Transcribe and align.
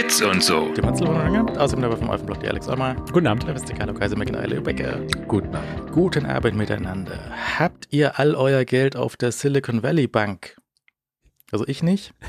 Bits 0.00 0.22
und 0.22 0.42
so. 0.42 0.72
Die 0.72 0.80
Matzel 0.80 1.08
außerdem 1.08 1.82
dabei 1.82 1.96
vom 1.96 2.08
Alphenblock, 2.08 2.40
die 2.40 2.48
Alex 2.48 2.66
Olmer. 2.68 2.96
Guten 3.12 3.26
Abend. 3.26 3.46
Der 3.46 3.54
Weste 3.54 3.74
Carlo 3.74 3.92
Kaiser, 3.92 4.16
Megan 4.16 4.34
Eile, 4.34 4.58
Becker. 4.62 4.98
Guten 5.28 5.54
Abend. 5.54 5.92
Guten 5.92 6.24
Abend 6.24 6.56
miteinander. 6.56 7.18
Habt 7.58 7.86
ihr 7.90 8.18
all 8.18 8.34
euer 8.34 8.64
Geld 8.64 8.96
auf 8.96 9.18
der 9.18 9.30
Silicon 9.30 9.82
Valley 9.82 10.06
Bank? 10.06 10.56
Also 11.52 11.66
ich 11.66 11.82
nicht. 11.82 12.14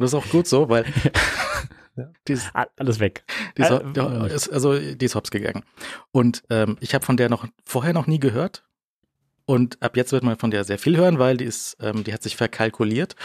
Das 0.00 0.12
ist 0.12 0.14
auch 0.14 0.30
gut 0.30 0.46
so, 0.46 0.68
weil 0.68 0.84
die 2.28 2.32
ist, 2.32 2.52
alles 2.76 3.00
weg. 3.00 3.24
Die 3.56 3.62
ist, 3.62 4.48
also 4.48 4.78
die 4.78 5.04
ist 5.04 5.16
hops 5.16 5.32
gegangen. 5.32 5.64
Und 6.12 6.44
ähm, 6.50 6.76
ich 6.78 6.94
habe 6.94 7.04
von 7.04 7.16
der 7.16 7.28
noch 7.28 7.48
vorher 7.64 7.92
noch 7.92 8.06
nie 8.06 8.20
gehört. 8.20 8.64
Und 9.44 9.82
ab 9.82 9.96
jetzt 9.96 10.12
wird 10.12 10.22
man 10.22 10.38
von 10.38 10.52
der 10.52 10.62
sehr 10.62 10.78
viel 10.78 10.96
hören, 10.96 11.18
weil 11.18 11.36
die 11.36 11.46
ist, 11.46 11.78
ähm, 11.80 12.04
die 12.04 12.12
hat 12.12 12.22
sich 12.22 12.36
verkalkuliert 12.36 13.16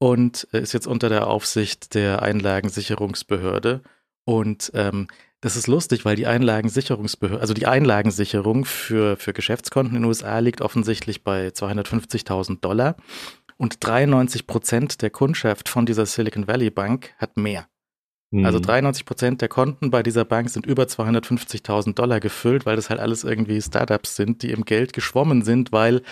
und 0.00 0.48
äh, 0.52 0.60
ist 0.60 0.72
jetzt 0.72 0.86
unter 0.86 1.08
der 1.08 1.28
Aufsicht 1.28 1.94
der 1.94 2.22
Einlagensicherungsbehörde. 2.22 3.82
Und 4.24 4.72
ähm, 4.74 5.08
das 5.42 5.56
ist 5.56 5.66
lustig, 5.66 6.04
weil 6.04 6.16
die 6.16 6.26
Einlagensicherungsbehörde, 6.26 7.40
also 7.40 7.54
die 7.54 7.66
Einlagensicherung 7.66 8.64
für, 8.64 9.16
für 9.16 9.32
Geschäftskonten 9.32 9.94
in 9.94 10.02
den 10.02 10.08
USA 10.08 10.38
liegt 10.38 10.62
offensichtlich 10.62 11.22
bei 11.22 11.48
250.000 11.48 12.60
Dollar. 12.60 12.96
Und 13.58 13.84
93 13.86 14.46
Prozent 14.46 15.02
der 15.02 15.10
Kundschaft 15.10 15.68
von 15.68 15.84
dieser 15.84 16.06
Silicon 16.06 16.48
Valley 16.48 16.70
Bank 16.70 17.14
hat 17.18 17.36
mehr. 17.36 17.66
Also 18.32 18.60
93 18.60 19.02
mhm. 19.02 19.06
Prozent 19.06 19.40
der 19.40 19.48
Konten 19.48 19.90
bei 19.90 20.04
dieser 20.04 20.24
Bank 20.24 20.50
sind 20.50 20.64
über 20.64 20.84
250.000 20.84 21.94
Dollar 21.94 22.20
gefüllt, 22.20 22.64
weil 22.64 22.76
das 22.76 22.88
halt 22.88 23.00
alles 23.00 23.24
irgendwie 23.24 23.60
Startups 23.60 24.14
sind, 24.14 24.42
die 24.42 24.52
im 24.52 24.64
Geld 24.64 24.92
geschwommen 24.92 25.42
sind, 25.42 25.72
weil 25.72 26.02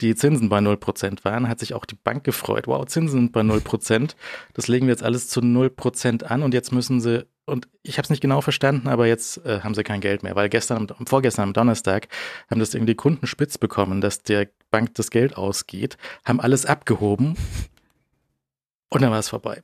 die 0.00 0.14
Zinsen 0.14 0.48
bei 0.48 0.62
0 0.62 0.78
Prozent 0.78 1.26
waren. 1.26 1.48
Hat 1.48 1.60
sich 1.60 1.74
auch 1.74 1.84
die 1.84 1.96
Bank 1.96 2.24
gefreut. 2.24 2.66
Wow, 2.66 2.86
Zinsen 2.86 3.20
sind 3.20 3.32
bei 3.32 3.42
0 3.42 3.60
Prozent. 3.60 4.16
Das 4.54 4.68
legen 4.68 4.86
wir 4.86 4.92
jetzt 4.92 5.02
alles 5.02 5.28
zu 5.28 5.42
0 5.42 5.68
Prozent 5.68 6.24
an 6.24 6.42
und 6.42 6.54
jetzt 6.54 6.72
müssen 6.72 7.02
sie, 7.02 7.26
und 7.44 7.68
ich 7.82 7.98
habe 7.98 8.04
es 8.04 8.10
nicht 8.10 8.22
genau 8.22 8.40
verstanden, 8.40 8.88
aber 8.88 9.06
jetzt 9.06 9.44
äh, 9.44 9.60
haben 9.60 9.74
sie 9.74 9.82
kein 9.82 10.00
Geld 10.00 10.22
mehr, 10.22 10.34
weil 10.34 10.48
gestern, 10.48 10.88
vorgestern 11.04 11.42
am 11.42 11.52
Donnerstag 11.52 12.08
haben 12.50 12.58
das 12.58 12.72
irgendwie 12.72 12.94
Kunden 12.94 13.26
spitz 13.26 13.58
bekommen, 13.58 14.00
dass 14.00 14.22
der 14.22 14.48
Bank 14.70 14.94
das 14.94 15.10
Geld 15.10 15.36
ausgeht, 15.36 15.98
haben 16.24 16.40
alles 16.40 16.64
abgehoben 16.64 17.36
und 18.88 19.02
dann 19.02 19.10
war 19.10 19.18
es 19.18 19.28
vorbei. 19.28 19.62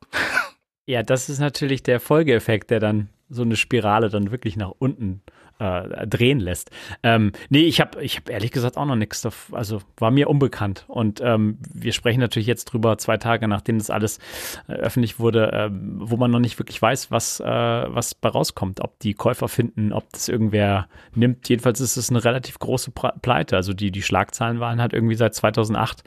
Ja, 0.87 1.03
das 1.03 1.29
ist 1.29 1.39
natürlich 1.39 1.83
der 1.83 2.01
Folgeeffekt, 2.01 2.71
der 2.71 2.81
dann 2.81 3.09
so 3.29 3.43
eine 3.43 3.57
Spirale 3.57 4.11
dann 4.11 4.31
wirklich 4.31 4.57
nach 4.57 4.73
unten 4.79 5.23
äh, 5.59 6.07
drehen 6.07 6.41
lässt. 6.41 6.71
Ähm, 7.03 7.33
nee, 7.51 7.63
ich 7.63 7.81
habe 7.81 8.03
ich 8.03 8.17
hab 8.17 8.29
ehrlich 8.29 8.51
gesagt 8.51 8.77
auch 8.77 8.85
noch 8.85 8.97
nichts, 8.97 9.27
also 9.53 9.81
war 9.97 10.11
mir 10.11 10.29
unbekannt. 10.29 10.85
Und 10.89 11.21
ähm, 11.23 11.59
wir 11.73 11.93
sprechen 11.93 12.21
natürlich 12.21 12.49
jetzt 12.49 12.65
drüber, 12.67 12.99
zwei 12.99 13.17
Tage 13.17 13.47
nachdem 13.47 13.79
das 13.79 13.91
alles 13.91 14.19
äh, 14.67 14.73
öffentlich 14.73 15.21
wurde, 15.21 15.53
äh, 15.53 15.71
wo 15.71 16.17
man 16.17 16.31
noch 16.31 16.41
nicht 16.41 16.59
wirklich 16.59 16.83
weiß, 16.83 17.11
was, 17.11 17.39
äh, 17.39 17.45
was 17.47 18.15
bei 18.15 18.29
rauskommt, 18.29 18.81
ob 18.81 18.99
die 18.99 19.15
Käufer 19.15 19.49
finden, 19.49 19.93
ob 19.93 20.11
das 20.13 20.29
irgendwer 20.29 20.89
nimmt. 21.15 21.49
Jedenfalls 21.49 21.81
ist 21.81 21.97
es 21.97 22.11
eine 22.11 22.25
relativ 22.25 22.59
große 22.59 22.91
Pleite. 22.91 23.57
Also 23.57 23.73
die, 23.73 23.93
die 23.93 24.03
Schlagzahlen 24.03 24.59
waren 24.59 24.81
halt 24.81 24.93
irgendwie 24.93 25.15
seit 25.15 25.35
2008 25.35 26.03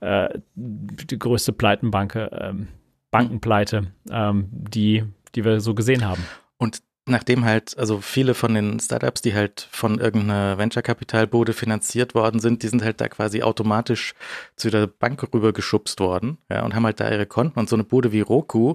äh, 0.00 0.28
die 0.54 1.18
größte 1.18 1.52
Pleitenbanke. 1.52 2.66
Bankenpleite, 3.10 3.92
ähm, 4.10 4.48
die, 4.50 5.04
die 5.34 5.44
wir 5.44 5.60
so 5.60 5.74
gesehen 5.74 6.04
haben. 6.04 6.24
Und 6.58 6.82
nachdem 7.08 7.44
halt, 7.44 7.76
also 7.78 8.00
viele 8.00 8.34
von 8.34 8.54
den 8.54 8.78
Startups, 8.80 9.22
die 9.22 9.34
halt 9.34 9.68
von 9.70 9.98
irgendeiner 9.98 10.58
Venture-Kapitalbude 10.58 11.52
finanziert 11.52 12.14
worden 12.14 12.40
sind, 12.40 12.62
die 12.62 12.68
sind 12.68 12.82
halt 12.82 13.00
da 13.00 13.08
quasi 13.08 13.42
automatisch 13.42 14.14
zu 14.56 14.70
der 14.70 14.86
Bank 14.86 15.22
rübergeschubst 15.32 16.00
worden, 16.00 16.38
ja, 16.50 16.64
und 16.64 16.74
haben 16.74 16.84
halt 16.84 17.00
da 17.00 17.10
ihre 17.10 17.26
Konten. 17.26 17.58
Und 17.58 17.68
so 17.68 17.76
eine 17.76 17.84
Bude 17.84 18.12
wie 18.12 18.20
Roku 18.20 18.74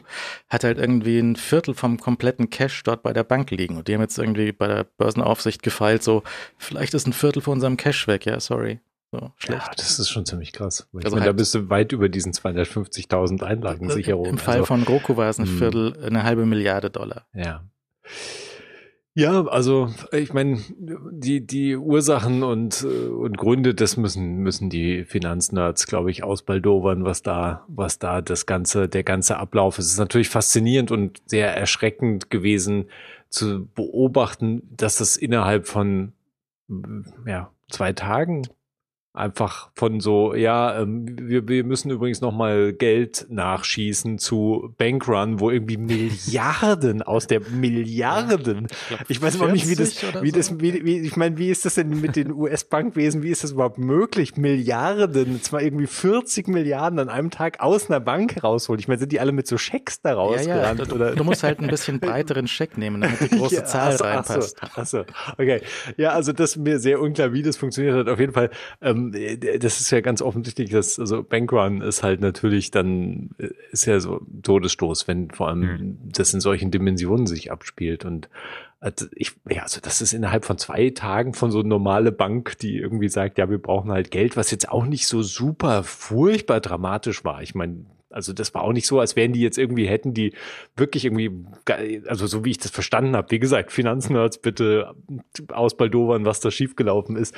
hat 0.49 0.63
halt 0.63 0.77
irgendwie 0.77 1.19
ein 1.19 1.35
Viertel 1.35 1.73
vom 1.73 1.99
kompletten 1.99 2.49
Cash 2.49 2.83
dort 2.83 3.03
bei 3.03 3.13
der 3.13 3.23
Bank 3.23 3.51
liegen. 3.51 3.77
Und 3.77 3.87
die 3.87 3.93
haben 3.93 4.01
jetzt 4.01 4.17
irgendwie 4.17 4.51
bei 4.51 4.67
der 4.67 4.83
Börsenaufsicht 4.83 5.63
gefeilt, 5.63 6.03
so, 6.03 6.23
vielleicht 6.57 6.93
ist 6.93 7.07
ein 7.07 7.13
Viertel 7.13 7.41
von 7.41 7.53
unserem 7.53 7.77
Cash 7.77 8.07
weg, 8.07 8.25
ja, 8.25 8.39
sorry. 8.39 8.79
So, 9.13 9.31
schlecht. 9.37 9.61
Ja, 9.67 9.71
das 9.77 9.99
ist 9.99 10.09
schon 10.09 10.25
ziemlich 10.25 10.53
krass. 10.53 10.87
Ich 10.91 11.05
also 11.05 11.15
meine, 11.15 11.25
halt 11.25 11.29
da 11.29 11.33
bist 11.33 11.53
du 11.53 11.69
weit 11.69 11.91
über 11.91 12.09
diesen 12.09 12.33
250.000 12.33 13.43
Einlagensicherungen. 13.43 14.31
Im 14.31 14.37
Fall 14.39 14.55
also, 14.55 14.65
von 14.65 14.81
Roku 14.81 15.17
war 15.17 15.29
es 15.29 15.37
ein 15.37 15.45
hm. 15.45 15.57
Viertel, 15.59 16.03
eine 16.03 16.23
halbe 16.23 16.47
Milliarde 16.47 16.89
Dollar. 16.89 17.27
Ja. 17.31 17.63
Ja, 19.13 19.45
also 19.45 19.93
ich 20.11 20.33
meine, 20.33 20.59
die, 20.79 21.45
die 21.45 21.75
Ursachen 21.75 22.41
und, 22.41 22.83
und 22.83 23.37
Gründe, 23.37 23.75
das 23.75 23.97
müssen, 23.97 24.37
müssen 24.37 24.71
die 24.71 25.03
Finanznerds, 25.03 25.85
glaube 25.85 26.09
ich, 26.09 26.23
ausbaldowern, 26.23 27.05
was 27.05 27.21
da, 27.21 27.63
was 27.67 27.99
da 27.99 28.21
das 28.21 28.47
ganze, 28.47 28.89
der 28.89 29.03
ganze 29.03 29.37
Ablauf 29.37 29.77
ist. 29.77 29.85
Es 29.85 29.91
ist 29.91 29.99
natürlich 29.99 30.29
faszinierend 30.29 30.89
und 30.89 31.21
sehr 31.27 31.55
erschreckend 31.55 32.31
gewesen 32.31 32.85
zu 33.29 33.67
beobachten, 33.75 34.63
dass 34.75 34.97
das 34.97 35.17
innerhalb 35.17 35.67
von 35.67 36.13
ja, 37.27 37.51
zwei 37.69 37.93
Tagen 37.93 38.47
einfach 39.13 39.69
von 39.75 39.99
so, 39.99 40.33
ja, 40.33 40.81
ähm, 40.81 41.05
wir, 41.21 41.47
wir 41.47 41.63
müssen 41.63 41.91
übrigens 41.91 42.21
noch 42.21 42.31
mal 42.31 42.73
Geld 42.73 43.27
nachschießen 43.29 44.17
zu 44.17 44.73
Bankrun, 44.79 45.39
wo 45.39 45.51
irgendwie 45.51 45.77
Milliarden 45.77 47.03
aus 47.03 47.27
der 47.27 47.41
Milliarden, 47.51 48.67
ich, 48.89 49.09
ich 49.11 49.21
weiß 49.21 49.35
überhaupt 49.35 49.53
nicht, 49.53 49.69
wie 49.69 49.75
das, 49.75 50.01
wie 50.23 50.31
so? 50.31 50.35
das, 50.35 50.59
wie, 50.59 50.83
wie, 50.83 50.99
ich 51.01 51.15
meine, 51.15 51.37
wie 51.37 51.51
ist 51.51 51.63
das 51.63 51.75
denn 51.75 52.01
mit 52.01 52.15
den 52.15 52.31
US-Bankwesen, 52.31 53.21
wie 53.21 53.29
ist 53.29 53.43
das 53.43 53.51
überhaupt 53.51 53.77
möglich, 53.77 54.35
Milliarden, 54.35 55.43
zwar 55.43 55.61
irgendwie 55.61 55.87
40 55.87 56.47
Milliarden 56.47 56.97
an 56.97 57.09
einem 57.09 57.29
Tag 57.29 57.59
aus 57.59 57.91
einer 57.91 57.99
Bank 57.99 58.43
rausholen? 58.43 58.79
Ich 58.79 58.87
meine, 58.87 58.97
sind 58.97 59.11
die 59.11 59.19
alle 59.19 59.31
mit 59.31 59.45
so 59.45 59.59
Schecks 59.59 60.01
da 60.01 60.15
rausgerannt? 60.15 60.79
Ja, 60.79 60.85
ja, 60.85 60.89
du, 60.89 60.95
oder? 60.95 61.15
du 61.15 61.23
musst 61.23 61.43
halt 61.43 61.59
ein 61.59 61.67
bisschen 61.67 61.99
breiteren 61.99 62.47
Scheck 62.47 62.79
nehmen, 62.79 63.01
damit 63.01 63.21
die 63.21 63.37
große 63.37 63.57
ja, 63.57 63.65
Zahl 63.65 63.91
achso, 63.93 64.03
reinpasst. 64.05 64.63
Achso, 64.63 65.01
achso, 65.01 65.05
okay. 65.37 65.61
Ja, 65.97 66.13
also 66.13 66.33
das 66.33 66.51
ist 66.51 66.57
mir 66.57 66.79
sehr 66.79 66.99
unklar, 66.99 67.31
wie 67.31 67.43
das 67.43 67.57
funktioniert 67.57 67.95
hat. 67.95 68.09
Auf 68.09 68.19
jeden 68.19 68.33
Fall, 68.33 68.49
ähm, 68.81 69.02
ähm, 69.13 69.59
das 69.59 69.79
ist 69.79 69.91
ja 69.91 70.01
ganz 70.01 70.21
offensichtlich, 70.21 70.69
dass 70.69 70.99
also 70.99 71.23
Bankrun 71.23 71.81
ist 71.81 72.03
halt 72.03 72.21
natürlich 72.21 72.71
dann 72.71 73.31
ist 73.71 73.85
ja 73.85 73.99
so 73.99 74.21
Todesstoß, 74.43 75.07
wenn 75.07 75.31
vor 75.31 75.49
allem 75.49 75.59
mhm. 75.59 75.97
das 76.11 76.33
in 76.33 76.41
solchen 76.41 76.71
Dimensionen 76.71 77.27
sich 77.27 77.51
abspielt 77.51 78.05
und 78.05 78.29
also 78.79 79.05
ich, 79.15 79.31
ja, 79.49 79.63
also 79.63 79.79
das 79.81 80.01
ist 80.01 80.11
innerhalb 80.11 80.43
von 80.43 80.57
zwei 80.57 80.89
Tagen 80.89 81.33
von 81.33 81.51
so 81.51 81.59
eine 81.59 81.69
normale 81.69 82.11
Bank, 82.11 82.57
die 82.57 82.77
irgendwie 82.77 83.07
sagt, 83.07 83.37
ja, 83.37 83.49
wir 83.49 83.57
brauchen 83.57 83.91
halt 83.91 84.11
Geld, 84.11 84.35
was 84.35 84.51
jetzt 84.51 84.67
auch 84.69 84.85
nicht 84.85 85.07
so 85.07 85.21
super 85.23 85.83
furchtbar 85.83 86.59
dramatisch 86.59 87.23
war. 87.23 87.41
Ich 87.41 87.55
meine, 87.55 87.85
also 88.13 88.33
das 88.33 88.53
war 88.53 88.63
auch 88.63 88.73
nicht 88.73 88.87
so, 88.87 88.99
als 88.99 89.15
wären 89.15 89.33
die 89.33 89.41
jetzt 89.41 89.57
irgendwie 89.57 89.87
hätten 89.87 90.13
die 90.13 90.33
wirklich 90.75 91.05
irgendwie, 91.05 91.31
also 92.07 92.27
so 92.27 92.45
wie 92.45 92.51
ich 92.51 92.57
das 92.57 92.71
verstanden 92.71 93.15
habe, 93.15 93.31
wie 93.31 93.39
gesagt, 93.39 93.71
Finanznerds 93.71 94.37
bitte 94.37 94.93
ausbaldowern, 95.51 96.25
was 96.25 96.39
da 96.39 96.51
schiefgelaufen 96.51 97.15
ist 97.15 97.35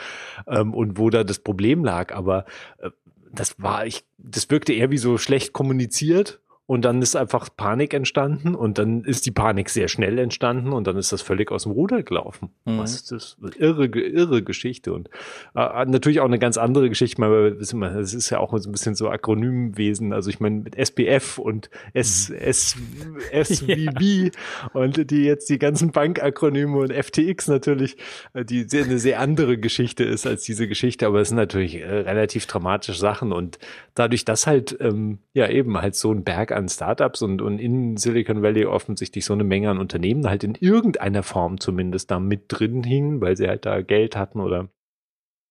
ähm, 0.48 0.74
und 0.74 0.98
wo 0.98 1.10
da 1.10 1.24
das 1.24 1.40
Problem 1.40 1.84
lag. 1.84 2.14
Aber 2.14 2.46
äh, 2.80 2.90
das 3.32 3.62
war 3.62 3.86
ich, 3.86 4.06
das 4.18 4.50
wirkte 4.50 4.74
eher 4.74 4.92
wie 4.92 4.98
so 4.98 5.18
schlecht 5.18 5.54
kommuniziert 5.54 6.42
und 6.68 6.84
dann 6.84 7.02
ist 7.02 7.16
einfach 7.16 7.50
Panik 7.56 7.94
entstanden 7.94 8.56
und 8.56 8.80
dann 8.80 9.04
ist 9.04 9.26
die 9.28 9.32
Panik 9.32 9.70
sehr 9.70 9.88
schnell 9.88 10.18
entstanden 10.18 10.74
und 10.74 10.88
dann 10.88 10.98
ist 10.98 11.12
das 11.12 11.22
völlig 11.22 11.52
aus 11.52 11.64
dem 11.64 11.72
Ruder 11.74 12.02
gelaufen. 12.02 12.50
Mhm. 12.66 12.80
Was 12.80 12.96
ist 12.96 13.12
das? 13.12 13.38
Irre, 13.60 13.86
irre 13.86 14.42
Geschichte 14.42 14.92
und 14.94 15.10
äh, 15.54 15.86
natürlich 15.86 16.22
auch 16.22 16.26
eine 16.26 16.40
ganz 16.40 16.58
andere 16.58 16.90
Geschichte. 16.90 17.22
Weil 17.22 17.58
es 17.60 18.14
ist 18.14 18.30
ja 18.32 18.40
auch 18.40 18.58
so 18.58 18.68
ein 18.68 18.72
bisschen 18.72 18.96
so 18.96 19.10
Akronymwesen. 19.10 20.12
Also 20.12 20.32
ich 20.32 20.40
meine 20.40 20.62
mit 20.62 20.76
SPF 20.76 21.38
und 21.38 21.70
S, 21.94 22.30
mhm. 22.30 23.20
Ja. 23.76 24.32
und 24.74 25.12
die 25.12 25.24
jetzt 25.24 25.50
die 25.50 25.60
ganzen 25.60 25.92
Bankakronyme 25.92 26.78
und 26.78 26.92
FTX 26.92 27.48
natürlich, 27.48 27.98
äh, 28.34 28.44
die 28.44 28.64
sehr, 28.64 28.86
eine 28.86 28.98
sehr 28.98 29.20
andere 29.20 29.58
Geschichte 29.60 30.04
ist 30.04 30.26
als 30.26 30.44
diese 30.44 30.68
Geschichte. 30.68 31.06
Aber 31.06 31.22
es 31.22 31.30
sind 31.30 31.38
natürlich 31.38 31.76
äh, 31.76 31.86
relativ 31.86 32.48
dramatische 32.48 33.00
Sachen 33.00 33.32
und 33.32 33.60
dadurch, 33.94 34.26
dass 34.26 34.48
halt 34.48 34.76
ähm, 34.80 35.20
ja 35.34 35.48
eben 35.48 35.78
halt 35.80 35.96
so 35.96 36.12
ein 36.12 36.24
Berg 36.24 36.55
an 36.56 36.70
Startups 36.70 37.22
und, 37.22 37.42
und 37.42 37.60
in 37.60 37.98
Silicon 37.98 38.42
Valley 38.42 38.66
offensichtlich 38.66 39.26
so 39.26 39.34
eine 39.34 39.44
Menge 39.44 39.70
an 39.70 39.78
Unternehmen 39.78 40.28
halt 40.28 40.44
in 40.44 40.56
irgendeiner 40.56 41.24
Form 41.24 41.60
zumindest 41.60 42.12
da 42.12 42.20
mit 42.20 42.46
drin 42.48 42.84
hingen, 42.84 43.22
weil 43.22 43.38
sie 43.38 43.48
halt 43.48 43.66
da 43.66 43.82
Geld 43.82 44.16
hatten 44.16 44.40
oder 44.40 44.70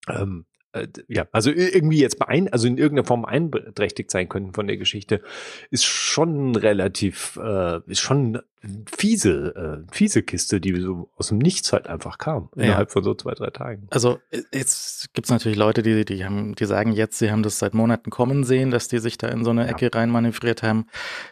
ähm, 0.08 0.46
äh, 0.73 0.88
ja, 1.08 1.26
also 1.32 1.50
irgendwie 1.50 2.00
jetzt 2.00 2.19
beein, 2.19 2.52
also 2.52 2.67
in 2.67 2.79
irgendeiner 2.79 3.06
Form 3.06 3.25
einträchtigt 3.25 4.11
sein 4.11 4.29
könnten 4.29 4.52
von 4.52 4.67
der 4.67 4.76
Geschichte, 4.76 5.23
ist 5.70 5.84
schon 5.84 6.56
relativ, 6.56 7.38
äh, 7.43 7.81
ist 7.87 8.00
schon 8.00 8.40
fiese, 8.87 9.84
äh, 9.88 9.94
fiese 9.94 10.22
Kiste, 10.22 10.61
die 10.61 10.78
so 10.81 11.11
aus 11.16 11.28
dem 11.28 11.38
Nichts 11.38 11.72
halt 11.72 11.87
einfach 11.87 12.19
kam, 12.19 12.49
ja. 12.56 12.64
innerhalb 12.64 12.90
von 12.90 13.05
so 13.05 13.14
zwei, 13.14 13.32
drei 13.32 13.50
Tagen. 13.50 13.87
Also 13.90 14.20
äh, 14.31 14.43
jetzt 14.52 15.12
gibt's 15.14 15.31
natürlich 15.31 15.58
Leute, 15.58 15.82
die, 15.82 16.05
die 16.05 16.25
haben, 16.25 16.55
die 16.55 16.64
sagen 16.64 16.93
jetzt, 16.93 17.19
sie 17.19 17.31
haben 17.31 17.43
das 17.43 17.58
seit 17.58 17.75
Monaten 17.75 18.11
kommen 18.11 18.44
sehen, 18.44 18.70
dass 18.70 18.88
die 18.88 18.99
sich 18.99 19.19
da 19.19 19.28
in 19.28 19.44
so 19.44 19.50
eine 19.50 19.69
Ecke 19.69 19.87
ja. 19.87 19.90
reinmanövriert 19.93 20.62
haben. 20.62 20.87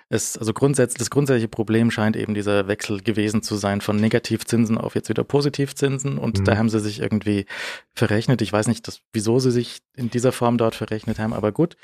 Es, 0.09 0.37
also 0.37 0.53
grundsätzlich, 0.53 0.99
das 0.99 1.11
grundsätzliche 1.11 1.49
Problem 1.49 1.91
scheint 1.91 2.17
eben 2.17 2.35
dieser 2.35 2.69
Wechsel 2.69 3.01
gewesen 3.03 3.43
zu 3.43 3.57
sein 3.57 3.81
von 3.81 3.97
Negativzinsen 3.97 4.79
auf 4.79 4.95
jetzt 4.95 5.09
wieder 5.09 5.25
Positivzinsen 5.25 6.19
und 6.19 6.41
mhm. 6.41 6.45
da 6.45 6.57
haben 6.57 6.69
sie 6.69 6.81
sich 6.81 7.01
irgendwie 7.01 7.47
verrechnet. 7.95 8.43
Ich 8.43 8.53
weiß 8.53 8.67
nicht, 8.67 8.87
dass, 8.87 9.01
wieso 9.13 9.39
sie 9.39 9.51
sich 9.51 9.81
in 9.97 10.11
dieser 10.11 10.33
Form 10.33 10.59
dort 10.59 10.75
verrechnet 10.75 11.19
haben, 11.19 11.33
aber 11.33 11.53
gut. 11.53 11.77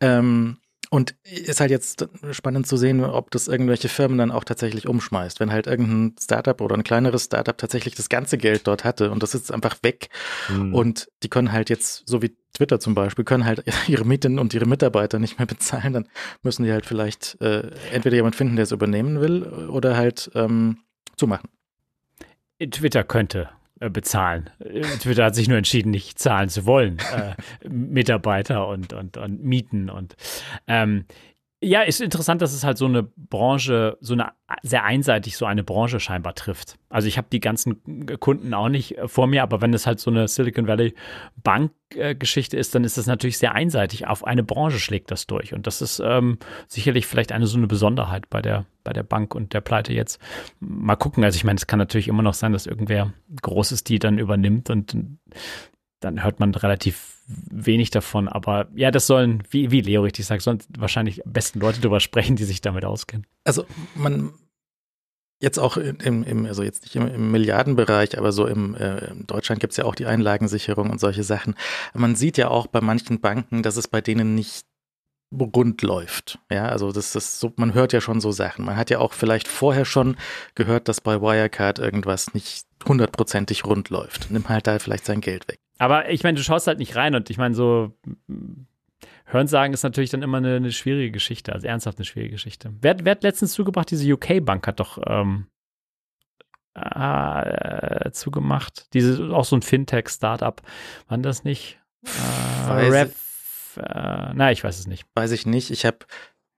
Ähm, 0.00 0.58
und 0.96 1.14
ist 1.24 1.60
halt 1.60 1.70
jetzt 1.70 2.08
spannend 2.30 2.66
zu 2.66 2.78
sehen, 2.78 3.04
ob 3.04 3.30
das 3.30 3.48
irgendwelche 3.48 3.90
Firmen 3.90 4.16
dann 4.16 4.30
auch 4.30 4.44
tatsächlich 4.44 4.88
umschmeißt. 4.88 5.40
Wenn 5.40 5.52
halt 5.52 5.66
irgendein 5.66 6.16
Startup 6.18 6.58
oder 6.62 6.74
ein 6.74 6.84
kleineres 6.84 7.24
Startup 7.24 7.56
tatsächlich 7.58 7.94
das 7.94 8.08
ganze 8.08 8.38
Geld 8.38 8.66
dort 8.66 8.82
hatte 8.82 9.10
und 9.10 9.22
das 9.22 9.34
ist 9.34 9.52
einfach 9.52 9.76
weg 9.82 10.08
mhm. 10.48 10.74
und 10.74 11.08
die 11.22 11.28
können 11.28 11.52
halt 11.52 11.68
jetzt, 11.68 12.08
so 12.08 12.22
wie 12.22 12.34
Twitter 12.54 12.80
zum 12.80 12.94
Beispiel, 12.94 13.26
können 13.26 13.44
halt 13.44 13.62
ihre 13.88 14.06
Mieten 14.06 14.38
und 14.38 14.54
ihre 14.54 14.64
Mitarbeiter 14.64 15.18
nicht 15.18 15.38
mehr 15.38 15.44
bezahlen, 15.44 15.92
dann 15.92 16.08
müssen 16.42 16.64
die 16.64 16.72
halt 16.72 16.86
vielleicht 16.86 17.38
äh, 17.42 17.70
entweder 17.92 18.16
jemand 18.16 18.34
finden, 18.34 18.56
der 18.56 18.62
es 18.62 18.72
übernehmen 18.72 19.20
will 19.20 19.42
oder 19.68 19.98
halt 19.98 20.30
ähm, 20.34 20.78
zumachen. 21.18 21.50
Twitter 22.58 23.04
könnte 23.04 23.50
bezahlen. 23.78 24.50
Äh, 24.58 24.80
Twitter 24.98 25.24
hat 25.24 25.34
sich 25.34 25.48
nur 25.48 25.58
entschieden, 25.58 25.90
nicht 25.90 26.18
zahlen 26.18 26.48
zu 26.48 26.66
wollen. 26.66 26.98
Äh, 27.14 27.68
Mitarbeiter 27.68 28.68
und, 28.68 28.92
und, 28.92 29.16
und 29.16 29.44
Mieten 29.44 29.90
und 29.90 30.16
ähm, 30.66 31.04
ja, 31.62 31.80
ist 31.82 32.02
interessant, 32.02 32.42
dass 32.42 32.52
es 32.52 32.64
halt 32.64 32.76
so 32.76 32.84
eine 32.84 33.02
Branche, 33.02 33.96
so 34.00 34.12
eine 34.12 34.32
sehr 34.62 34.84
einseitig 34.84 35.38
so 35.38 35.46
eine 35.46 35.64
Branche 35.64 36.00
scheinbar 36.00 36.34
trifft. 36.34 36.76
Also 36.90 37.08
ich 37.08 37.16
habe 37.16 37.28
die 37.32 37.40
ganzen 37.40 38.18
Kunden 38.20 38.52
auch 38.52 38.68
nicht 38.68 38.98
äh, 38.98 39.08
vor 39.08 39.26
mir, 39.26 39.42
aber 39.42 39.62
wenn 39.62 39.72
es 39.72 39.86
halt 39.86 39.98
so 39.98 40.10
eine 40.10 40.28
Silicon 40.28 40.66
Valley 40.68 40.94
Bank-Geschichte 41.42 42.58
ist, 42.58 42.74
dann 42.74 42.84
ist 42.84 42.98
das 42.98 43.06
natürlich 43.06 43.38
sehr 43.38 43.54
einseitig. 43.54 44.06
Auf 44.06 44.26
eine 44.26 44.42
Branche 44.42 44.78
schlägt 44.78 45.10
das 45.10 45.26
durch. 45.26 45.54
Und 45.54 45.66
das 45.66 45.80
ist 45.80 45.98
ähm, 46.04 46.38
sicherlich 46.68 47.06
vielleicht 47.06 47.32
eine 47.32 47.46
so 47.46 47.56
eine 47.56 47.66
Besonderheit 47.66 48.28
bei 48.28 48.42
der, 48.42 48.66
bei 48.84 48.92
der 48.92 49.02
Bank 49.02 49.34
und 49.34 49.54
der 49.54 49.62
Pleite 49.62 49.94
jetzt. 49.94 50.20
Mal 50.60 50.96
gucken. 50.96 51.24
Also 51.24 51.36
ich 51.36 51.44
meine, 51.44 51.56
es 51.56 51.66
kann 51.66 51.78
natürlich 51.78 52.08
immer 52.08 52.22
noch 52.22 52.34
sein, 52.34 52.52
dass 52.52 52.66
irgendwer 52.66 53.14
Großes 53.40 53.82
die 53.82 53.98
dann 53.98 54.18
übernimmt 54.18 54.68
und 54.68 54.94
dann 56.00 56.22
hört 56.22 56.38
man 56.38 56.54
relativ 56.54 57.15
wenig 57.26 57.90
davon. 57.90 58.28
Aber 58.28 58.68
ja, 58.74 58.90
das 58.90 59.06
sollen, 59.06 59.42
wie, 59.50 59.70
wie 59.70 59.80
Leo 59.80 60.02
richtig 60.02 60.26
sagt, 60.26 60.42
sollen 60.42 60.62
wahrscheinlich 60.78 61.22
besten 61.24 61.60
Leute 61.60 61.80
darüber 61.80 62.00
sprechen, 62.00 62.36
die 62.36 62.44
sich 62.44 62.60
damit 62.60 62.84
auskennen. 62.84 63.26
Also 63.44 63.64
man 63.94 64.32
jetzt 65.40 65.58
auch 65.58 65.76
im, 65.76 66.22
im 66.22 66.46
also 66.46 66.62
jetzt 66.62 66.82
nicht 66.82 66.96
im, 66.96 67.06
im 67.08 67.30
Milliardenbereich, 67.30 68.16
aber 68.18 68.32
so 68.32 68.46
im 68.46 68.74
äh, 68.74 69.10
in 69.10 69.26
Deutschland 69.26 69.60
gibt 69.60 69.72
es 69.72 69.76
ja 69.76 69.84
auch 69.84 69.94
die 69.94 70.06
Einlagensicherung 70.06 70.90
und 70.90 71.00
solche 71.00 71.24
Sachen. 71.24 71.54
Man 71.94 72.16
sieht 72.16 72.38
ja 72.38 72.48
auch 72.48 72.66
bei 72.66 72.80
manchen 72.80 73.20
Banken, 73.20 73.62
dass 73.62 73.76
es 73.76 73.88
bei 73.88 74.00
denen 74.00 74.34
nicht 74.34 74.66
rund 75.32 75.82
läuft. 75.82 76.38
Ja, 76.50 76.66
also 76.68 76.92
das 76.92 77.14
ist 77.16 77.40
so, 77.40 77.52
man 77.56 77.74
hört 77.74 77.92
ja 77.92 78.00
schon 78.00 78.20
so 78.20 78.30
Sachen. 78.30 78.64
Man 78.64 78.76
hat 78.76 78.90
ja 78.90 79.00
auch 79.00 79.12
vielleicht 79.12 79.48
vorher 79.48 79.84
schon 79.84 80.16
gehört, 80.54 80.88
dass 80.88 81.00
bei 81.00 81.20
Wirecard 81.20 81.78
irgendwas 81.78 82.32
nicht 82.32 82.64
hundertprozentig 82.86 83.64
rund 83.64 83.90
läuft. 83.90 84.30
Nimm 84.30 84.48
halt 84.48 84.66
da 84.66 84.78
vielleicht 84.78 85.04
sein 85.04 85.20
Geld 85.20 85.48
weg. 85.48 85.58
Aber 85.78 86.10
ich 86.10 86.22
meine, 86.22 86.36
du 86.36 86.42
schaust 86.42 86.66
halt 86.66 86.78
nicht 86.78 86.96
rein 86.96 87.14
und 87.14 87.30
ich 87.30 87.38
meine, 87.38 87.54
so 87.54 87.92
Hörensagen 89.26 89.74
ist 89.74 89.82
natürlich 89.82 90.10
dann 90.10 90.22
immer 90.22 90.38
eine, 90.38 90.56
eine, 90.56 90.72
schwierige 90.72 91.10
Geschichte, 91.10 91.52
also 91.52 91.66
ernsthaft 91.66 91.98
eine 91.98 92.04
schwierige 92.04 92.32
Geschichte. 92.32 92.72
Wer, 92.80 93.04
wer 93.04 93.12
hat 93.12 93.22
letztens 93.22 93.52
zugebracht? 93.52 93.90
Diese 93.90 94.10
UK-Bank 94.12 94.66
hat 94.66 94.80
doch 94.80 94.98
ähm, 95.04 95.46
äh, 96.74 98.10
zugemacht. 98.12 98.86
Diese, 98.94 99.34
auch 99.34 99.44
so 99.44 99.56
ein 99.56 99.62
Fintech-Startup. 99.62 100.62
Wann 101.08 101.22
das 101.22 101.44
nicht? 101.44 101.78
Äh, 102.68 102.70
Rap, 102.70 103.12
äh, 103.76 104.32
na, 104.34 104.52
ich 104.52 104.62
weiß 104.62 104.78
es 104.78 104.86
nicht. 104.86 105.06
Weiß 105.14 105.32
ich 105.32 105.44
nicht. 105.44 105.70
Ich 105.70 105.84
habe 105.84 105.98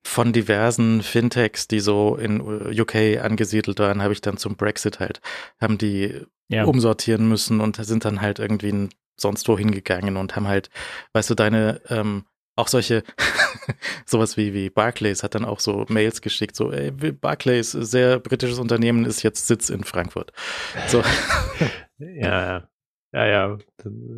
von 0.05 0.33
diversen 0.33 1.03
Fintechs, 1.03 1.69
die 1.69 1.81
so 1.81 2.17
in 2.17 2.41
UK 2.41 3.23
angesiedelt 3.23 3.79
waren, 3.79 4.03
habe 4.03 4.13
ich 4.13 4.21
dann 4.21 4.37
zum 4.37 4.57
Brexit 4.57 5.01
halt, 5.01 5.21
haben 5.61 5.79
die 5.79 6.23
ja. 6.49 6.65
umsortieren 6.65 7.29
müssen 7.29 7.61
und 7.61 7.77
sind 7.77 8.05
dann 8.05 8.21
halt 8.21 8.39
irgendwie 8.39 8.89
sonst 9.21 9.49
wo 9.49 9.59
hingegangen 9.59 10.17
und 10.17 10.37
haben 10.37 10.49
halt, 10.49 10.71
weißt 11.13 11.31
du, 11.31 11.35
deine, 11.35 11.81
ähm, 11.89 12.25
auch 12.57 12.69
solche, 12.69 13.05
sowas 14.07 14.37
wie, 14.37 14.53
wie 14.55 14.71
Barclays 14.71 15.23
hat 15.23 15.35
dann 15.35 15.45
auch 15.45 15.61
so 15.61 15.87
Mails 15.89 16.23
geschickt, 16.23 16.57
so, 16.57 16.73
ey, 16.73 16.91
Barclays, 16.91 17.73
sehr 17.73 18.19
britisches 18.19 18.59
Unternehmen, 18.59 19.05
ist 19.05 19.23
jetzt 19.23 19.47
Sitz 19.47 19.71
in 19.71 19.85
Frankfurt. 19.85 20.33
So. 20.89 21.03
ja, 21.99 22.69
ja, 23.13 23.27
ja. 23.27 23.59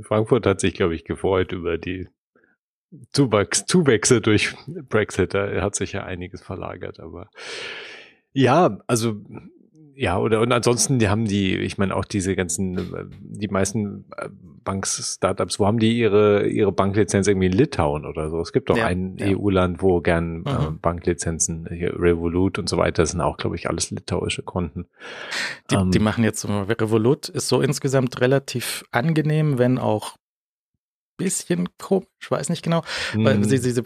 Frankfurt 0.03 0.47
hat 0.47 0.61
sich, 0.61 0.75
glaube 0.75 0.95
ich, 0.95 1.05
gefreut 1.05 1.53
über 1.53 1.79
die 1.79 2.09
Zuwachs, 3.13 3.67
Zuwächse 3.67 4.21
durch 4.21 4.55
Brexit. 4.67 5.35
Da 5.35 5.63
hat 5.63 5.75
sich 5.75 5.93
ja 5.93 6.05
einiges 6.05 6.43
verlagert, 6.43 6.99
aber 6.99 7.31
ja, 8.33 8.79
also 8.87 9.21
ja, 10.01 10.17
oder 10.17 10.41
und 10.41 10.51
ansonsten, 10.51 10.99
die 10.99 11.11
haben 11.11 11.27
die, 11.27 11.59
ich 11.59 11.77
meine 11.77 11.95
auch 11.95 12.07
diese 12.07 12.35
ganzen, 12.35 13.11
die 13.21 13.49
meisten 13.49 14.07
äh, 14.17 14.31
Banks-Startups, 14.65 15.61
wo 15.61 15.67
haben 15.67 15.79
die 15.79 15.99
ihre 15.99 16.47
ihre 16.47 16.73
Banklizenz 16.73 17.27
irgendwie 17.27 17.49
in 17.49 17.53
Litauen 17.53 18.07
oder 18.07 18.31
so? 18.31 18.41
Es 18.41 18.55
gibt 18.55 18.71
doch 18.71 18.79
ja, 18.79 18.87
ein 18.87 19.19
ja. 19.19 19.37
EU-Land, 19.37 19.83
wo 19.83 20.01
gern 20.01 20.47
äh, 20.47 20.53
mhm. 20.53 20.59
äh, 20.59 20.71
Banklizenzen, 20.81 21.69
hier 21.71 22.01
Revolut 22.01 22.59
und 22.59 22.67
so 22.67 22.79
weiter, 22.79 23.05
sind 23.05 23.21
auch, 23.21 23.37
glaube 23.37 23.57
ich, 23.57 23.69
alles 23.69 23.91
litauische 23.91 24.43
Konten. 24.43 24.87
Die, 25.71 25.75
ähm, 25.75 25.91
die 25.91 25.99
machen 25.99 26.25
jetzt 26.25 26.49
Revolut 26.49 27.29
ist 27.29 27.49
so 27.49 27.61
insgesamt 27.61 28.23
relativ 28.23 28.85
angenehm, 28.93 29.59
wenn 29.59 29.79
auch 29.79 30.17
bisschen 31.21 31.69
komisch, 31.79 32.09
ich 32.21 32.31
weiß 32.31 32.49
nicht 32.49 32.63
genau, 32.63 32.83
mhm. 33.15 33.25
weil 33.25 33.45
sie, 33.45 33.59
sie, 33.59 33.71
sie, 33.71 33.83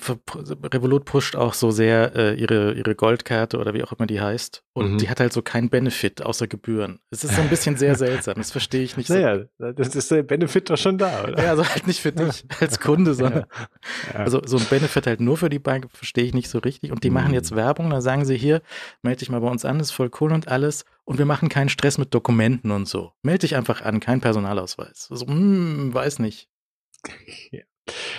Revolut 0.72 1.04
pusht 1.04 1.36
auch 1.36 1.54
so 1.54 1.70
sehr 1.70 2.14
äh, 2.16 2.34
ihre, 2.34 2.72
ihre 2.72 2.94
Goldkarte 2.94 3.58
oder 3.58 3.74
wie 3.74 3.82
auch 3.82 3.92
immer 3.92 4.06
die 4.06 4.20
heißt 4.20 4.62
und 4.72 4.92
mhm. 4.92 4.98
die 4.98 5.08
hat 5.08 5.20
halt 5.20 5.32
so 5.32 5.42
keinen 5.42 5.68
Benefit 5.68 6.22
außer 6.22 6.46
Gebühren. 6.46 7.00
Es 7.10 7.24
ist 7.24 7.34
so 7.34 7.42
ein 7.42 7.48
bisschen 7.48 7.76
sehr 7.76 7.94
seltsam, 7.96 8.34
das 8.36 8.50
verstehe 8.50 8.82
ich 8.82 8.96
nicht 8.96 9.10
naja, 9.10 9.44
so. 9.58 9.72
das 9.72 9.94
ist 9.94 10.10
der 10.10 10.22
Benefit 10.22 10.70
doch 10.70 10.78
schon 10.78 10.98
da, 10.98 11.24
oder? 11.24 11.42
Ja, 11.42 11.50
also 11.50 11.66
halt 11.68 11.86
nicht 11.86 12.00
für 12.00 12.12
dich 12.12 12.44
als 12.60 12.80
Kunde, 12.80 13.14
sondern 13.14 13.44
ja. 13.50 14.14
Ja. 14.14 14.20
also 14.20 14.40
so 14.44 14.56
ein 14.56 14.64
Benefit 14.64 15.06
halt 15.06 15.20
nur 15.20 15.36
für 15.36 15.50
die 15.50 15.58
Bank 15.58 15.88
verstehe 15.92 16.24
ich 16.24 16.34
nicht 16.34 16.48
so 16.48 16.58
richtig 16.58 16.92
und 16.92 17.04
die 17.04 17.10
mhm. 17.10 17.14
machen 17.14 17.34
jetzt 17.34 17.54
Werbung, 17.54 17.90
da 17.90 18.00
sagen 18.00 18.24
sie 18.24 18.36
hier, 18.36 18.62
melde 19.02 19.18
dich 19.18 19.30
mal 19.30 19.40
bei 19.40 19.48
uns 19.48 19.64
an, 19.64 19.80
ist 19.80 19.90
voll 19.90 20.10
cool 20.20 20.32
und 20.32 20.48
alles 20.48 20.84
und 21.04 21.18
wir 21.18 21.26
machen 21.26 21.48
keinen 21.48 21.68
Stress 21.68 21.98
mit 21.98 22.14
Dokumenten 22.14 22.70
und 22.70 22.88
so. 22.88 23.12
Melde 23.22 23.40
dich 23.40 23.56
einfach 23.56 23.82
an, 23.82 24.00
kein 24.00 24.20
Personalausweis. 24.20 25.08
Also, 25.10 25.26
hm, 25.26 25.92
weiß 25.92 26.18
nicht. 26.18 26.48
Ja. 27.52 27.64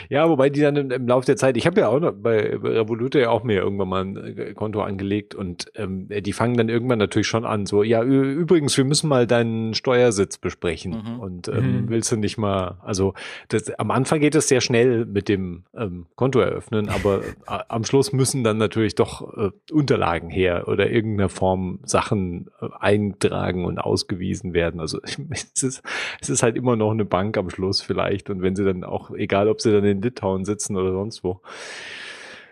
Ja, 0.09 0.29
wobei 0.29 0.49
die 0.49 0.61
dann 0.61 0.75
im, 0.75 0.91
im 0.91 1.07
Laufe 1.07 1.25
der 1.25 1.37
Zeit, 1.37 1.57
ich 1.57 1.65
habe 1.65 1.81
ja 1.81 1.87
auch 1.87 1.99
noch 1.99 2.11
bei 2.11 2.55
Revolut 2.55 3.15
ja 3.15 3.29
auch 3.29 3.43
mir 3.43 3.61
irgendwann 3.61 3.87
mal 3.87 4.01
ein 4.03 4.37
äh, 4.37 4.53
Konto 4.53 4.81
angelegt 4.81 5.33
und 5.33 5.71
ähm, 5.75 6.07
die 6.09 6.33
fangen 6.33 6.55
dann 6.57 6.69
irgendwann 6.69 6.99
natürlich 6.99 7.27
schon 7.27 7.45
an, 7.45 7.65
so, 7.65 7.83
ja, 7.83 8.03
übrigens, 8.03 8.77
wir 8.77 8.85
müssen 8.85 9.09
mal 9.09 9.25
deinen 9.25 9.73
Steuersitz 9.73 10.37
besprechen 10.37 10.91
mhm. 10.91 11.19
und 11.19 11.47
ähm, 11.47 11.83
mhm. 11.83 11.89
willst 11.89 12.11
du 12.11 12.17
nicht 12.17 12.37
mal, 12.37 12.77
also 12.83 13.13
das, 13.47 13.71
am 13.71 13.91
Anfang 13.91 14.19
geht 14.19 14.35
es 14.35 14.47
sehr 14.47 14.61
schnell 14.61 15.05
mit 15.05 15.29
dem 15.29 15.63
ähm, 15.75 16.05
Konto 16.15 16.39
eröffnen, 16.39 16.89
aber 16.89 17.21
äh, 17.47 17.59
am 17.67 17.83
Schluss 17.83 18.13
müssen 18.13 18.43
dann 18.43 18.57
natürlich 18.57 18.95
doch 18.95 19.35
äh, 19.35 19.49
Unterlagen 19.71 20.29
her 20.29 20.67
oder 20.67 20.89
irgendeiner 20.91 21.29
Form 21.29 21.79
Sachen 21.83 22.51
äh, 22.61 22.67
eintragen 22.79 23.65
und 23.65 23.79
ausgewiesen 23.79 24.53
werden. 24.53 24.79
Also 24.79 24.99
es 25.31 25.63
ist, 25.63 25.81
es 26.21 26.29
ist 26.29 26.43
halt 26.43 26.55
immer 26.55 26.75
noch 26.75 26.91
eine 26.91 27.05
Bank 27.05 27.37
am 27.37 27.49
Schluss 27.49 27.81
vielleicht 27.81 28.29
und 28.29 28.41
wenn 28.41 28.55
sie 28.55 28.63
dann 28.63 28.83
auch, 28.83 29.11
egal 29.11 29.47
ob 29.47 29.54
ob 29.55 29.61
sie 29.61 29.71
dann 29.71 29.83
in 29.85 30.01
Litauen 30.01 30.45
sitzen 30.45 30.75
oder 30.75 30.91
sonst 30.91 31.23
wo. 31.23 31.41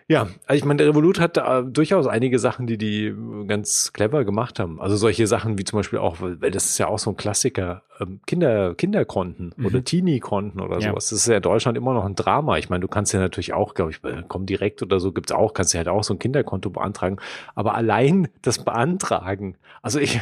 Ja, 0.06 0.28
also 0.44 0.58
ich 0.58 0.66
meine, 0.66 0.78
der 0.78 0.88
Revolut 0.88 1.18
hat 1.18 1.38
da 1.38 1.62
durchaus 1.62 2.06
einige 2.06 2.38
Sachen, 2.38 2.66
die 2.66 2.76
die 2.76 3.14
ganz 3.46 3.90
clever 3.94 4.26
gemacht 4.26 4.60
haben. 4.60 4.78
Also 4.78 4.96
solche 4.96 5.26
Sachen 5.26 5.56
wie 5.56 5.64
zum 5.64 5.78
Beispiel 5.78 5.98
auch, 5.98 6.16
weil 6.20 6.50
das 6.50 6.66
ist 6.66 6.78
ja 6.78 6.88
auch 6.88 6.98
so 6.98 7.10
ein 7.10 7.16
Klassiker, 7.16 7.84
ähm, 7.98 8.20
Kinder, 8.26 8.74
Kinderkonten 8.74 9.54
mhm. 9.56 9.64
oder 9.64 9.82
Teenie-Konten 9.82 10.60
oder 10.60 10.78
ja. 10.78 10.90
sowas. 10.90 11.08
Das 11.08 11.20
ist 11.20 11.26
ja 11.26 11.36
in 11.36 11.42
Deutschland 11.42 11.78
immer 11.78 11.94
noch 11.94 12.04
ein 12.04 12.16
Drama. 12.16 12.58
Ich 12.58 12.68
meine, 12.68 12.82
du 12.82 12.88
kannst 12.88 13.14
ja 13.14 13.20
natürlich 13.20 13.54
auch, 13.54 13.72
glaube 13.72 13.92
ich, 13.92 14.00
komm 14.28 14.44
direkt 14.44 14.82
oder 14.82 15.00
so 15.00 15.10
gibt's 15.10 15.32
auch, 15.32 15.54
kannst 15.54 15.72
du 15.72 15.78
halt 15.78 15.88
auch 15.88 16.04
so 16.04 16.12
ein 16.12 16.18
Kinderkonto 16.18 16.68
beantragen. 16.68 17.16
Aber 17.54 17.74
allein 17.74 18.28
das 18.42 18.62
Beantragen, 18.62 19.56
also 19.80 20.00
ich, 20.00 20.20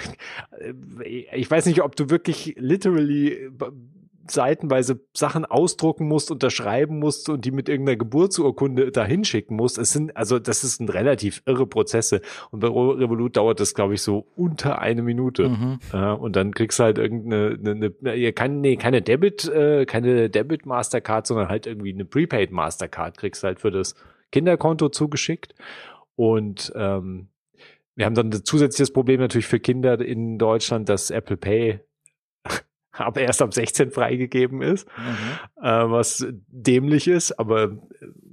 äh, 0.61 1.25
ich 1.35 1.51
weiß 1.51 1.67
nicht, 1.67 1.83
ob 1.83 1.97
du 1.97 2.09
wirklich 2.09 2.55
literally 2.57 3.51
seitenweise 4.33 5.01
Sachen 5.15 5.45
ausdrucken 5.45 6.09
musst, 6.09 6.31
unterschreiben 6.31 6.99
musst 6.99 7.29
und 7.29 7.45
die 7.45 7.51
mit 7.51 7.69
irgendeiner 7.69 7.97
Geburtsurkunde 7.97 8.91
dahin 8.91 9.25
schicken 9.25 9.57
musst. 9.57 9.79
Es 9.79 9.93
sind, 9.93 10.17
also 10.17 10.39
das 10.39 10.65
ist 10.65 10.81
ein 10.81 10.89
relativ 10.89 11.43
irre 11.47 11.67
Prozesse. 11.67 12.21
Und 12.51 12.61
bei 12.61 12.69
Revolut 12.69 13.37
dauert 13.37 13.61
das, 13.61 13.75
glaube 13.75 13.95
ich, 13.95 14.03
so 14.03 14.27
unter 14.37 14.81
eine 14.81 15.03
Minute. 15.03 15.49
Mhm. 15.49 15.79
Ja, 15.93 16.13
und 16.13 16.37
dann 16.37 16.55
kriegst 16.55 16.79
du 16.79 16.85
halt 16.85 16.99
irgendeine, 16.99 17.59
eine, 17.59 17.93
eine, 18.05 18.33
keine, 18.33 18.55
nee, 18.55 18.77
keine 18.77 19.03
Debit, 19.03 19.49
äh, 19.49 19.85
keine 19.87 20.31
Debit 20.31 20.67
Mastercard, 20.67 21.27
sondern 21.27 21.49
halt 21.49 21.67
irgendwie 21.67 21.93
eine 21.93 22.05
Prepaid 22.05 22.51
Mastercard 22.51 23.19
kriegst 23.19 23.43
du 23.43 23.49
halt 23.49 23.61
für 23.61 23.71
das 23.71 23.95
Kinderkonto 24.31 24.89
zugeschickt. 24.89 25.55
Und 26.17 26.73
ähm, 26.75 27.29
wir 27.95 28.07
haben 28.07 28.15
dann 28.15 28.31
ein 28.31 28.45
zusätzliches 28.45 28.93
Problem 28.93 29.21
natürlich 29.21 29.47
für 29.47 29.61
Kinder 29.61 30.01
in 30.01 30.39
Deutschland, 30.39 30.89
dass 30.89 31.11
Apple 31.11 31.37
Pay 31.37 31.81
aber 32.93 33.21
erst 33.21 33.43
ab 33.43 33.55
16 33.55 33.91
freigegeben 33.91 34.63
ist, 34.63 34.87
mhm. 34.97 35.65
äh, 35.65 35.91
was 35.91 36.27
dämlich 36.49 37.09
ist, 37.09 37.33
aber 37.39 37.79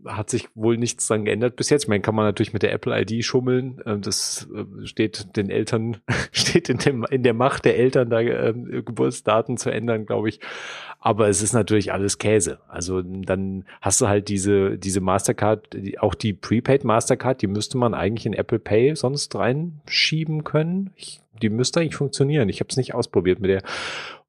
hat 0.05 0.29
sich 0.29 0.47
wohl 0.55 0.77
nichts 0.77 1.07
dran 1.07 1.25
geändert 1.25 1.55
bis 1.55 1.69
jetzt. 1.69 1.83
Ich 1.83 1.87
meine, 1.89 2.01
kann 2.01 2.15
man 2.15 2.25
natürlich 2.25 2.53
mit 2.53 2.63
der 2.63 2.73
Apple 2.73 2.99
ID 2.99 3.23
schummeln. 3.23 3.81
Ähm, 3.85 4.01
das 4.01 4.47
äh, 4.53 4.85
steht 4.85 5.35
den 5.35 5.49
Eltern, 5.49 5.97
steht 6.31 6.69
in, 6.69 6.77
dem, 6.77 7.05
in 7.09 7.23
der 7.23 7.33
Macht 7.33 7.65
der 7.65 7.77
Eltern, 7.77 8.09
da 8.09 8.19
äh, 8.19 8.53
Geburtsdaten 8.53 9.57
zu 9.57 9.69
ändern, 9.69 10.05
glaube 10.05 10.29
ich. 10.29 10.39
Aber 11.01 11.29
es 11.29 11.41
ist 11.41 11.53
natürlich 11.53 11.93
alles 11.93 12.17
Käse. 12.17 12.59
Also 12.67 13.01
dann 13.01 13.65
hast 13.81 14.01
du 14.01 14.07
halt 14.07 14.27
diese, 14.27 14.77
diese 14.77 14.99
Mastercard, 14.99 15.73
die, 15.73 15.97
auch 15.99 16.13
die 16.13 16.33
Prepaid 16.33 16.83
Mastercard, 16.83 17.41
die 17.41 17.47
müsste 17.47 17.77
man 17.77 17.93
eigentlich 17.93 18.25
in 18.25 18.33
Apple 18.33 18.59
Pay 18.59 18.95
sonst 18.95 19.33
reinschieben 19.35 20.43
können. 20.43 20.91
Ich, 20.97 21.21
die 21.41 21.49
müsste 21.49 21.79
eigentlich 21.79 21.95
funktionieren. 21.95 22.49
Ich 22.49 22.59
habe 22.59 22.69
es 22.69 22.77
nicht 22.77 22.93
ausprobiert 22.93 23.39
mit 23.39 23.49
der. 23.49 23.63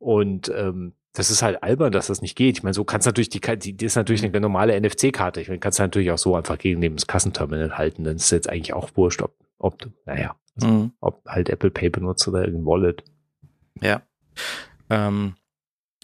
Und 0.00 0.50
ähm, 0.56 0.94
das 1.12 1.30
ist 1.30 1.42
halt 1.42 1.62
albern, 1.62 1.92
dass 1.92 2.08
das 2.08 2.22
nicht 2.22 2.36
geht. 2.36 2.58
Ich 2.58 2.62
meine, 2.62 2.74
so 2.74 2.84
kannst 2.84 3.06
natürlich 3.06 3.28
die, 3.28 3.40
die, 3.40 3.72
die 3.74 3.84
ist 3.84 3.96
natürlich 3.96 4.24
eine 4.24 4.40
normale 4.40 4.80
NFC-Karte. 4.80 5.40
Ich 5.40 5.48
meine, 5.48 5.60
kannst 5.60 5.78
du 5.78 5.82
natürlich 5.82 6.10
auch 6.10 6.18
so 6.18 6.34
einfach 6.34 6.58
gegen 6.58 6.80
neben 6.80 6.96
das 6.96 7.06
Kassenterminal 7.06 7.76
halten. 7.76 8.04
Dann 8.04 8.16
ist 8.16 8.30
jetzt 8.30 8.48
eigentlich 8.48 8.72
auch 8.72 8.90
wurscht, 8.94 9.22
ob, 9.22 9.34
ob 9.58 9.78
du, 9.78 9.90
naja, 10.06 10.34
also, 10.56 10.68
mhm. 10.68 10.92
ob 11.00 11.24
halt 11.26 11.48
Apple 11.48 11.70
Pay 11.70 11.90
benutzt 11.90 12.26
oder 12.26 12.44
irgendein 12.44 12.66
Wallet. 12.66 13.04
Ja. 13.80 14.02
Ähm, 14.88 15.34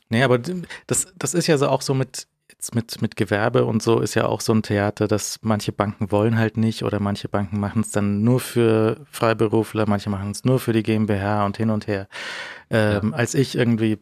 nee, 0.09 0.23
aber 0.23 0.39
das, 0.87 1.13
das 1.17 1.35
ist 1.35 1.47
ja 1.47 1.57
so 1.57 1.69
auch 1.69 1.83
so 1.83 1.95
mit, 1.95 2.27
jetzt 2.51 2.75
mit, 2.75 3.01
mit 3.01 3.17
Gewerbe 3.17 3.65
und 3.65 3.83
so 3.83 4.01
ist 4.01 4.15
ja 4.15 4.27
auch 4.27 4.41
so 4.41 4.53
ein 4.53 4.63
Theater, 4.63 5.09
dass 5.09 5.39
manche 5.43 5.73
Banken 5.73 6.11
wollen 6.11 6.39
halt 6.39 6.57
nicht 6.57 6.83
oder 6.83 7.01
manche 7.01 7.29
Banken 7.29 7.61
machen 7.61 7.83
es 7.83 7.91
dann 7.91 8.23
nur 8.23 8.41
für 8.41 9.05
Freiberufler, 9.11 9.87
manche 9.89 10.11
machen 10.11 10.33
es 10.33 10.45
nur 10.45 10.59
für 10.59 10.73
die 10.73 10.83
GmbH 10.83 11.47
und 11.47 11.57
hin 11.57 11.71
und 11.71 11.87
her. 11.87 12.09
Ähm, 12.71 13.11
ja. 13.11 13.17
Als 13.17 13.35
ich 13.35 13.57
irgendwie 13.57 13.99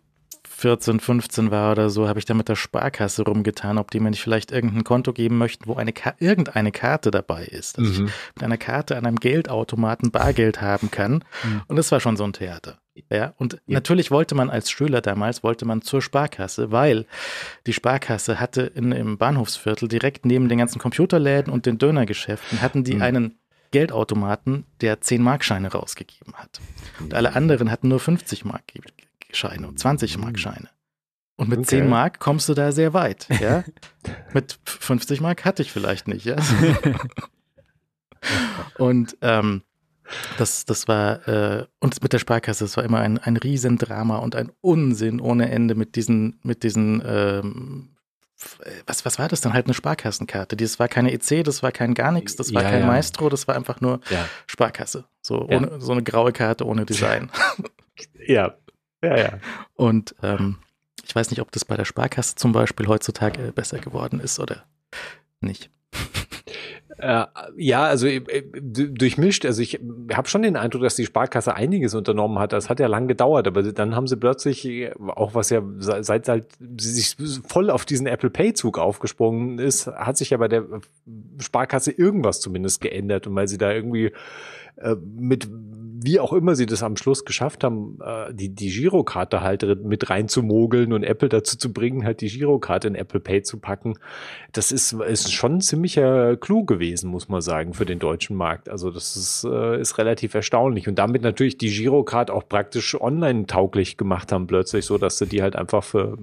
14, 0.47 1.01
15 1.01 1.51
war 1.51 1.73
oder 1.73 1.91
so, 1.91 2.09
habe 2.09 2.19
ich 2.19 2.25
da 2.25 2.35
mit 2.35 2.49
der 2.49 2.57
Sparkasse 2.57 3.23
rumgetan, 3.23 3.79
ob 3.79 3.91
die 3.91 4.01
mir 4.01 4.11
nicht 4.11 4.23
vielleicht 4.23 4.53
irgendein 4.53 4.85
Konto 4.85 5.13
geben 5.13 5.39
möchten, 5.39 5.67
wo 5.67 5.75
eine 5.75 5.93
Ka 5.93 6.15
irgendeine 6.19 6.73
Karte 6.73 7.11
dabei 7.11 7.45
ist, 7.45 7.79
dass 7.79 7.85
mhm. 7.85 7.93
ich 7.93 8.01
mit 8.35 8.45
einer 8.45 8.57
Karte 8.57 8.97
an 8.97 9.07
einem 9.07 9.19
Geldautomaten 9.19 10.11
Bargeld 10.11 10.61
haben 10.61 10.91
kann. 10.91 11.25
Mhm. 11.43 11.63
Und 11.67 11.77
das 11.77 11.91
war 11.93 12.01
schon 12.01 12.17
so 12.17 12.25
ein 12.25 12.33
Theater. 12.33 12.79
Ja, 13.11 13.35
und 13.39 13.55
ja. 13.55 13.75
natürlich 13.75 14.13
wollte 14.13 14.37
man 14.37 14.51
als 14.51 14.71
Schüler 14.71 15.01
damals, 15.01 15.43
wollte 15.43 15.65
man 15.65 15.83
zur 15.83 16.01
Sparkasse, 16.01 16.71
weil 16.71 17.07
die 17.67 17.73
Sparkasse 17.73 18.39
hatte 18.39 18.63
in, 18.63 18.93
im 18.93 19.19
Bahnhofsviertel 19.19 19.89
direkt 19.89 20.25
neben 20.25 20.49
den 20.49 20.59
ganzen 20.59 20.79
Computerläden 20.79 21.53
und 21.53 21.67
den 21.67 21.79
Dönergeschäften 21.79 22.63
hatten 22.63 22.85
die 22.85 22.95
mhm. 22.95 23.03
einen 23.03 23.39
Geldautomaten, 23.75 24.67
der 24.83 25.01
10 25.01 25.21
Markscheine 25.21 25.73
rausgegeben 25.73 26.33
hat. 26.35 26.61
Und 27.01 27.13
alle 27.13 27.35
anderen 27.35 27.73
hatten 27.73 27.89
nur 27.89 27.99
50 27.99 28.45
Mark 28.45 28.63
Scheine 29.33 29.67
und 29.67 29.81
20 29.81 30.17
Mark 30.19 30.39
Scheine. 30.39 30.69
Und 31.35 31.49
mit 31.49 31.59
okay. 31.59 31.81
10 31.81 31.89
Mark 31.89 32.21
kommst 32.21 32.49
du 32.49 32.55
da 32.55 32.71
sehr 32.71 32.95
weit, 32.95 33.27
ja? 33.41 33.65
mit 34.33 34.61
50 34.65 35.21
Mark 35.21 35.45
hatte 35.45 35.63
ich 35.63 35.73
vielleicht 35.73 36.07
nicht, 36.07 36.25
ja? 36.25 36.37
und 38.79 39.17
ähm, 39.23 39.63
das, 40.39 40.67
das 40.67 40.87
war, 40.87 41.27
äh, 41.27 41.67
und 41.81 42.01
mit 42.01 42.13
der 42.13 42.21
Sparkasse, 42.21 42.63
das 42.63 42.77
war 42.77 42.85
immer 42.85 43.01
ein, 43.01 43.19
ein 43.19 43.37
Riesendrama 43.37 44.19
und 44.19 44.37
ein 44.37 44.53
Unsinn 44.61 45.21
ohne 45.21 45.51
Ende 45.51 45.75
mit 45.75 45.97
diesen, 45.97 46.39
mit 46.45 46.63
diesen, 46.63 47.03
ähm, 47.05 47.94
was, 48.87 49.05
was 49.05 49.19
war 49.19 49.29
das 49.29 49.41
dann? 49.41 49.53
Halt 49.53 49.67
eine 49.67 49.75
Sparkassenkarte. 49.75 50.57
Das 50.57 50.79
war 50.79 50.89
keine 50.89 51.13
EC, 51.13 51.45
das 51.45 51.63
war 51.63 51.73
kein 51.73 51.95
gar 51.95 52.13
nichts, 52.13 52.37
das 52.37 52.53
war 52.55 52.63
ja, 52.63 52.71
kein 52.71 52.81
ja. 52.81 52.87
Maestro, 52.87 53.29
das 53.29 53.49
war 53.49 53.55
einfach 53.55 53.81
nur 53.81 54.01
ja. 54.11 54.29
Sparkasse. 54.47 55.05
So, 55.23 55.49
ohne, 55.49 55.81
so 55.81 55.93
eine 55.93 56.03
graue 56.03 56.33
Karte 56.33 56.67
ohne 56.67 56.85
Design. 56.85 57.31
Ja, 58.27 58.57
ja, 59.05 59.17
ja. 59.17 59.39
Und 59.75 60.17
ähm, 60.21 60.57
ich 61.07 61.15
weiß 61.15 61.31
nicht, 61.31 61.41
ob 61.41 61.53
das 61.53 61.65
bei 61.65 61.77
der 61.77 61.85
Sparkasse 61.85 62.35
zum 62.35 62.51
Beispiel 62.51 62.89
heutzutage 62.89 63.53
besser 63.53 63.79
geworden 63.79 64.19
ist 64.19 64.41
oder 64.41 64.65
nicht. 65.41 65.71
Äh, 66.99 67.25
ja, 67.57 67.85
also 67.85 68.07
äh, 68.07 68.43
durchmischt. 68.53 69.45
Also 69.45 69.63
ich 69.63 69.81
habe 70.13 70.29
schon 70.29 70.43
den 70.43 70.57
Eindruck, 70.57 70.83
dass 70.83 70.95
die 70.95 71.07
Sparkasse 71.07 71.55
einiges 71.55 71.95
unternommen 71.95 72.39
hat. 72.39 72.53
Das 72.53 72.69
hat 72.69 72.81
ja 72.81 72.87
lang 72.87 73.09
gedauert, 73.09 73.47
aber 73.47 73.63
dann 73.63 73.97
haben 73.97 74.07
sie 74.07 74.17
plötzlich, 74.17 74.65
äh, 74.65 74.93
auch 74.99 75.35
was 75.35 75.51
ja 75.51 75.63
seit 75.79 76.29
halt 76.29 76.47
sie 76.79 76.91
sich 76.91 77.17
voll 77.47 77.71
auf 77.71 77.85
diesen 77.85 78.07
Apple 78.07 78.31
Pay 78.31 78.55
Zug 78.55 78.79
aufgesprungen 78.79 79.59
ist, 79.59 79.87
hat 79.87 80.17
sich 80.17 80.31
ja 80.31 80.37
bei 80.37 80.49
der 80.49 80.65
Sparkasse 81.39 81.91
irgendwas 81.91 82.41
zumindest 82.41 82.81
geändert 82.81 83.27
und 83.27 83.35
weil 83.35 83.49
sie 83.49 83.59
da 83.59 83.73
irgendwie 83.73 84.13
äh, 84.77 84.97
mit 85.17 85.49
wie 86.05 86.21
auch 86.21 86.35
immer 86.35 86.55
sie 86.55 86.67
das 86.67 86.83
am 86.83 86.99
Schluss 86.99 87.25
geschafft 87.25 87.65
haben, 87.65 87.99
äh, 88.05 88.35
die, 88.35 88.55
die 88.55 88.71
Girokarte 88.71 89.41
halt 89.41 89.85
mit 89.85 90.11
reinzumogeln 90.11 90.93
und 90.93 91.03
Apple 91.03 91.31
dazu 91.31 91.57
zu 91.57 91.73
bringen, 91.73 92.05
halt 92.05 92.21
die 92.21 92.29
Girokarte 92.29 92.89
in 92.89 92.95
Apple 92.95 93.21
Pay 93.21 93.43
zu 93.43 93.59
packen, 93.59 93.95
das 94.53 94.71
ist, 94.71 94.93
ist 94.93 95.33
schon 95.33 95.63
ziemlicher 95.63 96.37
Clou 96.37 96.65
gewesen, 96.65 97.09
muss 97.11 97.31
man 97.31 97.41
sagen, 97.41 97.73
für 97.73 97.87
den 97.87 98.01
deutschen 98.01 98.37
Markt. 98.37 98.69
Also 98.69 98.91
das 98.91 99.17
ist, 99.17 99.45
äh, 99.45 99.81
ist 99.81 99.97
relativ 99.97 100.35
erstaunlich. 100.35 100.89
Und 100.89 100.99
damit 100.99 101.23
natürlich 101.23 101.57
die 101.57 101.71
Girocard 101.71 102.31
auch 102.31 102.47
praktisch 102.47 103.01
online 103.01 103.47
tauglich 103.47 103.97
gemacht 103.97 104.31
haben, 104.31 104.47
plötzlich, 104.47 104.85
so 104.85 104.99
dass 104.99 105.17
sie 105.17 105.27
die 105.27 105.43
halt 105.43 105.57
einfach 105.57 105.85
für, 105.85 106.19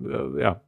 äh, 0.00 0.42
ja, 0.42 0.60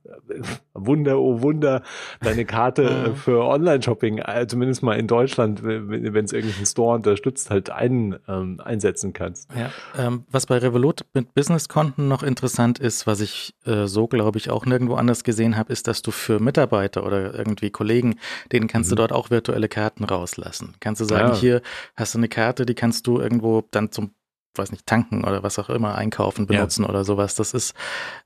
Wunder, 0.75 1.19
oh 1.19 1.43
Wunder, 1.43 1.83
deine 2.21 2.45
Karte 2.45 3.13
für 3.17 3.45
Online-Shopping, 3.45 4.23
zumindest 4.47 4.85
mal 4.85 4.95
in 4.95 5.09
Deutschland, 5.09 5.65
wenn 5.65 6.25
es 6.25 6.33
irgendeinen 6.33 6.67
Store 6.67 6.95
unterstützt, 6.95 7.51
halt 7.51 7.71
ein, 7.71 8.19
ähm, 8.59 8.61
einsetzen 8.61 9.13
kannst. 9.13 9.49
Ja, 9.55 9.71
ähm, 9.97 10.25
was 10.31 10.47
bei 10.47 10.59
Revolut 10.59 11.05
mit 11.15 11.35
Businesskonten 11.35 12.09
noch 12.09 12.23
interessant 12.23 12.79
ist, 12.79 13.07
was 13.07 13.21
ich 13.21 13.55
äh, 13.65 13.87
so 13.87 14.07
glaube 14.07 14.39
ich 14.39 14.51
auch 14.51 14.67
nirgendwo 14.67 14.95
anders 14.95 15.25
gesehen 15.25 15.57
habe, 15.57 15.73
ist, 15.73 15.89
dass 15.89 16.03
du 16.03 16.11
für 16.11 16.41
Mitarbeiter 16.41 17.05
oder 17.05 17.35
irgendwie 17.35 17.71
Kollegen, 17.71 18.19
denen 18.53 18.69
kannst 18.69 18.91
mhm. 18.91 18.97
du 18.97 18.97
dort 18.97 19.13
auch 19.13 19.31
virtuelle 19.31 19.69
Karten 19.69 20.05
rauslassen. 20.05 20.75
Kannst 20.81 21.01
du 21.01 21.05
sagen, 21.05 21.35
ja. 21.35 21.37
hier 21.37 21.63
hast 21.97 22.15
du 22.15 22.19
eine 22.19 22.29
Karte, 22.29 22.67
die 22.67 22.75
kannst 22.75 23.07
du 23.07 23.21
irgendwo 23.21 23.65
dann 23.71 23.91
zum 23.91 24.15
weiß 24.55 24.71
nicht, 24.71 24.87
tanken 24.87 25.25
oder 25.25 25.43
was 25.43 25.59
auch 25.59 25.71
immer, 25.71 25.95
einkaufen, 25.95 26.47
benutzen 26.47 26.83
ja. 26.83 26.91
oder 26.91 27.05
sowas. 27.05 27.35
Das 27.35 27.55
ist 27.55 27.75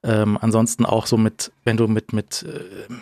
ähm, 0.02 0.36
ansonsten 0.40 0.84
auch 0.84 1.06
so 1.06 1.16
mit, 1.16 1.52
wenn 1.64 1.76
du 1.76 1.86
mit, 1.86 2.12
mit 2.12 2.42
äh, 2.42 2.92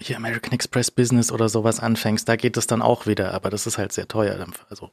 hier 0.00 0.16
American 0.16 0.52
Express 0.52 0.90
Business 0.90 1.30
oder 1.30 1.48
sowas 1.48 1.80
anfängst, 1.80 2.28
da 2.28 2.36
geht 2.36 2.56
es 2.56 2.66
dann 2.66 2.82
auch 2.82 3.06
wieder, 3.06 3.34
aber 3.34 3.50
das 3.50 3.66
ist 3.66 3.78
halt 3.78 3.92
sehr 3.92 4.08
teuer. 4.08 4.44
Also 4.68 4.90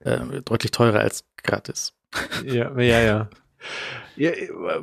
äh, 0.00 0.42
deutlich 0.44 0.70
teurer 0.70 1.00
als 1.00 1.24
gratis. 1.42 1.94
Ja, 2.44 2.78
ja, 2.78 3.00
ja. 3.00 3.28
Ja, 4.16 4.30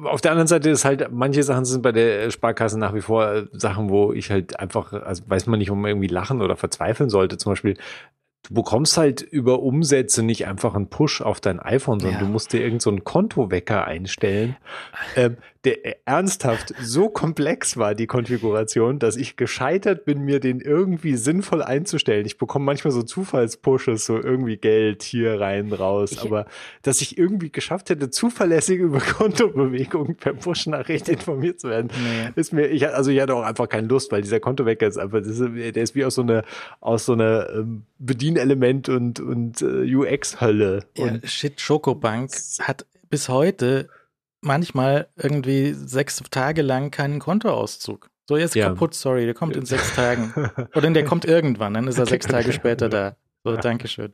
auf 0.06 0.22
der 0.22 0.32
anderen 0.32 0.48
Seite 0.48 0.70
ist 0.70 0.86
halt, 0.86 1.12
manche 1.12 1.44
Sachen 1.44 1.65
sind 1.65 1.82
bei 1.82 1.91
der 1.91 2.32
Sparkasse 2.32 2.79
nach 2.79 2.96
wie 2.96 3.01
vor 3.01 3.48
Sachen, 3.51 3.89
wo 3.89 4.13
ich 4.13 4.32
halt 4.32 4.60
einfach, 4.60 4.94
also 4.94 5.24
weiß 5.27 5.46
man 5.48 5.60
nicht, 5.60 5.70
ob 5.70 5.77
man 5.77 5.89
irgendwie 5.89 6.08
lachen 6.08 6.41
oder 6.41 6.56
verzweifeln 6.56 7.10
sollte. 7.10 7.38
Zum 7.38 7.51
Beispiel, 7.51 7.77
du 8.44 8.53
bekommst 8.53 8.98
halt 8.98 9.22
über 9.22 9.62
Umsätze 9.62 10.24
nicht 10.24 10.48
einfach 10.48 10.74
einen 10.74 10.89
Push 10.89 11.22
auf 11.22 11.39
dein 11.41 11.60
iPhone, 11.60 12.00
sondern 12.00 12.20
ja. 12.20 12.25
du 12.25 12.32
musst 12.32 12.53
dir 12.53 12.62
irgendeinen 12.62 12.98
so 12.98 13.03
Kontowecker 13.03 13.86
einstellen. 13.86 14.56
Ähm, 15.15 15.38
der 15.66 16.08
ernsthaft 16.08 16.74
so 16.82 17.10
komplex 17.10 17.75
war, 17.75 17.94
die 17.94 18.08
Konfiguration, 18.08 18.98
dass 18.98 19.18
ich 19.18 19.36
gescheitert 19.36 20.06
bin, 20.06 20.24
mir 20.24 20.39
den 20.39 20.62
irgendwie 20.62 21.18
sinnvoll 21.18 21.62
einzustellen. 21.62 22.25
Ich 22.25 22.38
bekomme 22.38 22.63
manchmal 22.63 22.92
so 22.92 23.04
Zufallspushes, 23.04 24.06
so 24.06 24.18
irgendwie 24.18 24.56
Geld 24.56 25.04
hier 25.04 25.42
rein, 25.42 25.74
raus, 25.74 26.13
ich, 26.13 26.22
aber 26.22 26.46
dass 26.82 27.01
ich 27.01 27.18
irgendwie 27.18 27.51
geschafft 27.51 27.89
hätte, 27.89 28.10
zuverlässig 28.10 28.80
über 28.80 29.00
Kontobewegungen 29.00 30.16
per 30.16 30.34
Push-Nachricht 30.34 31.10
informiert 31.10 31.60
zu 31.60 31.68
werden, 31.68 31.89
nee. 31.92 32.32
ist 32.36 32.54
mir, 32.54 32.68
ich, 32.68 32.88
also 32.88 33.12
ich 33.12 33.20
hatte 33.20 33.36
auch 33.36 33.44
einfach 33.44 33.68
keine 33.68 33.88
Lust, 33.88 34.13
weil 34.13 34.22
dieser 34.22 34.39
Kontowecker 34.39 34.88
ist 34.88 34.98
einfach, 34.98 35.20
ist, 35.20 35.42
der 35.42 35.75
ist 35.75 35.94
wie 35.94 36.06
aus 36.06 36.16
so 36.16 36.22
einer, 36.22 36.44
aus 36.80 37.06
so 37.06 37.13
einer 37.13 37.50
ähm, 37.50 37.84
Bedienelement 37.98 38.88
und, 38.88 39.20
und 39.20 39.62
äh, 39.62 39.94
UX-Hölle. 39.94 40.86
Ja, 40.96 41.20
Shit, 41.25 41.60
Schokobank 41.60 42.32
hat 42.62 42.86
bis 43.10 43.28
heute 43.28 43.89
manchmal 44.41 45.08
irgendwie 45.15 45.74
sechs 45.74 46.22
Tage 46.31 46.62
lang 46.62 46.91
keinen 46.91 47.19
Kontoauszug. 47.19 48.10
So, 48.27 48.38
jetzt 48.38 48.55
ja. 48.55 48.67
kaputt, 48.69 48.93
sorry, 48.93 49.25
der 49.25 49.34
kommt 49.34 49.55
in 49.55 49.65
sechs 49.65 49.93
Tagen. 49.96 50.34
Oder 50.75 50.89
der 50.91 51.03
kommt 51.03 51.25
irgendwann, 51.25 51.74
dann 51.74 51.88
ist 51.88 51.98
er 51.98 52.05
sechs 52.05 52.25
Tage 52.27 52.53
später 52.53 52.89
da. 52.89 53.15
So, 53.46 53.55
Dankeschön. 53.55 54.13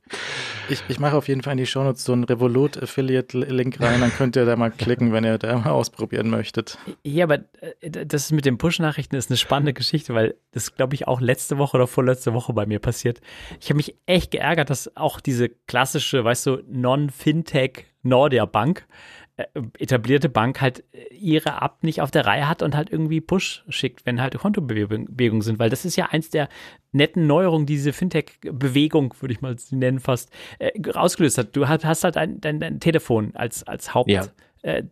Ich, 0.69 0.83
ich 0.87 0.99
mache 0.99 1.17
auf 1.17 1.27
jeden 1.27 1.41
Fall 1.41 1.53
in 1.53 1.57
die 1.57 1.65
Shownotes 1.65 2.05
so 2.05 2.13
einen 2.13 2.25
Revolut-Affiliate-Link 2.25 3.81
rein, 3.81 3.99
dann 3.99 4.11
könnt 4.11 4.35
ihr 4.35 4.45
da 4.45 4.55
mal 4.55 4.69
klicken, 4.77 5.13
wenn 5.13 5.23
ihr 5.23 5.39
da 5.39 5.57
mal 5.57 5.71
ausprobieren 5.71 6.29
möchtet. 6.29 6.77
Ja, 7.03 7.25
aber 7.25 7.39
äh, 7.81 8.05
das 8.05 8.31
mit 8.31 8.45
den 8.45 8.59
Push-Nachrichten 8.59 9.15
ist 9.15 9.31
eine 9.31 9.37
spannende 9.37 9.73
Geschichte, 9.73 10.13
weil 10.13 10.35
das, 10.51 10.75
glaube 10.75 10.93
ich, 10.93 11.07
auch 11.07 11.21
letzte 11.21 11.57
Woche 11.57 11.75
oder 11.75 11.87
vorletzte 11.87 12.33
Woche 12.33 12.53
bei 12.53 12.67
mir 12.67 12.79
passiert. 12.79 13.19
Ich 13.59 13.69
habe 13.69 13.77
mich 13.77 13.95
echt 14.05 14.29
geärgert, 14.29 14.69
dass 14.69 14.95
auch 14.95 15.19
diese 15.19 15.49
klassische, 15.49 16.23
weißt 16.23 16.45
du, 16.45 16.63
Non-Fintech 16.67 17.87
Nordia 18.03 18.45
Bank, 18.45 18.85
etablierte 19.77 20.29
Bank 20.29 20.61
halt 20.61 20.83
äh, 20.93 21.13
ihre 21.13 21.61
App 21.61 21.83
nicht 21.83 22.01
auf 22.01 22.09
der 22.09 22.25
Reihe 22.25 22.47
hat 22.47 22.61
und 22.61 22.75
halt 22.75 22.89
irgendwie 22.89 23.19
Push 23.19 23.65
schickt, 23.67 24.05
wenn 24.05 24.21
halt 24.21 24.37
Kontobewegungen 24.37 25.41
sind, 25.41 25.59
weil 25.59 25.69
das 25.69 25.83
ist 25.83 25.97
ja 25.97 26.05
eins 26.05 26.29
der 26.29 26.47
netten 26.93 27.27
Neuerungen, 27.27 27.65
die 27.65 27.73
diese 27.73 27.91
Fintech-Bewegung, 27.91 29.13
würde 29.19 29.33
ich 29.33 29.41
mal 29.41 29.55
nennen 29.71 29.99
fast, 29.99 30.31
äh, 30.59 30.71
ausgelöst 30.93 31.37
hat. 31.37 31.55
Du 31.55 31.67
hast 31.67 32.03
halt 32.03 32.15
dein, 32.15 32.39
dein, 32.39 32.59
dein 32.59 32.79
Telefon 32.79 33.35
als, 33.35 33.63
als 33.63 33.93
Haupt. 33.93 34.09
Ja. 34.09 34.25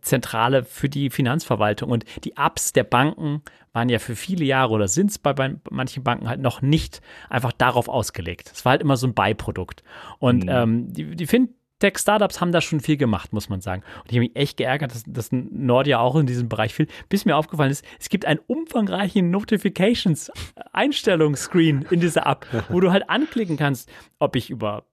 Zentrale 0.02 0.62
für 0.62 0.88
die 0.88 1.10
Finanzverwaltung. 1.10 1.90
Und 1.90 2.04
die 2.22 2.36
Apps 2.36 2.72
der 2.72 2.84
Banken 2.84 3.42
waren 3.72 3.88
ja 3.88 3.98
für 3.98 4.14
viele 4.14 4.44
Jahre 4.44 4.72
oder 4.72 4.86
sind 4.86 5.10
es 5.10 5.18
bei, 5.18 5.32
bei, 5.32 5.56
manchen 5.68 6.04
Banken 6.04 6.28
halt 6.28 6.40
noch 6.40 6.62
nicht 6.62 7.00
einfach 7.28 7.50
darauf 7.50 7.88
ausgelegt. 7.88 8.52
Es 8.54 8.64
war 8.64 8.70
halt 8.70 8.82
immer 8.82 8.96
so 8.96 9.08
ein 9.08 9.14
Beiprodukt. 9.14 9.82
Und 10.20 10.44
mhm. 10.44 10.48
ähm, 10.48 10.92
die, 10.92 11.16
die 11.16 11.26
finden 11.26 11.56
Tech-Startups 11.84 12.40
haben 12.40 12.50
da 12.50 12.62
schon 12.62 12.80
viel 12.80 12.96
gemacht, 12.96 13.34
muss 13.34 13.50
man 13.50 13.60
sagen. 13.60 13.82
Und 14.00 14.10
ich 14.10 14.16
habe 14.16 14.26
mich 14.26 14.34
echt 14.36 14.56
geärgert, 14.56 14.94
dass, 14.94 15.04
dass 15.06 15.28
Nordia 15.32 15.98
auch 15.98 16.16
in 16.16 16.24
diesem 16.24 16.48
Bereich 16.48 16.72
viel, 16.72 16.86
bis 17.10 17.26
mir 17.26 17.36
aufgefallen 17.36 17.70
ist, 17.70 17.84
es 18.00 18.08
gibt 18.08 18.24
einen 18.24 18.40
umfangreichen 18.46 19.30
Notifications-Einstellungsscreen 19.30 21.84
in 21.90 22.00
dieser 22.00 22.26
App, 22.26 22.46
wo 22.70 22.80
du 22.80 22.90
halt 22.90 23.10
anklicken 23.10 23.58
kannst, 23.58 23.92
ob 24.18 24.34
ich 24.34 24.48
über 24.48 24.86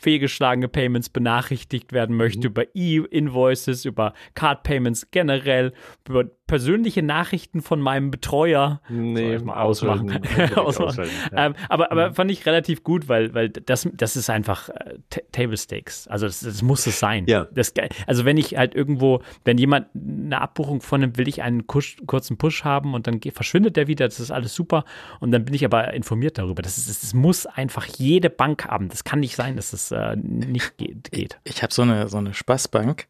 fehlgeschlagene 0.00 0.66
Payments 0.66 1.10
benachrichtigt 1.10 1.92
werden 1.92 2.16
möchte, 2.16 2.40
mhm. 2.40 2.46
über 2.46 2.64
E-Invoices, 2.74 3.84
über 3.84 4.12
Card-Payments 4.34 5.12
generell, 5.12 5.72
über 6.08 6.24
persönliche 6.52 7.02
Nachrichten 7.02 7.62
von 7.62 7.80
meinem 7.80 8.10
Betreuer. 8.10 8.82
Nee, 8.90 9.38
mal 9.38 9.62
ausmachen. 9.62 10.20
ausmachen. 10.54 11.06
Ja. 11.32 11.46
Ähm, 11.46 11.54
aber, 11.70 11.90
aber 11.90 12.10
mhm. 12.10 12.14
fand 12.14 12.30
ich 12.30 12.44
relativ 12.44 12.84
gut, 12.84 13.08
weil, 13.08 13.32
weil 13.32 13.48
das, 13.48 13.88
das 13.94 14.16
ist 14.16 14.28
einfach 14.28 14.68
äh, 14.68 14.98
Table 15.32 15.56
Stakes. 15.56 16.06
Also 16.08 16.26
das, 16.26 16.40
das, 16.40 16.60
muss 16.60 16.86
es 16.86 17.00
sein. 17.00 17.24
Ja. 17.26 17.46
Das, 17.54 17.72
also 18.06 18.26
wenn 18.26 18.36
ich 18.36 18.58
halt 18.58 18.74
irgendwo, 18.74 19.22
wenn 19.46 19.56
jemand 19.56 19.86
eine 19.94 20.42
Abbuchung 20.42 20.82
vornimmt, 20.82 21.16
will 21.16 21.26
ich 21.26 21.40
einen 21.40 21.66
Kusch, 21.66 21.96
kurzen 22.06 22.36
Push 22.36 22.64
haben 22.64 22.92
und 22.92 23.06
dann 23.06 23.18
verschwindet 23.32 23.78
der 23.78 23.86
wieder, 23.86 24.06
das 24.06 24.20
ist 24.20 24.30
alles 24.30 24.54
super. 24.54 24.84
Und 25.20 25.30
dann 25.30 25.46
bin 25.46 25.54
ich 25.54 25.64
aber 25.64 25.94
informiert 25.94 26.36
darüber. 26.36 26.60
Das, 26.60 26.76
ist, 26.76 27.02
das 27.02 27.14
muss 27.14 27.46
einfach 27.46 27.86
jede 27.86 28.28
Bank 28.28 28.66
haben. 28.66 28.90
Das 28.90 29.04
kann 29.04 29.20
nicht 29.20 29.36
sein, 29.36 29.56
dass 29.56 29.72
es 29.72 29.90
äh, 29.90 30.16
nicht 30.16 30.76
geht. 30.76 31.08
Ich, 31.12 31.28
ich 31.44 31.62
habe 31.62 31.72
so 31.72 31.80
eine, 31.80 32.10
so 32.10 32.18
eine 32.18 32.34
Spaßbank, 32.34 33.06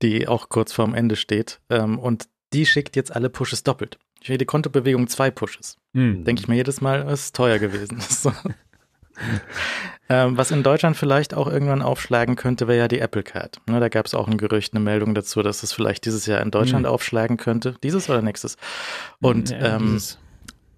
die 0.00 0.26
auch 0.26 0.48
kurz 0.48 0.72
vorm 0.72 0.94
Ende 0.94 1.16
steht. 1.16 1.60
Ähm, 1.68 1.98
und 1.98 2.28
die 2.52 2.66
schickt 2.66 2.96
jetzt 2.96 3.14
alle 3.14 3.30
Pushes 3.30 3.62
doppelt. 3.62 3.98
Jede 4.22 4.46
Kontobewegung 4.46 5.08
zwei 5.08 5.30
Pushes. 5.30 5.76
Mhm. 5.92 6.24
Denke 6.24 6.42
ich 6.42 6.48
mir 6.48 6.56
jedes 6.56 6.80
Mal, 6.80 7.08
ist 7.08 7.36
teuer 7.36 7.58
gewesen. 7.58 8.00
ähm, 10.08 10.36
was 10.36 10.50
in 10.50 10.62
Deutschland 10.62 10.96
vielleicht 10.96 11.34
auch 11.34 11.46
irgendwann 11.46 11.82
aufschlagen 11.82 12.36
könnte, 12.36 12.68
wäre 12.68 12.78
ja 12.78 12.88
die 12.88 12.98
Apple 12.98 13.22
Card. 13.22 13.60
Ne, 13.66 13.80
da 13.80 13.88
gab 13.88 14.06
es 14.06 14.14
auch 14.14 14.28
ein 14.28 14.38
Gerücht, 14.38 14.74
eine 14.74 14.80
Meldung 14.80 15.14
dazu, 15.14 15.42
dass 15.42 15.62
es 15.62 15.72
vielleicht 15.72 16.04
dieses 16.04 16.26
Jahr 16.26 16.40
in 16.40 16.50
Deutschland 16.50 16.84
mhm. 16.84 16.92
aufschlagen 16.92 17.36
könnte. 17.36 17.76
Dieses 17.82 18.10
oder 18.10 18.22
nächstes? 18.22 18.56
Und 19.20 19.50
ja, 19.50 19.76
ähm. 19.76 20.00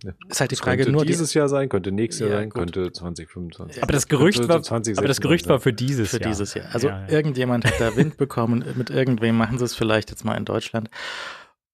Ja. 0.02 0.12
Ist 0.30 0.40
halt 0.40 0.50
die 0.50 0.56
Frage 0.56 0.78
könnte 0.78 0.92
nur 0.92 1.04
dieses 1.04 1.32
die, 1.32 1.38
Jahr 1.38 1.48
sein, 1.50 1.68
könnte 1.68 1.92
nächstes 1.92 2.20
Jahr 2.20 2.30
ja, 2.30 2.36
sein, 2.38 2.48
gut. 2.48 2.72
könnte 2.72 2.90
2025. 2.90 3.82
Aber 3.82 3.92
das 3.92 4.08
Gerücht 4.08 4.48
war, 4.48 4.62
aber 4.66 5.08
das 5.08 5.20
Gerücht 5.20 5.46
war 5.46 5.60
für 5.60 5.74
dieses 5.74 6.10
für 6.10 6.20
Jahr. 6.20 6.30
dieses 6.30 6.54
Jahr. 6.54 6.68
Also 6.72 6.88
ja, 6.88 7.06
irgendjemand 7.08 7.66
hat 7.66 7.74
da 7.78 7.94
Wind 7.96 8.16
bekommen. 8.16 8.64
Mit 8.76 8.88
irgendwem 8.88 9.36
machen 9.36 9.58
sie 9.58 9.64
es 9.66 9.74
vielleicht 9.74 10.08
jetzt 10.08 10.24
mal 10.24 10.36
in 10.36 10.46
Deutschland. 10.46 10.88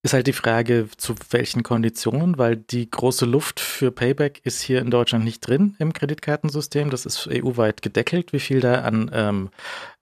Ist 0.06 0.12
halt 0.12 0.28
die 0.28 0.32
Frage, 0.32 0.86
zu 0.96 1.16
welchen 1.30 1.64
Konditionen, 1.64 2.38
weil 2.38 2.54
die 2.54 2.88
große 2.88 3.26
Luft 3.26 3.58
für 3.58 3.90
Payback 3.90 4.40
ist 4.44 4.62
hier 4.62 4.80
in 4.80 4.88
Deutschland 4.88 5.24
nicht 5.24 5.40
drin 5.40 5.74
im 5.80 5.92
Kreditkartensystem. 5.92 6.90
Das 6.90 7.06
ist 7.06 7.26
EU-weit 7.26 7.82
gedeckelt, 7.82 8.32
wie 8.32 8.38
viel 8.38 8.60
da 8.60 8.82
an, 8.82 9.10
ähm, 9.12 9.50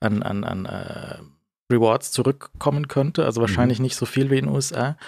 an, 0.01 0.23
an, 0.23 0.45
an 0.45 0.67
äh, 0.67 1.21
Rewards 1.73 2.13
zurückkommen 2.13 2.87
könnte. 2.87 3.25
Also 3.25 3.41
wahrscheinlich 3.41 3.79
mhm. 3.79 3.85
nicht 3.85 3.97
so 3.97 4.05
viel 4.05 4.31
wie 4.31 4.37
in 4.37 4.45
den 4.45 4.55
USA. 4.55 4.99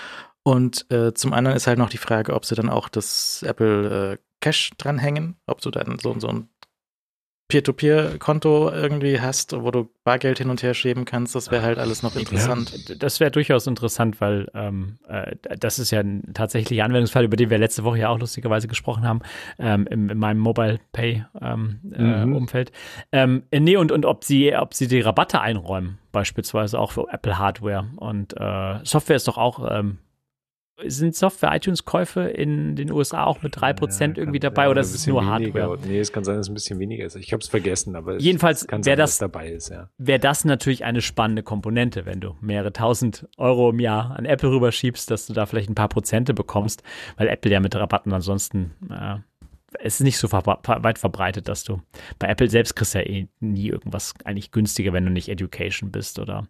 Und 0.42 0.90
äh, 0.90 1.12
zum 1.12 1.34
anderen 1.34 1.58
ist 1.58 1.66
halt 1.66 1.76
noch 1.76 1.90
die 1.90 1.98
Frage, 1.98 2.32
ob 2.32 2.46
sie 2.46 2.54
dann 2.54 2.70
auch 2.70 2.88
das 2.88 3.42
Apple 3.42 4.14
äh, 4.14 4.18
Cash 4.40 4.70
dranhängen, 4.78 5.36
ob 5.44 5.60
du 5.60 5.70
dann 5.70 5.98
so, 5.98 6.18
so 6.18 6.28
ein 6.28 6.48
Peer-to-Peer-Konto 7.48 8.70
irgendwie 8.72 9.20
hast, 9.20 9.52
wo 9.52 9.70
du 9.70 9.88
Bargeld 10.02 10.38
hin 10.38 10.50
und 10.50 10.64
her 10.64 10.74
schieben 10.74 11.04
kannst, 11.04 11.36
das 11.36 11.52
wäre 11.52 11.62
halt 11.62 11.78
alles 11.78 12.02
noch 12.02 12.16
interessant. 12.16 12.88
Ja, 12.88 12.94
das 12.96 13.20
wäre 13.20 13.30
durchaus 13.30 13.68
interessant, 13.68 14.20
weil 14.20 14.48
ähm, 14.52 14.98
äh, 15.08 15.36
das 15.58 15.78
ist 15.78 15.92
ja 15.92 16.00
ein 16.00 16.32
tatsächlicher 16.34 16.84
Anwendungsfall, 16.84 17.24
über 17.24 17.36
den 17.36 17.48
wir 17.48 17.58
letzte 17.58 17.84
Woche 17.84 17.98
ja 17.98 18.08
auch 18.08 18.18
lustigerweise 18.18 18.66
gesprochen 18.66 19.06
haben, 19.06 19.20
ähm, 19.60 19.86
in, 19.86 20.08
in, 20.08 20.18
meinem 20.18 20.38
Mobile 20.38 20.80
Pay-Umfeld. 20.92 22.72
Ähm, 23.12 23.32
mhm. 23.32 23.42
äh, 23.50 23.60
nee, 23.60 23.76
und, 23.76 23.92
und 23.92 24.06
ob 24.06 24.24
sie, 24.24 24.54
ob 24.56 24.74
sie 24.74 24.88
die 24.88 25.00
Rabatte 25.00 25.40
einräumen, 25.40 25.98
beispielsweise 26.10 26.80
auch 26.80 26.92
für 26.92 27.06
Apple 27.12 27.38
Hardware. 27.38 27.86
Und 27.96 28.34
äh, 28.36 28.80
Software 28.82 29.16
ist 29.16 29.28
doch 29.28 29.38
auch 29.38 29.60
sind 30.84 31.14
Software-iTunes-Käufe 31.14 32.22
in 32.22 32.76
den 32.76 32.90
USA 32.92 33.24
auch 33.24 33.42
mit 33.42 33.56
3% 33.56 34.00
ja, 34.00 34.12
irgendwie 34.16 34.38
dabei 34.38 34.68
oder 34.68 34.82
ist 34.82 34.94
es 34.94 35.06
nur 35.06 35.22
weniger. 35.22 35.62
Hardware? 35.62 35.78
Nee, 35.88 36.00
es 36.00 36.12
kann 36.12 36.24
sein, 36.24 36.36
dass 36.36 36.46
es 36.46 36.50
ein 36.50 36.54
bisschen 36.54 36.78
weniger 36.78 37.06
ist. 37.06 37.16
Ich 37.16 37.32
habe 37.32 37.40
es 37.40 37.48
vergessen, 37.48 37.96
aber 37.96 38.18
jedenfalls 38.18 38.66
wäre 38.70 38.96
das, 38.96 39.18
dabei 39.18 39.50
ist, 39.50 39.70
ja. 39.70 39.88
Wäre 39.96 40.20
das 40.20 40.44
natürlich 40.44 40.84
eine 40.84 41.00
spannende 41.00 41.42
Komponente, 41.42 42.04
wenn 42.04 42.20
du 42.20 42.36
mehrere 42.40 42.72
tausend 42.72 43.26
Euro 43.38 43.70
im 43.70 43.80
Jahr 43.80 44.16
an 44.16 44.26
Apple 44.26 44.50
rüberschiebst, 44.50 45.10
dass 45.10 45.26
du 45.26 45.32
da 45.32 45.46
vielleicht 45.46 45.70
ein 45.70 45.74
paar 45.74 45.88
Prozente 45.88 46.34
bekommst, 46.34 46.82
weil 47.16 47.28
Apple 47.28 47.50
ja 47.50 47.60
mit 47.60 47.74
Rabatten 47.74 48.12
ansonsten 48.12 48.72
äh, 48.90 49.16
es 49.80 49.96
ist 49.96 50.04
nicht 50.04 50.18
so 50.18 50.30
weit 50.32 50.98
verbreitet, 50.98 51.48
dass 51.48 51.64
du 51.64 51.80
bei 52.18 52.28
Apple 52.28 52.48
selbst 52.48 52.76
kriegst 52.76 52.94
ja 52.94 53.02
eh 53.02 53.28
nie 53.40 53.68
irgendwas 53.68 54.14
eigentlich 54.24 54.50
günstiger, 54.50 54.92
wenn 54.92 55.04
du 55.04 55.10
nicht 55.10 55.28
Education 55.28 55.90
bist 55.90 56.18
oder 56.18 56.46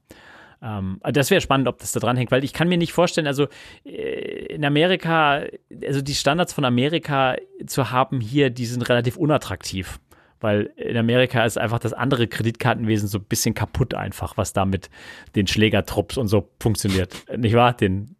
ähm, 0.66 1.00
das 1.02 1.30
wäre 1.30 1.40
spannend, 1.40 1.68
ob 1.68 1.78
das 1.78 1.92
da 1.92 2.00
dran 2.00 2.16
hängt, 2.16 2.30
weil 2.30 2.44
ich 2.44 2.52
kann 2.52 2.68
mir 2.68 2.78
nicht 2.78 2.92
vorstellen, 2.92 3.26
also 3.26 3.46
äh, 3.84 4.46
in 4.54 4.64
Amerika, 4.64 5.42
also 5.86 6.02
die 6.02 6.14
Standards 6.14 6.52
von 6.52 6.64
Amerika 6.64 7.36
zu 7.66 7.90
haben 7.90 8.20
hier, 8.20 8.50
die 8.50 8.66
sind 8.66 8.88
relativ 8.88 9.16
unattraktiv. 9.16 10.00
Weil 10.38 10.70
in 10.76 10.98
Amerika 10.98 11.44
ist 11.46 11.56
einfach 11.56 11.78
das 11.78 11.94
andere 11.94 12.26
Kreditkartenwesen 12.26 13.08
so 13.08 13.18
ein 13.18 13.24
bisschen 13.24 13.54
kaputt 13.54 13.94
einfach, 13.94 14.36
was 14.36 14.52
da 14.52 14.66
mit 14.66 14.90
den 15.34 15.46
Schlägertrupps 15.46 16.18
und 16.18 16.28
so 16.28 16.50
funktioniert. 16.60 17.14
Nicht 17.34 17.54
wahr? 17.54 17.72
Den 17.72 18.15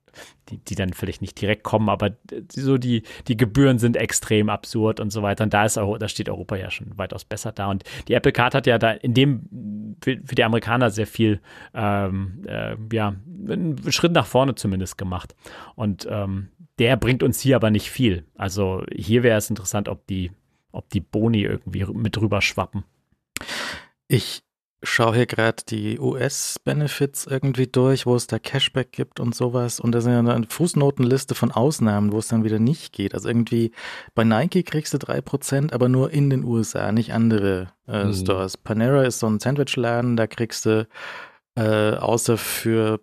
die, 0.49 0.59
die 0.59 0.75
dann 0.75 0.93
vielleicht 0.93 1.21
nicht 1.21 1.41
direkt 1.41 1.63
kommen, 1.63 1.89
aber 1.89 2.13
so 2.51 2.79
die, 2.79 3.03
die 3.29 3.37
Gebühren 3.37 3.79
sind 3.79 3.97
extrem 3.97 4.49
absurd 4.49 5.01
und 5.01 5.11
so 5.11 5.23
weiter. 5.23 5.45
Und 5.45 5.55
da 5.55 5.65
ist 5.65 5.77
da 5.77 6.09
steht 6.09 6.29
Europa 6.29 6.57
ja 6.57 6.71
schon 6.71 6.97
weitaus 6.97 7.25
besser 7.25 7.53
da. 7.53 7.71
Und 7.71 7.85
die 8.09 8.15
Apple 8.15 8.33
Card 8.33 8.55
hat 8.55 8.67
ja 8.67 8.79
da 8.79 8.93
in 8.93 9.15
dem 9.15 9.97
für, 10.03 10.19
für 10.25 10.35
die 10.35 10.45
Amerikaner 10.45 10.91
sehr 10.91 11.07
viel, 11.07 11.41
ähm, 11.75 12.43
äh, 12.47 12.77
ja, 12.93 13.15
einen 13.49 13.91
Schritt 13.91 14.13
nach 14.13 14.27
vorne 14.27 14.55
zumindest 14.55 14.99
gemacht. 14.99 15.35
Und 15.75 16.07
ähm, 16.11 16.49
der 16.79 16.97
bringt 16.97 17.23
uns 17.23 17.41
hier 17.41 17.57
aber 17.57 17.71
nicht 17.71 17.91
viel. 17.91 18.25
Also 18.35 18.85
hier 18.95 19.23
wäre 19.23 19.39
es 19.39 19.51
interessant, 19.51 19.89
ob 19.89 20.07
die, 20.07 20.33
ob 20.73 20.89
die 20.91 21.01
Boni 21.01 21.43
irgendwie 21.43 21.85
mit 21.87 22.21
rüber 22.21 22.43
schwappen. 22.43 22.85
Ich 24.09 24.43
schaue 24.89 25.15
hier 25.15 25.27
gerade 25.27 25.63
die 25.69 25.99
US-Benefits 25.99 27.27
irgendwie 27.27 27.67
durch, 27.67 28.07
wo 28.07 28.15
es 28.15 28.27
da 28.27 28.39
Cashback 28.39 28.93
gibt 28.93 29.21
und 29.21 29.35
sowas. 29.35 29.81
Und 29.81 29.93
da 29.93 29.99
ist 29.99 30.07
ja 30.07 30.19
eine 30.19 30.47
Fußnotenliste 30.49 31.35
von 31.35 31.51
Ausnahmen, 31.53 32.13
wo 32.13 32.19
es 32.19 32.29
dann 32.29 32.45
wieder 32.45 32.59
nicht 32.59 32.93
geht. 32.93 33.15
Also 33.15 33.29
irgendwie 33.29 33.73
bei 34.15 34.25
Nike 34.25 34.63
kriegst 34.63 34.95
du 34.95 34.99
3%, 34.99 35.73
aber 35.73 35.89
nur 35.89 36.11
in 36.11 36.31
den 36.31 36.45
USA, 36.45 36.93
nicht 36.93 37.13
andere 37.13 37.69
äh, 37.87 38.05
mhm. 38.05 38.15
Stores. 38.15 38.57
Panera 38.57 39.03
ist 39.03 39.19
so 39.19 39.27
ein 39.27 39.41
Sandwichladen, 39.41 40.17
da 40.17 40.27
kriegst 40.27 40.67
du 40.67 40.89
äh, 41.57 41.95
außer 41.95 42.37
für 42.39 43.01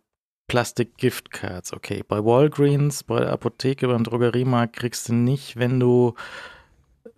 Plastik-Giftcards, 0.48 1.74
okay. 1.74 2.04
Bei 2.08 2.24
Walgreens, 2.24 3.04
bei 3.04 3.22
der 3.22 3.32
Apotheke, 3.32 3.88
beim 3.88 4.04
Drogeriemarkt 4.04 4.76
kriegst 4.76 5.10
du 5.10 5.14
nicht, 5.14 5.58
wenn 5.58 5.80
du 5.80 6.16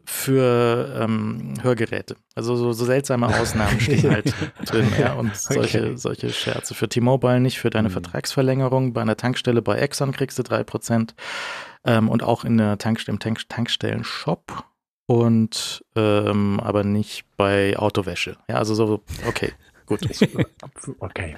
für 0.05 0.97
ähm, 0.99 1.55
Hörgeräte. 1.61 2.15
Also 2.35 2.55
so, 2.55 2.73
so 2.73 2.85
seltsame 2.85 3.27
Ausnahmen 3.27 3.79
stehen 3.79 4.09
halt 4.11 4.33
drin. 4.65 4.87
Ja, 4.99 5.13
und 5.13 5.35
solche, 5.35 5.79
okay. 5.79 5.97
solche 5.97 6.29
Scherze. 6.29 6.73
Für 6.73 6.87
T-Mobile 6.89 7.39
nicht, 7.39 7.59
für 7.59 7.69
deine 7.69 7.89
mhm. 7.89 7.93
Vertragsverlängerung. 7.93 8.93
Bei 8.93 9.01
einer 9.01 9.17
Tankstelle 9.17 9.61
bei 9.61 9.77
Exxon 9.77 10.11
kriegst 10.11 10.39
du 10.39 10.43
3%. 10.43 11.13
Ähm, 11.85 12.09
und 12.09 12.23
auch 12.23 12.43
in 12.45 12.57
der 12.57 12.77
Tank, 12.77 13.07
im 13.07 13.19
Tank, 13.19 13.47
Tankstellen-Shop. 13.49 14.63
Und 15.07 15.85
ähm, 15.95 16.59
aber 16.59 16.83
nicht 16.83 17.25
bei 17.37 17.77
Autowäsche. 17.77 18.37
Ja, 18.49 18.55
also 18.55 18.73
so, 18.73 19.03
okay, 19.27 19.51
gut. 19.85 20.01
okay. 20.99 21.37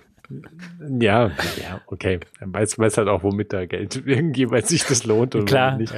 Ja, 1.00 1.32
ja, 1.62 1.82
okay. 1.88 2.20
Weiß, 2.40 2.80
weiß 2.80 2.98
halt 2.98 3.08
auch, 3.08 3.24
womit 3.24 3.54
da 3.54 3.66
Geld 3.66 4.04
irgendwie, 4.06 4.48
sich 4.62 4.86
das 4.86 5.06
lohnt 5.06 5.36
und 5.36 5.46
Klar. 5.46 5.78
nicht. 5.78 5.94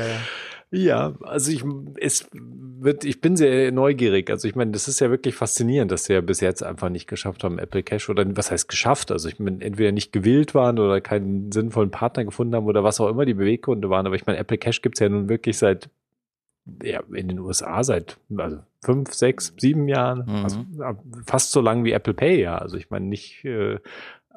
Ja, 0.72 1.16
also 1.22 1.52
ich, 1.52 1.64
es 2.00 2.30
wird, 2.32 3.04
ich 3.04 3.22
bin 3.22 3.36
sehr 3.36 3.72
neugierig. 3.72 4.30
Also 4.30 4.48
ich 4.48 4.56
meine, 4.56 4.72
das 4.72 4.88
ist 4.88 5.00
ja 5.00 5.10
wirklich 5.10 5.36
faszinierend, 5.36 5.92
dass 5.92 6.06
sie 6.06 6.14
ja 6.14 6.22
bis 6.22 6.42
jetzt 6.42 6.62
einfach 6.62 6.90
nicht 6.90 7.08
geschafft 7.08 7.44
haben, 7.44 7.58
Apple 7.58 7.82
Cash 7.82 8.10
oder 8.10 8.26
was 8.38 8.52
heißt 8.52 8.68
geschafft? 8.68 9.12
Also 9.12 9.30
ich 9.30 9.40
meine, 9.40 9.64
entweder 9.64 9.92
nicht 9.92 10.12
gewillt 10.12 10.54
waren 10.54 10.78
oder 10.78 11.02
keinen 11.02 11.52
sinnvollen 11.52 11.90
Partner 11.90 12.24
gefunden 12.24 12.56
haben 12.56 12.68
oder 12.68 12.84
was 12.84 13.00
auch 13.00 13.10
immer 13.10 13.26
die 13.26 13.34
Beweggründe 13.34 13.90
waren. 13.90 14.06
Aber 14.06 14.16
ich 14.16 14.28
meine, 14.28 14.38
Apple 14.38 14.60
Cash 14.60 14.84
gibt's 14.84 15.00
ja 15.00 15.10
nun 15.10 15.28
wirklich 15.28 15.58
seit, 15.58 15.90
ja, 16.84 17.02
in 17.14 17.30
den 17.30 17.40
USA 17.40 17.84
seit 17.84 18.18
also 18.38 18.60
fünf, 18.82 19.14
sechs, 19.14 19.56
sieben 19.58 19.88
Jahren, 19.88 20.26
mhm. 20.28 20.44
also 20.44 20.66
fast 21.26 21.52
so 21.52 21.62
lang 21.62 21.84
wie 21.84 21.94
Apple 21.94 22.14
Pay, 22.14 22.42
ja. 22.42 22.60
Also 22.60 22.78
ich 22.78 22.92
meine 22.92 23.08
nicht, 23.08 23.44
äh, 23.44 23.80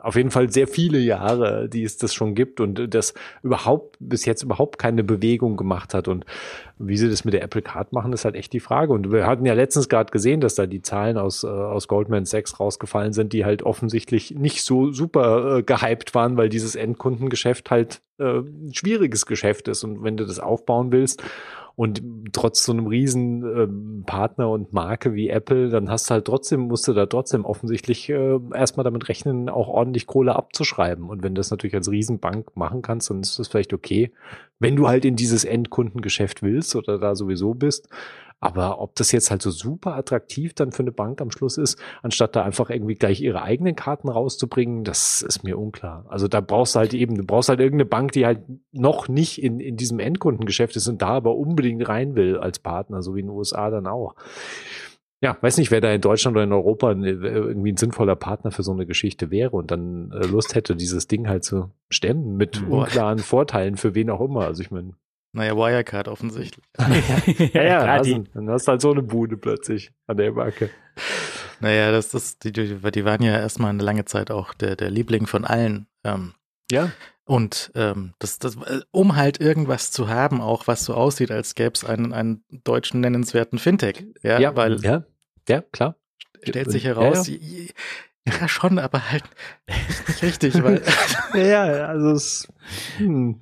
auf 0.03 0.17
jeden 0.17 0.31
Fall 0.31 0.51
sehr 0.53 0.67
viele 0.67 0.99
Jahre, 0.99 1.69
die 1.69 1.85
es 1.85 1.97
das 1.97 2.13
schon 2.13 2.35
gibt 2.35 2.61
und 2.61 2.95
das 2.95 3.15
überhaupt 3.43 3.97
bis 4.01 4.25
jetzt 4.25 4.43
überhaupt 4.43 4.79
keine 4.79 5.05
Bewegung 5.05 5.57
gemacht 5.57 5.95
hat. 5.95 6.09
Und 6.09 6.27
wie 6.79 6.97
sie 6.97 7.09
das 7.09 7.25
mit 7.25 7.35
der 7.35 7.43
Apple 7.43 7.63
Card 7.63 7.93
machen, 7.93 8.13
ist 8.13 8.25
halt 8.25 8.35
echt 8.35 8.53
die 8.53 8.61
Frage. 8.61 8.93
Und 8.93 9.13
wir 9.13 9.27
hatten 9.27 9.47
ja 9.47 9.55
letztens 9.55 9.89
gerade 9.89 10.11
gesehen, 10.11 10.41
dass 10.41 10.57
da 10.57 10.67
die 10.67 10.83
Zahlen 10.83 11.19
aus, 11.19 11.45
äh, 11.45 11.47
aus 11.47 11.87
Goldman 11.87 12.25
Sachs 12.25 12.59
rausgefallen 12.59 13.13
sind, 13.13 13.33
die 13.33 13.45
halt 13.45 13.63
offensichtlich 13.63 14.35
nicht 14.35 14.65
so 14.65 14.91
super 14.91 15.59
äh, 15.59 15.63
gehypt 15.63 16.15
waren, 16.15 16.37
weil 16.37 16.49
dieses 16.49 16.75
Endkundengeschäft 16.75 17.71
halt 17.71 18.01
äh, 18.19 18.39
ein 18.39 18.73
schwieriges 18.75 19.27
Geschäft 19.27 19.69
ist. 19.69 19.85
Und 19.85 20.03
wenn 20.03 20.17
du 20.17 20.27
das 20.27 20.41
aufbauen 20.41 20.91
willst 20.91 21.23
und 21.75 22.03
trotz 22.33 22.65
so 22.65 22.73
einem 22.73 22.87
riesen 22.87 23.43
ähm, 23.43 24.05
Partner 24.07 24.51
und 24.51 24.73
Marke 24.73 25.15
wie 25.15 25.29
Apple, 25.29 25.71
dann 25.71 25.91
hast 25.91 26.09
du 26.11 26.15
halt 26.15 26.27
trotzdem, 26.27 26.61
musst 26.61 26.87
du 26.87 26.93
da 26.93 27.07
trotzdem 27.07 27.45
offensichtlich 27.45 28.09
äh, 28.09 28.39
erstmal 28.55 28.85
damit 28.85 29.09
rechnen, 29.09 29.49
auch 29.49 29.69
ordentlich 29.69 30.07
Kohle 30.07 30.37
abzuschreiben. 30.37 31.09
Und 31.09 31.23
wenn 31.23 31.35
du 31.35 31.41
das 31.41 31.51
natürlich 31.51 31.75
als 31.75 31.91
Riesenbank 31.91 32.57
machen 32.57 32.83
kannst, 32.83 33.11
dann 33.11 33.21
ist 33.21 33.39
das 33.39 33.49
vielleicht 33.49 33.73
okay. 33.73 34.13
Wenn 34.59 34.77
du 34.77 34.89
halt 34.89 35.05
in 35.05 35.17
dieses 35.17 35.45
Endkundengeschäft 35.45 36.43
willst 36.43 36.77
oder 36.77 36.99
da 36.99 37.15
sowieso 37.17 37.55
bist, 37.55 37.89
aber 38.43 38.81
ob 38.81 38.97
das 38.97 39.13
jetzt 39.13 39.31
halt 39.31 39.41
so 39.41 39.53
super 39.53 39.95
attraktiv 39.95 40.53
dann 40.53 40.73
für 40.73 40.83
eine 40.83 40.91
Bank 40.91 41.21
am 41.21 41.31
Schluss 41.31 41.59
ist, 41.59 41.81
anstatt 42.03 42.35
da 42.35 42.43
einfach 42.43 42.71
irgendwie 42.71 42.97
gleich 42.97 43.21
ihre 43.21 43.43
eigenen 43.43 43.77
Karten 43.77 44.09
rauszubringen, 44.09 44.83
das 44.83 45.23
ist 45.23 45.45
mir 45.45 45.57
unklar. 45.57 46.07
Also 46.09 46.27
da 46.27 46.41
brauchst 46.41 46.75
du 46.75 46.81
halt 46.81 46.93
eben, 46.93 47.15
du 47.15 47.25
brauchst 47.25 47.49
halt 47.49 47.61
irgendeine 47.61 47.89
Bank, 47.89 48.11
die 48.11 48.27
halt 48.27 48.41
noch 48.73 49.07
nicht 49.07 49.41
in, 49.41 49.61
in 49.61 49.77
diesem 49.77 50.01
Endkundengeschäft 50.01 50.75
ist 50.75 50.89
und 50.89 51.01
da 51.03 51.11
aber 51.11 51.37
unbedingt 51.37 51.89
rein 51.89 52.17
will 52.17 52.37
als 52.37 52.59
Partner, 52.59 53.01
so 53.01 53.15
wie 53.15 53.21
in 53.21 53.27
den 53.27 53.37
USA 53.37 53.71
dann 53.71 53.87
auch. 53.87 54.17
Ja, 55.21 55.39
weiß 55.41 55.59
nicht, 55.59 55.71
wer 55.71 55.81
da 55.81 55.93
in 55.93 56.01
Deutschland 56.01 56.37
oder 56.37 56.43
in 56.43 56.53
Europa 56.53 56.91
irgendwie 56.91 57.71
ein 57.71 57.77
sinnvoller 57.77 58.17
Partner 58.17 58.51
für 58.51 58.65
so 58.65 58.73
eine 58.73 58.87
Geschichte 58.87 59.31
wäre 59.31 59.53
und 59.53 59.71
dann 59.71 60.11
äh, 60.11 60.27
Lust 60.27 60.57
hätte, 60.57 60.75
dieses 60.75 61.07
Ding 61.07 61.29
halt 61.29 61.45
zu 61.45 61.71
stemmen 61.91 62.37
mit 62.37 62.61
unklaren 62.69 63.21
Vorteilen 63.21 63.77
für 63.77 63.95
wen 63.95 64.11
auch 64.11 64.21
immer. 64.21 64.47
Also 64.47 64.63
ich 64.63 64.73
meine, 64.73 64.95
naja, 65.33 65.57
Wirecard 65.57 66.09
offensichtlich. 66.09 66.65
ja, 67.55 67.63
ja, 67.63 67.79
also, 67.81 68.25
dann 68.35 68.51
hast 68.51 68.67
du 68.67 68.73
halt 68.73 68.81
so 68.81 68.93
eine 68.93 69.03
Bude 69.03 69.37
plötzlich 69.37 69.91
an 70.07 70.17
der 70.19 70.33
Marke. 70.33 70.71
Naja, 71.61 71.93
das 71.93 72.13
ist, 72.13 72.45
die, 72.45 72.53
die 72.53 73.05
waren 73.05 73.23
ja 73.23 73.39
erstmal 73.39 73.71
eine 73.71 73.83
lange 73.83 74.05
Zeit 74.05 74.31
auch 74.31 74.53
der, 74.53 74.77
der 74.77 74.91
Liebling 74.91 75.27
von 75.27 75.45
allen. 75.45 75.87
Ähm, 76.05 76.35
ja. 76.71 76.91
Und 77.25 77.71
ähm, 77.77 78.15
das, 78.19 78.39
das, 78.41 78.59
um 78.91 79.15
halt 79.17 79.41
irgendwas 79.41 79.93
zu 79.93 80.09
haben, 80.09 80.41
auch 80.41 80.67
was 80.67 80.85
so 80.85 80.95
aussieht, 80.95 81.31
als 81.31 81.55
gäbe 81.55 81.73
es 81.75 81.85
einen, 81.85 82.13
einen 82.13 82.45
deutschen 82.65 83.01
nennenswerten 83.01 83.59
Fintech. 83.59 84.05
Ja, 84.23 84.41
ja, 84.41 84.57
weil 84.57 84.81
ja, 84.83 85.05
ja, 85.49 85.61
klar. 85.61 85.97
Stellt 86.43 86.73
sich 86.73 86.85
heraus, 86.85 87.29
ja, 87.29 87.37
ja. 87.37 88.35
ja 88.41 88.49
schon, 88.49 88.81
aber 88.81 89.11
halt 89.11 89.23
nicht 90.09 90.23
richtig, 90.23 90.63
weil. 90.65 90.83
ja, 91.35 91.63
also 91.87 92.11
es. 92.11 92.49
Hm. 92.99 93.41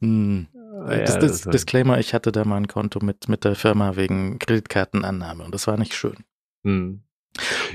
Hm. 0.00 0.46
Ja, 0.52 0.98
das, 0.98 1.18
das, 1.18 1.40
das 1.42 1.52
Disclaimer, 1.52 1.98
ich 1.98 2.14
hatte 2.14 2.32
da 2.32 2.44
mal 2.44 2.56
ein 2.56 2.68
Konto 2.68 3.00
mit, 3.00 3.28
mit 3.28 3.44
der 3.44 3.54
Firma 3.54 3.96
wegen 3.96 4.38
Kreditkartenannahme 4.38 5.44
und 5.44 5.54
das 5.54 5.66
war 5.66 5.76
nicht 5.76 5.94
schön. 5.94 6.16
Hm. 6.64 7.02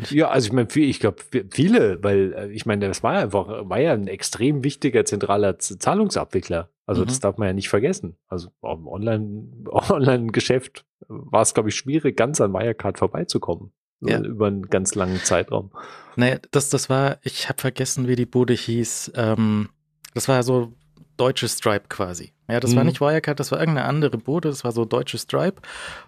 Ja, 0.09 0.29
also 0.29 0.47
ich 0.47 0.53
meine, 0.53 0.67
ich 0.73 0.99
glaube, 0.99 1.23
viele, 1.51 2.03
weil 2.03 2.33
äh, 2.33 2.51
ich 2.51 2.65
meine, 2.65 2.87
das 2.87 3.03
war 3.03 3.13
einfach, 3.13 3.47
war 3.47 3.79
ja 3.79 3.93
ein 3.93 4.07
extrem 4.07 4.63
wichtiger 4.63 5.05
zentraler 5.05 5.59
Zahlungsabwickler. 5.59 6.69
Also 6.85 7.03
mhm. 7.03 7.07
das 7.07 7.19
darf 7.19 7.37
man 7.37 7.47
ja 7.47 7.53
nicht 7.53 7.69
vergessen. 7.69 8.17
Also 8.27 8.49
im 8.61 8.87
Online-Geschäft 8.87 10.85
Online 11.07 11.31
war 11.31 11.41
es, 11.41 11.53
glaube 11.53 11.69
ich, 11.69 11.75
schwierig, 11.75 12.17
ganz 12.17 12.41
an 12.41 12.53
Wirecard 12.53 12.97
vorbeizukommen. 12.97 13.71
Ja. 14.01 14.19
Über 14.19 14.47
einen 14.47 14.67
ganz 14.67 14.95
langen 14.95 15.21
Zeitraum. 15.23 15.71
Naja, 16.17 16.37
das, 16.51 16.69
das 16.69 16.89
war, 16.89 17.19
ich 17.21 17.47
habe 17.47 17.61
vergessen, 17.61 18.07
wie 18.09 18.17
die 18.17 18.25
Bude 18.25 18.53
hieß. 18.53 19.13
Ähm, 19.15 19.69
das 20.13 20.27
war 20.27 20.43
so 20.43 20.73
deutsche 21.17 21.47
Stripe 21.47 21.85
quasi. 21.89 22.33
Ja, 22.49 22.59
das 22.59 22.71
mhm. 22.71 22.77
war 22.77 22.83
nicht 22.83 23.01
Wirecard, 23.01 23.39
das 23.39 23.51
war 23.51 23.59
irgendeine 23.59 23.87
andere 23.87 24.17
Bude, 24.17 24.49
das 24.49 24.63
war 24.63 24.71
so 24.71 24.85
deutsche 24.85 25.17
Stripe. 25.17 25.61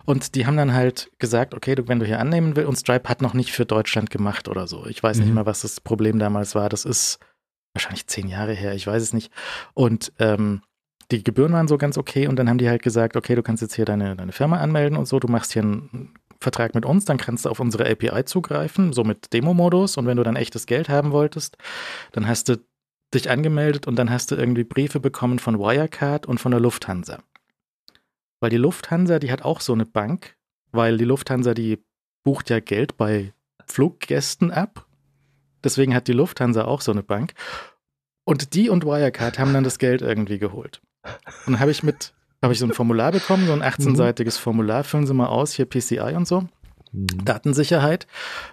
Und 0.06 0.36
die 0.36 0.46
haben 0.46 0.58
dann 0.58 0.74
halt 0.74 1.12
gesagt, 1.20 1.54
okay, 1.54 1.76
du, 1.76 1.88
wenn 1.88 2.00
du 2.00 2.06
hier 2.06 2.20
annehmen 2.20 2.56
willst, 2.56 2.70
und 2.70 2.76
Stripe 2.76 3.08
hat 3.10 3.22
noch 3.22 3.34
nicht 3.34 3.52
für 3.52 3.66
Deutschland 3.66 4.10
gemacht 4.10 4.48
oder 4.48 4.68
so. 4.68 4.86
Ich 4.88 5.02
weiß 5.02 5.18
mhm. 5.18 5.24
nicht 5.24 5.34
mehr, 5.34 5.46
was 5.46 5.62
das 5.62 5.80
Problem 5.80 6.20
damals 6.20 6.56
war. 6.56 6.70
Das 6.70 6.86
ist 6.86 7.20
wahrscheinlich 7.74 8.08
zehn 8.08 8.28
Jahre 8.28 8.54
her, 8.54 8.74
ich 8.74 8.88
weiß 8.88 9.02
es 9.02 9.14
nicht. 9.14 9.32
Und 9.74 10.12
ähm, 10.20 10.62
die 11.12 11.24
Gebühren 11.24 11.54
waren 11.54 11.68
so 11.68 11.78
ganz 11.78 11.98
okay 11.98 12.28
und 12.28 12.38
dann 12.38 12.50
haben 12.50 12.58
die 12.58 12.70
halt 12.70 12.82
gesagt, 12.82 13.16
okay, 13.16 13.36
du 13.36 13.44
kannst 13.44 13.62
jetzt 13.62 13.76
hier 13.76 13.86
deine, 13.86 14.16
deine 14.16 14.32
Firma 14.32 14.58
anmelden 14.58 14.98
und 14.98 15.08
so, 15.08 15.20
du 15.20 15.28
machst 15.28 15.54
hier 15.54 15.62
einen 15.62 16.14
Vertrag 16.40 16.74
mit 16.76 16.86
uns, 16.86 17.06
dann 17.06 17.18
kannst 17.18 17.46
du 17.46 17.50
auf 17.50 17.60
unsere 17.60 17.90
API 17.90 18.26
zugreifen, 18.26 18.94
so 18.94 19.04
mit 19.04 19.32
Demo-Modus 19.34 19.98
und 19.98 20.08
wenn 20.08 20.18
du 20.18 20.24
dann 20.24 20.36
echtes 20.36 20.66
Geld 20.66 20.90
haben 20.90 21.12
wolltest, 21.12 21.58
dann 22.12 22.28
hast 22.28 22.50
du 22.50 22.58
dich 23.14 23.30
angemeldet 23.30 23.88
und 23.88 23.98
dann 23.98 24.10
hast 24.10 24.32
du 24.32 24.36
irgendwie 24.36 24.64
Briefe 24.64 25.00
bekommen 25.00 25.40
von 25.40 25.60
Wirecard 25.60 26.26
und 26.26 26.40
von 26.40 26.52
der 26.52 26.60
Lufthansa. 26.60 27.20
Weil 28.40 28.50
die 28.50 28.58
Lufthansa, 28.58 29.20
die 29.20 29.32
hat 29.32 29.44
auch 29.44 29.62
so 29.62 29.74
eine 29.74 29.86
Bank, 29.86 30.36
weil 30.72 30.98
die 30.98 31.06
Lufthansa, 31.06 31.54
die 31.54 31.84
bucht 32.24 32.50
ja 32.50 32.60
Geld 32.60 32.98
bei 32.98 33.34
Fluggästen 33.66 34.52
ab. 34.52 34.86
Deswegen 35.64 35.96
hat 35.96 36.08
die 36.08 36.14
Lufthansa 36.14 36.66
auch 36.66 36.82
so 36.82 36.92
eine 36.92 37.04
Bank. 37.04 37.34
Und 38.26 38.54
die 38.54 38.70
und 38.70 38.86
Wirecard 38.86 39.40
haben 39.40 39.54
dann 39.54 39.64
das 39.64 39.80
Geld 39.80 40.02
irgendwie 40.02 40.40
geholt. 40.40 40.82
Und 41.46 41.54
dann 41.54 41.60
habe 41.60 41.72
ich 41.72 41.84
mit, 41.84 42.14
habe 42.42 42.54
ich 42.54 42.60
so 42.60 42.66
ein 42.66 42.74
Formular 42.74 43.12
bekommen, 43.12 43.48
so 43.48 43.54
ein 43.54 43.62
18-seitiges 43.64 44.38
Formular, 44.38 44.84
füllen 44.84 45.08
Sie 45.08 45.14
mal 45.14 45.28
aus, 45.28 45.54
hier 45.54 45.66
PCI 45.66 46.16
und 46.16 46.28
so. 46.28 46.48
Mhm. 46.96 47.26
Datensicherheit. 47.26 48.08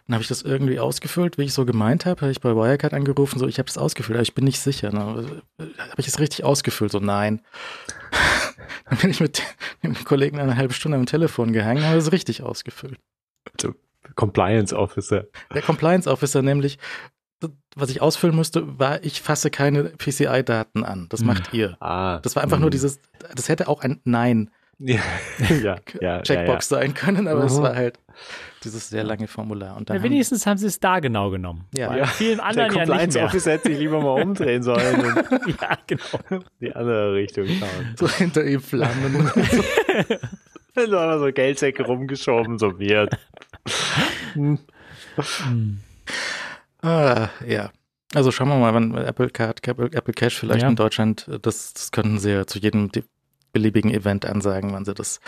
Dann 0.07 0.15
habe 0.15 0.23
ich 0.23 0.29
das 0.29 0.43
irgendwie 0.43 0.81
ausgefüllt, 0.81 1.39
wie 1.39 1.45
ich 1.45 1.55
so 1.55 1.65
gemeint 1.65 2.07
habe. 2.07 2.21
Habe 2.23 2.33
ich 2.33 2.41
bei 2.41 2.55
Wirecard 2.55 2.95
angerufen, 2.95 3.39
so, 3.39 3.47
ich 3.47 3.59
habe 3.59 3.67
das 3.67 3.79
ausgefüllt, 3.79 4.17
aber 4.17 4.23
ich 4.23 4.35
bin 4.35 4.45
nicht 4.45 4.61
sicher. 4.61 4.93
Ne? 4.93 5.43
Habe 5.59 5.99
ich 5.99 6.09
es 6.09 6.19
richtig 6.19 6.45
ausgefüllt? 6.45 6.93
So, 6.93 6.99
nein. 6.99 7.41
Dann 8.89 8.99
bin 8.99 9.11
ich 9.11 9.21
mit 9.21 9.43
dem 9.83 9.95
Kollegen 10.05 10.39
eine 10.39 10.57
halbe 10.57 10.75
Stunde 10.75 10.99
am 10.99 11.07
Telefon 11.07 11.53
gehangen, 11.53 11.85
habe 11.85 11.99
es 11.99 12.13
richtig 12.13 12.43
ausgefüllt. 12.43 12.99
Also, 13.57 13.75
Compliance 14.15 14.77
Officer. 14.77 15.27
Der 15.55 15.63
Compliance 15.63 16.11
Officer 16.11 16.43
nämlich, 16.43 16.79
was 17.77 17.91
ich 17.91 18.03
ausfüllen 18.03 18.35
musste, 18.35 18.79
war, 18.79 19.03
ich 19.05 19.23
fasse 19.23 19.51
keine 19.51 19.85
PCI-Daten 19.85 20.85
an. 20.85 21.07
Das 21.09 21.23
macht 21.23 21.55
ihr. 21.55 21.77
Ah, 21.81 22.19
das 22.21 22.37
war 22.37 22.43
einfach 22.43 22.59
mh. 22.59 22.63
nur 22.63 22.71
dieses, 22.71 23.01
das 23.35 23.49
hätte 23.49 23.69
auch 23.69 23.83
ein 23.83 24.01
Nein 24.05 24.51
ja, 24.85 25.01
ja, 25.63 25.77
ja, 26.01 26.23
Checkbox 26.23 26.71
ja, 26.71 26.79
sein 26.79 26.95
können, 26.95 27.29
aber 27.29 27.45
es 27.45 27.61
war 27.61 27.75
halt 27.75 27.99
dieses 28.65 28.89
sehr 28.89 29.05
lange 29.05 29.27
Formular. 29.27 29.77
Und 29.77 29.89
ja, 29.89 30.03
wenigstens 30.03 30.47
haben 30.47 30.59
sie 30.59 30.67
es 30.67 30.79
da 30.79 31.01
genau 31.01 31.31
genommen. 31.31 31.67
Ja, 31.77 31.89
Bei 31.89 32.05
vielen 32.07 32.41
anderen 32.41 32.71
Der 32.71 32.85
Compliance 32.85 33.19
ja 33.19 33.25
Office 33.27 33.47
hätte 33.47 33.69
sich 33.69 33.79
lieber 33.79 34.01
mal 34.01 34.23
umdrehen 34.23 34.63
sollen 34.63 35.01
und 35.01 35.17
ja, 35.61 35.79
genau. 35.87 36.43
die 36.61 36.75
andere 36.75 37.15
Richtung 37.15 37.47
schauen. 37.47 37.95
So 37.97 38.09
hinter 38.09 38.45
ihm 38.45 38.61
Flammen. 38.61 39.31
so 40.75 40.83
einfach 40.83 41.19
so 41.19 41.33
Geldsäcke 41.33 41.85
rumgeschoben, 41.85 42.59
so 42.59 42.79
wird. 42.79 43.17
hm. 44.35 44.59
ah, 46.83 47.29
ja. 47.47 47.71
Also 48.15 48.31
schauen 48.31 48.49
wir 48.49 48.59
mal, 48.59 48.75
wann 48.75 48.95
Apple 48.95 49.31
Card, 49.31 49.67
Apple 49.67 50.15
Cash 50.15 50.39
vielleicht 50.39 50.63
ja. 50.63 50.69
in 50.69 50.77
Deutschland, 50.77 51.27
das, 51.41 51.73
das 51.73 51.91
könnten 51.93 52.19
sie 52.19 52.31
ja 52.31 52.47
zu 52.47 52.59
jedem 52.59 52.91
beliebigen 53.53 53.91
Event 53.93 54.27
ansagen, 54.27 54.73
wann 54.73 54.85
sie 54.85 54.95
das 54.95 55.21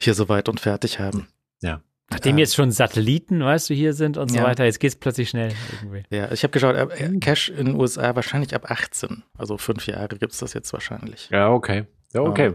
hier 0.00 0.14
so 0.14 0.28
weit 0.28 0.48
und 0.48 0.60
fertig 0.60 0.98
haben. 0.98 1.28
Ja. 1.62 1.80
Nachdem 2.10 2.38
jetzt 2.38 2.54
schon 2.54 2.70
Satelliten, 2.70 3.42
weißt 3.42 3.70
du, 3.70 3.74
hier 3.74 3.94
sind 3.94 4.18
und 4.18 4.30
so 4.30 4.36
ja. 4.36 4.44
weiter, 4.44 4.64
jetzt 4.64 4.78
geht 4.78 4.90
es 4.90 4.96
plötzlich 4.96 5.30
schnell 5.30 5.52
irgendwie. 5.72 6.04
Ja, 6.14 6.30
ich 6.30 6.42
habe 6.42 6.52
geschaut, 6.52 6.76
äh, 6.76 7.18
Cash 7.18 7.48
in 7.48 7.66
den 7.66 7.74
USA 7.80 8.14
wahrscheinlich 8.14 8.54
ab 8.54 8.70
18. 8.70 9.22
Also 9.38 9.56
fünf 9.56 9.86
Jahre 9.86 10.16
gibt 10.18 10.32
es 10.32 10.38
das 10.38 10.52
jetzt 10.52 10.72
wahrscheinlich. 10.72 11.28
Ja, 11.30 11.50
okay. 11.50 11.86
Ja, 12.12 12.20
okay. 12.20 12.54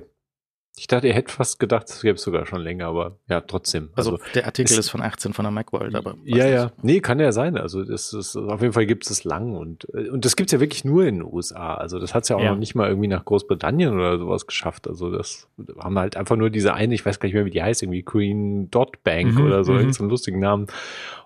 Ich 0.78 0.88
dachte, 0.88 1.08
ihr 1.08 1.14
hättet 1.14 1.32
fast 1.32 1.60
gedacht, 1.60 1.90
es 1.90 2.02
gäbe 2.02 2.16
es 2.16 2.22
sogar 2.22 2.46
schon 2.46 2.62
länger, 2.62 2.88
aber 2.88 3.18
ja, 3.28 3.42
trotzdem. 3.42 3.90
Also, 3.96 4.12
also 4.12 4.24
der 4.34 4.46
Artikel 4.46 4.72
ist, 4.72 4.80
ist, 4.80 4.90
von 4.90 5.02
18 5.02 5.34
von 5.34 5.44
der 5.44 5.52
Macworld, 5.52 5.94
aber. 5.94 6.16
Ja, 6.24 6.48
ja. 6.48 6.72
Nee, 6.82 7.02
kann 7.02 7.20
ja 7.20 7.34
sein. 7.34 7.58
Also 7.58 7.84
das 7.84 8.14
ist, 8.14 8.38
auf 8.38 8.62
jeden 8.62 8.72
Fall 8.72 8.86
gibt 8.86 9.04
es 9.04 9.10
das 9.10 9.24
lang 9.26 9.56
und, 9.56 9.86
und 9.86 10.24
das 10.24 10.38
gibt 10.38 10.50
es 10.50 10.54
ja 10.54 10.62
wirklich 10.62 10.86
nur 10.86 11.06
in 11.06 11.16
den 11.16 11.24
USA. 11.26 11.74
Also 11.74 12.00
das 12.00 12.14
hat 12.14 12.24
es 12.24 12.30
ja 12.30 12.38
auch 12.38 12.42
ja. 12.42 12.52
noch 12.52 12.58
nicht 12.58 12.76
mal 12.76 12.88
irgendwie 12.88 13.10
nach 13.10 13.26
Großbritannien 13.26 13.94
oder 13.94 14.18
sowas 14.18 14.48
geschafft. 14.48 14.88
Also 14.88 15.12
das 15.12 15.50
haben 15.80 16.00
halt 16.00 16.16
einfach 16.16 16.38
nur 16.38 16.50
diese 16.50 16.74
eine, 16.74 16.96
ich 16.96 17.06
weiß 17.06 17.20
gar 17.20 17.28
nicht 17.28 17.36
mehr, 17.36 17.46
wie 17.46 17.52
die 17.52 17.62
heißt, 17.62 17.84
irgendwie 17.84 18.04
Green 18.04 18.72
Dot 18.72 19.04
Bank 19.04 19.34
mhm, 19.34 19.46
oder 19.46 19.66
so, 19.66 19.74
mhm. 19.74 19.80
irgendeinen 19.80 20.10
lustigen 20.10 20.40
Namen 20.40 20.68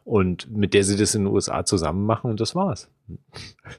und 0.06 0.52
mit 0.52 0.74
der 0.74 0.84
sie 0.84 0.98
das 0.98 1.16
in 1.16 1.24
den 1.24 1.34
USA 1.34 1.66
zusammen 1.66 2.06
machen 2.06 2.30
und 2.30 2.40
das 2.40 2.56
war's. 2.56 2.90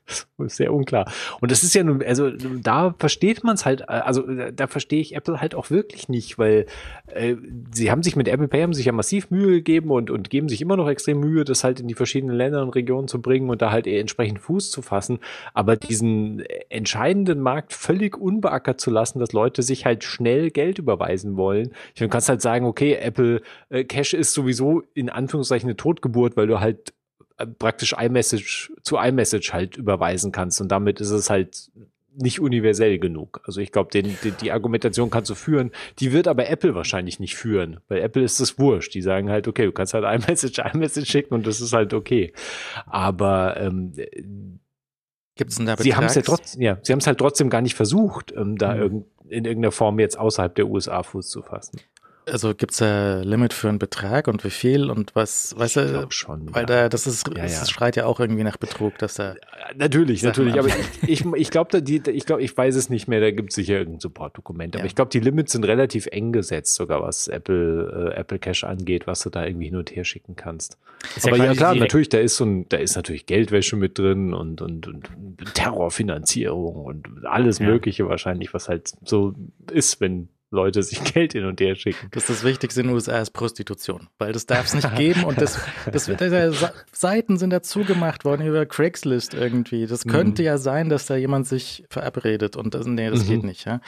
Das 0.07 0.27
ist 0.39 0.57
sehr 0.57 0.73
unklar. 0.73 1.11
Und 1.41 1.51
das 1.51 1.63
ist 1.63 1.75
ja 1.75 1.83
nun, 1.83 2.03
also 2.03 2.31
da 2.31 2.95
versteht 2.99 3.43
man 3.43 3.55
es 3.55 3.65
halt, 3.65 3.89
also 3.89 4.23
da 4.53 4.67
verstehe 4.67 5.01
ich 5.01 5.15
Apple 5.15 5.41
halt 5.41 5.55
auch 5.55 5.71
wirklich 5.71 6.09
nicht, 6.09 6.39
weil 6.39 6.67
äh, 7.07 7.37
sie 7.73 7.91
haben 7.91 8.03
sich 8.03 8.17
mit 8.17 8.29
Apple 8.29 8.49
Pay 8.49 8.63
haben 8.63 8.75
sich 8.75 8.87
ja 8.87 8.93
massiv 8.93 9.31
Mühe 9.31 9.53
gegeben 9.53 9.91
und, 9.91 10.11
und 10.11 10.29
geben 10.29 10.49
sich 10.49 10.61
immer 10.61 10.77
noch 10.77 10.89
extrem 10.89 11.21
Mühe, 11.21 11.45
das 11.45 11.65
halt 11.65 11.81
in 11.81 11.89
die 11.89 11.95
verschiedenen 11.95 12.37
Länder 12.37 12.63
und 12.63 12.71
Regionen 12.71 13.09
zu 13.09 13.21
bringen 13.21 13.49
und 13.49 13.63
da 13.63 13.71
halt 13.71 13.87
entsprechend 13.87 14.41
Fuß 14.41 14.71
zu 14.71 14.83
fassen, 14.83 15.19
aber 15.55 15.77
diesen 15.77 16.41
entscheidenden 16.69 17.41
Markt 17.41 17.73
völlig 17.73 18.19
unbeackert 18.19 18.81
zu 18.81 18.91
lassen, 18.91 19.21
dass 19.21 19.33
Leute 19.33 19.63
sich 19.63 19.87
halt 19.87 20.05
schnell 20.05 20.51
Geld 20.51 20.79
überweisen 20.79 21.37
wollen. 21.37 21.71
Ich 21.95 22.01
meine, 22.01 22.09
du 22.09 22.13
kannst 22.13 22.29
halt 22.29 22.43
sagen, 22.43 22.67
okay, 22.67 22.95
Apple 22.95 23.41
äh, 23.71 23.85
Cash 23.85 24.15
ist 24.15 24.35
sowieso 24.35 24.83
in 24.95 25.09
Anführungszeichen 25.09 25.69
eine 25.69 25.77
Totgeburt 25.77 26.14
Geburt, 26.15 26.37
weil 26.37 26.47
du 26.47 26.61
halt 26.61 26.95
äh, 27.39 27.47
praktisch 27.47 27.95
iMessage 27.99 28.73
zu 28.83 28.97
iMessage 28.97 29.53
halt 29.53 29.77
überweisen 29.77 30.33
kannst 30.33 30.61
und 30.61 30.69
damit 30.69 31.01
ist 31.01 31.11
es 31.11 31.29
halt 31.29 31.71
nicht 32.17 32.41
universell 32.41 33.01
genug. 33.01 33.41
Also 33.45 33.61
ich 33.61 33.73
glaube, 33.73 33.91
die, 33.93 34.15
die 34.41 34.53
Argumentation 34.53 35.11
kannst 35.11 35.31
du 35.31 35.35
führen, 35.35 35.73
die 35.99 36.13
wird 36.13 36.29
aber 36.29 36.49
Apple 36.49 36.77
wahrscheinlich 36.77 37.19
nicht 37.19 37.35
führen, 37.35 37.81
weil 37.89 38.03
Apple 38.03 38.23
ist 38.23 38.39
das 38.39 38.57
wurscht. 38.57 38.95
Die 38.95 39.03
sagen 39.03 39.31
halt, 39.31 39.49
okay, 39.49 39.65
du 39.65 39.73
kannst 39.73 39.95
halt 39.95 40.05
iMessage, 40.05 40.59
iMessage 40.75 41.11
schicken 41.11 41.35
und 41.35 41.45
das 41.45 41.61
ist 41.61 41.73
halt 41.73 41.93
okay. 41.93 42.33
Aber 42.87 43.57
ähm, 43.57 43.93
Gibt 45.37 45.51
es 45.51 45.57
denn 45.57 45.67
da 45.67 45.77
Sie 45.77 45.97
haben 45.97 46.05
es 46.05 46.15
ja 46.15 46.23
trotzdem, 46.23 46.63
ja, 46.63 46.79
sie 46.83 46.93
haben 46.93 47.01
es 47.01 47.09
halt 47.09 47.19
trotzdem 47.19 47.51
gar 47.51 47.61
nicht 47.61 47.75
versucht, 47.75 48.33
ähm, 48.37 48.57
da 48.57 48.75
mhm. 48.75 48.81
irgend, 48.81 49.07
in 49.29 49.45
irgendeiner 49.45 49.73
Form 49.73 49.99
jetzt 49.99 50.17
außerhalb 50.17 50.55
der 50.55 50.69
USA 50.69 51.03
Fuß 51.03 51.29
zu 51.29 51.43
fassen. 51.43 51.81
Also 52.27 52.55
gibt 52.55 52.73
es 52.73 52.79
da 52.79 53.21
Limit 53.23 53.53
für 53.53 53.69
einen 53.69 53.79
Betrag 53.79 54.29
und 54.29 54.45
wie 54.45 54.51
viel 54.51 54.91
und 54.91 55.15
was, 55.15 55.55
weißt 55.59 55.77
ich 55.77 55.91
du? 55.91 56.07
schon. 56.09 56.55
Weil 56.55 56.63
ja. 56.63 56.67
da, 56.67 56.89
das 56.89 57.07
ist, 57.07 57.29
ja, 57.29 57.43
das 57.43 57.61
ja. 57.61 57.67
schreit 57.67 57.97
ja 57.97 58.07
auch 58.07 58.19
irgendwie 58.19 58.45
nach 58.45 58.57
Betrug, 58.57 58.97
dass 58.99 59.15
da. 59.15 59.35
Natürlich, 59.77 60.23
Sachen 60.23 60.47
natürlich. 60.47 60.59
Aber 60.59 60.69
ich, 60.69 60.75
ich, 61.03 61.25
ich 61.27 61.51
glaube, 61.51 61.79
ich 61.79 62.27
glaube, 62.27 62.43
ich 62.43 62.57
weiß 62.57 62.77
es 62.77 62.89
nicht 62.89 63.09
mehr, 63.09 63.21
da 63.21 63.31
gibt 63.31 63.51
es 63.51 63.57
sicher 63.57 63.75
irgendein 63.75 64.01
Support-Dokument. 64.01 64.75
Aber 64.77 64.87
ich 64.87 64.95
glaube, 64.95 65.11
die 65.11 65.21
Limits 65.21 65.53
sind 65.53 65.65
relativ 65.65 66.07
eng 66.07 66.33
gesetzt, 66.33 66.75
sogar 66.75 67.03
was 67.03 67.29
Apple, 67.29 68.13
äh, 68.15 68.19
Apple 68.19 68.39
Cash 68.39 68.65
angeht, 68.65 69.07
was 69.07 69.21
du 69.21 69.31
da 69.31 69.45
irgendwie 69.45 69.67
hin 69.67 69.77
und 69.77 69.95
her 69.95 70.05
schicken 70.05 70.35
kannst. 70.35 70.79
Ist 71.17 71.27
aber 71.27 71.37
ja, 71.37 71.53
klar, 71.53 71.75
natürlich, 71.75 72.09
da 72.09 72.19
ist 72.19 72.37
so 72.37 72.45
ein, 72.45 72.69
da 72.71 72.79
ist 72.79 72.97
natürlich 72.97 73.27
Geldwäsche 73.27 73.77
mit 73.77 73.99
drin 73.99 74.33
und, 74.33 74.63
und, 74.63 74.87
und 74.87 75.09
Terrorfinanzierung 75.55 76.87
und 76.87 77.27
alles 77.27 77.61
Mögliche 77.61 78.09
wahrscheinlich, 78.09 78.55
was 78.55 78.69
halt 78.69 78.93
so 79.05 79.35
ist, 79.71 80.01
wenn 80.01 80.29
Leute 80.55 80.83
sich 80.83 81.03
Geld 81.15 81.33
hin 81.33 81.45
und 81.45 81.61
her 81.61 81.75
schicken. 81.75 82.09
Das 82.13 82.29
ist 82.29 82.39
das 82.39 82.45
Wichtigste 82.45 82.81
in 82.81 82.87
den 82.89 82.95
USA 82.95 83.21
ist 83.21 83.33
Prostitution, 83.33 84.09
weil 84.19 84.33
das 84.33 84.47
darf 84.47 84.67
es 84.67 84.75
nicht 84.75 84.95
geben 84.97 85.25
und 85.25 85.41
das, 85.41 85.61
das 85.91 86.07
das, 86.07 86.73
Seiten 86.93 87.37
sind 87.37 87.51
dazu 87.51 87.85
gemacht 87.85 88.25
worden 88.25 88.47
über 88.47 88.65
Craigslist 88.65 89.35
irgendwie. 89.35 89.87
Das 89.87 90.05
könnte 90.05 90.43
mhm. 90.43 90.47
ja 90.47 90.59
sein, 90.59 90.89
dass 90.89 91.07
da 91.07 91.17
jemand 91.17 91.47
sich 91.47 91.85
verabredet 91.91 92.57
und 92.57 92.75
das, 92.75 92.87
nee, 92.87 93.11
das 93.11 93.25
mhm. 93.25 93.29
geht 93.29 93.45
nicht. 93.45 93.67
Ja? 93.67 93.81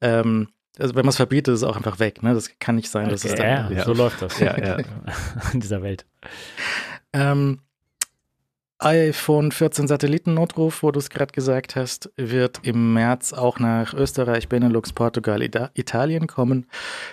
Ähm, 0.00 0.48
also 0.78 0.94
wenn 0.94 1.04
man 1.04 1.10
es 1.10 1.16
verbietet, 1.16 1.54
ist 1.54 1.60
es 1.60 1.68
auch 1.68 1.76
einfach 1.76 1.98
weg. 1.98 2.22
Ne? 2.22 2.34
Das 2.34 2.50
kann 2.58 2.76
nicht 2.76 2.90
sein, 2.90 3.08
dass 3.08 3.24
okay, 3.24 3.34
es 3.34 3.38
dann. 3.38 3.76
Ja, 3.76 3.84
so 3.84 3.92
läuft 3.92 4.22
das 4.22 4.40
ja, 4.40 4.58
ja. 4.58 4.78
in 5.52 5.60
dieser 5.60 5.82
Welt. 5.82 6.04
Ähm, 7.12 7.60
iPhone 8.84 9.50
14 9.50 9.88
Satellitennotruf, 9.88 10.82
wo 10.82 10.90
du 10.90 10.98
es 10.98 11.10
gerade 11.10 11.32
gesagt 11.32 11.74
hast, 11.74 12.10
wird 12.16 12.60
im 12.62 12.92
März 12.92 13.32
auch 13.32 13.58
nach 13.58 13.94
Österreich, 13.94 14.48
Benelux, 14.48 14.92
Portugal, 14.92 15.42
Ita 15.42 15.70
Italien 15.74 16.26
kommen. 16.26 16.66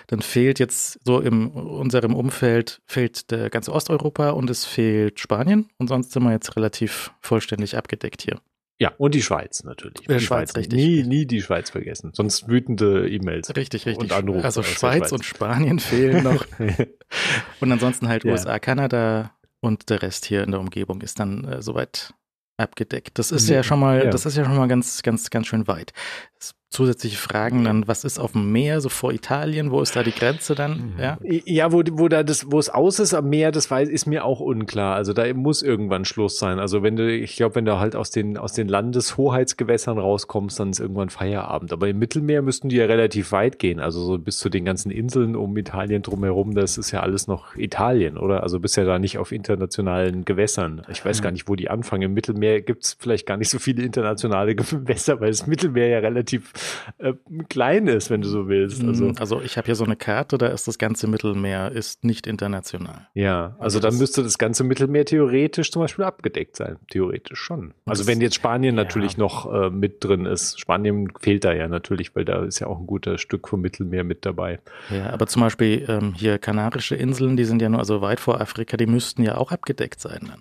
Dann 0.08 0.20
fehlt 0.20 0.58
jetzt 0.58 1.00
so 1.04 1.20
in 1.20 1.48
unserem 1.48 2.14
Umfeld 2.14 2.80
fehlt 2.86 3.30
der 3.30 3.48
ganze 3.50 3.72
Osteuropa 3.72 4.30
und 4.30 4.50
es 4.50 4.64
fehlt 4.64 5.18
Spanien 5.18 5.68
und 5.78 5.88
sonst 5.88 6.12
sind 6.12 6.22
wir 6.24 6.32
jetzt 6.32 6.56
relativ 6.56 7.12
vollständig 7.20 7.76
abgedeckt 7.76 8.22
hier. 8.22 8.38
Ja, 8.78 8.92
und 8.98 9.14
die 9.14 9.22
Schweiz 9.22 9.62
natürlich. 9.62 10.06
Die, 10.06 10.12
die 10.12 10.20
Schweiz, 10.20 10.56
richtig. 10.56 10.76
Nie, 10.76 11.04
nie 11.04 11.24
die 11.24 11.40
Schweiz 11.40 11.70
vergessen. 11.70 12.10
Sonst 12.14 12.48
wütende 12.48 13.08
E-Mails. 13.08 13.54
Richtig, 13.54 13.86
richtig. 13.86 13.96
Und 13.96 14.12
Anrufe. 14.12 14.44
Also 14.44 14.62
Schweiz, 14.62 14.98
Schweiz, 14.98 15.12
und 15.12 15.24
Spanien 15.24 15.78
fehlen 15.78 16.24
noch. 16.24 16.44
und 17.60 17.72
ansonsten 17.72 18.08
halt 18.08 18.24
ja. 18.24 18.32
USA, 18.32 18.58
Kanada, 18.58 19.30
und 19.62 19.88
der 19.90 20.02
Rest 20.02 20.26
hier 20.26 20.42
in 20.42 20.50
der 20.50 20.60
Umgebung 20.60 21.00
ist 21.00 21.20
dann 21.20 21.44
äh, 21.44 21.62
soweit 21.62 22.14
abgedeckt. 22.58 23.18
Das 23.18 23.30
ist 23.30 23.48
ja, 23.48 23.56
ja 23.56 23.62
schon 23.62 23.80
mal, 23.80 24.04
ja. 24.04 24.10
das 24.10 24.26
ist 24.26 24.36
ja 24.36 24.44
schon 24.44 24.56
mal 24.56 24.68
ganz, 24.68 25.02
ganz, 25.02 25.30
ganz 25.30 25.46
schön 25.46 25.66
weit. 25.66 25.92
Das 26.38 26.54
zusätzliche 26.72 27.18
Fragen 27.18 27.64
dann, 27.64 27.86
was 27.86 28.04
ist 28.04 28.18
auf 28.18 28.32
dem 28.32 28.50
Meer, 28.50 28.80
so 28.80 28.88
vor 28.88 29.12
Italien, 29.12 29.70
wo 29.70 29.82
ist 29.82 29.94
da 29.94 30.02
die 30.02 30.10
Grenze 30.10 30.54
dann? 30.54 30.94
Mhm. 30.94 30.98
Ja, 30.98 31.18
ja 31.22 31.70
wo, 31.70 31.82
wo 31.92 32.08
da 32.08 32.22
das, 32.22 32.50
wo 32.50 32.58
es 32.58 32.70
aus 32.70 32.98
ist 32.98 33.12
am 33.12 33.28
Meer, 33.28 33.52
das 33.52 33.70
weiß, 33.70 33.90
ist 33.90 34.06
mir 34.06 34.24
auch 34.24 34.40
unklar. 34.40 34.94
Also 34.94 35.12
da 35.12 35.32
muss 35.34 35.62
irgendwann 35.62 36.06
Schluss 36.06 36.38
sein. 36.38 36.58
Also 36.58 36.82
wenn 36.82 36.96
du, 36.96 37.14
ich 37.14 37.36
glaube, 37.36 37.56
wenn 37.56 37.66
du 37.66 37.78
halt 37.78 37.94
aus 37.94 38.10
den, 38.10 38.38
aus 38.38 38.54
den 38.54 38.68
Landeshoheitsgewässern 38.68 39.98
rauskommst, 39.98 40.58
dann 40.58 40.70
ist 40.70 40.80
irgendwann 40.80 41.10
Feierabend. 41.10 41.74
Aber 41.74 41.88
im 41.88 41.98
Mittelmeer 41.98 42.40
müssten 42.40 42.70
die 42.70 42.76
ja 42.76 42.86
relativ 42.86 43.32
weit 43.32 43.58
gehen. 43.58 43.78
Also 43.78 44.02
so 44.02 44.18
bis 44.18 44.38
zu 44.38 44.48
den 44.48 44.64
ganzen 44.64 44.90
Inseln 44.90 45.36
um 45.36 45.54
Italien 45.58 46.00
drumherum, 46.00 46.54
das 46.54 46.78
ist 46.78 46.90
ja 46.90 47.00
alles 47.00 47.26
noch 47.26 47.54
Italien, 47.54 48.16
oder? 48.16 48.42
Also 48.42 48.60
bist 48.60 48.78
ja 48.78 48.84
da 48.84 48.98
nicht 48.98 49.18
auf 49.18 49.30
internationalen 49.30 50.24
Gewässern. 50.24 50.82
Ich 50.88 51.04
weiß 51.04 51.20
mhm. 51.20 51.22
gar 51.22 51.30
nicht, 51.32 51.48
wo 51.48 51.54
die 51.54 51.68
anfangen. 51.68 52.02
Im 52.02 52.14
Mittelmeer 52.14 52.62
gibt 52.62 52.84
es 52.84 52.96
vielleicht 52.98 53.26
gar 53.26 53.36
nicht 53.36 53.50
so 53.50 53.58
viele 53.58 53.82
internationale 53.82 54.54
Gewässer, 54.54 55.20
weil 55.20 55.28
das 55.28 55.46
Mittelmeer 55.46 55.88
ja 55.88 55.98
relativ 55.98 56.50
äh, 56.98 57.14
klein 57.48 57.86
ist, 57.86 58.10
wenn 58.10 58.20
du 58.20 58.28
so 58.28 58.48
willst. 58.48 58.82
Mhm, 58.82 58.88
also, 58.88 59.12
also 59.18 59.40
ich 59.42 59.56
habe 59.56 59.66
hier 59.66 59.74
so 59.74 59.84
eine 59.84 59.96
Karte, 59.96 60.38
da 60.38 60.48
ist 60.48 60.68
das 60.68 60.78
ganze 60.78 61.06
Mittelmeer 61.06 61.72
ist 61.72 62.04
nicht 62.04 62.26
international. 62.26 63.08
Ja, 63.14 63.56
also, 63.58 63.78
also 63.78 63.80
dann 63.80 63.98
müsste 63.98 64.22
das 64.22 64.38
ganze 64.38 64.64
Mittelmeer 64.64 65.04
theoretisch 65.04 65.70
zum 65.70 65.82
Beispiel 65.82 66.04
abgedeckt 66.04 66.56
sein. 66.56 66.76
Theoretisch 66.90 67.38
schon. 67.38 67.74
Also 67.86 68.06
wenn 68.06 68.20
jetzt 68.20 68.34
Spanien 68.34 68.76
ja. 68.76 68.84
natürlich 68.84 69.16
noch 69.16 69.52
äh, 69.52 69.70
mit 69.70 70.04
drin 70.04 70.26
ist. 70.26 70.60
Spanien 70.60 71.08
fehlt 71.20 71.44
da 71.44 71.52
ja 71.52 71.68
natürlich, 71.68 72.14
weil 72.14 72.24
da 72.24 72.44
ist 72.44 72.58
ja 72.60 72.66
auch 72.66 72.78
ein 72.78 72.86
guter 72.86 73.18
Stück 73.18 73.48
vom 73.48 73.60
Mittelmeer 73.60 74.04
mit 74.04 74.24
dabei. 74.24 74.60
Ja, 74.90 75.10
aber 75.10 75.26
zum 75.26 75.42
Beispiel 75.42 75.84
ähm, 75.88 76.14
hier 76.14 76.38
Kanarische 76.38 76.94
Inseln, 76.94 77.36
die 77.36 77.44
sind 77.44 77.62
ja 77.62 77.68
nur 77.68 77.80
also 77.80 78.00
weit 78.00 78.20
vor 78.20 78.40
Afrika, 78.40 78.76
die 78.76 78.86
müssten 78.86 79.22
ja 79.22 79.36
auch 79.36 79.52
abgedeckt 79.52 80.00
sein 80.00 80.20
dann. 80.28 80.38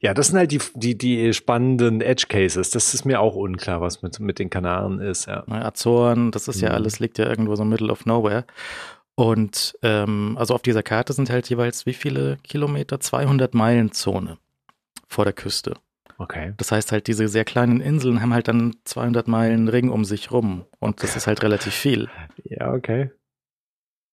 Ja, 0.00 0.14
das 0.14 0.28
sind 0.28 0.38
halt 0.38 0.52
die, 0.52 0.60
die, 0.74 0.96
die 0.96 1.32
spannenden 1.34 2.00
Edge 2.00 2.26
Cases. 2.28 2.70
Das 2.70 2.94
ist 2.94 3.04
mir 3.04 3.20
auch 3.20 3.34
unklar, 3.34 3.80
was 3.80 4.02
mit, 4.02 4.20
mit 4.20 4.38
den 4.38 4.50
Kanaren 4.50 5.00
ist, 5.00 5.26
ja. 5.26 5.44
Azoren, 5.64 6.30
das 6.30 6.48
ist 6.48 6.56
mhm. 6.56 6.68
ja 6.68 6.70
alles, 6.70 7.00
liegt 7.00 7.18
ja 7.18 7.26
irgendwo 7.26 7.56
so 7.56 7.64
middle 7.64 7.90
of 7.90 8.06
nowhere. 8.06 8.44
Und 9.14 9.76
ähm, 9.82 10.36
also 10.38 10.54
auf 10.54 10.62
dieser 10.62 10.82
Karte 10.82 11.12
sind 11.12 11.28
halt 11.28 11.50
jeweils 11.50 11.86
wie 11.86 11.92
viele 11.92 12.36
Kilometer? 12.44 13.00
200 13.00 13.52
Meilen 13.54 13.92
Zone 13.92 14.38
vor 15.08 15.24
der 15.24 15.34
Küste. 15.34 15.74
Okay. 16.18 16.52
Das 16.56 16.72
heißt 16.72 16.92
halt, 16.92 17.06
diese 17.06 17.28
sehr 17.28 17.44
kleinen 17.44 17.80
Inseln 17.80 18.20
haben 18.20 18.34
halt 18.34 18.48
dann 18.48 18.76
200 18.84 19.28
Meilen 19.28 19.68
Ring 19.68 19.90
um 19.90 20.04
sich 20.04 20.30
rum. 20.30 20.66
Und 20.80 21.02
das 21.02 21.16
ist 21.16 21.26
halt 21.26 21.42
relativ 21.42 21.74
viel. 21.74 22.08
Ja, 22.44 22.72
okay. 22.72 23.10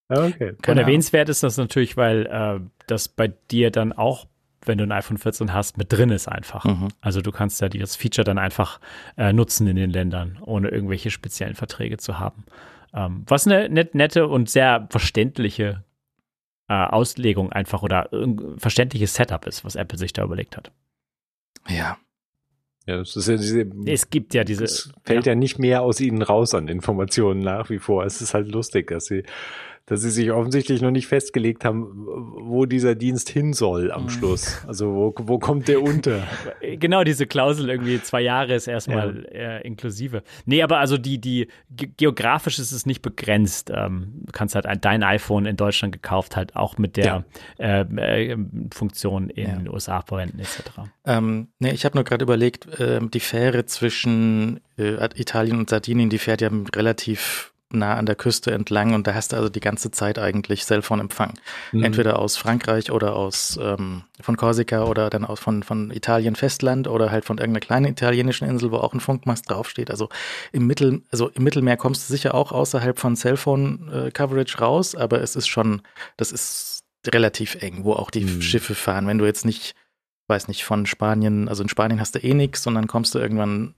Okay. 0.07 0.53
Und 0.67 0.77
erwähnenswert 0.77 1.29
ist 1.29 1.41
das 1.41 1.57
natürlich, 1.57 1.97
weil 1.97 2.27
äh, 2.27 2.59
das 2.85 3.07
bei 3.07 3.27
dir 3.27 3.71
dann 3.71 3.91
auch 3.91 4.27
wenn 4.67 4.77
du 4.77 4.83
ein 4.83 4.91
iPhone 4.91 5.17
14 5.17 5.53
hast, 5.53 5.77
mit 5.77 5.91
drin 5.91 6.09
ist 6.09 6.27
einfach. 6.27 6.65
Mhm. 6.65 6.89
Also 7.01 7.21
du 7.21 7.31
kannst 7.31 7.61
ja 7.61 7.69
dieses 7.69 7.95
Feature 7.95 8.25
dann 8.25 8.37
einfach 8.37 8.79
äh, 9.17 9.33
nutzen 9.33 9.67
in 9.67 9.75
den 9.75 9.89
Ländern, 9.89 10.37
ohne 10.41 10.69
irgendwelche 10.69 11.11
speziellen 11.11 11.55
Verträge 11.55 11.97
zu 11.97 12.19
haben. 12.19 12.45
Ähm, 12.93 13.23
was 13.27 13.47
eine 13.47 13.69
net, 13.69 13.95
nette 13.95 14.27
und 14.27 14.49
sehr 14.49 14.87
verständliche 14.89 15.83
äh, 16.67 16.73
Auslegung 16.73 17.51
einfach 17.51 17.83
oder 17.83 18.09
verständliches 18.57 19.13
Setup 19.13 19.45
ist, 19.45 19.65
was 19.65 19.75
Apple 19.75 19.97
sich 19.97 20.13
da 20.13 20.23
überlegt 20.23 20.57
hat. 20.57 20.71
Ja. 21.67 21.97
Ja, 22.87 22.97
das 22.97 23.15
ist 23.15 23.27
ja 23.27 23.37
diese, 23.37 23.65
es 23.87 24.11
gibt 24.11 24.35
ja 24.35 24.43
diese. 24.43 24.63
Es 24.63 24.91
fällt 25.03 25.25
ja. 25.25 25.31
ja 25.31 25.35
nicht 25.35 25.57
mehr 25.57 25.81
aus 25.81 25.99
ihnen 25.99 26.21
raus 26.21 26.53
an 26.53 26.67
Informationen 26.67 27.39
nach 27.39 27.71
wie 27.71 27.79
vor. 27.79 28.05
Es 28.05 28.21
ist 28.21 28.35
halt 28.35 28.47
lustig, 28.47 28.87
dass 28.87 29.05
sie 29.05 29.23
dass 29.87 30.01
sie 30.01 30.09
sich 30.09 30.31
offensichtlich 30.31 30.81
noch 30.81 30.91
nicht 30.91 31.07
festgelegt 31.07 31.63
haben, 31.63 32.07
wo 32.07 32.65
dieser 32.65 32.95
Dienst 32.95 33.29
hin 33.29 33.53
soll 33.53 33.91
am 33.91 34.03
mhm. 34.03 34.09
Schluss. 34.09 34.65
Also 34.67 34.93
wo, 34.93 35.13
wo 35.17 35.39
kommt 35.39 35.67
der 35.67 35.81
unter? 35.81 36.23
Genau, 36.77 37.03
diese 37.03 37.27
Klausel 37.27 37.69
irgendwie 37.69 38.01
zwei 38.01 38.21
Jahre 38.21 38.55
ist 38.55 38.67
erstmal 38.67 39.27
ja. 39.31 39.57
äh, 39.57 39.67
inklusive. 39.67 40.23
Nee, 40.45 40.61
aber 40.61 40.79
also 40.79 40.97
die, 40.97 41.19
die 41.19 41.47
geografisch 41.69 42.59
ist 42.59 42.71
es 42.71 42.85
nicht 42.85 43.01
begrenzt. 43.01 43.71
Ähm, 43.73 44.21
du 44.25 44.31
kannst 44.31 44.55
halt 44.55 44.65
ein, 44.65 44.81
dein 44.81 45.03
iPhone 45.03 45.45
in 45.45 45.55
Deutschland 45.55 45.93
gekauft 45.93 46.35
halt 46.35 46.55
auch 46.55 46.77
mit 46.77 46.97
der 46.97 47.25
ja. 47.59 47.81
äh, 47.81 48.31
äh, 48.31 48.37
Funktion 48.73 49.29
in 49.29 49.47
ja. 49.47 49.55
den 49.55 49.69
USA 49.69 50.01
verwenden 50.01 50.39
etc. 50.39 50.89
Ähm, 51.05 51.49
nee, 51.59 51.71
ich 51.71 51.85
habe 51.85 51.95
nur 51.95 52.03
gerade 52.03 52.23
überlegt, 52.23 52.67
ähm, 52.79 53.11
die 53.11 53.19
Fähre 53.19 53.65
zwischen 53.65 54.59
äh, 54.77 55.07
Italien 55.15 55.59
und 55.59 55.69
Sardinien, 55.69 56.09
die 56.09 56.17
fährt 56.17 56.41
ja 56.41 56.49
relativ 56.75 57.53
nah 57.71 57.95
an 57.95 58.05
der 58.05 58.15
Küste 58.15 58.51
entlang 58.51 58.93
und 58.93 59.07
da 59.07 59.13
hast 59.13 59.31
du 59.31 59.37
also 59.37 59.49
die 59.49 59.59
ganze 59.59 59.91
Zeit 59.91 60.19
eigentlich 60.19 60.63
Cellphone-Empfang. 60.63 61.33
Mhm. 61.71 61.83
Entweder 61.83 62.19
aus 62.19 62.37
Frankreich 62.37 62.91
oder 62.91 63.15
aus 63.15 63.59
ähm, 63.61 64.03
von 64.21 64.37
Korsika 64.37 64.83
oder 64.83 65.09
dann 65.09 65.25
aus 65.25 65.39
von, 65.39 65.63
von 65.63 65.91
Italien 65.91 66.35
Festland 66.35 66.87
oder 66.87 67.11
halt 67.11 67.25
von 67.25 67.37
irgendeiner 67.37 67.65
kleinen 67.65 67.85
italienischen 67.87 68.47
Insel, 68.47 68.71
wo 68.71 68.77
auch 68.77 68.93
ein 68.93 68.99
Funkmast 68.99 69.49
draufsteht. 69.49 69.89
Also 69.89 70.09
im 70.51 70.67
Mittel, 70.67 71.01
also 71.11 71.29
im 71.29 71.43
Mittelmeer 71.43 71.77
kommst 71.77 72.07
du 72.07 72.13
sicher 72.13 72.35
auch 72.35 72.51
außerhalb 72.51 72.99
von 72.99 73.15
Cellphone-Coverage 73.15 74.59
raus, 74.59 74.95
aber 74.95 75.21
es 75.21 75.35
ist 75.35 75.47
schon, 75.47 75.81
das 76.17 76.31
ist 76.31 76.83
relativ 77.07 77.55
eng, 77.61 77.83
wo 77.83 77.93
auch 77.93 78.11
die 78.11 78.25
mhm. 78.25 78.41
Schiffe 78.41 78.75
fahren. 78.75 79.07
Wenn 79.07 79.17
du 79.17 79.25
jetzt 79.25 79.45
nicht, 79.45 79.75
weiß 80.27 80.47
nicht, 80.47 80.63
von 80.63 80.85
Spanien, 80.85 81.49
also 81.49 81.63
in 81.63 81.69
Spanien 81.69 81.99
hast 81.99 82.15
du 82.15 82.19
eh 82.19 82.33
nichts, 82.33 82.63
sondern 82.63 82.87
kommst 82.87 83.15
du 83.15 83.19
irgendwann 83.19 83.75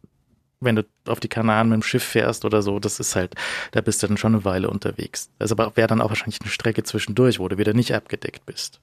wenn 0.59 0.75
du 0.75 0.85
auf 1.07 1.19
die 1.19 1.27
Kanaren 1.27 1.69
mit 1.69 1.75
dem 1.75 1.83
Schiff 1.83 2.03
fährst 2.03 2.45
oder 2.45 2.61
so, 2.61 2.79
das 2.79 2.99
ist 2.99 3.15
halt, 3.15 3.35
da 3.71 3.81
bist 3.81 4.01
du 4.01 4.07
dann 4.07 4.17
schon 4.17 4.33
eine 4.33 4.45
Weile 4.45 4.69
unterwegs. 4.69 5.29
Das 5.39 5.51
aber 5.51 5.75
wäre 5.75 5.87
dann 5.87 6.01
auch 6.01 6.09
wahrscheinlich 6.09 6.41
eine 6.41 6.49
Strecke 6.49 6.83
zwischendurch, 6.83 7.39
wo 7.39 7.47
du 7.47 7.57
wieder 7.57 7.73
nicht 7.73 7.93
abgedeckt 7.93 8.45
bist. 8.45 8.79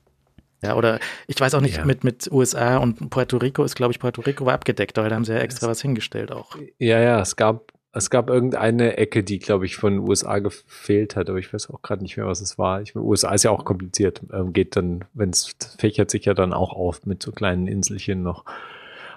Ja, 0.63 0.77
oder 0.77 0.99
ich 1.27 1.39
weiß 1.39 1.55
auch 1.55 1.61
nicht, 1.61 1.77
ja. 1.77 1.85
mit, 1.85 2.05
mit 2.05 2.31
USA 2.33 2.79
und 2.79 3.11
Puerto 3.11 3.37
Rico 3.37 3.65
ist, 3.65 3.75
glaube 3.75 3.93
ich, 3.93 3.99
Puerto 3.99 4.23
Rico 4.23 4.47
war 4.47 4.55
abgedeckt, 4.55 4.97
weil 4.97 5.11
da 5.11 5.17
haben 5.17 5.25
sie 5.25 5.35
ja 5.35 5.41
extra 5.41 5.69
was 5.69 5.83
hingestellt 5.83 6.33
auch. 6.33 6.57
Ja, 6.79 7.01
ja, 7.01 7.21
es 7.21 7.37
gab 7.37 7.73
es 7.97 8.11
gab 8.11 8.29
irgendeine 8.29 8.97
Ecke, 8.97 9.23
die, 9.23 9.39
glaube 9.39 9.67
ich, 9.67 9.77
von 9.77 9.93
den 9.93 10.09
USA 10.09 10.41
gefehlt 10.41 11.15
hat, 11.15 11.31
aber 11.31 11.39
ich 11.39 11.53
weiß 11.53 11.71
auch 11.71 11.81
gerade 11.81 12.03
nicht 12.03 12.17
mehr, 12.17 12.27
was 12.27 12.41
es 12.41 12.59
war. 12.59 12.83
Ich, 12.83 12.97
USA 12.97 13.33
ist 13.33 13.45
ja 13.45 13.53
auch 13.53 13.65
kompliziert. 13.65 14.21
Ähm, 14.33 14.53
geht 14.53 14.75
dann, 14.75 15.05
wenn 15.15 15.31
es 15.31 15.55
fächert 15.79 16.11
sich 16.11 16.25
ja 16.25 16.35
dann 16.35 16.53
auch 16.53 16.73
auf 16.73 17.07
mit 17.07 17.23
so 17.23 17.31
kleinen 17.31 17.69
Inselchen 17.69 18.25
noch. 18.25 18.45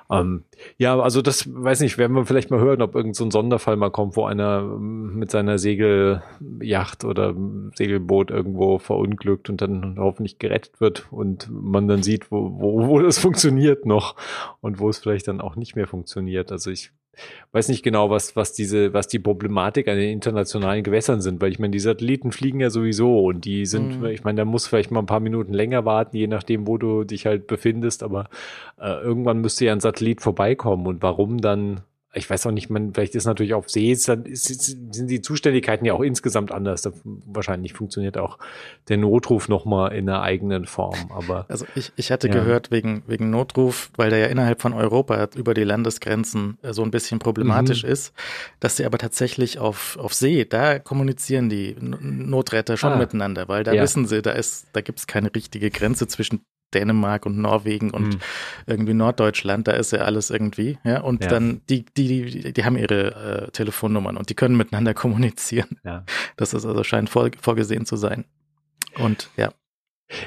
Ähm, 0.09 0.45
ja, 0.77 0.97
also 0.99 1.21
das 1.21 1.47
weiß 1.53 1.81
nicht, 1.81 1.97
werden 1.97 2.15
wir 2.15 2.25
vielleicht 2.25 2.49
mal 2.49 2.59
hören, 2.59 2.81
ob 2.81 2.95
irgend 2.95 3.15
so 3.15 3.25
ein 3.25 3.31
Sonderfall 3.31 3.75
mal 3.75 3.91
kommt, 3.91 4.15
wo 4.15 4.25
einer 4.25 4.59
ähm, 4.59 5.15
mit 5.15 5.31
seiner 5.31 5.57
Segelyacht 5.59 7.03
oder 7.03 7.35
Segelboot 7.75 8.31
irgendwo 8.31 8.79
verunglückt 8.79 9.49
und 9.49 9.61
dann 9.61 9.97
hoffentlich 9.99 10.39
gerettet 10.39 10.79
wird 10.79 11.07
und 11.11 11.49
man 11.51 11.87
dann 11.87 12.03
sieht, 12.03 12.31
wo, 12.31 12.59
wo, 12.59 12.87
wo 12.87 12.99
das 12.99 13.19
funktioniert 13.19 13.85
noch 13.85 14.15
und 14.61 14.79
wo 14.79 14.89
es 14.89 14.97
vielleicht 14.97 15.27
dann 15.27 15.41
auch 15.41 15.55
nicht 15.55 15.75
mehr 15.75 15.87
funktioniert. 15.87 16.51
Also 16.51 16.71
ich 16.71 16.91
weiß 17.51 17.69
nicht 17.69 17.83
genau, 17.83 18.09
was, 18.09 18.35
was 18.35 18.53
diese, 18.53 18.93
was 18.93 19.07
die 19.07 19.19
Problematik 19.19 19.87
an 19.87 19.97
den 19.97 20.11
internationalen 20.11 20.83
Gewässern 20.83 21.21
sind, 21.21 21.41
weil 21.41 21.51
ich 21.51 21.59
meine, 21.59 21.71
die 21.71 21.79
Satelliten 21.79 22.31
fliegen 22.31 22.59
ja 22.59 22.69
sowieso 22.69 23.25
und 23.25 23.45
die 23.45 23.65
sind, 23.65 23.99
mhm. 23.99 24.05
ich 24.07 24.23
meine, 24.23 24.37
da 24.37 24.45
muss 24.45 24.67
vielleicht 24.67 24.91
mal 24.91 24.99
ein 24.99 25.05
paar 25.05 25.19
Minuten 25.19 25.53
länger 25.53 25.85
warten, 25.85 26.15
je 26.15 26.27
nachdem, 26.27 26.67
wo 26.67 26.77
du 26.77 27.03
dich 27.03 27.25
halt 27.25 27.47
befindest, 27.47 28.03
aber 28.03 28.29
äh, 28.79 29.01
irgendwann 29.01 29.39
müsste 29.39 29.65
ja 29.65 29.73
ein 29.73 29.79
Satellit 29.79 30.21
vorbeikommen 30.21 30.87
und 30.87 31.01
warum 31.01 31.39
dann 31.39 31.81
ich 32.13 32.29
weiß 32.29 32.47
auch 32.47 32.51
nicht, 32.51 32.69
man, 32.69 32.93
vielleicht 32.93 33.15
ist 33.15 33.25
natürlich 33.25 33.53
auf 33.53 33.69
See, 33.69 33.93
sind 33.93 34.27
die 34.27 35.21
Zuständigkeiten 35.21 35.85
ja 35.85 35.93
auch 35.93 36.01
insgesamt 36.01 36.51
anders. 36.51 36.81
Da 36.81 36.91
wahrscheinlich 37.03 37.73
funktioniert 37.73 38.17
auch 38.17 38.37
der 38.87 38.97
Notruf 38.97 39.49
nochmal 39.49 39.93
in 39.93 40.09
einer 40.09 40.21
eigenen 40.21 40.65
Form. 40.65 41.11
Aber 41.11 41.45
also 41.49 41.65
ich, 41.75 41.91
ich 41.95 42.11
hatte 42.11 42.27
ja. 42.27 42.33
gehört, 42.33 42.71
wegen, 42.71 43.03
wegen 43.07 43.29
Notruf, 43.29 43.91
weil 43.97 44.09
der 44.09 44.19
ja 44.19 44.25
innerhalb 44.27 44.61
von 44.61 44.73
Europa 44.73 45.29
über 45.35 45.53
die 45.53 45.63
Landesgrenzen 45.63 46.57
äh, 46.61 46.73
so 46.73 46.83
ein 46.83 46.91
bisschen 46.91 47.19
problematisch 47.19 47.83
mhm. 47.83 47.89
ist, 47.89 48.13
dass 48.59 48.77
sie 48.77 48.85
aber 48.85 48.97
tatsächlich 48.97 49.59
auf, 49.59 49.97
auf 49.99 50.13
See, 50.13 50.45
da 50.45 50.79
kommunizieren 50.79 51.49
die 51.49 51.75
Notretter 51.79 52.77
schon 52.77 52.93
ah. 52.93 52.97
miteinander, 52.97 53.47
weil 53.47 53.63
da 53.63 53.73
ja. 53.73 53.83
wissen 53.83 54.07
sie, 54.07 54.21
da 54.21 54.31
ist, 54.31 54.67
da 54.73 54.81
gibt 54.81 54.99
es 54.99 55.07
keine 55.07 55.33
richtige 55.35 55.69
Grenze 55.69 56.07
zwischen 56.07 56.41
Dänemark 56.73 57.25
und 57.25 57.37
Norwegen 57.37 57.91
und 57.91 58.15
mhm. 58.15 58.19
irgendwie 58.65 58.93
Norddeutschland, 58.93 59.67
da 59.67 59.73
ist 59.73 59.91
ja 59.91 59.99
alles 59.99 60.29
irgendwie, 60.29 60.77
ja. 60.83 61.01
Und 61.01 61.23
ja. 61.23 61.29
dann, 61.29 61.61
die, 61.69 61.85
die, 61.85 62.25
die, 62.25 62.53
die 62.53 62.65
haben 62.65 62.77
ihre 62.77 63.47
äh, 63.47 63.51
Telefonnummern 63.51 64.17
und 64.17 64.29
die 64.29 64.35
können 64.35 64.57
miteinander 64.57 64.93
kommunizieren. 64.95 65.79
Ja. 65.83 66.05
Das 66.35 66.53
ist 66.53 66.65
also 66.65 66.83
scheint 66.83 67.09
vor, 67.09 67.29
vorgesehen 67.39 67.85
zu 67.85 67.95
sein. 67.95 68.25
Und 68.97 69.29
ja. 69.37 69.51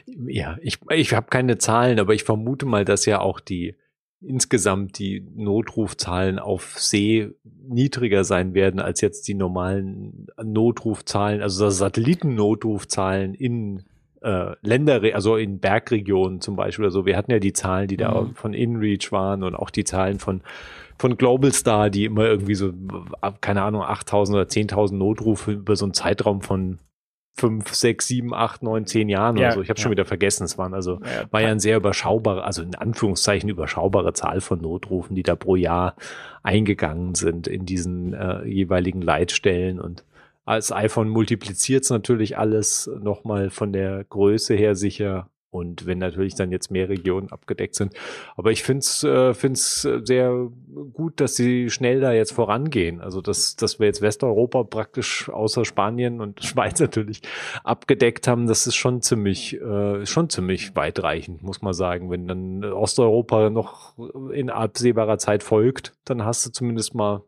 Ja, 0.07 0.59
ich, 0.61 0.79
ich 0.91 1.15
habe 1.15 1.29
keine 1.31 1.59
Zahlen, 1.59 1.99
aber 1.99 2.15
ich 2.15 2.25
vermute 2.25 2.67
mal, 2.67 2.85
dass 2.85 3.07
ja 3.07 3.21
auch 3.21 3.41
die 3.41 3.77
insgesamt 4.21 4.99
die 4.99 5.27
Notrufzahlen 5.35 6.39
auf 6.39 6.79
See 6.79 7.31
niedriger 7.43 8.25
sein 8.25 8.55
werden 8.55 8.79
als 8.81 9.01
jetzt 9.01 9.27
die 9.29 9.35
normalen 9.35 10.27
Notrufzahlen, 10.43 11.41
also 11.41 11.71
Satelliten-Notrufzahlen 11.71 13.35
in 13.35 13.85
äh, 14.23 14.55
Länder, 14.63 15.01
also 15.15 15.37
in 15.37 15.61
Bergregionen 15.61 16.41
zum 16.41 16.57
Beispiel 16.57 16.85
oder 16.85 16.93
so. 16.93 17.07
Wir 17.07 17.17
hatten 17.17 17.31
ja 17.31 17.39
die 17.39 17.53
Zahlen, 17.53 17.89
die 17.89 17.97
da 17.97 18.23
mhm. 18.23 18.35
von 18.35 18.55
InReach 18.55 19.13
waren 19.13 19.43
und 19.43 19.55
auch 19.55 19.71
die 19.71 19.85
Zahlen 19.85 20.19
von 20.19 20.43
von 20.99 21.17
Global 21.17 21.51
Star, 21.51 21.89
die 21.89 22.05
immer 22.05 22.27
irgendwie 22.27 22.55
so, 22.55 22.75
keine 23.41 23.63
Ahnung, 23.63 23.83
8000 23.83 24.37
oder 24.37 24.45
10.000 24.45 24.97
Notrufe 24.97 25.53
über 25.53 25.75
so 25.75 25.87
einen 25.87 25.95
Zeitraum 25.95 26.43
von 26.43 26.79
fünf, 27.41 27.73
sechs, 27.75 28.07
sieben, 28.07 28.35
acht, 28.35 28.63
neun, 28.63 28.85
zehn 28.85 29.09
Jahren 29.09 29.37
ja, 29.39 29.47
oder 29.47 29.53
so. 29.55 29.63
Ich 29.63 29.71
habe 29.71 29.79
ja. 29.79 29.83
schon 29.83 29.93
wieder 29.93 30.05
vergessen. 30.05 30.45
Es 30.45 30.59
waren 30.59 30.75
also 30.75 31.01
ja, 31.03 31.25
war 31.31 31.41
ja 31.41 31.49
ein 31.49 31.59
sehr 31.59 31.79
überschaubarer, 31.79 32.45
also 32.45 32.63
in 32.63 32.75
Anführungszeichen 32.75 33.49
überschaubare 33.49 34.13
Zahl 34.13 34.43
von 34.43 34.61
Notrufen, 34.61 35.17
die 35.17 35.23
da 35.23 35.37
pro 35.37 35.57
Jahr 35.57 35.97
eingegangen 36.43 37.15
sind 37.15 37.47
in 37.47 37.65
diesen 37.65 38.13
äh, 38.13 38.45
jeweiligen 38.45 39.01
Leitstellen 39.01 39.81
und 39.81 40.05
als 40.51 40.73
iPhone 40.73 41.09
multipliziert 41.09 41.85
es 41.85 41.91
natürlich 41.91 42.37
alles 42.37 42.91
nochmal 43.01 43.51
von 43.51 43.73
der 43.73 44.03
Größe 44.03 44.55
her 44.55 44.75
sicher. 44.75 45.31
Und 45.53 45.85
wenn 45.85 45.99
natürlich 45.99 46.37
dann 46.37 46.53
jetzt 46.53 46.71
mehr 46.71 46.89
Regionen 46.89 47.33
abgedeckt 47.33 47.75
sind. 47.75 47.93
Aber 48.37 48.53
ich 48.53 48.63
finde 48.63 48.81
es 48.81 49.03
äh, 49.03 49.35
find's 49.35 49.83
sehr 50.05 50.49
gut, 50.93 51.21
dass 51.21 51.35
sie 51.35 51.71
schnell 51.71 52.01
da 52.01 52.13
jetzt 52.13 52.33
vorangehen. 52.33 53.01
Also, 53.01 53.21
dass, 53.21 53.57
dass 53.57 53.81
wir 53.81 53.87
jetzt 53.87 54.01
Westeuropa 54.01 54.63
praktisch 54.63 55.29
außer 55.29 55.65
Spanien 55.65 56.21
und 56.21 56.45
Schweiz 56.45 56.79
natürlich 56.79 57.23
abgedeckt 57.65 58.29
haben, 58.29 58.47
das 58.47 58.69
ist 58.69 58.77
schon 58.77 59.03
ziemlich, 59.03 59.61
äh, 59.61 60.07
schon 60.07 60.31
ziemlich 60.31 60.77
weitreichend, 60.77 61.43
muss 61.43 61.63
man 61.63 61.75
sagen. 61.75 62.11
Wenn 62.11 62.29
dann 62.29 62.65
Osteuropa 62.65 63.51
noch 63.51 63.99
in 64.33 64.51
absehbarer 64.51 65.19
Zeit 65.19 65.43
folgt, 65.43 65.95
dann 66.05 66.25
hast 66.25 66.47
du 66.47 66.51
zumindest 66.51 66.95
mal 66.95 67.23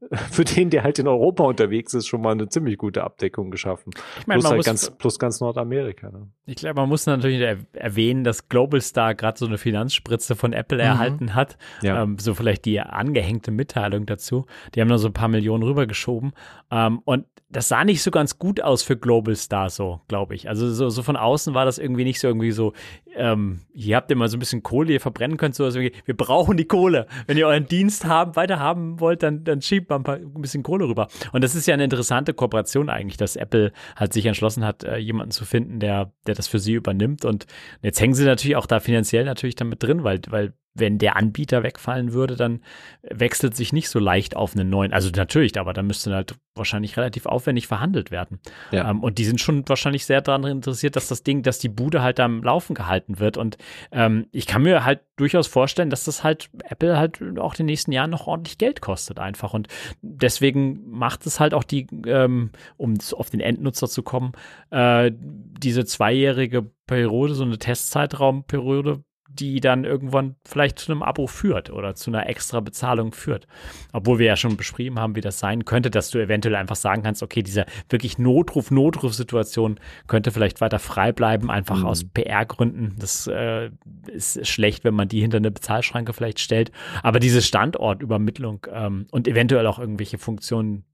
für 0.30 0.44
den, 0.44 0.70
der 0.70 0.84
halt 0.84 0.98
in 0.98 1.08
Europa 1.08 1.44
unterwegs 1.44 1.92
ist, 1.94 2.06
schon 2.06 2.20
mal 2.20 2.32
eine 2.32 2.48
ziemlich 2.48 2.78
gute 2.78 3.02
Abdeckung 3.02 3.50
geschaffen. 3.50 3.92
Ich 4.20 4.26
meine, 4.26 4.40
plus, 4.40 4.50
halt 4.50 4.64
ganz, 4.64 4.90
plus 4.90 5.18
ganz 5.18 5.40
Nordamerika. 5.40 6.10
Ne? 6.10 6.28
Ich 6.46 6.56
glaube, 6.56 6.80
man 6.80 6.88
muss 6.88 7.06
natürlich 7.06 7.40
er 7.40 7.58
erwähnen, 7.72 8.24
dass 8.24 8.48
Global 8.48 8.80
Star 8.80 9.14
gerade 9.14 9.38
so 9.38 9.46
eine 9.46 9.58
Finanzspritze 9.58 10.36
von 10.36 10.52
Apple 10.52 10.78
mhm. 10.78 10.84
erhalten 10.84 11.34
hat. 11.34 11.58
Ja. 11.82 12.02
Ähm, 12.02 12.18
so 12.18 12.34
vielleicht 12.34 12.64
die 12.64 12.80
angehängte 12.80 13.50
Mitteilung 13.50 14.06
dazu. 14.06 14.46
Die 14.74 14.80
haben 14.80 14.88
da 14.88 14.98
so 14.98 15.08
ein 15.08 15.14
paar 15.14 15.28
Millionen 15.28 15.64
rübergeschoben. 15.64 16.32
Ähm, 16.70 17.00
und 17.04 17.26
das 17.50 17.68
sah 17.68 17.84
nicht 17.84 18.02
so 18.02 18.10
ganz 18.10 18.38
gut 18.38 18.60
aus 18.60 18.82
für 18.82 18.96
Global 18.96 19.34
Star 19.34 19.70
so, 19.70 20.02
glaube 20.06 20.34
ich. 20.34 20.48
Also 20.48 20.70
so, 20.70 20.90
so 20.90 21.02
von 21.02 21.16
außen 21.16 21.54
war 21.54 21.64
das 21.64 21.78
irgendwie 21.78 22.04
nicht 22.04 22.20
so 22.20 22.28
irgendwie 22.28 22.50
so, 22.50 22.74
ähm, 23.16 23.60
hier 23.72 23.96
habt 23.96 24.10
ihr 24.10 24.16
mal 24.16 24.28
so 24.28 24.36
ein 24.36 24.40
bisschen 24.40 24.62
Kohle, 24.62 24.92
ihr 24.92 25.00
verbrennen 25.00 25.38
könnt, 25.38 25.54
so 25.54 25.64
also 25.64 25.80
wir 25.80 26.16
brauchen 26.16 26.58
die 26.58 26.66
Kohle. 26.66 27.06
Wenn 27.26 27.38
ihr 27.38 27.46
euren 27.46 27.66
Dienst 27.66 28.04
haben, 28.04 28.36
weiter 28.36 28.58
haben 28.58 29.00
wollt, 29.00 29.22
dann, 29.22 29.44
dann 29.44 29.62
schiebt 29.62 29.88
mal 29.88 29.96
ein, 29.96 30.02
paar, 30.02 30.16
ein 30.16 30.42
bisschen 30.42 30.62
Kohle 30.62 30.88
rüber. 30.88 31.08
Und 31.32 31.42
das 31.42 31.54
ist 31.54 31.66
ja 31.66 31.72
eine 31.72 31.84
interessante 31.84 32.34
Kooperation 32.34 32.90
eigentlich, 32.90 33.16
dass 33.16 33.34
Apple 33.34 33.72
halt 33.96 34.12
sich 34.12 34.26
entschlossen 34.26 34.64
hat, 34.64 34.84
äh, 34.84 34.98
jemanden 34.98 35.30
zu 35.30 35.46
finden, 35.46 35.80
der, 35.80 36.12
der 36.26 36.34
das 36.34 36.48
für 36.48 36.58
sie 36.58 36.74
übernimmt. 36.74 37.24
Und 37.24 37.46
jetzt 37.80 38.00
hängen 38.00 38.14
sie 38.14 38.26
natürlich 38.26 38.56
auch 38.56 38.66
da 38.66 38.78
finanziell 38.78 39.24
natürlich 39.24 39.56
damit 39.56 39.82
drin, 39.82 40.04
weil, 40.04 40.20
weil 40.28 40.52
wenn 40.78 40.98
der 40.98 41.16
Anbieter 41.16 41.62
wegfallen 41.62 42.12
würde, 42.12 42.36
dann 42.36 42.60
wechselt 43.02 43.56
sich 43.56 43.72
nicht 43.72 43.88
so 43.88 43.98
leicht 43.98 44.36
auf 44.36 44.54
einen 44.54 44.70
neuen. 44.70 44.92
Also 44.92 45.10
natürlich, 45.14 45.58
aber 45.58 45.72
da 45.72 45.82
müsste 45.82 46.14
halt 46.14 46.34
wahrscheinlich 46.54 46.96
relativ 46.96 47.26
aufwendig 47.26 47.66
verhandelt 47.66 48.10
werden. 48.10 48.40
Ja. 48.70 48.90
Ähm, 48.90 49.02
und 49.02 49.18
die 49.18 49.24
sind 49.24 49.40
schon 49.40 49.68
wahrscheinlich 49.68 50.04
sehr 50.04 50.20
daran 50.20 50.44
interessiert, 50.44 50.96
dass 50.96 51.08
das 51.08 51.22
Ding, 51.22 51.42
dass 51.42 51.58
die 51.58 51.68
Bude 51.68 52.02
halt 52.02 52.20
am 52.20 52.42
Laufen 52.42 52.74
gehalten 52.74 53.18
wird. 53.18 53.36
Und 53.36 53.56
ähm, 53.92 54.26
ich 54.32 54.46
kann 54.46 54.62
mir 54.62 54.84
halt 54.84 55.00
durchaus 55.16 55.46
vorstellen, 55.46 55.90
dass 55.90 56.04
das 56.04 56.24
halt 56.24 56.50
Apple 56.64 56.98
halt 56.98 57.20
auch 57.38 57.54
in 57.54 57.58
den 57.58 57.66
nächsten 57.66 57.92
Jahren 57.92 58.10
noch 58.10 58.26
ordentlich 58.26 58.58
Geld 58.58 58.80
kostet 58.80 59.18
einfach. 59.18 59.54
Und 59.54 59.68
deswegen 60.02 60.90
macht 60.90 61.26
es 61.26 61.40
halt 61.40 61.54
auch 61.54 61.64
die, 61.64 61.86
ähm, 62.06 62.50
um 62.76 62.94
auf 63.12 63.30
den 63.30 63.40
Endnutzer 63.40 63.88
zu 63.88 64.02
kommen, 64.02 64.32
äh, 64.70 65.10
diese 65.14 65.84
zweijährige 65.84 66.70
Periode, 66.86 67.34
so 67.34 67.44
eine 67.44 67.58
Testzeitraumperiode 67.58 69.02
die 69.28 69.60
dann 69.60 69.84
irgendwann 69.84 70.36
vielleicht 70.44 70.78
zu 70.78 70.90
einem 70.90 71.02
Abo 71.02 71.26
führt 71.26 71.70
oder 71.70 71.94
zu 71.94 72.10
einer 72.10 72.28
extra 72.28 72.60
Bezahlung 72.60 73.12
führt. 73.12 73.46
Obwohl 73.92 74.18
wir 74.18 74.26
ja 74.26 74.36
schon 74.36 74.56
beschrieben 74.56 74.98
haben, 74.98 75.16
wie 75.16 75.20
das 75.20 75.38
sein 75.38 75.64
könnte, 75.64 75.90
dass 75.90 76.10
du 76.10 76.18
eventuell 76.18 76.56
einfach 76.56 76.76
sagen 76.76 77.02
kannst, 77.02 77.22
okay, 77.22 77.42
diese 77.42 77.66
wirklich 77.88 78.18
Notruf-Notruf-Situation 78.18 79.78
könnte 80.06 80.30
vielleicht 80.30 80.60
weiter 80.60 80.78
frei 80.78 81.12
bleiben, 81.12 81.50
einfach 81.50 81.80
mhm. 81.80 81.86
aus 81.86 82.04
PR-Gründen. 82.04 82.96
Das 82.98 83.26
äh, 83.26 83.70
ist 84.06 84.46
schlecht, 84.46 84.84
wenn 84.84 84.94
man 84.94 85.08
die 85.08 85.20
hinter 85.20 85.36
eine 85.36 85.50
Bezahlschranke 85.50 86.12
vielleicht 86.12 86.40
stellt. 86.40 86.72
Aber 87.02 87.20
diese 87.20 87.42
Standortübermittlung 87.42 88.66
ähm, 88.72 89.06
und 89.10 89.28
eventuell 89.28 89.66
auch 89.66 89.78
irgendwelche 89.78 90.18
Funktionen 90.18 90.84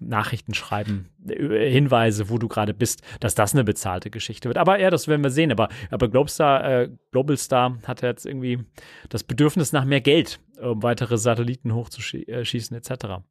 Nachrichten 0.00 0.54
schreiben, 0.54 1.10
Hinweise, 1.26 2.30
wo 2.30 2.38
du 2.38 2.48
gerade 2.48 2.74
bist, 2.74 3.02
dass 3.20 3.34
das 3.34 3.54
eine 3.54 3.64
bezahlte 3.64 4.10
Geschichte 4.10 4.48
wird. 4.48 4.58
Aber 4.58 4.80
ja, 4.80 4.90
das 4.90 5.08
werden 5.08 5.22
wir 5.22 5.30
sehen. 5.30 5.52
Aber, 5.52 5.68
aber 5.90 6.08
Globestar, 6.08 6.64
äh, 6.64 6.90
Globalstar 7.12 7.78
hat 7.86 8.02
jetzt 8.02 8.26
irgendwie 8.26 8.64
das 9.08 9.22
Bedürfnis 9.22 9.72
nach 9.72 9.84
mehr 9.84 10.00
Geld, 10.00 10.40
um 10.60 10.82
weitere 10.82 11.18
Satelliten 11.18 11.74
hochzuschießen 11.74 12.76
etc. 12.76 13.22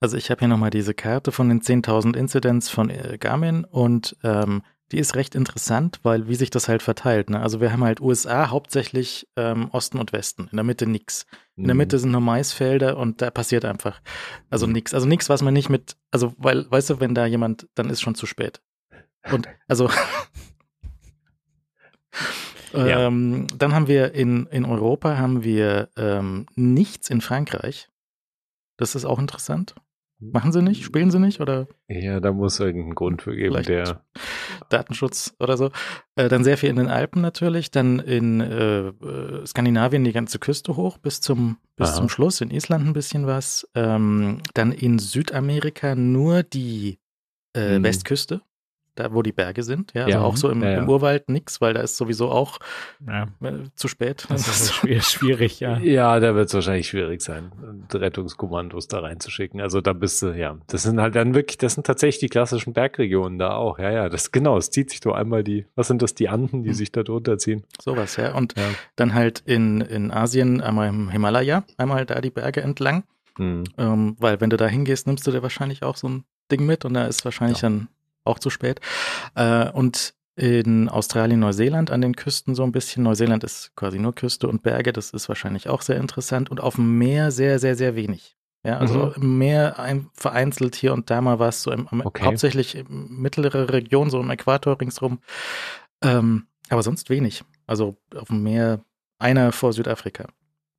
Also 0.00 0.16
ich 0.16 0.30
habe 0.30 0.40
hier 0.40 0.48
nochmal 0.48 0.70
diese 0.70 0.94
Karte 0.94 1.32
von 1.32 1.48
den 1.48 1.60
10.000 1.60 2.16
Incidents 2.16 2.68
von 2.68 2.90
äh, 2.90 3.16
Garmin 3.18 3.64
und 3.64 4.16
ähm, 4.22 4.62
die 4.92 4.98
ist 4.98 5.16
recht 5.16 5.34
interessant, 5.34 5.98
weil 6.04 6.28
wie 6.28 6.36
sich 6.36 6.50
das 6.50 6.68
halt 6.68 6.82
verteilt. 6.82 7.30
Ne? 7.30 7.40
Also 7.40 7.60
wir 7.60 7.72
haben 7.72 7.82
halt 7.82 8.00
USA 8.00 8.50
hauptsächlich 8.50 9.26
ähm, 9.36 9.68
Osten 9.72 9.98
und 9.98 10.12
Westen, 10.12 10.48
in 10.50 10.56
der 10.56 10.64
Mitte 10.64 10.86
nix. 10.86 11.26
In 11.56 11.64
der 11.64 11.74
mhm. 11.74 11.78
Mitte 11.78 11.98
sind 11.98 12.12
nur 12.12 12.20
Maisfelder 12.20 12.96
und 12.96 13.20
da 13.20 13.30
passiert 13.30 13.64
einfach 13.64 14.00
also 14.48 14.66
mhm. 14.66 14.74
nix. 14.74 14.94
Also 14.94 15.06
nix, 15.06 15.28
was 15.28 15.42
man 15.42 15.54
nicht 15.54 15.68
mit, 15.68 15.96
also 16.12 16.34
weil, 16.38 16.70
weißt 16.70 16.90
du, 16.90 17.00
wenn 17.00 17.14
da 17.14 17.26
jemand, 17.26 17.68
dann 17.74 17.90
ist 17.90 18.00
schon 18.00 18.14
zu 18.14 18.26
spät. 18.26 18.62
Und 19.32 19.48
also 19.66 19.90
ja. 22.72 23.06
ähm, 23.06 23.48
dann 23.56 23.74
haben 23.74 23.88
wir 23.88 24.14
in, 24.14 24.46
in 24.46 24.64
Europa 24.64 25.18
haben 25.18 25.42
wir 25.42 25.88
ähm, 25.96 26.46
nichts 26.54 27.10
in 27.10 27.20
Frankreich. 27.20 27.88
Das 28.76 28.94
ist 28.94 29.04
auch 29.04 29.18
interessant. 29.18 29.74
Machen 30.18 30.50
sie 30.52 30.62
nicht? 30.62 30.82
Spielen 30.82 31.10
sie 31.10 31.18
nicht? 31.18 31.40
Oder? 31.40 31.68
Ja, 31.88 32.20
da 32.20 32.32
muss 32.32 32.58
irgendein 32.58 32.94
Grund 32.94 33.20
für 33.22 33.36
geben, 33.36 33.62
der. 33.62 34.02
Datenschutz 34.70 35.34
oder 35.38 35.56
so. 35.56 35.70
Äh, 36.16 36.28
dann 36.28 36.42
sehr 36.42 36.56
viel 36.56 36.70
in 36.70 36.76
den 36.76 36.88
Alpen 36.88 37.20
natürlich, 37.20 37.70
dann 37.70 37.98
in 37.98 38.40
äh, 38.40 38.88
äh, 38.88 39.46
Skandinavien 39.46 40.04
die 40.04 40.12
ganze 40.12 40.38
Küste 40.38 40.76
hoch 40.76 40.98
bis 40.98 41.20
zum, 41.20 41.58
bis 41.76 41.90
Aha. 41.90 41.96
zum 41.96 42.08
Schluss, 42.08 42.40
in 42.40 42.50
Island 42.50 42.86
ein 42.86 42.92
bisschen 42.94 43.26
was. 43.26 43.68
Ähm, 43.74 44.40
dann 44.54 44.72
in 44.72 44.98
Südamerika 44.98 45.94
nur 45.94 46.42
die 46.42 46.98
äh, 47.54 47.78
Mhm. 47.78 47.84
Westküste, 47.84 48.40
da 48.96 49.12
wo 49.14 49.22
die 49.22 49.32
Berge 49.32 49.62
sind. 49.62 49.92
Ja, 49.94 50.04
also 50.06 50.18
Ja. 50.18 50.24
auch 50.24 50.36
so 50.36 50.50
im, 50.50 50.62
Ja, 50.62 50.70
ja. 50.70 50.78
im 50.78 50.88
Urwald 50.88 51.28
nix, 51.28 51.60
weil 51.60 51.74
da 51.74 51.80
ist 51.80 51.96
sowieso 51.96 52.30
auch 52.30 52.58
Ja, 53.06 53.24
äh, 53.42 53.52
zu 53.74 53.88
spät. 53.88 54.26
das 54.28 54.48
ist 54.48 54.72
schwierig, 54.74 55.04
schwierig 55.04 55.60
ja. 55.60 55.78
Ja, 55.78 56.18
da 56.20 56.34
wird 56.34 56.48
es 56.48 56.54
wahrscheinlich 56.54 56.88
schwierig 56.88 57.22
sein, 57.22 57.52
Rettungskommandos 57.92 58.88
da 58.88 59.00
reinzuschicken. 59.00 59.60
Also 59.60 59.80
da 59.80 59.92
bist 59.92 60.22
du, 60.22 60.28
ja, 60.36 60.56
das 60.68 60.82
sind 60.84 61.00
halt 61.00 61.14
dann 61.14 61.34
wirklich, 61.34 61.58
das 61.58 61.74
sind 61.74 61.86
tatsächlich 61.86 62.20
die 62.20 62.28
klassischen 62.28 62.72
Bergregionen 62.72 63.38
da 63.38 63.54
auch. 63.54 63.78
Ja, 63.78 63.90
ja, 63.90 64.08
das 64.08 64.32
genau, 64.32 64.56
es 64.56 64.70
zieht 64.70 64.90
sich 64.90 65.00
doch 65.00 65.14
einmal 65.14 65.42
die, 65.44 65.66
was 65.74 65.88
sind 65.88 66.02
das, 66.02 66.14
die 66.14 66.28
Anden, 66.28 66.62
die 66.62 66.70
Hm. 66.70 66.74
sich 66.74 66.92
da 66.92 67.02
drunter 67.02 67.38
ziehen. 67.38 67.64
Sowas, 67.80 68.16
ja. 68.16 68.34
Und 68.34 68.56
Ja. 68.56 68.64
dann 68.96 69.14
halt 69.14 69.42
in, 69.46 69.80
in 69.80 70.10
Asien, 70.10 70.60
einmal 70.60 70.88
im 70.88 71.10
Himalaya, 71.10 71.64
einmal 71.76 72.06
da 72.06 72.20
die 72.20 72.30
Berge 72.30 72.60
entlang. 72.62 73.04
Hm. 73.36 73.64
Ähm, 73.76 74.16
weil 74.18 74.40
wenn 74.40 74.50
du 74.50 74.56
da 74.56 74.66
hingehst, 74.66 75.06
nimmst 75.06 75.26
du 75.26 75.30
dir 75.30 75.42
wahrscheinlich 75.42 75.82
auch 75.82 75.96
so 75.96 76.08
ein 76.08 76.24
Ding 76.50 76.64
mit 76.64 76.84
und 76.84 76.94
da 76.94 77.06
ist 77.06 77.24
wahrscheinlich 77.24 77.58
dann 77.60 77.88
auch 78.26 78.38
zu 78.38 78.50
spät. 78.50 78.80
Äh, 79.34 79.70
und 79.70 80.14
in 80.36 80.90
Australien, 80.90 81.40
Neuseeland 81.40 81.90
an 81.90 82.02
den 82.02 82.14
Küsten 82.14 82.54
so 82.54 82.62
ein 82.62 82.72
bisschen. 82.72 83.02
Neuseeland 83.04 83.42
ist 83.42 83.74
quasi 83.74 83.98
nur 83.98 84.14
Küste 84.14 84.48
und 84.48 84.62
Berge, 84.62 84.92
das 84.92 85.10
ist 85.10 85.28
wahrscheinlich 85.28 85.68
auch 85.68 85.80
sehr 85.80 85.96
interessant. 85.96 86.50
Und 86.50 86.60
auf 86.60 86.74
dem 86.74 86.98
Meer 86.98 87.30
sehr, 87.30 87.58
sehr, 87.58 87.74
sehr 87.74 87.96
wenig. 87.96 88.36
Ja, 88.62 88.78
also 88.78 89.12
im 89.12 89.38
Meer 89.38 89.78
ein, 89.78 90.10
vereinzelt 90.12 90.74
hier 90.74 90.92
und 90.92 91.08
da 91.08 91.20
mal 91.20 91.38
was, 91.38 91.62
so 91.62 91.70
im, 91.70 91.88
Okay. 92.04 92.24
hauptsächlich 92.24 92.84
mittlere 92.88 93.72
Region, 93.72 94.10
so 94.10 94.20
im 94.20 94.28
Äquator 94.28 94.78
ringsrum. 94.80 95.20
Ähm, 96.02 96.48
aber 96.68 96.82
sonst 96.82 97.08
wenig. 97.08 97.44
Also 97.66 97.96
auf 98.14 98.28
dem 98.28 98.42
Meer 98.42 98.80
einer 99.18 99.52
vor 99.52 99.72
Südafrika. 99.72 100.26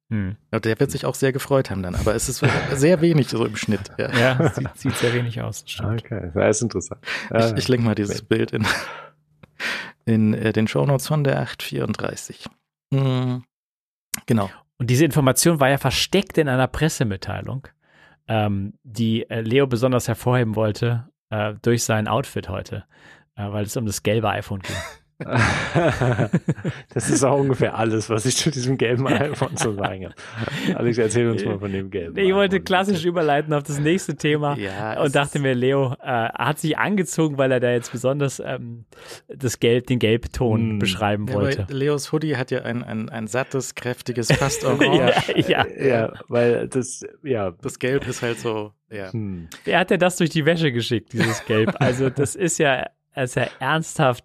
Hm. 0.09 0.37
Ja, 0.53 0.59
der 0.59 0.79
wird 0.79 0.91
sich 0.91 1.05
auch 1.05 1.15
sehr 1.15 1.33
gefreut 1.33 1.69
haben 1.69 1.83
dann, 1.83 1.95
aber 1.95 2.15
es 2.15 2.29
ist 2.29 2.43
sehr 2.73 3.01
wenig 3.01 3.27
so 3.27 3.45
im 3.45 3.55
Schnitt. 3.57 3.91
Ja. 3.97 4.11
Ja, 4.17 4.49
sieht, 4.53 4.69
sieht 4.77 4.95
sehr 4.95 5.13
wenig 5.13 5.41
aus. 5.41 5.63
Stimmt. 5.65 6.03
Okay, 6.05 6.31
das 6.33 6.57
ist 6.57 6.61
interessant. 6.63 7.01
Ich, 7.35 7.53
ich 7.57 7.67
lenke 7.67 7.85
mal 7.85 7.95
dieses 7.95 8.21
Bild 8.21 8.51
in, 8.51 8.65
in 10.05 10.33
äh, 10.33 10.53
den 10.53 10.67
Shownotes 10.67 11.07
von 11.07 11.23
der 11.23 11.39
834. 11.41 12.45
Mm, 12.91 13.37
Genau. 14.25 14.49
Und 14.79 14.89
diese 14.89 15.05
Information 15.05 15.59
war 15.59 15.69
ja 15.69 15.77
versteckt 15.77 16.37
in 16.37 16.47
einer 16.49 16.67
Pressemitteilung, 16.67 17.67
ähm, 18.27 18.73
die 18.83 19.29
äh, 19.29 19.41
Leo 19.41 19.67
besonders 19.67 20.07
hervorheben 20.07 20.55
wollte 20.55 21.09
äh, 21.29 21.53
durch 21.61 21.83
sein 21.83 22.07
Outfit 22.07 22.49
heute, 22.49 22.85
äh, 23.35 23.51
weil 23.51 23.65
es 23.65 23.75
um 23.77 23.85
das 23.85 24.03
gelbe 24.03 24.29
iPhone 24.29 24.59
ging. 24.61 24.75
das 26.93 27.09
ist 27.09 27.23
auch 27.23 27.39
ungefähr 27.39 27.75
alles, 27.75 28.09
was 28.09 28.25
ich 28.25 28.35
zu 28.37 28.51
diesem 28.51 28.77
gelben 28.77 29.07
iPhone 29.07 29.55
zu 29.57 29.73
sagen 29.73 30.05
habe. 30.05 30.15
Alex, 30.77 30.97
erzähl 30.97 31.29
uns 31.29 31.43
mal 31.43 31.59
von 31.59 31.71
dem 31.71 31.89
gelben. 31.89 32.17
Ich 32.17 32.33
wollte 32.33 32.57
iPhone. 32.57 32.65
klassisch 32.65 33.05
überleiten 33.05 33.53
auf 33.53 33.63
das 33.63 33.79
nächste 33.79 34.15
Thema. 34.15 34.55
Ja, 34.57 35.01
Und 35.01 35.15
dachte 35.15 35.39
mir, 35.39 35.53
Leo 35.53 35.93
äh, 36.01 36.05
hat 36.05 36.59
sich 36.59 36.77
angezogen, 36.77 37.37
weil 37.37 37.51
er 37.51 37.59
da 37.59 37.71
jetzt 37.71 37.91
besonders 37.91 38.39
ähm, 38.45 38.85
das 39.27 39.59
Gelb, 39.59 39.87
den 39.87 39.99
Gelbton 39.99 40.71
Hm. 40.71 40.79
beschreiben 40.79 41.27
Ja, 41.27 41.33
wollte. 41.33 41.67
Leos 41.69 42.11
Hoodie 42.11 42.35
hat 42.37 42.51
ja 42.51 42.61
ein, 42.63 42.83
ein, 42.83 43.09
ein 43.09 43.27
sattes, 43.27 43.75
kräftiges, 43.75 44.31
fast 44.31 44.63
orange. 44.65 45.13
ja, 45.47 45.65
ja. 45.67 45.85
Ja, 45.87 46.13
weil 46.27 46.67
das, 46.67 47.03
ja. 47.23 47.51
Das 47.61 47.79
Gelb 47.79 48.07
ist 48.07 48.21
halt 48.21 48.39
so, 48.39 48.71
ja. 48.91 49.11
Hm. 49.11 49.47
Wer 49.65 49.79
hat 49.79 49.89
denn 49.89 49.99
das 49.99 50.17
durch 50.17 50.29
die 50.29 50.45
Wäsche 50.45 50.71
geschickt, 50.71 51.13
dieses 51.13 51.43
Gelb? 51.45 51.75
Also, 51.79 52.09
das 52.09 52.35
ist 52.35 52.57
ja, 52.59 52.85
das 53.15 53.31
ist 53.31 53.35
ja 53.35 53.47
ernsthaft, 53.59 54.23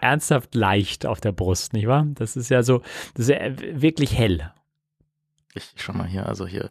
ernsthaft 0.00 0.54
leicht 0.54 1.06
auf 1.06 1.20
der 1.20 1.32
Brust, 1.32 1.72
nicht 1.72 1.86
wahr? 1.86 2.06
Das 2.14 2.36
ist 2.36 2.50
ja 2.50 2.62
so, 2.62 2.82
das 3.14 3.28
ist 3.28 3.30
ja 3.30 3.80
wirklich 3.80 4.16
hell. 4.16 4.52
Ich 5.54 5.72
schau 5.76 5.92
mal 5.92 6.06
hier, 6.06 6.26
also 6.26 6.46
hier 6.46 6.70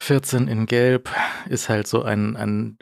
14 0.00 0.48
in 0.48 0.66
Gelb 0.66 1.10
ist 1.48 1.68
halt 1.68 1.86
so 1.86 2.02
ein, 2.02 2.36
ein 2.36 2.78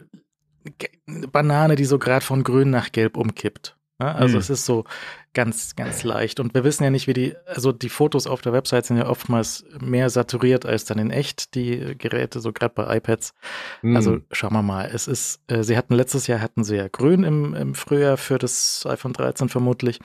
Banane, 1.06 1.76
die 1.76 1.84
so 1.84 1.98
gerade 1.98 2.24
von 2.24 2.42
grün 2.42 2.70
nach 2.70 2.92
gelb 2.92 3.16
umkippt. 3.16 3.76
Ja, 4.04 4.12
also 4.12 4.34
Hm. 4.34 4.40
es 4.40 4.50
ist 4.50 4.66
so 4.66 4.84
ganz, 5.32 5.76
ganz 5.76 6.04
leicht. 6.04 6.40
Und 6.40 6.52
wir 6.54 6.62
wissen 6.62 6.84
ja 6.84 6.90
nicht, 6.90 7.06
wie 7.06 7.14
die, 7.14 7.34
also 7.46 7.72
die 7.72 7.88
Fotos 7.88 8.26
auf 8.26 8.42
der 8.42 8.52
Website 8.52 8.84
sind 8.86 8.98
ja 8.98 9.08
oftmals 9.08 9.64
mehr 9.80 10.10
saturiert 10.10 10.66
als 10.66 10.84
dann 10.84 10.98
in 10.98 11.10
echt, 11.10 11.54
die 11.54 11.96
Geräte, 11.96 12.40
so 12.40 12.52
gerade 12.52 12.74
bei 12.74 12.96
iPads. 12.98 13.32
Hm. 13.80 13.96
Also 13.96 14.18
schauen 14.30 14.52
wir 14.52 14.62
mal. 14.62 14.90
Es 14.92 15.08
ist, 15.08 15.40
äh, 15.46 15.62
sie 15.62 15.76
hatten 15.76 15.94
letztes 15.94 16.26
Jahr 16.26 16.40
hatten 16.40 16.64
sie 16.64 16.76
ja 16.76 16.88
grün 16.88 17.24
im, 17.24 17.54
im 17.54 17.74
Frühjahr 17.74 18.18
für 18.18 18.38
das 18.38 18.84
iPhone 18.86 19.14
13 19.14 19.48
vermutlich. 19.48 20.00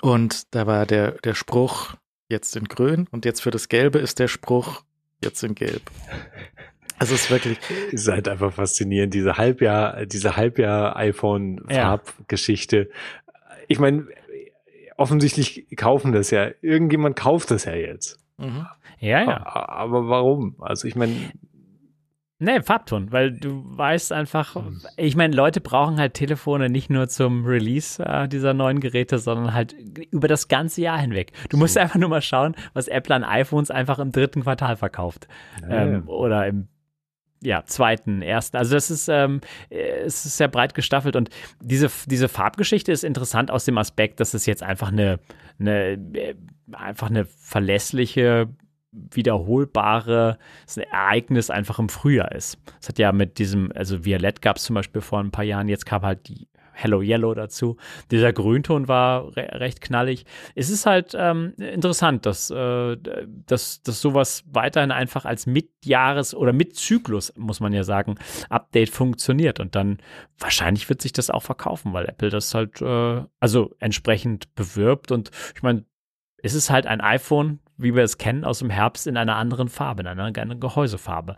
Und 0.00 0.54
da 0.54 0.66
war 0.66 0.84
der, 0.86 1.12
der 1.12 1.34
Spruch 1.34 1.94
jetzt 2.28 2.56
in 2.56 2.64
grün 2.64 3.06
und 3.10 3.24
jetzt 3.24 3.42
für 3.42 3.50
das 3.52 3.68
Gelbe 3.68 3.98
ist 4.00 4.18
der 4.18 4.28
Spruch 4.28 4.82
jetzt 5.22 5.42
in 5.44 5.54
gelb. 5.54 5.82
Also 6.98 7.14
es 7.14 7.22
ist 7.22 7.30
wirklich, 7.30 7.58
ist 7.92 8.08
halt 8.08 8.28
einfach 8.28 8.52
faszinierend, 8.52 9.14
diese 9.14 9.36
Halbjahr, 9.36 10.04
diese 10.06 10.36
Halbjahr-iPhone-Farbgeschichte. 10.36 12.90
Ich 13.68 13.78
meine, 13.78 14.06
offensichtlich 14.96 15.66
kaufen 15.76 16.12
das 16.12 16.30
ja, 16.30 16.50
irgendjemand 16.60 17.16
kauft 17.16 17.50
das 17.50 17.64
ja 17.64 17.74
jetzt. 17.74 18.18
mhm. 18.36 18.66
Ja, 19.00 19.22
ja. 19.22 19.46
Aber 19.46 20.08
warum? 20.08 20.56
Also 20.58 20.88
ich 20.88 20.96
meine, 20.96 21.14
Nee, 22.40 22.62
Farbton, 22.62 23.10
weil 23.10 23.32
du 23.32 23.64
weißt 23.64 24.12
einfach, 24.12 24.62
ich 24.96 25.16
meine, 25.16 25.34
Leute 25.34 25.60
brauchen 25.60 25.98
halt 25.98 26.14
Telefone 26.14 26.70
nicht 26.70 26.88
nur 26.88 27.08
zum 27.08 27.44
Release 27.44 28.00
äh, 28.00 28.28
dieser 28.28 28.54
neuen 28.54 28.78
Geräte, 28.78 29.18
sondern 29.18 29.54
halt 29.54 29.74
über 30.12 30.28
das 30.28 30.46
ganze 30.46 30.80
Jahr 30.80 31.00
hinweg. 31.00 31.32
Du 31.48 31.56
musst 31.56 31.76
einfach 31.76 31.98
nur 31.98 32.08
mal 32.08 32.22
schauen, 32.22 32.54
was 32.74 32.86
Apple 32.86 33.12
an 33.12 33.24
iPhones 33.24 33.72
einfach 33.72 33.98
im 33.98 34.12
dritten 34.12 34.44
Quartal 34.44 34.76
verkauft. 34.76 35.26
Ja, 35.62 35.84
ähm, 35.84 36.08
Oder 36.08 36.46
im 36.46 36.68
ja, 37.42 37.64
zweiten, 37.64 38.22
ersten. 38.22 38.56
Also 38.56 38.74
das 38.74 38.90
ist, 38.90 39.08
ähm, 39.08 39.40
äh, 39.70 40.00
es 40.04 40.24
ist 40.24 40.36
sehr 40.36 40.48
breit 40.48 40.74
gestaffelt 40.74 41.16
und 41.16 41.30
diese, 41.60 41.90
diese 42.06 42.28
Farbgeschichte 42.28 42.92
ist 42.92 43.04
interessant 43.04 43.50
aus 43.50 43.64
dem 43.64 43.78
Aspekt, 43.78 44.20
dass 44.20 44.34
es 44.34 44.46
jetzt 44.46 44.62
einfach 44.62 44.88
eine, 44.88 45.20
eine 45.58 45.92
äh, 46.14 46.34
einfach 46.72 47.08
eine 47.08 47.24
verlässliche 47.24 48.48
wiederholbare 48.90 50.38
Ereignis 50.90 51.50
einfach 51.50 51.78
im 51.78 51.88
Frühjahr 51.88 52.32
ist. 52.32 52.58
Es 52.80 52.88
hat 52.88 52.98
ja 52.98 53.12
mit 53.12 53.38
diesem, 53.38 53.70
also 53.74 54.04
Violett 54.04 54.42
gab 54.42 54.56
es 54.56 54.64
zum 54.64 54.74
Beispiel 54.74 55.02
vor 55.02 55.20
ein 55.20 55.30
paar 55.30 55.44
Jahren, 55.44 55.68
jetzt 55.68 55.86
kam 55.86 56.02
halt 56.02 56.28
die 56.28 56.48
Hello 56.80 57.02
Yellow 57.02 57.34
dazu. 57.34 57.76
Dieser 58.12 58.32
Grünton 58.32 58.86
war 58.86 59.36
re 59.36 59.48
recht 59.54 59.80
knallig. 59.80 60.24
Es 60.54 60.70
ist 60.70 60.86
halt 60.86 61.12
ähm, 61.18 61.54
interessant, 61.56 62.24
dass, 62.24 62.50
äh, 62.50 62.96
dass, 63.46 63.82
dass 63.82 64.00
sowas 64.00 64.44
weiterhin 64.46 64.92
einfach 64.92 65.24
als 65.24 65.48
Mitjahres- 65.48 66.36
oder 66.36 66.52
Mitzyklus, 66.52 67.32
muss 67.36 67.58
man 67.58 67.72
ja 67.72 67.82
sagen, 67.82 68.14
Update 68.48 68.90
funktioniert. 68.90 69.58
Und 69.58 69.74
dann 69.74 69.98
wahrscheinlich 70.38 70.88
wird 70.88 71.02
sich 71.02 71.12
das 71.12 71.30
auch 71.30 71.42
verkaufen, 71.42 71.92
weil 71.94 72.06
Apple 72.06 72.30
das 72.30 72.54
halt 72.54 72.80
äh, 72.80 73.24
also 73.40 73.74
entsprechend 73.80 74.54
bewirbt. 74.54 75.10
Und 75.10 75.32
ich 75.56 75.62
meine, 75.64 75.84
es 76.44 76.54
ist 76.54 76.70
halt 76.70 76.86
ein 76.86 77.00
iPhone, 77.00 77.58
wie 77.76 77.94
wir 77.96 78.04
es 78.04 78.18
kennen, 78.18 78.44
aus 78.44 78.60
dem 78.60 78.70
Herbst 78.70 79.08
in 79.08 79.16
einer 79.16 79.34
anderen 79.34 79.68
Farbe, 79.68 80.02
in 80.02 80.06
einer, 80.06 80.24
einer 80.24 80.54
Gehäusefarbe, 80.54 81.34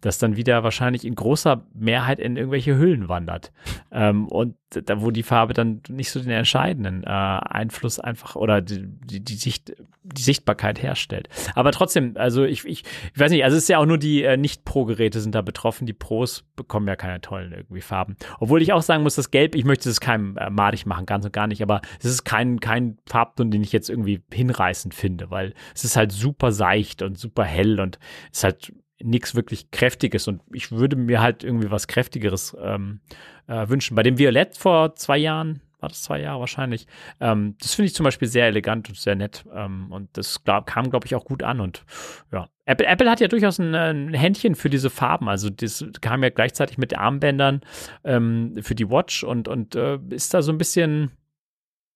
das 0.00 0.18
dann 0.18 0.36
wieder 0.36 0.64
wahrscheinlich 0.64 1.04
in 1.04 1.14
großer 1.14 1.64
Mehrheit 1.74 2.18
in 2.18 2.36
irgendwelche 2.36 2.76
Hüllen 2.76 3.08
wandert. 3.08 3.52
Ähm, 3.92 4.26
und 4.26 4.56
da, 4.70 5.00
wo 5.02 5.10
die 5.10 5.22
Farbe 5.22 5.52
dann 5.52 5.82
nicht 5.88 6.10
so 6.10 6.20
den 6.20 6.30
entscheidenden 6.30 7.02
äh, 7.02 7.08
Einfluss 7.08 7.98
einfach 7.98 8.36
oder 8.36 8.60
die, 8.60 8.86
die, 8.86 9.20
die, 9.20 9.34
Sicht, 9.34 9.74
die 10.02 10.22
Sichtbarkeit 10.22 10.80
herstellt. 10.80 11.28
Aber 11.54 11.72
trotzdem, 11.72 12.12
also 12.16 12.44
ich, 12.44 12.64
ich, 12.64 12.84
ich 13.12 13.20
weiß 13.20 13.32
nicht, 13.32 13.44
also 13.44 13.56
es 13.56 13.64
ist 13.64 13.68
ja 13.68 13.78
auch 13.78 13.86
nur 13.86 13.98
die 13.98 14.22
äh, 14.22 14.36
Nicht-Pro-Geräte 14.36 15.20
sind 15.20 15.34
da 15.34 15.42
betroffen. 15.42 15.86
Die 15.86 15.92
Pros 15.92 16.44
bekommen 16.54 16.86
ja 16.86 16.94
keine 16.94 17.20
tollen 17.20 17.52
irgendwie 17.52 17.80
Farben. 17.80 18.16
Obwohl 18.38 18.62
ich 18.62 18.72
auch 18.72 18.82
sagen 18.82 19.02
muss, 19.02 19.16
das 19.16 19.32
Gelb, 19.32 19.56
ich 19.56 19.64
möchte 19.64 19.90
es 19.90 20.00
keinem 20.00 20.36
äh, 20.36 20.50
madig 20.50 20.86
machen, 20.86 21.06
ganz 21.06 21.24
und 21.24 21.32
gar 21.32 21.48
nicht, 21.48 21.62
aber 21.62 21.80
es 21.98 22.06
ist 22.06 22.24
kein, 22.24 22.60
kein 22.60 22.98
Farbton, 23.06 23.50
den 23.50 23.62
ich 23.62 23.72
jetzt 23.72 23.90
irgendwie 23.90 24.22
hinreißend 24.32 24.94
finde, 24.94 25.30
weil 25.30 25.54
es 25.74 25.84
ist 25.84 25.96
halt 25.96 26.12
super 26.12 26.52
seicht 26.52 27.02
und 27.02 27.18
super 27.18 27.44
hell 27.44 27.80
und 27.80 27.98
ist 28.30 28.44
halt 28.44 28.72
nichts 29.02 29.34
wirklich 29.34 29.70
Kräftiges. 29.70 30.28
Und 30.28 30.42
ich 30.52 30.72
würde 30.72 30.96
mir 30.96 31.20
halt 31.20 31.44
irgendwie 31.44 31.70
was 31.70 31.88
Kräftigeres 31.88 32.56
ähm, 32.62 33.00
äh, 33.46 33.68
wünschen. 33.68 33.94
Bei 33.94 34.02
dem 34.02 34.18
Violett 34.18 34.56
vor 34.56 34.94
zwei 34.94 35.18
Jahren, 35.18 35.60
war 35.80 35.88
das 35.88 36.02
zwei 36.02 36.20
Jahre 36.20 36.40
wahrscheinlich, 36.40 36.86
ähm, 37.20 37.56
das 37.60 37.74
finde 37.74 37.86
ich 37.86 37.94
zum 37.94 38.04
Beispiel 38.04 38.28
sehr 38.28 38.46
elegant 38.46 38.88
und 38.88 38.98
sehr 38.98 39.14
nett. 39.14 39.44
Ähm, 39.54 39.90
und 39.90 40.08
das 40.16 40.44
glaub, 40.44 40.66
kam, 40.66 40.90
glaube 40.90 41.06
ich, 41.06 41.14
auch 41.14 41.24
gut 41.24 41.42
an. 41.42 41.60
Und 41.60 41.84
ja, 42.32 42.48
Apple, 42.66 42.86
Apple 42.86 43.10
hat 43.10 43.20
ja 43.20 43.28
durchaus 43.28 43.58
ein, 43.58 43.74
ein 43.74 44.14
Händchen 44.14 44.54
für 44.54 44.70
diese 44.70 44.90
Farben, 44.90 45.28
also 45.28 45.50
das 45.50 45.84
kam 46.00 46.22
ja 46.22 46.30
gleichzeitig 46.30 46.78
mit 46.78 46.96
Armbändern 46.96 47.62
ähm, 48.04 48.54
für 48.62 48.74
die 48.74 48.88
Watch 48.88 49.24
und, 49.24 49.48
und 49.48 49.74
äh, 49.74 49.98
ist 50.10 50.34
da 50.34 50.42
so 50.42 50.52
ein 50.52 50.58
bisschen 50.58 51.10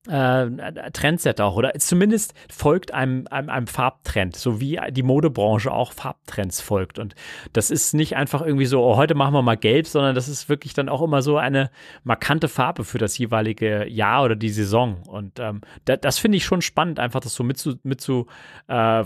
äh, 0.09 0.90
Trendset 0.92 1.40
auch 1.40 1.57
oder 1.57 1.72
zumindest 1.78 2.34
folgt 2.50 2.92
einem, 2.92 3.26
einem, 3.30 3.48
einem 3.48 3.66
Farbtrend, 3.66 4.36
so 4.36 4.61
wie 4.61 4.78
die 4.90 5.02
Modebranche 5.02 5.72
auch 5.72 5.92
Farbtrends 5.92 6.61
folgt. 6.61 6.98
Und 6.98 7.14
das 7.52 7.70
ist 7.70 7.94
nicht 7.94 8.16
einfach 8.16 8.42
irgendwie 8.42 8.66
so, 8.66 8.84
oh, 8.84 8.96
heute 8.96 9.14
machen 9.14 9.34
wir 9.34 9.42
mal 9.42 9.57
gelb, 9.57 9.86
sondern 9.86 10.14
das 10.14 10.28
ist 10.28 10.48
wirklich 10.48 10.74
dann 10.74 10.88
auch 10.88 11.02
immer 11.02 11.22
so 11.22 11.38
eine 11.38 11.70
markante 12.02 12.48
Farbe 12.48 12.84
für 12.84 12.98
das 12.98 13.16
jeweilige 13.16 13.88
Jahr 13.88 14.24
oder 14.24 14.36
die 14.36 14.50
Saison. 14.50 15.02
Und 15.09 15.40
ähm, 15.40 15.62
da, 15.86 15.96
das 15.96 16.18
finde 16.18 16.36
ich 16.36 16.44
schon 16.44 16.62
spannend, 16.62 16.98
einfach 16.98 17.20
das 17.20 17.34
so 17.34 17.44
mit 17.44 17.59
zu, 17.59 17.76
mit 17.82 18.00
zu 18.00 18.26
äh, 18.68 19.05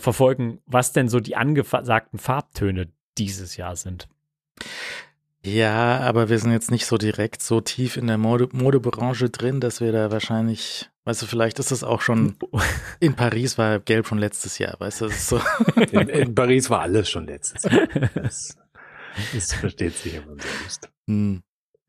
was 0.66 0.92
denn 0.92 1.08
so 1.08 1.20
die 1.20 1.36
angesagten 1.36 2.18
Farbtöne 2.18 2.88
dieses 3.18 3.56
Jahr 3.56 3.76
sind. 3.76 4.08
Ja, 5.54 6.00
aber 6.00 6.28
wir 6.28 6.38
sind 6.38 6.52
jetzt 6.52 6.70
nicht 6.70 6.84
so 6.84 6.98
direkt 6.98 7.40
so 7.40 7.60
tief 7.60 7.96
in 7.96 8.06
der 8.06 8.18
Mode 8.18 8.48
Modebranche 8.52 9.30
drin, 9.30 9.60
dass 9.60 9.80
wir 9.80 9.92
da 9.92 10.10
wahrscheinlich, 10.10 10.90
weißt 11.04 11.22
du, 11.22 11.26
vielleicht 11.26 11.58
ist 11.58 11.70
es 11.70 11.82
auch 11.82 12.02
schon, 12.02 12.36
in 13.00 13.14
Paris 13.14 13.56
war 13.56 13.78
gelb 13.80 14.06
schon 14.06 14.18
letztes 14.18 14.58
Jahr, 14.58 14.76
weißt 14.78 15.00
du, 15.00 15.06
das 15.06 15.16
ist 15.16 15.28
so. 15.28 15.40
In, 15.90 16.08
in 16.08 16.34
Paris 16.34 16.68
war 16.68 16.80
alles 16.80 17.08
schon 17.08 17.26
letztes 17.26 17.62
Jahr. 17.62 17.88
Das, 18.14 18.58
das 19.34 19.54
versteht 19.54 19.96
sich 19.96 20.18
aber 20.18 20.32
selbst. 20.32 20.90
Hm. 21.08 21.42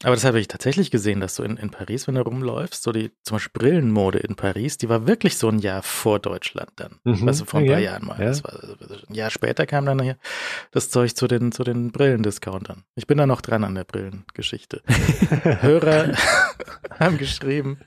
Aber 0.04 0.16
das 0.16 0.24
habe 0.24 0.40
ich 0.40 0.48
tatsächlich 0.48 0.92
gesehen, 0.92 1.20
dass 1.20 1.36
du 1.36 1.44
in, 1.44 1.58
in 1.58 1.72
Paris, 1.72 2.08
wenn 2.08 2.16
du 2.16 2.22
rumläufst, 2.22 2.84
so 2.84 2.94
die 2.94 3.12
zum 3.24 3.36
Beispiel 3.36 3.60
Brillenmode 3.60 4.20
in 4.20 4.36
Paris, 4.36 4.78
die 4.78 4.88
war 4.88 5.08
wirklich 5.08 5.38
so 5.38 5.50
ein 5.50 5.60
Jahr 5.60 5.84
vor 5.84 6.20
Deutschland 6.20 6.72
dann. 6.78 7.00
Mhm, 7.04 7.28
also 7.28 7.44
vor 7.44 7.60
ein 7.60 7.68
paar 7.68 7.80
Jahren 7.80 8.06
mal. 8.06 8.18
Ja. 8.18 8.28
Das 8.28 8.44
war, 8.44 8.54
ein 9.10 9.14
Jahr 9.14 9.30
später 9.30 9.66
kam 9.66 9.86
dann 9.86 10.02
hier 10.02 10.18
das 10.72 10.90
Zeug 10.90 11.16
zu 11.18 11.28
den, 11.28 11.52
zu 11.52 11.66
den 11.66 11.92
Brillendiscountern. 11.92 12.86
Ich 12.96 13.08
bin 13.08 13.18
da 13.18 13.26
noch 13.26 13.42
dran 13.42 13.66
an 13.66 13.76
der 13.76 13.84
Brillengeschichte. 13.84 14.82
Hörer 15.44 16.14
haben 17.00 17.18
geschrieben, 17.18 17.80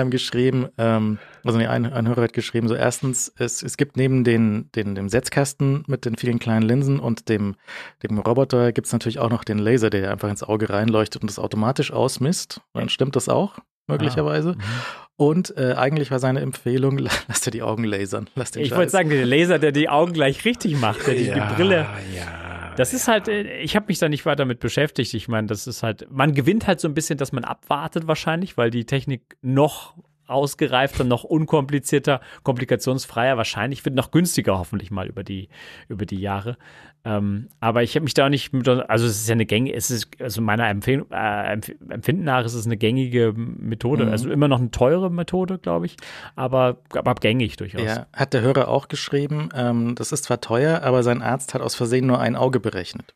haben 0.00 0.10
geschrieben, 0.10 0.68
ähm, 0.78 1.18
also 1.44 1.58
nee, 1.58 1.66
ein, 1.66 1.92
ein 1.92 2.08
Hörer 2.08 2.22
hat 2.22 2.32
geschrieben, 2.32 2.68
so 2.68 2.74
erstens, 2.74 3.32
es, 3.36 3.62
es 3.62 3.76
gibt 3.76 3.96
neben 3.96 4.24
den, 4.24 4.70
den, 4.74 4.94
dem 4.94 5.08
Setzkasten 5.08 5.84
mit 5.86 6.04
den 6.04 6.16
vielen 6.16 6.38
kleinen 6.38 6.62
Linsen 6.62 6.98
und 6.98 7.28
dem, 7.28 7.56
dem 8.02 8.18
Roboter 8.18 8.72
gibt 8.72 8.86
es 8.86 8.92
natürlich 8.92 9.18
auch 9.18 9.30
noch 9.30 9.44
den 9.44 9.58
Laser, 9.58 9.90
der 9.90 10.10
einfach 10.10 10.30
ins 10.30 10.42
Auge 10.42 10.70
reinleuchtet 10.70 11.22
und 11.22 11.30
das 11.30 11.38
automatisch 11.38 11.92
ausmisst. 11.92 12.60
Dann 12.72 12.88
stimmt 12.88 13.16
das 13.16 13.28
auch, 13.28 13.58
möglicherweise. 13.86 14.56
Ah, 14.58 15.02
und 15.16 15.56
äh, 15.56 15.74
eigentlich 15.74 16.10
war 16.10 16.18
seine 16.18 16.40
Empfehlung, 16.40 16.98
lass 17.28 17.40
dir 17.42 17.50
die 17.50 17.62
Augen 17.62 17.84
lasern. 17.84 18.28
Lass 18.34 18.50
den 18.52 18.62
ich 18.62 18.74
wollte 18.74 18.90
sagen, 18.90 19.10
der 19.10 19.26
Laser, 19.26 19.58
der 19.58 19.72
die 19.72 19.88
Augen 19.88 20.12
gleich 20.12 20.44
richtig 20.44 20.80
macht, 20.80 21.06
der 21.06 21.20
ja, 21.20 21.34
die 21.34 21.54
Brille. 21.54 21.86
Ja, 22.14 22.51
das 22.76 22.92
ist 22.94 23.08
halt, 23.08 23.28
äh, 23.28 23.58
ich 23.58 23.76
habe 23.76 23.86
mich 23.88 23.98
da 23.98 24.08
nicht 24.08 24.26
weiter 24.26 24.44
mit 24.44 24.60
beschäftigt. 24.60 25.14
Ich 25.14 25.28
meine, 25.28 25.46
das 25.46 25.66
ist 25.66 25.82
halt, 25.82 26.06
man 26.10 26.34
gewinnt 26.34 26.66
halt 26.66 26.80
so 26.80 26.88
ein 26.88 26.94
bisschen, 26.94 27.18
dass 27.18 27.32
man 27.32 27.44
abwartet 27.44 28.06
wahrscheinlich, 28.06 28.56
weil 28.56 28.70
die 28.70 28.84
Technik 28.84 29.36
noch 29.42 29.94
ausgereifter, 30.32 31.04
noch 31.04 31.24
unkomplizierter, 31.24 32.20
komplikationsfreier, 32.42 33.36
wahrscheinlich 33.36 33.84
wird 33.84 33.94
noch 33.94 34.10
günstiger 34.10 34.58
hoffentlich 34.58 34.90
mal 34.90 35.06
über 35.06 35.22
die, 35.22 35.48
über 35.88 36.06
die 36.06 36.20
Jahre. 36.20 36.56
Ähm, 37.04 37.48
aber 37.58 37.82
ich 37.82 37.96
habe 37.96 38.04
mich 38.04 38.14
da 38.14 38.28
nicht 38.28 38.52
mit, 38.52 38.68
also 38.68 39.06
es 39.06 39.22
ist 39.22 39.28
ja 39.28 39.32
eine 39.32 39.44
gängige, 39.44 39.76
es 39.76 39.90
ist, 39.90 40.20
also 40.20 40.40
meiner 40.40 40.68
Empfehlung, 40.68 41.10
äh, 41.10 41.52
Empfinden 41.52 42.22
nach 42.22 42.44
ist 42.44 42.54
es 42.54 42.64
eine 42.64 42.76
gängige 42.76 43.32
Methode, 43.34 44.04
mhm. 44.04 44.12
also 44.12 44.30
immer 44.30 44.46
noch 44.46 44.60
eine 44.60 44.70
teure 44.70 45.10
Methode, 45.10 45.58
glaube 45.58 45.86
ich, 45.86 45.96
aber, 46.36 46.78
aber 46.94 47.14
gängig 47.16 47.56
durchaus. 47.56 47.82
Ja, 47.82 48.06
hat 48.12 48.34
der 48.34 48.42
Hörer 48.42 48.68
auch 48.68 48.86
geschrieben, 48.86 49.48
ähm, 49.54 49.96
das 49.96 50.12
ist 50.12 50.24
zwar 50.24 50.40
teuer, 50.40 50.82
aber 50.82 51.02
sein 51.02 51.22
Arzt 51.22 51.54
hat 51.54 51.60
aus 51.60 51.74
Versehen 51.74 52.06
nur 52.06 52.20
ein 52.20 52.36
Auge 52.36 52.60
berechnet. 52.60 53.14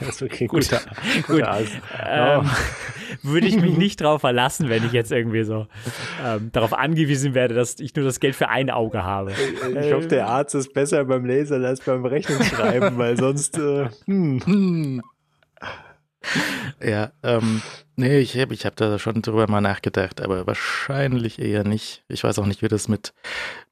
Das 0.00 0.08
ist 0.08 0.22
okay, 0.22 0.46
guter, 0.46 0.80
guter 1.26 1.58
gut. 1.58 1.68
Ähm, 2.02 2.40
oh. 2.42 2.48
Würde 3.22 3.46
ich 3.46 3.56
mich 3.56 3.76
nicht 3.76 4.00
darauf 4.00 4.20
verlassen, 4.20 4.68
wenn 4.68 4.84
ich 4.84 4.92
jetzt 4.92 5.12
irgendwie 5.12 5.44
so 5.44 5.66
ähm, 6.24 6.50
darauf 6.52 6.72
angewiesen 6.72 7.34
werde, 7.34 7.54
dass 7.54 7.78
ich 7.80 7.94
nur 7.94 8.04
das 8.04 8.20
Geld 8.20 8.34
für 8.34 8.48
ein 8.48 8.70
Auge 8.70 9.04
habe. 9.04 9.32
Ich 9.32 9.92
hoffe, 9.92 10.08
der 10.08 10.26
Arzt 10.26 10.54
ist 10.54 10.72
besser 10.72 11.04
beim 11.04 11.24
Lasern 11.24 11.64
als 11.64 11.80
beim 11.80 12.04
Rechnungsschreiben, 12.04 12.98
weil 12.98 13.16
sonst. 13.16 13.58
Äh, 13.58 13.88
hm. 14.06 15.02
Ja, 16.82 17.12
ähm, 17.22 17.62
nee, 17.96 18.18
ich 18.18 18.38
habe 18.38 18.54
ich 18.54 18.66
hab 18.66 18.76
da 18.76 18.98
schon 18.98 19.22
drüber 19.22 19.48
mal 19.48 19.60
nachgedacht, 19.60 20.20
aber 20.20 20.46
wahrscheinlich 20.46 21.38
eher 21.38 21.64
nicht. 21.64 22.04
Ich 22.08 22.24
weiß 22.24 22.38
auch 22.38 22.46
nicht, 22.46 22.62
wie 22.62 22.68
das 22.68 22.88
mit, 22.88 23.14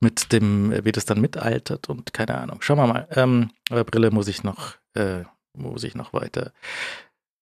mit 0.01 0.33
dem, 0.33 0.85
wie 0.85 0.93
das 0.93 1.05
dann 1.05 1.21
mitaltert 1.21 1.89
und 1.89 2.13
keine 2.13 2.39
Ahnung. 2.39 2.61
Schauen 2.61 2.79
wir 2.79 2.87
mal. 2.87 3.09
Ähm, 3.13 3.51
aber 3.71 3.85
Brille 3.85 4.11
muss 4.11 4.29
ich 4.29 4.45
noch 4.45 4.75
äh, 4.95 5.25
muss 5.55 5.85
ich 5.85 5.95
noch 5.95 6.13
weiter 6.13 6.53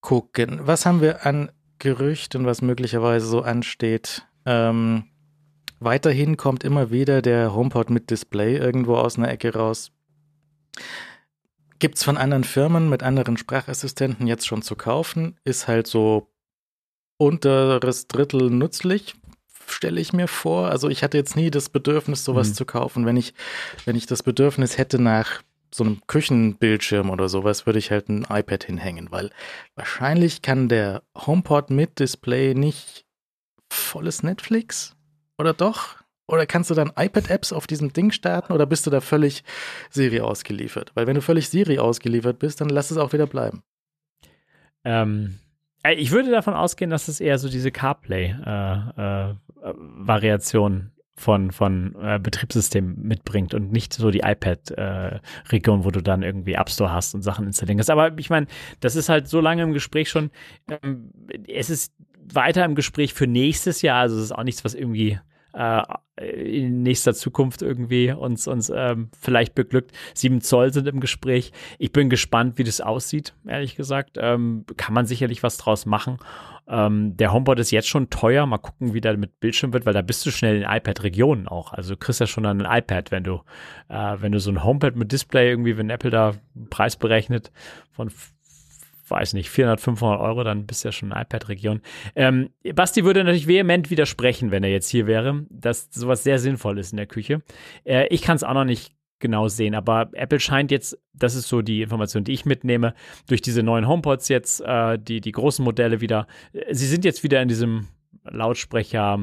gucken. 0.01 0.61
Was 0.63 0.87
haben 0.87 1.01
wir 1.01 1.27
an 1.27 1.51
Gerüchten, 1.79 2.47
was 2.47 2.63
möglicherweise 2.63 3.27
so 3.27 3.43
ansteht? 3.43 4.27
Ähm, 4.47 5.05
weiterhin 5.79 6.37
kommt 6.37 6.65
immer 6.65 6.91
wieder 6.91 7.23
der 7.23 7.55
HomePod 7.55 7.91
mit 7.91 8.11
Display 8.11 8.57
irgendwo 8.57 8.97
aus 8.97 9.19
einer 9.19 9.31
Ecke 9.31 9.55
raus. 9.55 9.93
Gibt 11.79 11.97
es 11.97 12.05
von 12.05 12.19
anderen 12.19 12.45
Firmen 12.45 12.91
mit 12.91 13.03
anderen 13.03 13.37
Sprachassistenten 13.37 14.27
jetzt 14.27 14.47
schon 14.47 14.63
zu 14.63 14.77
kaufen? 14.77 15.39
Ist 15.45 15.67
halt 15.67 15.87
so 15.87 16.31
unteres 17.17 18.07
Drittel 18.07 18.51
nützlich, 18.51 19.15
stelle 19.67 20.01
ich 20.01 20.13
mir 20.13 20.29
vor. 20.29 20.69
Also 20.69 20.89
ich 20.89 21.03
hatte 21.03 21.17
jetzt 21.17 21.37
nie 21.37 21.51
das 21.51 21.69
Bedürfnis, 21.69 22.25
sowas 22.25 22.51
mhm. 22.51 22.55
zu 22.55 22.65
kaufen. 22.67 23.07
Wenn 23.07 23.17
ich, 23.17 23.35
wenn 23.87 23.97
ich 23.97 24.07
das 24.07 24.23
Bedürfnis 24.23 24.79
hätte 24.79 25.01
nach 25.01 25.43
so 25.73 25.85
einem 25.85 26.01
Küchenbildschirm 26.07 27.11
oder 27.11 27.29
sowas 27.29 27.66
würde 27.66 27.79
ich 27.79 27.91
halt 27.91 28.09
ein 28.09 28.27
iPad 28.29 28.64
hinhängen, 28.64 29.11
weil 29.11 29.31
wahrscheinlich 29.75 30.43
kann 30.43 30.68
der 30.68 31.03
HomePod 31.16 31.71
mit 31.71 31.99
Display 31.99 32.55
nicht 32.55 33.05
volles 33.73 34.23
Netflix 34.23 34.95
oder 35.39 35.55
doch? 35.55 35.97
Oder 36.27 36.45
kannst 36.47 36.71
du 36.71 36.75
dann 36.75 36.93
iPad-Apps 36.97 37.53
auf 37.53 37.66
diesem 37.66 37.93
Ding 37.93 38.12
starten 38.12 38.53
oder 38.53 38.64
bist 38.64 38.87
du 38.87 38.91
da 38.91 39.01
völlig 39.01 39.43
Siri 39.91 40.21
ausgeliefert? 40.21 40.93
Weil 40.95 41.09
wenn 41.09 41.16
du 41.16 41.23
völlig 41.23 41.49
Siri 41.49 41.81
ausgeliefert 41.81 42.39
bist, 42.39 42.61
dann 42.61 42.68
lass 42.68 42.93
es 42.93 42.99
auch 42.99 43.12
wieder 43.12 43.27
bleiben. 43.27 43.64
Ähm, 44.85 45.41
äh, 45.83 45.95
ich 45.95 46.12
würde 46.12 46.31
davon 46.31 46.55
ausgehen, 46.55 46.91
dass 46.91 47.09
es 47.09 47.18
eher 47.18 47.39
so 47.39 47.49
diese 47.49 47.73
CarPlay-Variation 47.73 50.73
äh, 50.73 50.85
äh, 50.85 50.99
von, 51.17 51.51
von 51.51 51.95
äh, 52.01 52.19
Betriebssystem 52.19 52.97
mitbringt 53.03 53.55
und 53.55 53.73
nicht 53.73 53.93
so 53.93 54.11
die 54.11 54.21
iPad-Region, 54.21 55.81
äh, 55.81 55.85
wo 55.85 55.91
du 55.91 56.03
dann 56.03 56.23
irgendwie 56.23 56.55
App 56.55 56.71
Store 56.71 56.93
hast 56.93 57.15
und 57.15 57.23
Sachen 57.23 57.47
installieren 57.47 57.79
kannst. 57.79 57.91
Aber 57.91 58.19
ich 58.19 58.31
meine, 58.31 58.47
das 58.81 58.97
ist 58.97 59.09
halt 59.09 59.29
so 59.29 59.41
lange 59.41 59.63
im 59.63 59.73
Gespräch 59.73 60.09
schon. 60.09 60.31
Ähm, 60.69 61.11
es 61.47 61.69
ist 61.71 61.95
weiter 62.33 62.65
im 62.65 62.75
Gespräch 62.75 63.13
für 63.13 63.27
nächstes 63.27 63.83
Jahr, 63.83 64.01
also 64.01 64.17
es 64.17 64.25
ist 64.25 64.33
auch 64.33 64.45
nichts, 64.45 64.65
was 64.65 64.75
irgendwie 64.75 65.19
äh, 65.53 65.83
nächster 66.91 67.14
Zukunft 67.14 67.62
irgendwie 67.62 68.11
uns, 68.11 68.49
uns 68.49 68.70
ähm, 68.74 69.11
vielleicht 69.18 69.55
beglückt. 69.55 69.93
Sieben 70.12 70.41
Zoll 70.41 70.72
sind 70.72 70.88
im 70.88 70.99
Gespräch. 70.99 71.53
Ich 71.78 71.93
bin 71.93 72.11
gespannt, 72.11 72.59
wie 72.59 72.64
das 72.64 72.80
aussieht, 72.80 73.32
ehrlich 73.47 73.76
gesagt. 73.76 74.18
Ähm, 74.20 74.64
kann 74.76 74.93
man 74.93 75.07
sicherlich 75.07 75.45
was 75.45 75.57
draus 75.57 75.86
machen. 75.86 76.18
Ähm, 76.66 77.16
der 77.16 77.32
HomePod 77.32 77.61
ist 77.61 77.70
jetzt 77.70 77.88
schon 77.88 78.11
teuer. 78.11 78.45
Mal 78.47 78.59
gucken, 78.59 78.93
wie 78.93 79.01
der 79.01 79.16
mit 79.16 79.38
Bildschirm 79.38 79.72
wird, 79.72 79.86
weil 79.86 79.95
da 79.95 80.03
bist 80.03 80.26
du 80.26 80.32
schnell 80.32 80.57
in 80.57 80.68
iPad-Regionen 80.68 81.47
auch. 81.47 81.72
Also 81.72 81.95
du 81.95 81.97
kriegst 81.97 82.18
ja 82.18 82.26
schon 82.26 82.45
ein 82.45 82.61
iPad, 82.61 83.12
wenn 83.12 83.22
du, 83.22 83.43
äh, 83.88 84.16
wenn 84.18 84.32
du 84.32 84.41
so 84.41 84.51
ein 84.51 84.64
HomePad 84.64 84.97
mit 84.97 85.12
Display 85.12 85.49
irgendwie, 85.49 85.76
wenn 85.76 85.91
Apple 85.91 86.11
da 86.11 86.34
einen 86.57 86.70
Preis 86.70 86.97
berechnet 86.97 87.53
von 87.93 88.11
weiß 89.11 89.35
nicht, 89.35 89.51
400, 89.51 89.81
500 89.81 90.21
Euro, 90.21 90.45
dann 90.45 90.67
bist 90.67 90.85
du 90.85 90.89
ja 90.89 90.93
schon 90.93 91.11
in 91.11 91.17
iPad-Region. 91.17 91.81
Ähm, 92.15 92.51
Basti 92.75 93.05
würde 93.05 93.25
natürlich 93.25 93.47
vehement 93.47 93.91
widersprechen, 93.91 94.51
wenn 94.51 94.65
er 94.65 94.71
jetzt 94.71 94.89
hier 94.89 95.07
wäre, 95.07 95.45
dass 95.51 95.89
sowas 95.91 96.25
sehr 96.25 96.39
sinnvoll 96.39 96.79
ist 96.79 96.93
in 96.93 96.97
der 96.97 97.07
Küche. 97.07 97.43
Äh, 97.85 98.07
ich 98.09 98.23
kann 98.23 98.37
es 98.37 98.45
auch 98.45 98.55
noch 98.55 98.65
nicht 98.65 98.95
genau 99.21 99.47
sehen. 99.49 99.75
Aber 99.75 100.11
Apple 100.15 100.41
scheint 100.41 100.71
jetzt, 100.71 100.99
das 101.13 101.35
ist 101.35 101.49
so 101.49 101.61
die 101.63 101.83
Information, 101.83 102.25
die 102.25 102.33
ich 102.33 102.47
mitnehme, 102.47 102.95
durch 103.29 103.43
diese 103.43 103.63
neuen 103.63 103.87
HomePods 103.87 104.29
jetzt, 104.29 104.63
äh, 104.63 104.99
die, 104.99 105.21
die 105.21 105.33
großen 105.33 105.65
Modelle 105.65 106.01
wieder, 106.01 106.27
äh, 106.53 106.75
sie 106.75 106.87
sind 106.87 107.05
jetzt 107.05 107.23
wieder 107.23 107.41
in 107.41 107.49
diesem 107.49 107.87
Lautsprecher 108.25 109.21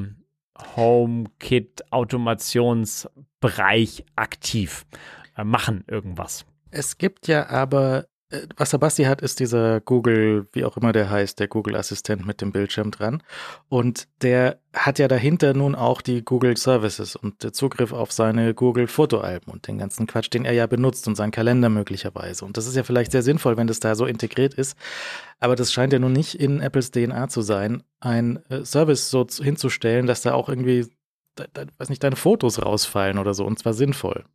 HomeKit 0.75 1.91
Automationsbereich 1.91 4.05
aktiv, 4.15 4.85
äh, 5.35 5.43
machen 5.43 5.83
irgendwas. 5.87 6.45
Es 6.71 6.97
gibt 6.97 7.27
ja 7.27 7.49
aber 7.49 8.07
was 8.57 8.71
der 8.71 8.77
Basti 8.77 9.03
hat, 9.03 9.21
ist 9.21 9.39
dieser 9.39 9.79
Google, 9.79 10.47
wie 10.51 10.65
auch 10.65 10.75
immer 10.75 10.91
der 10.91 11.09
heißt, 11.09 11.39
der 11.39 11.47
Google-Assistent 11.47 12.25
mit 12.25 12.41
dem 12.41 12.51
Bildschirm 12.51 12.91
dran. 12.91 13.23
Und 13.69 14.09
der 14.21 14.59
hat 14.73 14.99
ja 14.99 15.07
dahinter 15.07 15.53
nun 15.53 15.75
auch 15.75 16.01
die 16.01 16.25
Google 16.25 16.57
Services 16.57 17.15
und 17.15 17.43
der 17.43 17.53
Zugriff 17.53 17.93
auf 17.93 18.11
seine 18.11 18.53
Google 18.53 18.87
Fotoalben 18.87 19.53
und 19.53 19.67
den 19.67 19.77
ganzen 19.77 20.07
Quatsch, 20.07 20.29
den 20.33 20.43
er 20.43 20.51
ja 20.51 20.67
benutzt 20.67 21.07
und 21.07 21.15
seinen 21.15 21.31
Kalender 21.31 21.69
möglicherweise. 21.69 22.43
Und 22.43 22.57
das 22.57 22.67
ist 22.67 22.75
ja 22.75 22.83
vielleicht 22.83 23.13
sehr 23.13 23.23
sinnvoll, 23.23 23.55
wenn 23.55 23.67
das 23.67 23.79
da 23.79 23.95
so 23.95 24.05
integriert 24.05 24.53
ist. 24.53 24.75
Aber 25.39 25.55
das 25.55 25.71
scheint 25.71 25.93
ja 25.93 25.99
nun 25.99 26.13
nicht 26.13 26.35
in 26.35 26.59
Apples 26.59 26.91
DNA 26.91 27.29
zu 27.29 27.41
sein, 27.41 27.83
ein 28.01 28.43
äh, 28.49 28.65
Service 28.65 29.09
so 29.09 29.25
hinzustellen, 29.41 30.05
dass 30.05 30.21
da 30.21 30.33
auch 30.33 30.49
irgendwie, 30.49 30.85
weiß 31.77 31.89
nicht, 31.89 32.03
deine 32.03 32.17
Fotos 32.17 32.61
rausfallen 32.61 33.19
oder 33.19 33.33
so 33.33 33.45
und 33.45 33.57
zwar 33.57 33.73
sinnvoll. 33.73 34.25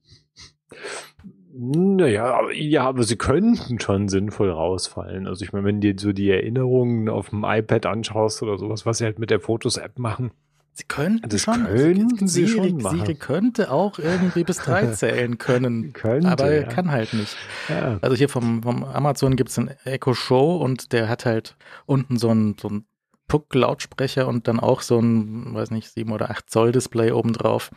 Naja, 1.54 2.32
aber, 2.34 2.54
ja, 2.54 2.84
aber 2.84 3.02
sie 3.02 3.16
könnten 3.16 3.78
schon 3.78 4.08
sinnvoll 4.08 4.50
rausfallen. 4.50 5.26
Also 5.26 5.44
ich 5.44 5.52
meine, 5.52 5.66
wenn 5.66 5.80
du 5.80 5.92
dir 5.92 6.00
so 6.00 6.12
die 6.12 6.30
Erinnerungen 6.30 7.10
auf 7.10 7.28
dem 7.30 7.44
iPad 7.44 7.86
anschaust 7.86 8.42
oder 8.42 8.56
sowas, 8.56 8.86
was 8.86 8.98
sie 8.98 9.04
halt 9.04 9.18
mit 9.18 9.30
der 9.30 9.40
Fotos-App 9.40 9.98
machen, 9.98 10.30
Sie 10.74 10.84
könnten 10.84 11.28
Das 11.28 11.42
schon. 11.42 11.64
könnten 11.64 12.26
sie 12.26 12.46
Siri, 12.46 12.70
schon 12.70 12.82
machen. 12.82 13.00
Siri 13.00 13.14
könnte 13.14 13.70
auch 13.70 13.98
irgendwie 13.98 14.42
bis 14.42 14.56
drei 14.56 14.86
zählen 14.92 15.36
können. 15.36 15.92
Könnte, 15.92 16.28
aber 16.28 16.54
ja. 16.54 16.62
kann 16.62 16.90
halt 16.90 17.12
nicht. 17.12 17.36
Ja. 17.68 17.98
Also 18.00 18.16
hier 18.16 18.30
vom, 18.30 18.62
vom 18.62 18.82
Amazon 18.82 19.36
gibt 19.36 19.50
es 19.50 19.58
einen 19.58 19.68
Echo 19.84 20.14
Show 20.14 20.56
und 20.56 20.92
der 20.94 21.10
hat 21.10 21.26
halt 21.26 21.56
unten 21.84 22.16
so 22.16 22.30
einen, 22.30 22.56
so 22.58 22.68
einen 22.68 22.86
Puck-Lautsprecher 23.28 24.26
und 24.26 24.48
dann 24.48 24.60
auch 24.60 24.80
so 24.80 24.98
ein, 24.98 25.54
weiß 25.54 25.72
nicht, 25.72 25.90
7 25.90 26.10
oder 26.10 26.30
8 26.30 26.48
Zoll 26.48 26.72
Display 26.72 27.12
obendrauf. 27.12 27.70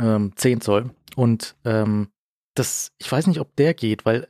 Ähm, 0.00 0.32
10 0.34 0.62
Zoll. 0.62 0.90
Und 1.16 1.56
ähm, 1.66 2.08
das, 2.54 2.92
ich 2.98 3.10
weiß 3.10 3.26
nicht, 3.26 3.40
ob 3.40 3.54
der 3.56 3.74
geht, 3.74 4.04
weil 4.04 4.28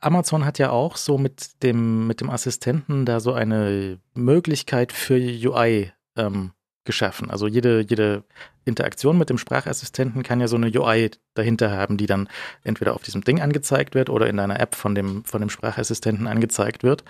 Amazon 0.00 0.44
hat 0.44 0.58
ja 0.58 0.70
auch 0.70 0.96
so 0.96 1.18
mit 1.18 1.62
dem, 1.62 2.06
mit 2.06 2.20
dem 2.20 2.30
Assistenten 2.30 3.04
da 3.04 3.20
so 3.20 3.32
eine 3.32 3.98
Möglichkeit 4.14 4.92
für 4.92 5.16
UI 5.16 5.92
ähm, 6.16 6.52
geschaffen. 6.84 7.30
Also 7.30 7.46
jede, 7.46 7.84
jede 7.86 8.24
Interaktion 8.64 9.18
mit 9.18 9.28
dem 9.30 9.38
Sprachassistenten 9.38 10.22
kann 10.22 10.40
ja 10.40 10.48
so 10.48 10.56
eine 10.56 10.70
UI 10.70 11.10
dahinter 11.34 11.70
haben, 11.70 11.96
die 11.96 12.06
dann 12.06 12.28
entweder 12.62 12.94
auf 12.94 13.02
diesem 13.02 13.22
Ding 13.22 13.40
angezeigt 13.40 13.94
wird 13.94 14.08
oder 14.08 14.28
in 14.28 14.36
deiner 14.36 14.60
App 14.60 14.74
von 14.74 14.94
dem, 14.94 15.24
von 15.24 15.40
dem 15.40 15.50
Sprachassistenten 15.50 16.26
angezeigt 16.26 16.82
wird. 16.82 17.04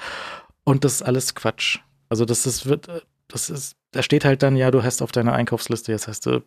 Und 0.64 0.84
das 0.84 0.94
ist 0.94 1.02
alles 1.02 1.34
Quatsch. 1.34 1.78
Also 2.08 2.24
das 2.24 2.46
ist, 2.46 2.66
wird, 2.66 2.88
äh, 2.88 3.00
das 3.28 3.50
ist, 3.50 3.76
da 3.92 4.02
steht 4.02 4.24
halt 4.24 4.42
dann, 4.42 4.56
ja, 4.56 4.70
du 4.70 4.82
hast 4.82 5.02
auf 5.02 5.12
deiner 5.12 5.32
Einkaufsliste, 5.34 5.92
jetzt 5.92 6.08
hast 6.08 6.26
du 6.26 6.42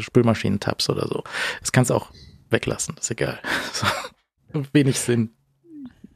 Spülmaschinen-Tabs 0.00 0.88
oder 0.90 1.06
so. 1.08 1.24
Das 1.60 1.72
kannst 1.72 1.92
auch 1.92 2.10
weglassen, 2.52 2.96
ist 2.98 3.10
egal. 3.10 3.38
So, 4.54 4.62
wenig 4.74 5.00
Sinn. 5.00 5.30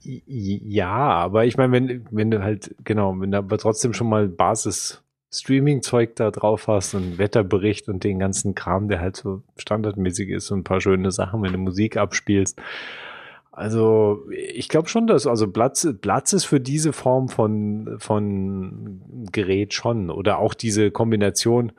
Ja, 0.03 0.91
aber 0.91 1.47
ich 1.47 1.57
meine, 1.57 1.73
wenn, 1.73 2.07
wenn 2.11 2.31
du 2.31 2.43
halt, 2.43 2.75
genau, 2.85 3.19
wenn 3.19 3.31
du 3.31 3.39
aber 3.39 3.57
trotzdem 3.57 3.95
schon 3.95 4.11
mal 4.11 4.29
Basis 4.29 5.03
Streaming-Zeug 5.33 6.17
da 6.17 6.31
drauf 6.31 6.69
hast 6.69 6.95
und 6.95 7.19
Wetterbericht 7.19 7.89
und 7.89 8.05
den 8.05 8.19
ganzen 8.19 8.55
Kram, 8.55 8.89
der 8.89 9.01
halt 9.01 9.17
so 9.17 9.43
standardmäßig 9.57 10.31
ist 10.31 10.51
und 10.51 10.61
ein 10.61 10.65
paar 10.65 10.81
schöne 10.81 11.11
Sachen, 11.11 11.43
wenn 11.43 11.53
du 11.53 11.59
Musik 11.59 11.97
abspielst. 11.97 12.61
Also 13.51 14.23
ich 14.31 14.69
glaube 14.69 14.89
schon, 14.89 15.07
dass 15.07 15.27
also 15.27 15.51
Platz, 15.51 15.89
Platz 16.01 16.33
ist 16.33 16.45
für 16.45 16.61
diese 16.61 16.93
Form 16.93 17.29
von, 17.29 17.97
von 17.99 19.01
Gerät 19.33 19.73
schon 19.73 20.11
oder 20.11 20.39
auch 20.39 20.55
diese 20.55 20.91
Kombination. 20.91 21.73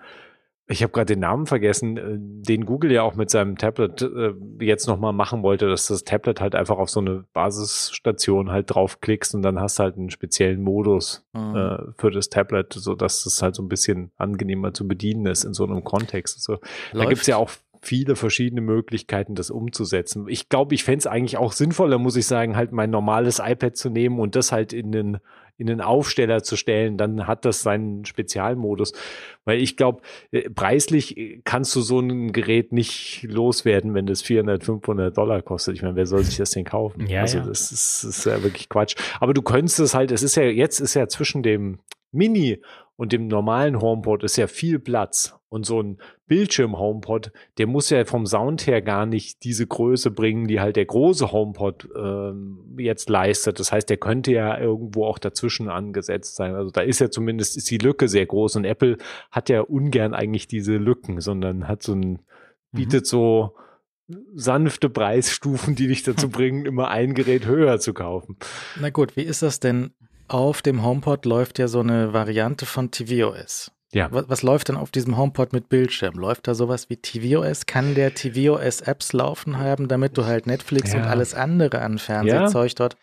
Ich 0.69 0.83
habe 0.83 0.91
gerade 0.91 1.13
den 1.13 1.19
Namen 1.21 1.45
vergessen, 1.45 1.97
äh, 1.97 2.17
den 2.17 2.65
Google 2.65 2.91
ja 2.91 3.03
auch 3.03 3.15
mit 3.15 3.29
seinem 3.29 3.57
Tablet 3.57 4.01
äh, 4.01 4.33
jetzt 4.59 4.87
nochmal 4.87 5.13
machen 5.13 5.41
wollte, 5.43 5.67
dass 5.69 5.87
das 5.87 6.03
Tablet 6.03 6.41
halt 6.41 6.55
einfach 6.55 6.77
auf 6.77 6.89
so 6.89 6.99
eine 6.99 7.23
Basisstation 7.33 8.51
halt 8.51 8.73
draufklickst 8.73 9.33
und 9.35 9.41
dann 9.41 9.59
hast 9.59 9.79
du 9.79 9.83
halt 9.83 9.97
einen 9.97 10.09
speziellen 10.09 10.61
Modus 10.61 11.25
Mhm. 11.33 11.55
äh, 11.55 11.77
für 11.97 12.11
das 12.11 12.29
Tablet, 12.29 12.73
so 12.73 12.95
dass 12.95 13.25
es 13.25 13.41
halt 13.41 13.55
so 13.55 13.63
ein 13.63 13.69
bisschen 13.69 14.11
angenehmer 14.17 14.73
zu 14.73 14.87
bedienen 14.87 15.25
ist 15.25 15.43
in 15.45 15.53
so 15.53 15.63
einem 15.63 15.83
Kontext. 15.83 16.41
So, 16.41 16.57
da 16.93 17.05
gibt's 17.05 17.27
ja 17.27 17.37
auch 17.37 17.51
viele 17.81 18.15
verschiedene 18.15 18.61
Möglichkeiten, 18.61 19.35
das 19.35 19.49
umzusetzen. 19.51 20.25
Ich 20.27 20.49
glaube, 20.49 20.75
ich 20.75 20.83
fänd's 20.83 21.07
eigentlich 21.07 21.37
auch 21.37 21.51
sinnvoller, 21.51 21.99
muss 21.99 22.15
ich 22.15 22.25
sagen, 22.25 22.55
halt 22.55 22.71
mein 22.71 22.89
normales 22.89 23.39
iPad 23.39 23.77
zu 23.77 23.89
nehmen 23.89 24.19
und 24.19 24.35
das 24.35 24.51
halt 24.51 24.73
in 24.73 24.91
den, 24.91 25.17
in 25.57 25.67
den 25.67 25.81
Aufsteller 25.81 26.43
zu 26.43 26.55
stellen. 26.55 26.97
Dann 26.97 27.27
hat 27.27 27.45
das 27.45 27.61
seinen 27.61 28.05
Spezialmodus. 28.05 28.93
Weil 29.43 29.61
ich 29.61 29.77
glaube, 29.77 30.01
äh, 30.31 30.49
preislich 30.49 31.17
äh, 31.17 31.41
kannst 31.43 31.75
du 31.75 31.81
so 31.81 31.99
ein 31.99 32.31
Gerät 32.31 32.71
nicht 32.71 33.23
loswerden, 33.23 33.93
wenn 33.93 34.05
das 34.05 34.21
400, 34.21 34.63
500 34.63 35.17
Dollar 35.17 35.41
kostet. 35.41 35.75
Ich 35.75 35.81
meine, 35.81 35.95
wer 35.95 36.05
soll 36.05 36.23
sich 36.23 36.37
das 36.37 36.51
denn 36.51 36.65
kaufen? 36.65 37.07
Ja, 37.07 37.21
also 37.21 37.39
ja. 37.39 37.45
das 37.45 37.71
ist, 37.71 38.03
das 38.03 38.17
ist 38.17 38.25
ja 38.25 38.43
wirklich 38.43 38.69
Quatsch. 38.69 38.95
Aber 39.19 39.33
du 39.33 39.41
könntest 39.41 39.79
es 39.79 39.93
halt, 39.93 40.11
es 40.11 40.23
ist 40.23 40.35
ja, 40.35 40.43
jetzt 40.43 40.79
ist 40.79 40.93
ja 40.93 41.07
zwischen 41.07 41.43
dem 41.43 41.79
Mini 42.11 42.61
und 42.97 43.13
dem 43.13 43.27
normalen 43.27 43.79
HomePod 43.79 44.23
ist 44.23 44.37
ja 44.37 44.47
viel 44.47 44.79
Platz. 44.79 45.35
Und 45.49 45.65
so 45.65 45.81
ein 45.81 45.99
Bildschirm-HomePod, 46.25 47.31
der 47.57 47.67
muss 47.67 47.89
ja 47.89 48.03
vom 48.03 48.25
Sound 48.25 48.67
her 48.67 48.81
gar 48.81 49.05
nicht 49.05 49.45
diese 49.45 49.65
Größe 49.65 50.11
bringen, 50.11 50.47
die 50.47 50.59
halt 50.59 50.75
der 50.75 50.85
große 50.85 51.31
HomePod 51.31 51.87
ähm, 51.95 52.75
jetzt 52.77 53.09
leistet. 53.09 53.59
Das 53.59 53.71
heißt, 53.71 53.89
der 53.89 53.95
könnte 53.95 54.33
ja 54.33 54.59
irgendwo 54.59 55.05
auch 55.05 55.19
dazwischen 55.19 55.69
angesetzt 55.69 56.35
sein. 56.35 56.55
Also 56.55 56.71
da 56.71 56.81
ist 56.81 56.99
ja 56.99 57.09
zumindest 57.09 57.55
ist 57.55 57.71
die 57.71 57.77
Lücke 57.77 58.09
sehr 58.09 58.25
groß 58.25 58.57
und 58.57 58.65
Apple 58.65 58.97
hat 59.31 59.47
ja 59.47 59.61
ungern 59.61 60.13
eigentlich 60.13 60.47
diese 60.47 60.75
Lücken, 60.75 61.21
sondern 61.21 61.67
hat 61.69 61.83
so 61.83 61.93
ein, 61.93 62.19
bietet 62.73 63.07
so 63.07 63.55
sanfte 64.33 64.89
Preisstufen, 64.89 65.75
die 65.75 65.87
dich 65.87 66.03
dazu 66.03 66.29
bringen, 66.29 66.65
immer 66.65 66.89
ein 66.89 67.13
Gerät 67.13 67.45
höher 67.45 67.79
zu 67.79 67.93
kaufen. 67.93 68.37
Na 68.79 68.89
gut, 68.89 69.15
wie 69.15 69.23
ist 69.23 69.43
das 69.43 69.59
denn? 69.59 69.91
Auf 70.27 70.61
dem 70.61 70.83
HomePod 70.83 71.25
läuft 71.25 71.59
ja 71.59 71.67
so 71.67 71.79
eine 71.79 72.13
Variante 72.13 72.65
von 72.65 72.91
tvOS. 72.91 73.71
Ja. 73.93 74.11
Was, 74.11 74.27
was 74.27 74.43
läuft 74.43 74.67
denn 74.67 74.75
auf 74.75 74.91
diesem 74.91 75.17
HomePod 75.17 75.53
mit 75.53 75.69
Bildschirm? 75.69 76.15
Läuft 76.15 76.47
da 76.47 76.55
sowas 76.55 76.89
wie 76.89 76.97
tvOS? 76.97 77.65
Kann 77.65 77.95
der 77.95 78.13
tvOS 78.13 78.81
Apps 78.81 79.13
laufen 79.13 79.57
haben, 79.59 79.87
damit 79.87 80.17
du 80.17 80.25
halt 80.25 80.45
Netflix 80.45 80.91
Ja. 80.93 80.99
und 80.99 81.05
alles 81.05 81.33
andere 81.33 81.81
an 81.81 81.97
Fernsehzeug 81.97 82.75
dort 82.75 82.97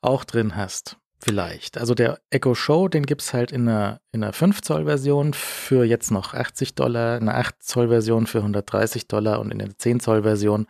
auch 0.00 0.24
drin 0.24 0.56
hast? 0.56 0.96
Vielleicht. 1.18 1.78
Also 1.78 1.94
der 1.94 2.18
Echo 2.30 2.54
Show, 2.54 2.88
den 2.88 3.06
gibt's 3.06 3.32
halt 3.32 3.50
in 3.50 3.68
einer, 3.68 4.00
in 4.12 4.22
einer 4.22 4.32
5-Zoll-Version 4.34 5.32
für 5.32 5.84
jetzt 5.84 6.10
noch 6.10 6.34
80 6.34 6.74
Dollar, 6.74 7.16
in 7.18 7.28
einer 7.28 7.40
8-Zoll-Version 7.40 8.26
für 8.26 8.38
130 8.38 9.08
Dollar 9.08 9.40
und 9.40 9.50
in 9.50 9.58
der 9.58 9.68
10-Zoll-Version 9.70 10.66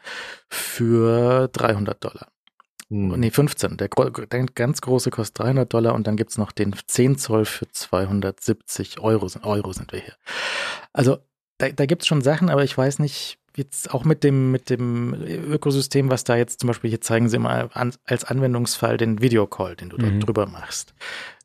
für 0.49 1.49
300 1.49 2.03
Dollar. 2.03 2.29
Hm. 2.91 3.19
Nee, 3.19 3.31
15. 3.31 3.77
Der, 3.79 3.89
der 3.89 4.47
ganz 4.55 4.81
große 4.81 5.11
kostet 5.11 5.41
300 5.45 5.73
Dollar 5.73 5.95
und 5.95 6.07
dann 6.07 6.17
gibt's 6.17 6.39
noch 6.39 6.53
den 6.53 6.75
10 6.87 7.19
Zoll 7.19 7.45
für 7.45 7.67
270 7.71 9.01
Euro. 9.01 9.29
Sind- 9.29 9.45
Euro 9.45 9.73
sind 9.73 9.93
wir 9.93 10.01
hier. 10.01 10.15
Also 10.93 11.19
da, 11.59 11.69
da 11.71 11.87
gibt's 11.87 12.07
schon 12.07 12.23
Sachen, 12.23 12.49
aber 12.51 12.65
ich 12.65 12.77
weiß 12.77 12.99
nicht, 12.99 13.39
jetzt 13.57 13.93
auch 13.93 14.05
mit 14.05 14.23
dem, 14.23 14.53
mit 14.53 14.69
dem 14.71 15.15
Ökosystem, 15.15 16.11
was 16.11 16.25
da 16.25 16.37
jetzt 16.37 16.61
zum 16.61 16.69
Beispiel, 16.69 16.91
hier 16.91 17.01
zeigen 17.01 17.29
sie 17.29 17.39
mal 17.39 17.71
an, 17.73 17.93
als 18.05 18.25
Anwendungsfall 18.25 18.99
den 18.99 19.21
Videocall, 19.23 19.75
den 19.77 19.89
du 19.89 19.97
Mhm. 19.97 20.01
dort 20.21 20.27
drüber 20.27 20.47
machst. 20.47 20.95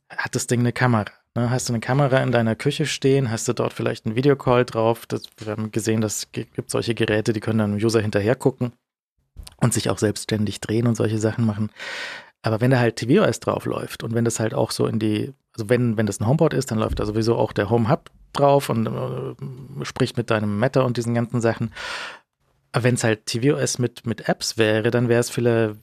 Hat 0.09 0.35
das 0.35 0.45
Ding 0.47 0.59
eine 0.59 0.73
Kamera? 0.73 1.05
Ne? 1.35 1.49
Hast 1.49 1.69
du 1.69 1.73
eine 1.73 1.79
Kamera 1.79 2.17
in 2.21 2.33
deiner 2.33 2.55
Küche 2.55 2.85
stehen? 2.85 3.31
Hast 3.31 3.47
du 3.47 3.53
dort 3.53 3.71
vielleicht 3.71 4.05
einen 4.05 4.15
Videocall 4.15 4.65
drauf? 4.65 5.05
Das, 5.05 5.23
wir 5.37 5.53
haben 5.53 5.71
gesehen, 5.71 6.01
dass 6.01 6.17
es 6.17 6.31
gibt 6.33 6.69
solche 6.69 6.93
Geräte, 6.93 7.31
die 7.31 7.39
können 7.39 7.59
dann 7.59 7.77
dem 7.77 7.83
User 7.85 8.01
hinterher 8.01 8.35
gucken 8.35 8.73
und 9.62 9.74
sich 9.74 9.89
auch 9.89 9.97
selbstständig 9.97 10.59
drehen 10.59 10.88
und 10.88 10.95
solche 10.95 11.18
Sachen 11.20 11.45
machen. 11.45 11.72
Aber 12.41 12.59
wenn 12.59 12.72
da 12.72 12.80
halt 12.80 12.95
tvOS 12.97 13.39
drauf 13.39 13.66
läuft 13.66 14.03
und 14.03 14.14
wenn 14.14 14.26
das 14.26 14.39
halt 14.39 14.53
auch 14.53 14.72
so 14.72 14.88
in 14.88 14.99
die, 14.99 15.34
also 15.53 15.70
wenn, 15.70 15.95
wenn 15.97 16.07
das 16.07 16.20
ein 16.20 16.28
HomePod 16.28 16.53
ist, 16.53 16.72
dann 16.72 16.80
läuft 16.80 16.99
da 16.99 17.05
sowieso 17.05 17.36
auch 17.38 17.53
der 17.53 17.70
Home 17.70 17.88
Hub 17.89 18.09
drauf 18.34 18.70
und 18.70 18.88
äh, 18.88 19.86
spricht 19.86 20.18
mit 20.18 20.30
deinem 20.32 20.57
Matter 20.57 20.86
und 20.86 20.97
diesen 20.97 21.14
ganzen 21.14 21.39
Sachen. 21.41 21.72
Aber 22.72 22.84
wenn 22.84 22.95
es 22.95 23.03
halt 23.03 23.26
tvOS 23.28 23.78
mit, 23.80 24.05
mit 24.05 24.28
Apps 24.28 24.57
wäre, 24.57 24.89
dann 24.91 25.07
wäre 25.09 25.20
es 25.20 25.30
vielleicht, 25.30 25.76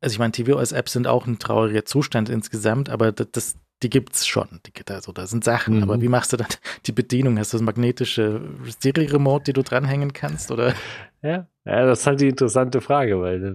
also 0.00 0.12
ich 0.14 0.18
meine, 0.18 0.32
tvOS-Apps 0.32 0.92
sind 0.92 1.06
auch 1.06 1.26
ein 1.26 1.38
trauriger 1.38 1.84
Zustand 1.84 2.28
insgesamt, 2.30 2.88
aber 2.88 3.12
das, 3.12 3.26
das 3.32 3.54
die 3.82 3.90
gibt's 3.90 4.26
schon. 4.26 4.60
Die, 4.66 4.72
also 4.92 5.10
da 5.12 5.26
sind 5.26 5.42
Sachen, 5.42 5.76
Mhm. 5.78 5.82
aber 5.82 6.00
wie 6.00 6.08
machst 6.08 6.32
du 6.32 6.36
dann 6.36 6.46
die 6.86 6.92
Bedienung? 6.92 7.38
Hast 7.38 7.52
du 7.52 7.56
das 7.58 7.64
magnetische 7.64 8.40
Siri-Remote, 8.80 9.44
die 9.44 9.52
du 9.54 9.62
dranhängen 9.62 10.12
kannst? 10.12 10.50
Oder? 10.50 10.74
Ja, 11.22 11.46
ja, 11.66 11.84
das 11.84 12.00
ist 12.00 12.06
halt 12.06 12.20
die 12.22 12.28
interessante 12.28 12.80
Frage, 12.80 13.20
weil 13.20 13.54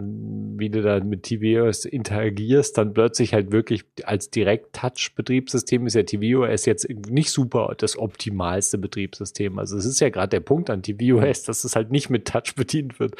wie 0.58 0.70
du 0.70 0.84
da 0.84 1.00
mit 1.00 1.24
tvOS 1.24 1.86
interagierst, 1.86 2.78
dann 2.78 2.94
plötzlich 2.94 3.34
halt 3.34 3.52
wirklich 3.52 3.84
als 4.04 4.30
Direkt-Touch-Betriebssystem 4.30 5.88
ist 5.88 5.96
ja 5.96 6.04
tvOS 6.04 6.66
jetzt 6.66 6.88
nicht 7.10 7.32
super 7.32 7.74
das 7.78 7.98
optimalste 7.98 8.78
Betriebssystem. 8.78 9.58
Also 9.58 9.76
es 9.76 9.86
ist 9.86 10.00
ja 10.00 10.10
gerade 10.10 10.30
der 10.30 10.40
Punkt 10.42 10.70
an 10.70 10.84
tvOS, 10.84 11.44
dass 11.44 11.64
es 11.64 11.76
halt 11.76 11.92
nicht 11.92 12.12
mit 12.12 12.28
Touch 12.28 12.54
bedient 12.56 13.00
wird. 13.00 13.16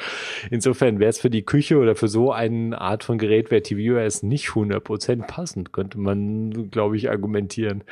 Insofern 0.52 1.00
wäre 1.00 1.10
es 1.10 1.20
für 1.20 1.32
die 1.32 1.44
Küche 1.44 1.78
oder 1.78 1.96
für 1.96 2.08
so 2.08 2.32
eine 2.32 2.80
Art 2.80 3.04
von 3.04 3.18
Gerät 3.18 3.50
wäre 3.50 3.64
tvOS 3.64 4.22
nicht 4.22 4.50
100% 4.50 5.26
passend, 5.26 5.74
könnte 5.74 6.00
man, 6.00 6.70
glaube 6.70 6.96
ich, 6.96 7.10
argumentieren. 7.10 7.84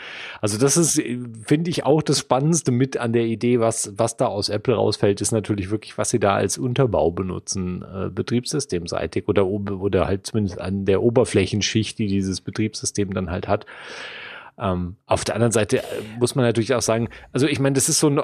Also 0.42 0.60
das 0.60 0.78
ist, 0.78 1.02
finde 1.46 1.72
ich, 1.72 1.86
auch 1.86 2.04
das 2.04 2.20
Spannendste 2.20 2.72
mit 2.72 2.98
an 2.98 3.14
der 3.14 3.26
Idee, 3.26 3.60
was, 3.60 3.94
was 3.98 4.16
da 4.16 4.28
aus 4.28 4.50
Apple 4.50 4.76
rausfällt, 4.76 5.22
ist 5.22 5.32
natürlich 5.32 5.72
wirklich, 5.72 5.98
was 5.98 6.12
sie 6.12 6.20
da 6.20 6.36
als 6.36 6.58
Unterbau 6.94 7.12
benutzen, 7.12 7.84
äh, 7.84 8.10
betriebssystemseitig 8.10 9.28
oder, 9.28 9.48
oder 9.48 10.08
halt 10.08 10.28
zumindest 10.28 10.62
an 10.62 10.86
der 10.86 11.02
Oberflächenschicht, 11.02 11.98
die 11.98 12.08
dieses 12.08 12.42
Betriebssystem 12.42 13.14
dann 13.14 13.32
halt 13.32 13.48
hat. 13.48 13.66
Ähm, 14.60 14.98
auf 15.06 15.24
der 15.26 15.36
anderen 15.36 15.52
Seite 15.52 15.80
äh, 15.80 15.84
muss 16.20 16.36
man 16.36 16.46
natürlich 16.46 16.74
auch 16.76 16.82
sagen, 16.82 17.10
also 17.32 17.48
ich 17.48 17.60
meine, 17.60 17.74
das 17.74 17.90
ist 17.90 18.00
so 18.00 18.10
ein, 18.10 18.20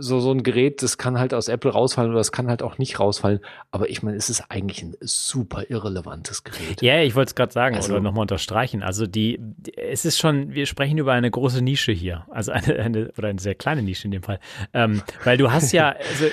so, 0.00 0.20
so 0.20 0.32
ein 0.32 0.42
Gerät, 0.42 0.82
das 0.82 0.98
kann 0.98 1.18
halt 1.18 1.34
aus 1.34 1.48
Apple 1.48 1.70
rausfallen 1.70 2.10
oder 2.10 2.18
das 2.20 2.32
kann 2.32 2.48
halt 2.48 2.62
auch 2.62 2.78
nicht 2.78 2.98
rausfallen, 3.00 3.40
aber 3.70 3.90
ich 3.90 4.02
meine, 4.02 4.16
es 4.16 4.30
ist 4.30 4.44
eigentlich 4.50 4.82
ein 4.82 4.96
super 5.00 5.64
irrelevantes 5.68 6.44
Gerät. 6.44 6.80
Ja, 6.82 7.00
ich 7.02 7.14
wollte 7.14 7.30
es 7.30 7.34
gerade 7.34 7.52
sagen 7.52 7.76
Also- 7.76 7.92
oder 7.92 8.00
nochmal 8.00 8.22
unterstreichen. 8.22 8.82
Also 8.82 9.06
die, 9.06 9.40
es 9.76 10.04
ist 10.04 10.18
schon, 10.18 10.54
wir 10.54 10.66
sprechen 10.66 10.98
über 10.98 11.12
eine 11.12 11.30
große 11.30 11.62
Nische 11.62 11.92
hier, 11.92 12.24
also 12.30 12.52
eine, 12.52 12.76
eine 12.78 13.12
oder 13.18 13.28
eine 13.28 13.38
sehr 13.40 13.54
kleine 13.54 13.82
Nische 13.82 14.06
in 14.06 14.12
dem 14.12 14.22
Fall, 14.22 14.40
ähm, 14.72 15.02
weil 15.24 15.36
du 15.36 15.50
hast 15.52 15.72
ja, 15.72 15.90
also 15.90 16.26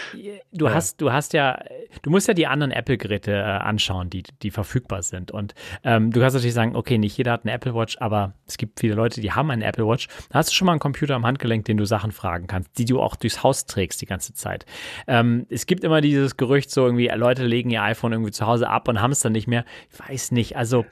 du 0.54 0.66
Ja. 0.66 0.74
hast, 0.74 1.02
du 1.02 1.12
hast 1.12 1.34
ja, 1.34 1.60
du 2.02 2.10
musst 2.10 2.28
ja 2.28 2.34
die 2.34 2.48
anderen 2.48 2.72
Apple-Geräte 2.72 3.32
äh, 3.34 3.42
anschauen, 3.42 4.10
die, 4.10 4.24
die 4.42 4.52
verfügbar 4.52 5.02
sind. 5.04 5.32
Und 5.32 5.54
ähm, 5.84 6.12
du 6.12 6.20
kannst 6.20 6.36
natürlich 6.36 6.54
sagen, 6.54 6.76
okay, 6.76 6.98
nicht 6.98 7.18
jeder 7.18 7.34
hat 7.34 7.42
eine 7.44 7.52
Apple 7.54 7.76
Watch, 7.76 7.98
aber 8.00 8.34
es 8.48 8.58
gibt 8.58 8.80
viele 8.80 8.96
Leute, 8.96 9.22
die 9.22 9.32
haben 9.36 9.52
eine 9.52 9.66
Apple 9.66 9.88
Watch, 9.88 10.08
dann 10.30 10.40
hast 10.40 10.50
du 10.50 10.56
schon 10.56 10.66
mal 10.66 10.74
einen 10.74 10.80
Computer 10.80 11.16
am 11.16 11.26
Handgelenk, 11.26 11.66
den 11.66 11.78
du 11.78 11.86
Sachen 11.86 12.12
fragen 12.12 12.48
kannst, 12.48 12.78
die 12.78 12.86
du 12.86 13.02
auch 13.02 13.16
durchs 13.16 13.44
Haus 13.44 13.66
trägst 13.66 14.02
die 14.02 14.06
ganze 14.06 14.34
Zeit. 14.34 14.66
Ähm, 15.08 15.46
es 15.50 15.66
gibt 15.66 15.84
immer 15.84 16.02
dieses 16.02 16.38
Gerücht, 16.38 16.72
so 16.72 16.86
irgendwie, 16.86 17.08
Leute 17.08 17.46
legen 17.46 17.70
ihr 17.70 17.84
iPhone 17.84 18.12
irgendwie 18.12 18.32
zu 18.32 18.46
Hause 18.46 18.70
ab 18.70 18.88
und 18.88 19.02
haben 19.02 19.12
es 19.12 19.20
dann 19.20 19.34
nicht 19.34 19.48
mehr. 19.48 19.66
Ich 19.92 20.10
weiß 20.10 20.32
nicht. 20.32 20.56
Also, 20.58 20.86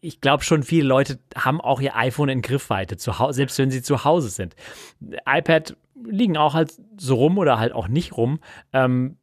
ich 0.00 0.20
glaube 0.20 0.44
schon, 0.44 0.62
viele 0.62 0.86
Leute 0.86 1.18
haben 1.36 1.60
auch 1.60 1.80
ihr 1.80 1.96
iPhone 1.96 2.28
in 2.28 2.42
Griffweite, 2.42 2.96
zu 2.96 3.12
selbst 3.30 3.58
wenn 3.58 3.70
sie 3.70 3.82
zu 3.82 4.04
Hause 4.04 4.28
sind. 4.28 4.54
iPad 5.26 5.76
liegen 6.06 6.36
auch 6.36 6.54
halt 6.54 6.74
so 6.96 7.14
rum 7.16 7.38
oder 7.38 7.58
halt 7.58 7.72
auch 7.72 7.88
nicht 7.88 8.16
rum. 8.16 8.40
Ähm, 8.72 9.16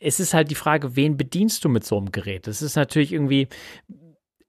es 0.00 0.20
ist 0.20 0.34
halt 0.34 0.50
die 0.50 0.54
Frage, 0.54 0.96
wen 0.96 1.16
bedienst 1.16 1.64
du 1.64 1.68
mit 1.68 1.84
so 1.84 1.96
einem 1.96 2.12
Gerät? 2.12 2.46
Das 2.46 2.62
ist 2.62 2.76
natürlich 2.76 3.12
irgendwie, 3.12 3.48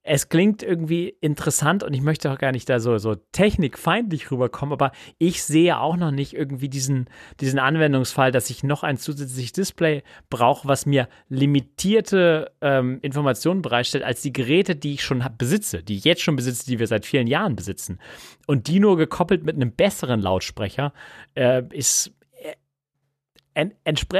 es 0.09 0.29
klingt 0.29 0.63
irgendwie 0.63 1.09
interessant 1.19 1.83
und 1.83 1.93
ich 1.93 2.01
möchte 2.01 2.31
auch 2.31 2.37
gar 2.37 2.53
nicht 2.53 2.69
da 2.69 2.79
so, 2.79 2.97
so 2.97 3.15
technikfeindlich 3.15 4.31
rüberkommen, 4.31 4.71
aber 4.71 4.91
ich 5.17 5.43
sehe 5.43 5.77
auch 5.77 5.97
noch 5.97 6.11
nicht 6.11 6.33
irgendwie 6.33 6.69
diesen, 6.69 7.09
diesen 7.41 7.59
Anwendungsfall, 7.59 8.31
dass 8.31 8.49
ich 8.49 8.63
noch 8.63 8.83
ein 8.83 8.97
zusätzliches 8.97 9.51
Display 9.51 10.03
brauche, 10.29 10.67
was 10.67 10.85
mir 10.85 11.09
limitierte 11.27 12.51
ähm, 12.61 12.99
Informationen 13.01 13.61
bereitstellt, 13.61 14.05
als 14.05 14.21
die 14.21 14.31
Geräte, 14.31 14.77
die 14.77 14.93
ich 14.93 15.03
schon 15.03 15.23
besitze, 15.37 15.83
die 15.83 15.97
ich 15.97 16.05
jetzt 16.05 16.21
schon 16.21 16.37
besitze, 16.37 16.65
die 16.65 16.79
wir 16.79 16.87
seit 16.87 17.05
vielen 17.05 17.27
Jahren 17.27 17.57
besitzen. 17.57 17.99
Und 18.45 18.67
die 18.67 18.79
nur 18.79 18.95
gekoppelt 18.95 19.43
mit 19.43 19.57
einem 19.57 19.73
besseren 19.73 20.21
Lautsprecher 20.21 20.93
äh, 21.35 21.63
ist 21.71 22.13
äh, 23.53 23.69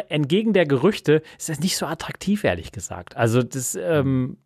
entgegen 0.10 0.52
der 0.52 0.66
Gerüchte 0.66 1.22
ist 1.38 1.48
das 1.48 1.62
nicht 1.62 1.78
so 1.78 1.86
attraktiv, 1.86 2.44
ehrlich 2.44 2.74
gesagt. 2.74 3.16
Also 3.16 3.42
das, 3.42 3.76
ähm, 3.76 4.38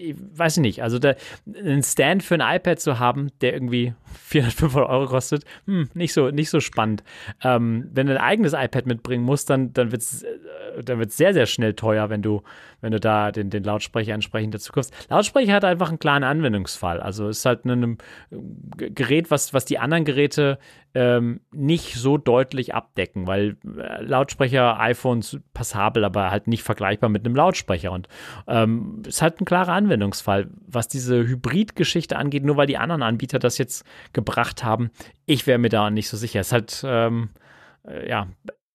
ich 0.00 0.16
weiß 0.18 0.58
nicht, 0.58 0.82
also 0.82 0.98
der, 0.98 1.16
einen 1.46 1.82
Stand 1.82 2.22
für 2.22 2.34
ein 2.34 2.56
iPad 2.56 2.80
zu 2.80 2.98
haben, 2.98 3.30
der 3.40 3.52
irgendwie 3.52 3.94
400, 4.12 4.54
500 4.54 4.90
Euro 4.90 5.06
kostet, 5.06 5.44
hm, 5.66 5.88
nicht 5.94 6.12
so, 6.12 6.30
nicht 6.30 6.50
so 6.50 6.60
spannend. 6.60 7.02
Ähm, 7.42 7.88
wenn 7.92 8.06
du 8.06 8.12
ein 8.12 8.18
eigenes 8.18 8.52
iPad 8.52 8.86
mitbringen 8.86 9.24
musst, 9.24 9.50
dann, 9.50 9.72
dann 9.72 9.92
wird 9.92 10.02
es 10.02 10.22
äh, 10.22 10.82
dann 10.84 11.08
sehr, 11.08 11.34
sehr 11.34 11.46
schnell 11.46 11.74
teuer, 11.74 12.10
wenn 12.10 12.22
du, 12.22 12.42
wenn 12.80 12.92
du 12.92 13.00
da 13.00 13.32
den, 13.32 13.50
den 13.50 13.64
Lautsprecher 13.64 14.14
entsprechend 14.14 14.54
dazu 14.54 14.72
kaufst. 14.72 14.94
Lautsprecher 15.08 15.52
hat 15.52 15.64
einfach 15.64 15.88
einen 15.88 15.98
klaren 15.98 16.24
Anwendungsfall. 16.24 17.00
Also 17.00 17.28
ist 17.28 17.44
halt 17.44 17.64
ein 17.64 17.98
Gerät, 18.76 19.30
was, 19.30 19.52
was 19.52 19.64
die 19.64 19.78
anderen 19.78 20.04
Geräte 20.04 20.58
ähm, 20.92 21.40
nicht 21.52 21.94
so 21.94 22.18
deutlich 22.18 22.74
abdecken, 22.74 23.26
weil 23.26 23.56
äh, 23.64 24.02
Lautsprecher, 24.02 24.78
iPhones 24.80 25.38
passabel, 25.54 26.04
aber 26.04 26.30
halt 26.30 26.48
nicht 26.48 26.64
vergleichbar 26.64 27.08
mit 27.08 27.24
einem 27.24 27.36
Lautsprecher. 27.36 27.92
Und 27.92 28.08
ähm, 28.48 29.02
ist 29.06 29.22
halt 29.22 29.40
ein 29.40 29.44
klarer 29.44 29.72
Anwendungsfall, 29.72 30.48
was 30.66 30.88
diese 30.88 31.26
Hybrid-Geschichte 31.26 32.16
angeht, 32.16 32.44
nur 32.44 32.56
weil 32.56 32.66
die 32.66 32.78
anderen 32.78 33.02
Anbieter 33.02 33.38
das 33.38 33.58
jetzt 33.58 33.84
gebracht 34.12 34.64
haben. 34.64 34.90
Ich 35.26 35.46
wäre 35.46 35.58
mir 35.58 35.68
da 35.68 35.90
nicht 35.90 36.08
so 36.08 36.16
sicher. 36.16 36.40
Es 36.40 36.48
ist 36.48 36.52
halt, 36.52 36.82
ähm, 36.84 37.30
äh, 37.86 38.08
ja, 38.08 38.28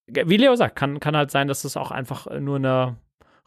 wie 0.08 0.38
Leo 0.38 0.56
sagt, 0.56 0.76
kann, 0.76 1.00
kann 1.00 1.18
halt 1.18 1.32
sein, 1.32 1.48
dass 1.48 1.64
es 1.64 1.78
auch 1.78 1.92
einfach 1.92 2.28
nur 2.40 2.58
eine 2.58 2.98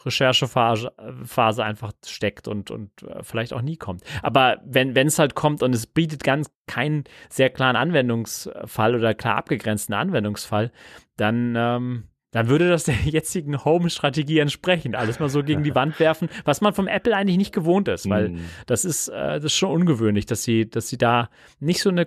Recherchephase 0.05 0.93
Phase 1.24 1.64
einfach 1.64 1.93
steckt 2.07 2.47
und, 2.47 2.70
und 2.70 3.03
äh, 3.03 3.22
vielleicht 3.22 3.53
auch 3.53 3.62
nie 3.62 3.76
kommt. 3.76 4.05
Aber 4.22 4.59
wenn 4.64 4.97
es 4.97 5.18
halt 5.18 5.35
kommt 5.35 5.62
und 5.62 5.74
es 5.74 5.87
bietet 5.87 6.22
ganz 6.22 6.51
keinen 6.66 7.05
sehr 7.29 7.51
klaren 7.51 7.76
Anwendungsfall 7.76 8.95
oder 8.95 9.14
klar 9.14 9.37
abgegrenzten 9.37 9.95
Anwendungsfall, 9.95 10.72
dann, 11.16 11.55
ähm, 11.57 12.05
dann 12.39 12.49
würde 12.49 12.68
das 12.68 12.84
der 12.84 12.95
jetzigen 13.05 13.64
Home-Strategie 13.64 14.39
entsprechen. 14.39 14.95
Alles 14.95 15.18
mal 15.18 15.28
so 15.28 15.43
gegen 15.43 15.64
die 15.64 15.74
Wand 15.74 15.99
werfen, 15.99 16.28
was 16.45 16.61
man 16.61 16.72
vom 16.72 16.86
Apple 16.86 17.16
eigentlich 17.16 17.36
nicht 17.36 17.53
gewohnt 17.53 17.89
ist, 17.89 18.09
weil 18.09 18.28
mm. 18.28 18.41
das 18.66 18.84
ist, 18.84 19.09
äh, 19.09 19.41
das 19.41 19.45
ist 19.47 19.57
schon 19.57 19.72
ungewöhnlich, 19.72 20.24
dass 20.24 20.45
sie, 20.45 20.70
dass 20.70 20.89
sie 20.89 20.99
da 20.99 21.30
nicht 21.59 21.82
so 21.82 21.91
eine 21.91 22.07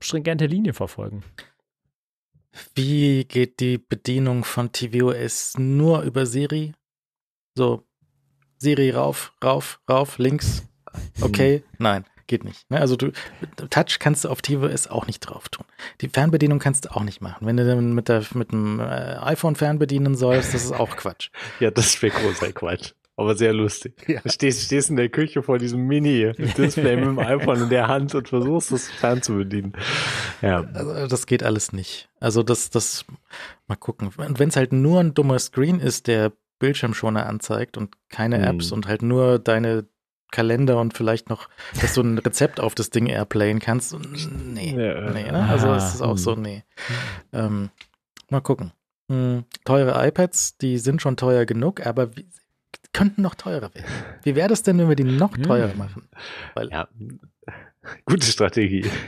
stringente 0.00 0.46
Linie 0.46 0.74
verfolgen. 0.74 1.24
Wie 2.76 3.24
geht 3.24 3.58
die 3.58 3.78
Bedienung 3.78 4.44
von 4.44 4.70
tvOS 4.70 5.58
nur 5.58 6.02
über 6.02 6.24
Siri? 6.24 6.74
So, 7.56 7.84
Siri 8.58 8.90
rauf, 8.90 9.32
rauf, 9.42 9.80
rauf, 9.90 10.18
links. 10.18 10.68
Okay, 11.20 11.64
mhm. 11.72 11.76
nein, 11.78 12.04
geht 12.28 12.44
nicht. 12.44 12.70
Ne? 12.70 12.80
Also 12.80 12.96
du, 12.96 13.10
Touch 13.70 13.98
kannst 13.98 14.24
du 14.24 14.28
auf 14.28 14.40
tvOS 14.42 14.86
auch 14.86 15.06
nicht 15.06 15.20
drauf 15.20 15.48
tun. 15.48 15.66
Die 16.00 16.08
Fernbedienung 16.08 16.60
kannst 16.60 16.84
du 16.84 16.94
auch 16.94 17.02
nicht 17.02 17.20
machen. 17.20 17.46
Wenn 17.46 17.56
du 17.56 17.66
dann 17.66 17.92
mit, 17.94 18.08
der, 18.08 18.24
mit 18.34 18.52
dem 18.52 18.78
äh, 18.78 18.84
iPhone 18.84 19.56
fernbedienen 19.56 20.14
sollst, 20.14 20.54
das 20.54 20.64
ist 20.64 20.72
auch 20.72 20.96
Quatsch. 20.96 21.30
ja, 21.60 21.70
das 21.70 22.00
wäre 22.00 22.14
großer 22.14 22.52
Quatsch. 22.52 22.92
Aber 23.16 23.34
sehr 23.34 23.52
lustig. 23.52 23.94
Ja. 24.06 24.20
Du 24.20 24.30
stehst, 24.30 24.62
stehst 24.62 24.90
in 24.90 24.96
der 24.96 25.08
Küche 25.08 25.42
vor 25.42 25.58
diesem 25.58 25.88
Mini-Display 25.88 26.96
mit 26.96 27.04
dem 27.04 27.18
iPhone 27.18 27.64
in 27.64 27.68
der 27.68 27.88
Hand 27.88 28.14
und 28.14 28.28
versuchst 28.28 28.70
das 28.70 28.88
fern 28.88 29.22
zu 29.22 29.34
bedienen. 29.34 29.72
Ja. 30.40 30.62
Also 30.72 31.08
das 31.08 31.26
geht 31.26 31.42
alles 31.42 31.72
nicht. 31.72 32.08
Also 32.20 32.44
das, 32.44 32.70
das, 32.70 33.04
mal 33.66 33.74
gucken. 33.74 34.12
Und 34.16 34.38
wenn 34.38 34.50
es 34.50 34.56
halt 34.56 34.72
nur 34.72 35.00
ein 35.00 35.14
dummer 35.14 35.40
Screen 35.40 35.80
ist, 35.80 36.06
der 36.06 36.32
Bildschirmschoner 36.60 37.26
anzeigt 37.26 37.76
und 37.76 37.96
keine 38.08 38.38
Apps 38.46 38.70
mhm. 38.70 38.76
und 38.76 38.86
halt 38.86 39.02
nur 39.02 39.40
deine 39.40 39.88
Kalender 40.30 40.78
und 40.78 40.94
vielleicht 40.94 41.30
noch, 41.30 41.48
dass 41.80 41.94
du 41.94 42.02
ein 42.02 42.18
Rezept 42.18 42.60
auf 42.60 42.74
das 42.74 42.90
Ding 42.90 43.06
airplayen 43.06 43.60
kannst. 43.60 43.96
Nee, 43.98 44.74
ja, 44.76 45.10
nee, 45.10 45.30
ne? 45.30 45.48
Also 45.48 45.72
es 45.72 45.94
ist 45.94 46.02
auch 46.02 46.18
so, 46.18 46.32
ah. 46.32 46.36
nee. 46.36 46.64
Ähm, 47.32 47.70
mal 48.28 48.40
gucken. 48.40 48.72
Hm, 49.10 49.44
teure 49.64 50.06
iPads, 50.06 50.58
die 50.58 50.78
sind 50.78 51.00
schon 51.00 51.16
teuer 51.16 51.46
genug, 51.46 51.86
aber 51.86 52.14
wie, 52.16 52.26
könnten 52.92 53.22
noch 53.22 53.34
teurer 53.34 53.74
werden. 53.74 53.86
Wie 54.22 54.34
wäre 54.34 54.48
das 54.48 54.62
denn, 54.62 54.78
wenn 54.78 54.88
wir 54.88 54.96
die 54.96 55.04
noch 55.04 55.34
hm. 55.34 55.42
teurer 55.44 55.74
machen? 55.74 56.08
Weil, 56.54 56.68
ja, 56.70 56.88
gute 58.04 58.26
Strategie. 58.26 58.84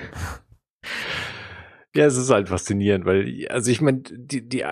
Ja, 1.93 2.07
es 2.07 2.17
ist 2.17 2.31
halt 2.31 2.49
faszinierend, 2.49 3.05
weil, 3.05 3.49
also 3.49 3.69
ich 3.69 3.81
meine, 3.81 4.03
die, 4.03 4.49
die, 4.49 4.65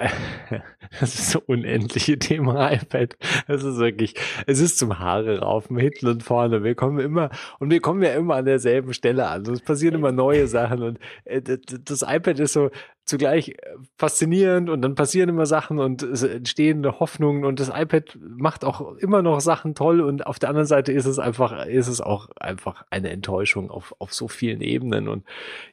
das 1.01 1.15
ist 1.15 1.31
so 1.33 1.43
unendliche 1.47 2.17
Thema 2.17 2.71
iPad. 2.73 3.17
Es 3.49 3.65
ist 3.65 3.79
wirklich, 3.79 4.15
es 4.47 4.61
ist 4.61 4.79
zum 4.79 5.01
Haare 5.01 5.41
raufen, 5.41 5.77
hinten 5.79 6.07
und 6.07 6.23
vorne. 6.23 6.63
Wir 6.63 6.77
kommen 6.77 7.01
immer, 7.01 7.31
und 7.59 7.73
wir 7.73 7.81
kommen 7.81 8.03
ja 8.05 8.11
immer 8.13 8.37
an 8.37 8.45
derselben 8.45 8.95
Stelle 8.95 9.27
an. 9.27 9.43
Es 9.47 9.61
passieren 9.63 9.97
immer 9.97 10.13
neue 10.13 10.47
Sachen 10.47 10.83
und 10.85 10.99
äh, 11.25 11.43
das 11.43 12.03
iPad 12.03 12.39
ist 12.39 12.53
so, 12.53 12.71
zugleich 13.09 13.49
äh, 13.49 13.55
faszinierend 13.97 14.69
und 14.69 14.83
dann 14.83 14.95
passieren 14.95 15.31
immer 15.31 15.47
Sachen 15.47 15.79
und 15.79 16.03
es 16.03 16.23
entstehen 16.23 16.85
Hoffnungen 17.01 17.45
und 17.45 17.59
das 17.59 17.71
iPad 17.75 18.19
macht 18.21 18.65
auch 18.65 18.97
immer 18.97 19.23
noch 19.23 19.41
Sachen 19.41 19.75
toll 19.75 20.01
und 20.01 20.27
auf 20.27 20.39
der 20.39 20.51
anderen 20.51 20.67
Seite 20.67 20.93
ist 20.93 21.07
es 21.07 21.19
einfach, 21.19 21.67
ist 21.67 21.89
es 21.89 22.01
auch 22.01 22.29
einfach 22.37 22.85
eine 22.91 23.11
Enttäuschung 23.11 23.71
auf, 23.71 23.95
auf 23.99 24.13
so 24.13 24.29
vielen 24.29 24.61
Ebenen 24.61 25.09
und 25.09 25.25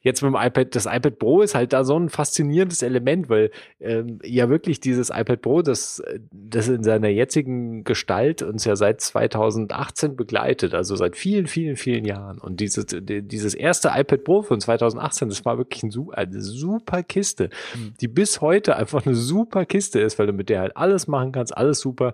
jetzt 0.01 0.21
mit 0.21 0.33
dem 0.33 0.39
iPad, 0.41 0.73
das 0.75 0.85
iPad 0.85 1.19
Pro 1.19 1.41
ist 1.41 1.55
halt 1.55 1.73
da 1.73 1.83
so 1.83 1.99
ein 1.99 2.09
faszinierendes 2.09 2.81
Element, 2.81 3.29
weil 3.29 3.51
ähm, 3.79 4.19
ja 4.23 4.49
wirklich 4.49 4.79
dieses 4.79 5.09
iPad 5.09 5.41
Pro, 5.41 5.61
das, 5.61 6.01
das 6.31 6.69
in 6.69 6.83
seiner 6.83 7.09
jetzigen 7.09 7.83
Gestalt 7.83 8.41
uns 8.43 8.63
ja 8.63 8.77
seit 8.77 9.01
2018 9.01 10.15
begleitet, 10.15 10.73
also 10.73 10.95
seit 10.95 11.17
vielen, 11.17 11.47
vielen, 11.47 11.75
vielen 11.75 12.05
Jahren 12.05 12.39
und 12.39 12.61
dieses, 12.61 12.85
dieses 12.87 13.53
erste 13.53 13.91
iPad 13.93 14.23
Pro 14.23 14.41
von 14.41 14.61
2018, 14.61 15.27
das 15.27 15.43
war 15.43 15.57
wirklich 15.57 15.83
ein, 15.83 15.91
eine 16.13 16.41
super 16.41 17.03
Kiste 17.03 17.24
Kiste, 17.25 17.49
mhm. 17.75 17.93
die 17.99 18.07
bis 18.07 18.41
heute 18.41 18.75
einfach 18.75 19.05
eine 19.05 19.15
super 19.15 19.65
Kiste 19.65 19.99
ist, 19.99 20.19
weil 20.19 20.27
du 20.27 20.33
mit 20.33 20.49
der 20.49 20.61
halt 20.61 20.77
alles 20.77 21.07
machen 21.07 21.31
kannst, 21.31 21.57
alles 21.57 21.79
super. 21.79 22.13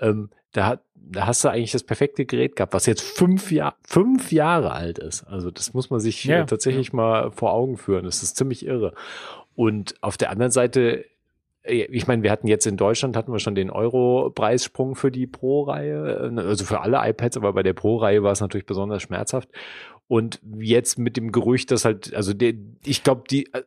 Ähm, 0.00 0.30
da, 0.52 0.66
hat, 0.66 0.82
da 0.94 1.26
hast 1.26 1.42
du 1.42 1.48
eigentlich 1.48 1.72
das 1.72 1.82
perfekte 1.82 2.24
Gerät 2.24 2.54
gehabt, 2.54 2.74
was 2.74 2.86
jetzt 2.86 3.02
fünf, 3.02 3.50
Jahr, 3.50 3.76
fünf 3.84 4.30
Jahre 4.30 4.72
alt 4.72 4.98
ist. 4.98 5.24
Also 5.24 5.50
das 5.50 5.74
muss 5.74 5.90
man 5.90 5.98
sich 5.98 6.24
ja, 6.24 6.44
tatsächlich 6.44 6.88
ja. 6.88 6.96
mal 6.96 7.30
vor 7.32 7.52
Augen 7.52 7.76
führen. 7.76 8.04
Das 8.04 8.22
ist 8.22 8.36
ziemlich 8.36 8.64
irre. 8.64 8.94
Und 9.54 9.96
auf 10.00 10.16
der 10.16 10.30
anderen 10.30 10.52
Seite 10.52 11.04
äh, 11.62 11.84
ich 11.90 12.06
meine, 12.06 12.22
wir 12.22 12.30
hatten 12.30 12.46
jetzt 12.46 12.66
in 12.66 12.76
Deutschland 12.76 13.16
hatten 13.16 13.32
wir 13.32 13.38
schon 13.38 13.54
den 13.54 13.70
Euro-Preissprung 13.70 14.94
für 14.94 15.10
die 15.10 15.26
Pro-Reihe, 15.26 16.32
äh, 16.36 16.40
also 16.40 16.64
für 16.64 16.80
alle 16.80 16.98
iPads, 17.08 17.36
aber 17.36 17.52
bei 17.52 17.62
der 17.62 17.72
Pro-Reihe 17.72 18.22
war 18.22 18.32
es 18.32 18.40
natürlich 18.40 18.66
besonders 18.66 19.02
schmerzhaft. 19.02 19.48
Und 20.08 20.40
jetzt 20.58 20.98
mit 20.98 21.16
dem 21.16 21.32
Gerücht, 21.32 21.70
dass 21.70 21.84
halt, 21.86 22.12
also 22.14 22.34
der, 22.34 22.52
ich 22.84 23.02
glaube, 23.02 23.22
die, 23.30 23.46
äh, 23.54 23.62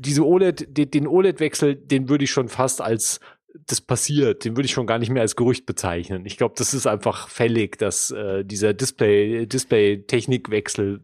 diese 0.00 0.24
OLED, 0.24 0.76
den, 0.76 0.90
den 0.90 1.06
OLED-Wechsel, 1.06 1.76
den 1.76 2.08
würde 2.08 2.24
ich 2.24 2.30
schon 2.30 2.48
fast 2.48 2.80
als 2.80 3.20
das 3.66 3.80
passiert, 3.80 4.44
den 4.44 4.56
würde 4.56 4.66
ich 4.66 4.72
schon 4.72 4.86
gar 4.86 4.98
nicht 4.98 5.10
mehr 5.10 5.22
als 5.22 5.36
Gerücht 5.36 5.66
bezeichnen. 5.66 6.24
Ich 6.26 6.36
glaube, 6.36 6.54
das 6.56 6.74
ist 6.74 6.86
einfach 6.86 7.28
fällig, 7.28 7.78
dass 7.78 8.10
äh, 8.10 8.44
dieser 8.44 8.74
Display, 8.74 9.46
Display-Technikwechsel 9.46 11.00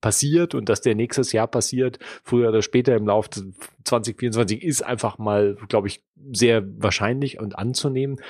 passiert 0.00 0.54
und 0.54 0.68
dass 0.68 0.80
der 0.80 0.94
nächstes 0.94 1.32
Jahr 1.32 1.48
passiert, 1.48 1.98
früher 2.22 2.48
oder 2.48 2.62
später 2.62 2.94
im 2.96 3.06
Laufe 3.06 3.30
2024 3.84 4.62
ist 4.62 4.82
einfach 4.82 5.18
mal, 5.18 5.56
glaube 5.68 5.88
ich, 5.88 6.02
sehr 6.32 6.62
wahrscheinlich 6.80 7.40
und 7.40 7.58
anzunehmen. 7.58 8.20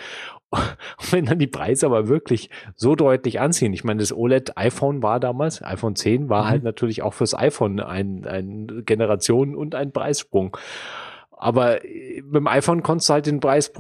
Und 0.51 1.13
wenn 1.13 1.27
dann 1.27 1.39
die 1.39 1.47
Preise 1.47 1.87
aber 1.87 2.09
wirklich 2.09 2.51
so 2.75 2.95
deutlich 2.95 3.41
anziehen, 3.41 3.73
ich 3.73 3.85
meine, 3.85 4.01
das 4.01 4.13
OLED-iPhone 4.13 5.03
war 5.03 5.21
damals, 5.21 5.63
iPhone 5.63 5.95
10 5.95 6.29
war 6.29 6.45
mhm. 6.45 6.49
halt 6.49 6.63
natürlich 6.63 7.03
auch 7.03 7.15
fürs 7.15 7.35
iPhone 7.35 7.81
ein, 7.81 8.25
ein 8.25 8.85
Generation 8.85 9.55
und 9.55 9.75
ein 9.75 9.93
Preissprung. 9.93 10.57
Aber 11.31 11.85
äh, 11.85 12.23
mit 12.23 12.37
dem 12.37 12.47
iPhone 12.47 12.83
konntest 12.83 13.09
du 13.09 13.15
halt 13.15 13.27
den 13.27 13.41
Preis, 13.41 13.73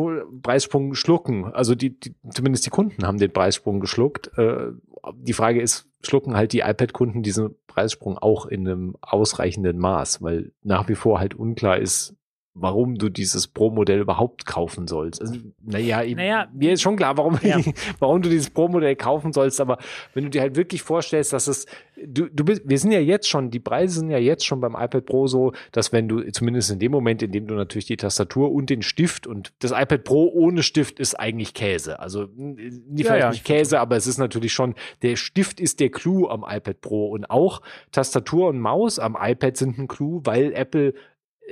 Preissprung 0.42 0.94
schlucken. 0.94 1.52
Also 1.52 1.74
die, 1.74 1.98
die, 1.98 2.14
zumindest 2.30 2.66
die 2.66 2.70
Kunden 2.70 3.06
haben 3.06 3.18
den 3.18 3.32
Preissprung 3.32 3.80
geschluckt. 3.80 4.30
Äh, 4.38 4.72
die 5.14 5.32
Frage 5.32 5.60
ist, 5.60 5.86
schlucken 6.02 6.36
halt 6.36 6.52
die 6.52 6.60
iPad-Kunden 6.60 7.22
diesen 7.22 7.56
Preissprung 7.66 8.18
auch 8.18 8.46
in 8.46 8.68
einem 8.68 8.96
ausreichenden 9.00 9.78
Maß, 9.78 10.22
weil 10.22 10.52
nach 10.62 10.88
wie 10.88 10.94
vor 10.94 11.18
halt 11.18 11.34
unklar 11.34 11.78
ist, 11.78 12.14
warum 12.60 12.96
du 12.96 13.08
dieses 13.08 13.46
Pro-Modell 13.48 14.00
überhaupt 14.00 14.46
kaufen 14.46 14.86
sollst. 14.86 15.20
Also, 15.20 15.36
naja, 15.62 16.02
naja, 16.14 16.48
mir 16.52 16.72
ist 16.72 16.82
schon 16.82 16.96
klar, 16.96 17.16
warum, 17.16 17.38
ja. 17.42 17.60
warum 17.98 18.22
du 18.22 18.28
dieses 18.28 18.50
Pro-Modell 18.50 18.96
kaufen 18.96 19.32
sollst, 19.32 19.60
aber 19.60 19.78
wenn 20.14 20.24
du 20.24 20.30
dir 20.30 20.40
halt 20.40 20.56
wirklich 20.56 20.82
vorstellst, 20.82 21.32
dass 21.32 21.46
es, 21.46 21.66
du, 22.04 22.28
du 22.28 22.44
bist, 22.44 22.62
wir 22.64 22.78
sind 22.78 22.92
ja 22.92 23.00
jetzt 23.00 23.28
schon, 23.28 23.50
die 23.50 23.60
Preise 23.60 24.00
sind 24.00 24.10
ja 24.10 24.18
jetzt 24.18 24.44
schon 24.44 24.60
beim 24.60 24.74
iPad 24.74 25.06
Pro 25.06 25.26
so, 25.26 25.52
dass 25.72 25.92
wenn 25.92 26.08
du, 26.08 26.30
zumindest 26.30 26.70
in 26.70 26.78
dem 26.78 26.92
Moment, 26.92 27.22
in 27.22 27.32
dem 27.32 27.46
du 27.46 27.54
natürlich 27.54 27.86
die 27.86 27.96
Tastatur 27.96 28.52
und 28.52 28.70
den 28.70 28.82
Stift 28.82 29.26
und 29.26 29.52
das 29.60 29.70
iPad 29.70 30.04
Pro 30.04 30.28
ohne 30.28 30.62
Stift 30.62 30.98
ist 31.00 31.18
eigentlich 31.18 31.54
Käse. 31.54 31.98
Also, 32.00 32.28
nicht, 32.34 33.08
ja, 33.08 33.16
ja, 33.16 33.30
nicht 33.30 33.44
Käse, 33.44 33.80
aber 33.80 33.96
es 33.96 34.06
ist 34.06 34.18
natürlich 34.18 34.52
schon, 34.52 34.74
der 35.02 35.16
Stift 35.16 35.60
ist 35.60 35.80
der 35.80 35.90
Clou 35.90 36.28
am 36.28 36.44
iPad 36.48 36.80
Pro 36.80 37.08
und 37.08 37.30
auch 37.30 37.62
Tastatur 37.92 38.48
und 38.48 38.60
Maus 38.60 38.98
am 38.98 39.16
iPad 39.20 39.56
sind 39.56 39.78
ein 39.78 39.88
Clou, 39.88 40.20
weil 40.24 40.52
Apple 40.52 40.94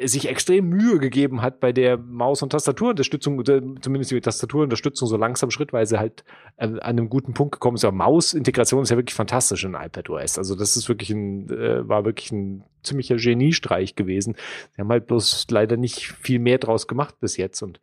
sich 0.05 0.29
extrem 0.29 0.69
Mühe 0.69 0.99
gegeben 0.99 1.43
hat 1.43 1.61
bei 1.61 1.73
der 1.73 1.97
Maus- 1.97 2.43
und 2.43 2.51
Tastaturunterstützung, 2.51 3.43
zumindest 3.81 4.11
die 4.11 4.21
Tastaturunterstützung 4.21 5.09
so 5.09 5.17
langsam 5.17 5.51
schrittweise 5.51 5.99
halt 5.99 6.25
äh, 6.57 6.67
an 6.67 6.81
einem 6.81 7.09
guten 7.09 7.33
Punkt 7.33 7.53
gekommen 7.53 7.77
ist. 7.77 7.85
Aber 7.85 7.97
Mausintegration 7.97 8.83
ist 8.83 8.91
ja 8.91 8.97
wirklich 8.97 9.15
fantastisch 9.15 9.65
in 9.65 9.75
iPadOS. 9.75 10.39
Also 10.39 10.55
das 10.55 10.77
ist 10.77 10.89
wirklich 10.89 11.11
ein, 11.11 11.49
äh, 11.51 11.89
war 11.89 12.05
wirklich 12.05 12.31
ein 12.31 12.65
ziemlicher 12.83 13.17
Geniestreich 13.17 13.97
gewesen. 13.97 14.37
Sie 14.75 14.81
haben 14.81 14.91
halt 14.91 15.07
bloß 15.07 15.47
leider 15.51 15.77
nicht 15.77 16.13
viel 16.21 16.39
mehr 16.39 16.59
draus 16.59 16.87
gemacht 16.87 17.19
bis 17.21 17.37
jetzt 17.37 17.63
und 17.63 17.81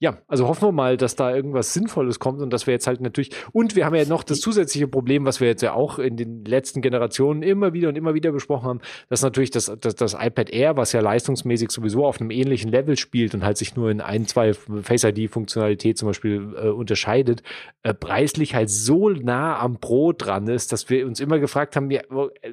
ja, 0.00 0.18
also 0.28 0.46
hoffen 0.46 0.68
wir 0.68 0.72
mal, 0.72 0.96
dass 0.96 1.16
da 1.16 1.34
irgendwas 1.34 1.74
Sinnvolles 1.74 2.20
kommt 2.20 2.40
und 2.40 2.52
dass 2.52 2.68
wir 2.68 2.74
jetzt 2.74 2.86
halt 2.86 3.00
natürlich, 3.00 3.30
und 3.52 3.74
wir 3.74 3.84
haben 3.84 3.96
ja 3.96 4.04
noch 4.04 4.22
das 4.22 4.40
zusätzliche 4.40 4.86
Problem, 4.86 5.24
was 5.24 5.40
wir 5.40 5.48
jetzt 5.48 5.62
ja 5.62 5.72
auch 5.72 5.98
in 5.98 6.16
den 6.16 6.44
letzten 6.44 6.82
Generationen 6.82 7.42
immer 7.42 7.72
wieder 7.72 7.88
und 7.88 7.96
immer 7.96 8.14
wieder 8.14 8.30
besprochen 8.30 8.68
haben, 8.68 8.80
dass 9.08 9.22
natürlich 9.22 9.50
das, 9.50 9.72
das, 9.80 9.96
das 9.96 10.14
iPad 10.14 10.50
Air, 10.50 10.76
was 10.76 10.92
ja 10.92 11.00
leistungsmäßig 11.00 11.72
sowieso 11.72 12.06
auf 12.06 12.20
einem 12.20 12.30
ähnlichen 12.30 12.70
Level 12.70 12.96
spielt 12.96 13.34
und 13.34 13.44
halt 13.44 13.58
sich 13.58 13.74
nur 13.74 13.90
in 13.90 14.00
ein, 14.00 14.26
zwei 14.26 14.54
Face 14.54 15.02
ID-Funktionalität 15.02 15.98
zum 15.98 16.08
Beispiel 16.08 16.54
äh, 16.56 16.68
unterscheidet, 16.68 17.42
äh, 17.82 17.92
preislich 17.92 18.54
halt 18.54 18.70
so 18.70 19.08
nah 19.08 19.58
am 19.58 19.80
Pro 19.80 20.12
dran 20.12 20.46
ist, 20.46 20.70
dass 20.72 20.88
wir 20.90 21.06
uns 21.06 21.18
immer 21.18 21.40
gefragt 21.40 21.74
haben, 21.74 21.90
ja, 21.90 22.02
äh, 22.42 22.52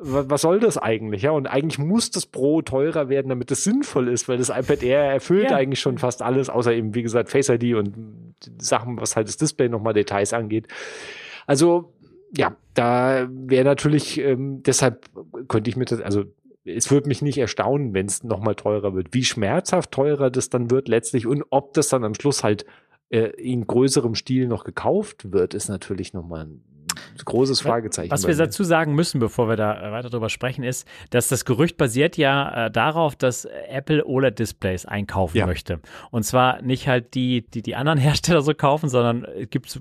was 0.00 0.42
soll 0.42 0.60
das 0.60 0.78
eigentlich? 0.78 1.22
Ja, 1.22 1.32
und 1.32 1.46
eigentlich 1.46 1.78
muss 1.78 2.10
das 2.10 2.26
Pro 2.26 2.62
teurer 2.62 3.08
werden, 3.08 3.28
damit 3.28 3.50
es 3.50 3.64
sinnvoll 3.64 4.08
ist, 4.08 4.28
weil 4.28 4.38
das 4.38 4.48
iPad 4.48 4.82
Air 4.82 5.02
erfüllt 5.12 5.50
ja. 5.50 5.56
eigentlich 5.56 5.80
schon 5.80 5.98
fast 5.98 6.22
alles, 6.22 6.48
außer 6.48 6.72
eben, 6.72 6.94
wie 6.94 7.02
gesagt, 7.02 7.30
Face 7.30 7.48
ID 7.48 7.74
und 7.74 8.34
Sachen, 8.58 9.00
was 9.00 9.16
halt 9.16 9.26
das 9.26 9.36
Display 9.36 9.68
nochmal 9.68 9.94
Details 9.94 10.32
angeht. 10.32 10.68
Also, 11.46 11.92
ja, 12.36 12.56
da 12.74 13.28
wäre 13.30 13.64
natürlich, 13.64 14.20
ähm, 14.20 14.62
deshalb 14.62 15.06
könnte 15.48 15.68
ich 15.68 15.76
mir 15.76 15.86
das, 15.86 16.00
also 16.00 16.24
es 16.64 16.90
würde 16.90 17.08
mich 17.08 17.22
nicht 17.22 17.38
erstaunen, 17.38 17.94
wenn 17.94 18.06
es 18.06 18.22
nochmal 18.22 18.54
teurer 18.54 18.94
wird. 18.94 19.08
Wie 19.12 19.24
schmerzhaft 19.24 19.90
teurer 19.90 20.30
das 20.30 20.50
dann 20.50 20.70
wird 20.70 20.86
letztlich 20.86 21.26
und 21.26 21.44
ob 21.50 21.72
das 21.74 21.88
dann 21.88 22.04
am 22.04 22.14
Schluss 22.14 22.44
halt 22.44 22.66
äh, 23.08 23.30
in 23.30 23.66
größerem 23.66 24.14
Stil 24.14 24.46
noch 24.46 24.64
gekauft 24.64 25.32
wird, 25.32 25.54
ist 25.54 25.68
natürlich 25.68 26.12
nochmal 26.12 26.44
ein 26.44 26.62
großes 27.24 27.60
Fragezeichen. 27.60 28.10
Was 28.10 28.26
wir 28.26 28.34
dazu 28.34 28.64
sagen 28.64 28.94
müssen, 28.94 29.18
bevor 29.20 29.48
wir 29.48 29.56
da 29.56 29.92
weiter 29.92 30.10
drüber 30.10 30.28
sprechen, 30.28 30.64
ist, 30.64 30.86
dass 31.10 31.28
das 31.28 31.44
Gerücht 31.44 31.76
basiert 31.76 32.16
ja 32.16 32.66
äh, 32.66 32.70
darauf, 32.70 33.16
dass 33.16 33.44
Apple 33.44 34.04
OLED-Displays 34.06 34.86
einkaufen 34.86 35.36
ja. 35.36 35.46
möchte. 35.46 35.80
Und 36.10 36.24
zwar 36.24 36.62
nicht 36.62 36.88
halt 36.88 37.14
die, 37.14 37.42
die 37.42 37.62
die 37.62 37.76
anderen 37.76 37.98
Hersteller 38.08 38.42
so 38.42 38.54
kaufen, 38.54 38.88
sondern 38.88 39.24
es 39.24 39.50
gibt 39.50 39.80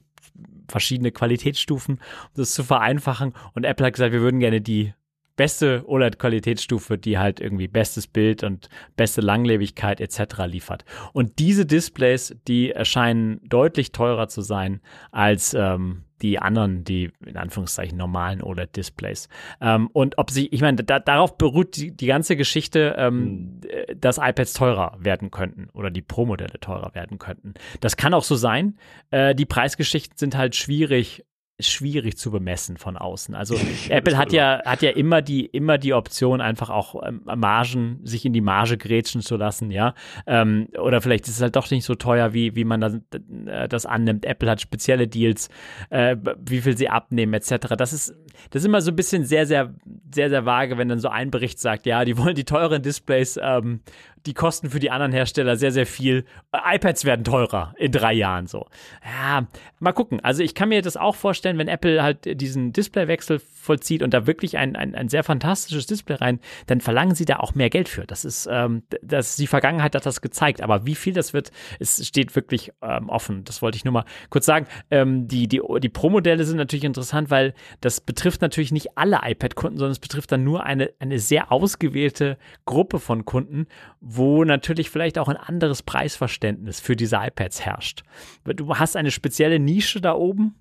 verschiedene 0.67 1.11
Qualitätsstufen, 1.11 1.95
um 1.95 2.01
das 2.35 2.51
zu 2.51 2.63
vereinfachen. 2.63 3.33
Und 3.53 3.63
Apple 3.63 3.85
hat 3.85 3.93
gesagt, 3.93 4.11
wir 4.11 4.21
würden 4.21 4.39
gerne 4.39 4.61
die 4.61 4.93
beste 5.37 5.83
OLED-Qualitätsstufe, 5.87 6.97
die 6.97 7.17
halt 7.17 7.39
irgendwie 7.39 7.69
bestes 7.69 8.07
Bild 8.07 8.43
und 8.43 8.67
beste 8.97 9.21
Langlebigkeit 9.21 10.01
etc. 10.01 10.45
liefert. 10.45 10.83
Und 11.13 11.39
diese 11.39 11.65
Displays, 11.65 12.35
die 12.47 12.71
erscheinen 12.71 13.39
deutlich 13.47 13.93
teurer 13.93 14.27
zu 14.27 14.41
sein 14.41 14.81
als 15.11 15.53
ähm, 15.53 16.03
die 16.21 16.39
anderen, 16.39 16.83
die 16.83 17.11
in 17.25 17.37
Anführungszeichen 17.37 17.97
normalen 17.97 18.41
OLED-Displays. 18.41 19.29
Ähm, 19.61 19.87
und 19.93 20.17
ob 20.17 20.31
sie, 20.31 20.47
ich 20.47 20.61
meine, 20.61 20.83
da, 20.83 20.99
darauf 20.99 21.37
beruht 21.37 21.77
die, 21.77 21.95
die 21.95 22.07
ganze 22.07 22.35
Geschichte, 22.35 22.95
ähm, 22.97 23.61
hm. 23.63 24.01
dass 24.01 24.17
iPads 24.17 24.53
teurer 24.53 24.97
werden 24.99 25.31
könnten 25.31 25.69
oder 25.73 25.91
die 25.91 26.01
Pro-Modelle 26.01 26.59
teurer 26.59 26.95
werden 26.95 27.19
könnten. 27.19 27.53
Das 27.79 27.97
kann 27.97 28.13
auch 28.13 28.23
so 28.23 28.35
sein. 28.35 28.77
Äh, 29.11 29.35
die 29.35 29.45
Preisgeschichten 29.45 30.17
sind 30.17 30.35
halt 30.35 30.55
schwierig 30.55 31.23
schwierig 31.59 32.17
zu 32.17 32.29
bemessen 32.29 32.77
von 32.77 32.97
außen. 32.97 33.33
Also 33.33 33.59
Apple 33.89 34.15
hat 34.15 34.31
ja, 34.31 34.61
hat 34.63 34.83
ja 34.83 34.91
immer 34.91 35.23
die, 35.23 35.45
immer 35.45 35.79
die 35.79 35.93
Option, 35.93 36.39
einfach 36.39 36.69
auch 36.69 37.01
ähm, 37.03 37.21
Margen, 37.25 37.99
sich 38.03 38.25
in 38.25 38.33
die 38.33 38.41
Marge 38.41 38.77
grätschen 38.77 39.21
zu 39.21 39.37
lassen, 39.37 39.71
ja. 39.71 39.95
Ähm, 40.27 40.67
oder 40.79 41.01
vielleicht 41.01 41.27
ist 41.27 41.35
es 41.35 41.41
halt 41.41 41.55
doch 41.55 41.69
nicht 41.71 41.83
so 41.83 41.95
teuer, 41.95 42.33
wie, 42.33 42.55
wie 42.55 42.63
man 42.63 42.81
das, 42.81 42.99
äh, 43.47 43.67
das 43.67 43.87
annimmt. 43.87 44.25
Apple 44.25 44.49
hat 44.51 44.61
spezielle 44.61 45.07
Deals, 45.07 45.49
äh, 45.89 46.15
wie 46.39 46.61
viel 46.61 46.77
sie 46.77 46.89
abnehmen, 46.89 47.33
etc. 47.33 47.75
Das 47.75 47.91
ist, 47.91 48.13
das 48.51 48.61
ist 48.61 48.67
immer 48.67 48.81
so 48.81 48.91
ein 48.91 48.95
bisschen 48.95 49.25
sehr, 49.25 49.47
sehr, 49.47 49.73
sehr, 50.13 50.29
sehr 50.29 50.45
vage, 50.45 50.77
wenn 50.77 50.89
dann 50.89 50.99
so 50.99 51.09
ein 51.09 51.31
Bericht 51.31 51.59
sagt, 51.59 51.87
ja, 51.87 52.05
die 52.05 52.17
wollen 52.19 52.35
die 52.35 52.45
teuren 52.45 52.83
Displays 52.83 53.39
ähm, 53.41 53.81
die 54.27 54.33
kosten 54.33 54.69
für 54.69 54.79
die 54.79 54.91
anderen 54.91 55.13
Hersteller 55.13 55.55
sehr, 55.55 55.71
sehr 55.71 55.87
viel. 55.87 56.25
iPads 56.53 57.05
werden 57.05 57.23
teurer 57.23 57.73
in 57.77 57.91
drei 57.91 58.13
Jahren 58.13 58.45
so. 58.45 58.67
Ja, 59.03 59.47
mal 59.79 59.93
gucken. 59.93 60.19
Also 60.19 60.43
ich 60.43 60.53
kann 60.53 60.69
mir 60.69 60.81
das 60.81 60.97
auch 60.97 61.15
vorstellen, 61.15 61.57
wenn 61.57 61.69
Apple 61.69 62.03
halt 62.03 62.39
diesen 62.41 62.73
Displaywechsel 62.73 63.39
vollzieht 63.67 64.01
und 64.01 64.13
da 64.13 64.25
wirklich 64.25 64.57
ein, 64.57 64.75
ein, 64.75 64.95
ein 64.95 65.09
sehr 65.09 65.23
fantastisches 65.23 65.85
Display 65.85 66.15
rein, 66.15 66.39
dann 66.65 66.81
verlangen 66.81 67.15
sie 67.15 67.25
da 67.25 67.37
auch 67.37 67.53
mehr 67.53 67.69
Geld 67.69 67.89
für. 67.89 68.07
Das 68.07 68.25
ist, 68.25 68.47
ähm, 68.51 68.83
das 69.01 69.35
die 69.35 69.47
Vergangenheit 69.47 69.93
hat 69.93 70.05
das 70.05 70.21
gezeigt. 70.21 70.61
Aber 70.61 70.85
wie 70.85 70.95
viel 70.95 71.13
das 71.13 71.33
wird, 71.33 71.51
es 71.79 72.05
steht 72.07 72.35
wirklich 72.35 72.71
ähm, 72.81 73.09
offen. 73.09 73.43
Das 73.43 73.61
wollte 73.61 73.75
ich 73.75 73.85
nur 73.85 73.91
mal 73.91 74.05
kurz 74.29 74.45
sagen. 74.45 74.67
Ähm, 74.89 75.27
die, 75.27 75.47
die, 75.47 75.61
die 75.81 75.89
Pro-Modelle 75.89 76.43
sind 76.45 76.57
natürlich 76.57 76.85
interessant, 76.85 77.29
weil 77.29 77.53
das 77.81 78.01
betrifft 78.01 78.41
natürlich 78.41 78.71
nicht 78.71 78.97
alle 78.97 79.19
iPad-Kunden, 79.23 79.77
sondern 79.77 79.91
es 79.91 79.99
betrifft 79.99 80.31
dann 80.31 80.43
nur 80.43 80.63
eine, 80.63 80.91
eine 80.99 81.19
sehr 81.19 81.51
ausgewählte 81.51 82.37
Gruppe 82.65 82.99
von 82.99 83.25
Kunden, 83.25 83.67
wo 83.99 84.43
natürlich 84.45 84.89
vielleicht 84.89 85.19
auch 85.19 85.27
ein 85.27 85.37
anderes 85.37 85.83
Preisverständnis 85.83 86.79
für 86.79 86.95
diese 86.95 87.17
iPads 87.17 87.65
herrscht. 87.65 88.03
Du 88.45 88.75
hast 88.75 88.95
eine 88.95 89.11
spezielle 89.11 89.59
Nische 89.59 89.99
da 89.99 90.13
oben, 90.13 90.55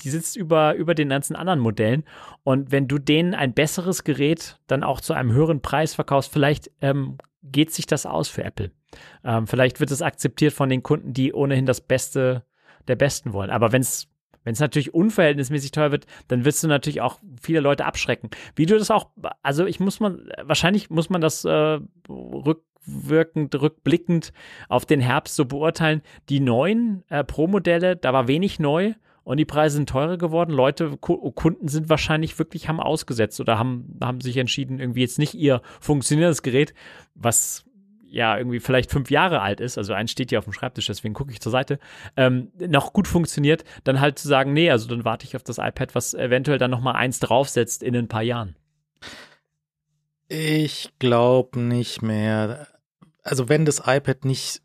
die 0.00 0.10
sitzt 0.10 0.36
über, 0.36 0.74
über 0.74 0.94
den 0.94 1.08
ganzen 1.08 1.36
anderen 1.36 1.60
Modellen. 1.60 2.04
Und 2.42 2.72
wenn 2.72 2.88
du 2.88 2.98
denen 2.98 3.34
ein 3.34 3.54
besseres 3.54 4.04
Gerät 4.04 4.58
dann 4.66 4.82
auch 4.82 5.00
zu 5.00 5.12
einem 5.12 5.32
höheren 5.32 5.60
Preis 5.60 5.94
verkaufst, 5.94 6.32
vielleicht 6.32 6.70
ähm, 6.80 7.18
geht 7.42 7.72
sich 7.72 7.86
das 7.86 8.06
aus 8.06 8.28
für 8.28 8.44
Apple. 8.44 8.70
Ähm, 9.24 9.46
vielleicht 9.46 9.80
wird 9.80 9.90
es 9.90 10.02
akzeptiert 10.02 10.52
von 10.52 10.68
den 10.68 10.82
Kunden, 10.82 11.12
die 11.12 11.32
ohnehin 11.32 11.66
das 11.66 11.80
Beste 11.80 12.44
der 12.88 12.96
Besten 12.96 13.32
wollen. 13.32 13.50
Aber 13.50 13.72
wenn 13.72 13.82
es 13.82 14.08
wenn 14.42 14.54
es 14.54 14.60
natürlich 14.60 14.94
unverhältnismäßig 14.94 15.70
teuer 15.70 15.92
wird, 15.92 16.06
dann 16.28 16.46
wirst 16.46 16.64
du 16.64 16.66
natürlich 16.66 17.02
auch 17.02 17.18
viele 17.42 17.60
Leute 17.60 17.84
abschrecken. 17.84 18.30
Wie 18.54 18.64
du 18.64 18.78
das 18.78 18.90
auch, 18.90 19.10
also 19.42 19.66
ich 19.66 19.80
muss 19.80 20.00
man, 20.00 20.30
wahrscheinlich 20.40 20.88
muss 20.88 21.10
man 21.10 21.20
das 21.20 21.44
äh, 21.44 21.78
rück, 22.08 22.62
rückwirkend, 22.86 23.54
rückblickend 23.60 24.32
auf 24.68 24.86
den 24.86 25.00
Herbst 25.00 25.36
so 25.36 25.44
beurteilen. 25.44 26.02
Die 26.28 26.40
neuen 26.40 27.04
äh, 27.08 27.24
Pro-Modelle, 27.24 27.96
da 27.96 28.12
war 28.12 28.28
wenig 28.28 28.58
neu 28.58 28.94
und 29.24 29.36
die 29.36 29.44
Preise 29.44 29.76
sind 29.76 29.88
teurer 29.88 30.16
geworden. 30.16 30.52
Leute, 30.52 30.96
Kunden 30.98 31.68
sind 31.68 31.88
wahrscheinlich 31.88 32.38
wirklich 32.38 32.68
haben 32.68 32.80
ausgesetzt 32.80 33.40
oder 33.40 33.58
haben, 33.58 33.98
haben 34.02 34.20
sich 34.20 34.36
entschieden, 34.36 34.78
irgendwie 34.78 35.02
jetzt 35.02 35.18
nicht 35.18 35.34
ihr 35.34 35.62
funktionierendes 35.80 36.42
Gerät, 36.42 36.74
was 37.14 37.64
ja 38.10 38.36
irgendwie 38.36 38.60
vielleicht 38.60 38.90
fünf 38.90 39.10
Jahre 39.10 39.40
alt 39.40 39.60
ist, 39.60 39.78
also 39.78 39.92
eins 39.92 40.10
steht 40.10 40.30
hier 40.30 40.38
auf 40.38 40.44
dem 40.44 40.52
Schreibtisch, 40.52 40.86
deswegen 40.86 41.14
gucke 41.14 41.32
ich 41.32 41.40
zur 41.40 41.52
Seite, 41.52 41.78
ähm, 42.16 42.50
noch 42.58 42.92
gut 42.92 43.06
funktioniert, 43.06 43.64
dann 43.84 44.00
halt 44.00 44.18
zu 44.18 44.26
sagen, 44.26 44.52
nee, 44.52 44.70
also 44.70 44.88
dann 44.88 45.04
warte 45.04 45.26
ich 45.26 45.36
auf 45.36 45.44
das 45.44 45.58
iPad, 45.58 45.94
was 45.94 46.14
eventuell 46.14 46.58
dann 46.58 46.72
noch 46.72 46.80
mal 46.80 46.92
eins 46.92 47.20
draufsetzt 47.20 47.82
in 47.82 47.94
ein 47.94 48.08
paar 48.08 48.22
Jahren. 48.22 48.56
Ich 50.28 50.90
glaube 50.98 51.60
nicht 51.60 52.02
mehr. 52.02 52.66
Also 53.22 53.48
wenn 53.48 53.64
das 53.64 53.82
iPad 53.86 54.24
nicht 54.24 54.62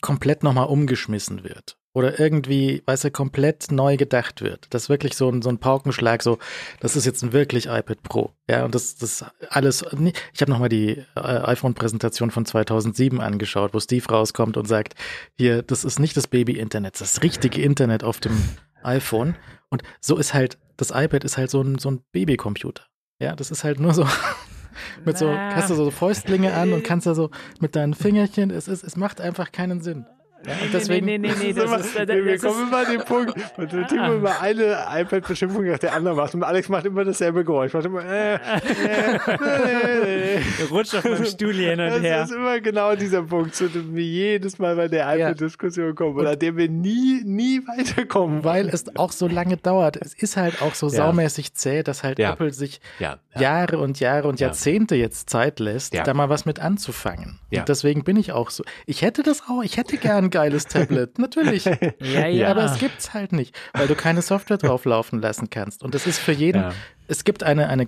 komplett 0.00 0.42
nochmal 0.42 0.66
umgeschmissen 0.66 1.44
wird 1.44 1.76
oder 1.94 2.18
irgendwie, 2.18 2.82
weißt 2.86 3.04
du, 3.04 3.10
komplett 3.12 3.70
neu 3.70 3.96
gedacht 3.96 4.42
wird, 4.42 4.66
das 4.70 4.84
ist 4.84 4.88
wirklich 4.88 5.14
so 5.14 5.30
ein, 5.30 5.42
so 5.42 5.48
ein 5.48 5.58
Paukenschlag, 5.58 6.22
so, 6.22 6.38
das 6.80 6.96
ist 6.96 7.06
jetzt 7.06 7.22
ein 7.22 7.32
wirklich 7.32 7.66
iPad 7.66 8.02
Pro. 8.02 8.32
Ja, 8.50 8.64
und 8.64 8.74
das, 8.74 8.96
das 8.96 9.24
alles, 9.48 9.84
ich 10.32 10.40
habe 10.40 10.50
nochmal 10.50 10.68
die 10.68 11.04
äh, 11.14 11.20
iPhone-Präsentation 11.20 12.32
von 12.32 12.44
2007 12.44 13.20
angeschaut, 13.20 13.72
wo 13.74 13.80
Steve 13.80 14.06
rauskommt 14.06 14.56
und 14.56 14.66
sagt, 14.66 14.94
hier, 15.38 15.62
das 15.62 15.84
ist 15.84 16.00
nicht 16.00 16.16
das 16.16 16.26
Baby-Internet, 16.26 17.00
das 17.00 17.22
richtige 17.22 17.62
Internet 17.62 18.02
auf 18.02 18.18
dem 18.18 18.36
iPhone. 18.82 19.36
Und 19.70 19.84
so 20.00 20.16
ist 20.18 20.34
halt, 20.34 20.58
das 20.76 20.90
iPad 20.90 21.22
ist 21.22 21.38
halt 21.38 21.50
so 21.50 21.62
ein, 21.62 21.78
so 21.78 21.92
ein 21.92 22.00
Babycomputer. 22.10 22.84
Ja, 23.20 23.36
das 23.36 23.52
ist 23.52 23.62
halt 23.62 23.78
nur 23.78 23.94
so 23.94 24.06
mit 25.04 25.16
so, 25.16 25.32
hast 25.32 25.70
du 25.70 25.76
so 25.76 25.92
Fäustlinge 25.92 26.54
an 26.54 26.72
und 26.72 26.82
kannst 26.82 27.06
da 27.06 27.14
so 27.14 27.30
mit 27.60 27.76
deinen 27.76 27.94
Fingerchen, 27.94 28.50
es 28.50 28.66
ist, 28.66 28.82
es 28.82 28.96
macht 28.96 29.20
einfach 29.20 29.52
keinen 29.52 29.80
Sinn. 29.80 30.06
Und 30.46 30.72
deswegen, 30.74 31.06
nee, 31.06 31.18
nee, 31.18 31.28
nee, 31.28 31.34
nee, 31.46 31.52
das 31.54 31.64
immer, 31.64 31.78
ist, 31.80 31.96
äh, 31.96 32.06
nee, 32.06 32.24
wir 32.24 32.32
das 32.32 32.42
kommen 32.42 32.68
immer 32.68 32.78
an 32.78 32.92
den 32.92 33.00
Punkt, 33.04 33.34
und 33.56 33.72
der 33.72 33.86
Timo 33.86 34.14
immer 34.14 34.40
eine 34.40 34.76
iPad-Beschimpfung 35.00 35.64
nach 35.66 35.78
der 35.78 35.94
anderen 35.94 36.16
macht 36.16 36.34
und 36.34 36.42
Alex 36.42 36.68
macht 36.68 36.84
immer 36.86 37.04
dasselbe 37.04 37.44
Geräusch, 37.44 37.72
macht 37.72 37.86
immer 37.86 38.04
äh, 38.04 38.34
äh, 38.34 38.38
äh, 38.38 40.34
äh. 40.36 40.40
rutscht 40.70 40.94
auf 40.94 41.04
meinem 41.04 41.24
Stuhl 41.24 41.52
hier 41.52 41.70
hin 41.70 41.80
und 41.80 41.90
Das 41.90 42.00
her. 42.02 42.22
ist 42.24 42.32
immer 42.32 42.60
genau 42.60 42.94
dieser 42.94 43.22
Punkt, 43.22 43.54
zu 43.54 43.68
dem 43.68 43.94
wir 43.94 44.04
jedes 44.04 44.58
Mal 44.58 44.76
bei 44.76 44.88
der 44.88 45.14
iPad-Diskussion 45.16 45.94
kommen 45.94 46.16
und 46.18 46.26
an 46.26 46.38
dem 46.38 46.56
wir 46.56 46.68
nie, 46.68 47.22
nie 47.24 47.60
weiterkommen. 47.66 48.44
weil 48.44 48.68
es 48.68 48.84
auch 48.96 49.12
so 49.12 49.28
lange 49.28 49.56
dauert. 49.56 49.96
Es 49.96 50.14
ist 50.14 50.36
halt 50.36 50.62
auch 50.62 50.74
so 50.74 50.86
Ja. 50.88 50.92
saumäßig 51.06 51.54
zäh, 51.54 51.82
dass 51.82 52.02
halt 52.02 52.18
Ja. 52.18 52.32
Apple 52.32 52.52
sich 52.52 52.80
Ja, 52.98 53.18
ja. 53.34 53.40
Jahre 53.40 53.78
und 53.78 54.00
Jahre 54.00 54.28
und 54.28 54.40
Ja. 54.40 54.48
Jahrzehnte 54.48 54.94
jetzt 54.96 55.30
Zeit 55.30 55.60
lässt, 55.60 55.94
da 55.94 56.14
mal 56.14 56.28
was 56.28 56.44
mit 56.44 56.60
anzufangen. 56.60 57.38
Und 57.54 57.68
deswegen 57.68 58.04
bin 58.04 58.16
ich 58.16 58.32
auch 58.32 58.50
so. 58.50 58.64
Ich 58.86 59.02
hätte 59.02 59.22
das 59.22 59.42
auch, 59.48 59.62
ich 59.62 59.76
hätte 59.76 59.96
gern 59.96 60.30
geiles 60.34 60.66
Tablet, 60.66 61.18
natürlich. 61.18 61.64
Ja, 61.64 62.26
ja. 62.26 62.50
Aber 62.50 62.64
es 62.64 62.78
gibt's 62.78 63.14
halt 63.14 63.32
nicht, 63.32 63.56
weil 63.72 63.86
du 63.88 63.94
keine 63.94 64.20
Software 64.20 64.58
drauf 64.58 64.84
laufen 64.84 65.20
lassen 65.22 65.48
kannst. 65.48 65.82
Und 65.82 65.94
das 65.94 66.06
ist 66.06 66.18
für 66.18 66.32
jeden, 66.32 66.60
Ja. 66.62 66.72
es 67.08 67.24
gibt 67.24 67.42
eine, 67.42 67.68
eine, 67.68 67.86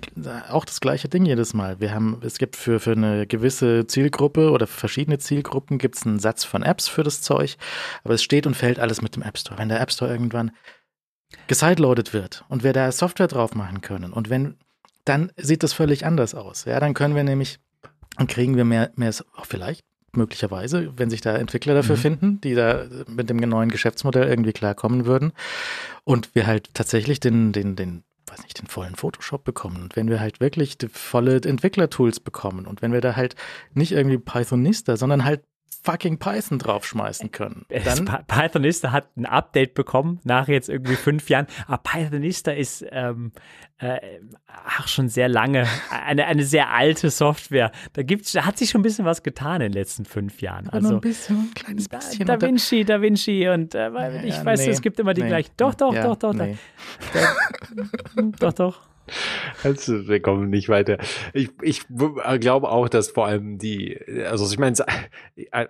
auch 0.49 0.65
das 0.65 0.79
gleiche 0.79 1.09
Ding 1.09 1.25
jedes 1.25 1.53
Mal. 1.53 1.79
Wir 1.79 1.93
haben, 1.93 2.19
es 2.23 2.37
gibt 2.39 2.55
für, 2.55 2.79
für 2.79 2.93
eine 2.93 3.27
gewisse 3.27 3.85
Zielgruppe 3.85 4.51
oder 4.51 4.65
für 4.65 4.79
verschiedene 4.79 5.19
Zielgruppen 5.19 5.77
gibt's 5.77 6.05
einen 6.05 6.19
Satz 6.19 6.43
von 6.45 6.63
Apps 6.63 6.87
für 6.87 7.03
das 7.03 7.21
Zeug, 7.21 7.57
aber 8.03 8.13
es 8.15 8.23
steht 8.23 8.47
und 8.47 8.55
fällt 8.55 8.79
alles 8.79 9.01
mit 9.01 9.15
dem 9.15 9.21
App 9.23 9.37
Store. 9.37 9.59
Wenn 9.59 9.69
der 9.69 9.79
App 9.81 9.91
Store 9.91 10.09
irgendwann 10.11 10.51
gesideloadet 11.47 12.13
wird 12.13 12.45
und 12.49 12.63
wir 12.63 12.73
da 12.73 12.91
Software 12.91 13.27
drauf 13.27 13.53
machen 13.53 13.81
können 13.81 14.13
und 14.13 14.29
wenn, 14.29 14.55
dann 15.05 15.31
sieht 15.37 15.63
das 15.63 15.73
völlig 15.73 16.05
anders 16.05 16.35
aus. 16.35 16.65
Ja, 16.65 16.79
dann 16.79 16.93
können 16.93 17.15
wir 17.15 17.23
nämlich, 17.23 17.59
dann 18.17 18.27
kriegen 18.27 18.55
wir 18.55 18.65
mehr, 18.65 18.91
mehr, 18.95 19.13
auch 19.35 19.45
vielleicht, 19.45 19.81
möglicherweise, 20.13 20.93
wenn 20.97 21.09
sich 21.09 21.21
da 21.21 21.35
Entwickler 21.35 21.73
dafür 21.73 21.95
Mhm. 21.97 22.01
finden, 22.01 22.41
die 22.41 22.55
da 22.55 22.85
mit 23.07 23.29
dem 23.29 23.37
neuen 23.37 23.69
Geschäftsmodell 23.69 24.27
irgendwie 24.27 24.53
klarkommen 24.53 25.05
würden. 25.05 25.33
Und 26.03 26.33
wir 26.33 26.47
halt 26.47 26.73
tatsächlich 26.73 27.19
den, 27.19 27.51
den, 27.51 27.75
den, 27.75 28.03
weiß 28.27 28.43
nicht, 28.43 28.59
den 28.59 28.67
vollen 28.67 28.95
Photoshop 28.95 29.43
bekommen. 29.43 29.81
Und 29.83 29.95
wenn 29.95 30.09
wir 30.09 30.19
halt 30.19 30.39
wirklich 30.39 30.77
die 30.77 30.87
volle 30.87 31.35
Entwicklertools 31.41 32.19
bekommen. 32.19 32.65
Und 32.65 32.81
wenn 32.81 32.93
wir 32.93 33.01
da 33.01 33.15
halt 33.15 33.35
nicht 33.73 33.91
irgendwie 33.91 34.17
Pythonista, 34.17 34.97
sondern 34.97 35.23
halt 35.25 35.43
fucking 35.91 36.17
Python 36.19 36.59
draufschmeißen 36.59 37.31
können, 37.31 37.65
dann 37.69 38.05
Py- 38.07 38.23
Pythonista 38.27 38.91
hat 38.91 39.15
ein 39.15 39.25
Update 39.25 39.73
bekommen 39.73 40.19
nach 40.23 40.47
jetzt 40.47 40.67
irgendwie 40.69 40.95
fünf 40.95 41.29
Jahren. 41.29 41.47
Aber 41.67 41.77
Pythonista 41.77 42.51
ist 42.51 42.85
ähm, 42.91 43.31
äh, 43.77 43.99
ach, 44.47 44.87
schon 44.87 45.07
sehr 45.07 45.29
lange 45.29 45.65
eine, 45.89 46.25
eine 46.25 46.43
sehr 46.43 46.71
alte 46.71 47.09
Software. 47.09 47.71
Da 47.93 48.03
gibt's, 48.03 48.31
da 48.33 48.45
hat 48.45 48.57
sich 48.57 48.69
schon 48.69 48.81
ein 48.81 48.83
bisschen 48.83 49.05
was 49.05 49.23
getan 49.23 49.61
in 49.61 49.71
den 49.71 49.73
letzten 49.73 50.03
fünf 50.05 50.41
Jahren. 50.41 50.65
nur 50.65 50.73
ein 50.73 50.83
Also 50.85 50.99
bisschen, 50.99 51.37
ein 51.37 51.53
kleines 51.53 51.87
da, 51.87 51.97
bisschen. 51.97 52.25
da 52.25 52.37
dann- 52.37 52.49
Vinci, 52.49 52.83
Da 52.83 53.01
Vinci 53.01 53.47
und 53.47 53.73
äh, 53.75 54.25
ich 54.25 54.35
Ja, 54.37 54.45
weiß, 54.45 54.59
nee, 54.65 54.71
es 54.71 54.81
gibt 54.81 54.99
immer 54.99 55.13
die 55.13 55.21
nee. 55.21 55.27
gleichen. 55.29 55.51
Doch, 55.57 55.73
doch, 55.75 55.93
Ja, 55.93 56.03
doch, 56.03 56.15
doch, 56.17 56.33
nee. 56.33 56.57
doch, 57.13 58.31
doch, 58.39 58.53
doch. 58.53 58.81
Also, 59.63 60.07
wir 60.07 60.21
kommen 60.21 60.49
nicht 60.49 60.69
weiter. 60.69 60.97
Ich, 61.33 61.49
ich 61.61 61.81
glaube 62.39 62.69
auch, 62.69 62.89
dass 62.89 63.09
vor 63.09 63.25
allem 63.27 63.57
die, 63.57 63.99
also 64.29 64.45
ich 64.51 64.59
meine, 64.59 64.75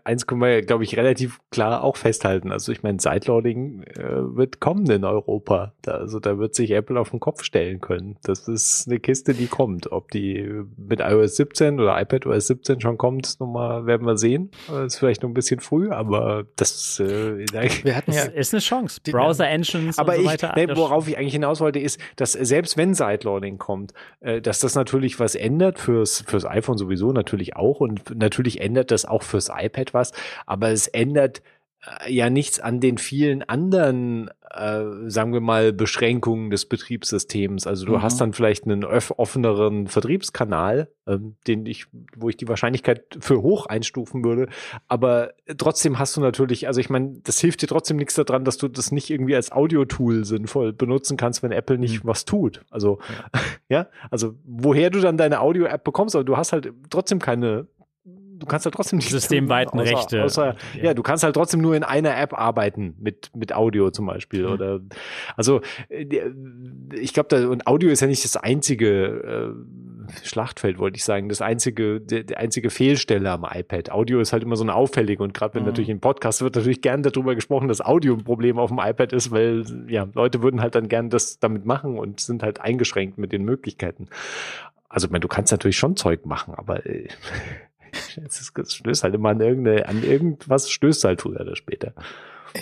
eins 0.03 0.27
können 0.27 0.41
wir, 0.41 0.61
glaube 0.61 0.83
ich, 0.83 0.97
relativ 0.97 1.39
klar 1.51 1.83
auch 1.83 1.97
festhalten. 1.97 2.51
Also 2.51 2.71
ich 2.71 2.83
meine, 2.83 2.99
Sideloading 2.99 3.83
äh, 3.83 4.35
wird 4.35 4.59
kommen 4.59 4.89
in 4.89 5.03
Europa. 5.03 5.73
Da, 5.81 5.93
also 5.93 6.19
da 6.19 6.37
wird 6.39 6.55
sich 6.55 6.71
Apple 6.71 6.99
auf 6.99 7.11
den 7.11 7.19
Kopf 7.19 7.43
stellen 7.43 7.79
können. 7.81 8.17
Das 8.23 8.47
ist 8.47 8.87
eine 8.87 8.99
Kiste, 8.99 9.33
die 9.33 9.47
kommt. 9.47 9.91
Ob 9.91 10.11
die 10.11 10.49
mit 10.77 10.99
iOS 10.99 11.35
17 11.37 11.79
oder 11.79 11.99
iPadOS 12.01 12.47
17 12.47 12.81
schon 12.81 12.97
kommt, 12.97 13.39
nochmal 13.39 13.85
werden 13.85 14.05
wir 14.05 14.17
sehen. 14.17 14.51
Äh, 14.71 14.85
Ist 14.87 14.97
vielleicht 14.97 15.21
noch 15.23 15.29
ein 15.29 15.33
bisschen 15.33 15.59
früh, 15.59 15.89
aber 15.89 16.45
das 16.55 16.99
äh, 16.99 17.45
wir 17.83 17.95
hatten 17.95 18.11
ja, 18.11 18.23
ist 18.23 18.53
eine 18.53 18.61
Chance. 18.61 18.99
Die- 19.05 19.11
Browser-Engines 19.11 19.97
aber 19.97 20.13
und 20.13 20.17
so 20.17 20.21
ich, 20.23 20.27
weiter. 20.27 20.53
nee, 20.55 20.65
das- 20.65 20.77
worauf 20.77 21.07
ich 21.07 21.17
eigentlich 21.17 21.33
hinaus 21.33 21.59
wollte, 21.59 21.79
ist, 21.79 21.99
dass 22.15 22.33
selbst 22.33 22.77
wenn 22.77 22.93
Sideloading 22.93 23.26
kommt, 23.57 23.93
äh, 24.19 24.41
dass 24.41 24.59
das 24.59 24.75
natürlich 24.75 25.19
was 25.19 25.35
ändert 25.35 25.79
fürs, 25.79 26.21
fürs 26.27 26.45
iPhone 26.45 26.77
sowieso 26.77 27.11
natürlich 27.11 27.55
auch 27.55 27.79
und 27.79 28.15
natürlich 28.15 28.61
ändert 28.61 28.91
das 28.91 29.05
auch 29.05 29.23
fürs 29.23 29.49
iPad 29.53 29.93
was, 29.93 30.13
aber 30.45 30.69
es 30.69 30.87
ändert 30.87 31.41
ja 32.07 32.29
nichts 32.29 32.59
an 32.59 32.79
den 32.79 32.97
vielen 32.97 33.43
anderen, 33.43 34.29
äh, 34.51 34.83
sagen 35.07 35.31
wir 35.31 35.41
mal, 35.41 35.71
Beschränkungen 35.71 36.49
des 36.49 36.65
Betriebssystems. 36.65 37.65
Also 37.65 37.85
du 37.85 37.93
Mhm. 37.93 38.01
hast 38.01 38.19
dann 38.19 38.33
vielleicht 38.33 38.65
einen 38.65 38.83
offeneren 38.83 39.87
Vertriebskanal, 39.87 40.89
ähm, 41.07 41.35
den 41.47 41.65
ich, 41.65 41.85
wo 42.15 42.29
ich 42.29 42.35
die 42.35 42.47
Wahrscheinlichkeit 42.47 43.17
für 43.19 43.41
hoch 43.41 43.67
einstufen 43.67 44.25
würde, 44.25 44.47
aber 44.87 45.31
trotzdem 45.57 45.97
hast 45.99 46.17
du 46.17 46.21
natürlich, 46.21 46.67
also 46.67 46.79
ich 46.81 46.89
meine, 46.89 47.19
das 47.23 47.39
hilft 47.39 47.61
dir 47.61 47.67
trotzdem 47.67 47.97
nichts 47.97 48.15
daran, 48.15 48.43
dass 48.43 48.57
du 48.57 48.67
das 48.67 48.91
nicht 48.91 49.09
irgendwie 49.09 49.35
als 49.35 49.51
Audio-Tool 49.51 50.25
sinnvoll 50.25 50.73
benutzen 50.73 51.15
kannst, 51.15 51.41
wenn 51.43 51.51
Apple 51.51 51.77
nicht 51.77 52.05
was 52.05 52.25
tut. 52.25 52.65
Also, 52.69 52.99
ja. 53.69 53.87
also 54.11 54.33
woher 54.43 54.89
du 54.89 54.99
dann 54.99 55.17
deine 55.17 55.39
Audio-App 55.39 55.83
bekommst, 55.83 56.15
aber 56.15 56.25
du 56.25 56.35
hast 56.35 56.51
halt 56.51 56.73
trotzdem 56.89 57.19
keine, 57.19 57.67
du 58.37 58.45
kannst 58.45 58.65
halt 58.65 58.75
trotzdem 58.75 58.97
nicht 58.97 59.09
Systemweiten 59.09 59.79
Rechte. 59.79 60.23
Außer, 60.23 60.55
ja. 60.81 60.93
du 60.93 61.03
kannst 61.03 61.23
halt 61.23 61.35
trotzdem 61.35 61.61
nur 61.61 61.75
in 61.75 61.83
einer 61.83 62.17
App 62.17 62.33
arbeiten 62.33 62.95
mit, 62.99 63.31
mit 63.35 63.53
Audio 63.53 63.89
zum 63.91 64.05
Beispiel. 64.05 64.45
Mhm. 64.47 64.51
Oder 64.53 64.79
also 65.35 65.61
äh, 65.89 66.05
die- 66.05 66.21
ich 66.99 67.13
glaube, 67.13 67.29
da 67.29 67.47
und 67.47 67.67
Audio 67.67 67.89
ist 67.89 68.01
ja 68.01 68.07
nicht 68.07 68.23
das 68.23 68.37
einzige 68.37 69.53
äh, 69.53 70.23
Schlachtfeld, 70.25 70.79
wollte 70.79 70.95
ich 70.97 71.03
sagen, 71.03 71.27
das 71.27 71.41
einzige, 71.41 71.99
der, 71.99 72.23
der 72.23 72.37
einzige 72.37 72.69
Fehlstelle 72.69 73.29
am 73.29 73.45
iPad. 73.49 73.91
Audio 73.91 74.19
ist 74.21 74.31
halt 74.31 74.43
immer 74.43 74.55
so 74.55 74.63
eine 74.63 74.73
auffällige 74.73 75.21
und 75.21 75.33
gerade 75.33 75.55
wenn 75.55 75.63
Mhm. 75.63 75.67
natürlich 75.67 75.89
im 75.89 75.99
Podcast 75.99 76.41
wird 76.41 76.55
natürlich 76.55 76.81
gern 76.81 77.03
darüber 77.03 77.35
gesprochen, 77.35 77.67
dass 77.67 77.81
Audio 77.81 78.13
ein 78.13 78.23
Problem 78.23 78.57
auf 78.57 78.69
dem 78.69 78.79
iPad 78.79 79.11
ist, 79.11 79.31
weil 79.31 79.65
ja, 79.89 80.07
Leute 80.13 80.41
würden 80.41 80.61
halt 80.61 80.75
dann 80.75 80.87
gern 80.87 81.09
das 81.09 81.39
damit 81.39 81.65
machen 81.65 81.97
und 81.99 82.19
sind 82.21 82.41
halt 82.43 82.61
eingeschränkt 82.61 83.17
mit 83.17 83.31
den 83.33 83.43
Möglichkeiten. 83.43 84.07
Also, 84.89 85.07
ich 85.07 85.11
meine, 85.11 85.19
du 85.19 85.27
kannst 85.27 85.51
natürlich 85.51 85.77
schon 85.77 85.97
Zeug 85.97 86.25
machen, 86.25 86.53
aber 86.55 86.85
äh, 86.85 87.09
es, 88.25 88.51
stößt 88.73 89.03
halt 89.03 89.15
immer 89.15 89.29
an, 89.29 89.41
irgendeine, 89.41 89.87
an 89.87 90.03
irgendwas, 90.03 90.69
stößt 90.69 91.03
halt 91.03 91.21
früher 91.21 91.41
oder 91.41 91.55
später. 91.55 91.93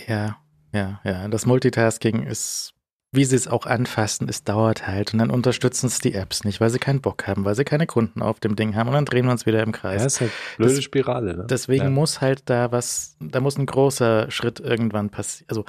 Ja, 0.08 0.38
ja, 0.74 1.00
ja. 1.04 1.28
Das 1.28 1.46
Multitasking 1.46 2.24
ist, 2.24 2.74
wie 3.12 3.24
sie 3.26 3.36
es 3.36 3.48
auch 3.48 3.66
anfassen, 3.66 4.28
es 4.28 4.44
dauert 4.44 4.88
halt. 4.88 5.14
Und 5.14 5.20
dann 5.20 5.30
unterstützen 5.30 5.88
es 5.88 6.00
die 6.00 6.14
Apps 6.14 6.44
nicht, 6.44 6.60
weil 6.60 6.70
sie 6.70 6.80
keinen 6.80 7.02
Bock 7.02 7.28
haben, 7.28 7.46
weil 7.46 7.56
sie 7.56 7.64
keine 7.64 7.88
Kunden 7.88 8.22
auf 8.22 8.40
dem 8.40 8.56
Ding 8.56 8.76
haben. 8.76 8.88
Und 8.90 8.94
dann 8.96 9.06
drehen 9.06 9.26
wir 9.26 9.32
uns 9.32 9.46
wieder 9.46 9.64
im 9.64 9.72
Kreis. 9.72 10.02
Ja, 10.02 10.08
ist 10.08 10.22
halt 10.22 10.32
blöde 10.58 10.74
Das- 10.76 10.84
Spirale. 10.84 11.38
Ne? 11.38 11.48
Deswegen 11.50 11.86
ja. 11.86 11.90
muss 11.90 12.20
halt 12.20 12.44
da 12.50 12.72
was, 12.72 13.16
da 13.22 13.40
muss 13.40 13.58
ein 13.58 13.66
großer 13.66 14.30
Schritt 14.32 14.60
irgendwann 14.60 15.10
passieren. 15.10 15.48
Also 15.50 15.66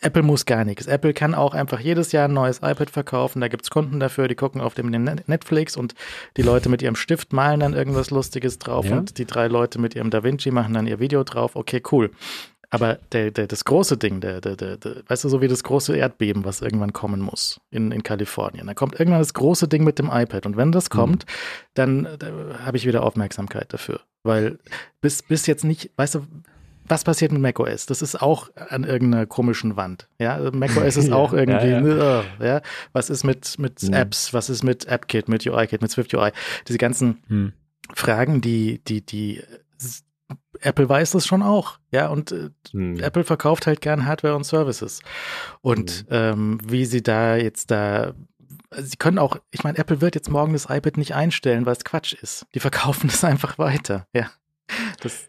Apple 0.00 0.22
muss 0.22 0.46
gar 0.46 0.64
nichts. 0.64 0.86
Apple 0.86 1.14
kann 1.14 1.34
auch 1.34 1.54
einfach 1.54 1.80
jedes 1.80 2.12
Jahr 2.12 2.28
ein 2.28 2.32
neues 2.34 2.58
iPad 2.58 2.90
verkaufen. 2.90 3.40
Da 3.40 3.48
gibt's 3.48 3.70
Kunden 3.70 4.00
dafür, 4.00 4.28
die 4.28 4.34
gucken 4.34 4.60
auf 4.60 4.74
dem 4.74 4.86
Net- 4.90 5.28
Netflix 5.28 5.76
und 5.76 5.94
die 6.36 6.42
Leute 6.42 6.68
mit 6.68 6.82
ihrem 6.82 6.96
Stift 6.96 7.32
malen 7.32 7.60
dann 7.60 7.74
irgendwas 7.74 8.10
Lustiges 8.10 8.58
drauf 8.58 8.86
Ja. 8.86 8.96
und 8.98 9.18
die 9.18 9.24
drei 9.26 9.46
Leute 9.48 9.80
mit 9.80 9.94
ihrem 9.94 10.10
DaVinci 10.10 10.50
machen 10.50 10.74
dann 10.74 10.86
ihr 10.86 11.00
Video 11.00 11.24
drauf. 11.24 11.56
Okay, 11.56 11.82
cool. 11.92 12.10
Aber 12.70 12.98
der, 13.12 13.30
der, 13.30 13.46
das 13.46 13.64
große 13.64 13.96
Ding, 13.96 14.20
der, 14.20 14.40
weißt 14.42 15.22
du, 15.22 15.28
so 15.28 15.40
wie 15.40 15.46
das 15.46 15.62
große 15.62 15.96
Erdbeben, 15.96 16.44
was 16.44 16.60
irgendwann 16.60 16.92
kommen 16.92 17.20
muss 17.20 17.60
in, 17.70 17.92
in 17.92 18.02
Kalifornien. 18.02 18.66
Da 18.66 18.74
kommt 18.74 18.98
irgendwann 18.98 19.20
das 19.20 19.32
große 19.32 19.68
Ding 19.68 19.84
mit 19.84 20.00
dem 20.00 20.10
iPad. 20.12 20.44
Und 20.46 20.56
wenn 20.56 20.72
das 20.72 20.90
kommt, 20.90 21.24
dann 21.74 22.06
äh, 22.06 22.18
habe 22.64 22.76
ich 22.76 22.84
wieder 22.86 23.04
Aufmerksamkeit 23.04 23.72
dafür. 23.72 24.00
Weil 24.24 24.58
bis, 25.00 25.22
bis 25.22 25.46
jetzt 25.46 25.62
nicht, 25.64 25.90
weißt 25.96 26.16
du, 26.16 26.26
was 26.86 27.04
passiert 27.04 27.32
mit 27.32 27.40
macOS? 27.40 27.86
Das 27.86 28.02
ist 28.02 28.20
auch 28.20 28.50
an 28.56 28.84
irgendeiner 28.84 29.26
komischen 29.26 29.76
Wand. 29.76 30.08
Ja, 30.18 30.38
macOS 30.52 30.96
ist 30.96 31.10
auch 31.12 31.32
irgendwie, 31.32 31.68
ja, 31.70 32.22
ja, 32.40 32.46
ja. 32.46 32.60
Was 32.92 33.10
ist 33.10 33.24
mit, 33.24 33.58
mit 33.58 33.82
Mhm. 33.82 33.92
Apps? 33.94 34.32
Was 34.34 34.50
ist 34.50 34.62
mit 34.62 34.88
AppKit, 34.88 35.28
mit 35.28 35.46
UIKit, 35.46 35.82
mit 35.82 35.90
Swift 35.90 36.12
UI? 36.14 36.30
Diese 36.68 36.78
ganzen 36.78 37.22
Hm. 37.28 37.52
Fragen, 37.94 38.40
die, 38.40 38.82
die, 38.84 39.00
die, 39.04 39.42
Apple 40.60 40.88
weiß 40.88 41.10
das 41.12 41.26
schon 41.26 41.42
auch. 41.42 41.78
Ja, 41.90 42.08
und 42.08 42.32
äh, 42.32 42.50
Hm. 42.72 42.98
Apple 43.00 43.24
verkauft 43.24 43.66
halt 43.66 43.80
gern 43.80 44.06
Hardware 44.06 44.36
und 44.36 44.44
Services. 44.44 45.00
Und 45.60 46.06
ähm, 46.10 46.58
wie 46.64 46.84
sie 46.86 47.02
da 47.02 47.36
jetzt 47.36 47.70
da, 47.70 48.14
sie 48.78 48.96
können 48.96 49.18
auch, 49.18 49.36
ich 49.50 49.64
meine, 49.64 49.78
Apple 49.78 50.00
wird 50.00 50.14
jetzt 50.14 50.30
morgen 50.30 50.52
das 50.52 50.66
iPad 50.70 50.96
nicht 50.96 51.14
einstellen, 51.14 51.66
weil 51.66 51.74
es 51.74 51.84
Quatsch 51.84 52.12
ist. 52.14 52.46
Die 52.54 52.60
verkaufen 52.60 53.08
es 53.12 53.24
einfach 53.24 53.58
weiter. 53.58 54.06
Ja. 54.14 54.30
Das, 55.00 55.28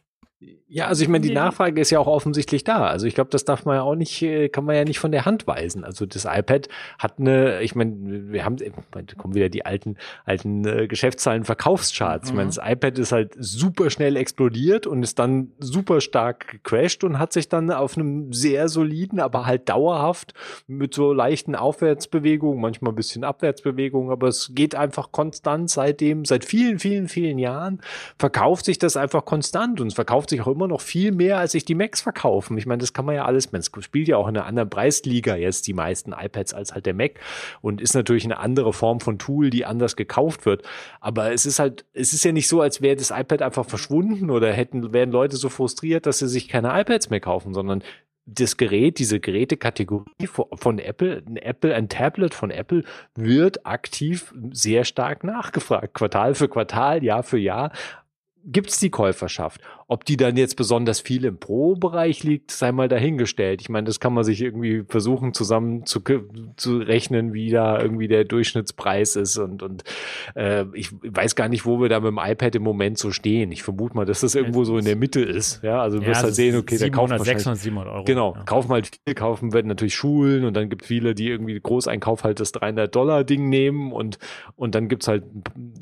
Ja, 0.75 0.87
also 0.87 1.03
ich 1.03 1.07
meine, 1.07 1.25
die 1.25 1.33
Nachfrage 1.33 1.79
ist 1.79 1.89
ja 1.89 1.99
auch 1.99 2.07
offensichtlich 2.07 2.65
da. 2.65 2.87
Also 2.87 3.07
ich 3.07 3.15
glaube, 3.15 3.29
das 3.29 3.45
darf 3.45 3.63
man 3.63 3.77
ja 3.77 3.83
auch 3.83 3.95
nicht, 3.95 4.21
äh, 4.21 4.49
kann 4.49 4.65
man 4.65 4.75
ja 4.75 4.83
nicht 4.83 4.99
von 4.99 5.13
der 5.13 5.23
Hand 5.23 5.47
weisen. 5.47 5.85
Also 5.85 6.05
das 6.05 6.25
iPad 6.25 6.67
hat 6.99 7.17
eine, 7.17 7.61
ich 7.61 7.75
meine, 7.75 7.95
wir 8.33 8.43
haben, 8.43 8.57
da 8.57 9.01
kommen 9.17 9.35
wieder 9.35 9.47
die 9.47 9.65
alten, 9.65 9.95
alten 10.25 10.67
äh, 10.67 10.87
Geschäftszahlen, 10.87 11.45
Verkaufscharts. 11.45 12.25
Mhm. 12.25 12.29
Ich 12.29 12.35
meine, 12.35 12.47
das 12.49 12.59
iPad 12.61 12.99
ist 12.99 13.13
halt 13.13 13.35
super 13.39 13.89
schnell 13.89 14.17
explodiert 14.17 14.85
und 14.85 15.01
ist 15.01 15.17
dann 15.17 15.53
super 15.59 16.01
stark 16.01 16.49
gecrashed 16.49 17.05
und 17.05 17.19
hat 17.19 17.31
sich 17.31 17.47
dann 17.47 17.71
auf 17.71 17.95
einem 17.95 18.33
sehr 18.33 18.67
soliden, 18.67 19.21
aber 19.21 19.45
halt 19.45 19.69
dauerhaft 19.69 20.33
mit 20.67 20.93
so 20.93 21.13
leichten 21.13 21.55
Aufwärtsbewegungen, 21.55 22.59
manchmal 22.59 22.91
ein 22.91 22.97
bisschen 22.97 23.23
Abwärtsbewegungen, 23.23 24.11
aber 24.11 24.27
es 24.27 24.51
geht 24.53 24.75
einfach 24.75 25.13
konstant 25.13 25.69
seitdem, 25.69 26.25
seit 26.25 26.43
vielen, 26.43 26.79
vielen, 26.79 27.07
vielen 27.07 27.39
Jahren 27.39 27.79
verkauft 28.19 28.65
sich 28.65 28.77
das 28.77 28.97
einfach 28.97 29.23
konstant 29.23 29.79
und 29.79 29.87
es 29.87 29.93
verkauft 29.93 30.31
sich 30.31 30.41
auch 30.41 30.47
immer 30.47 30.64
immer 30.65 30.73
noch 30.73 30.81
viel 30.81 31.11
mehr, 31.11 31.37
als 31.37 31.51
sich 31.51 31.63
die 31.63 31.75
Macs 31.75 32.01
verkaufen. 32.01 32.57
Ich 32.57 32.65
meine, 32.65 32.79
das 32.79 32.93
kann 32.93 33.05
man 33.05 33.15
ja 33.15 33.25
alles, 33.25 33.51
man 33.51 33.61
spielt 33.61 34.07
ja 34.07 34.17
auch 34.17 34.27
in 34.27 34.35
einer 34.35 34.47
anderen 34.47 34.69
Preisliga 34.69 35.35
jetzt 35.35 35.67
die 35.67 35.73
meisten 35.73 36.11
iPads 36.11 36.53
als 36.53 36.73
halt 36.73 36.85
der 36.87 36.95
Mac 36.95 37.19
und 37.61 37.81
ist 37.81 37.93
natürlich 37.93 38.25
eine 38.25 38.39
andere 38.39 38.73
Form 38.73 38.99
von 38.99 39.19
Tool, 39.19 39.51
die 39.51 39.65
anders 39.65 39.95
gekauft 39.95 40.45
wird. 40.45 40.63
Aber 40.99 41.31
es 41.31 41.45
ist 41.45 41.59
halt, 41.59 41.85
es 41.93 42.13
ist 42.13 42.25
ja 42.25 42.31
nicht 42.31 42.47
so, 42.47 42.61
als 42.61 42.81
wäre 42.81 42.95
das 42.95 43.11
iPad 43.11 43.43
einfach 43.43 43.65
verschwunden 43.65 44.31
oder 44.31 44.51
hätten, 44.51 44.91
wären 44.91 45.11
Leute 45.11 45.37
so 45.37 45.49
frustriert, 45.49 46.05
dass 46.07 46.19
sie 46.19 46.27
sich 46.27 46.47
keine 46.47 46.79
iPads 46.79 47.09
mehr 47.09 47.19
kaufen, 47.19 47.53
sondern 47.53 47.83
das 48.27 48.57
Gerät, 48.57 48.97
diese 48.97 49.19
Gerätekategorie 49.19 50.27
von 50.27 50.79
Apple, 50.79 51.21
ein 51.27 51.37
Apple, 51.37 51.75
ein 51.75 51.89
Tablet 51.89 52.33
von 52.33 52.49
Apple 52.49 52.83
wird 53.13 53.67
aktiv 53.67 54.33
sehr 54.51 54.83
stark 54.83 55.23
nachgefragt. 55.23 55.93
Quartal 55.93 56.33
für 56.33 56.49
Quartal, 56.49 57.03
Jahr 57.03 57.21
für 57.21 57.37
Jahr 57.37 57.71
gibt 58.45 58.69
es 58.69 58.79
die 58.79 58.89
Käuferschaft. 58.89 59.61
Ob 59.87 60.05
die 60.05 60.17
dann 60.17 60.37
jetzt 60.37 60.55
besonders 60.55 60.99
viel 60.99 61.25
im 61.25 61.37
Pro-Bereich 61.37 62.23
liegt, 62.23 62.51
sei 62.51 62.71
mal 62.71 62.87
dahingestellt. 62.87 63.61
Ich 63.61 63.69
meine, 63.69 63.85
das 63.85 63.99
kann 63.99 64.13
man 64.13 64.23
sich 64.23 64.41
irgendwie 64.41 64.83
versuchen 64.87 65.33
zusammen 65.33 65.85
zu, 65.85 66.01
zu 66.55 66.77
rechnen, 66.77 67.33
wie 67.33 67.49
da 67.49 67.79
irgendwie 67.79 68.07
der 68.07 68.23
Durchschnittspreis 68.23 69.15
ist 69.15 69.37
und, 69.37 69.61
und 69.61 69.83
äh, 70.35 70.65
ich 70.73 70.91
weiß 70.91 71.35
gar 71.35 71.49
nicht, 71.49 71.65
wo 71.65 71.79
wir 71.79 71.89
da 71.89 71.99
mit 71.99 72.07
dem 72.07 72.19
iPad 72.19 72.55
im 72.55 72.63
Moment 72.63 72.97
so 72.97 73.11
stehen. 73.11 73.51
Ich 73.51 73.63
vermute 73.63 73.95
mal, 73.95 74.05
dass 74.05 74.21
das 74.21 74.33
irgendwo 74.35 74.63
so 74.63 74.77
in 74.77 74.85
der 74.85 74.95
Mitte 74.95 75.21
ist. 75.21 75.61
Ja, 75.63 75.81
also 75.81 75.97
du 75.97 76.03
ja, 76.03 76.09
wirst 76.09 76.23
halt 76.23 76.35
sehen, 76.35 76.57
okay, 76.57 76.77
700, 76.77 77.11
der 77.11 77.17
kauft 77.17 77.25
600, 77.25 77.59
700 77.59 77.93
Euro. 77.93 78.03
Genau, 78.05 78.35
ja. 78.35 78.43
kaufen 78.43 78.71
halt 78.71 78.89
viel, 79.05 79.15
kaufen 79.15 79.53
werden 79.53 79.67
natürlich 79.67 79.95
Schulen 79.95 80.45
und 80.45 80.55
dann 80.55 80.69
gibt 80.69 80.85
viele, 80.85 81.15
die 81.15 81.29
irgendwie 81.29 81.59
Großeinkauf 81.59 82.23
halt 82.23 82.39
das 82.39 82.51
300 82.51 82.95
Dollar 82.95 83.23
Ding 83.23 83.49
nehmen 83.49 83.91
und, 83.91 84.17
und 84.55 84.75
dann 84.75 84.87
gibt's 84.87 85.07
halt 85.07 85.23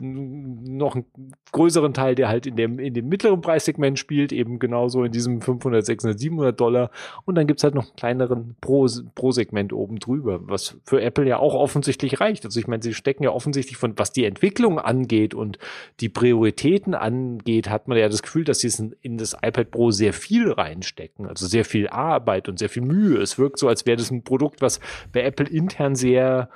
noch 0.01 0.95
einen 0.95 1.05
größeren 1.51 1.93
Teil, 1.93 2.15
der 2.15 2.29
halt 2.29 2.45
in 2.45 2.52
dem, 2.55 2.79
in 2.79 2.93
dem 2.93 3.07
mittleren 3.09 3.41
Preissegment 3.41 3.99
spielt, 3.99 4.31
eben 4.31 4.59
genauso 4.59 5.03
in 5.03 5.11
diesem 5.11 5.41
500, 5.41 5.85
600, 5.85 6.19
700 6.19 6.59
Dollar. 6.59 6.91
Und 7.25 7.35
dann 7.35 7.47
gibt 7.47 7.59
es 7.59 7.63
halt 7.63 7.75
noch 7.75 7.85
einen 7.85 7.95
kleineren 7.95 8.55
Pro-Segment 8.61 9.71
Pro 9.71 9.77
oben 9.77 9.99
drüber, 9.99 10.39
was 10.43 10.77
für 10.85 11.01
Apple 11.01 11.27
ja 11.27 11.37
auch 11.37 11.53
offensichtlich 11.53 12.19
reicht. 12.19 12.45
Also 12.45 12.59
ich 12.59 12.67
meine, 12.67 12.83
sie 12.83 12.93
stecken 12.93 13.23
ja 13.23 13.31
offensichtlich 13.31 13.77
von, 13.77 13.93
was 13.97 14.11
die 14.11 14.25
Entwicklung 14.25 14.79
angeht 14.79 15.33
und 15.33 15.59
die 15.99 16.09
Prioritäten 16.09 16.95
angeht, 16.95 17.69
hat 17.69 17.87
man 17.87 17.97
ja 17.97 18.09
das 18.09 18.23
Gefühl, 18.23 18.43
dass 18.43 18.59
sie 18.59 18.71
in 19.01 19.17
das 19.17 19.33
iPad 19.33 19.71
Pro 19.71 19.91
sehr 19.91 20.13
viel 20.13 20.51
reinstecken. 20.51 21.27
Also 21.27 21.47
sehr 21.47 21.65
viel 21.65 21.87
Arbeit 21.87 22.49
und 22.49 22.59
sehr 22.59 22.69
viel 22.69 22.83
Mühe. 22.83 23.21
Es 23.21 23.37
wirkt 23.37 23.59
so, 23.59 23.67
als 23.67 23.85
wäre 23.85 23.97
das 23.97 24.11
ein 24.11 24.23
Produkt, 24.23 24.61
was 24.61 24.79
bei 25.11 25.23
Apple 25.23 25.47
intern 25.47 25.95
sehr 25.95 26.49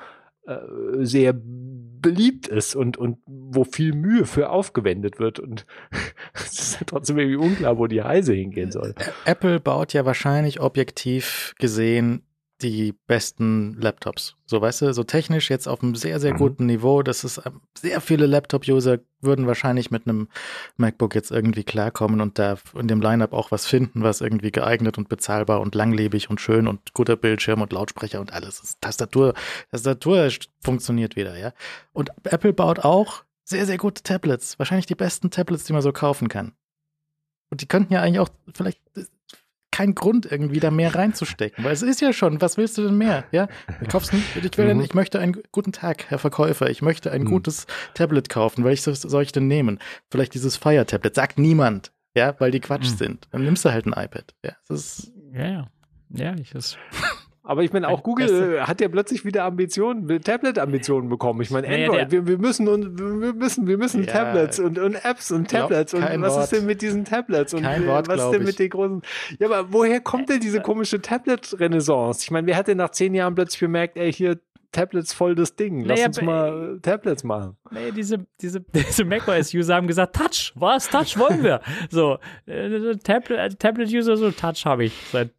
sehr 0.99 1.33
beliebt 2.01 2.47
ist 2.47 2.75
und, 2.75 2.97
und 2.97 3.17
wo 3.25 3.63
viel 3.63 3.93
Mühe 3.93 4.25
für 4.25 4.49
aufgewendet 4.49 5.19
wird. 5.19 5.39
Und 5.39 5.65
es 6.33 6.59
ist 6.59 6.79
trotzdem 6.85 7.17
irgendwie 7.17 7.37
unklar, 7.37 7.77
wo 7.77 7.87
die 7.87 7.99
Reise 7.99 8.33
hingehen 8.33 8.71
soll. 8.71 8.93
Apple 9.25 9.59
baut 9.59 9.93
ja 9.93 10.05
wahrscheinlich 10.05 10.59
objektiv 10.59 11.53
gesehen 11.59 12.26
die 12.61 12.93
besten 13.05 13.79
Laptops. 13.79 14.35
So, 14.45 14.61
weißt 14.61 14.81
du, 14.81 14.93
so 14.93 15.03
technisch 15.03 15.49
jetzt 15.49 15.67
auf 15.67 15.83
einem 15.83 15.95
sehr, 15.95 16.19
sehr 16.19 16.33
mhm. 16.33 16.37
guten 16.37 16.65
Niveau. 16.65 17.03
Das 17.03 17.23
ist, 17.23 17.41
ähm, 17.45 17.61
sehr 17.77 18.01
viele 18.01 18.25
Laptop-User 18.25 18.99
würden 19.21 19.47
wahrscheinlich 19.47 19.91
mit 19.91 20.07
einem 20.07 20.27
MacBook 20.77 21.13
jetzt 21.13 21.31
irgendwie 21.31 21.63
klarkommen 21.63 22.21
und 22.21 22.39
da 22.39 22.57
in 22.75 22.87
dem 22.87 23.01
Lineup 23.01 23.33
auch 23.33 23.51
was 23.51 23.65
finden, 23.67 24.03
was 24.03 24.21
irgendwie 24.21 24.51
geeignet 24.51 24.97
und 24.97 25.09
bezahlbar 25.09 25.61
und 25.61 25.75
langlebig 25.75 26.29
und 26.29 26.41
schön 26.41 26.67
und 26.67 26.93
guter 26.93 27.15
Bildschirm 27.15 27.61
und 27.61 27.73
Lautsprecher 27.73 28.19
und 28.19 28.33
alles. 28.33 28.77
Tastatur, 28.81 29.33
Tastatur 29.71 30.29
funktioniert 30.61 31.15
wieder, 31.15 31.37
ja. 31.37 31.53
Und 31.93 32.09
Apple 32.23 32.53
baut 32.53 32.79
auch 32.79 33.23
sehr, 33.43 33.65
sehr 33.65 33.77
gute 33.77 34.03
Tablets. 34.03 34.57
Wahrscheinlich 34.59 34.87
die 34.87 34.95
besten 34.95 35.29
Tablets, 35.29 35.63
die 35.63 35.73
man 35.73 35.81
so 35.81 35.91
kaufen 35.91 36.27
kann. 36.27 36.53
Und 37.49 37.61
die 37.61 37.67
könnten 37.67 37.93
ja 37.93 38.01
eigentlich 38.01 38.19
auch 38.19 38.29
vielleicht 38.53 38.81
kein 39.77 39.93
Grund, 39.93 40.25
irgendwie 40.25 40.59
da 40.59 40.71
mehr 40.71 40.95
reinzustecken, 40.95 41.63
weil 41.63 41.71
es 41.71 41.83
ist 41.83 42.01
ja 42.01 42.11
schon, 42.11 42.41
was 42.41 42.57
willst 42.57 42.79
du 42.79 42.81
denn 42.81 42.97
mehr? 42.97 43.25
Ja, 43.31 43.47
ich, 43.79 44.43
ich, 44.43 44.57
will, 44.57 44.73
mhm. 44.73 44.81
ich 44.81 44.95
möchte 44.95 45.19
einen 45.19 45.37
guten 45.51 45.71
Tag, 45.71 46.05
Herr 46.09 46.17
Verkäufer, 46.17 46.67
ich 46.67 46.81
möchte 46.81 47.11
ein 47.11 47.21
mhm. 47.21 47.27
gutes 47.27 47.67
Tablet 47.93 48.27
kaufen, 48.27 48.63
welches 48.63 49.03
soll 49.03 49.21
ich 49.21 49.31
denn 49.31 49.47
nehmen? 49.47 49.77
Vielleicht 50.09 50.33
dieses 50.33 50.57
Fire 50.57 50.83
Tablet, 50.87 51.13
sagt 51.13 51.37
niemand, 51.37 51.91
ja, 52.15 52.33
weil 52.39 52.49
die 52.49 52.59
Quatsch 52.59 52.89
mhm. 52.89 52.97
sind. 52.97 53.27
Dann 53.29 53.43
nimmst 53.43 53.65
du 53.65 53.71
halt 53.71 53.85
ein 53.85 53.93
iPad. 53.93 54.33
Ja, 54.43 54.53
das 54.67 54.79
ist 54.79 55.11
ja, 55.31 55.47
ja. 55.47 55.67
Ja, 56.09 56.35
ich 56.41 56.49
das. 56.49 56.75
Aber 57.47 57.63
ich 57.63 57.71
meine, 57.71 57.87
auch 57.87 58.03
Google 58.03 58.67
hat 58.67 58.81
ja 58.81 58.89
plötzlich 58.89 59.23
wieder 59.23 59.45
Ambitionen, 59.45 60.21
Tablet-Ambitionen 60.21 61.07
bekommen. 61.07 61.39
Ich 61.39 61.49
meine, 61.49 61.65
Android, 61.69 62.11
wir, 62.11 62.27
wir, 62.27 62.37
müssen 62.37 62.67
und 62.67 62.99
wir 62.99 63.33
müssen, 63.33 63.67
wir 63.67 63.77
müssen 63.77 64.03
ja, 64.03 64.11
Tablets 64.11 64.59
und, 64.59 64.77
und, 64.77 64.95
Apps 65.05 65.31
und 65.31 65.49
Tablets 65.49 65.93
glaub, 65.93 66.11
und 66.11 66.21
was 66.21 66.33
Wort. 66.33 66.43
ist 66.43 66.51
denn 66.51 66.65
mit 66.65 66.81
diesen 66.81 67.05
Tablets 67.05 67.53
und 67.53 67.61
kein 67.61 67.87
Wort, 67.87 68.09
was 68.09 68.21
ist 68.21 68.31
denn 68.31 68.43
mit 68.43 68.59
den 68.59 68.69
großen? 68.69 69.01
Ja, 69.39 69.47
aber 69.47 69.71
woher 69.71 70.01
kommt 70.01 70.27
denn 70.27 70.41
diese 70.41 70.59
komische 70.59 71.01
Tablet-Renaissance? 71.01 72.25
Ich 72.25 72.31
meine, 72.31 72.47
wer 72.47 72.57
hat 72.57 72.67
denn 72.67 72.79
nach 72.79 72.91
zehn 72.91 73.15
Jahren 73.15 73.33
plötzlich 73.33 73.61
bemerkt, 73.61 73.95
ey, 73.95 74.11
hier 74.11 74.41
Tablets 74.73 75.13
voll 75.13 75.33
das 75.33 75.55
Ding. 75.55 75.85
Lass 75.85 75.99
naja, 75.99 76.07
uns 76.07 76.21
mal 76.21 76.79
Tablets 76.81 77.23
machen. 77.23 77.55
Nee, 77.71 77.93
diese, 77.95 78.25
diese, 78.41 78.59
diese 78.73 79.05
macOS-User 79.05 79.73
haben 79.73 79.87
gesagt, 79.87 80.17
Touch, 80.17 80.51
was? 80.55 80.89
Touch 80.89 81.17
wollen 81.17 81.43
wir. 81.43 81.61
so, 81.89 82.17
äh, 82.45 82.97
Tablet-User, 82.97 84.17
so 84.17 84.31
Touch 84.31 84.65
habe 84.65 84.83
ich 84.83 84.93
seit 85.13 85.29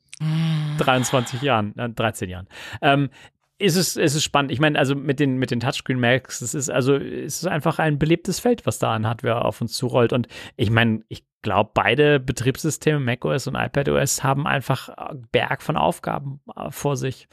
23 0.78 1.42
Jahren, 1.42 1.76
äh, 1.78 1.90
13 1.90 2.28
Jahren. 2.28 2.48
Ähm, 2.80 3.10
ist 3.58 3.76
es, 3.76 3.96
ist 3.96 4.14
es 4.14 4.22
spannend. 4.22 4.52
Ich 4.52 4.60
meine, 4.60 4.78
also 4.78 4.94
mit 4.94 5.18
den, 5.18 5.36
mit 5.36 5.50
den 5.50 5.60
Touchscreen 5.60 5.98
Macs, 5.98 6.40
es 6.40 6.54
ist 6.54 6.70
also, 6.70 6.94
es 6.94 7.42
ist 7.42 7.46
einfach 7.46 7.78
ein 7.80 7.98
belebtes 7.98 8.38
Feld, 8.38 8.66
was 8.66 8.78
da 8.78 8.94
an 8.94 9.06
Hardware 9.06 9.44
auf 9.44 9.60
uns 9.60 9.72
zurollt. 9.72 10.12
Und 10.12 10.28
ich 10.56 10.70
meine, 10.70 11.00
ich 11.08 11.24
glaube, 11.42 11.70
beide 11.74 12.20
Betriebssysteme, 12.20 13.00
macOS 13.00 13.48
und 13.48 13.56
iPadOS, 13.56 14.22
haben 14.22 14.46
einfach 14.46 14.90
Berg 15.32 15.62
von 15.62 15.76
Aufgaben 15.76 16.40
äh, 16.56 16.70
vor 16.70 16.96
sich. 16.96 17.28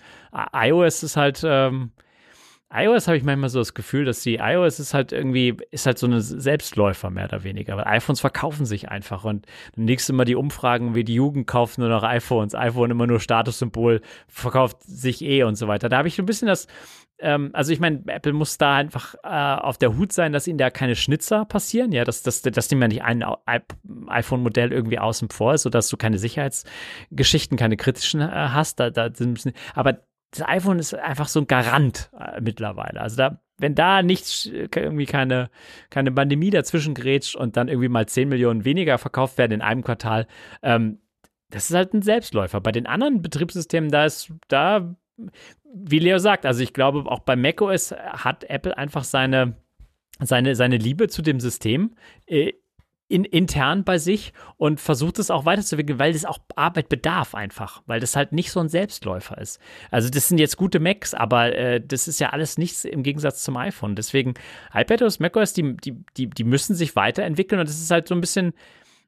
iOS 0.54 1.04
ist 1.04 1.16
halt, 1.16 1.44
ähm, 1.46 1.92
iOS 2.74 3.08
habe 3.08 3.18
ich 3.18 3.24
manchmal 3.24 3.50
so 3.50 3.60
das 3.60 3.74
Gefühl, 3.74 4.06
dass 4.06 4.22
die 4.22 4.36
iOS 4.36 4.80
ist 4.80 4.94
halt 4.94 5.12
irgendwie, 5.12 5.56
ist 5.72 5.86
halt 5.86 5.98
so 5.98 6.08
eine 6.08 6.22
Selbstläufer 6.22 7.10
mehr 7.10 7.26
oder 7.26 7.44
weniger, 7.44 7.78
weil 7.78 7.86
iPhones 7.86 8.20
verkaufen 8.20 8.66
sich 8.66 8.90
einfach 8.90 9.24
und 9.24 9.46
nächstes 9.76 10.16
Mal 10.16 10.26
die 10.26 10.36
Umfragen, 10.36 10.96
wie 10.96 11.04
die 11.04 11.14
Jugend 11.14 11.48
kauft 11.48 11.78
nur 11.78 11.90
noch 11.90 12.04
iPhones, 12.04 12.56
iPhone 12.56 12.92
immer 12.92 13.08
nur 13.08 13.20
Statussymbol, 13.20 14.02
verkauft 14.28 14.84
sich 14.84 15.22
eh 15.22 15.44
und 15.44 15.56
so 15.56 15.68
weiter. 15.68 15.90
Da 15.90 15.98
habe 15.98 16.08
ich 16.08 16.18
ein 16.18 16.26
bisschen 16.26 16.48
das, 16.48 16.68
ähm, 17.20 17.52
also 17.54 17.72
ich 17.72 17.80
meine, 17.80 18.04
Apple 18.08 18.34
muss 18.34 18.58
da 18.58 18.76
einfach 18.76 19.16
äh, 19.24 19.28
auf 19.28 19.78
der 19.78 19.96
Hut 19.96 20.12
sein, 20.12 20.34
dass 20.34 20.48
ihnen 20.48 20.58
da 20.58 20.70
keine 20.70 20.96
Schnitzer 20.96 21.46
passieren, 21.46 21.92
ja, 21.92 22.04
dass, 22.04 22.24
dass, 22.24 22.42
dass 22.42 22.68
dem 22.68 22.82
ja 22.82 22.88
nicht 22.88 23.04
ein 23.04 23.24
iPhone-Modell 24.08 24.74
irgendwie 24.74 25.00
außen 25.00 25.30
vor 25.30 25.54
ist, 25.54 25.64
sodass 25.64 25.88
du 25.88 25.98
keine 25.98 26.18
Sicherheitsgeschichten, 26.18 27.58
keine 27.58 27.78
kritischen 27.78 28.22
äh, 28.22 28.28
hast, 28.28 28.80
da, 28.80 28.90
da 28.90 29.10
aber 29.76 30.00
das 30.36 30.48
iPhone 30.48 30.80
ist 30.80 30.94
einfach 30.94 31.28
so 31.28 31.42
ein 31.42 31.48
Garant 31.48 32.10
äh, 32.20 32.42
mittlerweile. 32.42 33.02
Also 33.02 33.18
da, 33.18 33.42
wenn 33.58 33.76
da 33.76 34.04
nichts, 34.04 34.46
irgendwie 34.46 35.06
keine, 35.06 35.50
keine 35.90 36.12
Pandemie 36.12 36.50
dazwischen 36.50 36.94
grätscht 36.94 37.36
und 37.36 37.58
dann 37.58 37.68
irgendwie 37.68 37.90
mal 37.90 38.08
10 38.08 38.30
Millionen 38.30 38.66
weniger 38.66 38.98
verkauft 38.98 39.38
werden 39.38 39.54
in 39.54 39.62
einem 39.62 39.84
Quartal, 39.84 40.28
ähm, 40.62 41.00
das 41.50 41.70
ist 41.70 41.76
halt 41.76 41.94
ein 41.94 42.02
Selbstläufer. 42.02 42.60
Bei 42.60 42.72
den 42.72 42.88
anderen 42.88 43.22
Betriebssystemen, 43.22 43.92
da 43.92 44.06
ist, 44.06 44.34
da, 44.48 44.96
wie 45.74 46.00
Leo 46.00 46.18
sagt, 46.18 46.46
also 46.46 46.62
ich 46.62 46.74
glaube, 46.74 47.10
auch 47.10 47.20
bei 47.20 47.36
macOS 47.36 47.92
hat 47.92 48.44
Apple 48.46 48.78
einfach 48.78 49.04
seine, 49.04 49.56
seine, 50.20 50.56
seine 50.56 50.78
Liebe 50.78 51.08
zu 51.08 51.22
dem 51.22 51.40
System 51.40 51.96
äh, 52.26 52.54
in, 53.08 53.24
intern 53.24 53.84
bei 53.84 53.98
sich 53.98 54.34
und 54.58 54.80
versucht 54.80 55.20
es 55.20 55.30
auch 55.30 55.46
weiterzuentwickeln, 55.46 56.00
weil 56.00 56.14
das 56.14 56.26
auch 56.26 56.40
Arbeit 56.56 56.90
bedarf 56.90 57.36
einfach, 57.36 57.84
weil 57.86 58.00
das 58.00 58.16
halt 58.16 58.32
nicht 58.32 58.52
so 58.52 58.60
ein 58.60 58.70
Selbstläufer 58.70 59.38
ist. 59.38 59.60
Also 59.92 60.10
das 60.10 60.28
sind 60.28 60.40
jetzt 60.40 60.58
gute 60.58 60.80
Macs, 60.80 61.14
aber 61.14 61.56
äh, 61.56 61.82
das 61.86 62.08
ist 62.08 62.20
ja 62.20 62.32
alles 62.32 62.58
nichts 62.58 62.84
im 62.84 63.04
Gegensatz 63.04 63.44
zum 63.44 63.58
iPhone. 63.58 63.96
Deswegen 63.96 64.34
iPadOS, 64.74 65.20
macOS, 65.20 65.54
die, 65.54 65.78
die, 65.78 65.94
die, 66.18 66.30
die 66.30 66.44
müssen 66.44 66.76
sich 66.76 66.96
weiterentwickeln 66.96 67.60
und 67.60 67.70
das 67.70 67.80
ist 67.80 67.92
halt 67.92 68.08
so 68.08 68.16
ein 68.16 68.22
bisschen, 68.22 68.54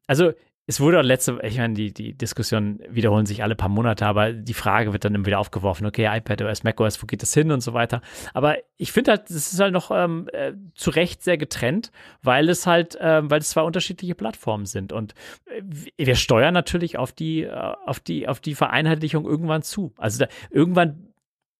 also 0.06 0.32
es 0.70 0.82
wurde 0.82 1.00
auch 1.00 1.04
letzte, 1.04 1.40
ich 1.44 1.58
meine, 1.58 1.74
die, 1.74 1.94
die 1.94 2.14
Diskussionen 2.14 2.82
wiederholen 2.90 3.26
sich 3.26 3.42
alle 3.42 3.56
paar 3.56 3.70
Monate, 3.70 4.06
aber 4.06 4.34
die 4.34 4.54
Frage 4.54 4.92
wird 4.92 5.06
dann 5.06 5.16
immer 5.16 5.26
wieder 5.26 5.40
aufgeworfen, 5.40 5.88
okay, 5.88 6.06
iPad 6.06 6.42
OS, 6.42 6.64
macOS, 6.64 7.02
wo 7.02 7.08
geht 7.08 7.22
das 7.22 7.34
hin 7.34 7.52
und 7.52 7.62
so 7.62 7.74
weiter. 7.74 8.02
Aber 8.34 8.58
ich 8.76 8.92
finde 8.92 9.12
halt, 9.12 9.30
es 9.30 9.54
ist 9.54 9.60
halt 9.62 9.72
noch 9.72 9.92
ähm, 9.92 10.28
äh, 10.34 10.52
zu 10.76 10.90
Recht 10.90 11.24
sehr 11.24 11.38
getrennt, 11.38 11.94
weil 12.22 12.50
es 12.50 12.68
halt, 12.68 12.98
ähm, 13.00 13.32
weil 13.32 13.40
es 13.40 13.50
zwei 13.50 13.62
unterschiedliche 13.62 14.14
Plattformen 14.14 14.66
sind. 14.66 14.92
Und 14.92 15.14
äh, 15.46 15.62
wir 15.98 16.16
steuern 16.16 16.54
natürlich 16.54 16.98
auf 16.98 17.14
die, 17.14 17.44
äh, 17.44 17.74
auf 17.86 18.02
die, 18.02 18.28
auf 18.28 18.42
die 18.42 18.54
Vereinheitlichung 18.54 19.24
irgendwann 19.24 19.62
zu. 19.62 19.94
Also 19.98 20.20
da, 20.20 20.28
irgendwann 20.50 21.08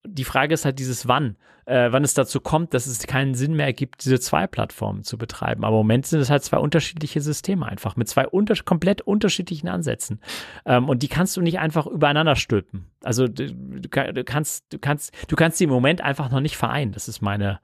die 0.06 0.24
Frage 0.24 0.54
ist 0.54 0.64
halt 0.64 0.78
dieses 0.78 1.08
Wann, 1.08 1.36
äh, 1.66 1.92
wann 1.92 2.04
es 2.04 2.14
dazu 2.14 2.40
kommt, 2.40 2.72
dass 2.72 2.86
es 2.86 3.06
keinen 3.06 3.34
Sinn 3.34 3.54
mehr 3.54 3.66
ergibt, 3.66 4.04
diese 4.04 4.20
zwei 4.20 4.46
Plattformen 4.46 5.04
zu 5.04 5.18
betreiben. 5.18 5.64
Aber 5.64 5.76
im 5.76 5.80
Moment 5.80 6.06
sind 6.06 6.20
es 6.20 6.30
halt 6.30 6.42
zwei 6.42 6.58
unterschiedliche 6.58 7.20
Systeme 7.20 7.66
einfach 7.66 7.96
mit 7.96 8.08
zwei 8.08 8.26
unter 8.26 8.54
komplett 8.64 9.02
unterschiedlichen 9.02 9.68
Ansätzen. 9.68 10.20
Ähm, 10.64 10.88
und 10.88 11.02
die 11.02 11.08
kannst 11.08 11.36
du 11.36 11.40
nicht 11.40 11.58
einfach 11.58 11.86
übereinander 11.86 12.36
stülpen. 12.36 12.90
Also 13.02 13.28
du, 13.28 13.52
du, 13.52 13.88
kannst, 14.24 14.72
du 14.72 14.78
kannst, 14.78 15.14
du 15.28 15.36
kannst 15.36 15.60
die 15.60 15.64
im 15.64 15.70
Moment 15.70 16.00
einfach 16.00 16.30
noch 16.30 16.40
nicht 16.40 16.56
vereinen. 16.56 16.92
Das 16.92 17.08
ist 17.08 17.20
meine, 17.20 17.60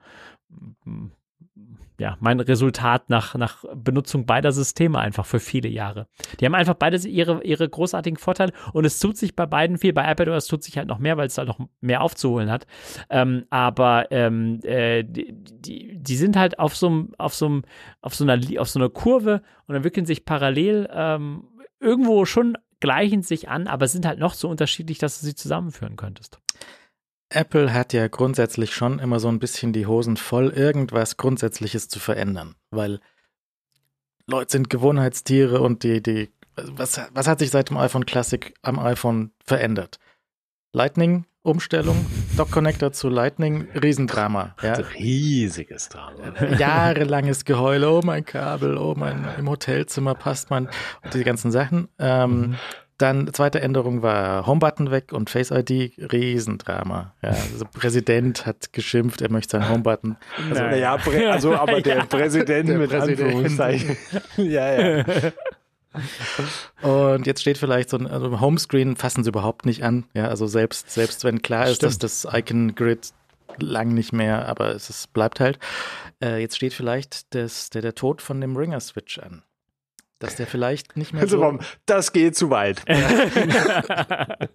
ja, 1.97 2.17
mein 2.19 2.39
Resultat 2.39 3.09
nach, 3.09 3.35
nach 3.35 3.63
Benutzung 3.73 4.25
beider 4.25 4.51
Systeme 4.51 4.99
einfach 4.99 5.25
für 5.25 5.39
viele 5.39 5.69
Jahre. 5.69 6.07
Die 6.39 6.45
haben 6.45 6.55
einfach 6.55 6.73
beide 6.73 6.97
ihre, 7.07 7.43
ihre 7.43 7.67
großartigen 7.67 8.17
Vorteile 8.17 8.51
und 8.73 8.85
es 8.85 8.99
tut 8.99 9.17
sich 9.17 9.35
bei 9.35 9.45
beiden 9.45 9.77
viel. 9.77 9.93
Bei 9.93 10.11
iPadOS 10.11 10.47
tut 10.47 10.63
sich 10.63 10.77
halt 10.77 10.87
noch 10.87 10.99
mehr, 10.99 11.17
weil 11.17 11.27
es 11.27 11.37
halt 11.37 11.47
noch 11.47 11.59
mehr 11.81 12.01
aufzuholen 12.01 12.51
hat. 12.51 12.67
Ähm, 13.09 13.45
aber 13.49 14.11
ähm, 14.11 14.59
äh, 14.63 15.03
die, 15.03 15.33
die, 15.33 15.97
die, 15.97 16.15
sind 16.17 16.35
halt 16.35 16.59
auf 16.59 16.75
so, 16.75 17.07
auf, 17.17 17.33
so, 17.33 17.61
auf, 18.01 18.15
so 18.15 18.23
einer, 18.23 18.39
auf 18.59 18.69
so 18.69 18.79
einer 18.79 18.89
Kurve 18.89 19.41
und 19.67 19.75
entwickeln 19.75 20.05
sich 20.05 20.25
parallel 20.25 20.89
ähm, 20.91 21.47
irgendwo 21.79 22.25
schon 22.25 22.57
gleichen 22.79 23.21
sich 23.21 23.49
an, 23.49 23.67
aber 23.67 23.87
sind 23.87 24.05
halt 24.05 24.19
noch 24.19 24.33
so 24.33 24.49
unterschiedlich, 24.49 24.97
dass 24.97 25.19
du 25.19 25.25
sie 25.25 25.35
zusammenführen 25.35 25.95
könntest. 25.95 26.39
Apple 27.29 27.73
hat 27.73 27.93
ja 27.93 28.07
grundsätzlich 28.07 28.73
schon 28.73 28.99
immer 28.99 29.19
so 29.19 29.27
ein 29.27 29.39
bisschen 29.39 29.73
die 29.73 29.87
Hosen 29.87 30.17
voll, 30.17 30.49
irgendwas 30.49 31.17
Grundsätzliches 31.17 31.87
zu 31.87 31.99
verändern, 31.99 32.55
weil 32.69 32.99
Leute 34.27 34.51
sind 34.51 34.69
Gewohnheitstiere 34.69 35.61
und 35.61 35.83
die, 35.83 36.01
die, 36.01 36.31
was, 36.55 36.99
was 37.13 37.27
hat 37.27 37.39
sich 37.39 37.51
seit 37.51 37.69
dem 37.69 37.77
iPhone 37.77 38.05
Classic 38.05 38.53
am 38.61 38.79
iPhone 38.79 39.31
verändert? 39.43 39.99
Lightning 40.73 41.25
Umstellung, 41.45 42.03
Dock 42.37 42.49
Connector 42.49 42.91
zu 42.91 43.07
Lightning, 43.07 43.67
Riesendrama. 43.75 44.55
Ja. 44.63 44.73
Riesiges 44.73 45.89
Drama. 45.89 46.33
Jahrelanges 46.57 47.45
Geheule, 47.45 47.87
oh 47.91 48.01
mein 48.03 48.25
Kabel, 48.25 48.77
oh 48.77 48.95
mein, 48.97 49.27
im 49.37 49.47
Hotelzimmer 49.47 50.15
passt 50.15 50.49
man, 50.49 50.67
und 51.03 51.13
die 51.13 51.23
ganzen 51.23 51.51
Sachen. 51.51 51.87
Ähm, 51.99 52.31
mhm. 52.31 52.55
Dann 52.97 53.33
zweite 53.33 53.59
Änderung 53.59 54.01
war 54.01 54.45
Homebutton 54.47 54.89
weg 54.89 55.11
und 55.11 55.29
Face 55.29 55.51
ID, 55.51 55.93
Riesendrama. 56.11 57.13
Ja, 57.21 57.29
also 57.29 57.65
Präsident 57.73 58.45
hat 58.45 58.71
geschimpft, 58.71 59.21
er 59.21 59.29
möchte 59.29 59.57
seinen 59.57 59.69
Homebutton. 59.69 60.15
Also, 60.49 60.63
naja, 60.63 60.97
also 61.29 61.55
aber 61.55 61.81
der 61.81 61.97
ja, 61.97 62.05
Präsident 62.05 62.69
der 62.69 62.77
mit 62.77 62.89
Präsident. 62.89 63.21
Anführungszeichen. 63.21 63.97
ja, 64.37 64.99
ja. 64.99 65.05
Und 66.81 67.25
jetzt 67.25 67.41
steht 67.41 67.57
vielleicht 67.57 67.89
so 67.89 67.97
ein 67.97 68.07
also 68.07 68.39
Homescreen 68.39 68.95
fassen 68.95 69.23
sie 69.23 69.29
überhaupt 69.29 69.65
nicht 69.65 69.83
an. 69.83 70.05
Ja, 70.13 70.27
also 70.27 70.47
selbst, 70.47 70.89
selbst 70.91 71.23
wenn 71.25 71.41
klar 71.41 71.67
ist, 71.67 71.77
Stimmt. 71.77 72.03
dass 72.03 72.23
das 72.23 72.33
Icon 72.33 72.75
Grid 72.75 73.11
lang 73.59 73.93
nicht 73.93 74.13
mehr, 74.13 74.47
aber 74.47 74.73
es 74.73 74.89
ist, 74.89 75.13
bleibt 75.13 75.39
halt. 75.39 75.59
Äh, 76.21 76.41
jetzt 76.41 76.55
steht 76.55 76.73
vielleicht 76.73 77.33
das, 77.33 77.69
der, 77.69 77.81
der 77.81 77.95
Tod 77.95 78.21
von 78.21 78.39
dem 78.39 78.55
Ringer 78.55 78.79
Switch 78.79 79.19
an 79.19 79.43
dass 80.19 80.35
der 80.35 80.47
vielleicht 80.47 80.95
nicht 80.97 81.13
mehr 81.13 81.23
also, 81.23 81.39
so. 81.39 81.59
Das 81.85 82.13
geht 82.13 82.35
zu 82.35 82.49
weit. 82.49 82.83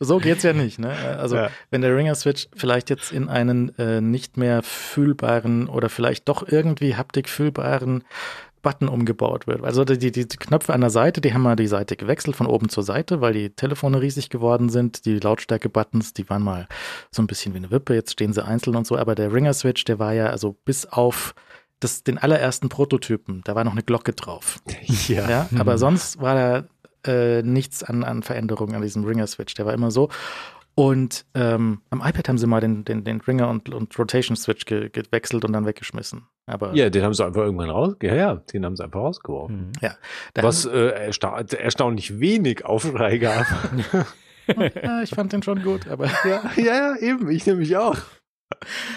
so 0.00 0.18
geht's 0.18 0.42
ja 0.42 0.52
nicht, 0.52 0.78
ne? 0.78 0.92
Also 1.18 1.36
ja. 1.36 1.50
wenn 1.70 1.82
der 1.82 1.94
Ringer 1.96 2.14
Switch 2.14 2.48
vielleicht 2.56 2.90
jetzt 2.90 3.12
in 3.12 3.28
einen 3.28 3.76
äh, 3.78 4.00
nicht 4.00 4.36
mehr 4.36 4.62
fühlbaren 4.62 5.68
oder 5.68 5.88
vielleicht 5.88 6.28
doch 6.28 6.46
irgendwie 6.48 6.96
haptik 6.96 7.28
fühlbaren 7.28 8.04
Button 8.66 8.88
umgebaut 8.88 9.46
wird. 9.46 9.62
Also 9.62 9.84
die, 9.84 10.10
die, 10.10 10.26
Knöpfe 10.26 10.74
an 10.74 10.80
der 10.80 10.90
Seite, 10.90 11.20
die 11.20 11.32
haben 11.32 11.42
mal 11.42 11.54
die 11.54 11.68
Seite 11.68 11.94
gewechselt 11.94 12.34
von 12.34 12.48
oben 12.48 12.68
zur 12.68 12.82
Seite, 12.82 13.20
weil 13.20 13.32
die 13.32 13.50
Telefone 13.50 14.00
riesig 14.00 14.28
geworden 14.28 14.70
sind. 14.70 15.04
Die 15.04 15.20
Lautstärke-Buttons, 15.20 16.14
die 16.14 16.28
waren 16.28 16.42
mal 16.42 16.66
so 17.12 17.22
ein 17.22 17.28
bisschen 17.28 17.54
wie 17.54 17.58
eine 17.58 17.70
Wippe, 17.70 17.94
jetzt 17.94 18.10
stehen 18.10 18.32
sie 18.32 18.44
einzeln 18.44 18.74
und 18.74 18.84
so. 18.84 18.96
Aber 18.96 19.14
der 19.14 19.32
Ringer 19.32 19.54
Switch, 19.54 19.84
der 19.84 20.00
war 20.00 20.14
ja 20.14 20.30
also 20.30 20.56
bis 20.64 20.84
auf 20.84 21.36
das, 21.80 22.02
den 22.02 22.18
allerersten 22.18 22.68
Prototypen, 22.68 23.42
da 23.44 23.54
war 23.54 23.64
noch 23.64 23.72
eine 23.72 23.82
Glocke 23.82 24.12
drauf. 24.12 24.60
Ja. 25.08 25.28
ja 25.28 25.48
aber 25.58 25.72
hm. 25.72 25.78
sonst 25.78 26.20
war 26.20 26.34
da 26.34 26.64
äh, 27.06 27.42
nichts 27.42 27.82
an, 27.82 28.02
an 28.02 28.22
Veränderungen 28.22 28.74
an 28.74 28.82
diesem 28.82 29.04
Ringer-Switch. 29.04 29.54
Der 29.54 29.66
war 29.66 29.74
immer 29.74 29.90
so. 29.90 30.08
Und 30.74 31.24
ähm, 31.34 31.80
am 31.88 32.00
iPad 32.00 32.28
haben 32.28 32.38
sie 32.38 32.46
mal 32.46 32.60
den, 32.60 32.84
den, 32.84 33.02
den 33.02 33.20
Ringer 33.22 33.48
und, 33.48 33.72
und 33.72 33.98
Rotation 33.98 34.36
Switch 34.36 34.66
ge 34.66 34.90
gewechselt 34.90 35.44
und 35.44 35.52
dann 35.52 35.64
weggeschmissen. 35.64 36.26
Aber 36.46 36.74
ja, 36.74 36.90
den 36.90 37.02
haben 37.02 37.14
sie 37.14 37.24
einfach 37.24 37.42
irgendwann 37.42 37.70
raus. 37.70 37.96
Ja, 38.02 38.14
ja, 38.14 38.34
den 38.34 38.64
haben 38.64 38.76
sie 38.76 38.84
einfach 38.84 39.00
rausgeworfen. 39.00 39.68
Mhm. 39.68 39.72
Ja, 39.80 39.96
Was 40.34 40.66
äh, 40.66 41.06
ersta 41.06 41.40
erstaunlich 41.40 42.20
wenig 42.20 42.66
Aufschrei 42.66 43.16
gab. 43.16 43.46
ja, 44.46 45.02
ich 45.02 45.10
fand 45.10 45.32
den 45.32 45.42
schon 45.42 45.62
gut, 45.62 45.88
aber. 45.88 46.06
Ja, 46.24 46.50
ja, 46.56 46.62
ja 46.62 46.96
eben. 46.98 47.30
Ich 47.30 47.46
nehme 47.46 47.60
mich 47.60 47.76
auch. 47.76 47.96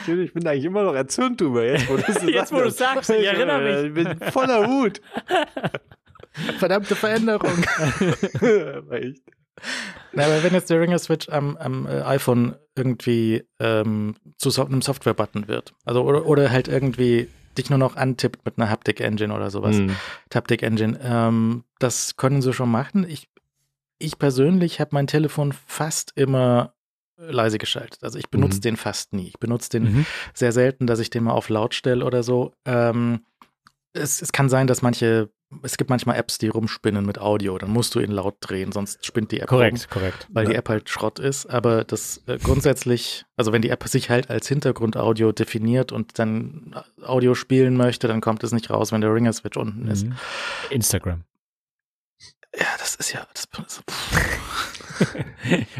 Ich 0.07 0.33
bin 0.33 0.47
eigentlich 0.47 0.65
immer 0.65 0.83
noch 0.83 0.93
erzürnt 0.93 1.41
drüber, 1.41 1.65
jetzt 1.65 1.89
wo 1.89 1.97
du 1.97 2.03
es 2.07 2.23
jetzt, 2.27 2.51
wo 2.51 2.59
du 2.59 2.71
sagst, 2.71 3.09
ich 3.09 3.25
erinnere 3.25 3.61
mich. 3.61 3.85
Ich 3.85 3.93
bin 3.93 4.31
voller 4.31 4.67
Wut. 4.67 5.01
Verdammte 6.59 6.95
Veränderung. 6.95 7.63
Echt. 8.91 9.23
Na, 10.13 10.25
aber 10.25 10.43
wenn 10.43 10.53
jetzt 10.53 10.69
der 10.69 10.79
Ringer 10.79 10.99
Switch 10.99 11.27
am, 11.29 11.57
am 11.57 11.85
äh, 11.85 12.01
iPhone 12.01 12.55
irgendwie 12.75 13.43
ähm, 13.59 14.15
zu 14.37 14.49
so 14.49 14.65
einem 14.65 14.81
Software-Button 14.81 15.47
wird, 15.47 15.73
also 15.85 16.03
oder, 16.03 16.25
oder 16.25 16.49
halt 16.49 16.67
irgendwie 16.67 17.27
dich 17.57 17.69
nur 17.69 17.79
noch 17.79 17.95
antippt 17.95 18.45
mit 18.45 18.57
einer 18.57 18.69
Haptic-Engine 18.69 19.33
oder 19.33 19.49
sowas, 19.51 19.77
hm. 19.77 19.95
Taptic-Engine, 20.29 20.99
ähm, 21.03 21.63
das 21.79 22.15
können 22.15 22.41
sie 22.41 22.53
schon 22.53 22.71
machen. 22.71 23.05
Ich, 23.07 23.27
ich 23.97 24.17
persönlich 24.17 24.79
habe 24.79 24.91
mein 24.93 25.07
Telefon 25.07 25.51
fast 25.51 26.13
immer 26.15 26.73
leise 27.19 27.57
geschaltet. 27.57 28.03
Also 28.03 28.17
ich 28.17 28.29
benutze 28.29 28.57
mhm. 28.57 28.61
den 28.61 28.77
fast 28.77 29.13
nie. 29.13 29.27
Ich 29.27 29.39
benutze 29.39 29.69
den 29.69 29.83
mhm. 29.83 30.05
sehr 30.33 30.51
selten, 30.51 30.87
dass 30.87 30.99
ich 30.99 31.09
den 31.09 31.23
mal 31.23 31.33
auf 31.33 31.49
laut 31.49 31.73
stelle 31.73 32.05
oder 32.05 32.23
so. 32.23 32.53
Ähm, 32.65 33.21
es, 33.93 34.21
es, 34.21 34.31
kann 34.31 34.49
sein, 34.49 34.67
dass 34.67 34.81
manche, 34.81 35.29
es 35.63 35.77
gibt 35.77 35.89
manchmal 35.89 36.15
Apps, 36.15 36.37
die 36.37 36.47
rumspinnen 36.47 37.05
mit 37.05 37.19
Audio. 37.19 37.57
Dann 37.57 37.71
musst 37.71 37.95
du 37.95 37.99
ihn 37.99 38.11
laut 38.11 38.37
drehen, 38.39 38.71
sonst 38.71 39.05
spinnt 39.05 39.31
die 39.31 39.39
App 39.39 39.49
Korrekt, 39.49 39.87
rum, 39.89 39.89
korrekt. 39.89 40.27
Weil 40.31 40.45
ja. 40.45 40.51
die 40.51 40.55
App 40.55 40.69
halt 40.69 40.89
Schrott 40.89 41.19
ist. 41.19 41.47
Aber 41.47 41.83
das 41.83 42.23
äh, 42.27 42.37
grundsätzlich, 42.37 43.25
also 43.35 43.51
wenn 43.51 43.61
die 43.61 43.69
App 43.69 43.87
sich 43.87 44.09
halt 44.09 44.29
als 44.29 44.47
Hintergrundaudio 44.47 45.31
definiert 45.31 45.91
und 45.91 46.19
dann 46.19 46.75
Audio 47.03 47.33
spielen 47.33 47.75
möchte, 47.75 48.07
dann 48.07 48.21
kommt 48.21 48.43
es 48.43 48.51
nicht 48.51 48.69
raus, 48.69 48.91
wenn 48.91 49.01
der 49.01 49.13
Ringer-Switch 49.13 49.57
unten 49.57 49.85
mhm. 49.85 49.91
ist. 49.91 50.05
Instagram. 50.69 51.23
Ja, 52.55 52.67
das 52.79 52.95
ist 52.95 53.13
ja. 53.13 53.27
Das, 53.33 53.47
das, 53.49 53.83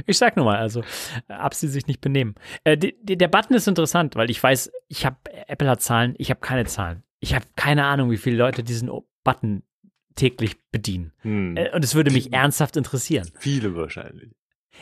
ich 0.05 0.17
sag 0.17 0.35
nur 0.35 0.45
mal, 0.45 0.57
also 0.57 0.83
ab 1.27 1.53
sie 1.53 1.67
sich 1.67 1.87
nicht 1.87 2.01
benehmen. 2.01 2.35
Äh, 2.63 2.77
die, 2.77 2.95
die, 3.01 3.17
der 3.17 3.27
Button 3.27 3.55
ist 3.55 3.67
interessant, 3.67 4.15
weil 4.15 4.29
ich 4.29 4.41
weiß, 4.41 4.71
ich 4.87 5.05
habe 5.05 5.17
Apple 5.47 5.69
hat 5.69 5.81
Zahlen, 5.81 6.15
ich 6.17 6.29
habe 6.29 6.39
keine 6.39 6.65
Zahlen. 6.65 7.03
Ich 7.19 7.33
habe 7.35 7.45
keine 7.55 7.85
Ahnung, 7.85 8.11
wie 8.11 8.17
viele 8.17 8.37
Leute 8.37 8.63
diesen 8.63 8.89
Button 9.23 9.63
täglich 10.15 10.57
bedienen. 10.71 11.11
Hm. 11.19 11.57
Äh, 11.57 11.71
und 11.71 11.83
es 11.83 11.95
würde 11.95 12.11
mich 12.11 12.33
ernsthaft 12.33 12.77
interessieren. 12.77 13.29
Viele 13.39 13.75
wahrscheinlich. 13.75 14.31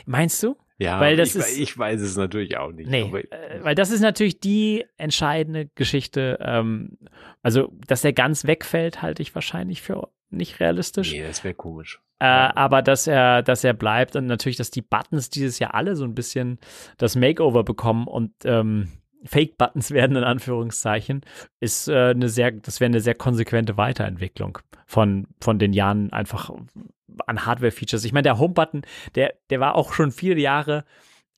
Meinst 0.06 0.42
du? 0.42 0.56
Ja, 0.78 1.00
weil 1.00 1.16
das 1.16 1.34
ich, 1.34 1.36
ist, 1.36 1.58
ich 1.58 1.76
weiß 1.76 2.00
es 2.00 2.16
natürlich 2.16 2.56
auch 2.56 2.70
nicht. 2.70 2.88
Nee, 2.88 3.02
äh, 3.02 3.62
weil 3.62 3.74
das 3.74 3.90
ist 3.90 4.00
natürlich 4.00 4.38
die 4.38 4.84
entscheidende 4.96 5.68
Geschichte. 5.74 6.38
Ähm, 6.40 6.98
also, 7.42 7.72
dass 7.86 8.02
der 8.02 8.12
ganz 8.12 8.46
wegfällt, 8.46 9.02
halte 9.02 9.22
ich 9.22 9.34
wahrscheinlich 9.34 9.82
für 9.82 10.08
nicht 10.30 10.60
realistisch. 10.60 11.12
Nee, 11.12 11.22
das 11.22 11.44
wäre 11.44 11.54
komisch. 11.54 12.00
Äh, 12.20 12.26
aber 12.26 12.82
dass 12.82 13.06
er, 13.06 13.42
dass 13.42 13.62
er 13.64 13.74
bleibt 13.74 14.16
und 14.16 14.26
natürlich, 14.26 14.56
dass 14.56 14.70
die 14.70 14.82
Buttons 14.82 15.30
dieses 15.30 15.58
Jahr 15.58 15.74
alle 15.74 15.94
so 15.94 16.04
ein 16.04 16.14
bisschen 16.14 16.58
das 16.96 17.14
Makeover 17.14 17.62
bekommen 17.62 18.06
und 18.06 18.32
ähm, 18.44 18.88
Fake-Buttons 19.24 19.90
werden 19.92 20.16
in 20.16 20.24
Anführungszeichen, 20.24 21.22
ist 21.60 21.88
äh, 21.88 22.10
eine 22.10 22.28
sehr, 22.28 22.52
das 22.52 22.80
wäre 22.80 22.88
eine 22.88 23.00
sehr 23.00 23.14
konsequente 23.14 23.76
Weiterentwicklung 23.76 24.58
von, 24.86 25.28
von 25.40 25.58
den 25.58 25.72
Jahren 25.72 26.12
einfach 26.12 26.50
an 27.26 27.46
Hardware-Features. 27.46 28.04
Ich 28.04 28.12
meine, 28.12 28.24
der 28.24 28.38
Home-Button, 28.38 28.82
der, 29.14 29.34
der 29.50 29.60
war 29.60 29.74
auch 29.74 29.92
schon 29.92 30.10
viele 30.10 30.40
Jahre 30.40 30.84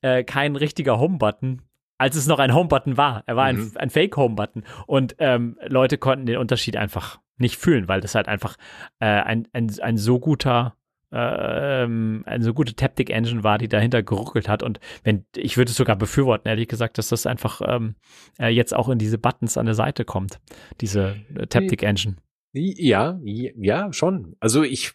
äh, 0.01 0.23
kein 0.23 0.55
richtiger 0.55 0.99
Home-Button, 0.99 1.61
als 1.97 2.15
es 2.15 2.27
noch 2.27 2.39
ein 2.39 2.53
Home-Button 2.53 2.97
war. 2.97 3.23
Er 3.27 3.35
war 3.35 3.51
mhm. 3.53 3.71
ein, 3.75 3.77
ein 3.77 3.89
Fake-Home-Button 3.91 4.63
und 4.87 5.15
ähm, 5.19 5.57
Leute 5.67 5.97
konnten 5.97 6.25
den 6.25 6.37
Unterschied 6.37 6.75
einfach 6.75 7.19
nicht 7.41 7.57
fühlen, 7.57 7.87
weil 7.87 8.01
das 8.01 8.15
halt 8.15 8.27
einfach 8.27 8.57
äh, 8.99 9.05
ein, 9.05 9.47
ein, 9.53 9.71
ein 9.81 9.97
so 9.97 10.19
guter 10.19 10.75
äh, 11.11 11.83
ähm, 11.83 12.23
eine 12.25 12.43
so 12.43 12.53
gute 12.53 12.73
Taptic 12.73 13.09
Engine 13.09 13.43
war, 13.43 13.57
die 13.57 13.67
dahinter 13.67 14.01
geruckelt 14.01 14.47
hat. 14.47 14.63
Und 14.63 14.79
wenn 15.03 15.25
ich 15.35 15.57
würde 15.57 15.71
es 15.71 15.77
sogar 15.77 15.97
befürworten, 15.97 16.47
ehrlich 16.47 16.69
gesagt, 16.69 16.97
dass 16.97 17.09
das 17.09 17.25
einfach 17.25 17.61
ähm, 17.65 17.95
äh, 18.39 18.47
jetzt 18.47 18.73
auch 18.73 18.87
in 18.87 18.97
diese 18.97 19.17
Buttons 19.17 19.57
an 19.57 19.65
der 19.65 19.75
Seite 19.75 20.05
kommt, 20.05 20.39
diese 20.79 21.17
äh, 21.35 21.47
Taptic 21.47 21.83
Engine. 21.83 22.15
Ja, 22.53 23.19
ja, 23.23 23.93
schon. 23.93 24.35
Also 24.39 24.63
ich, 24.63 24.93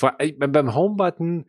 beim 0.00 0.74
Home-Button 0.74 1.46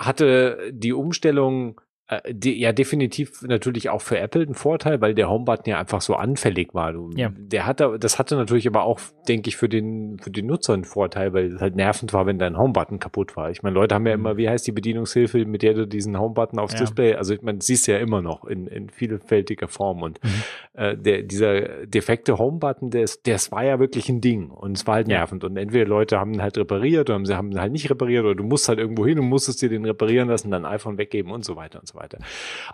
hatte 0.00 0.72
die 0.72 0.92
Umstellung 0.92 1.80
äh, 2.08 2.34
die, 2.34 2.60
ja, 2.60 2.72
definitiv 2.72 3.40
natürlich 3.42 3.88
auch 3.88 4.02
für 4.02 4.18
Apple 4.18 4.42
ein 4.42 4.54
Vorteil, 4.54 5.00
weil 5.00 5.14
der 5.14 5.30
Homebutton 5.30 5.70
ja 5.70 5.78
einfach 5.78 6.02
so 6.02 6.14
anfällig 6.16 6.74
war. 6.74 6.94
Ja. 7.16 7.30
Der 7.34 7.64
hatte, 7.64 7.96
das 7.98 8.18
hatte 8.18 8.36
natürlich 8.36 8.66
aber 8.66 8.84
auch, 8.84 9.00
denke 9.26 9.48
ich, 9.48 9.56
für 9.56 9.70
den, 9.70 10.18
für 10.18 10.30
den 10.30 10.46
Nutzer 10.46 10.74
einen 10.74 10.84
Vorteil, 10.84 11.32
weil 11.32 11.54
es 11.54 11.62
halt 11.62 11.76
nervend 11.76 12.12
war, 12.12 12.26
wenn 12.26 12.38
dein 12.38 12.58
Homebutton 12.58 12.98
kaputt 12.98 13.36
war. 13.36 13.50
Ich 13.50 13.62
meine, 13.62 13.74
Leute 13.74 13.94
haben 13.94 14.06
ja 14.06 14.12
immer, 14.12 14.34
mhm. 14.34 14.38
wie 14.38 14.48
heißt 14.50 14.66
die 14.66 14.72
Bedienungshilfe, 14.72 15.46
mit 15.46 15.62
der 15.62 15.72
du 15.72 15.86
diesen 15.86 16.18
Homebutton 16.18 16.58
aufs 16.58 16.74
ja. 16.74 16.80
Display, 16.80 17.14
also 17.14 17.34
man 17.40 17.62
siehst 17.62 17.86
ja 17.86 17.96
immer 17.96 18.20
noch 18.20 18.44
in, 18.44 18.66
in 18.66 18.90
vielfältiger 18.90 19.68
Form 19.68 20.02
und 20.02 20.22
mhm. 20.22 20.30
äh, 20.74 20.96
der, 20.98 21.22
dieser 21.22 21.86
defekte 21.86 22.36
Homebutton, 22.36 22.90
das, 22.90 23.22
das 23.22 23.50
war 23.50 23.64
ja 23.64 23.78
wirklich 23.78 24.10
ein 24.10 24.20
Ding 24.20 24.50
und 24.50 24.76
es 24.76 24.86
war 24.86 24.96
halt 24.96 25.08
nervend 25.08 25.42
und 25.42 25.56
entweder 25.56 25.86
Leute 25.86 26.20
haben 26.20 26.34
ihn 26.34 26.42
halt 26.42 26.58
repariert 26.58 27.08
oder 27.08 27.24
sie 27.24 27.34
haben 27.34 27.50
ihn 27.50 27.60
halt 27.60 27.72
nicht 27.72 27.88
repariert 27.88 28.26
oder 28.26 28.34
du 28.34 28.44
musst 28.44 28.68
halt 28.68 28.78
irgendwo 28.78 29.06
hin 29.06 29.18
und 29.18 29.26
musstest 29.26 29.62
dir 29.62 29.70
den 29.70 29.86
reparieren 29.86 30.28
lassen, 30.28 30.50
dein 30.50 30.66
iPhone 30.66 30.98
weggeben 30.98 31.32
und 31.32 31.46
so 31.46 31.56
weiter 31.56 31.80
und 31.80 31.88
so 31.88 31.93
weiter. 31.94 32.18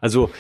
Also 0.01 0.31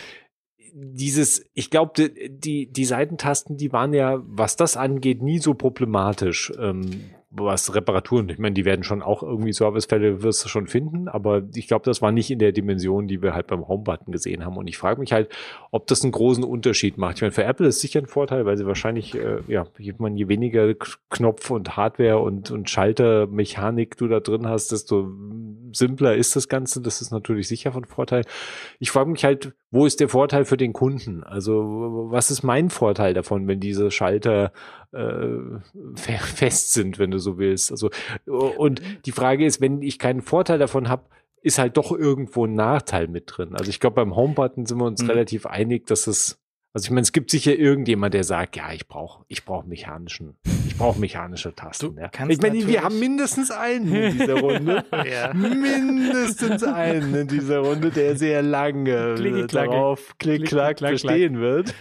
dieses, 0.72 1.44
ich 1.54 1.70
glaube, 1.70 2.10
die, 2.10 2.70
die 2.70 2.84
Seitentasten, 2.84 3.56
die 3.56 3.72
waren 3.72 3.92
ja, 3.92 4.20
was 4.24 4.56
das 4.56 4.76
angeht, 4.76 5.22
nie 5.22 5.38
so 5.38 5.54
problematisch. 5.54 6.52
Ähm, 6.58 7.10
was 7.32 7.76
Reparaturen, 7.76 8.28
ich 8.28 8.38
meine, 8.38 8.54
die 8.54 8.64
werden 8.64 8.82
schon 8.82 9.02
auch 9.02 9.22
irgendwie 9.22 9.52
Servicefälle 9.52 10.22
wirst 10.24 10.44
du 10.44 10.48
schon 10.48 10.66
finden, 10.66 11.06
aber 11.06 11.42
ich 11.54 11.68
glaube, 11.68 11.84
das 11.84 12.02
war 12.02 12.10
nicht 12.10 12.28
in 12.32 12.40
der 12.40 12.50
Dimension, 12.50 13.06
die 13.06 13.22
wir 13.22 13.34
halt 13.34 13.46
beim 13.46 13.68
Homebutton 13.68 14.12
gesehen 14.12 14.44
haben. 14.44 14.56
Und 14.56 14.66
ich 14.66 14.76
frage 14.76 14.98
mich 14.98 15.12
halt, 15.12 15.30
ob 15.70 15.86
das 15.86 16.02
einen 16.02 16.10
großen 16.10 16.42
Unterschied 16.42 16.98
macht. 16.98 17.16
Ich 17.16 17.22
meine, 17.22 17.30
für 17.30 17.44
Apple 17.44 17.68
ist 17.68 17.80
sicher 17.80 18.00
ein 18.00 18.06
Vorteil, 18.06 18.46
weil 18.46 18.56
sie 18.56 18.66
wahrscheinlich, 18.66 19.14
äh, 19.14 19.42
ja, 19.46 19.64
je, 19.78 19.94
man, 19.98 20.16
je 20.16 20.26
weniger 20.26 20.74
Knopf 21.08 21.50
und 21.50 21.76
Hardware 21.76 22.18
und, 22.18 22.50
und 22.50 22.68
Schaltermechanik 22.68 23.96
du 23.96 24.08
da 24.08 24.18
drin 24.18 24.48
hast, 24.48 24.72
desto 24.72 25.08
simpler 25.72 26.14
ist 26.16 26.36
das 26.36 26.48
Ganze. 26.48 26.80
Das 26.80 27.00
ist 27.00 27.10
natürlich 27.10 27.48
sicher 27.48 27.72
von 27.72 27.84
Vorteil. 27.84 28.24
Ich 28.78 28.90
frage 28.90 29.10
mich 29.10 29.24
halt, 29.24 29.52
wo 29.70 29.86
ist 29.86 30.00
der 30.00 30.08
Vorteil 30.08 30.44
für 30.44 30.56
den 30.56 30.72
Kunden? 30.72 31.22
Also, 31.22 32.08
was 32.10 32.30
ist 32.30 32.42
mein 32.42 32.70
Vorteil 32.70 33.14
davon, 33.14 33.46
wenn 33.46 33.60
diese 33.60 33.90
Schalter 33.90 34.52
äh, 34.92 35.60
fest 35.94 36.72
sind, 36.72 36.98
wenn 36.98 37.10
du 37.10 37.18
so 37.18 37.38
willst. 37.38 37.70
Also 37.70 37.90
und 38.26 38.82
die 39.06 39.12
Frage 39.12 39.44
ist, 39.46 39.60
wenn 39.60 39.82
ich 39.82 39.98
keinen 39.98 40.22
Vorteil 40.22 40.58
davon 40.58 40.88
habe, 40.88 41.04
ist 41.42 41.58
halt 41.58 41.76
doch 41.76 41.92
irgendwo 41.92 42.44
ein 42.44 42.54
Nachteil 42.54 43.08
mit 43.08 43.24
drin. 43.26 43.54
Also 43.54 43.70
ich 43.70 43.80
glaube, 43.80 43.96
beim 43.96 44.14
Home-Button 44.14 44.66
sind 44.66 44.78
wir 44.78 44.84
uns 44.84 45.02
mhm. 45.02 45.10
relativ 45.10 45.46
einig, 45.46 45.86
dass 45.86 46.06
es 46.06 46.39
also 46.72 46.86
ich 46.86 46.90
meine, 46.90 47.02
es 47.02 47.12
gibt 47.12 47.30
sicher 47.30 47.56
irgendjemand, 47.56 48.14
der 48.14 48.22
sagt, 48.22 48.56
ja, 48.56 48.72
ich 48.72 48.86
brauche 48.86 49.24
ich 49.26 49.44
brauch 49.44 49.64
mechanischen, 49.64 50.36
ich 50.68 50.76
brauche 50.76 51.00
mechanische 51.00 51.52
Tasten. 51.54 51.98
Ja. 51.98 52.10
Ich 52.28 52.40
meine, 52.40 52.66
wir 52.66 52.82
haben 52.82 52.98
mindestens 53.00 53.50
einen 53.50 53.92
in 53.92 54.18
dieser 54.18 54.40
Runde. 54.40 54.84
ja. 55.10 55.34
Mindestens 55.34 56.62
einen 56.62 57.14
in 57.14 57.26
dieser 57.26 57.58
Runde, 57.60 57.90
der 57.90 58.16
sehr 58.16 58.42
lange 58.42 59.16
darauf 59.46 60.16
klick-klack 60.18 60.78
verstehen 60.78 61.40
wird. 61.40 61.74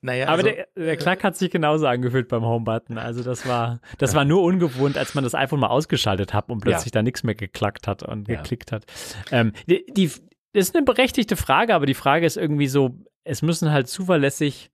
Naja, 0.00 0.28
aber 0.28 0.44
also, 0.44 0.50
der, 0.50 0.66
der 0.76 0.96
Klack 0.98 1.24
hat 1.24 1.34
sich 1.34 1.50
genauso 1.50 1.86
angefühlt 1.86 2.28
beim 2.28 2.44
Homebutton. 2.44 2.98
Also 2.98 3.22
das 3.22 3.48
war, 3.48 3.80
das 3.96 4.14
war 4.14 4.26
nur 4.26 4.42
ungewohnt, 4.42 4.98
als 4.98 5.14
man 5.14 5.24
das 5.24 5.34
iPhone 5.34 5.60
mal 5.60 5.68
ausgeschaltet 5.68 6.34
hat 6.34 6.50
und 6.50 6.60
plötzlich 6.60 6.92
ja. 6.94 7.00
da 7.00 7.02
nichts 7.02 7.22
mehr 7.22 7.34
geklackt 7.34 7.88
hat 7.88 8.02
und 8.02 8.28
ja. 8.28 8.36
geklickt 8.36 8.70
hat. 8.70 8.84
Ähm, 9.32 9.52
die, 9.66 9.86
die, 9.96 10.08
das 10.52 10.66
ist 10.66 10.76
eine 10.76 10.84
berechtigte 10.84 11.36
Frage, 11.36 11.74
aber 11.74 11.86
die 11.86 11.94
Frage 11.94 12.26
ist 12.26 12.36
irgendwie 12.36 12.66
so, 12.66 12.98
es 13.24 13.42
müssen 13.42 13.72
halt 13.72 13.88
zuverlässig 13.88 14.70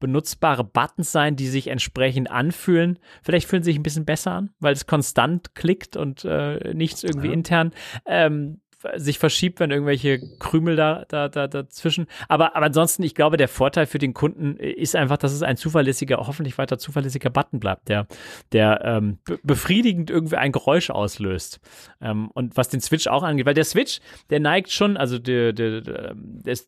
benutzbare 0.00 0.64
Buttons 0.64 1.12
sein, 1.12 1.36
die 1.36 1.46
sich 1.46 1.68
entsprechend 1.68 2.30
anfühlen. 2.30 2.98
Vielleicht 3.22 3.46
fühlen 3.46 3.62
sie 3.62 3.70
sich 3.70 3.78
ein 3.78 3.82
bisschen 3.82 4.06
besser 4.06 4.32
an, 4.32 4.50
weil 4.58 4.72
es 4.72 4.86
konstant 4.86 5.54
klickt 5.54 5.96
und 5.96 6.24
äh, 6.24 6.72
nichts 6.74 7.04
irgendwie 7.04 7.28
ja. 7.28 7.34
intern. 7.34 7.72
Ähm, 8.06 8.60
sich 8.96 9.18
verschiebt, 9.18 9.60
wenn 9.60 9.70
irgendwelche 9.70 10.20
Krümel 10.38 10.76
da, 10.76 11.04
da, 11.08 11.28
da 11.28 11.46
dazwischen. 11.46 12.06
Aber, 12.28 12.56
aber 12.56 12.66
ansonsten, 12.66 13.02
ich 13.02 13.14
glaube, 13.14 13.36
der 13.36 13.48
Vorteil 13.48 13.86
für 13.86 13.98
den 13.98 14.14
Kunden 14.14 14.56
ist 14.56 14.96
einfach, 14.96 15.18
dass 15.18 15.32
es 15.32 15.42
ein 15.42 15.56
zuverlässiger, 15.56 16.16
hoffentlich 16.18 16.56
weiter 16.58 16.78
zuverlässiger 16.78 17.30
Button 17.30 17.60
bleibt, 17.60 17.88
der, 17.88 18.06
der 18.52 18.82
ähm, 18.84 19.18
befriedigend 19.42 20.10
irgendwie 20.10 20.36
ein 20.36 20.52
Geräusch 20.52 20.90
auslöst. 20.90 21.60
Ähm, 22.00 22.30
und 22.32 22.56
was 22.56 22.68
den 22.68 22.80
Switch 22.80 23.06
auch 23.06 23.22
angeht, 23.22 23.46
weil 23.46 23.54
der 23.54 23.64
Switch, 23.64 24.00
der 24.30 24.40
neigt 24.40 24.70
schon, 24.70 24.96
also 24.96 25.18
der, 25.18 25.52
der, 25.52 25.80
der, 25.80 26.14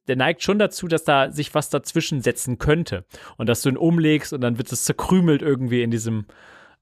der 0.06 0.16
neigt 0.16 0.42
schon 0.42 0.58
dazu, 0.58 0.88
dass 0.88 1.04
da 1.04 1.30
sich 1.30 1.54
was 1.54 1.70
dazwischen 1.70 2.20
setzen 2.20 2.58
könnte. 2.58 3.04
Und 3.36 3.48
dass 3.48 3.62
du 3.62 3.70
ihn 3.70 3.76
umlegst 3.76 4.32
und 4.32 4.40
dann 4.42 4.58
wird 4.58 4.70
es 4.70 4.84
zerkrümelt 4.84 5.42
irgendwie 5.42 5.82
in 5.82 5.90
diesem 5.90 6.26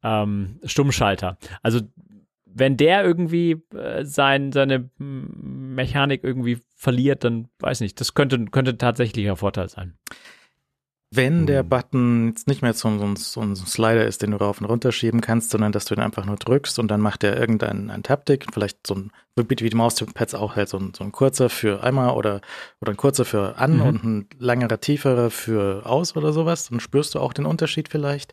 ähm, 0.02 0.58
Stummschalter. 0.64 1.38
Also 1.62 1.80
wenn 2.54 2.76
der 2.76 3.04
irgendwie 3.04 3.62
äh, 3.74 4.04
sein, 4.04 4.52
seine 4.52 4.90
Mechanik 4.98 6.24
irgendwie 6.24 6.58
verliert, 6.76 7.24
dann 7.24 7.48
weiß 7.58 7.80
nicht, 7.80 8.00
das 8.00 8.14
könnte, 8.14 8.44
könnte 8.46 8.78
tatsächlich 8.78 9.28
ein 9.28 9.36
Vorteil 9.36 9.68
sein. 9.68 9.94
Wenn 11.12 11.46
der 11.46 11.62
hm. 11.62 11.68
Button 11.68 12.28
jetzt 12.28 12.46
nicht 12.46 12.62
mehr 12.62 12.72
so, 12.72 12.96
so, 12.96 13.14
so, 13.16 13.40
ein 13.40 13.56
Slider 13.56 14.06
ist, 14.06 14.22
den 14.22 14.30
du 14.30 14.36
rauf 14.36 14.60
und 14.60 14.66
runter 14.66 14.92
schieben 14.92 15.20
kannst, 15.20 15.50
sondern 15.50 15.72
dass 15.72 15.84
du 15.84 15.94
ihn 15.94 16.00
einfach 16.00 16.24
nur 16.24 16.36
drückst 16.36 16.78
und 16.78 16.88
dann 16.88 17.00
macht 17.00 17.24
er 17.24 17.36
irgendein 17.36 17.90
ein 17.90 18.04
Taptik, 18.04 18.46
vielleicht 18.52 18.86
so 18.86 18.94
ein, 18.94 19.10
wie 19.34 19.56
die 19.56 19.74
Maustipads 19.74 20.36
auch 20.36 20.54
halt 20.54 20.68
so 20.68 20.78
ein, 20.78 20.92
so 20.96 21.02
ein 21.02 21.10
kurzer 21.10 21.48
für 21.48 21.82
einmal 21.82 22.10
oder, 22.10 22.40
oder 22.80 22.92
ein 22.92 22.96
kurzer 22.96 23.24
für 23.24 23.58
an 23.58 23.78
mhm. 23.78 23.82
und 23.82 24.04
ein 24.04 24.28
langerer, 24.38 24.78
tieferer 24.80 25.30
für 25.30 25.84
aus 25.84 26.16
oder 26.16 26.32
sowas, 26.32 26.68
dann 26.68 26.78
spürst 26.78 27.16
du 27.16 27.18
auch 27.18 27.32
den 27.32 27.46
Unterschied 27.46 27.88
vielleicht. 27.88 28.32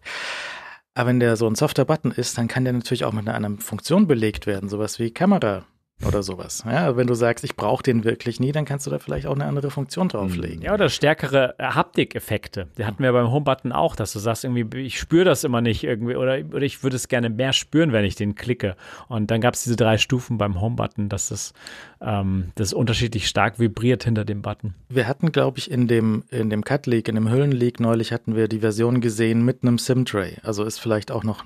Aber 0.97 1.09
wenn 1.09 1.19
der 1.19 1.35
so 1.35 1.45
ein 1.47 1.53
softer 1.53 1.85
Button 1.85 2.09
ist, 2.09 2.39
dann 2.39 2.47
kann 2.47 2.63
der 2.63 2.73
natürlich 2.73 3.05
auch 3.05 3.13
mit 3.13 3.27
einer 3.27 3.35
anderen 3.35 3.59
Funktion 3.59 4.07
belegt 4.07 4.47
werden, 4.47 4.67
sowas 4.67 4.97
wie 4.97 5.11
Kamera 5.11 5.63
oder 6.05 6.21
sowas. 6.21 6.63
Ja, 6.65 6.95
wenn 6.95 7.07
du 7.07 7.15
sagst, 7.15 7.43
ich 7.43 7.55
brauche 7.55 7.81
den 7.81 8.03
wirklich 8.03 8.39
nie, 8.39 8.51
dann 8.51 8.65
kannst 8.65 8.85
du 8.85 8.91
da 8.91 8.99
vielleicht 8.99 9.25
auch 9.25 9.33
eine 9.33 9.45
andere 9.45 9.71
Funktion 9.71 10.09
drauflegen. 10.09 10.61
Ja, 10.61 10.75
oder 10.75 10.89
stärkere 10.89 11.55
äh, 11.57 11.63
Haptikeffekte. 11.63 12.67
Die 12.77 12.85
hatten 12.85 13.01
wir 13.01 13.11
beim 13.11 13.31
Homebutton 13.31 13.71
auch, 13.71 13.95
dass 13.95 14.13
du 14.13 14.19
sagst, 14.19 14.43
irgendwie, 14.43 14.81
ich 14.81 14.99
spüre 14.99 15.25
das 15.25 15.43
immer 15.43 15.61
nicht 15.61 15.83
irgendwie 15.83 16.15
oder, 16.15 16.37
oder 16.53 16.61
ich 16.61 16.83
würde 16.83 16.95
es 16.95 17.07
gerne 17.07 17.31
mehr 17.31 17.51
spüren, 17.51 17.93
wenn 17.93 18.05
ich 18.05 18.15
den 18.15 18.35
klicke. 18.35 18.75
Und 19.07 19.31
dann 19.31 19.41
gab 19.41 19.55
es 19.55 19.63
diese 19.63 19.75
drei 19.75 19.97
Stufen 19.97 20.37
beim 20.37 20.61
Homebutton, 20.61 21.09
dass 21.09 21.29
das, 21.29 21.53
ähm, 21.99 22.51
das 22.53 22.73
unterschiedlich 22.73 23.27
stark 23.27 23.59
vibriert 23.59 24.03
hinter 24.03 24.23
dem 24.23 24.43
Button. 24.43 24.75
Wir 24.89 25.07
hatten, 25.07 25.31
glaube 25.31 25.57
ich, 25.57 25.71
in 25.71 25.87
dem, 25.87 26.23
in 26.29 26.51
dem 26.51 26.63
Cut 26.63 26.85
Leak, 26.85 27.07
in 27.07 27.15
dem 27.15 27.31
Hüllenleak 27.31 27.79
neulich 27.79 28.11
hatten 28.11 28.35
wir 28.35 28.47
die 28.47 28.59
Version 28.59 29.01
gesehen 29.01 29.43
mit 29.43 29.63
einem 29.63 29.79
SIM-Tray. 29.79 30.37
Also 30.43 30.63
ist 30.63 30.77
vielleicht 30.79 31.09
auch 31.11 31.23
noch, 31.23 31.43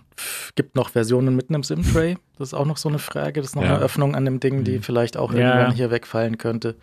gibt 0.55 0.75
noch 0.75 0.89
Versionen 0.89 1.37
mit 1.37 1.49
einem 1.49 1.63
SIM-Tray. 1.63 2.17
Das 2.41 2.49
ist 2.49 2.53
auch 2.53 2.65
noch 2.65 2.77
so 2.77 2.89
eine 2.89 2.99
Frage. 2.99 3.41
Das 3.41 3.51
ist 3.51 3.55
noch 3.55 3.63
ja. 3.63 3.75
eine 3.75 3.83
Öffnung 3.83 4.15
an 4.15 4.25
dem 4.25 4.39
Ding, 4.39 4.63
die 4.63 4.77
mhm. 4.77 4.83
vielleicht 4.83 5.15
auch 5.15 5.31
irgendwann 5.31 5.71
ja. 5.71 5.73
hier 5.73 5.91
wegfallen 5.91 6.37
könnte. 6.37 6.75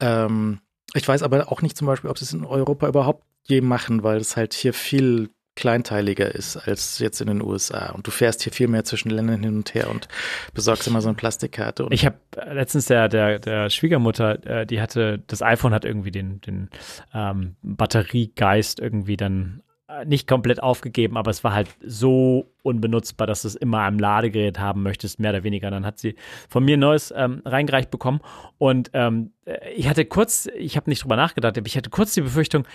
Ähm, 0.00 0.60
ich 0.94 1.06
weiß 1.06 1.22
aber 1.22 1.52
auch 1.52 1.62
nicht 1.62 1.76
zum 1.76 1.86
Beispiel, 1.86 2.10
ob 2.10 2.18
sie 2.18 2.24
es 2.24 2.32
in 2.32 2.44
Europa 2.44 2.88
überhaupt 2.88 3.24
je 3.44 3.60
machen, 3.60 4.02
weil 4.02 4.18
es 4.18 4.36
halt 4.36 4.54
hier 4.54 4.72
viel 4.72 5.30
kleinteiliger 5.56 6.34
ist 6.34 6.56
als 6.56 6.98
jetzt 7.00 7.20
in 7.20 7.26
den 7.26 7.42
USA. 7.42 7.90
Und 7.90 8.06
du 8.06 8.10
fährst 8.10 8.42
hier 8.42 8.52
viel 8.52 8.68
mehr 8.68 8.84
zwischen 8.84 9.10
Ländern 9.10 9.42
hin 9.42 9.56
und 9.56 9.74
her 9.74 9.90
und 9.90 10.08
besorgst 10.54 10.86
immer 10.86 11.02
so 11.02 11.08
eine 11.08 11.16
Plastikkarte. 11.16 11.86
ich 11.90 12.06
habe 12.06 12.16
letztens 12.50 12.86
der, 12.86 13.08
der, 13.08 13.38
der 13.38 13.68
Schwiegermutter, 13.68 14.46
äh, 14.46 14.66
die 14.66 14.80
hatte, 14.80 15.22
das 15.26 15.42
iPhone 15.42 15.74
hat 15.74 15.84
irgendwie 15.84 16.12
den, 16.12 16.40
den 16.40 16.70
ähm, 17.12 17.56
Batteriegeist 17.62 18.80
irgendwie 18.80 19.18
dann 19.18 19.62
äh, 19.66 19.69
nicht 20.04 20.28
komplett 20.28 20.62
aufgegeben, 20.62 21.16
aber 21.16 21.30
es 21.30 21.44
war 21.44 21.52
halt 21.52 21.68
so 21.84 22.50
unbenutzbar, 22.62 23.26
dass 23.26 23.42
du 23.42 23.48
es 23.48 23.54
immer 23.54 23.80
am 23.82 23.98
Ladegerät 23.98 24.58
haben 24.58 24.82
möchtest, 24.82 25.18
mehr 25.18 25.30
oder 25.30 25.44
weniger. 25.44 25.70
Dann 25.70 25.84
hat 25.84 25.98
sie 25.98 26.16
von 26.48 26.64
mir 26.64 26.76
ein 26.76 26.80
neues 26.80 27.12
ähm, 27.16 27.42
reingereicht 27.44 27.90
bekommen 27.90 28.20
und 28.58 28.90
ähm, 28.94 29.32
äh, 29.44 29.72
ich 29.74 29.88
hatte 29.88 30.04
kurz, 30.04 30.48
ich 30.54 30.76
habe 30.76 30.90
nicht 30.90 31.02
drüber 31.02 31.16
nachgedacht, 31.16 31.56
aber 31.56 31.66
ich 31.66 31.76
hatte 31.76 31.90
kurz 31.90 32.14
die 32.14 32.22
Befürchtung, 32.22 32.66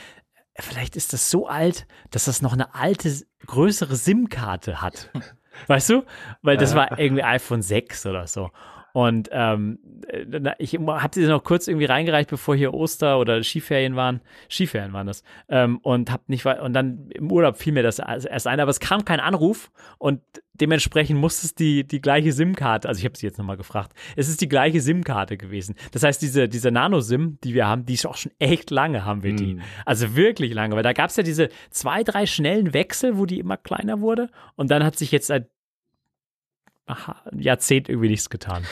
vielleicht 0.60 0.96
ist 0.96 1.14
das 1.14 1.30
so 1.30 1.48
alt, 1.48 1.88
dass 2.12 2.26
das 2.26 2.42
noch 2.42 2.54
eine 2.54 2.76
alte, 2.76 3.12
größere 3.46 3.96
SIM-Karte 3.96 4.82
hat. 4.82 5.10
Weißt 5.68 5.90
du? 5.90 6.04
Weil 6.42 6.58
das 6.58 6.76
war 6.76 7.00
irgendwie 7.00 7.24
iPhone 7.24 7.62
6 7.62 8.06
oder 8.08 8.28
so. 8.28 8.52
Und 8.96 9.28
ähm, 9.34 9.80
ich 10.58 10.76
habe 10.78 11.10
sie 11.14 11.28
noch 11.28 11.44
kurz 11.44 11.68
irgendwie 11.68 11.84
reingereicht, 11.84 12.30
bevor 12.30 12.56
hier 12.56 12.74
Oster 12.74 13.20
oder 13.20 13.44
Skiferien 13.44 13.98
waren. 13.98 14.22
Skiferien 14.50 14.94
waren 14.94 15.08
das. 15.08 15.22
Ähm, 15.50 15.80
und 15.80 16.10
hab 16.14 16.30
nicht 16.30 16.46
und 16.46 16.72
dann 16.72 17.10
im 17.10 17.30
Urlaub 17.30 17.58
fiel 17.58 17.74
mir 17.74 17.84
das 17.84 18.00
erst 18.00 18.48
ein, 18.48 18.58
aber 18.62 18.72
es 18.72 18.80
kam 18.80 19.04
kein 19.04 19.20
Anruf 19.20 19.70
und 19.98 20.22
dementsprechend 20.54 21.20
muss 21.20 21.44
es 21.44 21.54
die, 21.56 21.86
die 21.86 22.00
gleiche 22.00 22.32
SIM-Karte, 22.32 22.88
also 22.88 23.00
ich 23.00 23.04
habe 23.04 23.18
sie 23.18 23.26
jetzt 23.26 23.38
nochmal 23.38 23.58
gefragt, 23.58 23.92
es 24.16 24.30
ist 24.30 24.40
die 24.40 24.48
gleiche 24.48 24.80
SIM-Karte 24.80 25.36
gewesen. 25.36 25.76
Das 25.92 26.04
heißt, 26.04 26.22
diese, 26.22 26.48
diese 26.48 26.72
Nano-SIM, 26.72 27.40
die 27.44 27.54
wir 27.54 27.68
haben, 27.68 27.86
die 27.86 27.96
ist 27.96 28.06
auch 28.06 28.16
schon 28.16 28.32
echt 28.40 28.72
lange, 28.72 29.04
haben 29.04 29.24
wir 29.24 29.36
die. 29.36 29.56
Mm. 29.56 29.62
Also 29.86 30.16
wirklich 30.16 30.54
lange, 30.54 30.74
weil 30.74 30.84
da 30.84 30.94
gab 30.94 31.10
es 31.10 31.18
ja 31.18 31.24
diese 31.24 31.50
zwei, 31.70 32.06
drei 32.06 32.26
schnellen 32.26 32.74
Wechsel, 32.74 33.18
wo 33.18 33.26
die 33.26 33.40
immer 33.40 33.58
kleiner 33.58 34.00
wurde 34.00 34.30
und 34.56 34.72
dann 34.72 34.86
hat 34.86 34.98
sich 34.98 35.12
jetzt 35.12 35.28
seit 35.28 35.50
Jahrzehnt 37.34 37.90
irgendwie 37.90 38.10
nichts 38.10 38.30
getan. 38.30 38.64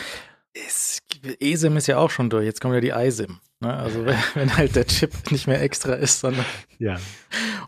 Es, 0.53 0.99
eSIM 1.39 1.77
ist 1.77 1.87
ja 1.87 1.97
auch 1.97 2.09
schon 2.09 2.29
durch. 2.29 2.45
Jetzt 2.45 2.61
kommt 2.61 2.75
ja 2.75 2.81
die 2.81 2.89
iSIM. 2.89 3.39
Ne? 3.63 3.73
Also 3.73 4.05
wenn, 4.05 4.17
wenn, 4.35 4.55
halt 4.55 4.75
der 4.75 4.85
Chip 4.85 5.31
nicht 5.31 5.47
mehr 5.47 5.61
extra 5.61 5.93
ist, 5.93 6.19
sondern 6.19 6.45
ja. 6.77 6.97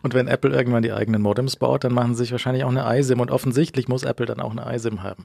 und 0.02 0.14
wenn 0.14 0.28
Apple 0.28 0.50
irgendwann 0.50 0.82
die 0.82 0.92
eigenen 0.92 1.22
Modems 1.22 1.56
baut, 1.56 1.84
dann 1.84 1.92
machen 1.92 2.14
sie 2.14 2.24
sich 2.24 2.32
wahrscheinlich 2.32 2.64
auch 2.64 2.70
eine 2.70 2.98
iSIM 2.98 3.20
und 3.20 3.30
offensichtlich 3.30 3.88
muss 3.88 4.04
Apple 4.04 4.26
dann 4.26 4.40
auch 4.40 4.52
eine 4.56 4.74
iSIM 4.74 5.02
haben. 5.02 5.24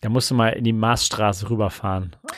Da 0.00 0.08
musst 0.08 0.30
du 0.30 0.34
mal 0.34 0.50
in 0.50 0.64
die 0.64 0.72
Maßstraße 0.72 1.50
rüberfahren. 1.50 2.16
Äh, 2.24 2.30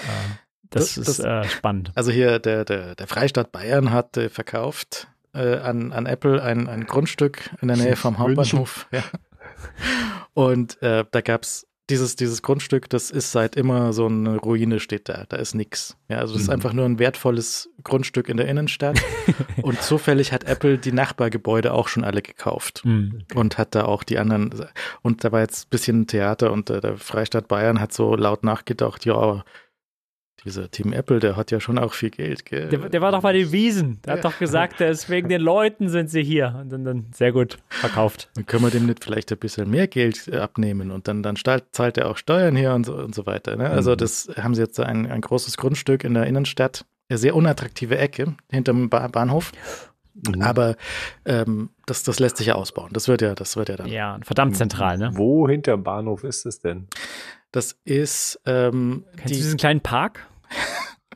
das, 0.70 0.95
das 0.95 1.09
ist 1.09 1.19
das, 1.20 1.47
äh, 1.47 1.49
spannend. 1.49 1.93
Also 1.95 2.11
hier 2.11 2.39
der, 2.39 2.65
der, 2.65 2.97
der 2.97 3.07
Freistaat 3.07 3.53
Bayern 3.53 3.93
hat 3.93 4.16
äh, 4.16 4.29
verkauft 4.31 5.09
äh, 5.35 5.59
an, 5.59 5.93
an 5.93 6.07
Apple 6.07 6.43
ein, 6.43 6.69
ein 6.69 6.87
Grundstück 6.87 7.51
in 7.61 7.69
der 7.69 7.77
Nähe 7.77 7.97
vom 7.97 8.19
Hauptbahnhof. 8.19 8.89
Ja. 8.91 9.05
Und 10.35 10.79
da 10.81 11.20
gab 11.20 11.43
es 11.43 11.69
dieses, 11.93 12.16
dieses 12.16 12.40
Grundstück, 12.40 12.89
das 12.89 13.10
ist 13.10 13.32
seit 13.32 13.55
immer 13.55 13.93
so 13.93 14.06
eine 14.06 14.39
Ruine 14.39 14.81
steht 14.81 15.10
da. 15.10 15.27
Da 15.28 15.36
ist 15.36 15.55
nichts. 15.55 15.97
Ja, 16.09 16.19
also 16.19 16.32
das 16.32 16.43
mhm. 16.43 16.44
ist 16.44 16.51
einfach 16.51 16.73
nur 16.73 16.86
ein 16.86 16.98
wertvolles 16.98 17.69
Grundstück 17.85 18.31
in 18.31 18.39
der 18.39 18.48
Innenstadt. 18.48 18.98
und 19.62 19.82
zufällig 19.82 20.32
hat 20.32 20.44
Apple 20.44 20.78
die 20.78 20.93
Nachbargebäude 20.93 21.74
auch 21.74 21.89
schon 21.89 22.02
alle 22.02 22.23
gekauft. 22.23 22.82
Mhm. 22.85 23.24
Und 23.35 23.59
hat 23.59 23.74
da 23.74 23.85
auch 23.85 24.05
die 24.05 24.19
anderen. 24.19 24.66
Und 25.02 25.23
da 25.23 25.32
war 25.32 25.40
jetzt 25.40 25.66
ein 25.66 25.70
bisschen 25.70 26.06
Theater 26.06 26.51
und 26.51 26.70
äh, 26.70 26.81
der 26.81 26.97
Freistaat 26.97 27.47
Bayern 27.47 27.78
hat 27.78 27.93
so 27.93 28.16
laut 28.16 28.43
nachgedacht, 28.43 29.05
ja, 29.05 29.44
dieser 30.44 30.70
Team 30.70 30.93
Apple, 30.93 31.19
der 31.20 31.36
hat 31.36 31.51
ja 31.51 31.60
schon 31.60 31.78
auch 31.78 31.94
viel 31.94 32.10
Geld. 32.10 32.44
Gell? 32.44 32.69
Der, 32.69 32.89
der 32.89 33.01
war 33.01 33.12
doch 33.12 33.23
bei 33.23 33.32
den 33.32 33.52
Wiesen. 33.52 34.01
Der 34.02 34.14
ja. 34.14 34.16
hat 34.19 34.24
doch 34.24 34.39
gesagt, 34.39 34.81
deswegen 34.81 35.28
den 35.28 35.40
Leuten 35.40 35.89
sind 35.89 36.10
sie 36.10 36.23
hier. 36.23 36.56
Und 36.60 36.70
dann, 36.70 36.85
dann 36.85 37.06
sehr 37.14 37.32
gut 37.32 37.59
verkauft. 37.69 38.31
Dann 38.35 38.47
können 38.47 38.64
wir 38.64 38.70
dem 38.70 38.86
nicht 38.86 39.05
vielleicht 39.05 39.31
ein 39.32 39.39
bisschen 39.39 39.70
mehr 39.70 39.86
Geld 39.86 40.28
äh, 40.28 40.39
abnehmen 40.39 40.90
und 40.90 41.09
dann, 41.09 41.23
dann 41.23 41.36
zahlt 41.36 41.98
er 41.98 42.10
auch 42.10 42.16
Steuern 42.16 42.56
hier 42.56 42.74
und 42.74 42.85
so, 42.85 42.94
und 42.94 43.14
so 43.14 43.27
weiter. 43.27 43.56
Ne? 43.56 43.70
Also, 43.70 43.93
mhm. 43.93 43.97
das 43.98 44.31
haben 44.36 44.55
sie 44.55 44.62
jetzt 44.62 44.78
ein, 44.81 45.10
ein 45.10 45.20
großes 45.20 45.56
Grundstück 45.56 46.05
in 46.05 46.14
der 46.14 46.27
Innenstadt. 46.27 46.85
Eine 47.09 47.19
sehr 47.19 47.36
unattraktive 47.36 47.98
Ecke 47.98 48.35
hinterm 48.51 48.89
ba 48.89 49.06
Bahnhof. 49.09 49.52
Mhm. 50.14 50.43
Aber 50.43 50.77
ähm, 51.24 51.70
das, 51.86 52.02
das 52.05 52.19
lässt 52.19 52.36
sich 52.36 52.48
ja 52.48 52.55
ausbauen. 52.55 52.90
Das 52.93 53.09
wird 53.09 53.23
ja, 53.23 53.35
das 53.35 53.56
wird 53.56 53.69
ja 53.69 53.77
dann. 53.77 53.86
Ja, 53.86 54.19
verdammt 54.23 54.56
zentral, 54.56 54.98
ne? 54.98 55.10
Wo 55.14 55.48
hinterm 55.48 55.82
Bahnhof 55.82 56.24
ist 56.24 56.47
es 56.47 56.59
denn? 56.60 56.89
Das 57.51 57.77
ist 57.85 58.40
ähm, 58.47 59.05
Kennst 59.16 59.24
die, 59.27 59.39
du 59.39 59.43
diesen 59.43 59.59
kleinen 59.59 59.81
Park? 59.81 60.27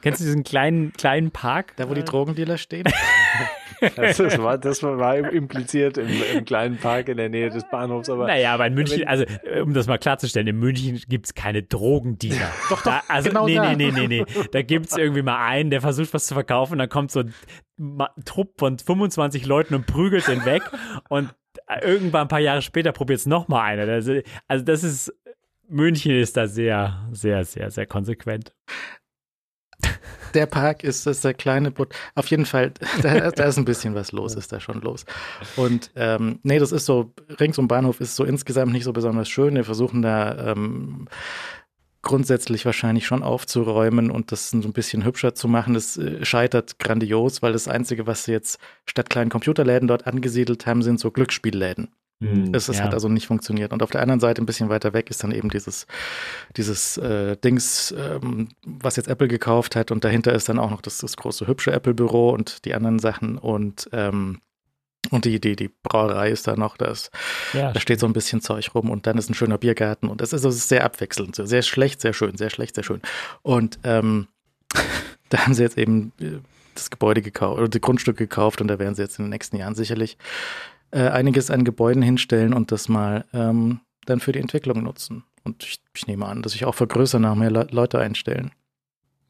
Kennst 0.03 0.21
du 0.21 0.25
diesen 0.25 0.45
kleinen, 0.45 0.93
kleinen 0.93 1.31
Park? 1.31 1.75
Da, 1.77 1.89
wo 1.89 1.95
die 1.95 2.05
Drogendealer 2.05 2.59
stehen? 2.59 2.85
das, 3.97 4.17
das, 4.19 4.39
war, 4.39 4.59
das 4.59 4.83
war 4.83 5.17
impliziert 5.17 5.99
im, 5.99 6.09
im, 6.35 6.45
kleinen 6.45 6.77
Park 6.77 7.09
in 7.09 7.17
der 7.17 7.29
Nähe 7.29 7.51
des 7.51 7.65
Bahnhofs. 7.69 8.09
Aber 8.09 8.27
naja, 8.27 8.55
aber 8.55 8.67
in 8.67 8.75
München, 8.75 9.07
also 9.07 9.25
um 9.63 9.75
das 9.75 9.87
mal 9.87 9.99
klarzustellen, 9.99 10.47
in 10.47 10.59
München 10.59 11.01
gibt 11.09 11.27
es 11.27 11.35
keine 11.35 11.63
Drogendealer. 11.63 12.53
doch, 12.69 12.83
doch, 12.83 12.83
da, 12.85 13.03
also, 13.09 13.31
genau 13.31 13.47
nee, 13.47 13.57
da. 13.57 13.75
nee, 13.75 13.91
nee, 13.91 14.07
nee, 14.07 14.25
nee. 14.25 14.25
Da 14.53 14.63
gibt 14.63 14.87
es 14.87 14.97
irgendwie 14.97 15.23
mal 15.23 15.45
einen, 15.45 15.71
der 15.71 15.81
versucht, 15.81 16.13
was 16.15 16.27
zu 16.27 16.35
verkaufen, 16.35 16.79
dann 16.79 16.89
kommt 16.89 17.11
so 17.11 17.21
ein 17.21 17.35
Trupp 18.25 18.59
von 18.59 18.79
25 18.79 19.45
Leuten 19.47 19.75
und 19.75 19.87
prügelt 19.87 20.29
den 20.29 20.45
weg 20.45 20.63
und 21.09 21.35
irgendwann 21.83 22.23
ein 22.23 22.29
paar 22.29 22.41
Jahre 22.41 22.63
später 22.63 22.93
probiert 22.93 23.21
es 23.21 23.27
nochmal 23.27 23.73
einer. 23.73 23.91
Also, 23.91 24.21
also 24.47 24.65
das 24.65 24.85
ist, 24.85 25.13
München 25.69 26.13
ist 26.13 26.37
da 26.37 26.47
sehr, 26.47 27.09
sehr, 27.13 27.45
sehr, 27.45 27.71
sehr 27.71 27.87
konsequent 27.87 28.53
der 30.35 30.47
Park 30.47 30.85
ist, 30.85 31.07
ist 31.07 31.25
der 31.25 31.35
kleine 31.35 31.71
Boot. 31.71 31.95
Auf 32.15 32.29
jeden 32.29 32.47
Fall, 32.47 32.73
da, 33.03 33.31
da, 33.31 33.45
ist 33.45 33.59
ein 33.59 33.65
bisschen 33.65 33.95
was 33.95 34.13
los, 34.13 34.35
ist 34.35 34.53
da 34.53 34.61
schon 34.61 34.81
los. 34.81 35.05
Und 35.57 35.91
ähm, 35.97 36.39
nee, 36.43 36.59
das 36.59 36.73
ist 36.73 36.87
so, 36.87 37.13
rings 37.41 37.59
um 37.59 37.69
Bahnhof 37.69 38.01
ist 38.01 38.17
so 38.17 38.25
insgesamt 38.25 38.73
nicht 38.73 38.85
so 38.85 38.93
besonders 38.93 39.29
schön. 39.29 39.55
Wir 39.55 39.65
versuchen 39.65 40.03
da 40.03 40.53
ähm, 40.53 41.09
grundsätzlich 42.03 42.65
wahrscheinlich 42.65 43.05
schon 43.05 43.25
aufzuräumen 43.25 44.13
und 44.13 44.31
das 44.31 44.51
so 44.51 44.59
ein 44.59 44.73
bisschen 44.73 45.05
hübscher 45.05 45.35
zu 45.35 45.49
machen. 45.49 45.75
Das 45.75 45.97
äh, 45.97 46.25
scheitert 46.25 46.79
grandios, 46.79 47.43
weil 47.43 47.53
das 47.53 47.67
Einzige, 47.67 48.07
was 48.07 48.25
sie 48.25 48.33
jetzt 48.33 48.61
statt 48.85 49.11
kleinen 49.11 49.31
Computerläden 49.31 49.89
dort 49.89 50.07
angesiedelt 50.07 50.67
haben, 50.67 50.83
sind 50.83 51.01
so 51.01 51.11
Glücksspielläden. 51.11 51.89
Mhm, 52.19 52.55
es, 52.55 52.69
es 52.69 52.79
ja. 52.79 52.85
hat 52.85 52.95
also 52.95 53.09
nicht 53.09 53.27
funktioniert. 53.27 53.73
Und 53.73 53.83
auf 53.83 53.91
der 53.91 54.01
anderen 54.01 54.21
Seite, 54.21 54.43
ein 54.43 54.47
bisschen 54.47 54.71
weiter 54.71 54.95
weg, 54.95 55.11
ist 55.11 55.23
dann 55.23 55.33
eben 55.33 55.51
dieses, 55.51 55.87
dieses 56.57 56.97
äh, 56.97 57.37
Dings, 57.37 57.95
ähm, 57.97 58.49
was 58.65 58.97
jetzt 58.97 59.09
Apple 59.09 59.29
gekauft 59.29 59.77
hat. 59.77 59.91
Und 59.91 60.05
dahinter 60.05 60.33
ist 60.33 60.49
dann 60.49 60.59
auch 60.59 60.71
noch 60.71 60.81
das, 60.81 60.99
das 60.99 61.17
große, 61.17 61.47
hübsche 61.47 61.73
Apple-Büro 61.73 62.31
und 62.31 62.65
die 62.65 62.75
anderen 62.75 62.99
Sachen. 62.99 63.37
Und, 63.37 63.89
ähm, 63.93 64.41
und 65.11 65.27
die, 65.27 65.41
die, 65.41 65.57
die 65.57 65.71
Brauerei 65.83 66.31
ist 66.31 66.47
da 66.47 66.57
noch. 66.57 66.79
Das, 66.79 67.11
ja, 67.53 67.73
da 67.73 67.81
steht 67.81 68.01
so 68.01 68.07
ein 68.07 68.15
bisschen 68.15 68.41
Zeug 68.41 68.75
rum. 68.75 68.89
Und 68.89 69.07
dann 69.07 69.19
ist 69.19 69.29
ein 69.29 69.35
schöner 69.35 69.59
Biergarten. 69.59 70.09
Und 70.09 70.23
das 70.23 70.33
ist, 70.33 70.45
das 70.45 70.57
ist 70.57 70.71
sehr 70.71 70.85
abwechselnd. 70.85 71.37
Sehr 71.37 71.63
schlecht, 71.63 72.01
sehr 72.01 72.15
schön, 72.15 72.39
sehr 72.39 72.51
schlecht, 72.51 72.77
sehr 72.77 72.85
schön. 72.85 73.03
Und 73.43 73.79
ähm, 73.85 74.29
da 75.29 75.39
haben 75.45 75.53
sie 75.53 75.63
jetzt 75.63 75.77
eben 75.77 76.13
äh, 76.19 76.39
das 76.75 76.89
Gebäude 76.91 77.21
gekauft, 77.21 77.59
oder 77.59 77.69
das 77.69 77.81
Grundstück 77.83 78.17
gekauft. 78.17 78.63
Und 78.63 78.69
da 78.69 78.79
werden 78.79 78.95
sie 78.95 79.03
jetzt 79.03 79.19
in 79.19 79.27
den 79.27 79.31
nächsten 79.31 79.57
Jahren 79.59 79.75
sicherlich 79.75 80.17
äh, 80.91 81.09
einiges 81.09 81.51
an 81.51 81.65
Gebäuden 81.65 82.03
hinstellen 82.03 82.55
und 82.55 82.73
das 82.73 82.89
mal 82.89 83.25
ähm, 83.33 83.81
dann 84.05 84.21
für 84.21 84.33
die 84.33 84.41
Entwicklung 84.41 84.83
nutzen. 84.83 85.25
Und 85.45 85.63
ich, 85.65 85.81
ich 85.95 86.07
nehme 86.07 86.27
an, 86.27 86.43
dass 86.43 86.53
sich 86.53 86.65
auch 86.65 86.75
vergrößern 86.75 87.23
nach 87.23 87.35
mehr 87.35 87.51
Le 87.51 87.67
Leute 87.71 87.99
einstellen. 87.99 88.53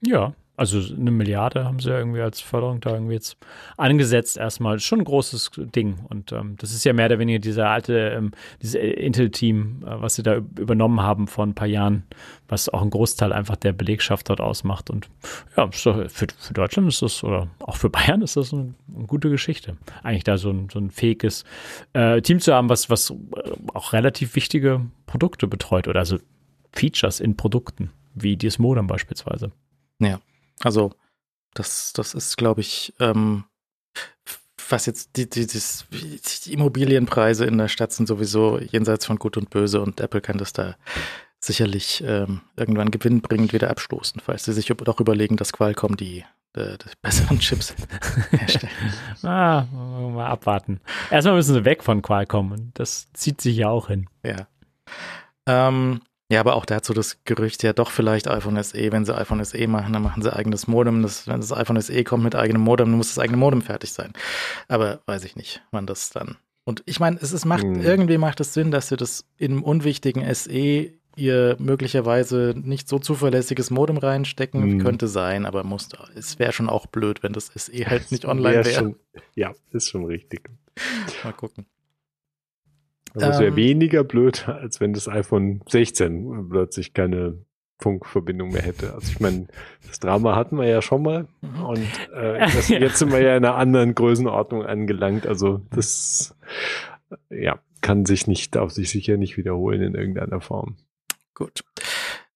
Ja, 0.01 0.35
also 0.57 0.81
eine 0.95 1.11
Milliarde 1.11 1.65
haben 1.65 1.81
sie 1.81 1.91
ja 1.91 1.99
irgendwie 1.99 2.20
als 2.20 2.41
Förderung 2.41 2.81
da 2.81 2.95
irgendwie 2.95 3.12
jetzt 3.12 3.37
angesetzt 3.77 4.39
erstmal. 4.39 4.78
Schon 4.81 5.01
ein 5.01 5.05
großes 5.05 5.51
Ding. 5.57 5.99
Und 6.09 6.33
ähm, 6.33 6.57
das 6.59 6.73
ist 6.73 6.85
ja 6.85 6.95
mehr 6.95 7.07
oder 7.07 7.19
weniger 7.19 7.39
dieser 7.39 7.69
alte, 7.69 8.11
ähm, 8.11 8.31
dieses 8.62 8.74
Intel-Team, 8.74 9.85
äh, 9.87 10.01
was 10.01 10.15
sie 10.15 10.23
da 10.23 10.37
übernommen 10.37 11.01
haben 11.01 11.28
vor 11.28 11.45
ein 11.45 11.55
paar 11.55 11.66
Jahren, 11.66 12.05
was 12.49 12.70
auch 12.70 12.81
ein 12.81 12.89
Großteil 12.89 13.33
einfach 13.33 13.57
der 13.57 13.74
Belegschaft 13.74 14.31
dort 14.31 14.41
ausmacht. 14.41 14.89
Und 14.89 15.09
ja, 15.57 15.70
für, 15.70 16.09
für 16.09 16.27
Deutschland 16.55 16.89
ist 16.89 17.03
das, 17.03 17.23
oder 17.23 17.49
auch 17.61 17.77
für 17.77 17.91
Bayern 17.91 18.23
ist 18.23 18.37
das 18.37 18.55
eine, 18.55 18.74
eine 18.95 19.07
gute 19.07 19.28
Geschichte. 19.28 19.77
Eigentlich 20.03 20.24
da 20.24 20.39
so 20.39 20.51
ein, 20.51 20.69
so 20.73 20.78
ein 20.78 20.91
fähiges 20.91 21.45
äh, 21.93 22.23
Team 22.23 22.41
zu 22.41 22.55
haben, 22.55 22.70
was, 22.70 22.89
was 22.89 23.11
äh, 23.11 23.15
auch 23.74 23.93
relativ 23.93 24.35
wichtige 24.35 24.87
Produkte 25.05 25.47
betreut 25.49 25.87
oder 25.87 26.01
also 26.01 26.19
Features 26.73 27.20
in 27.20 27.37
Produkten, 27.37 27.91
wie 28.15 28.37
dieses 28.37 28.59
Modem 28.59 28.87
beispielsweise. 28.87 29.53
Ja. 29.99 30.19
Also 30.61 30.93
das, 31.55 31.93
das 31.93 32.15
ist, 32.15 32.37
glaube 32.37 32.61
ich, 32.61 32.95
ähm, 33.01 33.45
was 34.69 34.87
jetzt 34.87 35.16
die, 35.16 35.28
die, 35.28 35.47
die, 35.47 36.53
Immobilienpreise 36.53 37.45
in 37.45 37.59
der 37.59 37.69
Stadt 37.69 37.93
sind 37.93 38.07
sowieso 38.07 38.59
jenseits 38.59 39.07
von 39.07 39.19
Gut 39.19 39.37
und 39.37 39.51
Böse 39.51 39.81
und 39.81 40.01
Apple 40.01 40.20
kann 40.20 40.39
das 40.39 40.53
da 40.53 40.77
sicherlich 41.39 42.03
ähm, 42.05 42.41
irgendwann 42.57 42.91
gewinnbringend 42.91 43.53
wieder 43.53 43.70
abstoßen, 43.70 44.20
falls 44.20 44.45
sie 44.45 44.53
sich 44.53 44.66
doch 44.66 45.01
überlegen, 45.01 45.37
dass 45.37 45.53
Qualcomm 45.53 45.97
die, 45.97 46.24
die, 46.57 46.78
die 46.78 46.91
besseren 47.03 47.39
Chips 47.39 47.74
herstellen. 48.31 48.73
ah, 49.23 49.65
mal 49.70 50.27
abwarten. 50.27 50.81
Erstmal 51.11 51.37
müssen 51.37 51.55
sie 51.55 51.65
weg 51.65 51.85
von 51.85 52.03
Qualcomm 52.03 52.53
und 52.53 52.73
das 52.74 53.12
zieht 53.12 53.41
sich 53.41 53.57
ja 53.57 53.69
auch 53.69 53.89
hin. 53.89 54.09
Ja. 54.24 54.49
Ähm, 55.47 56.01
ja, 56.31 56.40
aber 56.40 56.57
auch 56.57 56.66
dazu 56.66 56.93
das 56.93 57.19
Gerücht 57.24 57.62
ja 57.62 57.73
doch 57.73 57.90
vielleicht 57.90 58.28
iPhone 58.28 58.61
SE. 58.62 58.93
Wenn 58.93 59.05
sie 59.05 59.16
iPhone 59.16 59.44
SE 59.44 59.66
machen, 59.69 59.93
dann 59.93 60.03
machen 60.03 60.23
sie 60.23 60.35
eigenes 60.35 60.66
Modem. 60.66 61.03
Das, 61.03 61.28
wenn 61.28 61.40
das 61.40 61.53
iPhone 61.53 61.81
SE 61.81 62.05
kommt 62.05 62.24
mit 62.24 62.35
eigenem 62.35 62.62
Modem, 62.62 62.89
dann 62.89 62.97
muss 62.97 63.15
das 63.15 63.19
eigene 63.19 63.36
Modem 63.36 63.62
fertig 63.62 63.93
sein. 63.93 64.12
Aber 64.66 65.01
weiß 65.07 65.24
ich 65.24 65.36
nicht, 65.36 65.62
wann 65.70 65.86
das 65.86 66.11
dann. 66.11 66.36
Und 66.65 66.82
ich 66.85 66.98
meine, 66.98 67.19
es 67.20 67.32
ist, 67.32 67.44
macht, 67.44 67.62
hm. 67.62 67.81
irgendwie 67.81 68.19
macht 68.19 68.40
es 68.40 68.53
Sinn, 68.55 68.73
dass 68.73 68.89
sie 68.89 68.97
das 68.97 69.24
in 69.36 69.53
einem 69.53 69.62
unwichtigen 69.62 70.23
SE 70.35 70.90
ihr 71.15 71.57
möglicherweise 71.61 72.55
nicht 72.57 72.89
so 72.89 72.98
zuverlässiges 72.98 73.70
Modem 73.70 73.97
reinstecken. 73.97 74.62
Hm. 74.62 74.82
Könnte 74.82 75.07
sein, 75.07 75.47
aber 75.47 75.62
muss, 75.62 75.89
es 76.16 76.40
wäre 76.40 76.53
schon 76.53 76.69
auch 76.69 76.86
blöd, 76.86 77.23
wenn 77.23 77.32
das 77.32 77.53
SE 77.55 77.86
halt 77.86 78.11
nicht 78.11 78.24
online 78.24 78.65
wäre. 78.65 78.86
Wär 78.86 78.94
ja, 79.36 79.55
ist 79.70 79.90
schon 79.90 80.05
richtig. 80.07 80.51
Mal 81.23 81.32
gucken. 81.32 81.66
Also 83.16 83.30
es 83.30 83.38
wäre 83.38 83.51
ähm, 83.51 83.56
weniger 83.56 84.05
blöd, 84.05 84.48
als 84.48 84.80
wenn 84.80 84.93
das 84.93 85.09
iPhone 85.09 85.62
16 85.68 86.48
plötzlich 86.51 86.93
keine 86.93 87.38
Funkverbindung 87.78 88.51
mehr 88.51 88.62
hätte. 88.62 88.94
Also 88.94 89.10
ich 89.10 89.20
meine, 89.20 89.48
das 89.86 90.01
Drama 90.01 90.34
hatten 90.34 90.56
wir 90.56 90.66
ja 90.66 90.82
schon 90.82 91.02
mal 91.02 91.26
und 91.66 91.88
äh, 92.14 92.38
das, 92.40 92.68
jetzt 92.68 92.98
sind 92.98 93.12
wir 93.12 93.20
ja 93.20 93.36
in 93.36 93.44
einer 93.44 93.56
anderen 93.56 93.94
Größenordnung 93.94 94.64
angelangt. 94.64 95.26
Also 95.26 95.60
das 95.70 96.34
ja 97.30 97.59
kann 97.82 98.05
sich 98.05 98.26
nicht, 98.26 98.55
darf 98.55 98.72
sich 98.72 98.90
sicher 98.90 99.16
nicht 99.16 99.36
wiederholen 99.36 99.82
in 99.82 99.94
irgendeiner 99.94 100.40
Form. 100.40 100.76
Gut. 101.34 101.62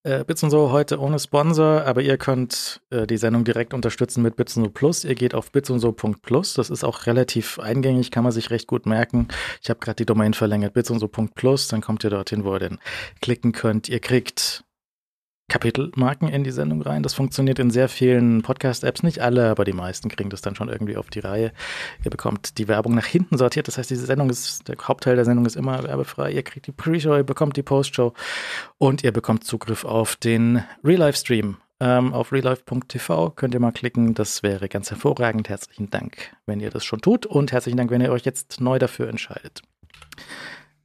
Äh, 0.02 0.24
Bits 0.24 0.42
und 0.42 0.50
so 0.50 0.72
heute 0.72 0.98
ohne 0.98 1.18
Sponsor, 1.18 1.84
aber 1.84 2.00
ihr 2.00 2.16
könnt 2.16 2.80
äh, 2.88 3.06
die 3.06 3.18
Sendung 3.18 3.44
direkt 3.44 3.74
unterstützen 3.74 4.22
mit 4.22 4.34
Bits 4.36 4.56
und 4.56 4.64
so 4.64 4.70
Plus. 4.70 5.04
Ihr 5.04 5.14
geht 5.14 5.34
auf 5.34 5.52
bitsundso.plus. 5.52 6.54
Das 6.54 6.70
ist 6.70 6.84
auch 6.84 7.04
relativ 7.06 7.58
eingängig, 7.58 8.10
kann 8.10 8.24
man 8.24 8.32
sich 8.32 8.50
recht 8.50 8.66
gut 8.66 8.86
merken. 8.86 9.28
Ich 9.62 9.68
habe 9.68 9.80
gerade 9.80 9.96
die 9.96 10.06
Domain 10.06 10.32
verlängert, 10.32 10.72
bitsundso.plus. 10.72 11.68
Dann 11.68 11.82
kommt 11.82 12.02
ihr 12.02 12.10
dorthin, 12.10 12.44
wo 12.44 12.54
ihr 12.54 12.60
denn 12.60 12.78
klicken 13.20 13.52
könnt. 13.52 13.90
Ihr 13.90 14.00
kriegt 14.00 14.64
Kapitelmarken 15.50 16.28
in 16.28 16.44
die 16.44 16.52
Sendung 16.52 16.80
rein. 16.80 17.02
Das 17.02 17.12
funktioniert 17.12 17.58
in 17.58 17.70
sehr 17.70 17.88
vielen 17.88 18.40
Podcast-Apps, 18.40 19.02
nicht 19.02 19.18
alle, 19.18 19.50
aber 19.50 19.64
die 19.64 19.74
meisten 19.74 20.08
kriegen 20.08 20.30
das 20.30 20.40
dann 20.40 20.54
schon 20.54 20.70
irgendwie 20.70 20.96
auf 20.96 21.10
die 21.10 21.18
Reihe. 21.18 21.52
Ihr 22.04 22.10
bekommt 22.10 22.56
die 22.56 22.68
Werbung 22.68 22.94
nach 22.94 23.04
hinten 23.04 23.36
sortiert, 23.36 23.68
das 23.68 23.76
heißt, 23.76 23.90
diese 23.90 24.06
Sendung 24.06 24.30
ist, 24.30 24.68
der 24.68 24.76
Hauptteil 24.80 25.16
der 25.16 25.24
Sendung 25.26 25.44
ist 25.44 25.56
immer 25.56 25.82
werbefrei. 25.82 26.30
Ihr 26.30 26.44
kriegt 26.44 26.66
die 26.68 26.72
Pre-Show, 26.72 27.16
ihr 27.16 27.24
bekommt 27.24 27.56
die 27.56 27.62
Post-Show 27.62 28.14
und 28.78 29.04
ihr 29.04 29.12
bekommt 29.12 29.44
Zugriff 29.44 29.84
auf 29.84 30.16
den 30.16 30.62
Real-Life-Stream 30.84 31.56
ähm, 31.80 32.12
auf 32.14 32.30
reallife.tv. 32.32 33.30
Könnt 33.30 33.54
ihr 33.54 33.60
mal 33.60 33.72
klicken. 33.72 34.14
Das 34.14 34.42
wäre 34.42 34.68
ganz 34.68 34.90
hervorragend. 34.90 35.48
Herzlichen 35.48 35.90
Dank, 35.90 36.36
wenn 36.46 36.60
ihr 36.60 36.70
das 36.70 36.84
schon 36.84 37.00
tut. 37.00 37.26
Und 37.26 37.52
herzlichen 37.52 37.76
Dank, 37.76 37.90
wenn 37.90 38.02
ihr 38.02 38.12
euch 38.12 38.24
jetzt 38.24 38.60
neu 38.60 38.78
dafür 38.78 39.08
entscheidet. 39.08 39.62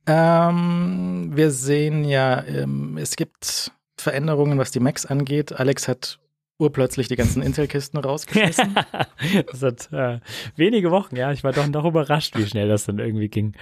Ähm, 0.07 1.31
wir 1.33 1.51
sehen 1.51 2.05
ja, 2.05 2.43
ähm, 2.45 2.97
es 2.97 3.15
gibt 3.15 3.71
Veränderungen, 4.05 4.57
was 4.59 4.69
die 4.71 4.79
Macs 4.79 5.05
angeht. 5.05 5.51
Alex 5.59 5.87
hat 5.87 6.19
urplötzlich 6.57 7.07
die 7.09 7.15
ganzen 7.17 7.41
Intel-Kisten 7.41 7.97
rausgeschmissen. 7.97 8.75
das 9.51 9.61
hat 9.61 9.91
äh, 9.91 10.19
wenige 10.55 10.91
Wochen, 10.91 11.15
ja. 11.17 11.31
Ich 11.31 11.43
war 11.43 11.51
doch 11.51 11.67
noch 11.67 11.83
überrascht, 11.85 12.37
wie 12.37 12.45
schnell 12.45 12.69
das 12.69 12.85
dann 12.85 12.99
irgendwie 12.99 13.27
ging. 13.29 13.55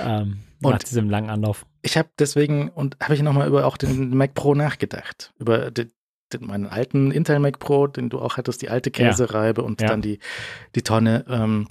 Ähm, 0.00 0.40
nach 0.60 0.72
Und- 0.72 0.82
diesem 0.90 1.08
langen 1.10 1.30
Anlauf. 1.30 1.66
Ich 1.82 1.96
habe 1.96 2.08
deswegen 2.18 2.68
und 2.70 2.96
habe 3.00 3.14
ich 3.14 3.22
nochmal 3.22 3.46
über 3.46 3.66
auch 3.66 3.76
den 3.76 4.16
Mac 4.16 4.34
Pro 4.34 4.54
nachgedacht. 4.54 5.32
Über 5.38 5.70
den, 5.70 5.92
den, 6.32 6.46
meinen 6.46 6.66
alten 6.66 7.10
Intel 7.12 7.38
Mac 7.38 7.58
Pro, 7.60 7.86
den 7.86 8.08
du 8.08 8.18
auch 8.18 8.36
hattest, 8.36 8.62
die 8.62 8.68
alte 8.70 8.90
Käsereibe 8.90 9.62
und 9.62 9.80
Ja. 9.80 9.88
dann 9.88 10.02
die, 10.02 10.18
die 10.74 10.82
Tonne. 10.82 11.24
Ähm, 11.28 11.68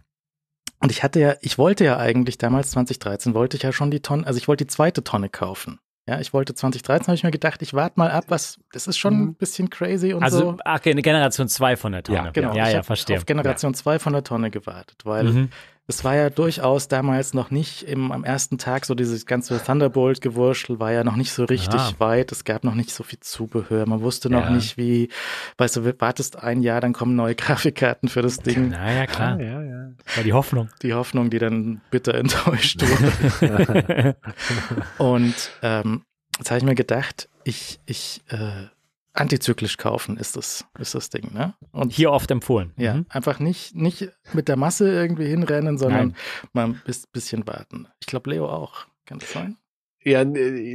und 0.81 0.91
ich 0.91 1.03
hatte 1.03 1.19
ja, 1.19 1.35
ich 1.41 1.57
wollte 1.57 1.83
ja 1.83 1.97
eigentlich 1.97 2.37
damals 2.37 2.71
2013, 2.71 3.33
wollte 3.33 3.57
ich 3.57 3.63
ja 3.63 3.73
schon 3.73 3.91
die 3.91 3.99
Tonne, 4.01 4.25
also 4.25 4.37
ich 4.37 4.47
wollte 4.47 4.63
die 4.65 4.69
zweite 4.71 5.03
Tonne 5.03 5.27
kaufen. 5.29 5.79
Ja, 6.09 6.19
ich 6.19 6.33
wollte 6.33 6.55
2013, 6.55 7.05
habe 7.07 7.15
ich 7.15 7.23
mir 7.23 7.29
gedacht, 7.29 7.61
ich 7.61 7.75
warte 7.75 7.99
mal 7.99 8.09
ab, 8.09 8.25
was, 8.29 8.59
das 8.71 8.87
ist 8.87 8.97
schon 8.97 9.13
Mhm. 9.15 9.23
ein 9.29 9.33
bisschen 9.35 9.69
crazy 9.69 10.11
und 10.13 10.23
Also, 10.23 10.39
so. 10.39 10.57
ach, 10.65 10.79
eine 10.83 11.03
Generation 11.03 11.47
2 11.47 11.77
von 11.77 11.91
der 11.91 12.01
Tonne. 12.01 12.17
Ja, 12.17 12.31
Genau, 12.31 12.55
ja, 12.55 12.67
ich 12.67 12.73
ja 12.73 12.81
verstehe. 12.81 13.15
auf 13.17 13.27
Generation 13.27 13.75
2 13.75 13.99
von 13.99 14.13
der 14.13 14.23
Tonne 14.23 14.49
gewartet, 14.49 15.01
weil 15.03 15.25
Mhm. 15.25 15.49
Es 15.89 16.03
war 16.03 16.15
ja 16.15 16.29
durchaus 16.29 16.87
damals 16.87 17.33
noch 17.33 17.49
nicht 17.51 17.83
im, 17.83 18.11
am 18.11 18.23
ersten 18.23 18.57
Tag 18.59 18.85
so 18.85 18.93
dieses 18.95 19.25
ganze 19.25 19.61
Thunderbolt-Gewurschtel 19.61 20.79
war 20.79 20.91
ja 20.91 21.03
noch 21.03 21.15
nicht 21.15 21.31
so 21.33 21.45
richtig 21.45 21.81
Ah. 21.81 21.93
weit. 21.97 22.31
Es 22.31 22.43
gab 22.45 22.63
noch 22.63 22.75
nicht 22.75 22.91
so 22.91 23.03
viel 23.03 23.19
Zubehör. 23.19 23.85
Man 23.87 24.01
wusste 24.01 24.29
noch 24.29 24.43
Ja. 24.45 24.49
nicht, 24.51 24.77
wie, 24.77 25.09
weißt 25.57 25.77
du, 25.77 25.99
wartest 25.99 26.41
ein 26.43 26.61
Jahr, 26.61 26.79
dann 26.79 26.93
kommen 26.93 27.15
neue 27.15 27.33
Grafikkarten 27.73 28.07
für 28.07 28.21
das 28.21 28.37
Ding. 28.37 28.69
Na 28.69 28.93
ja, 28.93 29.05
klar. 29.07 29.39
ja, 29.41 29.61
ja. 29.63 29.89
War 30.15 30.23
die 30.23 30.33
Hoffnung. 30.33 30.69
Die 30.83 30.93
Hoffnung, 30.93 31.29
die 31.31 31.39
dann 31.39 31.81
bitter 31.91 32.13
enttäuscht 32.15 32.81
wurde. 32.81 34.15
Und 34.97 35.51
ähm, 35.63 36.03
jetzt 36.37 36.51
habe 36.51 36.59
ich 36.59 36.63
mir 36.65 36.75
gedacht, 36.75 37.29
ich, 37.43 37.79
ich, 37.85 38.21
äh, 38.29 38.67
antizyklisch 39.19 39.77
kaufen 39.77 40.17
ist 40.17 40.35
das, 40.37 40.65
ist 40.79 40.95
das 40.95 41.09
Ding, 41.09 41.33
ne? 41.33 41.53
Und 41.71 41.91
Hier 41.91 42.11
oft 42.11 42.29
empfohlen. 42.31 42.73
Ja, 42.77 42.93
Mhm. 42.95 43.05
einfach 43.09 43.39
nicht, 43.39 43.75
nicht 43.75 44.09
mit 44.33 44.47
der 44.47 44.55
Masse 44.55 44.91
irgendwie 44.91 45.27
hinrennen, 45.27 45.77
sondern 45.77 46.07
Nein. 46.09 46.15
mal 46.53 46.65
ein 46.65 46.81
bis, 46.85 47.05
bisschen 47.07 47.45
warten. 47.47 47.87
Ich 47.99 48.07
glaube, 48.07 48.29
Leo 48.29 48.47
auch. 48.49 48.85
Kann 49.05 49.19
das 49.19 49.31
sein? 49.33 49.57
Ja, 50.05 50.21
n- 50.21 50.31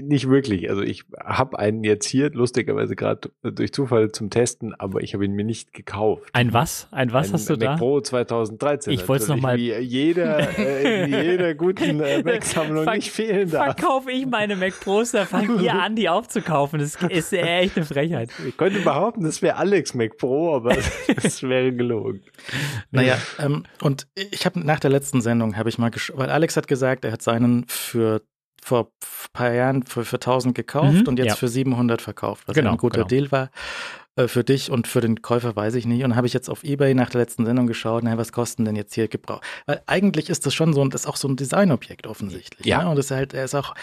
nicht 0.06 0.28
wirklich. 0.28 0.68
Also 0.68 0.82
ich 0.82 1.04
habe 1.18 1.58
einen 1.58 1.82
jetzt 1.82 2.06
hier, 2.06 2.30
lustigerweise 2.30 2.94
gerade 2.94 3.30
durch 3.42 3.72
Zufall 3.72 4.12
zum 4.12 4.28
Testen, 4.28 4.74
aber 4.74 5.02
ich 5.02 5.14
habe 5.14 5.24
ihn 5.24 5.32
mir 5.32 5.44
nicht 5.44 5.72
gekauft. 5.72 6.28
Ein 6.34 6.52
was? 6.52 6.88
Ein 6.90 7.12
was 7.12 7.28
Ein 7.28 7.32
hast 7.32 7.48
du 7.48 7.52
Mac 7.54 7.60
da? 7.60 7.76
Pro 7.76 8.00
2013. 8.02 8.92
Ich 8.92 9.08
wollt's 9.08 9.26
noch 9.28 9.36
natürlich, 9.36 9.70
mal- 9.70 9.80
Wie 9.80 9.84
jeder, 9.86 10.58
äh, 10.58 11.04
in 11.04 11.12
jeder 11.24 11.54
guten 11.54 12.00
äh, 12.00 12.22
Mac-Sammlung 12.22 12.84
nicht 12.94 13.10
fehlen 13.10 13.50
darf. 13.50 13.76
Verkaufe 13.78 14.10
ich 14.10 14.26
meine 14.26 14.56
Mac 14.56 14.78
Pros, 14.80 15.12
da 15.12 15.24
fangen 15.24 15.58
ihr 15.62 15.72
an, 15.74 15.96
die 15.96 16.08
aufzukaufen. 16.10 16.78
Das 16.80 16.96
ist 16.96 17.32
echt 17.32 17.76
eine 17.76 17.86
Frechheit. 17.86 18.28
Ich 18.46 18.58
könnte 18.58 18.80
behaupten, 18.80 19.24
das 19.24 19.40
wäre 19.40 19.56
Alex 19.56 19.94
Mac 19.94 20.18
Pro, 20.18 20.54
aber 20.54 20.76
das 21.22 21.42
wäre 21.42 21.72
gelogen. 21.72 22.20
Naja, 22.90 23.16
ähm, 23.38 23.64
und 23.80 24.06
ich 24.14 24.44
habe 24.44 24.60
nach 24.60 24.80
der 24.80 24.90
letzten 24.90 25.22
Sendung, 25.22 25.56
habe 25.56 25.68
ich 25.70 25.78
mal, 25.78 25.90
weil 26.14 26.28
Alex 26.28 26.56
hat 26.58 26.68
gesagt, 26.68 27.04
er 27.06 27.12
hat 27.12 27.22
seinen 27.22 27.64
für 27.68 28.20
vor 28.64 28.84
ein 28.84 28.86
paar 29.34 29.52
Jahren 29.52 29.82
für, 29.82 30.06
für 30.06 30.16
1000 30.16 30.54
gekauft 30.54 30.92
Mhm, 31.02 31.06
und 31.08 31.18
jetzt 31.18 31.28
ja. 31.28 31.34
für 31.36 31.48
700 31.48 32.00
verkauft, 32.00 32.44
was 32.46 32.54
Genau, 32.54 32.70
ein 32.72 32.76
guter 32.78 33.04
genau. 33.04 33.08
Deal 33.08 33.30
war. 33.30 33.50
Äh, 34.16 34.26
Für 34.26 34.42
dich 34.42 34.70
und 34.70 34.86
für 34.88 35.00
den 35.02 35.20
Käufer 35.20 35.54
weiß 35.54 35.74
ich 35.74 35.84
nicht. 35.86 36.02
Und 36.04 36.16
habe 36.16 36.26
ich 36.26 36.32
jetzt 36.32 36.48
auf 36.48 36.64
Ebay 36.64 36.94
nach 36.94 37.10
der 37.10 37.20
letzten 37.20 37.44
Sendung 37.44 37.66
geschaut, 37.66 38.04
naja, 38.04 38.16
was 38.16 38.32
kosten 38.32 38.64
denn 38.64 38.74
jetzt 38.76 38.94
hier 38.94 39.08
Gebrauch? 39.08 39.40
Weil 39.66 39.82
eigentlich 39.86 40.30
ist 40.30 40.46
das 40.46 40.54
schon 40.54 40.72
so, 40.72 40.80
und 40.80 40.94
das 40.94 41.02
ist 41.02 41.06
auch 41.08 41.16
so 41.16 41.28
ein 41.28 41.36
Designobjekt 41.36 42.06
offensichtlich. 42.06 42.66
Ja. 42.66 42.84
Ne? 42.84 42.88
Und 42.90 42.96
das 42.96 43.06
ist 43.06 43.10
halt, 43.10 43.34
er 43.34 43.44
ist 43.44 43.54
auch, 43.54 43.74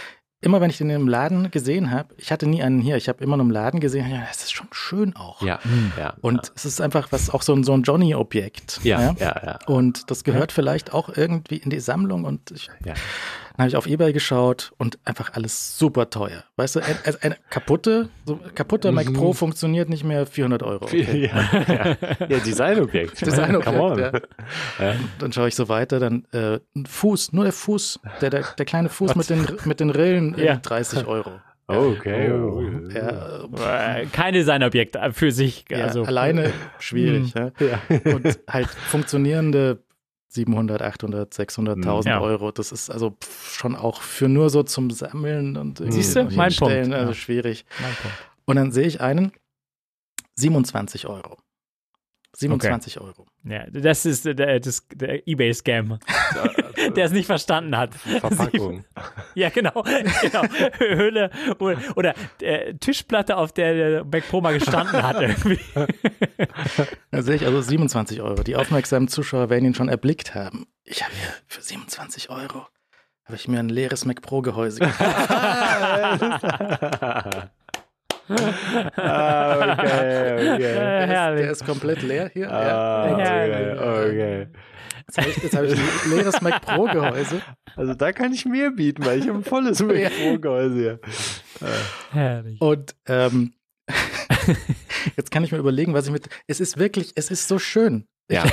immer 0.43 0.59
wenn 0.61 0.71
ich 0.71 0.79
den 0.79 0.89
im 0.89 1.07
Laden 1.07 1.51
gesehen 1.51 1.91
habe, 1.91 2.15
ich 2.17 2.31
hatte 2.31 2.47
nie 2.47 2.63
einen 2.63 2.79
hier, 2.81 2.95
ich 2.97 3.07
habe 3.07 3.23
immer 3.23 3.37
nur 3.37 3.45
im 3.45 3.51
Laden 3.51 3.79
gesehen, 3.81 4.09
ja, 4.09 4.21
das 4.27 4.37
ist 4.43 4.51
schon 4.53 4.67
schön 4.71 5.15
auch. 5.15 5.43
Ja, 5.43 5.59
ja. 5.99 6.15
Und 6.21 6.51
es 6.55 6.65
ist 6.65 6.81
einfach 6.81 7.11
was 7.11 7.29
auch 7.29 7.43
so 7.43 7.53
ein, 7.53 7.63
so 7.63 7.73
ein 7.73 7.83
Johnny-Objekt. 7.83 8.79
ja, 8.83 8.99
ja, 9.01 9.15
ja. 9.19 9.41
ja. 9.45 9.59
Und 9.67 10.09
das 10.09 10.23
gehört 10.23 10.51
vielleicht 10.51 10.93
auch 10.93 11.09
irgendwie 11.15 11.57
in 11.57 11.69
die 11.69 11.79
Sammlung 11.79 12.23
und 12.23 12.49
ich, 12.51 12.69
Ja. 12.83 12.95
Dann 13.57 13.63
habe 13.63 13.69
ich 13.69 13.75
auf 13.75 13.87
Ebay 13.87 14.13
geschaut 14.13 14.71
und 14.77 14.97
einfach 15.05 15.33
alles 15.33 15.77
super 15.77 16.09
teuer. 16.09 16.43
Weißt 16.55 16.75
du, 16.75 16.79
ein, 16.79 16.95
also 17.05 17.17
eine 17.21 17.35
kaputte, 17.49 18.09
so 18.25 18.39
kaputter 18.55 18.91
Mac 18.91 19.07
Mhm. 19.09 19.13
Pro 19.13 19.33
funktioniert 19.33 19.89
nicht 19.89 20.03
mehr 20.03 20.25
400 20.25 20.63
Euro. 20.63 20.85
Okay. 20.85 21.29
Ja, 21.31 21.49
ja. 21.67 21.97
ja, 22.27 22.37
Designobjekt. 22.39 23.21
Designobjekt, 23.25 23.65
Come 23.65 23.81
on. 23.81 23.99
ja. 23.99 24.11
Ja. 24.79 24.95
Dann 25.19 25.31
schaue 25.33 25.47
ich 25.47 25.55
so 25.55 25.69
weiter, 25.69 25.99
dann 25.99 26.25
äh, 26.31 26.59
ein 26.75 26.85
Fuß, 26.85 27.33
nur 27.33 27.43
der 27.43 27.53
Fuß, 27.53 27.99
der, 28.21 28.29
der, 28.29 28.43
der 28.57 28.65
kleine 28.65 28.89
Fuß 28.89 29.15
mit 29.15 29.29
den, 29.29 29.45
mit 29.65 29.79
den 29.79 29.89
Rillen, 29.89 30.35
Ja. 30.37 30.55
30 30.57 31.05
Euro. 31.07 31.31
Okay. 31.67 32.29
Oh. 32.33 32.61
Ja, 32.93 34.01
Kein 34.11 34.33
Designobjekt 34.33 34.97
für 35.13 35.31
sich. 35.31 35.63
ja, 35.69 35.85
Also, 35.85 36.03
alleine 36.03 36.51
schwierig. 36.79 37.33
Ja. 37.33 37.51
Ja. 37.59 38.13
Und 38.13 38.39
halt 38.49 38.67
funktionierende 38.67 39.79
700, 40.33 40.81
800, 40.81 41.33
600.000 41.33 42.07
Ja. 42.07 42.21
Euro. 42.21 42.51
Das 42.51 42.71
ist 42.71 42.89
also 42.89 43.17
schon 43.21 43.75
auch 43.75 44.01
für 44.01 44.29
nur 44.29 44.49
so 44.49 44.63
zum 44.63 44.89
Sammeln 44.89 45.57
und 45.57 45.81
Siehst 45.89 46.15
du? 46.15 46.23
Mein 46.23 46.45
hinstellen, 46.49 46.83
Punkt, 46.83 46.95
Also 46.95 47.11
ja. 47.11 47.15
schwierig. 47.15 47.65
Mein 47.81 47.93
Punkt. 47.95 48.17
Und 48.45 48.55
dann 48.55 48.71
sehe 48.71 48.87
ich 48.87 49.01
einen 49.01 49.31
27 50.35 51.07
Euro. 51.07 51.37
27 52.41 52.99
Euro. 52.99 53.25
Ja, 53.43 53.65
das 53.69 54.05
ist 54.05 54.25
der, 54.25 54.59
das, 54.59 54.87
der 54.93 55.27
Ebay-Scam, 55.27 55.99
der 56.95 57.05
es 57.05 57.11
nicht 57.11 57.25
verstanden 57.25 57.77
hat. 57.77 57.95
Verpackung. 57.95 58.85
Ja, 59.33 59.49
genau. 59.49 59.83
genau. 60.21 60.43
Hülle 60.77 61.29
oder, 61.59 61.77
oder 61.95 62.13
äh, 62.41 62.73
Tischplatte, 62.73 63.37
auf 63.37 63.53
der 63.53 63.73
der 63.73 64.03
Mac 64.03 64.27
Pro 64.27 64.41
mal 64.41 64.53
gestanden 64.53 65.01
hat 65.01 65.21
irgendwie. 65.21 65.59
Da 67.11 67.21
sehe 67.21 67.35
ich 67.35 67.45
also 67.45 67.61
27 67.61 68.21
Euro. 68.21 68.43
Die 68.43 68.55
aufmerksamen 68.55 69.07
Zuschauer 69.07 69.49
werden 69.49 69.65
ihn 69.65 69.73
schon 69.73 69.89
erblickt 69.89 70.35
haben. 70.35 70.67
Ich 70.83 71.03
habe 71.03 71.13
hier 71.13 71.33
für 71.47 71.61
27 71.61 72.29
Euro 72.29 72.65
habe 73.25 73.35
ich 73.37 73.47
mir 73.47 73.59
ein 73.59 73.69
leeres 73.69 74.03
Mac 74.03 74.21
Pro 74.21 74.41
Gehäuse 74.41 74.79
gekauft. 74.81 75.29
Ah, 78.29 79.73
okay, 79.73 80.53
okay. 80.53 80.57
Der 80.57 81.03
ist, 81.03 81.09
herrlich. 81.09 81.41
der 81.41 81.51
ist 81.51 81.65
komplett 81.65 82.01
leer 82.03 82.29
hier. 82.33 82.51
Ah, 82.51 83.07
ja. 83.07 83.13
okay, 83.13 83.71
okay. 83.79 84.47
Jetzt 85.07 85.17
habe 85.17 85.29
ich, 85.29 85.37
jetzt 85.43 85.55
habe 85.57 85.67
ich 85.67 85.73
ein 85.73 86.11
leeres 86.15 86.41
Mac 86.41 86.61
Pro 86.61 86.85
Gehäuse. 86.85 87.41
Also 87.75 87.93
da 87.95 88.11
kann 88.13 88.31
ich 88.33 88.45
mehr 88.45 88.71
bieten, 88.71 89.05
weil 89.05 89.19
ich 89.19 89.27
habe 89.27 89.39
ein 89.39 89.43
volles 89.43 89.81
Mac 89.81 90.11
Pro 90.17 90.37
Gehäuse 90.39 90.75
hier. 90.75 90.99
Herrlich. 92.11 92.61
Und 92.61 92.95
ähm, 93.07 93.53
jetzt 95.17 95.31
kann 95.31 95.43
ich 95.43 95.51
mir 95.51 95.57
überlegen, 95.57 95.93
was 95.93 96.05
ich 96.05 96.11
mit. 96.11 96.29
Es 96.47 96.59
ist 96.59 96.77
wirklich, 96.77 97.11
es 97.15 97.31
ist 97.31 97.47
so 97.47 97.59
schön. 97.59 98.05
Ja. 98.31 98.45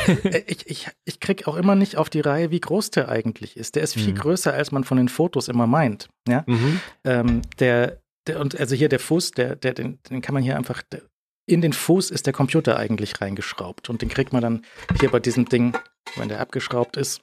Ich, 0.48 0.66
ich, 0.66 0.88
ich 1.04 1.20
krieg 1.20 1.46
auch 1.46 1.54
immer 1.56 1.76
nicht 1.76 1.96
auf 1.96 2.10
die 2.10 2.20
Reihe, 2.20 2.50
wie 2.50 2.58
groß 2.60 2.90
der 2.90 3.08
eigentlich 3.08 3.56
ist. 3.56 3.76
Der 3.76 3.84
ist 3.84 3.94
viel 3.94 4.12
Mhm. 4.14 4.18
größer, 4.18 4.52
als 4.52 4.72
man 4.72 4.82
von 4.82 4.96
den 4.96 5.08
Fotos 5.08 5.46
immer 5.46 5.68
meint. 5.68 6.08
Ja? 6.28 6.42
Mhm. 6.48 6.80
Ähm, 7.04 7.42
der, 7.60 8.00
der, 8.28 8.40
und 8.40 8.58
also 8.58 8.74
hier 8.74 8.88
der 8.88 9.00
Fuß, 9.00 9.32
der, 9.32 9.56
der, 9.56 9.74
den, 9.74 9.98
den 10.10 10.20
kann 10.22 10.34
man 10.34 10.42
hier 10.42 10.56
einfach. 10.56 10.82
Der, 10.92 11.02
in 11.46 11.62
den 11.62 11.72
Fuß 11.72 12.10
ist 12.10 12.26
der 12.26 12.34
Computer 12.34 12.76
eigentlich 12.78 13.20
reingeschraubt. 13.22 13.88
Und 13.88 14.02
den 14.02 14.10
kriegt 14.10 14.32
man 14.34 14.42
dann 14.42 14.64
hier 15.00 15.10
bei 15.10 15.18
diesem 15.18 15.46
Ding, 15.46 15.74
wenn 16.16 16.28
der 16.28 16.40
abgeschraubt 16.40 16.96
ist, 16.98 17.22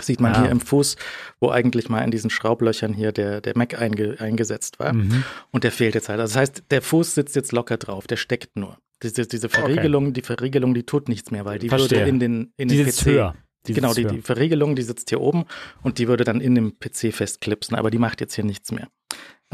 sieht 0.00 0.20
man 0.20 0.32
Ah. 0.34 0.40
hier 0.42 0.50
im 0.50 0.60
Fuß, 0.60 0.96
wo 1.38 1.50
eigentlich 1.50 1.88
mal 1.90 2.00
in 2.02 2.10
diesen 2.10 2.30
Schraublöchern 2.30 2.94
hier 2.94 3.12
der, 3.12 3.40
der 3.42 3.56
Mac 3.56 3.78
einge, 3.80 4.16
eingesetzt 4.18 4.78
war. 4.80 4.92
Mhm. 4.94 5.22
Und 5.52 5.64
der 5.64 5.70
fehlt 5.72 5.94
jetzt 5.94 6.08
halt. 6.08 6.18
Also 6.18 6.32
das 6.34 6.40
heißt, 6.40 6.62
der 6.70 6.82
Fuß 6.82 7.14
sitzt 7.14 7.36
jetzt 7.36 7.52
locker 7.52 7.76
drauf, 7.76 8.06
der 8.06 8.16
steckt 8.16 8.56
nur. 8.56 8.78
Diese, 9.02 9.26
diese 9.26 9.48
Verriegelung, 9.50 10.14
die 10.14 10.22
Verriegelung, 10.22 10.72
die 10.72 10.84
tut 10.84 11.08
nichts 11.08 11.30
mehr, 11.30 11.44
weil 11.44 11.58
die 11.58 11.68
Verstehe. 11.68 11.98
würde 12.00 12.08
in 12.08 12.20
den, 12.20 12.52
in 12.56 12.68
Die 12.68 12.76
den 12.78 12.86
sitzt 12.86 13.00
PC. 13.02 13.06
höher. 13.06 13.34
Die 13.66 13.72
genau, 13.72 13.94
die, 13.94 14.04
die 14.06 14.20
Verriegelung, 14.20 14.76
die 14.76 14.82
sitzt 14.82 15.08
hier 15.10 15.20
oben 15.20 15.44
und 15.82 15.98
die 15.98 16.06
würde 16.08 16.24
dann 16.24 16.40
in 16.40 16.54
dem 16.54 16.78
PC 16.78 17.14
festklipsen, 17.14 17.76
aber 17.76 17.90
die 17.90 17.98
macht 17.98 18.20
jetzt 18.20 18.34
hier 18.34 18.44
nichts 18.44 18.72
mehr. 18.72 18.88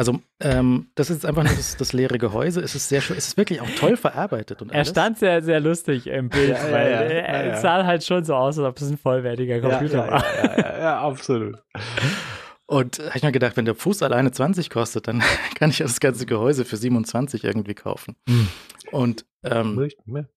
Also, 0.01 0.19
ähm, 0.41 0.87
das 0.95 1.11
ist 1.11 1.27
einfach 1.27 1.43
nur 1.45 1.53
das, 1.55 1.77
das 1.77 1.93
leere 1.93 2.17
Gehäuse. 2.17 2.63
Es 2.63 2.75
ist 2.75 2.89
sehr 2.89 3.03
schön, 3.03 3.19
es 3.19 3.27
ist 3.29 3.37
wirklich 3.37 3.61
auch 3.61 3.69
toll 3.79 3.99
verarbeitet 3.99 4.63
und 4.63 4.71
Er 4.71 4.77
alles. 4.77 4.89
stand 4.89 5.19
sehr, 5.19 5.43
sehr 5.43 5.61
lustig 5.61 6.07
im 6.07 6.31
Bild, 6.31 6.57
Ja, 6.57 6.73
weil 6.73 6.91
ja, 6.91 7.01
äh, 7.03 7.17
ja, 7.19 7.47
ja. 7.49 7.57
sah 7.61 7.85
halt 7.85 8.03
schon 8.03 8.25
so 8.25 8.35
aus, 8.35 8.59
als 8.59 8.67
ob 8.67 8.79
es 8.81 8.89
ein 8.91 8.97
vollwertiger 8.97 9.57
Ja, 9.57 9.69
Computer 9.69 10.07
ja, 10.07 10.11
war. 10.11 10.25
ja, 10.25 10.45
ja, 10.57 10.57
ja, 10.73 10.79
ja, 10.81 11.01
absolut. 11.03 11.59
Und 12.71 13.01
habe 13.01 13.17
ich 13.17 13.23
mir 13.25 13.33
gedacht, 13.33 13.57
wenn 13.57 13.65
der 13.65 13.75
Fuß 13.75 14.01
alleine 14.05 14.31
20 14.31 14.71
kostet, 14.71 15.09
dann 15.09 15.25
kann 15.57 15.71
ich 15.71 15.81
ja 15.81 15.87
das 15.87 15.99
ganze 15.99 16.25
Gehäuse 16.25 16.65
für 16.65 16.77
27 16.77 17.43
irgendwie 17.43 17.75
kaufen. 17.75 18.15
Hm. 18.29 18.47
Und 18.93 19.25
ähm, 19.43 19.89
mehr. 20.05 20.29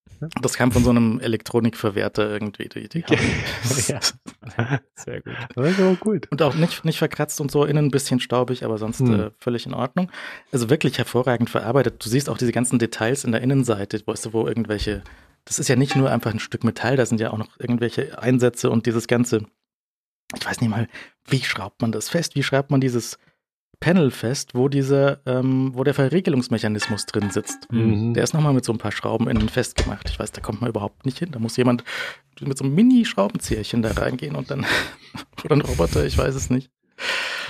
das 0.41 0.55
kam 0.55 0.71
von 0.71 0.83
so 0.83 0.89
einem 0.89 1.19
Elektronikverwerter 1.19 2.27
irgendwie. 2.31 2.69
Die, 2.69 2.89
die 2.89 3.03
Ja. 3.87 3.99
Sehr 4.95 5.21
gut. 5.21 5.33
Das 5.53 5.69
ist 5.73 5.79
aber 5.79 5.95
gut. 5.95 6.27
Und 6.31 6.41
auch 6.41 6.55
nicht, 6.55 6.83
nicht 6.83 6.97
verkratzt 6.97 7.39
und 7.39 7.51
so, 7.51 7.65
innen 7.65 7.85
ein 7.85 7.91
bisschen 7.91 8.19
staubig, 8.19 8.65
aber 8.65 8.79
sonst 8.79 9.01
Hm. 9.01 9.19
äh, 9.19 9.31
völlig 9.37 9.67
in 9.67 9.75
Ordnung. 9.75 10.09
Also 10.51 10.71
wirklich 10.71 10.97
hervorragend 10.97 11.51
verarbeitet. 11.51 12.03
Du 12.03 12.09
siehst 12.09 12.29
auch 12.29 12.37
diese 12.39 12.51
ganzen 12.51 12.79
Details 12.79 13.25
in 13.25 13.31
der 13.31 13.41
Innenseite, 13.41 14.01
weißt 14.03 14.25
du, 14.25 14.33
wo 14.33 14.47
irgendwelche, 14.47 15.03
das 15.45 15.59
ist 15.59 15.67
ja 15.67 15.75
nicht 15.75 15.95
nur 15.95 16.09
einfach 16.09 16.33
ein 16.33 16.39
Stück 16.39 16.63
Metall, 16.63 16.97
da 16.97 17.05
sind 17.05 17.21
ja 17.21 17.29
auch 17.29 17.37
noch 17.37 17.59
irgendwelche 17.59 18.17
Einsätze 18.17 18.71
und 18.71 18.87
dieses 18.87 19.05
ganze, 19.07 19.45
ich 20.35 20.43
weiß 20.43 20.61
nicht 20.61 20.71
mal, 20.71 20.87
wie 21.27 21.41
schraubt 21.41 21.81
man 21.81 21.91
das 21.91 22.09
fest? 22.09 22.35
Wie 22.35 22.43
schreibt 22.43 22.71
man 22.71 22.81
dieses 22.81 23.17
Panel 23.79 24.11
fest, 24.11 24.55
wo 24.55 24.69
dieser, 24.69 25.19
ähm, 25.25 25.71
wo 25.73 25.83
der 25.83 25.93
Verriegelungsmechanismus 25.93 27.05
drin 27.05 27.31
sitzt? 27.31 27.71
Mhm. 27.71 28.13
Der 28.13 28.23
ist 28.23 28.33
nochmal 28.33 28.53
mit 28.53 28.63
so 28.63 28.71
ein 28.71 28.77
paar 28.77 28.91
Schrauben 28.91 29.27
innen 29.27 29.49
festgemacht. 29.49 30.09
Ich 30.09 30.19
weiß, 30.19 30.31
da 30.31 30.41
kommt 30.41 30.61
man 30.61 30.69
überhaupt 30.69 31.05
nicht 31.05 31.19
hin. 31.19 31.31
Da 31.31 31.39
muss 31.39 31.57
jemand 31.57 31.83
mit 32.39 32.57
so 32.57 32.63
einem 32.63 32.75
Mini-Schraubenzieherchen 32.75 33.81
da 33.81 33.91
reingehen 33.91 34.35
und 34.35 34.51
dann, 34.51 34.65
oder 35.43 35.55
ein 35.55 35.61
Roboter, 35.61 36.05
ich 36.05 36.17
weiß 36.17 36.35
es 36.35 36.49
nicht. 36.49 36.71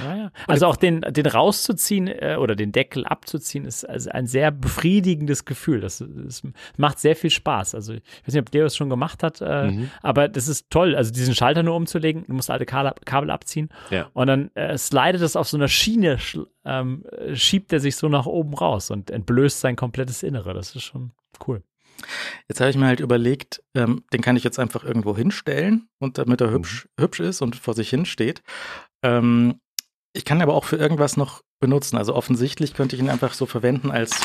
Ja, 0.03 0.15
ja. 0.15 0.31
Also 0.47 0.65
auch 0.65 0.75
den, 0.75 1.01
den 1.01 1.25
rauszuziehen 1.27 2.07
äh, 2.07 2.37
oder 2.39 2.55
den 2.55 2.71
Deckel 2.71 3.05
abzuziehen, 3.05 3.65
ist 3.65 3.83
also 3.87 4.09
ein 4.09 4.25
sehr 4.25 4.49
befriedigendes 4.51 5.45
Gefühl. 5.45 5.81
Das, 5.81 6.03
das 6.07 6.41
macht 6.77 6.99
sehr 6.99 7.15
viel 7.15 7.29
Spaß. 7.29 7.75
Also 7.75 7.93
ich 7.93 8.01
weiß 8.25 8.33
nicht, 8.33 8.41
ob 8.41 8.51
der 8.51 8.63
das 8.63 8.75
schon 8.75 8.89
gemacht 8.89 9.21
hat, 9.23 9.41
äh, 9.41 9.63
Mhm. 9.71 9.91
aber 10.01 10.27
das 10.29 10.47
ist 10.47 10.69
toll. 10.69 10.95
Also 10.95 11.11
diesen 11.11 11.35
Schalter 11.35 11.61
nur 11.63 11.75
umzulegen, 11.75 12.23
du 12.27 12.33
musst 12.33 12.49
alte 12.49 12.65
Kabel, 12.65 13.29
abziehen 13.31 13.69
Ja. 13.91 14.09
und 14.13 14.27
dann 14.27 14.49
äh, 14.55 14.77
slidet 14.77 15.21
es 15.21 15.35
auf 15.35 15.47
so 15.47 15.57
einer 15.57 15.67
Schiene, 15.67 16.17
sch- 16.17 16.45
ähm, 16.65 17.05
äh, 17.11 17.35
schiebt 17.35 17.71
er 17.73 17.79
sich 17.79 17.95
so 17.95 18.09
nach 18.09 18.25
oben 18.25 18.53
raus 18.55 18.89
und 18.89 19.11
entblößt 19.11 19.59
sein 19.59 19.75
komplettes 19.75 20.23
Innere. 20.23 20.53
Das 20.53 20.75
ist 20.75 20.83
schon 20.83 21.11
cool. 21.47 21.61
Jetzt 22.47 22.59
habe 22.59 22.69
ich 22.69 22.77
mir 22.77 22.87
halt 22.87 22.99
überlegt, 22.99 23.63
ähm, 23.75 24.03
den 24.13 24.21
kann 24.21 24.35
ich 24.35 24.43
jetzt 24.43 24.59
einfach 24.59 24.83
irgendwo 24.83 25.15
hinstellen 25.15 25.87
und 25.99 26.17
damit 26.17 26.41
er 26.41 26.51
hübsch, 26.51 26.87
hübsch 26.99 27.19
ist 27.19 27.41
und 27.41 27.55
vor 27.55 27.73
sich 27.73 27.89
hin 27.89 28.05
steht. 28.05 28.41
Ähm, 29.03 29.59
ich 30.13 30.25
kann 30.25 30.41
aber 30.41 30.53
auch 30.53 30.65
für 30.65 30.77
irgendwas 30.77 31.17
noch 31.17 31.41
benutzen. 31.59 31.97
Also 31.97 32.15
offensichtlich 32.15 32.73
könnte 32.73 32.95
ich 32.95 33.01
ihn 33.01 33.09
einfach 33.09 33.33
so 33.33 33.45
verwenden 33.45 33.91
als 33.91 34.19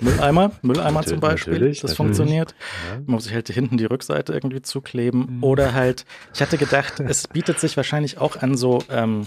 Mülleimer. 0.00 0.52
Mülleimer 0.62 1.02
zum 1.04 1.20
Beispiel. 1.20 1.54
natürlich, 1.54 1.80
das 1.80 1.90
natürlich. 1.90 1.96
funktioniert. 1.96 2.54
Ja. 2.88 2.96
Man 2.96 3.06
muss 3.06 3.24
sich 3.24 3.34
halt 3.34 3.48
hinten 3.48 3.76
die 3.76 3.84
Rückseite 3.84 4.32
irgendwie 4.32 4.62
zukleben. 4.62 5.36
Mhm. 5.36 5.44
Oder 5.44 5.74
halt, 5.74 6.04
ich 6.34 6.40
hatte 6.40 6.58
gedacht, 6.58 7.00
es 7.00 7.28
bietet 7.28 7.60
sich 7.60 7.76
wahrscheinlich 7.76 8.18
auch 8.18 8.36
an, 8.36 8.56
so, 8.56 8.82
ähm, 8.90 9.26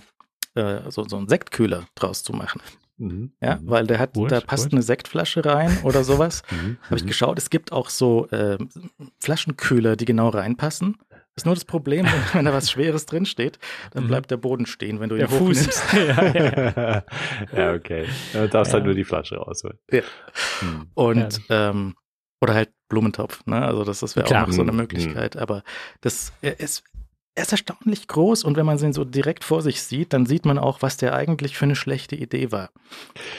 äh, 0.55 0.80
so, 0.89 1.07
so 1.07 1.18
einen 1.18 1.27
Sektkühler 1.27 1.85
draus 1.95 2.23
zu 2.23 2.34
machen. 2.34 2.61
Mhm. 2.98 3.34
Ja, 3.41 3.60
weil 3.64 3.88
der 3.88 3.98
hat, 3.99 4.14
Gut, 4.14 4.32
da 4.32 4.40
passt 4.41 4.65
gut. 4.65 4.74
eine 4.74 4.82
Sektflasche 4.84 5.44
rein 5.45 5.78
oder 5.84 6.03
sowas. 6.03 6.44
Mhm. 6.52 6.78
Habe 6.84 6.98
ich 6.98 7.06
geschaut, 7.06 7.38
es 7.40 7.49
gibt 7.49 7.72
auch 7.72 7.90
so 7.90 8.28
äh, 8.30 8.57
Flaschenkühler, 9.20 9.95
die 9.95 10.06
genau 10.06 10.30
reinpassen. 10.30 10.98
Ist 11.36 11.45
nur 11.48 11.56
das 11.56 11.65
Problem, 11.65 12.06
wenn, 12.34 12.45
da 12.45 12.53
was 12.53 12.70
Schweres 12.70 13.07
drinsteht, 13.07 13.57
dann 13.91 14.03
Mhm. 14.03 14.07
bleibt 14.10 14.30
der 14.32 14.38
Boden 14.38 14.68
stehen, 14.68 14.99
wenn 14.99 15.10
du 15.10 15.15
Der 15.15 15.26
ihn 15.26 15.32
Fuß. 15.32 15.40
hochnimmst. 15.57 15.84
ja, 15.94 16.28
ja. 16.28 17.03
ja, 17.52 17.74
okay. 17.76 18.06
Du 18.34 18.48
darfst 18.48 18.72
Ja. 18.72 18.78
halt 18.78 18.86
nur 18.86 18.94
die 18.94 19.03
Flasche 19.03 19.38
rausholen. 19.38 19.80
Ja. 19.91 20.02
Hm. 20.60 20.88
Und 20.94 21.41
ähm, 21.49 21.95
oder 22.40 22.53
halt 22.53 22.70
Blumentopf, 22.90 23.44
ne? 23.48 23.65
Also 23.65 23.84
das, 23.84 24.02
das 24.02 24.15
wäre 24.15 24.28
auch 24.28 24.48
noch 24.48 24.53
so 24.53 24.61
eine 24.61 24.72
Mhm. 24.74 24.78
Möglichkeit. 24.78 25.36
Aber 25.38 25.64
das 26.02 26.32
ist, 26.41 26.84
er 27.35 27.43
ist 27.43 27.51
erstaunlich 27.51 28.07
groß 28.07 28.43
und 28.43 28.57
wenn 28.57 28.65
man 28.65 28.77
ihn 28.77 28.93
so 28.93 29.05
direkt 29.05 29.43
vor 29.43 29.61
sich 29.61 29.81
sieht, 29.81 30.14
dann 30.14 30.26
sieht 30.26 30.45
man 30.45 30.60
auch, 30.60 30.81
was 30.81 30.97
der 30.97 31.15
eigentlich 31.15 31.57
für 31.57 31.65
eine 31.65 31.76
schlechte 31.76 32.15
Idee 32.15 32.51
war. 32.51 32.69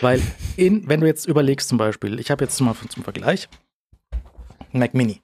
Weil 0.00 0.20
in, 0.56 0.88
wenn 0.88 1.00
du 1.00 1.06
jetzt 1.06 1.26
überlegst 1.26 1.68
zum 1.68 1.78
Beispiel, 1.78 2.18
ich 2.18 2.30
habe 2.30 2.44
jetzt 2.44 2.60
mal 2.60 2.74
zum 2.88 3.04
Vergleich 3.04 3.48
Mac 4.72 4.94
Mini. 4.94 5.23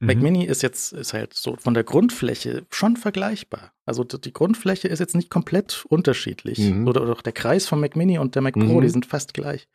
Mac 0.00 0.16
Mhm. 0.16 0.22
Mini 0.22 0.44
ist 0.44 0.62
jetzt 0.62 0.92
ist 0.92 1.12
halt 1.12 1.34
so 1.34 1.56
von 1.56 1.74
der 1.74 1.84
Grundfläche 1.84 2.64
schon 2.70 2.96
vergleichbar. 2.96 3.72
Also 3.86 4.04
die 4.04 4.32
Grundfläche 4.32 4.86
ist 4.88 5.00
jetzt 5.00 5.14
nicht 5.16 5.28
komplett 5.30 5.84
unterschiedlich. 5.88 6.58
Mhm. 6.58 6.86
Oder, 6.86 7.02
oder 7.02 7.12
auch 7.12 7.22
der 7.22 7.32
Kreis 7.32 7.66
vom 7.66 7.80
Mac 7.80 7.96
Mini 7.96 8.18
und 8.18 8.34
der 8.34 8.42
Mac 8.42 8.54
Pro, 8.54 8.60
Mhm. 8.78 8.80
die 8.82 8.88
sind 8.88 9.06
fast 9.06 9.34
gleich. 9.34 9.66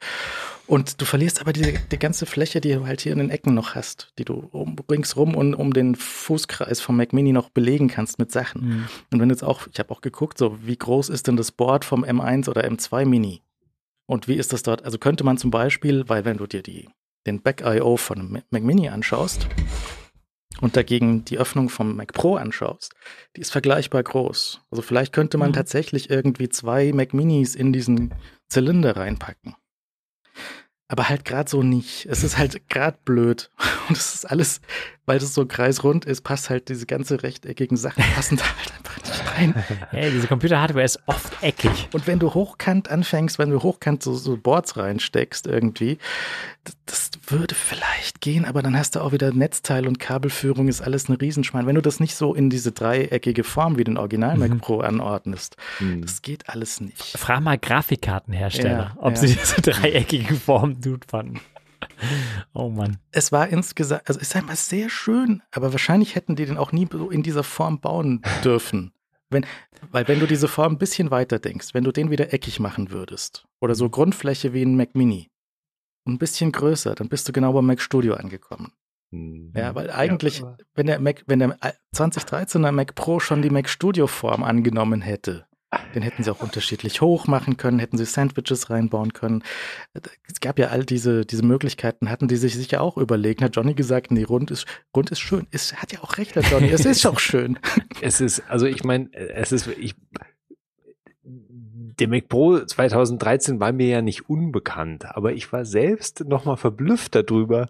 Und 0.65 1.01
du 1.01 1.05
verlierst 1.05 1.41
aber 1.41 1.53
diese, 1.53 1.73
die 1.73 1.99
ganze 1.99 2.25
Fläche, 2.25 2.59
die 2.61 2.73
du 2.73 2.85
halt 2.85 3.01
hier 3.01 3.11
in 3.13 3.19
den 3.19 3.29
Ecken 3.29 3.53
noch 3.53 3.75
hast, 3.75 4.13
die 4.17 4.25
du 4.25 4.47
um, 4.51 4.75
ringsrum 4.89 5.35
und 5.35 5.53
um 5.53 5.73
den 5.73 5.95
Fußkreis 5.95 6.79
vom 6.81 6.97
Mac 6.97 7.13
Mini 7.13 7.31
noch 7.31 7.49
belegen 7.49 7.87
kannst 7.87 8.19
mit 8.19 8.31
Sachen. 8.31 8.65
Mhm. 8.67 8.85
Und 9.11 9.19
wenn 9.21 9.29
jetzt 9.29 9.43
auch, 9.43 9.67
ich 9.71 9.79
habe 9.79 9.91
auch 9.91 10.01
geguckt, 10.01 10.37
so 10.37 10.57
wie 10.63 10.77
groß 10.77 11.09
ist 11.09 11.27
denn 11.27 11.35
das 11.37 11.51
Board 11.51 11.85
vom 11.85 12.03
M1 12.03 12.49
oder 12.49 12.65
M2 12.65 13.05
Mini? 13.05 13.41
Und 14.09 14.29
wie 14.29 14.35
ist 14.35 14.53
das 14.53 14.63
dort? 14.63 14.85
Also 14.85 14.97
könnte 14.97 15.25
man 15.25 15.37
zum 15.37 15.51
Beispiel, 15.51 16.07
weil 16.07 16.23
wenn 16.23 16.37
du 16.37 16.47
dir 16.47 16.61
die, 16.63 16.87
den 17.25 17.41
Back-IO 17.41 17.97
von 17.97 18.19
einem 18.19 18.41
Mac 18.49 18.63
Mini 18.63 18.87
anschaust 18.87 19.47
und 20.61 20.75
dagegen 20.75 21.23
die 21.25 21.37
Öffnung 21.37 21.69
vom 21.69 21.95
Mac 21.95 22.13
Pro 22.13 22.35
anschaust, 22.35 22.93
die 23.35 23.41
ist 23.41 23.51
vergleichbar 23.51 24.03
groß. 24.03 24.61
Also 24.71 24.81
vielleicht 24.81 25.13
könnte 25.13 25.37
man 25.37 25.49
Mhm. 25.49 25.53
tatsächlich 25.55 26.09
irgendwie 26.09 26.49
zwei 26.49 26.91
Mac 26.93 27.13
Minis 27.13 27.55
in 27.55 27.73
diesen 27.73 28.13
Zylinder 28.49 28.95
reinpacken. 28.97 29.55
Aber 30.89 31.09
halt 31.09 31.25
gerade 31.25 31.49
so 31.49 31.63
nicht. 31.63 32.05
Es 32.05 32.23
ist 32.23 32.37
halt 32.37 32.69
gerade 32.69 32.97
blöd. 33.03 33.49
Und 33.89 33.97
es 33.97 34.15
ist 34.15 34.25
alles, 34.25 34.61
weil 35.05 35.19
das 35.19 35.33
so 35.33 35.45
kreisrund 35.45 36.05
ist, 36.05 36.21
passt 36.21 36.49
halt 36.49 36.69
diese 36.69 36.85
ganze 36.85 37.23
rechteckigen 37.23 37.75
Sachen 37.77 38.03
passen 38.15 38.37
da 38.37 38.43
halt 38.45 38.73
einfach 38.73 38.97
nicht 39.03 39.26
rein. 39.37 39.53
Hey, 39.91 40.11
diese 40.11 40.27
Computer-Hardware 40.27 40.83
ist 40.85 40.99
oft 41.05 41.41
eckig. 41.41 41.89
Und 41.93 42.07
wenn 42.07 42.19
du 42.19 42.33
hochkant 42.33 42.89
anfängst, 42.89 43.39
wenn 43.39 43.49
du 43.49 43.61
hochkant 43.63 44.03
so, 44.03 44.13
so 44.15 44.37
Boards 44.37 44.75
reinsteckst 44.77 45.47
irgendwie, 45.47 45.97
das, 46.63 46.75
das 46.85 47.11
würde 47.27 47.55
vielleicht 47.55 48.19
gehen, 48.21 48.43
aber 48.45 48.61
dann 48.61 48.77
hast 48.77 48.95
du 48.95 48.99
auch 49.01 49.11
wieder 49.13 49.31
Netzteil 49.33 49.87
und 49.87 49.99
Kabelführung, 49.99 50.67
ist 50.67 50.81
alles 50.81 51.07
eine 51.07 51.19
Riesenschwein. 51.21 51.65
Wenn 51.67 51.75
du 51.75 51.81
das 51.81 51.99
nicht 51.99 52.15
so 52.15 52.33
in 52.33 52.49
diese 52.49 52.71
dreieckige 52.71 53.43
Form 53.43 53.77
wie 53.77 53.83
den 53.83 53.97
Original 53.97 54.37
Mac 54.37 54.49
Mhm. 54.51 54.59
Pro 54.59 54.79
anordnest, 54.81 55.55
Hm. 55.77 56.01
das 56.01 56.21
geht 56.21 56.49
alles 56.49 56.81
nicht. 56.81 57.01
Frag 57.17 57.41
mal 57.41 57.57
Grafikkartenhersteller, 57.57 58.69
Ja, 58.69 58.97
ob 58.97 59.11
ja. 59.11 59.15
sie 59.17 59.27
diese 59.35 59.61
dreieckige 59.61 60.35
Form 60.35 60.81
gut 60.81 61.05
fanden. 61.09 61.39
Oh 62.53 62.69
Mann. 62.69 62.97
Es 63.11 63.31
war 63.31 63.47
insgesamt, 63.49 64.01
also 64.07 64.19
ist 64.19 64.35
einmal 64.35 64.55
sehr 64.55 64.89
schön, 64.89 65.41
aber 65.51 65.71
wahrscheinlich 65.71 66.15
hätten 66.15 66.35
die 66.35 66.45
den 66.45 66.57
auch 66.57 66.71
nie 66.71 66.87
so 66.91 67.09
in 67.09 67.23
dieser 67.23 67.43
Form 67.43 67.79
bauen 67.79 68.21
dürfen. 68.43 68.91
Wenn, 69.29 69.45
weil 69.91 70.07
wenn 70.07 70.19
du 70.19 70.27
diese 70.27 70.47
Form 70.47 70.73
ein 70.73 70.77
bisschen 70.77 71.11
weiter 71.11 71.39
denkst, 71.39 71.73
wenn 71.73 71.83
du 71.83 71.91
den 71.91 72.11
wieder 72.11 72.33
eckig 72.33 72.59
machen 72.59 72.91
würdest 72.91 73.45
oder 73.61 73.75
so 73.75 73.89
Grundfläche 73.89 74.53
wie 74.53 74.63
ein 74.63 74.77
Mac 74.77 74.95
Mini, 74.95 75.29
ein 76.07 76.17
bisschen 76.17 76.51
größer, 76.51 76.95
dann 76.95 77.09
bist 77.09 77.27
du 77.27 77.33
genau 77.33 77.51
beim 77.53 77.65
Mac 77.65 77.81
Studio 77.81 78.13
angekommen. 78.13 78.71
Ja, 79.55 79.73
weil 79.75 79.89
eigentlich, 79.89 80.43
aber- 80.43 80.57
wenn 80.75 80.85
der 80.87 80.99
Mac, 80.99 81.23
wenn 81.27 81.39
der 81.39 81.57
2013er 81.95 82.71
Mac 82.71 82.95
Pro 82.95 83.19
schon 83.19 83.41
die 83.41 83.49
Mac 83.49 83.69
Studio 83.69 84.07
Form 84.07 84.43
angenommen 84.43 85.01
hätte, 85.01 85.46
den 85.93 86.01
hätten 86.01 86.23
sie 86.23 86.31
auch 86.31 86.39
unterschiedlich 86.39 87.01
hoch 87.01 87.27
machen 87.27 87.57
können, 87.57 87.79
hätten 87.79 87.97
sie 87.97 88.05
Sandwiches 88.05 88.69
reinbauen 88.69 89.13
können. 89.13 89.43
Es 90.27 90.39
gab 90.39 90.59
ja 90.59 90.67
all 90.67 90.85
diese, 90.85 91.25
diese 91.25 91.43
Möglichkeiten, 91.43 92.09
hatten 92.09 92.27
die 92.27 92.37
sich 92.37 92.55
sicher 92.55 92.81
auch 92.81 92.97
überlegt. 92.97 93.41
Hat 93.41 93.55
Johnny 93.55 93.73
gesagt, 93.73 94.11
nee, 94.11 94.23
rund 94.23 94.49
ist, 94.49 94.65
rund 94.95 95.09
ist 95.11 95.19
schön. 95.19 95.45
Es 95.51 95.75
hat 95.75 95.91
ja 95.91 96.01
auch 96.01 96.17
recht, 96.17 96.35
der 96.35 96.43
Johnny, 96.43 96.69
es 96.69 96.85
ist 96.85 97.05
auch 97.05 97.19
schön. 97.19 97.59
Es 97.99 98.21
ist, 98.21 98.43
also 98.47 98.67
ich 98.67 98.83
meine, 98.83 99.11
es 99.13 99.51
ist, 99.51 99.67
ich, 99.67 99.95
der 101.99 102.07
Mac 102.07 102.29
Pro 102.29 102.59
2013 102.59 103.59
war 103.59 103.71
mir 103.71 103.87
ja 103.87 104.01
nicht 104.01 104.29
unbekannt, 104.29 105.05
aber 105.15 105.33
ich 105.33 105.51
war 105.51 105.65
selbst 105.65 106.25
nochmal 106.25 106.57
verblüfft 106.57 107.15
darüber, 107.15 107.67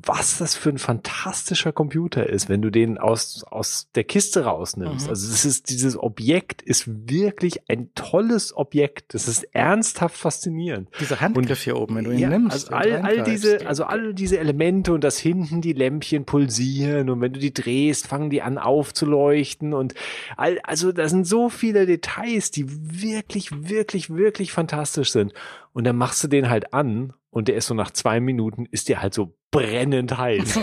was 0.00 0.38
das 0.38 0.54
für 0.54 0.68
ein 0.70 0.78
fantastischer 0.78 1.72
Computer 1.72 2.28
ist, 2.28 2.48
wenn 2.48 2.62
du 2.62 2.70
den 2.70 2.98
aus, 2.98 3.42
aus 3.44 3.88
der 3.94 4.04
Kiste 4.04 4.44
rausnimmst. 4.44 5.06
Mhm. 5.06 5.10
Also 5.10 5.32
es 5.32 5.44
ist, 5.44 5.70
dieses 5.70 5.98
Objekt 5.98 6.62
ist 6.62 7.10
wirklich 7.10 7.68
ein 7.68 7.90
tolles 7.94 8.56
Objekt. 8.56 9.14
Das 9.14 9.26
ist 9.26 9.42
ernsthaft 9.54 10.16
faszinierend. 10.16 10.88
Dieser 11.00 11.20
Handgriff 11.20 11.62
hier 11.62 11.76
oben, 11.76 11.96
wenn 11.96 12.04
du 12.04 12.12
ihn 12.12 12.18
Ja, 12.20 12.28
nimmst. 12.28 12.72
Also 12.72 12.90
und 12.90 13.04
all, 13.04 13.18
all 13.18 13.24
diese, 13.24 13.66
also 13.66 13.84
all 13.84 14.14
diese 14.14 14.38
Elemente 14.38 14.92
und 14.92 15.02
dass 15.02 15.18
hinten 15.18 15.62
die 15.62 15.72
Lämpchen 15.72 16.24
pulsieren 16.24 17.10
und 17.10 17.20
wenn 17.20 17.32
du 17.32 17.40
die 17.40 17.52
drehst, 17.52 18.06
fangen 18.06 18.30
die 18.30 18.42
an 18.42 18.56
aufzuleuchten 18.56 19.74
und 19.74 19.94
all, 20.36 20.60
also 20.62 20.92
da 20.92 21.08
sind 21.08 21.26
so 21.26 21.48
viele 21.48 21.86
Details, 21.86 22.52
die 22.52 22.66
wirklich, 23.02 23.67
wirklich, 23.68 24.10
wirklich 24.14 24.52
fantastisch 24.52 25.12
sind. 25.12 25.32
Und 25.72 25.84
dann 25.84 25.96
machst 25.96 26.22
du 26.24 26.28
den 26.28 26.48
halt 26.50 26.72
an 26.72 27.12
und 27.30 27.48
der 27.48 27.56
ist 27.56 27.66
so 27.66 27.74
nach 27.74 27.90
zwei 27.90 28.20
Minuten 28.20 28.66
ist 28.70 28.88
der 28.88 29.02
halt 29.02 29.14
so 29.14 29.36
brennend 29.50 30.16
heiß. 30.16 30.54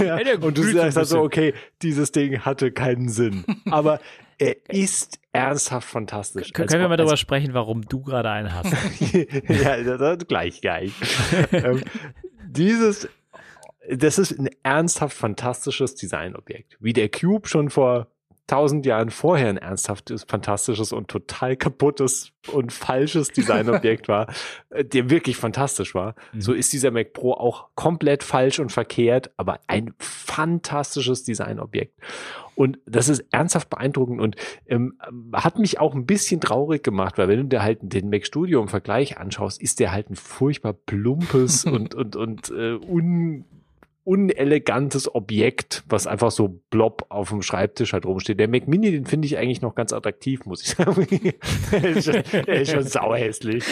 ja, 0.00 0.18
und 0.40 0.56
du 0.56 0.62
sagst 0.62 0.96
halt 0.96 1.06
so, 1.08 1.20
okay, 1.20 1.54
dieses 1.82 2.12
Ding 2.12 2.40
hatte 2.40 2.72
keinen 2.72 3.08
Sinn. 3.08 3.44
Aber 3.70 4.00
er 4.38 4.56
ist 4.68 5.20
ernsthaft 5.32 5.88
fantastisch. 5.88 6.52
Können 6.52 6.68
Als- 6.68 6.78
wir 6.78 6.88
mal 6.88 6.96
darüber 6.96 7.16
sprechen, 7.16 7.54
warum 7.54 7.82
du 7.82 8.02
gerade 8.02 8.30
einen 8.30 8.52
hast? 8.52 8.72
ja, 9.48 9.82
das, 9.82 9.98
das, 9.98 10.28
gleich, 10.28 10.60
gleich. 10.60 10.92
ähm, 11.52 11.82
dieses, 12.46 13.08
das 13.88 14.18
ist 14.18 14.38
ein 14.38 14.48
ernsthaft 14.62 15.16
fantastisches 15.16 15.94
Designobjekt. 15.96 16.76
Wie 16.80 16.92
der 16.92 17.08
Cube 17.08 17.48
schon 17.48 17.70
vor 17.70 18.08
tausend 18.46 18.84
Jahren 18.84 19.10
vorher 19.10 19.48
ein 19.48 19.56
ernsthaftes, 19.56 20.24
fantastisches 20.24 20.92
und 20.92 21.08
total 21.08 21.56
kaputtes 21.56 22.32
und 22.52 22.72
falsches 22.72 23.28
Designobjekt 23.28 24.08
war, 24.08 24.26
äh, 24.70 24.84
der 24.84 25.08
wirklich 25.08 25.36
fantastisch 25.36 25.94
war, 25.94 26.14
mhm. 26.32 26.40
so 26.40 26.52
ist 26.52 26.72
dieser 26.72 26.90
Mac 26.90 27.12
Pro 27.14 27.32
auch 27.32 27.68
komplett 27.74 28.22
falsch 28.22 28.58
und 28.58 28.70
verkehrt, 28.70 29.30
aber 29.36 29.60
ein 29.66 29.94
fantastisches 29.98 31.24
Designobjekt. 31.24 31.98
Und 32.54 32.78
das 32.86 33.08
ist 33.08 33.24
ernsthaft 33.32 33.70
beeindruckend 33.70 34.20
und 34.20 34.36
ähm, 34.66 34.98
hat 35.32 35.58
mich 35.58 35.80
auch 35.80 35.94
ein 35.94 36.06
bisschen 36.06 36.40
traurig 36.40 36.82
gemacht, 36.82 37.18
weil 37.18 37.28
wenn 37.28 37.38
du 37.38 37.44
dir 37.46 37.62
halt 37.62 37.78
den 37.82 38.10
Mac 38.10 38.26
Studio 38.26 38.60
im 38.60 38.68
Vergleich 38.68 39.18
anschaust, 39.18 39.60
ist 39.60 39.80
der 39.80 39.90
halt 39.90 40.10
ein 40.10 40.16
furchtbar 40.16 40.72
plumpes 40.72 41.64
und, 41.64 41.94
und, 41.94 42.14
und 42.14 42.50
äh, 42.50 42.74
un 42.74 43.44
unelegantes 44.04 45.14
Objekt, 45.14 45.82
was 45.88 46.06
einfach 46.06 46.30
so 46.30 46.60
blob 46.68 47.06
auf 47.08 47.30
dem 47.30 47.40
Schreibtisch 47.40 47.94
halt 47.94 48.04
rumsteht. 48.04 48.38
Der 48.38 48.48
Mac 48.48 48.68
Mini, 48.68 48.90
den 48.90 49.06
finde 49.06 49.26
ich 49.26 49.38
eigentlich 49.38 49.62
noch 49.62 49.74
ganz 49.74 49.94
attraktiv, 49.94 50.44
muss 50.44 50.62
ich 50.62 50.68
sagen. 50.76 51.06
der, 51.72 51.84
ist 51.84 52.04
schon, 52.04 52.22
der 52.32 52.60
ist 52.60 52.70
schon 52.70 52.82
sauhässlich. 52.82 53.64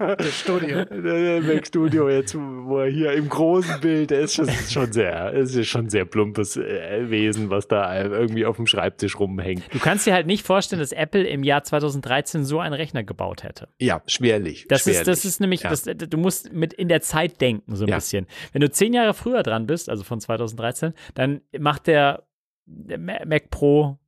der 0.00 0.24
Studio. 0.24 0.84
Der 0.84 1.40
Mac 1.40 1.66
Studio 1.66 2.08
jetzt, 2.08 2.34
wo 2.36 2.80
er 2.80 2.90
hier 2.90 3.12
im 3.12 3.28
großen 3.28 3.80
Bild, 3.80 4.10
der 4.10 4.20
ist 4.20 4.34
schon, 4.34 4.48
schon 4.48 4.92
sehr, 4.92 5.32
ist 5.32 5.66
schon 5.66 5.88
sehr 5.88 6.04
plumpes 6.04 6.56
äh, 6.56 7.08
Wesen, 7.08 7.48
was 7.48 7.68
da 7.68 8.04
irgendwie 8.04 8.44
auf 8.44 8.56
dem 8.56 8.66
Schreibtisch 8.66 9.20
rumhängt. 9.20 9.62
Du 9.72 9.78
kannst 9.78 10.06
dir 10.06 10.14
halt 10.14 10.26
nicht 10.26 10.44
vorstellen, 10.44 10.80
dass 10.80 10.90
Apple 10.90 11.24
im 11.24 11.44
Jahr 11.44 11.62
2013 11.62 12.44
so 12.44 12.58
einen 12.58 12.74
Rechner 12.74 13.04
gebaut 13.04 13.44
hätte. 13.44 13.68
Ja, 13.78 14.02
schwerlich. 14.06 14.66
Das 14.68 14.82
schwerlich. 14.82 15.00
ist, 15.00 15.06
das 15.06 15.24
ist 15.24 15.40
nämlich, 15.40 15.62
ja. 15.62 15.70
das, 15.70 15.84
du 15.84 16.18
musst 16.18 16.52
mit 16.52 16.72
in 16.72 16.88
der 16.88 17.02
Zeit 17.02 17.40
denken, 17.40 17.76
so 17.76 17.84
ein 17.84 17.88
ja. 17.88 17.96
bisschen. 17.96 18.26
Wenn 18.52 18.62
du 18.62 18.70
zehn 18.70 18.95
Jahre 18.96 19.14
früher 19.14 19.42
dran 19.42 19.66
bist, 19.66 19.88
also 19.88 20.04
von 20.04 20.20
2013, 20.20 20.92
dann 21.14 21.40
macht 21.58 21.86
der 21.86 22.26
Mac 22.66 23.50
Pro 23.50 23.98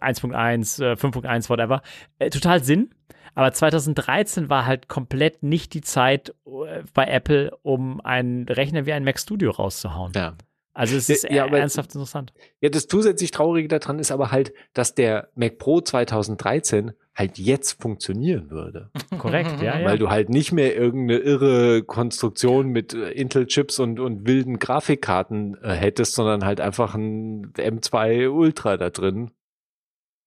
1.1, 0.00 0.96
5.1, 0.96 1.48
whatever, 1.48 1.82
äh, 2.18 2.30
total 2.30 2.62
Sinn. 2.62 2.90
Aber 3.34 3.52
2013 3.52 4.50
war 4.50 4.66
halt 4.66 4.88
komplett 4.88 5.42
nicht 5.42 5.72
die 5.74 5.80
Zeit 5.80 6.34
äh, 6.46 6.82
bei 6.92 7.06
Apple, 7.06 7.56
um 7.62 8.00
einen 8.02 8.46
Rechner 8.48 8.84
wie 8.86 8.92
ein 8.92 9.04
Mac 9.04 9.18
Studio 9.18 9.50
rauszuhauen. 9.50 10.12
Ja. 10.14 10.34
Also 10.74 10.96
es 10.96 11.08
ist 11.08 11.24
ja, 11.24 11.44
aber, 11.44 11.58
ernsthaft 11.58 11.94
interessant. 11.94 12.32
Ja, 12.60 12.70
das 12.70 12.86
zusätzlich 12.86 13.30
Traurige 13.30 13.68
daran 13.68 13.98
ist 13.98 14.10
aber 14.10 14.30
halt, 14.30 14.52
dass 14.72 14.94
der 14.94 15.28
Mac 15.34 15.58
Pro 15.58 15.80
2013 15.80 16.92
halt 17.14 17.38
jetzt 17.38 17.80
funktionieren 17.82 18.50
würde. 18.50 18.90
Korrekt, 19.18 19.60
ja, 19.60 19.78
ja. 19.78 19.84
Weil 19.84 19.98
du 19.98 20.08
halt 20.08 20.30
nicht 20.30 20.52
mehr 20.52 20.74
irgendeine 20.74 21.18
irre 21.20 21.82
Konstruktion 21.82 22.68
mit 22.68 22.94
äh, 22.94 23.10
Intel-Chips 23.10 23.78
und, 23.80 24.00
und 24.00 24.26
wilden 24.26 24.58
Grafikkarten 24.58 25.58
äh, 25.62 25.72
hättest, 25.72 26.14
sondern 26.14 26.44
halt 26.44 26.60
einfach 26.60 26.94
ein 26.94 27.52
M2 27.52 28.28
Ultra 28.28 28.76
da 28.76 28.90
drin. 28.90 29.30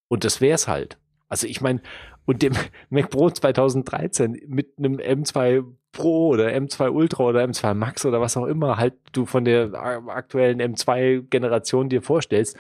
Und 0.08 0.24
das 0.24 0.42
wär's 0.42 0.68
halt. 0.68 1.00
Also 1.28 1.48
ich 1.48 1.60
meine, 1.60 1.82
und 2.26 2.44
dem 2.44 2.54
Mac 2.90 3.10
Pro 3.10 3.30
2013 3.30 4.44
mit 4.48 4.78
einem 4.78 4.98
M2 4.98 5.64
Pro 5.92 6.28
oder 6.28 6.50
M2 6.50 6.90
Ultra 6.90 7.24
oder 7.24 7.44
M2 7.44 7.74
Max 7.74 8.06
oder 8.06 8.22
was 8.22 8.38
auch 8.38 8.46
immer 8.46 8.78
halt 8.78 8.94
du 9.14 9.26
von 9.26 9.46
der 9.46 9.74
aktuellen 9.74 10.62
M2 10.62 11.22
Generation 11.30 11.90
dir 11.90 12.02
vorstellst, 12.02 12.58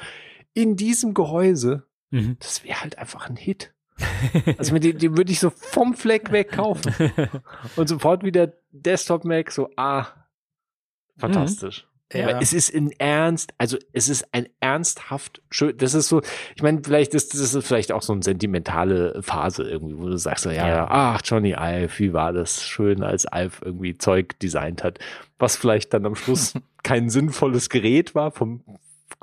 in 0.53 0.77
diesem 0.77 1.13
Gehäuse, 1.13 1.83
mhm. 2.09 2.37
das 2.39 2.63
wäre 2.63 2.81
halt 2.81 2.97
einfach 2.97 3.29
ein 3.29 3.35
Hit. 3.35 3.74
Also 4.57 4.73
mit 4.73 4.83
dem, 4.83 4.97
dem 4.97 5.17
würde 5.17 5.31
ich 5.31 5.39
so 5.39 5.49
vom 5.49 5.93
Fleck 5.93 6.31
weg 6.31 6.51
kaufen. 6.51 6.93
Und 7.75 7.87
sofort 7.87 8.23
wieder 8.23 8.53
Desktop 8.71 9.23
Mac, 9.23 9.51
so, 9.51 9.69
ah, 9.77 10.07
fantastisch. 11.17 11.83
Mhm. 11.83 11.95
Ja. 12.13 12.29
Aber 12.29 12.41
es 12.41 12.53
ist 12.53 12.69
in 12.69 12.91
Ernst, 12.91 13.53
also 13.57 13.77
es 13.91 14.09
ist 14.09 14.31
ein 14.31 14.47
ernsthaft 14.59 15.41
schön, 15.49 15.75
das 15.75 15.95
ist 15.95 16.07
so, 16.07 16.21
ich 16.55 16.61
meine, 16.61 16.81
vielleicht 16.83 17.15
ist 17.15 17.33
das 17.33 17.41
ist 17.41 17.65
vielleicht 17.65 17.91
auch 17.91 18.03
so 18.03 18.13
eine 18.13 18.21
sentimentale 18.21 19.23
Phase 19.23 19.63
irgendwie, 19.63 19.97
wo 19.97 20.07
du 20.07 20.17
sagst 20.17 20.43
so, 20.43 20.51
ja, 20.51 20.67
ja. 20.67 20.87
ach, 20.87 21.21
Johnny 21.25 21.55
Ive, 21.57 21.89
wie 21.97 22.13
war 22.13 22.31
das 22.31 22.63
schön, 22.63 23.01
als 23.01 23.25
Ive 23.33 23.65
irgendwie 23.65 23.97
Zeug 23.97 24.37
designt 24.39 24.83
hat, 24.83 24.99
was 25.39 25.57
vielleicht 25.57 25.95
dann 25.95 26.05
am 26.05 26.15
Schluss 26.15 26.53
kein 26.83 27.09
sinnvolles 27.09 27.69
Gerät 27.69 28.13
war 28.13 28.29
vom, 28.29 28.63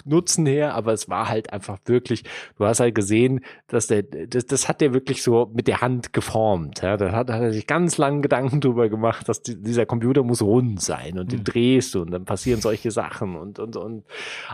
Nutzen 0.04 0.46
her, 0.46 0.74
aber 0.74 0.92
es 0.92 1.08
war 1.08 1.28
halt 1.28 1.52
einfach 1.52 1.78
wirklich, 1.84 2.24
du 2.58 2.64
hast 2.64 2.80
halt 2.80 2.94
gesehen, 2.94 3.40
dass 3.68 3.86
der, 3.86 4.02
das, 4.02 4.46
das 4.46 4.68
hat 4.68 4.80
der 4.80 4.92
wirklich 4.92 5.22
so 5.22 5.50
mit 5.54 5.68
der 5.68 5.80
Hand 5.80 6.12
geformt. 6.12 6.82
Ja, 6.82 6.96
da 6.96 7.12
hat, 7.12 7.30
hat 7.30 7.42
er 7.42 7.52
sich 7.52 7.66
ganz 7.66 7.98
lange 7.98 8.20
Gedanken 8.20 8.60
drüber 8.60 8.88
gemacht, 8.88 9.28
dass 9.28 9.42
die, 9.42 9.60
dieser 9.60 9.86
Computer 9.86 10.22
muss 10.22 10.42
rund 10.42 10.80
sein 10.80 11.18
und 11.18 11.32
den 11.32 11.40
mhm. 11.40 11.44
drehst 11.44 11.94
du 11.94 12.02
und 12.02 12.10
dann 12.10 12.24
passieren 12.24 12.60
solche 12.60 12.90
Sachen 12.90 13.36
und, 13.36 13.58
und, 13.58 13.76
und 13.76 14.04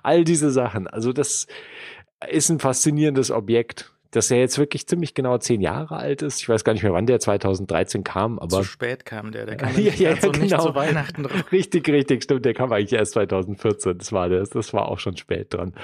all 0.02 0.24
diese 0.24 0.50
Sachen. 0.50 0.86
Also 0.86 1.12
das 1.12 1.46
ist 2.30 2.50
ein 2.50 2.58
faszinierendes 2.58 3.30
Objekt 3.30 3.92
dass 4.10 4.30
er 4.30 4.38
jetzt 4.38 4.58
wirklich 4.58 4.86
ziemlich 4.86 5.14
genau 5.14 5.36
zehn 5.38 5.60
Jahre 5.60 5.96
alt 5.96 6.22
ist. 6.22 6.40
Ich 6.40 6.48
weiß 6.48 6.64
gar 6.64 6.72
nicht 6.72 6.82
mehr, 6.82 6.92
wann 6.92 7.06
der 7.06 7.20
2013 7.20 8.04
kam, 8.04 8.38
aber. 8.38 8.58
Zu 8.58 8.64
spät 8.64 9.04
kam 9.04 9.32
der, 9.32 9.46
der 9.46 9.56
kam 9.58 9.70
ja, 9.78 9.92
ja, 9.92 10.16
so 10.16 10.30
genau. 10.30 10.44
nicht 10.44 10.60
zu 10.60 10.74
Weihnachten 10.74 11.24
drauf. 11.24 11.52
Richtig, 11.52 11.88
richtig, 11.88 12.24
stimmt. 12.24 12.44
Der 12.44 12.54
kam 12.54 12.72
eigentlich 12.72 12.92
erst 12.92 13.12
2014. 13.12 13.98
Das 13.98 14.12
war 14.12 14.28
das, 14.28 14.50
das 14.50 14.72
war 14.72 14.88
auch 14.88 14.98
schon 14.98 15.16
spät 15.16 15.52
dran. 15.52 15.74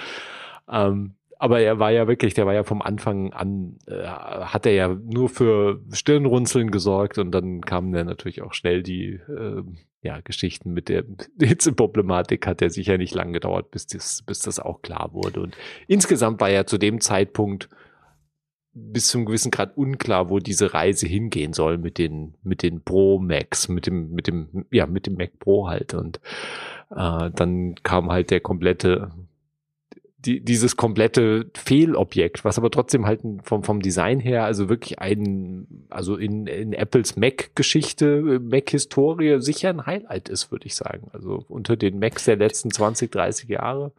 Ähm, 0.70 1.14
aber 1.38 1.60
er 1.60 1.78
war 1.78 1.90
ja 1.90 2.08
wirklich, 2.08 2.32
der 2.32 2.46
war 2.46 2.54
ja 2.54 2.62
vom 2.62 2.80
Anfang 2.80 3.32
an, 3.32 3.76
äh, 3.86 4.06
hat 4.06 4.64
er 4.64 4.72
ja 4.72 4.88
nur 4.88 5.28
für 5.28 5.80
Stirnrunzeln 5.92 6.70
gesorgt 6.70 7.18
und 7.18 7.32
dann 7.32 7.60
kamen 7.60 7.92
dann 7.92 8.06
natürlich 8.06 8.40
auch 8.40 8.54
schnell 8.54 8.82
die 8.82 9.20
äh, 9.28 9.62
ja, 10.00 10.20
Geschichten 10.20 10.72
mit 10.72 10.88
der 10.88 11.04
Hitzeproblematik 11.40 12.46
hat 12.46 12.62
er 12.62 12.70
sicher 12.70 12.98
nicht 12.98 13.14
lang 13.14 13.32
gedauert, 13.32 13.70
bis 13.70 13.86
das, 13.86 14.22
bis 14.22 14.40
das 14.40 14.60
auch 14.60 14.80
klar 14.82 15.10
wurde. 15.12 15.40
Und 15.40 15.56
insgesamt 15.86 16.40
war 16.40 16.50
ja 16.50 16.66
zu 16.66 16.78
dem 16.78 17.00
Zeitpunkt 17.00 17.68
bis 18.74 19.08
zum 19.08 19.24
gewissen 19.24 19.50
Grad 19.50 19.76
unklar, 19.76 20.28
wo 20.30 20.40
diese 20.40 20.74
Reise 20.74 21.06
hingehen 21.06 21.52
soll 21.52 21.78
mit 21.78 21.98
den 21.98 22.34
mit 22.42 22.62
den 22.62 22.82
Pro 22.82 23.18
Macs, 23.18 23.68
mit 23.68 23.86
dem 23.86 24.12
mit 24.12 24.26
dem 24.26 24.66
ja 24.70 24.86
mit 24.86 25.06
dem 25.06 25.14
Mac 25.14 25.38
Pro 25.38 25.68
halt 25.68 25.94
und 25.94 26.20
äh, 26.90 27.30
dann 27.30 27.76
kam 27.82 28.10
halt 28.10 28.30
der 28.30 28.40
komplette 28.40 29.12
die, 30.24 30.40
dieses 30.40 30.76
komplette 30.76 31.50
Fehlobjekt, 31.54 32.44
was 32.44 32.58
aber 32.58 32.70
trotzdem 32.70 33.06
halt 33.06 33.20
vom, 33.42 33.62
vom 33.62 33.80
Design 33.80 34.20
her, 34.20 34.44
also 34.44 34.68
wirklich 34.68 34.98
ein, 34.98 35.86
also 35.90 36.16
in, 36.16 36.46
in 36.46 36.72
Apples 36.72 37.16
Mac-Geschichte, 37.16 38.40
Mac-Historie 38.40 39.40
sicher 39.40 39.70
ein 39.70 39.86
Highlight 39.86 40.28
ist, 40.28 40.50
würde 40.50 40.66
ich 40.66 40.74
sagen. 40.74 41.08
Also 41.12 41.44
unter 41.48 41.76
den 41.76 41.98
Macs 41.98 42.24
der 42.24 42.36
letzten 42.36 42.70
20, 42.70 43.10
30 43.12 43.48
Jahre. 43.48 43.92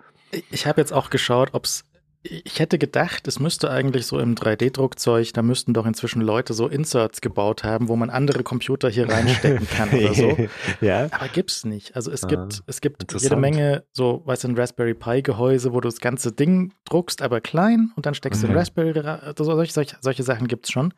Ich 0.52 0.66
habe 0.66 0.82
jetzt 0.82 0.94
auch 0.94 1.10
geschaut, 1.10 1.50
ob 1.54 1.66
es 1.66 1.86
ich 2.26 2.60
hätte 2.60 2.78
gedacht, 2.78 3.28
es 3.28 3.40
müsste 3.40 3.70
eigentlich 3.70 4.06
so 4.08 4.20
im 4.20 4.36
3D-Druckzeug, 4.36 5.34
da 5.34 5.42
müssten 5.42 5.74
doch 5.74 5.86
inzwischen 5.86 6.22
Leute 6.22 6.54
so 6.54 6.68
Inserts 6.68 7.22
gebaut 7.22 7.64
haben, 7.64 7.88
wo 7.88 7.96
man 7.96 8.10
andere 8.10 8.44
Computer 8.44 8.90
hier 8.90 9.10
reinstecken 9.10 9.68
kann 9.68 9.90
oder 9.90 10.14
so. 10.14 10.38
ja. 10.82 11.08
Aber 11.12 11.28
gibt's 11.28 11.66
nicht. 11.66 11.96
Also 11.96 12.12
es 12.12 12.24
ah, 12.24 12.28
gibt, 12.28 12.64
es 12.66 12.82
gibt 12.82 13.12
jede 13.22 13.36
Menge 13.36 13.84
so, 13.92 14.24
weißt 14.26 14.44
du, 14.44 14.50
ein 14.50 14.58
Raspberry 14.58 14.94
Pi 14.94 15.22
Gehäuse, 15.22 15.74
wo 15.74 15.80
du 15.80 15.88
das 15.88 16.00
ganze 16.00 16.32
Ding 16.32 16.74
druckst, 16.86 17.22
aber 17.22 17.42
klein 17.42 17.92
und 17.96 18.06
dann 18.06 18.14
steckst 18.14 18.42
mhm. 18.42 18.48
du 18.48 18.54
den 18.54 18.58
Raspberry, 18.58 19.00
also 19.00 19.44
solche, 19.44 19.72
solche, 19.72 19.98
solche 20.02 20.24
Sachen 20.24 20.48
gibt's 20.48 20.72
schon. 20.72 20.94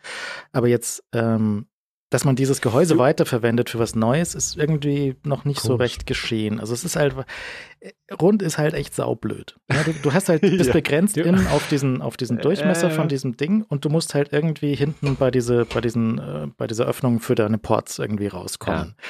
Aber 0.51 0.67
jetzt 0.67 1.03
ähm, 1.13 1.67
dass 2.09 2.23
man 2.23 2.35
dieses 2.37 2.61
Gehäuse 2.61 2.97
weiterverwendet 2.97 3.69
für 3.69 3.79
was 3.79 3.95
Neues, 3.95 4.33
ist 4.33 4.55
irgendwie 4.55 5.15
noch 5.23 5.43
nicht 5.43 5.61
Komisch. 5.61 5.67
so 5.67 5.75
recht 5.75 6.07
geschehen. 6.07 6.59
Also 6.59 6.73
es 6.73 6.85
ist 6.85 6.95
halt, 6.95 7.15
rund 8.21 8.41
ist 8.41 8.57
halt 8.57 8.73
echt 8.73 8.95
saublöd. 8.95 9.57
Ja, 9.69 9.83
du, 9.83 9.93
du, 9.93 10.13
hast 10.13 10.29
halt, 10.29 10.41
bist 10.41 10.67
ja. 10.67 10.73
begrenzt 10.73 11.17
innen 11.17 11.47
auf 11.47 11.67
diesen, 11.67 12.01
auf 12.01 12.15
diesen 12.15 12.37
Durchmesser 12.37 12.87
äh. 12.87 12.91
von 12.91 13.09
diesem 13.09 13.35
Ding 13.35 13.63
und 13.67 13.83
du 13.83 13.89
musst 13.89 14.13
halt 14.13 14.31
irgendwie 14.31 14.73
hinten 14.73 15.17
bei 15.17 15.31
diese, 15.31 15.65
bei 15.65 15.81
diesen, 15.81 16.17
äh, 16.19 16.47
bei 16.55 16.67
dieser 16.67 16.85
Öffnung 16.85 17.19
für 17.19 17.35
deine 17.35 17.57
Ports 17.57 17.99
irgendwie 17.99 18.27
rauskommen. 18.27 18.95
Ja. 18.97 19.03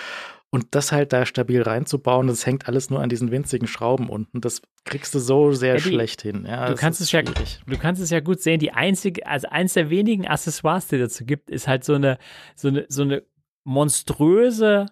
Und 0.57 0.73
das 0.73 0.91
halt 0.91 1.13
da 1.13 1.27
stabil 1.27 1.61
reinzubauen, 1.61 2.25
das 2.25 2.47
hängt 2.47 2.67
alles 2.67 2.89
nur 2.89 2.99
an 2.99 3.09
diesen 3.09 3.29
winzigen 3.29 3.67
Schrauben 3.67 4.09
unten. 4.09 4.41
Das 4.41 4.63
kriegst 4.85 5.13
du 5.13 5.19
so 5.19 5.51
sehr 5.51 5.75
ja, 5.75 5.81
die, 5.83 5.89
schlecht 5.89 6.23
hin. 6.23 6.47
Ja, 6.47 6.69
du 6.69 6.73
kannst 6.73 6.99
es 6.99 7.11
ja, 7.11 7.21
du 7.21 7.77
kannst 7.77 8.01
es 8.01 8.09
ja 8.09 8.21
gut 8.21 8.41
sehen. 8.41 8.59
Die 8.59 8.71
einzige, 8.71 9.27
also 9.27 9.47
eins 9.49 9.73
der 9.73 9.91
wenigen 9.91 10.27
Accessoires, 10.27 10.87
die 10.87 10.97
dazu 10.97 11.25
gibt, 11.25 11.51
ist 11.51 11.67
halt 11.67 11.83
so 11.83 11.93
eine, 11.93 12.17
so 12.55 12.69
eine, 12.69 12.87
so 12.89 13.03
eine 13.03 13.21
monströse, 13.65 14.87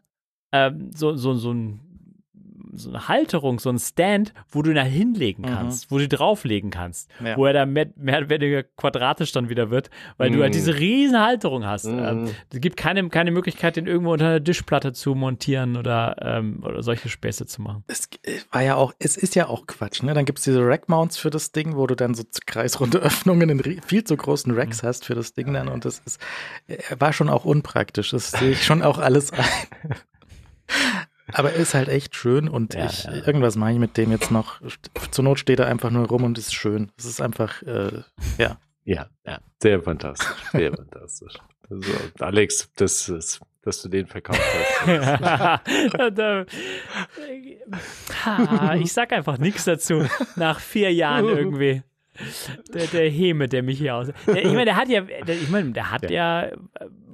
ähm, 0.52 0.92
so, 0.94 1.16
so, 1.16 1.34
so 1.34 1.52
ein 1.52 1.80
so 2.78 2.90
eine 2.90 3.08
Halterung, 3.08 3.60
so 3.60 3.70
ein 3.70 3.80
Stand, 3.80 4.34
wo 4.50 4.62
du 4.62 4.72
ihn 4.72 4.76
da 4.76 4.84
hinlegen 4.84 5.44
mhm. 5.44 5.54
kannst, 5.54 5.90
mhm. 5.90 5.96
wo 5.96 6.00
du 6.00 6.08
drauflegen 6.08 6.72
kannst, 6.72 7.10
ja. 7.24 7.38
wo 7.38 7.46
er 7.46 7.54
dann 7.54 7.74
mehr, 7.74 7.88
mehr 7.96 8.20
oder 8.20 8.30
weniger 8.30 8.64
quadratisch 8.64 9.32
dann 9.32 9.50
wieder 9.50 9.70
wird, 9.70 9.90
weil 10.18 10.30
mhm. 10.30 10.36
du 10.36 10.42
halt 10.42 10.54
mhm. 10.54 10.58
diese 10.58 10.78
riesen 10.78 11.20
Halterung 11.20 11.66
hast. 11.66 11.86
Mhm. 11.86 12.00
Ähm, 12.00 12.30
es 12.52 12.62
gibt 12.62 12.78
keine, 12.78 13.08
keine 13.10 13.32
Möglichkeit, 13.32 13.76
den 13.76 13.88
irgendwo 13.88 14.14
unter 14.14 14.28
einer 14.28 14.44
Tischplatte 14.44 14.94
zu 14.94 15.16
montieren 15.16 15.78
oder, 15.78 16.16
ähm, 16.22 16.64
oder 16.64 16.84
solche 16.84 17.10
Späße 17.10 17.46
zu 17.46 17.62
machen. 17.62 17.84
Es 17.88 18.10
war 18.52 18.62
ja 18.62 18.76
auch, 18.76 18.94
es 19.00 19.18
ist 19.18 19.36
ja 19.36 19.48
auch 19.48 19.68
Quatsch, 19.68 20.04
ne? 20.04 20.14
Dann 20.14 20.26
gibt 20.26 20.40
es 20.40 20.46
diese 20.46 20.66
Rack-Mounts 20.66 21.18
für 21.18 21.30
das 21.30 21.52
Ding, 21.52 21.76
wo 21.76 21.88
du 21.88 21.96
dann 21.96 22.14
so 22.14 22.24
kreisrunde 22.46 22.98
Öffnungen 23.00 23.50
in 23.50 23.82
viel 23.82 24.04
zu 24.04 24.16
großen 24.16 24.52
Racks 24.54 24.84
mhm. 24.84 24.88
hast 24.88 25.06
für 25.06 25.16
das 25.16 25.34
Ding 25.34 25.54
dann 25.54 25.68
und 25.68 25.86
das 25.86 26.02
ist, 26.06 26.20
war 26.98 27.14
schon 27.14 27.30
auch 27.30 27.46
unpraktisch. 27.46 28.12
Das 28.12 28.32
sehe 28.32 28.52
ich 28.52 28.64
schon 28.64 28.82
auch 28.82 28.98
alles 28.98 29.32
ein. 29.32 29.46
Aber 31.34 31.52
er 31.54 31.60
ist 31.60 31.74
halt 31.74 31.90
echt 31.90 32.16
schön 32.16 32.48
und 32.48 32.74
Ja, 32.74 32.86
ich, 32.86 33.04
ja. 33.06 33.14
irgendwas 33.14 33.56
mache 33.56 33.72
ich 33.72 33.80
mit 33.80 33.98
dem 33.98 34.12
jetzt 34.12 34.32
noch. 34.32 34.62
Zur 35.12 35.24
Not 35.24 35.40
steht 35.40 35.60
er 35.60 35.68
einfach 35.68 35.90
nur 35.90 36.08
rum 36.08 36.24
und 36.24 36.38
ist 36.38 36.54
schön. 36.54 36.92
Es 36.98 37.06
ist 37.06 37.22
einfach, 37.22 37.62
äh, 37.64 38.02
ja. 38.38 38.58
Ja, 38.88 39.08
ja, 39.26 39.40
sehr 39.60 39.82
fantastisch, 39.82 40.28
sehr 40.52 40.72
fantastisch. 40.72 41.34
Also, 41.72 41.92
Alex, 42.20 42.70
das 42.76 43.10
ist, 43.10 43.42
dass 43.64 43.82
du 43.82 43.90
den 43.90 44.06
verkauft 44.06 44.40
hast. 44.86 45.62
Ich 48.80 48.94
sag 48.94 49.12
einfach 49.12 49.40
nichts 49.40 49.66
dazu. 49.66 50.06
Nach 50.36 50.60
vier 50.60 50.94
Jahren 50.94 51.26
irgendwie. 51.36 51.82
Der, 52.74 52.88
der 52.88 53.10
Heme, 53.10 53.48
der 53.48 53.64
mich 53.64 53.78
hier 53.78 53.96
aus. 53.96 54.08
Der, 54.28 54.38
ich 54.44 54.52
meine, 54.54 54.66
der 54.66 54.76
hat 54.78 54.90
ja, 54.90 55.02
der, 55.02 55.36
ich 55.36 55.50
meine, 55.50 55.72
der 55.72 55.92
hat 55.92 56.10
ja, 56.10 56.44
äh, 56.44 56.56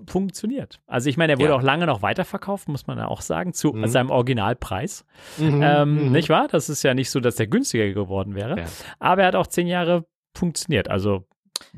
funktioniert. 0.07 0.79
Also 0.87 1.09
ich 1.09 1.17
meine, 1.17 1.35
der 1.35 1.39
wurde 1.39 1.49
Ja. 1.53 1.55
auch 1.57 1.61
lange 1.63 1.85
noch 1.85 2.01
weiterverkauft, 2.01 2.67
muss 2.67 2.87
man 2.87 2.97
ja 2.97 3.07
auch 3.07 3.21
sagen, 3.21 3.53
zu 3.53 3.71
Mhm. 3.73 3.87
seinem 3.87 4.09
Originalpreis. 4.09 5.05
Mhm, 5.37 5.61
Ähm, 5.63 6.05
mhm. 6.07 6.11
Nicht 6.11 6.29
wahr? 6.29 6.47
Das 6.49 6.69
ist 6.69 6.83
ja 6.83 6.93
nicht 6.93 7.09
so, 7.11 7.19
dass 7.19 7.35
der 7.35 7.47
günstiger 7.47 7.89
geworden 7.93 8.35
wäre. 8.35 8.59
Ja. 8.59 8.65
Aber 8.99 9.21
er 9.21 9.27
hat 9.29 9.35
auch 9.35 9.47
zehn 9.47 9.67
Jahre 9.67 10.05
funktioniert. 10.35 10.89
Also 10.89 11.25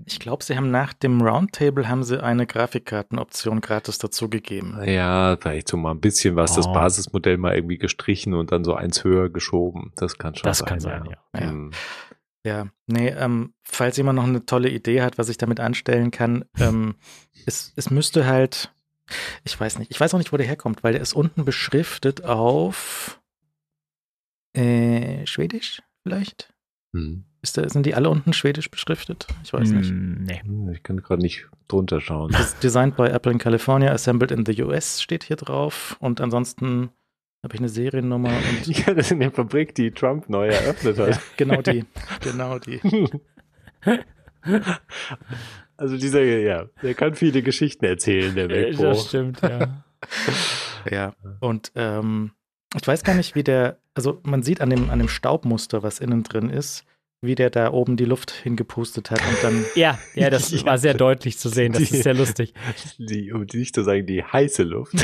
Ich 0.06 0.20
glaube, 0.20 0.44
sie 0.46 0.56
haben 0.56 0.72
nach 0.72 0.94
dem 0.94 1.22
Roundtable 1.22 1.90
haben 1.90 2.04
sie 2.04 2.24
eine 2.24 2.48
Grafikkartenoption 2.48 3.60
gratis 3.60 3.98
dazugegeben. 3.98 4.82
Ja, 4.86 5.36
vielleicht 5.40 5.68
so 5.68 5.76
mal 5.76 5.92
ein 5.92 6.00
bisschen 6.00 6.38
was, 6.38 6.56
das 6.56 6.68
Oh. 6.68 6.74
Basismodell 6.74 7.38
mal 7.38 7.54
irgendwie 7.56 7.78
gestrichen 7.78 8.34
und 8.34 8.54
dann 8.54 8.64
so 8.64 8.74
eins 8.76 9.04
höher 9.04 9.30
geschoben. 9.30 9.92
Das 9.98 10.18
kann 10.18 10.36
schon 10.36 10.46
das 10.48 10.60
sein. 10.60 10.68
kann 10.70 10.80
sein, 10.80 11.04
ja. 11.36 11.40
Ja. 11.42 11.54
Ja, 12.46 12.68
nee, 12.88 13.10
ähm, 13.10 13.54
falls 13.64 13.96
jemand 13.98 14.18
noch 14.18 14.26
eine 14.26 14.46
tolle 14.46 14.70
Idee 14.70 15.02
hat, 15.02 15.18
was 15.18 15.30
ich 15.30 15.38
damit 15.38 15.60
anstellen 15.60 16.12
kann, 16.12 16.46
ähm, 16.60 16.96
es, 17.46 17.72
es 17.76 17.90
müsste 17.90 18.26
halt, 18.26 18.74
ich 19.44 19.58
weiß 19.60 19.80
nicht, 19.80 19.92
ich 19.92 20.00
weiß 20.00 20.14
auch 20.14 20.18
nicht, 20.18 20.34
wo 20.34 20.38
der 20.38 20.46
herkommt, 20.48 20.84
weil 20.84 20.94
der 20.94 21.02
ist 21.02 21.14
unten 21.14 21.46
beschriftet 21.46 22.24
auf 22.26 23.22
äh, 24.54 25.26
Schwedisch 25.26 25.82
vielleicht? 26.04 26.54
Mhm. 26.92 27.26
Ist 27.42 27.58
da, 27.58 27.68
sind 27.68 27.86
die 27.86 27.96
alle 27.96 28.10
unten 28.10 28.32
Schwedisch 28.32 28.72
beschriftet? 28.72 29.28
Ich 29.44 29.52
weiß 29.52 29.72
nicht. 29.72 29.90
Hm, 29.90 30.24
nee. 30.24 30.42
Hm, 30.44 30.70
Ich 30.70 30.82
kann 30.84 31.02
gerade 31.02 31.22
nicht 31.22 31.50
drunter 31.68 32.00
schauen. 32.00 32.32
Das 32.32 32.54
ist 32.54 32.64
designed 32.64 32.96
by 32.96 33.04
Apple 33.08 33.32
in 33.34 33.38
California, 33.38 33.92
assembled 33.92 34.32
in 34.32 34.46
the 34.46 34.64
US 34.64 35.02
steht 35.02 35.24
hier 35.24 35.36
drauf 35.36 35.98
und 36.00 36.22
ansonsten 36.22 36.92
habe 37.44 37.56
ich 37.56 37.60
eine 37.60 37.70
Seriennummer 37.70 38.30
und 38.30 38.68
Ja, 38.78 38.94
das 38.94 39.08
ist 39.08 39.12
in 39.12 39.20
der 39.20 39.32
Fabrik, 39.32 39.76
die 39.76 39.92
Trump 39.92 40.30
neu 40.30 40.48
eröffnet 40.48 40.98
ja, 40.98 41.08
hat. 41.08 41.22
genau 41.38 41.62
die, 41.62 41.86
genau 42.22 42.60
die. 42.60 42.80
Also 45.78 45.98
dieser, 45.98 46.22
ja, 46.22 46.66
der 46.82 46.94
kann 46.94 47.16
viele 47.16 47.42
Geschichten 47.42 47.86
erzählen, 47.86 48.36
der 48.36 48.48
MacBo. 48.48 48.84
Das 48.84 49.08
stimmt, 49.08 49.42
ja. 49.42 49.84
Ja, 50.90 51.14
und 51.40 51.72
ähm, 51.76 52.32
ich 52.76 52.86
weiß 52.86 53.04
gar 53.04 53.16
nicht, 53.16 53.36
wie 53.36 53.44
der, 53.44 53.80
also 53.94 54.20
man 54.24 54.44
sieht 54.44 54.62
an 54.62 54.70
dem, 54.70 54.90
an 54.90 55.00
dem 55.00 55.08
Staubmuster, 55.08 55.82
was 55.82 56.00
innen 56.00 56.24
drin 56.24 56.50
ist, 56.50 56.86
wie 57.24 57.36
der 57.36 57.50
da 57.50 57.72
oben 57.72 57.98
die 57.98 58.06
Luft 58.06 58.32
hingepustet 58.32 59.10
hat 59.12 59.20
und 59.22 59.38
dann, 59.44 59.66
Ja, 59.76 59.98
ja, 60.14 60.30
das 60.30 60.52
Ja. 60.52 60.66
war 60.66 60.78
sehr 60.78 60.94
deutlich 60.94 61.38
zu 61.40 61.50
sehen. 61.50 61.74
Das 61.74 61.84
Die- 61.84 61.96
ist 61.96 62.04
sehr 62.04 62.14
lustig. 62.14 62.54
Die, 62.98 63.32
um 63.32 63.46
nicht 63.52 63.74
zu 63.74 63.84
sagen, 63.84 64.06
die 64.06 64.24
heiße 64.24 64.64
Luft. 64.64 64.94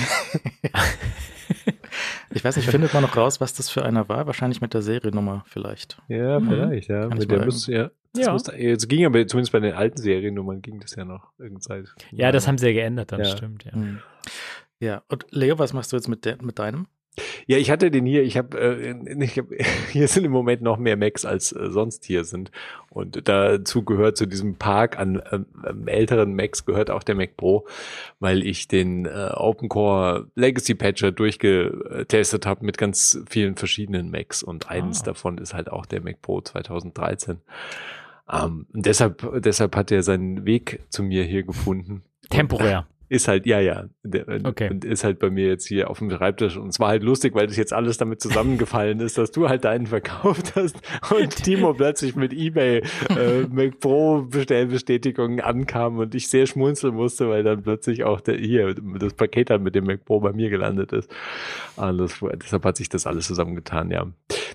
ich 2.31 2.43
weiß 2.43 2.57
nicht, 2.57 2.69
findet 2.69 2.93
man 2.93 3.03
noch 3.03 3.15
raus, 3.17 3.41
was 3.41 3.53
das 3.53 3.69
für 3.69 3.83
einer 3.83 4.07
war? 4.09 4.27
Wahrscheinlich 4.27 4.61
mit 4.61 4.73
der 4.73 4.81
Seriennummer 4.81 5.43
vielleicht. 5.47 6.01
Ja, 6.07 6.39
Mhm. 6.39 6.49
vielleicht, 6.49 6.89
ja. 6.89 7.07
Kann 7.07 7.17
Mit 7.17 7.31
der 7.31 7.45
muss, 7.45 7.67
ja. 7.67 7.89
Das 8.13 8.25
Ja. 8.25 8.31
muss, 8.33 8.47
es 8.47 8.87
ging 8.87 9.05
aber 9.05 9.25
zumindest 9.27 9.51
bei 9.51 9.59
den 9.59 9.73
alten 9.73 9.97
Seriennummern 10.01 10.61
ging 10.61 10.79
das 10.79 10.95
ja 10.95 11.05
noch 11.05 11.31
irgendeine 11.37 11.59
Zeit. 11.85 11.95
Ja, 12.11 12.31
das 12.31 12.47
haben 12.47 12.57
sie 12.57 12.67
ja 12.67 12.73
geändert, 12.73 13.11
dann 13.11 13.19
Ja. 13.19 13.25
stimmt, 13.25 13.65
ja. 13.65 13.73
Hm. 13.73 13.99
Ja, 14.79 15.03
und 15.09 15.25
Leo, 15.31 15.59
was 15.59 15.73
machst 15.73 15.91
du 15.91 15.97
jetzt 15.97 16.07
mit, 16.07 16.25
der, 16.25 16.41
mit 16.41 16.57
deinem? 16.57 16.87
Ja, 17.47 17.57
ich 17.57 17.71
hatte 17.71 17.91
den 17.91 18.05
hier, 18.05 18.23
ich 18.23 18.37
habe, 18.37 18.57
äh, 18.59 19.23
ich 19.23 19.37
hab, 19.37 19.45
hier 19.91 20.07
sind 20.07 20.25
im 20.25 20.31
Moment 20.31 20.61
noch 20.61 20.77
mehr 20.77 20.97
Macs 20.97 21.25
als 21.25 21.51
äh, 21.51 21.69
sonst 21.69 22.05
hier 22.05 22.23
sind. 22.23 22.51
Und 22.89 23.27
dazu 23.27 23.83
gehört 23.83 24.17
zu 24.17 24.25
diesem 24.25 24.55
Park 24.55 24.97
an 24.97 25.21
ähm, 25.31 25.45
ähm, 25.67 25.87
älteren 25.87 26.35
Macs 26.35 26.65
gehört 26.65 26.89
auch 26.89 27.03
der 27.03 27.15
Mac 27.15 27.37
Pro, 27.37 27.67
weil 28.19 28.43
ich 28.45 28.67
den 28.67 29.05
äh, 29.05 29.31
OpenCore 29.33 30.27
Legacy 30.35 30.75
Patcher 30.75 31.11
durchgetestet 31.11 32.45
habe 32.45 32.65
mit 32.65 32.77
ganz 32.77 33.19
vielen 33.29 33.55
verschiedenen 33.55 34.09
Macs 34.11 34.43
und 34.43 34.69
eins 34.69 35.01
Ah. 35.01 35.05
davon 35.05 35.37
ist 35.37 35.53
halt 35.53 35.71
auch 35.71 35.85
der 35.85 36.01
Mac 36.01 36.21
Pro 36.21 36.41
2013. 36.41 37.39
Ähm, 38.31 38.67
deshalb, 38.73 39.41
deshalb 39.41 39.75
hat 39.75 39.91
er 39.91 40.03
seinen 40.03 40.45
Weg 40.45 40.81
zu 40.89 41.03
mir 41.03 41.23
hier 41.23 41.43
gefunden. 41.43 42.03
Temporär. 42.29 42.87
Ist 43.09 43.27
halt, 43.27 43.45
ja, 43.45 43.59
ja. 43.59 43.85
Der, 44.03 44.25
Okay. 44.43 44.69
Und 44.69 44.85
ist 44.85 45.03
halt 45.03 45.19
bei 45.19 45.29
mir 45.29 45.47
jetzt 45.47 45.67
hier 45.67 45.89
auf 45.89 45.99
dem 45.99 46.09
Schreibtisch. 46.11 46.55
Und 46.57 46.69
es 46.69 46.79
war 46.79 46.89
halt 46.89 47.03
lustig, 47.03 47.33
weil 47.35 47.47
das 47.47 47.57
jetzt 47.57 47.73
alles 47.73 47.97
damit 47.97 48.21
zusammengefallen 48.21 48.99
ist, 48.99 49.17
dass 49.17 49.31
du 49.31 49.49
halt 49.49 49.65
deinen 49.65 49.87
verkauft 49.87 50.55
hast 50.55 50.77
und 51.11 51.35
Timo 51.43 51.73
plötzlich 51.73 52.15
mit 52.15 52.31
Ebay 52.33 52.77
äh, 53.09 53.41
Mac 53.51 53.79
Pro 53.79 54.21
Bestellbestätigungen 54.21 55.41
ankam 55.41 55.97
und 55.97 56.13
ich 56.15 56.27
sehr 56.27 56.45
schmunzeln 56.45 56.95
musste, 56.95 57.29
weil 57.29 57.43
dann 57.43 57.63
plötzlich 57.63 58.03
auch 58.03 58.21
der, 58.21 58.37
hier 58.37 58.75
das 58.75 59.13
Paket 59.13 59.49
dann 59.49 59.63
mit 59.63 59.75
dem 59.75 59.85
Mac 59.85 60.05
Pro 60.05 60.19
bei 60.19 60.31
mir 60.31 60.49
gelandet 60.49 60.93
ist. 60.93 61.09
Das, 61.75 62.19
deshalb 62.43 62.63
hat 62.65 62.77
sich 62.77 62.89
das 62.89 63.07
alles 63.07 63.25
zusammengetan, 63.27 63.89
ja. 63.91 64.05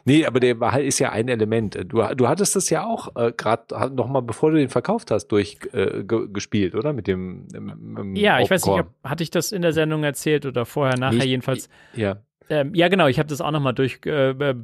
Nee, 0.05 0.27
aber 0.27 0.39
der 0.41 0.61
war 0.61 0.73
halt, 0.73 0.85
ist 0.85 0.99
ja 0.99 1.11
ein 1.11 1.29
Element. 1.29 1.77
Du, 1.89 2.03
du 2.15 2.29
hattest 2.29 2.55
das 2.57 2.69
ja 2.71 2.85
auch 2.85 3.17
äh, 3.17 3.33
gerade 3.35 3.95
noch 3.95 4.07
mal, 4.07 4.21
bevor 4.21 4.51
du 4.51 4.59
den 4.59 4.69
verkauft 4.69 5.11
hast, 5.11 5.29
durchgespielt, 5.29 5.75
äh, 5.75 6.71
ge- 6.71 6.79
oder? 6.79 6.93
Mit 6.93 7.07
dem, 7.07 7.47
ähm, 7.55 7.97
ähm, 7.99 8.15
Ja, 8.17 8.39
ich 8.45 8.51
weiß 8.51 8.67
nicht, 8.67 8.79
ob, 8.81 8.91
hatte 9.03 9.23
ich 9.23 9.31
das 9.31 9.53
in 9.53 9.63
der 9.63 9.73
Sendung 9.73 10.05
erzählt 10.05 10.47
oder 10.47 10.65
vorher, 10.67 10.97
nachher 10.99 11.19
Ich- 11.19 11.25
jedenfalls. 11.25 11.69
Ja. 11.95 12.17
Ähm, 12.51 12.75
ja, 12.75 12.89
genau, 12.89 13.07
ich 13.07 13.19
habe 13.19 13.29
das 13.29 13.41
auch 13.41 13.51
nochmal 13.51 13.73
durchgespielt 13.73 14.41
äh, 14.41 14.55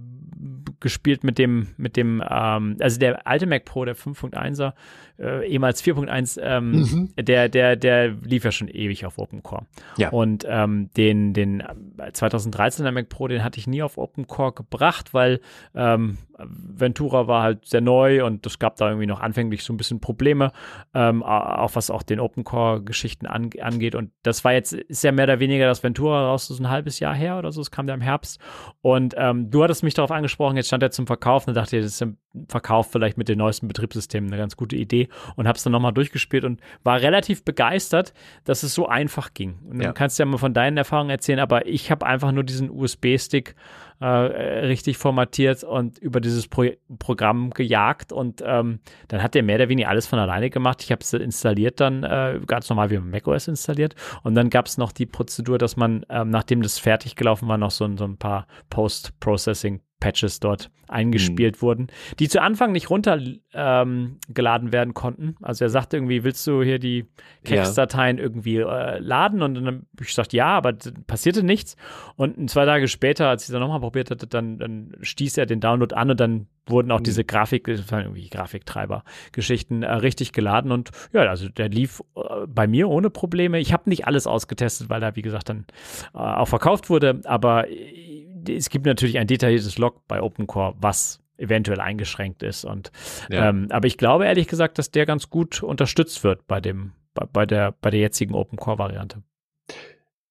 gespielt 0.81 1.25
mit 1.25 1.39
dem, 1.39 1.69
mit 1.77 1.97
dem, 1.97 2.23
ähm, 2.29 2.77
also 2.81 2.99
der 2.99 3.27
alte 3.27 3.47
Mac 3.47 3.65
Pro, 3.67 3.85
der 3.85 3.95
5.1er, 3.97 4.73
äh, 5.19 5.47
ehemals 5.47 5.83
4.1, 5.85 6.41
ähm, 6.43 6.71
Mhm. 6.73 7.09
der, 7.23 7.49
der, 7.51 7.77
der 7.77 8.09
lief 8.09 8.45
ja 8.45 8.51
schon 8.53 8.69
ewig 8.69 9.05
auf 9.05 9.19
OpenCore. 9.19 9.67
Ja. 9.99 10.09
Und 10.11 10.45
ähm, 10.49 10.89
den, 10.97 11.35
den 11.35 11.61
äh, 11.61 12.11
2013er 12.13 12.93
Mac 12.93 13.09
Pro, 13.11 13.29
den 13.29 13.45
hatte 13.45 13.59
ich 13.59 13.67
nie 13.67 13.83
auf 13.83 13.99
OpenCore 13.99 14.53
gebracht, 14.53 15.13
weil 15.13 15.41
ähm, 15.75 16.17
Ventura 16.49 17.27
war 17.27 17.43
halt 17.43 17.67
sehr 17.67 17.81
neu 17.81 18.25
und 18.25 18.47
es 18.47 18.59
gab 18.59 18.77
da 18.77 18.89
irgendwie 18.89 19.07
noch 19.07 19.21
anfänglich 19.21 19.63
so 19.65 19.73
ein 19.73 19.77
bisschen 19.77 20.01
Probleme, 20.01 20.53
ähm, 20.95 21.23
auch 21.23 21.75
was 21.75 21.91
auch 21.91 22.03
den 22.03 22.21
OpenCore-Geschichten 22.21 23.27
an, 23.27 23.51
angeht. 23.61 23.95
Und 23.95 24.11
das 24.23 24.45
war 24.45 24.53
jetzt, 24.53 24.73
ist 24.73 25.05
ja 25.05 25.13
mehr 25.13 25.25
oder 25.25 25.41
weniger 25.41 25.67
das 25.67 25.83
Ventura 25.83 26.27
raus, 26.27 26.49
das 26.49 26.57
ist 26.57 26.61
ein 26.61 26.71
halbes 26.71 27.01
Jahr 27.01 27.15
her 27.15 27.39
oder 27.39 27.53
so, 27.53 27.61
es 27.61 27.71
kam 27.71 27.89
ja 27.89 27.95
im 27.95 28.01
Herbst. 28.01 28.41
Und 28.83 29.15
ähm, 29.17 29.51
du 29.51 29.63
hattest 29.63 29.83
mich 29.83 29.95
darauf 29.95 30.11
angesprochen, 30.11 30.57
jetzt 30.57 30.67
stand 30.69 30.83
er 30.83 30.91
zum 30.91 31.07
Verkauf 31.07 31.47
und 31.47 31.55
dachte, 31.55 31.77
das 31.81 31.87
ist 31.87 32.03
im 32.03 32.17
Verkauf 32.49 32.91
vielleicht 32.91 33.19
mit 33.19 33.29
den 33.29 33.39
neuesten 33.39 33.67
Betriebssystemen 33.69 34.31
eine 34.31 34.41
ganz 34.41 34.57
gute 34.57 34.77
Idee 34.77 35.09
und 35.37 35.49
habe 35.49 35.57
es 35.57 35.65
dann 35.65 35.73
nochmal 35.73 35.93
durchgespielt 35.93 36.45
und 36.45 36.61
war 36.85 37.01
relativ 37.01 37.45
begeistert, 37.45 38.15
dass 38.45 38.63
es 38.63 38.75
so 38.75 38.87
einfach 38.87 39.35
ging. 39.35 39.59
Und 39.65 39.79
dann 39.79 39.83
Ja. 39.89 39.93
kannst 39.93 40.19
du 40.19 40.23
ja 40.23 40.27
mal 40.27 40.39
von 40.39 40.55
deinen 40.55 40.77
Erfahrungen 40.77 41.11
erzählen, 41.11 41.41
aber 41.41 41.67
ich 41.67 41.91
habe 41.91 42.07
einfach 42.07 42.31
nur 42.33 42.45
diesen 42.45 42.71
USB-Stick 42.71 43.55
äh, 44.01 44.07
richtig 44.07 44.99
formatiert 44.99 45.63
und 45.63 45.99
über 45.99 46.21
dieses 46.21 46.49
Pro 46.49 46.71
Programm 46.99 47.51
gejagt 47.51 48.13
und 48.13 48.43
ähm, 48.45 48.81
dann 49.09 49.23
hat 49.23 49.35
der 49.35 49.43
mehr 49.43 49.57
oder 49.57 49.69
weniger 49.69 49.89
alles 49.89 50.07
von 50.07 50.19
alleine 50.19 50.51
gemacht. 50.51 50.83
Ich 50.83 50.91
habe 50.91 51.03
es 51.03 51.13
installiert 51.13 51.81
dann, 51.81 52.03
äh, 52.03 52.41
ganz 52.47 52.69
normal 52.69 52.91
wie 52.91 52.99
macOS 52.99 53.49
installiert 53.49 53.95
und 54.23 54.35
dann 54.35 54.51
gab 54.51 54.67
es 54.67 54.79
noch 54.79 54.93
die 54.93 55.07
Prozedur, 55.07 55.59
dass 55.59 55.77
man, 55.77 56.05
ähm, 56.09 56.31
nachdem 56.31 56.63
das 56.63 56.79
fertig 56.79 57.17
gelaufen 57.17 57.49
war, 57.49 57.59
noch 57.59 57.71
so, 57.71 57.89
so 57.97 58.05
ein 58.05 58.17
paar 58.17 58.47
Post-Processing 58.71 59.81
Patches 60.01 60.41
dort 60.41 60.71
eingespielt 60.89 61.63
wurden, 61.63 61.87
die 62.19 62.29
zu 62.29 62.43
Anfang 62.43 62.73
nicht 62.73 62.91
runtergeladen 62.91 63.39
ähm, 63.55 64.73
werden 64.73 64.95
konnten. 64.95 65.37
Also 65.41 65.65
er 65.65 65.69
sagte 65.71 65.97
irgendwie, 65.97 66.25
willst 66.25 66.47
du 66.47 66.63
hier 66.63 66.79
die 66.79 67.07
Textdateien 67.45 68.19
irgendwie 68.19 68.57
äh, 68.57 68.99
laden? 68.99 69.43
Und 69.43 69.55
dann 69.55 69.67
habe 69.67 69.83
ich 70.01 70.09
gesagt, 70.09 70.33
ja, 70.33 70.49
aber 70.49 70.75
passierte 71.07 71.45
nichts. 71.45 71.77
Und 72.17 72.51
zwei 72.51 72.65
Tage 72.65 72.89
später, 72.89 73.29
als 73.29 73.45
ich 73.45 73.53
dann 73.53 73.61
nochmal 73.61 73.81
probiert 73.81 74.11
hatte, 74.11 74.27
dann, 74.27 74.59
dann 74.59 74.97
stieß 75.01 75.39
er 75.39 75.47
den 75.47 75.61
Download 75.61 75.95
an 75.95 76.11
und 76.11 76.19
dann 76.19 76.47
wurden 76.67 76.91
auch 76.93 77.01
diese 77.01 77.25
Grafik, 77.25 77.69
irgendwie 77.69 78.29
Grafiktreiber-Geschichten 78.29 79.83
äh, 79.83 79.93
richtig 79.93 80.33
geladen. 80.33 80.73
Und 80.73 80.91
ja, 81.13 81.23
also 81.23 81.49
der 81.49 81.69
lief 81.69 82.03
äh, 82.17 82.47
bei 82.47 82.67
mir 82.67 82.89
ohne 82.89 83.11
Probleme. 83.11 83.59
Ich 83.59 83.73
habe 83.73 83.89
nicht 83.89 84.07
alles 84.07 84.27
ausgetestet, 84.27 84.89
weil 84.89 85.03
er, 85.03 85.17
wie 85.17 85.23
gesagt, 85.23 85.49
dann 85.49 85.67
äh, 86.15 86.19
auch 86.19 86.49
verkauft 86.49 86.91
wurde. 86.91 87.21
Aber 87.25 87.69
äh, 87.69 88.27
es 88.49 88.71
gibt 88.71 88.87
natürlich 88.87 89.19
ein 89.19 89.27
detailliertes 89.27 89.79
Log 89.79 90.07
bei 90.09 90.23
OpenCore, 90.23 90.75
was 90.81 91.21
eventuell 91.37 91.81
eingeschränkt 91.81 92.43
ist. 92.43 92.65
Und 92.65 92.93
Ja. 93.31 93.49
ähm, 93.49 93.69
aber 93.71 93.87
ich 93.87 93.97
glaube 93.97 94.27
ehrlich 94.27 94.47
gesagt, 94.47 94.79
dass 94.79 94.91
der 94.91 95.07
ganz 95.07 95.31
gut 95.31 95.63
unterstützt 95.63 96.23
wird 96.23 96.47
bei 96.47 96.61
dem, 96.61 96.93
bei, 97.15 97.27
bei 97.27 97.47
der, 97.47 97.75
bei 97.81 97.91
der 97.91 98.01
jetzigen 98.01 98.35
OpenCore-Variante. 98.35 99.23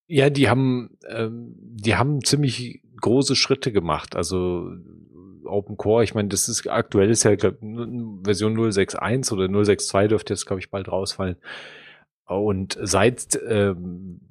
Ja, 0.08 0.30
die 0.30 0.50
haben, 0.50 0.98
ähm, 1.08 1.56
die 1.58 1.96
haben 1.96 2.24
ziemlich 2.24 2.82
große 3.02 3.36
Schritte 3.36 3.72
gemacht. 3.72 4.16
Also 4.16 4.72
Open 5.46 5.78
Core, 5.78 6.04
ich 6.04 6.14
meine, 6.14 6.30
das 6.30 6.48
ist 6.50 6.68
aktuell 6.68 7.10
ist 7.10 7.24
ja 7.24 7.36
glaub, 7.36 7.58
Version 8.24 8.56
061 8.56 9.32
oder 9.32 9.48
062 9.48 10.10
dürfte 10.10 10.34
jetzt, 10.34 10.46
glaube 10.46 10.60
ich, 10.60 10.70
bald 10.70 10.92
rausfallen. 10.92 11.38
Und 12.26 12.78
seit 12.82 13.40
ähm, 13.48 14.22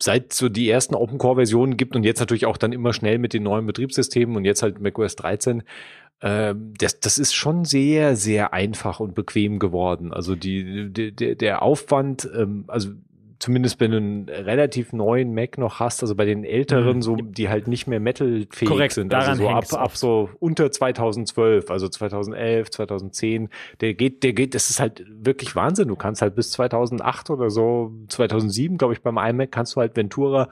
seit 0.00 0.32
so 0.32 0.48
die 0.48 0.68
ersten 0.68 0.94
Open 0.94 1.18
Core 1.18 1.36
Versionen 1.36 1.76
gibt 1.76 1.96
und 1.96 2.04
jetzt 2.04 2.20
natürlich 2.20 2.46
auch 2.46 2.56
dann 2.56 2.72
immer 2.72 2.92
schnell 2.92 3.18
mit 3.18 3.32
den 3.32 3.42
neuen 3.42 3.66
Betriebssystemen 3.66 4.36
und 4.36 4.44
jetzt 4.44 4.62
halt 4.62 4.80
macOS 4.80 5.16
13, 5.16 5.62
äh, 6.20 6.54
das, 6.78 7.00
das 7.00 7.18
ist 7.18 7.34
schon 7.34 7.64
sehr, 7.64 8.16
sehr 8.16 8.52
einfach 8.52 9.00
und 9.00 9.14
bequem 9.14 9.58
geworden. 9.58 10.12
Also 10.12 10.34
die, 10.34 10.92
die 10.92 11.36
der, 11.36 11.62
Aufwand, 11.62 12.28
ähm, 12.36 12.64
also 12.68 12.90
zumindest 13.38 13.78
wenn 13.80 13.90
du 13.92 13.96
einen 13.98 14.28
relativ 14.28 14.92
neuen 14.92 15.32
Mac 15.32 15.58
noch 15.58 15.80
hast, 15.80 16.02
also 16.02 16.14
bei 16.14 16.24
den 16.24 16.44
älteren, 16.44 16.96
mhm. 16.96 17.02
so 17.02 17.16
die 17.16 17.48
halt 17.48 17.68
nicht 17.68 17.86
mehr 17.86 18.00
metal-fähig 18.00 18.68
Korrekt, 18.68 18.94
sind, 18.94 19.14
also 19.14 19.42
so 19.42 19.48
ab, 19.48 19.72
ab 19.72 19.96
so 19.96 20.30
unter 20.40 20.70
2012, 20.70 21.70
also 21.70 21.88
2011, 21.88 22.70
2010, 22.70 23.48
der 23.80 23.94
geht, 23.94 24.22
der 24.24 24.32
geht, 24.32 24.54
das 24.54 24.70
ist 24.70 24.80
halt 24.80 25.04
wirklich 25.08 25.54
Wahnsinn. 25.54 25.88
Du 25.88 25.96
kannst 25.96 26.20
halt 26.22 26.34
bis 26.34 26.50
2008 26.52 27.30
oder 27.30 27.50
so, 27.50 27.92
2007, 28.08 28.76
glaube 28.76 28.94
ich, 28.94 29.02
beim 29.02 29.18
iMac 29.18 29.52
kannst 29.52 29.76
du 29.76 29.80
halt 29.80 29.96
Ventura 29.96 30.48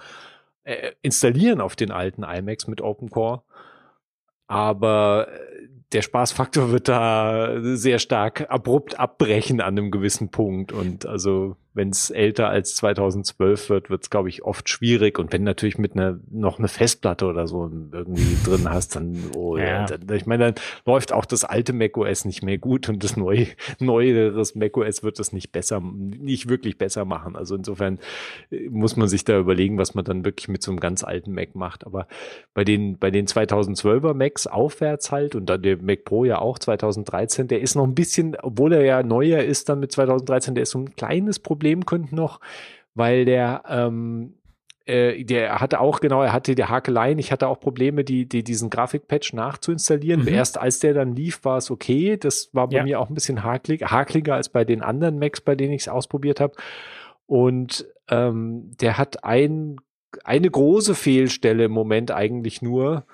äh, 0.63 0.93
installieren 1.03 1.61
auf 1.61 1.77
den 1.77 1.91
alten 1.91 2.23
iMacs 2.23 2.69
mit 2.69 2.81
OpenCore. 2.81 3.43
Aber 4.47 5.29
äh, 5.29 5.69
der 5.93 6.03
Spaßfaktor 6.03 6.71
wird 6.73 6.89
da 6.89 7.57
sehr 7.61 7.99
stark 7.99 8.47
abrupt 8.49 8.99
abbrechen 8.99 9.61
an 9.61 9.79
einem 9.79 9.91
gewissen 9.91 10.31
Punkt. 10.31 10.73
Und 10.73 11.05
also 11.05 11.57
wenn 11.77 11.91
es 11.91 12.11
älter 12.11 12.49
als 12.49 12.75
2012 12.77 13.69
wird, 13.69 13.91
wird 13.91 14.03
es, 14.03 14.09
glaube 14.09 14.31
ich, 14.31 14.43
oft 14.45 14.69
schwierig. 14.69 15.19
Und 15.19 15.31
wenn 15.33 15.45
natürlich 15.45 15.77
mit 15.77 15.93
einer 15.93 16.19
noch 16.31 16.59
eine 16.59 16.69
Festplatte 16.69 17.27
oder 17.27 17.47
so 17.47 17.71
irgendwie 17.93 18.37
drin 18.45 18.69
hast, 18.71 18.97
dann, 18.97 19.19
oh, 19.37 19.59
ja. 19.59 19.85
dann, 19.85 20.17
ich 20.17 20.25
meine, 20.25 20.53
dann 20.53 20.55
läuft 20.87 21.13
auch 21.13 21.27
das 21.27 21.45
alte 21.45 21.75
macOS 21.75 22.25
nicht 22.25 22.43
mehr 22.43 22.57
gut 22.57 22.89
und 22.89 23.05
das 23.05 23.19
neue, 23.19 23.49
neueres 23.79 24.55
macOS 24.55 25.03
wird 25.03 25.21
es 25.21 25.35
nicht 25.35 25.53
besser, 25.53 25.81
nicht 25.81 26.49
wirklich 26.49 26.79
besser 26.79 27.05
machen. 27.05 27.37
Also 27.37 27.55
insofern 27.55 27.99
äh, 28.51 28.71
muss 28.71 28.97
man 28.97 29.09
sich 29.09 29.25
da 29.25 29.39
überlegen, 29.39 29.77
was 29.77 29.95
man 29.95 30.07
dann 30.07 30.25
wirklich 30.25 30.49
mit 30.49 30.63
so 30.63 30.71
einem 30.71 30.81
ganz 30.81 31.05
alten 31.05 31.33
Mac 31.33 31.55
macht. 31.55 31.85
Aber 31.85 32.09
bei 32.55 32.65
den, 32.65 32.99
bei 32.99 33.11
den 33.11 33.27
2012er 33.27 34.15
Macs 34.15 34.47
aufwärts 34.47 35.13
halt 35.13 35.35
und 35.35 35.45
dann 35.45 35.61
der 35.61 35.77
Mac 35.83 36.05
Pro 36.07 36.25
ja 36.25 36.39
auch 36.39 36.59
2013, 36.59 37.49
der 37.49 37.61
ist 37.61 37.75
noch 37.75 37.85
ein 37.85 37.95
bisschen, 37.95 38.35
obwohl 38.41 38.73
er 38.73 38.83
ja 38.83 39.03
neuer 39.03 39.43
ist 39.43 39.69
dann 39.69 39.81
mit 39.81 39.93
2013, 39.93 40.55
der 40.55 40.63
ist 40.63 40.71
so 40.71 40.79
ein 40.79 40.97
kleines 40.97 41.39
Problem 41.39 41.66
Problem 41.67 41.85
könnten 41.85 42.15
noch, 42.15 42.41
weil 42.95 43.25
der 43.25 43.65
ähm, 43.69 44.35
äh, 44.85 45.25
der 45.25 45.61
hatte 45.61 45.81
auch, 45.81 45.99
genau, 45.99 46.23
er 46.23 46.33
hatte 46.33 46.55
die 46.55 46.65
Hakeleien. 46.65 47.19
Ich 47.19 47.33
hatte 47.33 47.49
auch 47.49 47.59
Probleme, 47.59 48.05
die, 48.05 48.29
die 48.29 48.45
diesen 48.45 48.71
Grafikpatch 48.71 49.33
nachzuinstallieren. 49.33 50.23
Mhm. 50.23 50.29
Erst 50.29 50.59
als 50.59 50.79
der 50.79 50.95
dann 50.95 51.17
lief, 51.17 51.45
war 51.45 51.57
es 51.57 51.73
okay. 51.73 52.17
Das 52.17 52.51
war 52.53 52.69
bei 52.69 52.77
ja. 52.77 52.85
mir 52.85 53.01
auch 53.01 53.09
ein 53.09 53.15
bisschen 53.15 53.43
hakelig, 53.43 53.83
hakeliger 53.83 54.37
als 54.37 54.49
bei 54.49 54.65
den 54.65 54.83
anderen 54.83 55.19
Macs, 55.19 55.41
bei 55.41 55.57
denen 55.57 55.73
ich 55.73 55.83
es 55.83 55.89
ausprobiert 55.89 56.39
habe. 56.39 56.55
Und 57.27 57.85
ähm, 58.09 58.71
der 58.81 58.97
hat 58.97 59.25
ein, 59.25 59.79
eine 60.23 60.49
große 60.49 60.95
Fehlstelle 60.95 61.65
im 61.65 61.73
Moment 61.73 62.13
eigentlich 62.13 62.63
nur. 62.63 63.05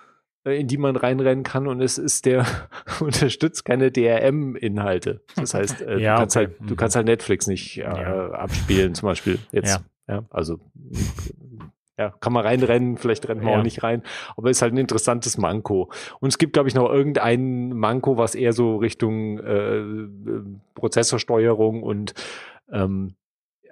Äh, 0.45 0.61
in 0.61 0.67
die 0.67 0.79
man 0.79 0.97
reinrennen 0.97 1.45
kann 1.45 1.67
und 1.67 1.81
es 1.81 1.99
ist 1.99 2.27
der 2.27 2.47
unterstützt 3.01 3.65
keine 3.65 3.91
DRM-Inhalte. 3.91 5.23
Das 5.37 5.55
heißt, 5.55 5.83
äh, 5.83 5.99
ja, 5.99 6.15
du, 6.15 6.21
kannst 6.21 6.37
okay. 6.37 6.47
halt, 6.47 6.71
du 6.71 6.77
kannst 6.77 6.97
halt 6.97 7.07
Netflix 7.07 7.47
nicht 7.47 7.79
äh, 7.79 7.83
ja. 7.83 8.31
abspielen, 8.31 8.95
zum 8.95 9.09
Beispiel 9.09 9.39
jetzt. 9.53 9.81
Ja. 10.09 10.15
ja. 10.15 10.25
also 10.31 10.59
ja, 11.99 12.11
kann 12.21 12.33
man 12.33 12.45
reinrennen, 12.45 12.97
vielleicht 12.97 13.29
rennt 13.29 13.43
man 13.43 13.61
auch 13.61 13.63
nicht 13.63 13.83
rein, 13.83 14.03
aber 14.37 14.51
ist 14.51 14.63
halt 14.63 14.73
ein 14.73 14.79
interessantes 14.79 15.37
Manko. 15.39 15.93
Und 16.21 16.31
es 16.31 16.39
gibt, 16.39 16.55
glaube 16.55 16.69
ich, 16.69 16.75
noch 16.75 16.91
irgendein 16.91 17.73
Manko, 17.75 18.17
was 18.17 18.35
eher 18.35 18.53
so 18.53 18.77
Richtung 18.77 19.39
äh, 19.39 19.83
Prozessorsteuerung 20.75 21.83
und 21.83 22.15
ähm, 22.73 23.15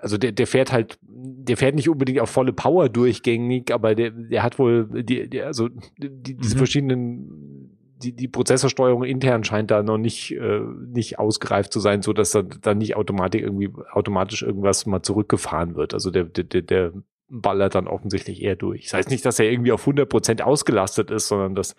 also 0.01 0.19
der, 0.19 0.33
der 0.33 0.47
fährt 0.47 0.73
halt, 0.73 0.99
der 1.03 1.57
fährt 1.57 1.75
nicht 1.75 1.89
unbedingt 1.89 2.21
auf 2.21 2.31
volle 2.31 2.53
Power 2.53 2.89
durchgängig, 2.89 3.73
aber 3.73 3.95
der, 3.95 4.11
der 4.11 4.43
hat 4.43 4.59
wohl 4.59 4.89
die, 5.03 5.29
die 5.29 5.43
also 5.43 5.69
die, 5.99 6.35
diese 6.35 6.55
mhm. 6.55 6.59
verschiedenen 6.59 7.77
die, 8.03 8.13
die 8.13 8.29
Prozessorsteuerung 8.29 9.05
intern 9.05 9.45
scheint 9.45 9.71
da 9.71 9.83
noch 9.83 9.99
nicht, 9.99 10.33
äh, 10.33 10.61
nicht 10.87 11.19
ausgereift 11.19 11.73
zu 11.73 11.81
sein, 11.81 12.03
so 12.03 12.13
dass 12.13 12.31
da 12.31 12.43
dann 12.43 12.79
nicht 12.79 12.97
automatisch 12.97 13.43
irgendwie 13.43 13.71
automatisch 13.93 14.43
irgendwas 14.43 14.87
mal 14.87 15.03
zurückgefahren 15.03 15.75
wird. 15.75 15.95
Also 15.95 16.11
der, 16.11 16.25
der, 16.25 16.63
der 16.63 16.93
ballert 17.31 17.77
dann 17.77 17.87
offensichtlich 17.87 18.43
eher 18.43 18.57
durch. 18.57 18.85
Das 18.85 18.95
heißt 18.95 19.11
nicht, 19.11 19.25
dass 19.25 19.39
er 19.39 19.51
irgendwie 19.51 19.73
auf 19.73 19.87
100% 19.87 20.43
ausgelastet 20.43 21.11
ist, 21.11 21.29
sondern 21.29 21.55
dass 21.55 21.77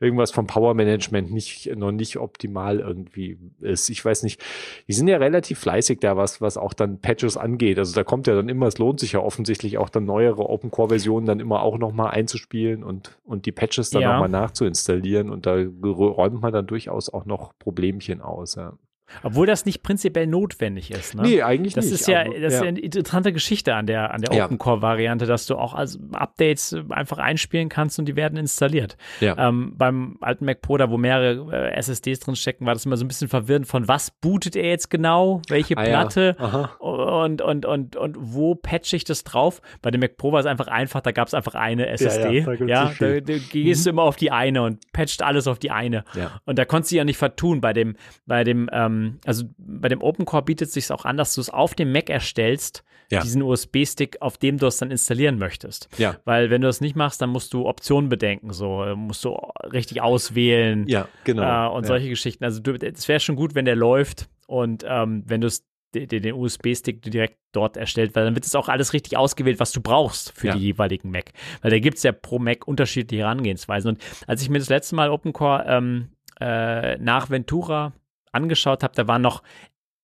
irgendwas 0.00 0.30
vom 0.30 0.46
Power 0.46 0.74
Management 0.74 1.30
nicht, 1.30 1.74
noch 1.76 1.92
nicht 1.92 2.16
optimal 2.16 2.80
irgendwie 2.80 3.38
ist. 3.60 3.90
Ich 3.90 4.02
weiß 4.04 4.22
nicht, 4.22 4.42
die 4.88 4.94
sind 4.94 5.08
ja 5.08 5.18
relativ 5.18 5.58
fleißig 5.58 6.00
da, 6.00 6.16
was, 6.16 6.40
was 6.40 6.56
auch 6.56 6.72
dann 6.72 7.00
Patches 7.00 7.36
angeht. 7.36 7.78
Also 7.78 7.94
da 7.94 8.02
kommt 8.02 8.26
ja 8.26 8.34
dann 8.34 8.48
immer, 8.48 8.66
es 8.66 8.78
lohnt 8.78 8.98
sich 8.98 9.12
ja 9.12 9.20
offensichtlich 9.20 9.76
auch 9.76 9.90
dann 9.90 10.06
neuere 10.06 10.48
Open 10.48 10.70
Core 10.70 10.88
Versionen 10.88 11.26
dann 11.26 11.40
immer 11.40 11.62
auch 11.62 11.76
nochmal 11.76 12.12
einzuspielen 12.12 12.82
und, 12.82 13.18
und 13.24 13.44
die 13.44 13.52
Patches 13.52 13.90
dann 13.90 14.02
ja. 14.02 14.12
nochmal 14.12 14.30
nachzuinstallieren 14.30 15.30
und 15.30 15.44
da 15.46 15.54
räumt 15.54 16.40
man 16.40 16.52
dann 16.52 16.66
durchaus 16.66 17.12
auch 17.12 17.26
noch 17.26 17.52
Problemchen 17.58 18.22
aus, 18.22 18.54
ja. 18.54 18.78
Obwohl 19.22 19.46
das 19.46 19.64
nicht 19.64 19.82
prinzipiell 19.82 20.26
notwendig 20.26 20.90
ist. 20.90 21.14
Ne? 21.14 21.22
Nee, 21.22 21.42
eigentlich 21.42 21.74
das 21.74 21.86
nicht. 21.86 21.94
Ist 21.94 22.08
ja, 22.08 22.24
das 22.24 22.34
ja. 22.34 22.46
ist 22.46 22.60
ja 22.60 22.68
eine 22.68 22.80
interessante 22.80 23.32
Geschichte 23.32 23.74
an 23.74 23.86
der, 23.86 24.12
an 24.12 24.22
der 24.22 24.34
ja. 24.34 24.44
Open-Core-Variante, 24.44 25.26
dass 25.26 25.46
du 25.46 25.56
auch 25.56 25.74
als 25.74 25.98
Updates 26.12 26.76
einfach 26.90 27.18
einspielen 27.18 27.68
kannst 27.68 27.98
und 27.98 28.06
die 28.06 28.16
werden 28.16 28.38
installiert. 28.38 28.96
Ja. 29.20 29.36
Ähm, 29.48 29.74
beim 29.76 30.16
alten 30.20 30.44
Mac 30.44 30.62
Pro, 30.62 30.76
da 30.76 30.90
wo 30.90 30.96
mehrere 30.96 31.70
äh, 31.70 31.74
SSDs 31.74 32.20
drin 32.20 32.36
stecken, 32.36 32.66
war 32.66 32.74
das 32.74 32.86
immer 32.86 32.96
so 32.96 33.04
ein 33.04 33.08
bisschen 33.08 33.28
verwirrend 33.28 33.66
von 33.66 33.88
was 33.88 34.10
bootet 34.10 34.56
er 34.56 34.68
jetzt 34.68 34.90
genau, 34.90 35.42
welche 35.48 35.76
ah, 35.76 35.82
Platte 35.82 36.36
und, 36.78 37.42
und, 37.42 37.66
und, 37.66 37.96
und 37.96 38.16
wo 38.18 38.54
patche 38.54 38.96
ich 38.96 39.04
das 39.04 39.24
drauf. 39.24 39.60
Bei 39.82 39.90
dem 39.90 40.00
Mac 40.00 40.16
Pro 40.16 40.32
war 40.32 40.40
es 40.40 40.46
einfach 40.46 40.68
einfach, 40.68 41.00
da 41.00 41.12
gab 41.12 41.28
es 41.28 41.34
einfach 41.34 41.54
eine 41.54 41.88
SSD. 41.88 42.40
Ja, 42.66 42.92
da, 42.98 43.06
da, 43.06 43.20
da 43.20 43.34
gehst 43.50 43.86
du 43.86 43.90
mhm. 43.90 43.94
immer 43.94 44.02
auf 44.02 44.16
die 44.16 44.30
eine 44.30 44.62
und 44.62 44.80
patcht 44.92 45.22
alles 45.22 45.46
auf 45.46 45.58
die 45.58 45.70
eine. 45.70 46.04
Und 46.44 46.58
da 46.58 46.64
konntest 46.64 46.92
du 46.92 46.96
ja 46.96 47.04
nicht 47.04 47.18
vertun 47.18 47.60
bei 47.60 47.72
dem, 47.72 47.96
bei 48.26 48.44
dem 48.44 48.68
ähm, 48.72 48.93
ähm, 48.94 49.18
also 49.24 49.44
bei 49.58 49.88
dem 49.88 50.02
Open 50.02 50.24
Core 50.24 50.42
bietet 50.42 50.68
es 50.68 50.74
sich 50.74 50.90
auch 50.90 51.04
an, 51.04 51.16
dass 51.16 51.34
du 51.34 51.40
es 51.40 51.50
auf 51.50 51.74
dem 51.74 51.92
Mac 51.92 52.10
erstellst, 52.10 52.84
ja. 53.10 53.20
diesen 53.20 53.42
USB-Stick, 53.42 54.20
auf 54.20 54.38
dem 54.38 54.58
du 54.58 54.66
es 54.66 54.78
dann 54.78 54.90
installieren 54.90 55.38
möchtest. 55.38 55.88
Ja. 55.98 56.16
Weil 56.24 56.50
wenn 56.50 56.60
du 56.60 56.66
das 56.66 56.80
nicht 56.80 56.96
machst, 56.96 57.20
dann 57.20 57.30
musst 57.30 57.52
du 57.52 57.66
Optionen 57.66 58.08
bedenken, 58.08 58.52
so 58.52 58.82
äh, 58.82 58.94
musst 58.94 59.24
du 59.24 59.36
richtig 59.72 60.02
auswählen. 60.02 60.86
Ja, 60.86 61.08
genau. 61.24 61.42
Äh, 61.42 61.76
und 61.76 61.82
ja. 61.84 61.88
solche 61.88 62.08
Geschichten. 62.08 62.44
Also 62.44 62.60
es 62.62 63.08
wäre 63.08 63.20
schon 63.20 63.36
gut, 63.36 63.54
wenn 63.54 63.64
der 63.64 63.76
läuft 63.76 64.28
und 64.46 64.84
ähm, 64.86 65.22
wenn 65.26 65.40
du 65.40 65.46
es 65.46 65.64
den, 65.94 66.08
den 66.08 66.34
USB-Stick 66.34 67.02
direkt 67.02 67.38
dort 67.52 67.76
erstellt, 67.76 68.14
weil 68.14 68.24
dann 68.24 68.34
wird 68.34 68.44
es 68.44 68.54
auch 68.54 68.68
alles 68.68 68.92
richtig 68.92 69.16
ausgewählt, 69.16 69.60
was 69.60 69.72
du 69.72 69.80
brauchst 69.80 70.32
für 70.32 70.48
ja. 70.48 70.54
die 70.54 70.60
jeweiligen 70.60 71.10
Mac. 71.10 71.32
Weil 71.62 71.70
da 71.70 71.78
gibt 71.78 71.98
es 71.98 72.02
ja 72.02 72.12
pro 72.12 72.38
Mac 72.38 72.66
unterschiedliche 72.66 73.22
Herangehensweisen. 73.22 73.90
Und 73.90 74.02
als 74.26 74.42
ich 74.42 74.50
mir 74.50 74.58
das 74.58 74.68
letzte 74.68 74.96
Mal 74.96 75.10
OpenCore 75.10 75.64
ähm, 75.68 76.08
äh, 76.40 76.98
nach 76.98 77.30
Ventura 77.30 77.92
angeschaut 78.34 78.82
habe, 78.82 78.94
da 78.94 79.06
waren 79.06 79.22
noch 79.22 79.42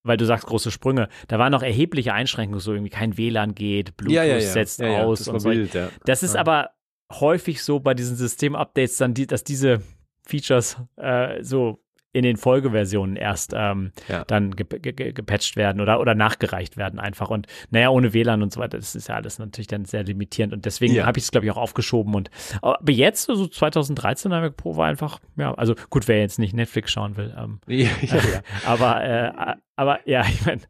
weil 0.03 0.17
du 0.17 0.25
sagst 0.25 0.47
große 0.47 0.71
Sprünge, 0.71 1.09
da 1.29 1.39
waren 1.39 1.53
noch 1.53 1.63
erhebliche 1.63 2.15
Einschränkungen, 2.15 2.61
so 2.61 2.73
irgendwie 2.73 2.91
kein 2.91 3.19
WLAN 3.19 3.55
geht, 3.55 3.99
Bluetooth 3.99 4.15
ja, 4.15 4.25
ja, 4.25 4.39
ja. 4.39 4.41
setzt 4.41 4.83
aus 4.83 5.19
das 5.19 5.29
und 5.29 5.41
so. 5.41 5.51
Wild, 5.51 5.77
das 6.07 6.23
ist 6.23 6.37
aber 6.37 6.71
häufig 7.13 7.63
so 7.63 7.81
bei 7.81 7.93
diesen 7.93 8.17
Systemupdates 8.17 8.97
dann, 8.97 9.15
die, 9.15 9.27
dass 9.27 9.45
diese 9.45 9.83
Features 10.27 10.79
äh, 10.97 11.43
so 11.43 11.83
in 12.13 12.23
den 12.25 12.37
Folgeversionen 12.37 13.17
erst 13.17 13.53
ähm, 13.55 13.93
ja. 14.09 14.25
dann 14.25 14.57
ge 14.57 14.67
ge 14.67 15.13
gepatcht 15.13 15.57
werden 15.57 15.81
oder, 15.81 16.01
oder 16.01 16.15
nachgereicht 16.15 16.77
werden 16.77 16.99
einfach. 16.99 17.31
Und 17.31 17.47
naja, 17.71 17.91
ohne 17.91 18.13
WLAN 18.13 18.43
und 18.43 18.53
so 18.53 18.61
weiter, 18.61 18.79
das 18.79 18.95
ist 18.95 19.09
ja 19.09 19.15
alles 19.15 19.39
natürlich 19.39 19.69
dann 19.69 19.85
sehr 19.85 20.03
limitierend. 20.03 20.53
Und 20.53 20.65
deswegen 20.65 20.95
ja. 20.95 21.07
habe 21.07 21.19
ich 21.19 21.25
es, 21.25 21.31
glaube 21.31 21.47
ich, 21.47 21.53
auch 21.53 21.57
aufgeschoben. 21.57 22.15
Und 22.15 22.31
aber 22.63 22.91
jetzt, 22.91 23.27
so 23.27 23.33
also 23.33 23.47
2013 23.47 24.33
iMac 24.33 24.57
Pro 24.57 24.77
war 24.77 24.89
einfach, 24.89 25.21
ja, 25.37 25.55
also 25.55 25.75
gut, 25.89 26.09
wer 26.09 26.19
jetzt 26.19 26.39
nicht 26.39 26.55
Netflix 26.55 26.91
schauen 26.91 27.17
will. 27.17 27.35
Ähm, 27.39 27.61
ja, 27.69 27.89
ja, 28.03 28.43
aber, 28.65 29.05
äh, 29.05 29.55
aber 29.77 30.01
ja, 30.09 30.25
ich 30.27 30.45
meine, 30.45 30.63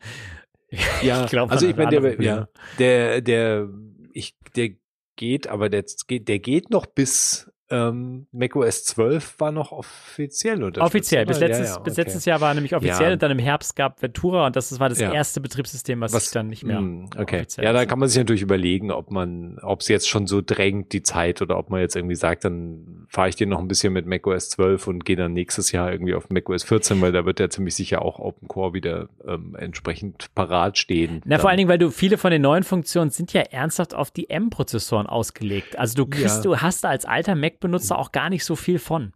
ja, 1.02 1.24
ich 1.24 1.30
glaube, 1.30 1.52
also 1.52 1.66
ich 1.66 1.76
meine, 1.76 2.00
der, 2.00 2.22
ja, 2.22 2.48
der, 2.78 3.20
der, 3.22 3.68
ich, 4.12 4.34
der 4.56 4.70
geht, 5.16 5.48
aber 5.48 5.68
der 5.68 5.84
der 6.08 6.38
geht 6.38 6.70
noch 6.70 6.86
bis 6.86 7.50
ähm, 7.70 8.26
macOS 8.32 8.84
12 8.84 9.38
war 9.38 9.52
noch 9.52 9.72
offiziell 9.72 10.62
oder? 10.62 10.82
Offiziell. 10.82 11.24
Bis 11.24 11.38
letztes, 11.38 11.68
ja, 11.68 11.74
ja, 11.74 11.80
okay. 11.80 11.84
bis 11.84 11.96
letztes 11.96 12.24
Jahr 12.24 12.40
war 12.40 12.52
nämlich 12.54 12.74
offiziell 12.74 13.08
ja. 13.08 13.12
und 13.12 13.22
dann 13.22 13.30
im 13.30 13.38
Herbst 13.38 13.76
gab 13.76 14.02
Ventura 14.02 14.46
und 14.46 14.56
das 14.56 14.78
war 14.80 14.88
das 14.88 15.00
erste 15.00 15.40
Betriebssystem, 15.40 16.00
was, 16.00 16.12
was 16.12 16.30
dann 16.32 16.48
nicht 16.48 16.64
mehr. 16.64 16.80
Mh, 16.80 17.10
okay. 17.18 17.46
Ja, 17.58 17.72
da 17.72 17.86
kann 17.86 17.98
man 17.98 18.08
sich 18.08 18.18
natürlich 18.18 18.42
überlegen, 18.42 18.90
ob 18.90 19.10
man, 19.10 19.58
ob 19.62 19.80
es 19.80 19.88
jetzt 19.88 20.08
schon 20.08 20.26
so 20.26 20.42
drängt, 20.44 20.92
die 20.92 21.02
Zeit, 21.02 21.42
oder 21.42 21.58
ob 21.58 21.70
man 21.70 21.80
jetzt 21.80 21.94
irgendwie 21.94 22.16
sagt, 22.16 22.44
dann 22.44 23.06
fahre 23.08 23.28
ich 23.28 23.36
den 23.36 23.48
noch 23.48 23.60
ein 23.60 23.68
bisschen 23.68 23.92
mit 23.92 24.06
macOS 24.06 24.50
12 24.50 24.88
und 24.88 25.04
gehe 25.04 25.16
dann 25.16 25.32
nächstes 25.32 25.70
Jahr 25.70 25.92
irgendwie 25.92 26.14
auf 26.14 26.28
macOS 26.30 26.64
14, 26.64 27.00
weil 27.00 27.12
da 27.12 27.24
wird 27.24 27.38
ja 27.38 27.48
ziemlich 27.48 27.74
sicher 27.74 28.02
auch 28.02 28.18
Open 28.18 28.48
Core 28.48 28.74
wieder 28.74 29.08
ähm, 29.26 29.56
entsprechend 29.58 30.34
parat 30.34 30.76
stehen. 30.76 31.20
Na, 31.24 31.36
dann. 31.36 31.40
vor 31.40 31.50
allen 31.50 31.58
Dingen, 31.58 31.68
weil 31.68 31.78
du 31.78 31.90
viele 31.90 32.18
von 32.18 32.32
den 32.32 32.42
neuen 32.42 32.64
Funktionen 32.64 33.10
sind 33.10 33.32
ja 33.32 33.42
ernsthaft 33.42 33.94
auf 33.94 34.10
die 34.10 34.28
M-Prozessoren 34.28 35.06
ausgelegt. 35.06 35.78
Also 35.78 35.96
du 35.96 36.06
kriegst, 36.06 36.44
du 36.44 36.56
hast 36.56 36.84
als 36.84 37.04
alter 37.04 37.34
Mac 37.34 37.59
Benutzer 37.60 37.98
auch 37.98 38.12
gar 38.12 38.30
nicht 38.30 38.44
so 38.44 38.56
viel 38.56 38.78
von. 38.78 39.12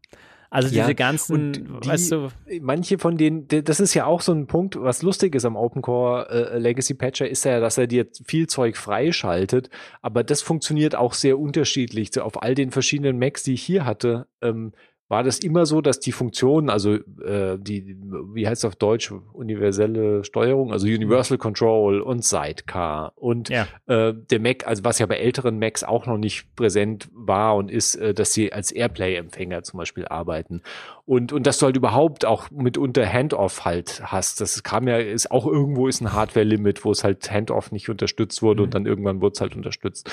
Also 0.50 0.68
diese 0.68 0.82
Ja, 0.82 0.92
ganzen, 0.92 1.52
die, 1.52 1.88
weißt 1.88 2.12
du, 2.12 2.28
manche 2.60 2.98
von 2.98 3.16
denen, 3.16 3.48
das 3.48 3.80
ist 3.80 3.92
ja 3.94 4.06
auch 4.06 4.20
so 4.20 4.30
ein 4.30 4.46
Punkt, 4.46 4.80
was 4.80 5.02
lustig 5.02 5.34
ist 5.34 5.44
am 5.44 5.56
Open 5.56 5.82
Core 5.82 6.28
äh, 6.30 6.58
Legacy 6.58 6.94
Patcher, 6.94 7.28
ist 7.28 7.44
ja, 7.44 7.58
dass 7.58 7.76
er 7.76 7.88
dir 7.88 8.06
viel 8.24 8.46
Zeug 8.46 8.76
freischaltet, 8.76 9.68
aber 10.00 10.22
das 10.22 10.42
funktioniert 10.42 10.94
auch 10.94 11.14
sehr 11.14 11.40
unterschiedlich. 11.40 12.10
So 12.12 12.22
auf 12.22 12.40
all 12.40 12.54
den 12.54 12.70
verschiedenen 12.70 13.18
Macs, 13.18 13.42
die 13.42 13.54
ich 13.54 13.64
hier 13.64 13.84
hatte, 13.84 14.28
ähm, 14.42 14.72
war 15.14 15.22
das 15.22 15.38
immer 15.38 15.64
so, 15.64 15.80
dass 15.80 16.00
die 16.00 16.10
Funktionen, 16.10 16.68
also 16.68 16.94
äh, 16.94 17.56
die, 17.56 17.96
wie 18.32 18.48
heißt 18.48 18.64
es 18.64 18.68
auf 18.68 18.74
Deutsch, 18.74 19.12
universelle 19.32 20.24
Steuerung, 20.24 20.72
also 20.72 20.88
Universal 20.88 21.38
Control 21.38 22.00
und 22.00 22.24
Sidecar 22.24 23.12
und 23.14 23.48
ja. 23.48 23.68
äh, 23.86 24.12
der 24.12 24.40
Mac, 24.40 24.66
also 24.66 24.82
was 24.82 24.98
ja 24.98 25.06
bei 25.06 25.18
älteren 25.18 25.60
Macs 25.60 25.84
auch 25.84 26.06
noch 26.06 26.18
nicht 26.18 26.56
präsent 26.56 27.08
war 27.12 27.54
und 27.54 27.70
ist, 27.70 27.94
äh, 27.94 28.12
dass 28.12 28.32
sie 28.32 28.52
als 28.52 28.72
Airplay-Empfänger 28.72 29.62
zum 29.62 29.78
Beispiel 29.78 30.04
arbeiten. 30.06 30.62
Und, 31.06 31.32
und 31.32 31.46
dass 31.46 31.58
du 31.58 31.66
halt 31.66 31.76
überhaupt 31.76 32.24
auch 32.24 32.50
mitunter 32.50 33.06
Handoff 33.06 33.64
halt 33.64 34.02
hast. 34.04 34.40
Das 34.40 34.64
kam 34.64 34.88
ja, 34.88 34.96
ist 34.96 35.30
auch 35.30 35.46
irgendwo 35.46 35.86
ist 35.86 36.00
ein 36.00 36.12
Hardware-Limit, 36.12 36.84
wo 36.84 36.90
es 36.90 37.04
halt 37.04 37.30
Handoff 37.30 37.70
nicht 37.70 37.88
unterstützt 37.88 38.42
wurde 38.42 38.62
Mhm. 38.62 38.64
und 38.64 38.74
dann 38.74 38.86
irgendwann 38.86 39.20
wurde 39.20 39.34
es 39.34 39.40
halt 39.40 39.54
unterstützt. 39.54 40.10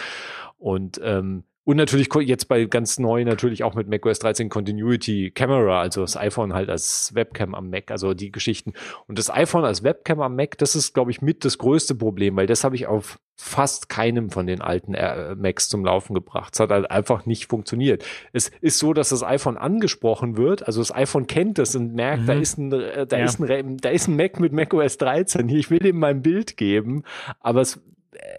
Und 0.60 1.02
ähm, 1.04 1.44
und 1.64 1.78
natürlich 1.78 2.10
jetzt 2.26 2.48
bei 2.48 2.66
ganz 2.66 2.98
neu 3.00 3.24
natürlich 3.24 3.64
auch 3.64 3.76
mit 3.76 3.88
macOS 3.88 4.20
13 4.20 4.50
Continuity 4.50 5.32
Camera, 5.32 5.80
also 5.82 6.02
das 6.02 6.18
iPhone 6.18 6.54
halt 6.54 6.70
als 6.70 7.14
Webcam 7.14 7.54
am 7.54 7.70
Mac, 7.70 7.92
also 7.92 8.14
die 8.14 8.32
Geschichten. 8.32 8.74
Und 9.08 9.20
das 9.20 9.30
iPhone 9.30 9.64
als 9.64 9.84
Webcam 9.84 10.22
am 10.22 10.36
Mac, 10.36 10.58
das 10.58 10.76
ist, 10.76 10.94
glaube 10.94 11.12
ich, 11.12 11.22
mit 11.22 11.46
das 11.46 11.58
größte 11.60 11.94
Problem, 11.96 12.36
weil 12.36 12.48
das 12.48 12.64
habe 12.64 12.76
ich 12.76 12.88
auf 12.88 13.20
fast 13.36 13.90
keinem 13.90 14.30
von 14.30 14.46
den 14.48 14.62
alten 14.62 14.94
äh, 14.94 15.36
Macs 15.36 15.68
zum 15.70 15.84
Laufen 15.86 16.14
gebracht. 16.14 16.54
Es 16.54 16.60
hat 16.60 16.70
halt 16.70 16.90
einfach 16.92 17.26
nicht 17.26 17.48
funktioniert. 17.50 18.04
Es 18.34 18.52
ist 18.62 18.78
so, 18.78 18.94
dass 18.94 19.10
das 19.10 19.24
iPhone 19.24 19.58
angesprochen 19.58 20.38
wird, 20.38 20.66
also 20.68 20.82
das 20.82 20.94
iPhone 20.94 21.28
kennt 21.28 21.58
das 21.58 21.76
und 21.76 21.94
merkt, 21.94 22.24
Mhm. 22.24 22.28
da 22.28 22.34
ist 22.34 22.58
ein, 22.58 22.72
äh, 22.72 23.08
da 23.08 23.18
Ja. 23.18 23.26
ist 23.26 23.40
ein, 23.40 23.78
da 23.78 23.90
ist 23.90 24.08
ein 24.08 24.16
Mac 24.16 24.40
mit 24.40 24.52
macOS 24.54 24.98
13 24.98 25.48
hier, 25.48 25.60
ich 25.60 25.70
will 25.72 25.80
dem 25.80 25.98
mein 26.00 26.22
Bild 26.22 26.58
geben, 26.58 27.04
aber 27.40 27.62
es 27.62 27.80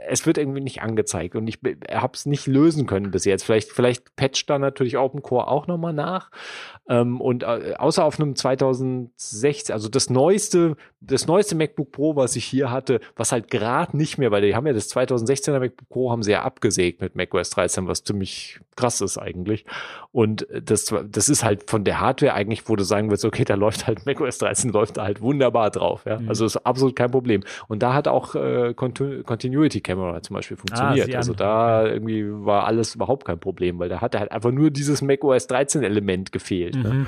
es 0.07 0.27
wird 0.27 0.37
irgendwie 0.37 0.61
nicht 0.61 0.83
angezeigt 0.83 1.35
und 1.35 1.47
ich 1.49 1.59
habe 1.91 2.13
es 2.15 2.27
nicht 2.27 2.47
lösen 2.47 2.87
können 2.87 3.11
bis 3.11 3.25
jetzt. 3.25 3.45
Vielleicht, 3.45 3.71
vielleicht 3.71 4.17
patcht 4.17 4.51
da 4.51 4.59
natürlich 4.59 4.99
Open 4.99 5.23
Core 5.23 5.49
auch 5.49 5.67
nochmal 5.67 5.95
nach. 5.95 6.31
Ähm, 6.89 7.21
und 7.21 7.43
äh, 7.43 7.75
außer 7.79 8.05
auf 8.05 8.21
einem 8.21 8.37
2016, 8.37 9.73
also 9.73 9.89
das 9.89 10.11
neueste, 10.11 10.77
das 11.01 11.27
neueste 11.27 11.55
MacBook 11.55 11.91
Pro, 11.93 12.17
was 12.17 12.37
ich 12.37 12.45
hier 12.45 12.71
hatte, 12.71 13.01
was 13.17 13.33
halt 13.33 13.51
gerade 13.51 13.97
nicht 13.97 14.19
mehr, 14.19 14.31
weil 14.31 14.43
die 14.43 14.55
haben 14.55 14.67
ja 14.67 14.73
das 14.73 14.95
2016er 14.95 15.59
MacBook 15.59 15.89
Pro 15.89 16.11
haben 16.11 16.23
sie 16.23 16.33
ja 16.33 16.43
abgesägt 16.43 17.01
mit 17.01 17.17
macOS 17.17 17.51
13, 17.51 17.87
was 17.87 18.05
ziemlich 18.05 18.61
krass 18.77 19.01
ist 19.01 19.17
eigentlich. 19.17 19.65
Und 20.11 20.47
das, 20.63 20.93
das 21.09 21.29
ist 21.29 21.45
halt 21.45 21.71
von 21.71 21.85
der 21.85 22.01
Hardware 22.01 22.35
eigentlich, 22.35 22.69
wo 22.69 22.77
du 22.77 22.85
sagen 22.85 23.09
würdest, 23.09 23.25
okay, 23.25 23.45
da 23.45 23.55
läuft 23.55 23.87
halt 23.87 24.05
macOS 24.07 24.39
13, 24.39 24.71
läuft 24.71 24.99
da 24.99 25.05
halt 25.05 25.23
wunderbar 25.23 25.71
drauf. 25.71 26.05
Ja? 26.05 26.19
Mhm. 26.19 26.29
Also 26.29 26.45
ist 26.45 26.59
absolut 26.59 26.97
kein 26.97 27.11
Problem. 27.11 27.43
Und 27.69 27.83
da 27.83 27.95
hat 27.95 28.09
auch 28.09 28.35
äh, 28.35 28.75
Continu 28.75 29.62
Continuity 29.63 29.81
Camera 29.81 30.23
zum 30.23 30.35
Beispiel 30.35 30.57
funktioniert. 30.57 31.07
sieh 31.07 31.13
an. 31.13 31.19
also 31.19 31.35
da 31.35 31.87
irgendwie 31.87 32.25
war 32.27 32.67
alles 32.67 32.95
überhaupt 32.95 33.25
kein 33.25 33.39
Problem, 33.39 33.79
weil 33.79 33.89
da 33.89 34.01
hatte 34.01 34.19
halt 34.19 34.33
einfach 34.33 34.51
nur 34.51 34.71
dieses 34.71 35.03
macOS 35.03 35.47
13 35.47 35.83
Element 35.83 36.33
gefehlt. 36.33 36.75
Ne? 36.77 36.95
Mhm. 36.95 37.07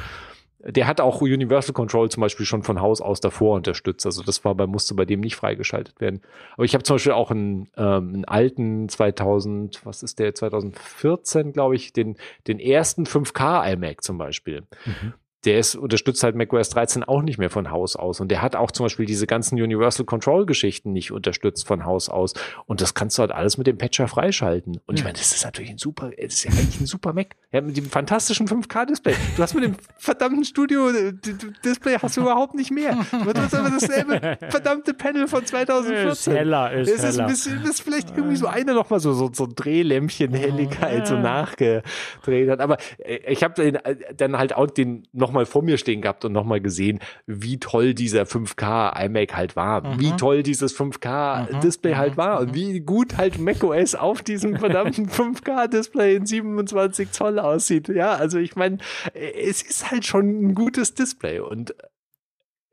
Der 0.66 0.86
hat 0.86 1.00
auch 1.00 1.20
Universal 1.20 1.74
Control 1.74 2.10
zum 2.10 2.22
Beispiel 2.22 2.46
schon 2.46 2.62
von 2.62 2.80
Haus 2.80 3.02
aus 3.02 3.20
davor 3.20 3.56
unterstützt. 3.56 4.06
Also 4.06 4.22
das 4.22 4.46
war 4.46 4.54
bei, 4.54 4.66
musste 4.66 4.94
bei 4.94 5.04
dem 5.04 5.20
nicht 5.20 5.36
freigeschaltet 5.36 6.00
werden. 6.00 6.22
Aber 6.54 6.64
ich 6.64 6.72
habe 6.72 6.82
zum 6.84 6.94
Beispiel 6.94 7.12
auch 7.12 7.30
einen, 7.30 7.68
ähm, 7.76 8.14
einen 8.14 8.24
alten 8.24 8.88
2000, 8.88 9.84
was 9.84 10.02
ist 10.02 10.18
der, 10.18 10.34
2014, 10.34 11.52
glaube 11.52 11.76
ich, 11.76 11.92
den, 11.92 12.16
den 12.46 12.58
ersten 12.58 13.04
5K 13.04 13.72
iMac 13.72 14.02
zum 14.02 14.16
Beispiel. 14.16 14.62
Mhm. 14.86 15.12
Der 15.44 15.58
ist, 15.58 15.74
unterstützt 15.74 16.22
halt 16.22 16.36
macOS 16.36 16.70
13 16.70 17.04
auch 17.04 17.22
nicht 17.22 17.38
mehr 17.38 17.50
von 17.50 17.70
Haus 17.70 17.96
aus. 17.96 18.20
Und 18.20 18.28
der 18.28 18.42
hat 18.42 18.56
auch 18.56 18.70
zum 18.70 18.86
Beispiel 18.86 19.06
diese 19.06 19.26
ganzen 19.26 19.60
Universal 19.60 20.06
Control 20.06 20.46
Geschichten 20.46 20.92
nicht 20.92 21.12
unterstützt 21.12 21.66
von 21.66 21.84
Haus 21.84 22.08
aus. 22.08 22.34
Und 22.66 22.80
das 22.80 22.94
kannst 22.94 23.18
du 23.18 23.22
halt 23.22 23.32
alles 23.32 23.58
mit 23.58 23.66
dem 23.66 23.78
Patcher 23.78 24.08
freischalten. 24.08 24.80
Und 24.86 24.98
ich 24.98 25.04
meine, 25.04 25.18
das 25.18 25.32
ist 25.32 25.44
natürlich 25.44 25.70
ein 25.70 25.78
super, 25.78 26.10
das 26.10 26.34
ist 26.34 26.44
ja 26.44 26.50
eigentlich 26.52 26.80
ein 26.80 26.86
super 26.86 27.12
Mac. 27.12 27.36
Ja, 27.52 27.60
mit 27.60 27.76
dem 27.76 27.90
fantastischen 27.90 28.48
5K-Display. 28.48 29.14
Du 29.36 29.42
hast 29.42 29.54
mit 29.54 29.64
dem 29.64 29.76
verdammten 29.98 30.44
Studio-Display 30.44 31.98
hast 32.00 32.16
du 32.16 32.22
überhaupt 32.22 32.54
nicht 32.54 32.70
mehr. 32.70 32.98
Du 33.12 33.40
hast 33.40 33.54
aber 33.54 33.70
dasselbe 33.70 34.38
verdammte 34.48 34.94
Panel 34.94 35.28
von 35.28 35.42
Ist 35.42 35.50
2014. 35.50 36.32
heller, 36.34 36.72
ist 36.72 36.90
Es 36.90 37.04
ist 37.04 37.18
ein 37.18 37.26
bisschen, 37.26 37.60
das 37.62 37.70
ist 37.70 37.80
vielleicht 37.82 38.16
irgendwie 38.16 38.36
so 38.36 38.46
eine 38.46 38.74
noch 38.74 38.90
mal 38.90 39.00
so, 39.00 39.12
so, 39.12 39.30
so 39.32 39.44
ein 39.44 39.54
Drehlämpchen 39.54 40.32
Helligkeit 40.34 41.06
so 41.06 41.18
nachgedreht 41.18 42.48
hat. 42.48 42.60
Aber 42.60 42.78
äh, 42.98 43.32
ich 43.32 43.42
habe 43.42 43.80
dann 44.16 44.38
halt 44.38 44.54
auch 44.54 44.66
den 44.66 45.06
noch 45.12 45.33
mal 45.34 45.44
vor 45.46 45.62
mir 45.62 45.76
stehen 45.76 46.00
gehabt 46.00 46.24
und 46.24 46.32
noch 46.32 46.44
mal 46.44 46.60
gesehen, 46.60 47.00
wie 47.26 47.58
toll 47.58 47.92
dieser 47.92 48.22
5K 48.22 49.04
iMac 49.04 49.36
halt 49.36 49.56
war. 49.56 49.86
Mhm. 49.86 50.00
Wie 50.00 50.12
toll 50.12 50.42
dieses 50.42 50.74
5K 50.74 51.52
Mhm, 51.52 51.60
Display 51.60 51.92
mhm, 51.92 51.98
halt 51.98 52.16
war 52.16 52.40
und 52.40 52.50
mhm. 52.50 52.54
wie 52.54 52.80
gut 52.80 53.16
halt 53.18 53.38
macOS 53.38 53.94
auf 53.94 54.22
diesem 54.22 54.56
verdammten 54.58 55.08
5K 55.08 55.68
Display 55.68 56.16
in 56.16 56.26
27 56.26 57.10
Zoll 57.12 57.38
aussieht. 57.38 57.88
Ja, 57.88 58.14
also 58.14 58.38
ich 58.38 58.56
meine, 58.56 58.78
es 59.12 59.60
ist 59.62 59.90
halt 59.90 60.06
schon 60.06 60.28
ein 60.46 60.54
gutes 60.54 60.94
Display 60.94 61.40
und 61.40 61.74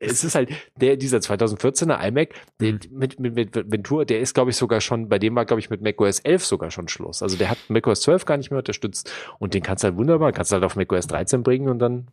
es 0.04 0.24
ist 0.24 0.34
halt 0.34 0.50
der 0.80 0.96
dieser 0.96 1.18
2014er 1.18 2.04
iMac 2.08 2.30
der, 2.60 2.72
Mhm. 2.72 2.80
mit, 2.90 3.20
mit, 3.20 3.34
mit 3.36 3.54
Ventura, 3.70 4.04
der 4.04 4.18
ist 4.18 4.34
glaube 4.34 4.50
ich 4.50 4.56
sogar 4.56 4.80
schon, 4.80 5.08
bei 5.08 5.20
dem 5.20 5.36
war 5.36 5.44
glaube 5.44 5.60
ich 5.60 5.70
mit 5.70 5.80
macOS 5.80 6.18
11 6.20 6.44
sogar 6.44 6.70
schon 6.72 6.88
Schluss. 6.88 7.22
Also 7.22 7.36
der 7.36 7.50
hat 7.50 7.58
macOS 7.68 8.00
12 8.02 8.24
gar 8.24 8.36
nicht 8.36 8.50
mehr 8.50 8.58
unterstützt 8.58 9.12
und 9.38 9.54
den 9.54 9.62
kannst 9.62 9.84
du 9.84 9.88
halt 9.88 9.96
wunderbar, 9.96 10.32
kannst 10.32 10.50
du 10.50 10.54
halt 10.54 10.64
auf 10.64 10.74
macOS 10.74 11.06
13 11.06 11.44
bringen 11.44 11.68
und 11.68 11.78
dann 11.78 12.08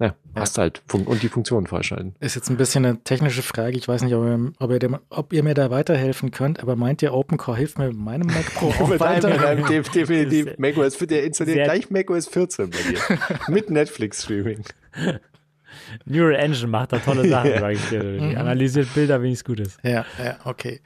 ja, 0.00 0.14
hast 0.34 0.56
halt 0.58 0.82
Fun 0.88 1.02
und 1.04 1.22
die 1.22 1.28
Funktion 1.28 1.66
freischalten. 1.66 2.14
Ist 2.20 2.34
jetzt 2.34 2.48
ein 2.50 2.56
bisschen 2.56 2.84
eine 2.86 2.98
technische 3.04 3.42
Frage. 3.42 3.76
Ich 3.76 3.86
weiß 3.86 4.02
nicht, 4.02 4.14
ob 4.14 4.24
ihr, 4.24 4.52
ob 4.58 4.70
ihr, 4.70 4.78
dem, 4.78 4.98
ob 5.10 5.32
ihr 5.32 5.42
mir 5.42 5.54
da 5.54 5.70
weiterhelfen 5.70 6.30
könnt, 6.30 6.60
aber 6.60 6.74
meint 6.74 7.02
ihr, 7.02 7.12
OpenCore 7.12 7.56
hilft 7.56 7.78
mir 7.78 7.88
mit 7.88 7.98
meinem 7.98 8.26
Mac 8.26 8.46
Pro 8.54 8.68
auch 8.68 8.88
Mit 8.88 8.98
weiter? 9.00 9.28
deinem- 9.28 9.42
deinem 9.42 9.66
Def- 9.66 9.90
definitiv 9.90 10.58
macOS, 10.58 10.96
der 10.98 11.24
installiert 11.24 11.64
gleich 11.64 11.90
macOS 11.90 12.26
14 12.28 12.70
bei 12.70 12.78
dir. 12.78 12.98
mit 13.48 13.68
Netflix 13.70 14.22
Streaming. 14.24 14.64
Neural 16.04 16.34
Engine 16.34 16.68
macht 16.68 16.92
da 16.92 16.98
tolle 16.98 17.28
Sachen, 17.28 17.50
Ja. 17.54 17.60
sage 17.60 17.74
ich 17.74 17.88
dir. 17.88 18.00
Die 18.02 18.20
Mhm. 18.20 18.36
analysiert 18.38 18.92
Bilder, 18.94 19.22
wie 19.22 19.32
es 19.32 19.44
gut 19.44 19.60
ist. 19.60 19.78
Ja, 19.84 20.04
ja, 20.22 20.36
okay. 20.44 20.80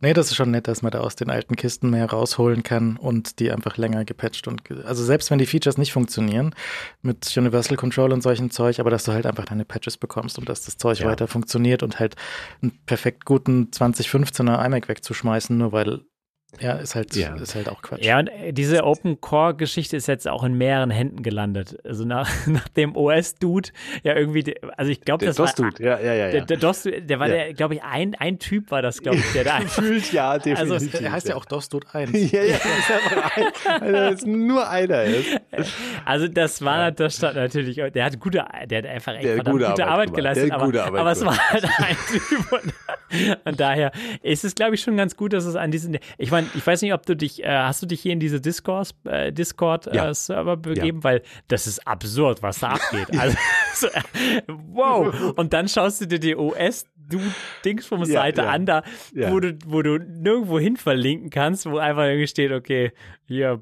Nee, 0.00 0.12
das 0.12 0.26
ist 0.28 0.36
schon 0.36 0.52
nett, 0.52 0.68
dass 0.68 0.82
man 0.82 0.92
da 0.92 1.00
aus 1.00 1.16
den 1.16 1.28
alten 1.28 1.56
Kisten 1.56 1.90
mehr 1.90 2.06
rausholen 2.08 2.62
kann 2.62 2.96
und 2.96 3.40
die 3.40 3.50
einfach 3.50 3.76
länger 3.76 4.04
gepatcht 4.04 4.46
und 4.46 4.62
also 4.84 5.04
selbst 5.04 5.30
wenn 5.30 5.38
die 5.38 5.46
Features 5.46 5.76
nicht 5.76 5.92
funktionieren 5.92 6.54
mit 7.02 7.36
Universal 7.36 7.76
Control 7.76 8.12
und 8.12 8.22
solchen 8.22 8.50
Zeug, 8.50 8.78
aber 8.78 8.90
dass 8.90 9.04
du 9.04 9.12
halt 9.12 9.26
einfach 9.26 9.46
deine 9.46 9.64
Patches 9.64 9.96
bekommst 9.96 10.38
und 10.38 10.48
dass 10.48 10.62
das 10.64 10.76
Zeug 10.76 11.00
Ja. 11.00 11.06
weiter 11.08 11.26
funktioniert 11.26 11.82
und 11.82 11.98
halt 11.98 12.14
einen 12.62 12.78
perfekt 12.86 13.24
guten 13.24 13.70
2015er 13.72 14.64
iMac 14.64 14.88
wegzuschmeißen, 14.88 15.56
nur 15.58 15.72
weil 15.72 16.02
ja, 16.60 16.72
ist 16.72 16.94
halt 16.94 17.14
Ja. 17.14 17.34
ist 17.36 17.54
halt 17.54 17.68
auch 17.68 17.82
Quatsch. 17.82 18.02
Ja, 18.04 18.18
und 18.18 18.28
äh, 18.28 18.52
diese 18.52 18.84
Open 18.84 19.20
Core 19.20 19.54
Geschichte 19.54 19.96
ist 19.96 20.08
jetzt 20.08 20.26
auch 20.26 20.42
in 20.44 20.54
mehreren 20.54 20.90
Händen 20.90 21.22
gelandet. 21.22 21.76
Also 21.84 22.04
nach, 22.04 22.28
nach 22.46 22.68
dem 22.68 22.96
OS-Dude, 22.96 23.68
ja 24.02 24.14
irgendwie, 24.16 24.54
also 24.76 24.90
ich 24.90 25.02
glaube, 25.02 25.20
Der 25.24 25.34
das 25.34 25.38
war. 25.38 25.46
DOS-Dude, 25.46 25.84
ja, 25.84 26.00
ja, 26.00 26.14
ja. 26.14 26.30
Der, 26.30 26.40
ja. 26.40 26.44
der 26.46 26.56
DOS, 26.56 26.82
der 26.84 27.20
war 27.20 27.28
Ja. 27.28 27.34
der, 27.34 27.54
glaube 27.54 27.74
ich, 27.74 27.82
ein, 27.82 28.14
ein 28.14 28.38
Typ 28.38 28.70
war 28.70 28.80
das, 28.82 29.00
glaube 29.02 29.18
ich, 29.18 29.32
der 29.32 29.44
da. 29.44 29.58
Gefühlt 29.60 30.10
ja, 30.12 30.38
definitiv. 30.38 31.00
er 31.00 31.12
heißt 31.12 31.28
ja 31.28 31.36
auch 31.36 31.44
DOS-Dude 31.44 31.86
1. 31.92 32.32
Ja, 32.32 32.42
ja, 32.42 32.56
das 32.56 32.64
ist 32.64 33.66
ein, 33.68 33.92
weil 33.92 34.12
es 34.14 34.24
nur 34.26 34.68
einer 34.68 35.02
ist. 35.04 35.40
Also 36.04 36.28
das 36.28 36.62
war, 36.64 36.90
das 36.92 37.16
stand 37.16 37.36
natürlich, 37.36 37.76
der 37.76 38.04
hat 38.04 38.18
gute, 38.18 38.44
der 38.68 38.78
hat 38.78 38.86
einfach 38.86 39.12
echt 39.14 39.24
Der 39.24 39.36
gute 39.38 39.50
gute, 39.50 39.66
Arbeit 39.68 39.88
Arbeit 39.88 40.14
geleistet, 40.14 40.48
Der 40.48 40.56
aber, 40.56 40.64
gute 40.66 40.82
Arbeit 40.84 41.00
aber 41.00 41.10
es 41.12 41.24
war 41.24 41.36
halt 41.50 41.64
ein 41.64 41.96
Typ 42.10 42.52
und, 42.52 42.74
und 43.44 43.60
daher 43.60 43.92
ist 44.22 44.44
es, 44.44 44.54
glaube 44.54 44.74
ich, 44.74 44.80
schon 44.80 44.96
ganz 44.96 45.16
gut, 45.16 45.32
dass 45.32 45.44
es 45.44 45.54
an 45.54 45.70
diesen, 45.70 45.98
ich 46.16 46.30
meine, 46.30 46.37
ich 46.54 46.66
weiß 46.66 46.82
nicht, 46.82 46.92
ob 46.94 47.04
du 47.06 47.16
dich, 47.16 47.42
äh, 47.44 47.48
hast 47.48 47.82
du 47.82 47.86
dich 47.86 48.00
hier 48.00 48.12
in 48.12 48.20
diese 48.20 48.40
Discord, 48.40 48.94
äh, 49.04 49.32
Discord 49.32 49.92
Ja. 49.94 50.10
äh, 50.10 50.14
Server 50.14 50.56
begeben, 50.56 51.04
weil 51.04 51.22
das 51.48 51.66
ist 51.66 51.86
absurd, 51.86 52.42
was 52.42 52.60
da 52.60 52.68
abgeht. 52.70 53.08
Also, 53.18 53.36
so, 53.74 53.86
äh, 53.88 54.02
wow. 54.46 55.32
Und 55.36 55.52
dann 55.52 55.68
schaust 55.68 56.00
du 56.00 56.06
dir 56.06 56.18
die 56.20 56.36
OS 56.36 56.86
du 57.10 57.18
Dings 57.64 57.86
vom 57.86 58.00
Ja, 58.00 58.04
Seite 58.06 58.42
ja. 58.42 58.48
an, 58.50 58.66
da, 58.66 58.82
Ja. 59.14 59.32
wo 59.32 59.40
du, 59.40 59.56
wo 59.66 59.80
du 59.80 59.96
nirgendwo 59.98 60.58
hin 60.58 60.76
verlinken 60.76 61.30
kannst, 61.30 61.64
wo 61.64 61.78
einfach 61.78 62.02
irgendwie 62.04 62.26
steht, 62.26 62.52
okay, 62.52 62.92
hier. 63.24 63.58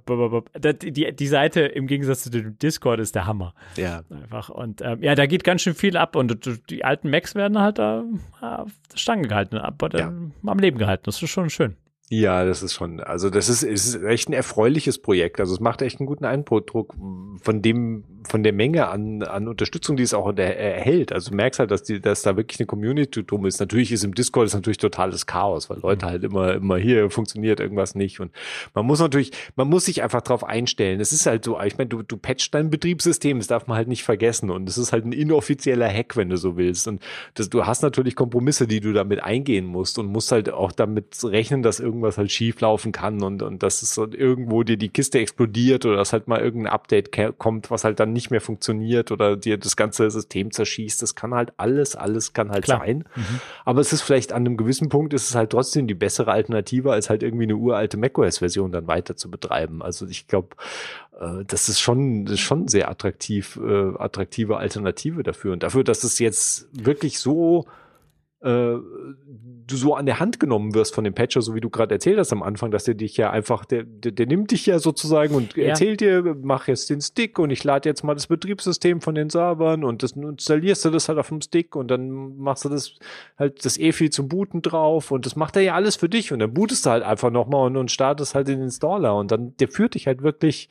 Das, 0.55 0.75
die, 0.81 1.15
die 1.15 1.27
Seite 1.29 1.61
im 1.61 1.87
Gegensatz 1.87 2.25
zu 2.25 2.31
dem 2.31 2.59
Discord 2.59 2.99
ist 2.99 3.15
der 3.15 3.27
Hammer. 3.27 3.55
Ja. 3.77 4.03
Einfach. 4.11 4.49
Und 4.49 4.83
ähm, 4.83 5.01
ja, 5.01 5.15
da 5.15 5.27
geht 5.27 5.45
ganz 5.45 5.63
schön 5.63 5.75
viel 5.75 5.97
ab 5.97 6.17
und 6.17 6.41
die 6.71 6.85
alten 6.85 7.09
Macs 7.09 7.37
werden 7.37 7.61
halt 7.61 7.79
da 7.79 8.03
der 8.43 8.67
Stange 8.97 9.29
gehalten, 9.29 9.59
aber 9.59 9.97
Ja. 9.97 10.13
am 10.45 10.59
Leben 10.59 10.79
gehalten. 10.79 11.05
Das 11.07 11.23
ist 11.23 11.31
schon 11.31 11.49
schön. 11.49 11.77
Ja, 12.09 12.45
das 12.45 12.63
ist 12.63 12.75
schon, 12.75 13.01
also 13.01 13.31
das 13.31 13.49
ist, 13.49 13.65
es 13.65 13.87
ist 13.87 14.03
echt 14.05 14.29
ein 14.29 14.33
erfreuliches 14.33 14.99
Projekt. 14.99 15.41
Also 15.41 15.55
es 15.55 15.61
macht 15.61 15.83
echt 15.83 15.99
einen 15.99 16.07
guten 16.07 16.25
Eindruck, 16.25 16.95
von 17.43 17.63
dem, 17.63 18.05
von 18.27 18.43
der 18.43 18.53
Menge 18.53 18.89
an, 18.89 19.23
an 19.23 19.49
Unterstützung, 19.49 19.97
die 19.97 20.03
es 20.03 20.15
auch 20.15 20.33
der, 20.33 20.59
erhält. 20.59 21.13
Also 21.13 21.31
du 21.31 21.37
merkst 21.37 21.61
halt, 21.61 21.71
dass 21.71 21.83
die, 21.83 22.01
dass 22.01 22.23
da 22.23 22.37
wirklich 22.37 22.61
eine 22.61 22.67
Community 22.67 23.25
drum 23.25 23.47
ist. 23.47 23.61
Natürlich 23.61 23.93
ist 23.93 24.05
im 24.05 24.15
Discord 24.15 24.47
ist 24.47 24.55
natürlich 24.55 24.79
totales 24.79 25.27
Chaos, 25.27 25.71
weil 25.71 25.79
Leute 25.81 26.07
halt 26.07 26.25
immer, 26.25 26.55
immer 26.55 26.77
hier 26.77 27.11
funktioniert 27.11 27.61
irgendwas 27.61 27.95
nicht. 27.95 28.21
Und 28.21 28.33
man 28.75 28.87
muss 28.87 29.01
natürlich, 29.01 29.33
man 29.55 29.69
muss 29.69 29.85
sich 29.85 30.03
einfach 30.03 30.23
drauf 30.23 30.45
einstellen. 30.45 31.01
Es 31.01 31.13
ist 31.13 31.27
halt 31.27 31.45
so, 31.45 31.61
ich 31.61 31.79
meine, 31.79 31.89
du, 31.89 32.03
du 32.03 32.17
patchst 32.17 32.55
dein 32.55 32.71
Betriebssystem, 32.71 33.39
das 33.39 33.47
darf 33.47 33.67
man 33.67 33.77
halt 33.77 33.89
nicht 33.89 34.05
vergessen. 34.05 34.51
Und 34.51 34.69
es 34.69 34.79
ist 34.79 34.93
halt 34.93 35.05
ein 35.05 35.13
inoffizieller 35.13 35.89
Hack, 35.89 36.17
wenn 36.17 36.29
du 36.29 36.37
so 36.37 36.57
willst. 36.57 36.89
Und 36.89 37.03
das, 37.35 37.49
du 37.49 37.67
hast 37.67 37.83
natürlich 37.83 38.17
Kompromisse, 38.17 38.67
die 38.67 38.81
du 38.81 38.93
damit 38.93 39.23
eingehen 39.23 39.67
musst 39.67 39.99
und 39.99 40.07
musst 40.07 40.33
halt 40.33 40.51
auch 40.51 40.73
damit 40.73 41.23
rechnen, 41.23 41.63
dass 41.63 41.81
irgendwas 41.81 42.19
halt 42.19 42.33
schief 42.33 42.61
laufen 42.61 42.93
kann 42.93 43.23
und, 43.23 43.43
und 43.43 43.63
dass 43.63 43.83
es 43.83 43.95
so 43.95 44.07
irgendwo 44.11 44.63
dir 44.63 44.77
die 44.77 44.89
Kiste 44.89 45.19
explodiert 45.19 45.87
oder 45.87 45.97
dass 45.97 46.13
halt 46.13 46.29
mal 46.29 46.41
irgendein 46.41 46.73
Update 46.73 47.39
kommt, 47.39 47.71
was 47.71 47.85
halt 47.85 48.01
dann 48.01 48.13
nicht 48.17 48.31
mehr 48.31 48.41
funktioniert 48.41 49.13
oder 49.13 49.37
dir 49.37 49.59
das 49.59 49.77
ganze 49.77 50.11
System 50.11 50.51
zerschießt. 50.51 51.01
Das 51.01 51.15
kann 51.15 51.33
halt 51.35 51.53
alles, 51.57 51.95
alles 51.95 52.33
kann 52.33 52.51
halt 52.51 52.65
Klar. 52.65 52.81
sein. 52.81 53.05
Mhm. 53.15 53.41
Aber 53.65 53.81
es 53.81 53.93
ist 53.93 54.03
vielleicht 54.03 54.33
an 54.33 54.45
einem 54.45 54.57
gewissen 54.57 54.89
Punkt 54.89 55.15
ist 55.15 55.29
es 55.29 55.35
halt 55.37 55.51
trotzdem 55.51 55.87
die 55.87 55.95
bessere 55.95 56.33
Alternative, 56.33 56.93
als 56.93 57.09
halt 57.09 57.23
irgendwie 57.23 57.45
eine 57.45 57.57
uralte 57.57 57.97
macOS-Version 57.97 58.73
dann 58.73 58.89
weiter 58.89 59.17
zu 59.17 59.31
betreiben. 59.31 59.83
Also 59.83 60.07
ich 60.07 60.27
glaube, 60.27 60.57
äh, 61.21 61.45
das 61.47 61.69
ist 61.69 61.81
schon, 61.81 62.25
das 62.25 62.35
ist 62.35 62.41
schon 62.41 62.67
sehr 62.69 62.91
attraktiv, 62.91 63.59
äh, 63.63 63.93
attraktive 63.99 64.57
Alternative 64.57 65.23
dafür. 65.23 65.53
Und 65.53 65.63
dafür, 65.63 65.85
dass 65.85 66.03
es 66.03 66.19
jetzt 66.19 66.69
wirklich 66.73 67.21
so 67.21 67.67
du 69.67 69.77
so 69.77 69.95
an 69.95 70.07
der 70.07 70.21
Hand 70.21 70.39
genommen 70.39 70.75
wirst 70.75 70.95
von 70.95 71.05
dem 71.05 71.15
Patcher, 71.15 71.43
so 71.43 71.55
wie 71.55 71.61
du 71.61 71.71
gerade 71.71 71.95
erzählt 71.95 72.19
hast 72.19 72.33
am 72.33 72.43
Anfang, 72.43 72.71
dass 72.71 72.85
der 72.85 72.95
dich 72.95 73.17
ja 73.17 73.31
einfach, 73.31 73.65
der, 73.65 73.83
der, 73.83 74.13
der 74.13 74.27
nimmt 74.27 74.53
dich 74.53 74.67
ja 74.67 74.79
sozusagen 74.79 75.35
und 75.35 75.57
ja. 75.57 75.67
erzählt 75.67 76.01
dir, 76.01 76.37
mach 76.41 76.69
jetzt 76.69 76.89
den 76.89 77.01
Stick 77.01 77.39
und 77.39 77.51
ich 77.51 77.65
lade 77.65 77.89
jetzt 77.89 78.05
mal 78.05 78.15
das 78.15 78.29
Betriebssystem 78.29 79.01
von 79.01 79.15
den 79.15 79.29
Servern 79.29 79.83
und 79.83 80.03
das 80.03 80.13
installierst 80.13 80.85
du 80.85 80.91
das 80.91 81.09
halt 81.09 81.19
auf 81.19 81.29
dem 81.29 81.41
Stick 81.41 81.75
und 81.75 81.91
dann 81.91 82.37
machst 82.37 82.65
du 82.65 82.69
das 82.69 82.95
halt 83.39 83.65
das 83.65 83.79
EFI 83.79 84.11
zum 84.11 84.29
Booten 84.29 84.63
drauf 84.63 85.11
und 85.11 85.27
das 85.27 85.35
macht 85.35 85.57
er 85.57 85.63
ja 85.63 85.75
alles 85.75 85.97
für 85.97 86.09
dich 86.09 86.33
und 86.33 86.39
dann 86.39 86.55
bootest 86.55 86.87
du 86.87 86.91
halt 86.91 87.03
einfach 87.03 87.31
nochmal 87.31 87.67
und, 87.67 87.77
und 87.77 87.91
startest 87.91 88.35
halt 88.35 88.49
den 88.49 88.63
Installer 88.63 89.17
und 89.17 89.33
dann, 89.33 89.57
der 89.57 89.69
führt 89.69 89.95
dich 89.95 90.07
halt 90.07 90.23
wirklich 90.23 90.69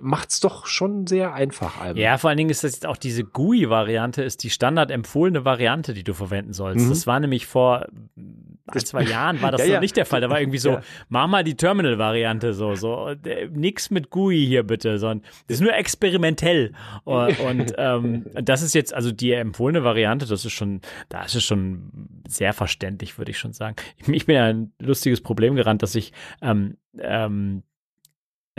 macht 0.00 0.30
es 0.30 0.40
doch 0.40 0.66
schon 0.66 1.06
sehr 1.06 1.34
einfach. 1.34 1.80
Einem. 1.80 1.96
Ja, 1.96 2.18
vor 2.18 2.30
allen 2.30 2.36
Dingen 2.36 2.50
ist 2.50 2.64
das 2.64 2.72
jetzt 2.72 2.86
auch 2.86 2.96
diese 2.96 3.24
GUI-Variante, 3.24 4.22
ist 4.22 4.42
die 4.42 4.50
standard 4.50 4.90
empfohlene 4.90 5.44
Variante, 5.44 5.94
die 5.94 6.04
du 6.04 6.14
verwenden 6.14 6.52
sollst. 6.52 6.86
Mhm. 6.86 6.90
Das 6.90 7.06
war 7.06 7.20
nämlich 7.20 7.46
vor 7.46 7.86
ein, 8.16 8.80
zwei 8.84 9.02
Jahren 9.04 9.42
war 9.42 9.52
das 9.52 9.62
ja, 9.62 9.66
noch 9.66 9.74
ja. 9.74 9.80
nicht 9.80 9.96
der 9.96 10.06
Fall. 10.06 10.20
Da 10.20 10.30
war 10.30 10.40
irgendwie 10.40 10.58
so, 10.58 10.70
ja. 10.70 10.82
mach 11.08 11.26
mal 11.26 11.44
die 11.44 11.56
Terminal-Variante 11.56 12.54
so, 12.54 12.74
so, 12.74 13.08
äh, 13.08 13.48
nix 13.48 13.90
mit 13.90 14.10
GUI 14.10 14.46
hier 14.46 14.62
bitte, 14.62 14.98
sondern 14.98 15.22
das 15.46 15.56
ist 15.56 15.60
nur 15.60 15.74
experimentell. 15.74 16.72
Und, 17.04 17.40
und 17.40 17.74
ähm, 17.78 18.26
das 18.34 18.62
ist 18.62 18.74
jetzt, 18.74 18.94
also 18.94 19.12
die 19.12 19.32
empfohlene 19.32 19.84
Variante, 19.84 20.26
das 20.26 20.44
ist 20.44 20.52
schon, 20.52 20.80
da 21.08 21.22
ist 21.24 21.34
es 21.34 21.44
schon 21.44 22.22
sehr 22.28 22.52
verständlich, 22.52 23.18
würde 23.18 23.30
ich 23.30 23.38
schon 23.38 23.52
sagen. 23.52 23.76
Ich, 23.96 24.08
ich 24.08 24.26
bin 24.26 24.36
ja 24.36 24.44
ein 24.44 24.72
lustiges 24.78 25.20
Problem 25.20 25.54
gerannt, 25.54 25.82
dass 25.82 25.94
ich 25.94 26.12
ähm, 26.42 26.76
ähm, 26.98 27.62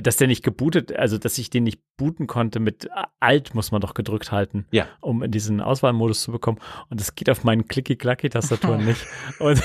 dass 0.02 0.18
der 0.18 0.28
nicht 0.28 0.44
gebootet, 0.44 0.96
also 0.96 1.18
dass 1.18 1.38
ich 1.38 1.50
den 1.50 1.64
nicht 1.64 1.82
booten 1.98 2.28
konnte 2.28 2.60
mit 2.60 2.90
Alt 3.20 3.54
muss 3.54 3.72
man 3.72 3.82
doch 3.82 3.94
gedrückt 3.94 4.32
halten, 4.32 4.66
ja. 4.72 4.88
um 5.00 5.24
in 5.24 5.32
diesen 5.32 5.62
Auswahlmodus 5.62 6.22
zu 6.22 6.32
bekommen. 6.32 6.60
Und 6.90 7.00
das 7.00 7.16
geht 7.16 7.30
auf 7.30 7.44
meinen 7.44 7.68
Clicky-Clacky-Tastaturen 7.68 8.86
nicht. 8.86 9.06
Und, 9.40 9.62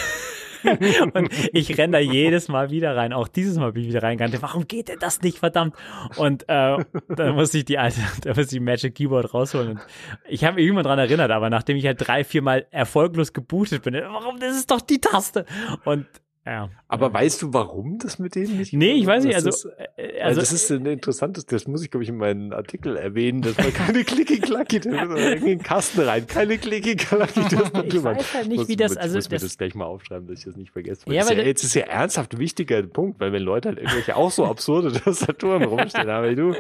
und 1.15 1.31
ich 1.53 1.77
renne 1.79 1.93
da 1.95 1.99
jedes 1.99 2.49
Mal 2.49 2.71
wieder 2.71 2.97
rein. 2.97 3.13
Auch 3.13 3.29
dieses 3.29 3.57
Mal 3.57 3.73
bin 3.73 3.83
ich 3.83 3.89
wieder 3.89 4.03
reingerannt. 4.03 4.41
Warum 4.43 4.67
geht 4.67 4.89
denn 4.89 4.99
das 4.99 5.23
nicht, 5.23 5.39
verdammt? 5.39 5.75
Und 6.17 6.45
äh, 6.49 6.85
dann 7.09 7.35
muss 7.35 7.55
ich 7.55 7.65
die 7.65 7.79
alte, 7.79 8.01
da 8.23 8.31
muss 8.31 8.45
ich 8.45 8.49
die 8.49 8.61
Magic 8.61 8.95
Keyboard 8.95 9.33
rausholen. 9.33 9.71
Und 9.73 9.81
ich 10.29 10.45
habe 10.45 10.57
mich 10.57 10.67
immer 10.67 10.83
dran 10.83 10.99
erinnert, 10.99 11.31
aber 11.31 11.51
nachdem 11.51 11.77
ich 11.77 11.87
halt 11.87 12.07
drei, 12.07 12.25
vier 12.25 12.43
Mal 12.43 12.67
erfolglos 12.71 13.33
gebootet 13.33 13.83
bin, 13.83 13.95
warum, 13.95 14.39
das 14.41 14.57
ist 14.57 14.71
doch 14.71 14.81
die 14.81 15.01
Taste. 15.01 15.47
Und 15.85 16.07
ja. 16.47 16.71
Aber 16.87 17.13
weißt 17.13 17.43
du, 17.43 17.53
warum 17.53 17.99
das 17.99 18.21
mit 18.21 18.37
denen 18.37 18.59
nicht? 18.59 18.73
Nee, 18.73 18.93
ich 18.93 19.07
weiß 19.07 19.25
nicht. 19.25 19.35
Also, 19.35 19.49
ist, 19.49 19.69
äh, 19.97 20.21
also, 20.21 20.41
das 20.41 20.53
ist 20.53 20.71
ein 20.71 20.87
interessantes, 20.87 21.45
das 21.45 21.67
muss 21.67 21.83
ich, 21.83 21.91
glaube 21.91 22.05
ich, 22.05 22.09
in 22.09 22.19
meinen 22.19 22.53
Artikel 22.53 22.97
erwähnen, 22.97 23.43
dass 23.43 23.59
man 23.59 23.75
keine 23.75 24.05
Klicki-Klacki, 24.05 24.77
in 24.87 25.45
den 25.45 25.63
Kasten 25.63 26.03
rein, 26.03 26.27
keine 26.27 26.57
Klicki-Klacki. 26.59 27.41
Ich 27.97 28.03
weiß 28.03 28.35
halt 28.35 28.49
nicht, 28.49 28.69
wie 28.69 28.77
das, 28.77 28.97
also. 28.97 29.19
Ich 29.19 29.25
muss 29.25 29.29
das, 29.29 29.43
mir 29.43 29.47
das 29.47 29.59
gleich 29.59 29.75
mal 29.75 29.87
aufschreiben, 29.87 30.29
dass 30.29 30.39
ich 30.39 30.45
das 30.45 30.57
nicht 30.57 30.71
vergesse. 30.71 31.11
Ja, 31.13 31.29
weil 31.29 31.39
ja, 31.39 31.45
jetzt 31.45 31.65
ist 31.65 31.75
ja 31.75 31.83
ernsthaft 31.83 32.35
ein 32.35 32.39
wichtiger 32.39 32.83
Punkt, 32.83 33.21
weil 33.21 33.33
wenn 33.33 33.43
Leute 33.43 33.71
halt 33.71 33.79
irgendwelche 33.79 34.17
auch 34.17 34.31
so 34.31 34.45
absurde 34.45 34.93
Tastaturen 35.05 35.65
rumstehen 35.65 36.09
haben, 36.09 36.37
du, 36.37 36.55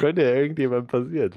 könnte 0.00 0.22
ja 0.22 0.34
irgendjemand 0.34 0.88
passieren. 0.88 1.30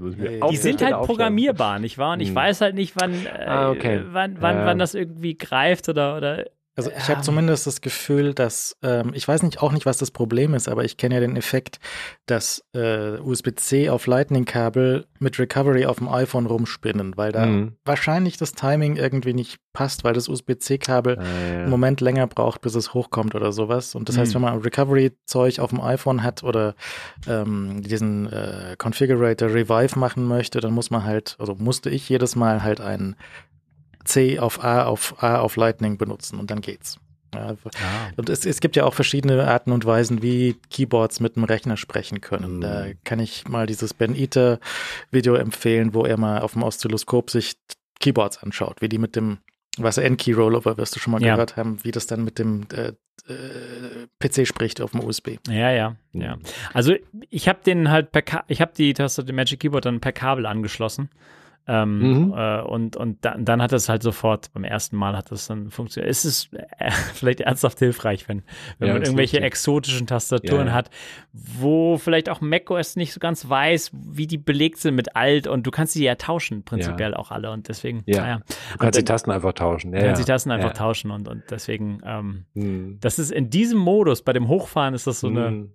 Die 0.49 0.57
sind 0.57 0.81
halt 0.81 0.95
programmierbar, 1.05 1.79
nicht 1.79 1.97
wahr? 1.97 2.13
Und 2.13 2.21
ich 2.21 2.29
hm. 2.29 2.35
weiß 2.35 2.61
halt 2.61 2.75
nicht, 2.75 2.93
wann, 2.99 3.13
äh, 3.25 3.45
ah, 3.45 3.71
okay. 3.71 4.01
wann, 4.11 4.37
wann, 4.39 4.55
ja. 4.57 4.65
wann 4.65 4.79
das 4.79 4.93
irgendwie 4.93 5.37
greift 5.37 5.89
oder, 5.89 6.15
oder 6.15 6.45
also 6.79 6.91
ich 6.97 7.09
habe 7.09 7.21
zumindest 7.21 7.67
das 7.67 7.81
Gefühl, 7.81 8.33
dass, 8.33 8.77
ähm, 8.81 9.11
ich 9.13 9.27
weiß 9.27 9.43
nicht 9.43 9.61
auch 9.61 9.71
nicht, 9.71 9.85
was 9.85 9.97
das 9.97 10.11
Problem 10.11 10.53
ist, 10.53 10.69
aber 10.69 10.85
ich 10.85 10.97
kenne 10.97 11.15
ja 11.15 11.21
den 11.21 11.35
Effekt, 11.35 11.79
dass 12.25 12.63
äh, 12.73 13.17
USB-C 13.19 13.89
auf 13.89 14.07
Lightning-Kabel 14.07 15.05
mit 15.19 15.37
Recovery 15.37 15.85
auf 15.85 15.97
dem 15.97 16.07
iPhone 16.07 16.45
rumspinnen, 16.45 17.17
weil 17.17 17.31
da 17.31 17.45
mhm. 17.45 17.73
wahrscheinlich 17.83 18.37
das 18.37 18.53
Timing 18.53 18.95
irgendwie 18.95 19.33
nicht 19.33 19.57
passt, 19.73 20.03
weil 20.03 20.13
das 20.13 20.29
USB-C-Kabel 20.29 21.19
ah, 21.19 21.23
ja. 21.23 21.59
einen 21.59 21.69
Moment 21.69 22.01
länger 22.01 22.27
braucht, 22.27 22.61
bis 22.61 22.75
es 22.75 22.93
hochkommt 22.93 23.35
oder 23.35 23.51
sowas. 23.51 23.93
Und 23.95 24.09
das 24.09 24.15
mhm. 24.15 24.21
heißt, 24.21 24.35
wenn 24.35 24.41
man 24.41 24.59
Recovery-Zeug 24.59 25.59
auf 25.59 25.71
dem 25.71 25.81
iPhone 25.81 26.23
hat 26.23 26.43
oder 26.43 26.75
ähm, 27.27 27.81
diesen 27.83 28.31
äh, 28.31 28.75
Configurator 28.81 29.49
Revive 29.49 29.99
machen 29.99 30.25
möchte, 30.25 30.61
dann 30.61 30.73
muss 30.73 30.91
man 30.91 31.03
halt, 31.03 31.35
also 31.39 31.55
musste 31.55 31.89
ich 31.89 32.07
jedes 32.07 32.35
Mal 32.35 32.63
halt 32.63 32.79
einen 32.81 33.15
C 34.09 34.39
auf 34.39 34.63
A 34.63 34.83
auf 34.83 35.21
A 35.23 35.39
auf 35.39 35.55
Lightning 35.55 35.97
benutzen 35.97 36.39
und 36.39 36.51
dann 36.51 36.61
geht's. 36.61 36.99
Ja, 37.33 37.49
ah. 37.51 38.09
Und 38.17 38.29
es, 38.29 38.45
es 38.45 38.59
gibt 38.59 38.75
ja 38.75 38.85
auch 38.85 38.93
verschiedene 38.95 39.47
Arten 39.47 39.71
und 39.71 39.85
Weisen, 39.85 40.23
wie 40.23 40.55
Keyboards 40.71 41.19
mit 41.19 41.35
dem 41.35 41.43
Rechner 41.43 41.77
sprechen 41.77 42.21
können. 42.21 42.57
Mhm. 42.57 42.61
Da 42.61 42.85
kann 43.03 43.19
ich 43.19 43.47
mal 43.47 43.67
dieses 43.67 43.93
Ben 43.93 44.15
Eater 44.15 44.59
Video 45.11 45.35
empfehlen, 45.35 45.93
wo 45.93 46.05
er 46.05 46.17
mal 46.17 46.41
auf 46.41 46.53
dem 46.53 46.63
Oszilloskop 46.63 47.29
sich 47.29 47.53
Keyboards 47.99 48.39
anschaut, 48.39 48.81
wie 48.81 48.89
die 48.89 48.97
mit 48.97 49.15
dem, 49.15 49.37
was 49.77 49.97
N-Key 49.97 50.33
Rollover 50.33 50.77
wirst 50.77 50.95
du 50.95 50.99
schon 50.99 51.11
mal 51.11 51.21
ja. 51.21 51.35
gehört 51.35 51.55
haben, 51.55 51.83
wie 51.83 51.91
das 51.91 52.07
dann 52.07 52.23
mit 52.23 52.39
dem 52.39 52.65
äh, 52.73 52.93
äh, 53.31 54.07
PC 54.19 54.47
spricht 54.47 54.81
auf 54.81 54.91
dem 54.91 55.03
USB. 55.03 55.37
Ja, 55.47 55.71
ja, 55.71 55.95
ja. 56.13 56.37
Also 56.73 56.95
ich 57.29 57.47
habe 57.47 57.59
den 57.63 57.91
halt 57.91 58.11
per, 58.11 58.23
Ka 58.23 58.43
ich 58.47 58.59
habe 58.59 58.71
die 58.75 58.93
Taste, 58.93 59.23
den 59.23 59.35
Magic 59.35 59.59
Keyboard 59.59 59.85
dann 59.85 59.99
per 59.99 60.13
Kabel 60.13 60.47
angeschlossen 60.47 61.09
ähm, 61.69 61.99
mhm. 61.99 62.33
äh, 62.35 62.61
und 62.61 62.97
und 62.97 63.23
da, 63.23 63.35
dann 63.37 63.61
hat 63.61 63.71
es 63.73 63.89
halt 63.89 64.01
sofort, 64.01 64.51
beim 64.53 64.63
ersten 64.63 64.97
Mal 64.97 65.15
hat 65.15 65.31
es 65.31 65.45
dann 65.45 65.69
funktioniert. 65.69 66.09
Es 66.09 66.25
ist 66.25 66.51
äh, 66.53 66.89
vielleicht 67.13 67.41
ernsthaft 67.41 67.77
hilfreich, 67.77 68.27
wenn, 68.27 68.41
wenn 68.79 68.87
ja, 68.87 68.93
man 68.95 69.03
irgendwelche 69.03 69.37
richtig. 69.37 69.45
exotischen 69.47 70.07
Tastaturen 70.07 70.67
ja. 70.67 70.73
hat, 70.73 70.89
wo 71.31 71.97
vielleicht 71.97 72.27
auch 72.27 72.41
macOS 72.41 72.95
nicht 72.95 73.13
so 73.13 73.19
ganz 73.19 73.47
weiß, 73.47 73.91
wie 73.93 74.25
die 74.25 74.39
belegt 74.39 74.79
sind 74.79 74.95
mit 74.95 75.15
alt 75.15 75.45
und 75.45 75.67
du 75.67 75.71
kannst 75.71 75.93
sie 75.93 76.03
ja 76.03 76.15
tauschen, 76.15 76.63
prinzipiell 76.63 77.13
auch 77.13 77.29
alle. 77.29 77.51
Und 77.51 77.67
deswegen, 77.67 78.01
ja. 78.07 78.21
Naja. 78.21 78.41
Du 78.73 78.77
kannst 78.79 78.97
die 78.97 79.05
Tasten 79.05 79.29
einfach 79.29 79.53
tauschen. 79.53 79.93
Ja, 79.93 80.01
kannst 80.01 80.21
die 80.21 80.25
Tasten 80.25 80.49
einfach 80.49 80.73
tauschen 80.73 81.11
und, 81.11 81.27
und 81.27 81.43
deswegen, 81.51 82.01
ähm, 82.03 82.45
mhm. 82.55 82.97
das 82.99 83.19
ist 83.19 83.31
in 83.31 83.51
diesem 83.51 83.77
Modus, 83.77 84.23
bei 84.23 84.33
dem 84.33 84.47
Hochfahren 84.47 84.95
ist 84.95 85.05
das 85.05 85.19
so 85.19 85.27
eine 85.27 85.51
mhm 85.51 85.69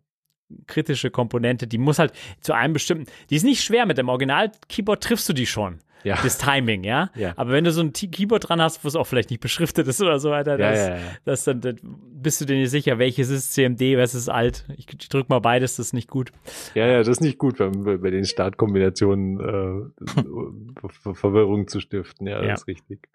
kritische 0.66 1.10
Komponente, 1.10 1.66
die 1.66 1.78
muss 1.78 1.98
halt 1.98 2.12
zu 2.40 2.52
einem 2.52 2.74
bestimmten, 2.74 3.10
die 3.30 3.36
ist 3.36 3.44
nicht 3.44 3.62
schwer, 3.62 3.86
mit 3.86 3.98
dem 3.98 4.08
Original-Keyboard 4.08 5.02
triffst 5.02 5.28
du 5.28 5.32
die 5.32 5.46
schon. 5.46 5.80
Ja. 6.04 6.18
Das 6.22 6.36
Timing, 6.36 6.84
ja? 6.84 7.10
ja? 7.16 7.32
Aber 7.36 7.52
wenn 7.52 7.64
du 7.64 7.72
so 7.72 7.80
ein 7.80 7.92
Keyboard 7.92 8.48
dran 8.48 8.60
hast, 8.60 8.84
wo 8.84 8.88
es 8.88 8.94
auch 8.94 9.06
vielleicht 9.06 9.30
nicht 9.30 9.40
beschriftet 9.40 9.88
ist 9.88 10.02
oder 10.02 10.18
so 10.18 10.30
weiter, 10.30 10.58
das, 10.58 10.78
ja, 10.78 10.96
ja, 10.96 11.02
das 11.24 11.44
dann, 11.44 11.62
dann, 11.62 11.76
bist 11.82 12.40
du 12.40 12.44
dir 12.44 12.56
nicht 12.56 12.70
sicher, 12.70 12.98
welches 12.98 13.30
ist 13.30 13.54
CMD, 13.54 13.96
was 13.96 14.14
ist 14.14 14.28
alt. 14.28 14.66
Ich, 14.76 14.86
ich 14.88 15.08
drück 15.08 15.30
mal 15.30 15.40
beides, 15.40 15.76
das 15.76 15.86
ist 15.86 15.92
nicht 15.94 16.10
gut. 16.10 16.30
Ja, 16.74 16.86
ja, 16.86 16.98
das 16.98 17.08
ist 17.08 17.20
nicht 17.22 17.38
gut, 17.38 17.56
bei, 17.56 17.96
bei 17.96 18.10
den 18.10 18.26
Startkombinationen 18.26 19.40
äh, 19.40 21.14
Verwirrung 21.14 21.68
zu 21.68 21.80
stiften. 21.80 22.26
Ja, 22.26 22.42
das 22.42 22.60
ist 22.60 22.68
richtig. 22.68 23.08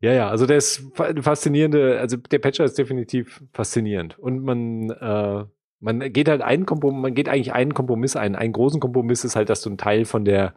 Ja, 0.00 0.12
ja, 0.12 0.28
also 0.28 0.46
der 0.46 0.58
ist 0.58 0.84
faszinierende, 0.94 1.98
also 1.98 2.16
der 2.18 2.38
Patcher 2.38 2.64
ist 2.64 2.78
definitiv 2.78 3.42
faszinierend. 3.52 4.18
Und 4.18 4.44
man, 4.44 4.90
äh, 4.90 5.44
man 5.80 6.12
geht 6.12 6.28
halt 6.28 6.42
einen 6.42 6.66
Kompromiss, 6.66 7.02
man 7.02 7.14
geht 7.14 7.28
eigentlich 7.28 7.52
einen 7.52 7.74
Kompromiss 7.74 8.16
ein. 8.16 8.36
Einen 8.36 8.52
großen 8.52 8.80
Kompromiss 8.80 9.24
ist 9.24 9.36
halt, 9.36 9.50
dass 9.50 9.62
du 9.62 9.70
einen 9.70 9.78
Teil 9.78 10.04
von 10.04 10.24
der 10.24 10.54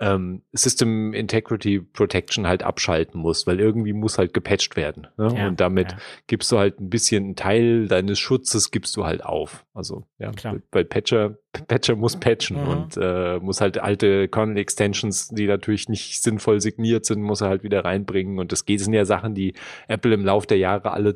ähm, 0.00 0.40
System 0.52 1.12
Integrity 1.12 1.80
Protection 1.80 2.46
halt 2.46 2.62
abschalten 2.62 3.20
musst, 3.20 3.46
weil 3.46 3.60
irgendwie 3.60 3.92
muss 3.92 4.16
halt 4.16 4.32
gepatcht 4.32 4.74
werden. 4.74 5.08
Ne? 5.18 5.34
Ja, 5.36 5.46
und 5.46 5.60
damit 5.60 5.92
ja. 5.92 5.98
gibst 6.26 6.50
du 6.50 6.58
halt 6.58 6.80
ein 6.80 6.88
bisschen 6.88 7.24
einen 7.24 7.36
Teil 7.36 7.86
deines 7.86 8.18
Schutzes 8.18 8.70
gibst 8.70 8.96
du 8.96 9.04
halt 9.04 9.22
auf. 9.22 9.66
Also 9.74 10.06
ja, 10.18 10.32
Klar. 10.32 10.56
weil 10.72 10.86
Patcher, 10.86 11.36
Patcher 11.68 11.96
muss 11.96 12.16
patchen 12.16 12.62
mhm. 12.62 12.68
und 12.68 12.96
äh, 12.96 13.38
muss 13.40 13.60
halt 13.60 13.78
alte 13.78 14.28
Kernel 14.28 14.56
Extensions, 14.56 15.28
die 15.28 15.46
natürlich 15.46 15.90
nicht 15.90 16.22
sinnvoll 16.22 16.62
signiert 16.62 17.04
sind, 17.04 17.20
muss 17.20 17.42
er 17.42 17.48
halt 17.48 17.62
wieder 17.62 17.84
reinbringen. 17.84 18.38
Und 18.38 18.52
das 18.52 18.64
geht 18.64 18.80
sind 18.80 18.94
ja 18.94 19.04
Sachen, 19.04 19.34
die 19.34 19.52
Apple 19.86 20.14
im 20.14 20.24
Laufe 20.24 20.46
der 20.46 20.58
Jahre 20.58 20.92
alle 20.92 21.14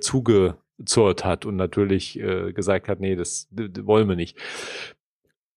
zugezurrt 0.79 1.25
hat 1.25 1.47
und 1.47 1.57
natürlich 1.57 2.19
äh, 2.19 2.53
gesagt 2.53 2.89
hat, 2.89 3.01
nee, 3.01 3.17
das 3.17 3.49
wollen 3.51 4.09
wir 4.09 4.17
nicht. 4.17 4.37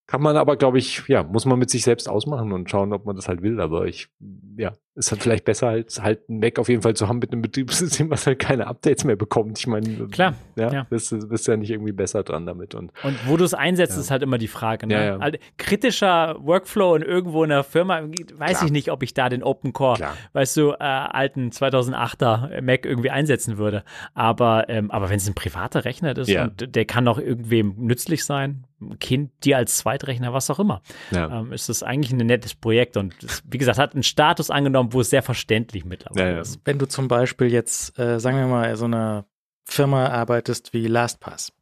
Kann 0.08 0.22
man 0.22 0.38
aber, 0.38 0.56
glaube 0.56 0.78
ich, 0.78 1.04
ja, 1.10 1.22
muss 1.22 1.46
man 1.46 1.60
mit 1.60 1.70
sich 1.70 1.84
selbst 1.84 2.08
ausmachen 2.08 2.54
und 2.54 2.70
schauen, 2.70 2.94
ob 2.94 3.06
man 3.06 3.18
das 3.18 3.28
halt 3.28 3.42
will. 3.42 3.60
Aber 3.60 3.88
ich, 3.88 4.08
ja, 4.56 4.72
ist 4.96 5.12
halt 5.12 5.22
vielleicht 5.22 5.44
besser, 5.44 5.68
halt, 5.68 6.02
halt 6.02 6.30
ein 6.30 6.40
Mac 6.40 6.58
auf 6.60 6.70
jeden 6.70 6.82
Fall 6.82 6.96
zu 6.96 7.10
haben 7.10 7.20
mit 7.20 7.34
einem 7.34 7.42
Betriebssystem, 7.42 8.10
was 8.10 8.26
halt 8.26 8.40
keine 8.40 8.68
Updates 8.68 9.04
mehr 9.04 9.18
bekommt. 9.18 9.60
Ich 9.60 9.68
meine, 9.68 10.08
klar, 10.08 10.36
ja, 10.56 10.72
ja. 10.72 10.84
Bist, 10.90 11.14
bist 11.28 11.48
ja 11.48 11.58
nicht 11.58 11.72
irgendwie 11.72 11.92
besser 11.92 12.24
dran 12.24 12.46
damit. 12.46 12.74
Und, 12.74 12.94
und 13.04 13.28
wo 13.28 13.36
du 13.36 13.44
es 13.44 13.54
einsetzt, 13.54 13.96
ja. 13.96 14.00
ist 14.00 14.10
halt 14.10 14.24
immer 14.24 14.38
die 14.38 14.48
Frage. 14.48 14.88
Ne? 14.88 14.94
Ja, 14.94 15.04
ja. 15.04 15.18
Also, 15.18 15.38
kritischer 15.58 16.38
Workflow 16.40 16.96
in 16.96 17.02
irgendwo 17.02 17.44
in 17.44 17.50
der 17.50 17.66
Firma, 17.66 18.02
weiß 18.02 18.52
klar. 18.52 18.66
ich 18.66 18.72
nicht, 18.72 18.92
ob 18.92 19.04
ich 19.04 19.14
da 19.14 19.28
den 19.28 19.44
Open 19.44 19.74
Core, 19.74 19.98
klar. 19.98 20.14
weißt 20.32 20.56
du, 20.56 20.72
äh, 20.72 20.76
alten 20.84 21.50
2008er 21.50 22.62
Mac 22.62 22.86
irgendwie 22.86 23.10
einsetzen 23.10 23.58
würde. 23.58 23.84
Aber, 24.14 24.70
ähm, 24.70 24.90
aber 24.90 25.10
wenn 25.10 25.18
es 25.18 25.28
ein 25.28 25.36
privater 25.36 25.84
Rechner 25.84 26.18
ist 26.18 26.34
und 26.34 26.74
der 26.76 26.86
kann 26.86 27.10
auch 27.10 27.20
irgendwem 27.20 27.76
nützlich 27.78 28.24
sein, 28.24 28.64
Kind, 29.00 29.32
dir 29.44 29.58
als 29.58 29.78
Zweitrechner, 29.78 30.34
was 30.34 30.50
auch 30.50 30.60
immer, 30.60 30.82
ähm, 31.12 31.52
ist 31.52 31.70
das 31.70 31.82
eigentlich 31.82 32.12
ein 32.12 32.26
nettes 32.26 32.54
Projekt 32.54 32.96
und 32.96 33.16
das, 33.24 33.42
wie 33.50 33.58
gesagt, 33.58 33.80
hat 33.80 33.94
einen 33.94 34.04
Status 34.04 34.52
angenommen, 34.52 34.94
wo 34.94 35.02
es 35.02 35.10
sehr 35.10 35.24
verständlich 35.24 35.84
mittlerweile 35.84 36.30
ja, 36.30 36.36
ja. 36.36 36.42
ist. 36.42 36.62
Wenn 36.66 36.78
du 36.78 36.88
zum 36.88 37.08
Beispiel 37.08 37.52
jetzt, 37.52 37.98
äh, 37.98 38.20
sagen 38.20 38.38
wir 38.38 38.48
mal, 38.48 38.76
so 38.76 38.86
eine 38.86 39.26
Firma 39.66 40.08
arbeitest 40.08 40.74
wie 40.74 40.88
LastPass 40.88 41.54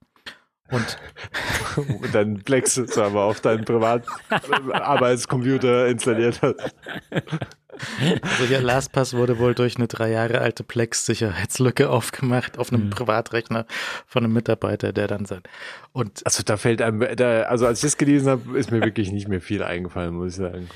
und, 0.72 0.98
und 1.78 2.10
dann 2.16 2.42
Plex 2.44 2.80
aber 2.98 3.26
auf 3.26 3.42
deinen 3.42 3.66
Privatarbeitscomputer 3.66 5.88
installiert 5.88 6.42
hast. 6.42 6.74
Also 8.22 8.46
ja, 8.50 8.62
LastPass 8.62 9.16
wurde 9.16 9.38
wohl 9.38 9.54
durch 9.54 9.76
eine 9.78 9.88
drei 9.88 10.10
Jahre 10.10 10.40
alte 10.40 10.64
Plex-Sicherheitslücke 10.64 11.90
aufgemacht 11.90 12.58
auf 12.58 12.72
einem 12.72 12.86
mhm. 12.86 12.90
Privatrechner 12.90 13.66
von 14.08 14.24
einem 14.24 14.34
Mitarbeiter, 14.34 14.94
der 14.94 15.08
dann 15.08 15.26
sein. 15.26 15.42
Und 15.92 16.26
also 16.26 16.42
da 16.44 16.58
fällt 16.58 16.82
einem, 16.82 17.06
da, 17.16 17.44
also 17.44 17.68
als 17.68 17.80
ich 17.80 17.92
das 17.92 17.98
gelesen 17.98 18.30
habe, 18.30 18.58
ist 18.58 18.72
mir 18.72 18.82
wirklich 18.82 19.12
nicht 19.12 19.28
mehr 19.28 19.42
viel 19.42 19.62
eingefallen, 19.62 20.16
muss 20.16 20.32
ich 20.32 20.38
sagen. 20.38 20.70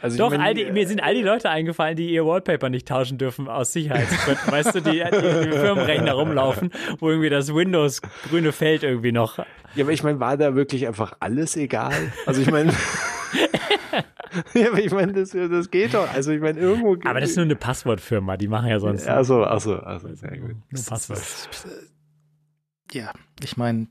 Also 0.00 0.16
Doch, 0.18 0.32
ich 0.32 0.38
mein, 0.38 0.46
all 0.46 0.54
die, 0.54 0.70
mir 0.70 0.86
sind 0.86 1.02
all 1.02 1.14
die 1.14 1.22
Leute 1.22 1.50
eingefallen, 1.50 1.96
die 1.96 2.10
ihr 2.10 2.24
Wallpaper 2.24 2.68
nicht 2.70 2.86
tauschen 2.86 3.18
dürfen 3.18 3.48
aus 3.48 3.72
Sicherheitsgründen. 3.72 4.46
weißt 4.52 4.74
du, 4.74 4.80
die, 4.80 5.02
die, 5.02 5.50
die 5.50 5.52
Firmenrechner 5.52 6.12
rumlaufen, 6.12 6.70
wo 6.98 7.10
irgendwie 7.10 7.30
das 7.30 7.52
Windows 7.52 8.00
grüne 8.28 8.52
Feld 8.52 8.84
irgendwie 8.84 9.10
noch. 9.10 9.38
Ja, 9.74 9.84
aber 9.84 9.92
ich 9.92 10.02
meine, 10.02 10.20
war 10.20 10.36
da 10.36 10.54
wirklich 10.54 10.86
einfach 10.86 11.14
alles 11.18 11.56
egal? 11.56 12.12
Also 12.26 12.42
ich 12.42 12.50
meine. 12.50 12.72
ja, 14.54 14.68
aber 14.68 14.78
ich 14.78 14.92
meine, 14.92 15.12
das, 15.12 15.30
das 15.30 15.70
geht 15.70 15.94
doch. 15.94 16.12
Also 16.12 16.30
ich 16.30 16.40
meine, 16.40 16.60
irgendwo. 16.60 16.96
Aber 17.08 17.20
das 17.20 17.30
ist 17.30 17.36
nur 17.36 17.44
eine 17.44 17.56
Passwortfirma, 17.56 18.36
die 18.36 18.48
machen 18.48 18.68
ja 18.68 18.78
sonst. 18.78 19.08
Achso, 19.08 19.42
achso, 19.42 19.74
achso, 19.76 20.14
sehr 20.14 20.38
gut. 20.38 20.56
Nur 20.70 20.84
Passwort. 20.84 21.20
Ja, 22.92 23.12
ich 23.42 23.56
meine, 23.56 23.88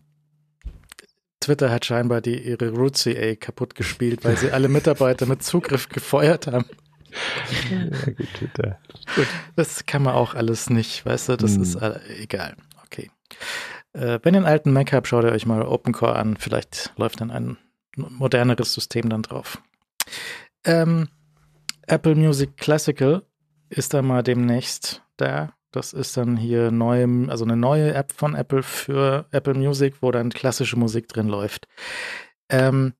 Twitter 1.48 1.72
hat 1.72 1.86
scheinbar 1.86 2.20
die, 2.20 2.38
ihre 2.38 2.72
Root 2.72 2.98
CA 3.02 3.36
kaputt 3.36 3.74
gespielt, 3.74 4.26
weil 4.26 4.36
sie 4.36 4.52
alle 4.52 4.68
Mitarbeiter 4.68 5.26
mit 5.26 5.44
Zugriff 5.44 5.88
gefeuert 5.88 6.48
haben. 6.48 6.66
Ja, 7.72 8.12
gut, 8.12 8.28
Twitter. 8.34 8.80
Gut, 9.16 9.28
das 9.56 9.86
kann 9.86 10.04
man 10.04 10.14
auch 10.14 10.36
alles 10.36 10.70
nicht, 10.70 11.06
weißt 11.06 11.30
du, 11.30 11.38
das 11.38 11.56
hm. 11.56 11.62
ist 11.62 11.78
egal. 12.20 12.58
Okay. 12.86 13.10
Äh, 13.94 14.20
wenn 14.24 14.36
ihr 14.36 14.40
einen 14.40 14.46
alten 14.46 14.74
Mac 14.74 14.92
habt, 14.92 15.08
schaut 15.08 15.24
ihr 15.24 15.32
euch 15.32 15.46
mal 15.46 15.62
OpenCore 15.62 16.18
an. 16.18 16.36
Vielleicht 16.38 16.92
läuft 16.98 17.22
dann 17.22 17.32
ein 17.32 17.58
moderneres 17.96 18.74
System 18.74 19.08
dann 19.08 19.22
drauf. 19.22 19.62
Ähm, 20.66 21.08
Apple 21.88 22.16
Music 22.16 22.58
Classical 22.58 23.24
ist 23.70 23.94
da 23.94 24.02
mal 24.02 24.22
demnächst 24.22 25.02
da. 25.16 25.54
Das 25.72 25.94
ist 25.94 26.16
dann 26.18 26.38
hier 26.38 26.72
neu, 26.72 27.06
also 27.28 27.44
eine 27.44 27.58
neue 27.58 27.94
App 27.94 28.12
von 28.12 28.36
Apple 28.36 28.64
für 28.64 29.26
Apple 29.32 29.54
Music, 29.54 29.96
wo 30.02 30.12
dann 30.12 30.30
klassische 30.30 30.78
Musik 30.78 31.08
drin 31.08 31.28
läuft. 31.28 31.68
Ähm, 32.50 32.94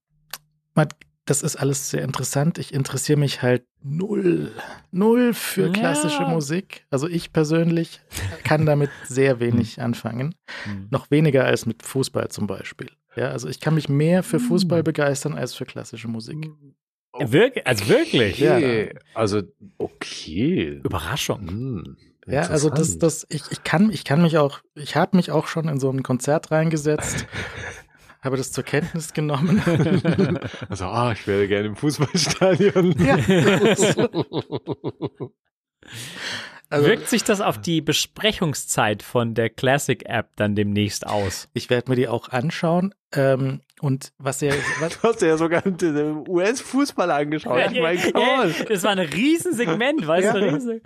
das 1.28 1.44
ist 1.44 1.58
alles 1.58 1.90
sehr 1.90 2.04
interessant. 2.04 2.58
Ich 2.58 2.74
interessiere 2.74 3.20
mich 3.20 3.42
halt 3.42 3.66
null, 3.84 4.54
null 4.92 5.34
für 5.34 5.72
klassische 5.72 6.24
ja. 6.24 6.30
Musik. 6.30 6.86
Also 6.90 7.08
ich 7.08 7.34
persönlich 7.34 8.02
kann 8.44 8.66
damit 8.66 8.90
sehr 9.04 9.42
wenig 9.42 9.82
anfangen. 9.82 10.36
Mhm. 10.66 10.88
Noch 10.90 11.12
weniger 11.12 11.44
als 11.44 11.66
mit 11.66 11.84
Fußball 11.84 12.30
zum 12.30 12.48
Beispiel. 12.48 12.90
Ja, 13.18 13.30
also 13.30 13.50
ich 13.50 13.60
kann 13.60 13.76
mich 13.76 13.90
mehr 13.90 14.24
für 14.24 14.40
Fußball 14.40 14.80
hm. 14.80 14.84
begeistern 14.84 15.34
als 15.34 15.56
für 15.56 15.66
klassische 15.66 16.08
Musik. 16.08 16.52
Okay. 17.12 17.32
Wirk 17.32 17.62
also 17.66 17.90
wirklich? 17.90 18.38
Ja. 18.38 18.60
Also 19.16 19.42
okay. 19.80 20.82
Überraschung. 20.84 21.50
Hm. 21.50 21.98
Ja, 22.28 22.42
also 22.42 22.70
das, 22.70 22.98
das, 22.98 23.26
ich, 23.30 23.44
ich 23.52 23.64
kann, 23.64 23.90
ich 23.90 24.04
kann 24.04 24.22
mich 24.22 24.38
auch, 24.38 24.60
ich 24.76 24.98
habe 24.98 25.16
mich 25.16 25.32
auch 25.32 25.48
schon 25.48 25.70
in 25.70 25.80
so 25.80 25.90
ein 25.90 26.04
Konzert 26.04 26.52
reingesetzt, 26.52 27.26
habe 28.22 28.36
das 28.36 28.52
zur 28.52 28.66
Kenntnis 28.66 29.14
genommen. 29.14 29.62
Also, 30.70 30.86
ah, 30.86 31.14
ich 31.14 31.26
wäre 31.26 31.48
gerne 31.48 31.68
im 31.68 31.76
Fußballstadion. 31.76 32.96
Ja. 33.00 33.18
Also, 36.70 36.86
Wirkt 36.86 37.08
sich 37.08 37.24
das 37.24 37.40
auf 37.40 37.62
die 37.62 37.80
Besprechungszeit 37.80 39.02
von 39.02 39.34
der 39.34 39.50
Classic 39.50 40.04
App 40.06 40.32
dann 40.36 40.54
demnächst 40.54 41.08
aus? 41.08 41.48
Ich 41.54 41.70
werde 41.70 41.90
mir 41.90 41.96
die 41.96 42.10
auch 42.10 42.28
anschauen. 42.28 42.94
Ähm, 43.14 43.62
und 43.80 44.12
was 44.18 44.42
er. 44.42 44.54
Was 44.82 45.00
du 45.00 45.08
hast 45.08 45.22
ja 45.22 45.38
sogar 45.38 45.62
den 45.62 46.28
US-Fußball 46.28 47.10
angeschaut. 47.10 47.58
Ja, 47.58 47.72
ich 47.72 47.80
mein, 47.80 47.98
ja, 47.98 48.50
das 48.68 48.84
war 48.84 48.92
ein 48.92 49.00
Riesensegment, 49.00 50.06
weißt 50.06 50.26
ja. 50.26 50.34
du? 50.34 50.54
Riesen 50.56 50.82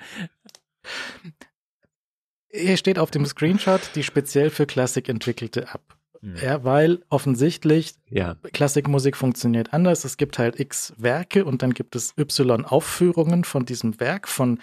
hier 2.49 2.77
steht 2.77 2.99
auf 2.99 3.11
dem 3.11 3.25
Screenshot 3.25 3.81
die 3.95 4.03
speziell 4.03 4.49
für 4.49 4.65
Klassik 4.65 5.09
entwickelte 5.09 5.61
App. 5.61 5.81
Mhm. 6.21 6.35
Ja, 6.41 6.63
weil 6.63 6.99
offensichtlich 7.09 7.95
ja. 8.09 8.35
Klassikmusik 8.53 9.17
funktioniert 9.17 9.73
anders. 9.73 10.05
Es 10.05 10.17
gibt 10.17 10.37
halt 10.37 10.59
x 10.59 10.93
Werke 10.97 11.45
und 11.45 11.63
dann 11.63 11.73
gibt 11.73 11.95
es 11.95 12.13
y 12.17 12.65
Aufführungen 12.65 13.43
von 13.43 13.65
diesem 13.65 13.99
Werk 13.99 14.27
von 14.27 14.59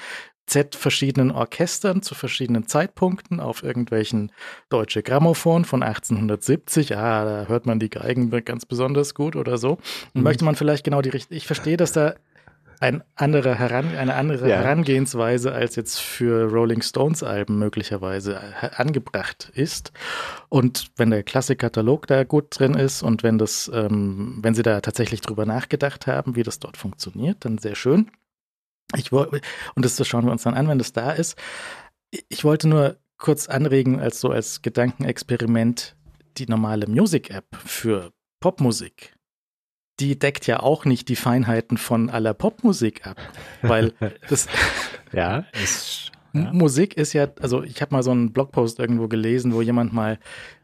Z 0.46 0.76
verschiedenen 0.76 1.30
Orchestern 1.30 2.00
zu 2.00 2.14
verschiedenen 2.14 2.66
Zeitpunkten 2.66 3.38
auf 3.38 3.62
irgendwelchen 3.62 4.32
deutsche 4.70 5.02
Grammophon 5.02 5.64
von 5.64 5.82
1870. 5.82 6.96
Ah, 6.96 7.24
da 7.24 7.44
hört 7.48 7.66
man 7.66 7.78
die 7.78 7.90
Geigen 7.90 8.30
ganz 8.44 8.64
besonders 8.64 9.14
gut 9.14 9.36
oder 9.36 9.58
so. 9.58 9.72
Und 9.72 9.80
mhm. 10.14 10.22
möchte 10.22 10.44
man 10.44 10.54
vielleicht 10.54 10.84
genau 10.84 11.02
die 11.02 11.10
richtige. 11.10 11.36
Ich 11.36 11.46
verstehe, 11.46 11.76
dass 11.76 11.92
da 11.92 12.14
ein 12.80 13.02
andere 13.14 13.58
Heran 13.58 13.96
eine 13.96 14.14
andere 14.14 14.48
ja. 14.48 14.56
Herangehensweise 14.56 15.52
als 15.52 15.76
jetzt 15.76 15.98
für 15.98 16.50
Rolling 16.50 16.82
Stones 16.82 17.22
Alben 17.22 17.58
möglicherweise 17.58 18.40
äh, 18.62 18.70
angebracht 18.76 19.50
ist. 19.54 19.92
Und 20.48 20.88
wenn 20.96 21.10
der 21.10 21.22
Klassikkatalog 21.22 22.06
da 22.06 22.24
gut 22.24 22.58
drin 22.58 22.74
ist 22.74 23.02
und 23.02 23.22
wenn 23.22 23.38
das, 23.38 23.70
ähm, 23.74 24.38
wenn 24.42 24.54
sie 24.54 24.62
da 24.62 24.80
tatsächlich 24.80 25.20
drüber 25.20 25.46
nachgedacht 25.46 26.06
haben, 26.06 26.36
wie 26.36 26.42
das 26.42 26.58
dort 26.58 26.76
funktioniert, 26.76 27.44
dann 27.44 27.58
sehr 27.58 27.74
schön. 27.74 28.10
Ich 28.96 29.12
und 29.12 29.42
das 29.76 30.06
schauen 30.06 30.24
wir 30.24 30.32
uns 30.32 30.44
dann 30.44 30.54
an, 30.54 30.68
wenn 30.68 30.78
das 30.78 30.92
da 30.92 31.12
ist. 31.12 31.36
Ich 32.28 32.44
wollte 32.44 32.68
nur 32.68 32.96
kurz 33.18 33.48
anregen, 33.48 34.00
als 34.00 34.20
so 34.20 34.30
als 34.30 34.62
Gedankenexperiment, 34.62 35.96
die 36.38 36.46
normale 36.46 36.86
Music-App 36.86 37.56
für 37.66 38.12
Popmusik 38.40 39.17
die 40.00 40.18
deckt 40.18 40.46
ja 40.46 40.60
auch 40.60 40.84
nicht 40.84 41.08
die 41.08 41.16
Feinheiten 41.16 41.76
von 41.76 42.10
aller 42.10 42.34
Popmusik 42.34 43.06
ab, 43.06 43.16
weil 43.62 43.92
das 44.28 44.46
ja, 45.12 45.44
ist, 45.62 46.12
ja. 46.32 46.52
Musik 46.52 46.96
ist 46.96 47.12
ja, 47.12 47.28
also 47.40 47.62
ich 47.62 47.80
habe 47.82 47.94
mal 47.94 48.02
so 48.02 48.10
einen 48.10 48.32
Blogpost 48.32 48.78
irgendwo 48.78 49.08
gelesen, 49.08 49.52
wo 49.52 49.62
jemand 49.62 49.92
mal 49.92 50.18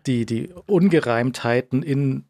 die 0.06 0.26
die 0.26 0.50
Ungereimtheiten 0.66 1.82
in 1.82 2.24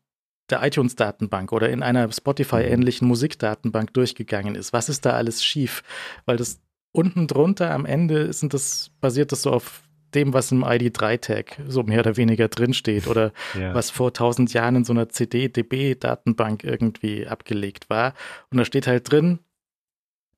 der 0.51 0.63
iTunes-Datenbank 0.63 1.53
oder 1.53 1.71
in 1.71 1.83
einer 1.83 2.11
Spotify-ähnlichen 2.13 3.09
Musikdatenbank 3.09 3.95
durchgegangen 3.95 4.55
ist. 4.55 4.73
Was 4.73 4.91
ist 4.91 5.07
da 5.07 5.13
alles 5.13 5.43
schief? 5.43 5.83
Weil 6.27 6.37
das 6.37 6.61
unten 6.93 7.27
drunter 7.27 7.71
am 7.71 7.87
Ende 7.87 8.33
sind 8.33 8.53
das, 8.55 8.91
basiert 9.01 9.33
das 9.33 9.43
so 9.43 9.53
auf 9.53 9.84
dem, 10.15 10.33
was 10.33 10.53
im 10.53 10.65
ID3-Tag 10.65 11.61
so 11.69 11.83
mehr 11.83 12.01
oder 12.01 12.17
weniger 12.17 12.49
drinsteht 12.49 13.07
oder 13.07 13.33
ja. 13.59 13.75
was 13.75 13.91
vor 13.91 14.13
tausend 14.13 14.53
Jahren 14.53 14.77
in 14.77 14.85
so 14.85 14.93
einer 14.93 15.09
CD-DB-Datenbank 15.09 16.65
irgendwie 16.65 17.27
abgelegt 17.27 17.91
war. 17.91 18.15
Und 18.51 18.59
da 18.59 18.65
steht 18.65 18.87
halt 18.87 19.11
drin, 19.11 19.41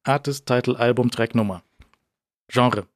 Artist, 0.05 0.47
Title, 0.47 0.78
Album, 0.78 1.11
Tracknummer, 1.11 1.62
Genre. 2.48 2.86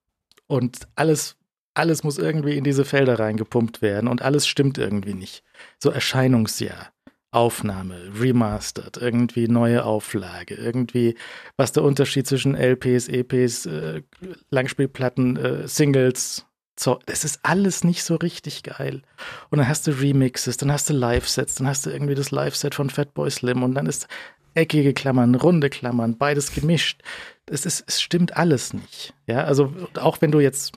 Und 0.47 0.89
alles, 0.95 1.37
alles 1.75 2.05
muss 2.05 2.19
irgendwie 2.19 2.57
in 2.57 2.65
diese 2.65 2.85
Felder 2.85 3.19
reingepumpt 3.19 3.83
werden 3.83 4.09
und 4.09 4.23
alles 4.23 4.47
stimmt 4.47 4.79
irgendwie 4.79 5.15
nicht. 5.15 5.43
So 5.79 5.91
Erscheinungsjahr. 5.91 6.93
Aufnahme, 7.33 8.11
remastered, 8.19 8.97
irgendwie 8.97 9.47
neue 9.47 9.85
Auflage, 9.85 10.57
irgendwie, 10.57 11.15
was 11.57 11.71
der 11.71 11.85
Unterschied 11.85 12.27
zwischen 12.27 12.57
LPs, 12.57 13.09
EPs, 13.09 13.67
äh, 13.67 14.03
Langspielplatten, 14.51 15.37
äh, 15.37 15.69
Singles, 15.69 16.47
so, 16.83 16.99
das 17.07 17.25
ist 17.25 17.41
alles 17.43 17.85
nicht 17.85 18.03
so 18.05 18.17
richtig 18.17 18.63
geil. 18.63 19.03
Und 19.51 19.59
dann 19.59 19.69
hast 19.69 19.87
du 19.87 19.91
Remixes, 19.91 20.57
dann 20.57 20.73
hast 20.73 20.89
du 20.89 20.95
Live-Sets, 20.95 21.57
dann 21.57 21.67
hast 21.67 21.85
du 21.85 21.91
irgendwie 21.91 22.15
das 22.15 22.31
Live-Set 22.31 22.75
von 22.75 22.89
Fatboy 22.89 23.31
Slim 23.31 23.63
und 23.63 23.75
dann 23.75 23.87
ist 23.87 24.09
eckige 24.55 24.95
Klammern, 24.95 25.35
runde 25.35 25.69
Klammern, 25.69 26.17
beides 26.17 26.53
gemischt. 26.53 27.03
Es, 27.47 27.67
ist, 27.67 27.85
es 27.87 28.01
stimmt 28.01 28.37
alles 28.37 28.73
nicht. 28.73 29.13
Ja, 29.27 29.45
also 29.45 29.73
auch 29.97 30.21
wenn 30.21 30.31
du 30.31 30.41
jetzt 30.41 30.73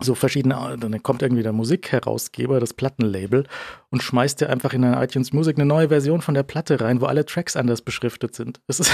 so 0.00 0.14
verschiedene, 0.14 0.76
dann 0.78 1.02
kommt 1.02 1.22
irgendwie 1.22 1.42
der 1.42 1.52
Musikherausgeber, 1.52 2.60
das 2.60 2.74
Plattenlabel 2.74 3.44
und 3.90 4.02
schmeißt 4.02 4.40
dir 4.40 4.50
einfach 4.50 4.72
in 4.72 4.82
deine 4.82 5.02
iTunes 5.02 5.32
Music 5.32 5.56
eine 5.56 5.66
neue 5.66 5.88
Version 5.88 6.22
von 6.22 6.34
der 6.34 6.42
Platte 6.42 6.80
rein, 6.80 7.00
wo 7.00 7.06
alle 7.06 7.24
Tracks 7.24 7.56
anders 7.56 7.82
beschriftet 7.82 8.34
sind. 8.34 8.60
Das 8.66 8.80
ist, 8.80 8.92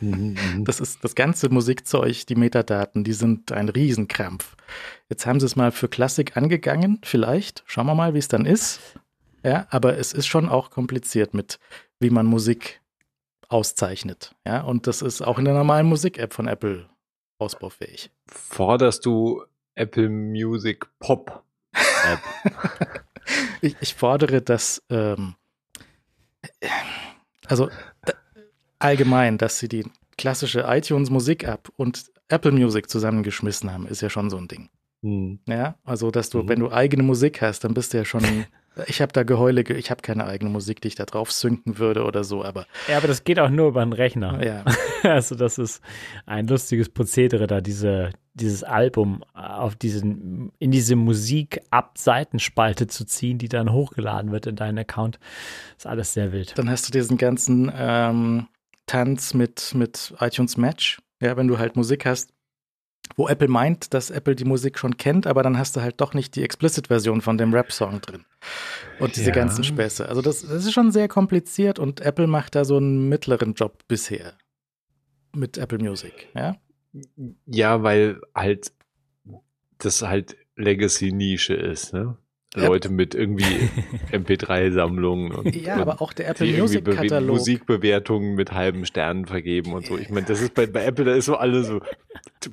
mhm, 0.00 0.36
mhm. 0.54 0.64
das 0.64 0.80
ist 0.80 1.02
das 1.04 1.14
ganze 1.14 1.48
Musikzeug, 1.48 2.26
die 2.26 2.34
Metadaten, 2.34 3.04
die 3.04 3.12
sind 3.12 3.52
ein 3.52 3.68
Riesenkrampf. 3.68 4.56
Jetzt 5.08 5.26
haben 5.26 5.40
sie 5.40 5.46
es 5.46 5.56
mal 5.56 5.72
für 5.72 5.88
Klassik 5.88 6.36
angegangen, 6.36 6.98
vielleicht. 7.02 7.62
Schauen 7.66 7.86
wir 7.86 7.94
mal, 7.94 8.14
wie 8.14 8.18
es 8.18 8.28
dann 8.28 8.44
ist. 8.44 8.80
Ja, 9.44 9.66
aber 9.70 9.96
es 9.98 10.12
ist 10.12 10.26
schon 10.26 10.48
auch 10.48 10.70
kompliziert 10.70 11.32
mit, 11.32 11.58
wie 12.00 12.10
man 12.10 12.26
Musik 12.26 12.80
auszeichnet. 13.48 14.34
Ja, 14.46 14.62
und 14.62 14.86
das 14.86 15.02
ist 15.02 15.22
auch 15.22 15.38
in 15.38 15.44
der 15.44 15.54
normalen 15.54 15.86
Musik-App 15.86 16.34
von 16.34 16.48
Apple 16.48 16.88
ausbaufähig. 17.38 18.10
Forderst 18.26 19.06
du 19.06 19.44
Apple 19.78 20.08
Music 20.08 20.86
Pop 20.98 21.44
App? 21.72 22.20
ich, 23.60 23.76
ich, 23.80 23.94
fordere, 23.94 24.42
dass, 24.42 24.82
ähm, 24.90 25.34
also 27.46 27.70
allgemein, 28.78 29.38
dass 29.38 29.58
sie 29.58 29.68
die 29.68 29.86
klassische 30.16 30.64
iTunes 30.66 31.10
Musik 31.10 31.44
App 31.44 31.70
und 31.76 32.10
Apple 32.28 32.52
Music 32.52 32.90
zusammengeschmissen 32.90 33.72
haben, 33.72 33.86
ist 33.86 34.02
ja 34.02 34.10
schon 34.10 34.30
so 34.30 34.36
ein 34.36 34.48
Ding. 34.48 34.68
Hm. 35.02 35.38
Ja, 35.46 35.76
also 35.84 36.10
dass 36.10 36.28
du, 36.28 36.42
mhm. 36.42 36.48
wenn 36.48 36.60
du 36.60 36.72
eigene 36.72 37.02
Musik 37.02 37.40
hast, 37.40 37.64
dann 37.64 37.74
bist 37.74 37.92
du 37.94 37.98
ja 37.98 38.04
schon 38.04 38.22
Ich 38.86 39.00
habe 39.00 39.12
da 39.12 39.22
Geheule, 39.22 39.62
ich 39.62 39.90
habe 39.90 40.02
keine 40.02 40.26
eigene 40.26 40.50
Musik, 40.50 40.80
die 40.80 40.88
ich 40.88 40.94
da 40.94 41.04
drauf 41.04 41.32
synken 41.32 41.78
würde 41.78 42.04
oder 42.04 42.24
so, 42.24 42.44
aber. 42.44 42.66
Ja, 42.88 42.98
aber 42.98 43.08
das 43.08 43.24
geht 43.24 43.38
auch 43.40 43.50
nur 43.50 43.68
über 43.68 43.82
einen 43.82 43.92
Rechner. 43.92 44.44
Ja. 44.44 44.64
Also, 45.04 45.36
das 45.36 45.58
ist 45.58 45.80
ein 46.26 46.48
lustiges 46.48 46.88
Prozedere, 46.88 47.46
da 47.46 47.60
diese, 47.60 48.10
dieses 48.34 48.64
Album 48.64 49.22
auf 49.32 49.76
diesen, 49.76 50.50
in 50.58 50.72
diese 50.72 50.96
Musik-Ab-Seitenspalte 50.96 52.88
zu 52.88 53.06
ziehen, 53.06 53.38
die 53.38 53.48
dann 53.48 53.70
hochgeladen 53.72 54.32
wird 54.32 54.46
in 54.48 54.56
deinen 54.56 54.78
Account. 54.78 55.20
Ist 55.76 55.86
alles 55.86 56.14
sehr 56.14 56.32
wild. 56.32 56.58
Dann 56.58 56.68
hast 56.68 56.88
du 56.88 56.92
diesen 56.92 57.16
ganzen 57.16 57.70
ähm, 57.72 58.48
Tanz 58.86 59.34
mit, 59.34 59.72
mit 59.74 60.14
iTunes 60.18 60.56
Match. 60.56 61.00
Ja, 61.20 61.36
wenn 61.36 61.46
du 61.46 61.58
halt 61.58 61.76
Musik 61.76 62.04
hast, 62.04 62.32
wo 63.16 63.28
Apple 63.28 63.48
meint, 63.48 63.94
dass 63.94 64.10
Apple 64.10 64.36
die 64.36 64.44
Musik 64.44 64.78
schon 64.78 64.96
kennt, 64.96 65.26
aber 65.26 65.42
dann 65.42 65.58
hast 65.58 65.76
du 65.76 65.80
halt 65.80 66.00
doch 66.00 66.14
nicht 66.14 66.36
die 66.36 66.44
Explicit-Version 66.44 67.20
von 67.20 67.38
dem 67.38 67.52
Rap-Song 67.52 68.00
drin. 68.00 68.24
Und 69.00 69.16
diese 69.16 69.30
ja. 69.30 69.34
ganzen 69.34 69.64
Späße. 69.64 70.08
Also 70.08 70.22
das, 70.22 70.42
das, 70.42 70.64
ist 70.64 70.72
schon 70.72 70.92
sehr 70.92 71.08
kompliziert 71.08 71.78
und 71.78 72.00
Apple 72.00 72.26
macht 72.26 72.54
da 72.54 72.64
so 72.64 72.76
einen 72.76 73.08
mittleren 73.08 73.54
Job 73.54 73.82
bisher 73.88 74.34
mit 75.34 75.58
Apple 75.58 75.78
Music, 75.78 76.28
ja? 76.34 76.56
Ja, 77.46 77.82
weil 77.82 78.20
halt 78.34 78.72
das 79.78 80.02
halt 80.02 80.36
Legacy-Nische 80.56 81.54
ist, 81.54 81.92
ne? 81.92 82.16
Leute 82.54 82.88
mit 82.88 83.14
irgendwie 83.14 83.68
MP3-Sammlungen 84.12 85.32
und, 85.32 85.54
ja, 85.54 85.74
und 85.74 85.82
aber 85.82 86.00
auch 86.00 86.12
der 86.14 86.28
Apple 86.30 86.46
Music 86.46 86.84
Katalog 86.84 87.36
Musikbewertungen 87.36 88.34
mit 88.34 88.52
halben 88.52 88.86
Sternen 88.86 89.26
vergeben 89.26 89.74
und 89.74 89.86
so. 89.86 89.98
Ich 89.98 90.08
meine, 90.08 90.26
das 90.26 90.40
ist 90.40 90.54
bei, 90.54 90.66
bei 90.66 90.84
Apple, 90.84 91.04
da 91.04 91.14
ist 91.14 91.26
so 91.26 91.36
alle 91.36 91.62
so 91.62 91.80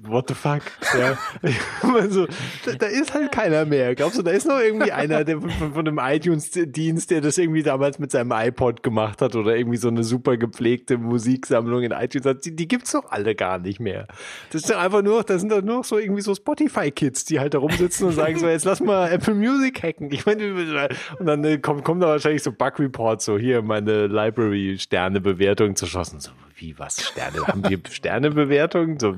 what 0.04 0.28
the 0.28 0.34
fuck? 0.34 0.62
Ja. 0.98 1.18
so, 2.10 2.28
da, 2.66 2.74
da, 2.74 2.86
ist 2.88 3.14
halt 3.14 3.32
keiner 3.32 3.66
mehr. 3.66 3.96
Glaubst 3.96 4.18
du, 4.18 4.24
da 4.24 4.32
ist 4.32 4.48
noch 4.48 4.60
irgendwie 4.60 4.92
einer 4.92 5.24
der 5.24 5.40
von, 5.42 5.74
von 5.74 5.88
einem 5.88 6.00
iTunes-Dienst, 6.00 7.12
der 7.12 7.22
das 7.22 7.38
irgendwie 7.38 7.64
damals 7.64 8.00
mit 8.00 8.12
seinem 8.12 8.32
iPod 8.32 8.84
gemacht 8.84 9.22
hat 9.22 9.36
oder 9.36 9.56
irgendwie 9.56 9.78
so 9.78 9.88
eine 9.88 10.04
super 10.04 10.38
gepflegte 10.38 10.98
Musiksammlung 10.98 11.84
in 11.84 11.92
iTunes 11.92 12.26
hat? 12.26 12.46
Die, 12.46 12.56
die 12.56 12.68
gibt's 12.68 12.92
doch 12.92 13.12
alle 13.12 13.36
gar 13.36 13.60
nicht 13.60 13.80
mehr. 13.80 14.08
Das 14.52 14.64
ist 14.64 14.70
doch 14.70 14.78
einfach 14.78 15.02
nur, 15.02 15.24
das 15.24 15.42
sind 15.42 15.52
doch 15.52 15.62
nur 15.62 15.84
so 15.84 15.98
irgendwie 15.98 16.22
so 16.22 16.34
Spotify-Kids, 16.34 17.26
die 17.26 17.40
halt 17.40 17.54
da 17.54 17.60
rumsitzen 17.60 18.08
und 18.08 18.14
sagen 18.14 18.40
so, 18.40 18.48
jetzt 18.48 18.66
lass 18.66 18.80
mal 18.80 19.12
Apple 19.12 19.36
Music 19.36 19.84
hacken. 19.86 20.12
Ich 20.12 20.26
meine, 20.26 20.54
und 21.20 21.26
dann 21.26 21.44
äh, 21.44 21.58
kommen, 21.58 21.84
kommen 21.84 22.02
da 22.02 22.08
wahrscheinlich 22.08 22.44
so 22.44 22.52
Bug-Reports, 22.52 23.26
so 23.26 23.38
hier 23.38 23.62
meine 23.62 24.08
Library-Sterne-Bewertung 24.08 25.76
zerschossen. 25.76 26.20
So, 26.20 26.32
wie, 26.56 26.78
was, 26.80 27.02
Sterne? 27.04 27.48
Haben 27.48 27.70
wir 27.70 27.80
Sternebewertungen? 27.90 29.00
So, 29.00 29.16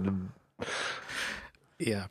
ja. 1.79 2.07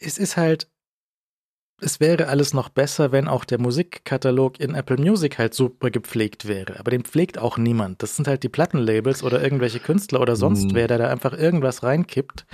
Es 0.00 0.18
ist 0.18 0.36
halt, 0.36 0.68
es 1.80 2.00
wäre 2.00 2.28
alles 2.28 2.54
noch 2.54 2.68
besser, 2.68 3.12
wenn 3.12 3.28
auch 3.28 3.44
der 3.44 3.60
Musikkatalog 3.60 4.60
in 4.60 4.74
Apple 4.74 4.96
Music 4.96 5.38
halt 5.38 5.54
super 5.54 5.90
gepflegt 5.90 6.46
wäre. 6.48 6.78
Aber 6.78 6.90
den 6.90 7.04
pflegt 7.04 7.38
auch 7.38 7.58
niemand. 7.58 8.02
Das 8.02 8.16
sind 8.16 8.26
halt 8.26 8.42
die 8.42 8.48
Plattenlabels 8.48 9.22
oder 9.22 9.42
irgendwelche 9.42 9.80
Künstler 9.80 10.20
oder 10.20 10.36
sonst 10.36 10.66
mhm. 10.66 10.74
wer, 10.74 10.88
der 10.88 10.98
da 10.98 11.08
einfach 11.08 11.32
irgendwas 11.32 11.82
reinkippt. 11.82 12.46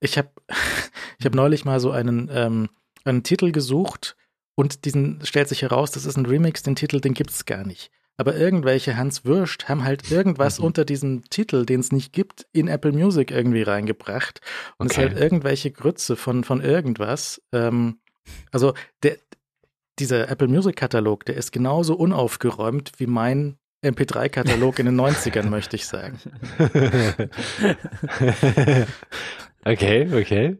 Ich 0.00 0.18
habe 0.18 0.30
ich 1.18 1.26
hab 1.26 1.34
neulich 1.34 1.64
mal 1.64 1.80
so 1.80 1.90
einen, 1.90 2.30
ähm, 2.32 2.68
einen 3.04 3.22
Titel 3.22 3.52
gesucht 3.52 4.16
und 4.54 4.84
diesen 4.84 5.24
stellt 5.24 5.48
sich 5.48 5.62
heraus, 5.62 5.90
das 5.90 6.04
ist 6.04 6.16
ein 6.16 6.26
Remix, 6.26 6.62
den 6.62 6.76
Titel, 6.76 7.00
den 7.00 7.14
gibt 7.14 7.30
es 7.30 7.46
gar 7.46 7.64
nicht. 7.64 7.90
Aber 8.16 8.36
irgendwelche 8.36 8.98
Hans 8.98 9.24
Würst 9.24 9.70
haben 9.70 9.84
halt 9.84 10.10
irgendwas 10.10 10.58
mhm. 10.58 10.66
unter 10.66 10.84
diesem 10.84 11.24
Titel, 11.30 11.64
den 11.64 11.80
es 11.80 11.90
nicht 11.90 12.12
gibt, 12.12 12.46
in 12.52 12.68
Apple 12.68 12.92
Music 12.92 13.30
irgendwie 13.30 13.62
reingebracht. 13.62 14.42
Und 14.76 14.90
okay. 14.90 15.00
es 15.00 15.06
ist 15.06 15.14
halt 15.14 15.22
irgendwelche 15.22 15.70
Grütze 15.70 16.16
von, 16.16 16.44
von 16.44 16.60
irgendwas. 16.60 17.40
Ähm, 17.52 18.00
also 18.52 18.74
der, 19.02 19.16
dieser 19.98 20.28
Apple 20.28 20.48
Music 20.48 20.76
Katalog, 20.76 21.24
der 21.24 21.36
ist 21.36 21.50
genauso 21.50 21.94
unaufgeräumt 21.94 22.92
wie 22.98 23.06
mein 23.06 23.56
MP3-Katalog 23.82 24.78
in 24.78 24.86
den 24.86 25.00
90ern, 25.00 25.48
möchte 25.48 25.76
ich 25.76 25.86
sagen. 25.86 26.18
okay, 29.64 30.08
okay. 30.12 30.58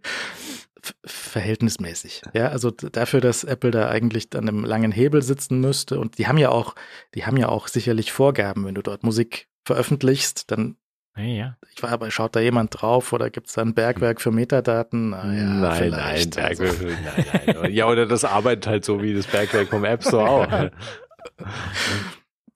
verhältnismäßig. 1.05 2.23
Ja, 2.33 2.49
also 2.49 2.71
dafür, 2.71 3.21
dass 3.21 3.45
Apple 3.45 3.71
da 3.71 3.89
eigentlich 3.89 4.29
an 4.35 4.49
einem 4.49 4.65
langen 4.65 4.93
Hebel 4.93 5.23
sitzen 5.23 5.61
müsste 5.61 5.99
und 6.01 6.19
die 6.19 6.27
haben 6.27 6.39
ja 6.39 6.51
auch, 6.51 6.75
die 7.15 7.27
haben 7.27 7.37
ja 7.37 7.49
auch 7.49 7.69
sicherlich 7.69 8.13
Vorgaben, 8.13 8.65
wenn 8.65 8.75
du 8.75 8.83
dort 8.83 9.03
Musik 9.03 9.49
veröffentlichst, 9.65 10.51
dann 10.51 10.77
ja. 11.17 11.57
Ich 11.75 11.83
war 11.83 11.91
aber, 11.91 12.11
schaut 12.11 12.37
da 12.37 12.41
jemand 12.41 12.81
drauf 12.81 13.13
oder 13.13 13.31
gibt 13.31 13.49
es 13.49 13.55
da 13.55 13.63
ein 13.63 13.75
Bergwerk 13.75 14.21
für 14.21 14.31
Metadaten? 14.31 15.11
Naja, 15.11 15.45
nein, 15.45 15.91
nein, 15.91 15.93
also 15.93 16.31
Bergwerk, 16.31 16.71
also. 16.71 16.87
nein, 16.87 17.57
nein. 17.63 17.73
Ja, 17.73 17.87
oder 17.87 18.07
das 18.07 18.25
arbeitet 18.25 18.67
halt 18.67 18.85
so 18.85 19.03
wie 19.03 19.13
das 19.13 19.27
Bergwerk 19.27 19.69
vom 19.69 19.85
App 19.85 20.03
Store 20.05 20.29
auch. 20.29 20.71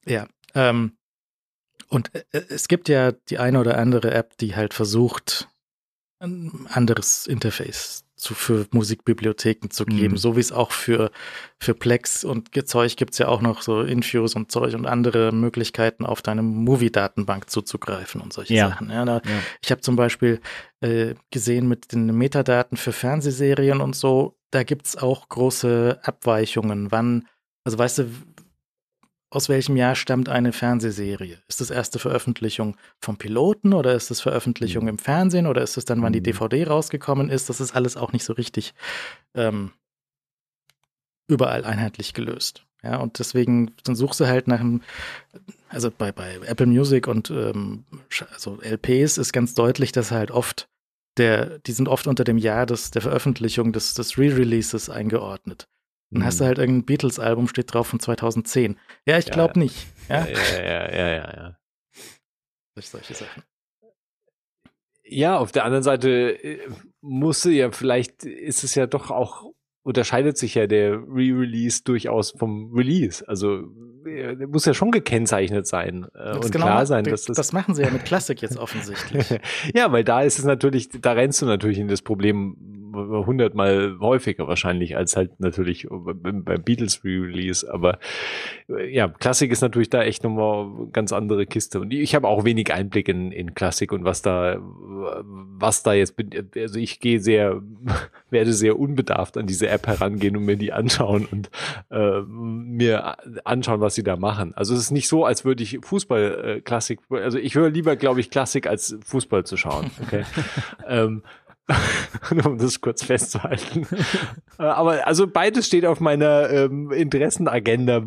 ja, 0.06 0.26
ähm, 0.54 0.96
und 1.88 2.14
äh, 2.14 2.22
es 2.48 2.68
gibt 2.68 2.88
ja 2.88 3.12
die 3.12 3.38
eine 3.38 3.58
oder 3.58 3.76
andere 3.76 4.12
App, 4.12 4.36
die 4.38 4.56
halt 4.56 4.72
versucht, 4.72 5.48
ein 6.24 6.66
anderes 6.70 7.26
Interface 7.26 8.04
zu, 8.16 8.34
für 8.34 8.66
Musikbibliotheken 8.70 9.68
zu 9.70 9.84
geben, 9.84 10.14
mhm. 10.14 10.18
so 10.18 10.36
wie 10.36 10.40
es 10.40 10.52
auch 10.52 10.72
für, 10.72 11.10
für 11.58 11.74
Plex 11.74 12.24
und 12.24 12.50
Zeug 12.66 12.96
gibt 12.96 13.12
es 13.12 13.18
ja 13.18 13.28
auch 13.28 13.42
noch 13.42 13.62
so 13.62 13.82
Infuse 13.82 14.36
und 14.36 14.50
Zeug 14.50 14.74
und 14.74 14.86
andere 14.86 15.32
Möglichkeiten, 15.32 16.06
auf 16.06 16.22
deine 16.22 16.42
Movie-Datenbank 16.42 17.50
zuzugreifen 17.50 18.20
und 18.20 18.32
solche 18.32 18.54
ja. 18.54 18.70
Sachen. 18.70 18.90
Ja, 18.90 19.04
da, 19.04 19.16
ja. 19.16 19.40
Ich 19.62 19.70
habe 19.70 19.80
zum 19.80 19.96
Beispiel 19.96 20.40
äh, 20.80 21.14
gesehen 21.30 21.68
mit 21.68 21.92
den 21.92 22.06
Metadaten 22.16 22.76
für 22.76 22.92
Fernsehserien 22.92 23.80
und 23.80 23.94
so, 23.94 24.38
da 24.50 24.62
gibt 24.62 24.86
es 24.86 24.96
auch 24.96 25.28
große 25.28 26.00
Abweichungen, 26.02 26.90
wann, 26.90 27.26
also 27.64 27.78
weißt 27.78 27.98
du, 27.98 28.10
aus 29.34 29.48
welchem 29.48 29.76
Jahr 29.76 29.96
stammt 29.96 30.28
eine 30.28 30.52
Fernsehserie? 30.52 31.38
Ist 31.48 31.60
das 31.60 31.70
erste 31.70 31.98
Veröffentlichung 31.98 32.76
vom 33.00 33.16
Piloten 33.16 33.72
oder 33.72 33.94
ist 33.94 34.10
das 34.10 34.20
Veröffentlichung 34.20 34.84
mhm. 34.84 34.90
im 34.90 34.98
Fernsehen 34.98 35.46
oder 35.46 35.62
ist 35.62 35.76
es 35.76 35.84
dann, 35.84 36.02
wann 36.02 36.12
die 36.12 36.22
DVD 36.22 36.64
mhm. 36.64 36.70
rausgekommen 36.70 37.30
ist? 37.30 37.48
Das 37.48 37.60
ist 37.60 37.74
alles 37.74 37.96
auch 37.96 38.12
nicht 38.12 38.24
so 38.24 38.32
richtig 38.32 38.74
ähm, 39.34 39.72
überall 41.26 41.64
einheitlich 41.64 42.14
gelöst. 42.14 42.64
Ja, 42.82 42.98
und 42.98 43.18
deswegen, 43.18 43.72
dann 43.84 43.96
suchst 43.96 44.20
du 44.20 44.26
halt 44.26 44.46
nach 44.46 44.60
einem, 44.60 44.82
also 45.68 45.90
bei, 45.90 46.12
bei 46.12 46.38
Apple 46.46 46.66
Music 46.66 47.08
und 47.08 47.30
ähm, 47.30 47.84
also 48.32 48.60
LPs 48.60 49.18
ist 49.18 49.32
ganz 49.32 49.54
deutlich, 49.54 49.90
dass 49.90 50.10
halt 50.10 50.30
oft 50.30 50.68
der, 51.16 51.60
die 51.60 51.72
sind 51.72 51.88
oft 51.88 52.06
unter 52.06 52.24
dem 52.24 52.38
Jahr 52.38 52.66
des, 52.66 52.90
der 52.90 53.02
Veröffentlichung 53.02 53.72
des, 53.72 53.94
des 53.94 54.18
Re-Releases 54.18 54.90
eingeordnet. 54.90 55.66
Dann 56.14 56.22
mhm. 56.22 56.26
hast 56.26 56.40
du 56.40 56.44
halt 56.44 56.58
irgendein 56.58 56.86
Beatles-Album, 56.86 57.48
steht 57.48 57.74
drauf 57.74 57.88
von 57.88 57.98
2010. 57.98 58.78
Ja, 59.04 59.18
ich 59.18 59.26
glaube 59.26 59.54
ja, 59.56 59.62
nicht. 59.62 59.86
Ja, 60.08 60.26
ja, 60.26 60.62
ja, 60.62 60.90
ja, 60.90 61.08
ja. 61.08 61.36
ja. 61.36 61.58
Durch 62.76 62.88
solche 62.88 63.14
Sachen. 63.14 63.42
Ja, 65.02 65.36
auf 65.36 65.50
der 65.50 65.64
anderen 65.64 65.82
Seite 65.82 66.08
äh, 66.42 66.60
musste 67.00 67.50
ja, 67.50 67.72
vielleicht 67.72 68.24
ist 68.24 68.62
es 68.62 68.76
ja 68.76 68.86
doch 68.86 69.10
auch, 69.10 69.42
unterscheidet 69.82 70.38
sich 70.38 70.54
ja 70.54 70.68
der 70.68 70.92
Re-Release 70.92 71.82
durchaus 71.82 72.30
vom 72.30 72.72
Release. 72.72 73.26
Also 73.28 73.64
äh, 74.06 74.36
der 74.36 74.46
muss 74.46 74.66
ja 74.66 74.72
schon 74.72 74.92
gekennzeichnet 74.92 75.66
sein 75.66 76.06
äh, 76.14 76.36
und 76.36 76.52
genau, 76.52 76.66
klar 76.66 76.86
sein, 76.86 77.02
dass 77.02 77.24
das. 77.24 77.36
Das 77.36 77.52
machen 77.52 77.74
sie 77.74 77.82
ja 77.82 77.90
mit 77.90 78.04
Classic 78.04 78.40
jetzt 78.40 78.56
offensichtlich. 78.58 79.40
ja, 79.74 79.90
weil 79.90 80.04
da 80.04 80.22
ist 80.22 80.38
es 80.38 80.44
natürlich, 80.44 80.90
da 80.90 81.12
rennst 81.12 81.42
du 81.42 81.46
natürlich 81.46 81.80
in 81.80 81.88
das 81.88 82.02
Problem 82.02 82.83
hundertmal 82.94 83.96
häufiger 84.00 84.48
wahrscheinlich 84.48 84.96
als 84.96 85.16
halt 85.16 85.40
natürlich 85.40 85.86
beim 85.90 86.44
Beatles 86.62 87.04
Release. 87.04 87.70
Aber 87.72 87.98
äh, 88.68 88.92
ja, 88.94 89.08
Klassik 89.08 89.50
ist 89.50 89.60
natürlich 89.60 89.90
da 89.90 90.02
echt 90.02 90.24
nochmal 90.24 90.88
ganz 90.92 91.12
andere 91.12 91.46
Kiste. 91.46 91.80
Und 91.80 91.92
ich 91.92 92.14
habe 92.14 92.28
auch 92.28 92.44
wenig 92.44 92.72
Einblick 92.72 93.08
in, 93.08 93.32
in 93.32 93.54
Klassik 93.54 93.92
und 93.92 94.04
was 94.04 94.22
da, 94.22 94.56
was 94.60 95.82
da 95.82 95.92
jetzt, 95.92 96.14
also 96.56 96.78
ich 96.78 97.00
gehe 97.00 97.20
sehr, 97.20 97.62
werde 98.30 98.52
sehr 98.52 98.78
unbedarft 98.78 99.36
an 99.36 99.46
diese 99.46 99.68
App 99.68 99.86
herangehen 99.86 100.36
und 100.36 100.44
mir 100.44 100.56
die 100.56 100.72
anschauen 100.72 101.26
und 101.30 101.50
äh, 101.90 102.20
mir 102.22 103.16
anschauen, 103.44 103.80
was 103.80 103.94
sie 103.94 104.02
da 104.02 104.16
machen. 104.16 104.54
Also 104.54 104.74
es 104.74 104.80
ist 104.80 104.90
nicht 104.90 105.08
so, 105.08 105.24
als 105.24 105.44
würde 105.44 105.62
ich 105.62 105.78
Fußball 105.82 106.44
äh, 106.44 106.60
Klassik, 106.60 107.00
also 107.10 107.38
ich 107.38 107.54
höre 107.54 107.70
lieber, 107.70 107.96
glaube 107.96 108.20
ich, 108.20 108.30
Klassik 108.30 108.66
als 108.66 108.96
Fußball 109.04 109.44
zu 109.44 109.56
schauen. 109.56 109.90
Okay. 110.02 110.24
ähm, 110.88 111.22
um 112.44 112.58
das 112.58 112.80
kurz 112.80 113.04
festzuhalten. 113.04 113.86
Äh, 114.56 114.62
aber 114.62 115.04
also 115.04 115.26
beides 115.26 115.66
steht 115.66 115.84
auf 115.84 115.98
meiner 115.98 116.48
ähm, 116.48 116.92
Interessenagenda 116.92 117.96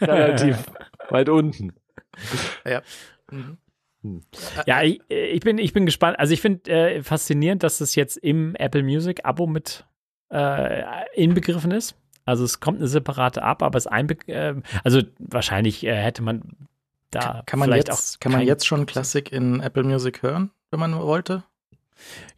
relativ 0.00 0.56
weit 1.10 1.28
unten. 1.28 1.74
Ja. 2.64 2.80
Mhm. 3.30 3.58
Hm. 4.02 4.22
Ja, 4.66 4.82
ich, 4.82 5.02
ich, 5.10 5.40
bin, 5.40 5.58
ich 5.58 5.74
bin 5.74 5.84
gespannt. 5.84 6.18
Also 6.18 6.32
ich 6.32 6.40
finde 6.40 6.70
äh, 6.70 7.02
faszinierend, 7.02 7.62
dass 7.62 7.82
es 7.82 7.94
jetzt 7.94 8.16
im 8.16 8.54
Apple 8.54 8.82
Music 8.82 9.20
Abo 9.24 9.46
mit 9.46 9.84
äh, 10.30 10.82
inbegriffen 11.14 11.70
ist. 11.70 11.94
Also 12.24 12.44
es 12.44 12.60
kommt 12.60 12.78
eine 12.78 12.88
separate 12.88 13.42
ab, 13.42 13.62
aber 13.62 13.76
es 13.76 13.86
einbe 13.86 14.14
äh, 14.28 14.54
also 14.84 15.02
wahrscheinlich 15.18 15.84
äh, 15.84 15.94
hätte 15.94 16.22
man 16.22 16.42
da 17.10 17.42
kann 17.44 17.58
man 17.58 17.72
jetzt 17.72 17.90
auch 17.90 18.20
kann 18.20 18.32
man 18.32 18.42
jetzt 18.42 18.66
schon 18.66 18.86
Klassik 18.86 19.32
in 19.32 19.60
Apple 19.60 19.84
Music 19.84 20.22
hören, 20.22 20.50
wenn 20.72 20.80
man 20.80 20.98
wollte? 20.98 21.44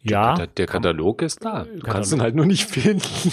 Ja. 0.03 0.35
Der, 0.35 0.47
der 0.47 0.67
Katalog 0.67 1.23
ist 1.23 1.43
da. 1.43 1.63
Du 1.63 1.65
Katalog. 1.65 1.85
kannst 1.85 2.13
ihn 2.13 2.21
halt 2.21 2.35
nur 2.35 2.45
nicht 2.45 2.69
finden. 2.69 3.01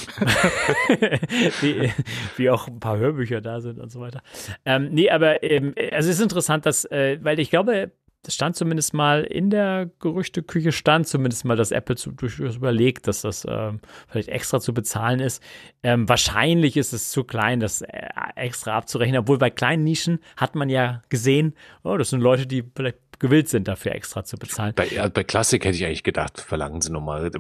wie, 1.60 1.92
wie, 2.36 2.50
auch 2.50 2.68
ein 2.68 2.80
paar 2.80 2.96
Hörbücher 2.96 3.42
da 3.42 3.60
sind 3.60 3.78
und 3.78 3.90
so 3.90 4.00
weiter. 4.00 4.22
Ähm, 4.64 4.88
nee, 4.92 5.10
aber 5.10 5.42
ähm, 5.42 5.74
also 5.90 6.08
es 6.08 6.16
ist 6.16 6.22
interessant, 6.22 6.64
dass, 6.64 6.86
äh, 6.86 7.18
weil 7.20 7.38
ich 7.38 7.50
glaube, 7.50 7.92
das 8.22 8.34
stand 8.34 8.54
zumindest 8.54 8.94
mal 8.94 9.24
in 9.24 9.50
der 9.50 9.90
Gerüchteküche, 9.98 10.70
stand 10.70 11.08
zumindest 11.08 11.44
mal, 11.44 11.56
dass 11.56 11.72
Apple 11.72 11.96
zu, 11.96 12.12
durchaus 12.12 12.56
überlegt, 12.56 13.08
dass 13.08 13.22
das 13.22 13.44
ähm, 13.48 13.80
vielleicht 14.06 14.28
extra 14.28 14.60
zu 14.60 14.72
bezahlen 14.72 15.18
ist. 15.18 15.42
Ähm, 15.82 16.08
wahrscheinlich 16.08 16.76
ist 16.76 16.92
es 16.92 17.10
zu 17.10 17.24
klein, 17.24 17.58
das 17.58 17.82
äh, 17.82 18.08
extra 18.36 18.76
abzurechnen, 18.76 19.20
obwohl 19.20 19.38
bei 19.38 19.50
kleinen 19.50 19.82
Nischen 19.82 20.20
hat 20.36 20.54
man 20.54 20.68
ja 20.68 21.02
gesehen, 21.08 21.54
oh, 21.82 21.96
das 21.96 22.10
sind 22.10 22.20
Leute, 22.20 22.46
die 22.46 22.62
vielleicht 22.74 22.98
gewillt 23.22 23.48
sind, 23.48 23.68
dafür 23.68 23.92
extra 23.92 24.24
zu 24.24 24.36
bezahlen. 24.36 24.74
Bei, 24.74 25.08
bei 25.08 25.24
Klassik 25.24 25.64
hätte 25.64 25.76
ich 25.76 25.86
eigentlich 25.86 26.02
gedacht, 26.02 26.40
verlangen 26.40 26.82
sie 26.82 26.90
nochmal. 26.90 27.30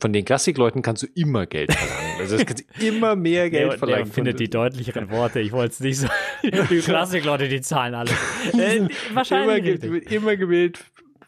Von 0.00 0.12
den 0.12 0.24
Klassikleuten 0.24 0.80
kannst 0.80 1.02
du 1.02 1.08
immer 1.14 1.44
Geld 1.44 1.74
verlangen. 1.74 2.20
Also 2.20 2.36
es 2.36 2.46
kannst 2.46 2.64
immer 2.80 3.16
mehr 3.16 3.50
Geld 3.50 3.72
der, 3.72 3.78
verlangen. 3.78 4.04
Der 4.04 4.14
findet 4.14 4.40
die 4.40 4.48
deutlicheren 4.48 5.10
Worte. 5.10 5.40
Ich 5.40 5.52
wollte 5.52 5.72
es 5.72 5.80
nicht 5.80 5.98
so. 5.98 6.08
die 6.42 6.78
Klassikleute, 6.78 7.48
die 7.48 7.60
zahlen 7.60 7.94
alles. 7.94 8.14
Äh, 8.54 8.88
wahrscheinlich. 9.12 9.82
Immer, 9.82 10.10
immer 10.10 10.36
gewählt 10.36 10.78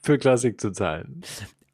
für 0.01 0.17
Klassik 0.17 0.61
zu 0.61 0.71
zahlen 0.71 1.23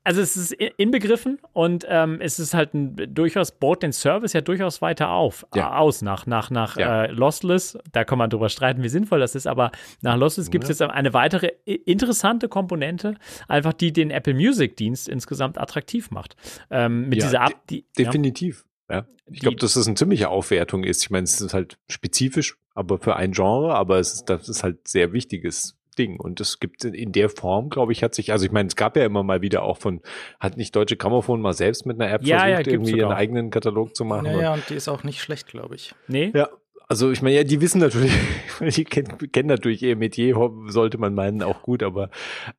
also 0.05 0.21
es 0.21 0.37
ist 0.37 0.53
inbegriffen 0.53 1.39
und 1.53 1.87
ähm, 1.89 2.21
es 2.21 2.39
ist 2.39 2.55
halt 2.55 2.75
ein, 2.75 2.97
durchaus, 3.15 3.53
baut 3.53 3.83
den 3.83 3.93
Service 3.93 4.33
ja 4.33 4.41
durchaus 4.41 4.83
weiter 4.83 5.11
auf, 5.11 5.47
ja. 5.55 5.71
äh, 5.71 5.79
aus 5.79 6.03
nach, 6.03 6.27
nach, 6.27 6.51
nach 6.51 6.77
ja. 6.77 7.05
äh, 7.05 7.13
Lossless. 7.13 7.79
Da 7.93 8.05
kann 8.05 8.19
man 8.19 8.31
drüber 8.31 8.49
streiten, 8.49 8.83
wie 8.83 8.89
sinnvoll 8.89 9.21
das 9.21 9.35
ist, 9.35 9.47
aber 9.47 9.71
nach 10.01 10.17
Lossless 10.17 10.51
gibt 10.51 10.65
es 10.65 10.71
jetzt 10.71 10.83
eine 10.83 11.13
weitere 11.13 11.49
interessante 11.65 12.49
Komponente, 12.49 13.15
einfach 13.49 13.73
die 13.73 13.93
den 13.93 14.11
Apple 14.11 14.35
Music 14.35 14.77
Dienst 14.77 15.09
insgesamt 15.09 15.59
attraktiv 15.59 16.11
macht. 16.11 16.37
Ähm, 16.71 17.09
mit 17.09 17.21
ja, 17.21 17.27
dieser 17.27 17.45
App, 17.45 17.67
die, 17.69 17.85
definitiv. 17.97 18.65
Ja. 18.91 19.07
Ich 19.31 19.41
glaube, 19.41 19.57
dass 19.57 19.75
das 19.75 19.87
eine 19.87 19.95
ziemliche 19.95 20.29
Aufwertung 20.29 20.85
ist. 20.85 21.03
Ich 21.03 21.11
meine, 21.11 21.25
es 21.25 21.41
ist 21.41 21.55
halt 21.55 21.79
spezifisch, 21.89 22.59
aber 22.75 22.99
für 22.99 23.17
ein 23.17 23.33
Genre, 23.33 23.75
aber 23.75 23.99
es 23.99 24.15
ist, 24.15 24.25
das 24.25 24.49
ist 24.49 24.63
halt 24.63 24.89
sehr 24.89 25.13
wichtiges 25.13 25.77
Ding. 25.99 26.19
Und 26.19 26.41
es 26.41 26.61
gibt 26.61 26.85
in 26.85 27.13
der 27.13 27.29
Form, 27.29 27.71
glaube 27.71 27.93
ich, 27.93 28.03
hat 28.03 28.15
sich, 28.15 28.33
also 28.33 28.45
ich 28.45 28.53
meine, 28.53 28.69
es 28.69 28.77
gab 28.77 28.97
ja 28.97 29.05
immer 29.05 29.23
mal 29.23 29.43
wieder 29.43 29.63
auch 29.63 29.79
von, 29.79 30.01
hat 30.41 30.57
nicht 30.57 30.75
Deutsche 30.75 30.97
Grammophon 30.97 31.41
mal 31.41 31.53
selbst 31.53 31.87
mit 31.87 32.01
einer 32.01 32.13
App 32.13 32.25
ja, 32.25 32.41
versucht, 32.41 32.67
ja, 32.67 32.73
irgendwie 32.73 32.97
ihren 32.97 33.13
eigenen 33.13 33.51
Katalog 33.51 33.95
zu 33.95 34.05
machen. 34.05 34.27
Ja, 34.27 34.41
ja, 34.41 34.55
und 34.55 34.69
die 34.69 34.75
ist 34.75 34.89
auch 34.89 35.05
nicht 35.05 35.21
schlecht, 35.21 35.49
glaube 35.49 35.75
ich. 35.75 35.95
Nee? 36.09 36.33
Ja, 36.35 36.49
also 36.89 37.11
ich 37.11 37.23
meine, 37.23 37.37
ja, 37.37 37.45
die 37.45 37.61
wissen 37.61 37.81
natürlich, 37.81 38.13
die 38.61 38.85
kennen, 38.85 39.17
kennen 39.33 39.49
natürlich 39.49 39.83
ihr 39.83 39.97
Metier, 39.97 40.37
sollte 40.67 40.99
man 40.99 41.15
meinen, 41.15 41.43
auch 41.43 41.63
gut, 41.63 41.83
aber 41.83 42.11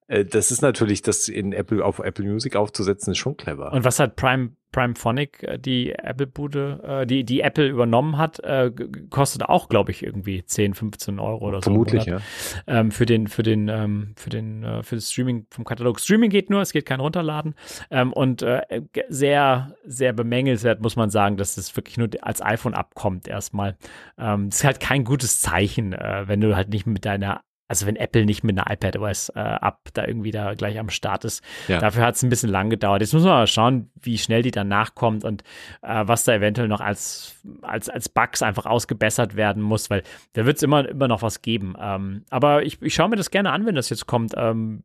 äh, 0.07 0.25
das 0.25 0.51
ist 0.51 0.61
natürlich, 0.61 1.01
das 1.01 1.27
in 1.27 1.53
Apple 1.53 1.85
auf 1.85 1.99
Apple 1.99 2.25
Music 2.25 2.55
aufzusetzen, 2.55 3.11
ist 3.11 3.19
schon 3.19 3.37
clever. 3.37 3.71
Und 3.71 3.83
was 3.83 3.99
hat 3.99 4.15
Prime 4.15 4.55
Prime 4.73 4.95
Phonic, 4.95 5.43
äh, 5.43 5.57
die 5.57 5.93
Apple-Bude, 5.93 7.01
äh, 7.03 7.05
die, 7.05 7.23
die 7.23 7.39
Apple 7.39 7.67
übernommen 7.67 8.17
hat, 8.17 8.39
äh, 8.41 8.71
kostet 9.09 9.43
auch, 9.43 9.69
glaube 9.69 9.91
ich, 9.91 10.03
irgendwie 10.03 10.43
10, 10.43 10.73
15 10.73 11.19
Euro 11.19 11.47
oder 11.47 11.59
so. 11.59 11.71
Vermutlich, 11.71 12.05
ja. 12.05 12.19
Ähm, 12.67 12.91
für 12.91 13.05
den, 13.05 13.27
für 13.27 13.43
den, 13.43 13.69
ähm, 13.69 14.13
für 14.17 14.29
den, 14.29 14.63
äh, 14.63 14.83
für 14.83 14.95
das 14.95 15.09
Streaming 15.09 15.47
vom 15.49 15.63
Katalog. 15.63 16.01
Streaming 16.01 16.29
geht 16.29 16.49
nur, 16.49 16.61
es 16.61 16.73
geht 16.73 16.85
kein 16.85 16.99
Runterladen. 16.99 17.55
Ähm, 17.89 18.11
und 18.11 18.41
äh, 18.41 18.81
sehr, 19.07 19.75
sehr 19.85 20.11
bemängelswert 20.11 20.81
muss 20.81 20.97
man 20.97 21.09
sagen, 21.09 21.37
dass 21.37 21.55
es 21.55 21.73
wirklich 21.77 21.97
nur 21.97 22.09
als 22.21 22.41
iPhone 22.41 22.73
abkommt 22.73 23.27
erstmal. 23.27 23.77
Das 24.17 24.55
ist 24.55 24.63
halt 24.63 24.79
kein 24.79 25.03
gutes 25.03 25.39
Zeichen, 25.39 25.93
äh, 25.93 26.23
wenn 26.25 26.41
du 26.41 26.55
halt 26.55 26.69
nicht 26.69 26.85
mit 26.85 27.05
deiner 27.05 27.41
also 27.73 27.87
wenn 27.87 27.95
Apple 27.95 28.25
nicht 28.25 28.43
mit 28.43 28.55
einer 28.55 28.71
iPadOS 28.71 29.29
äh, 29.29 29.39
ab 29.39 29.89
da 29.93 30.05
irgendwie 30.05 30.29
da 30.29 30.53
gleich 30.53 30.77
am 30.77 30.89
Start 30.89 31.25
ist. 31.25 31.43
Ja. 31.67 31.79
Dafür 31.79 32.05
hat 32.05 32.15
es 32.15 32.21
ein 32.21 32.29
bisschen 32.29 32.51
lang 32.51 32.69
gedauert. 32.69 33.01
Jetzt 33.01 33.13
muss 33.13 33.23
man 33.23 33.31
mal 33.31 33.47
schauen, 33.47 33.89
wie 33.99 34.19
schnell 34.19 34.43
die 34.43 34.51
dann 34.51 34.67
nachkommt 34.67 35.23
und 35.23 35.41
äh, 35.81 36.03
was 36.05 36.23
da 36.23 36.35
eventuell 36.35 36.67
noch 36.67 36.81
als, 36.81 37.35
als, 37.63 37.89
als 37.89 38.09
Bugs 38.09 38.43
einfach 38.43 38.67
ausgebessert 38.67 39.35
werden 39.35 39.63
muss, 39.63 39.89
weil 39.89 40.03
da 40.33 40.45
wird 40.45 40.57
es 40.57 40.63
immer, 40.63 40.87
immer 40.87 41.07
noch 41.07 41.23
was 41.23 41.41
geben. 41.41 41.75
Ähm, 41.79 42.25
aber 42.29 42.63
ich, 42.63 42.79
ich 42.83 42.93
schaue 42.93 43.09
mir 43.09 43.15
das 43.15 43.31
gerne 43.31 43.51
an, 43.51 43.65
wenn 43.65 43.73
das 43.73 43.89
jetzt 43.89 44.05
kommt. 44.05 44.33
Ähm, 44.37 44.83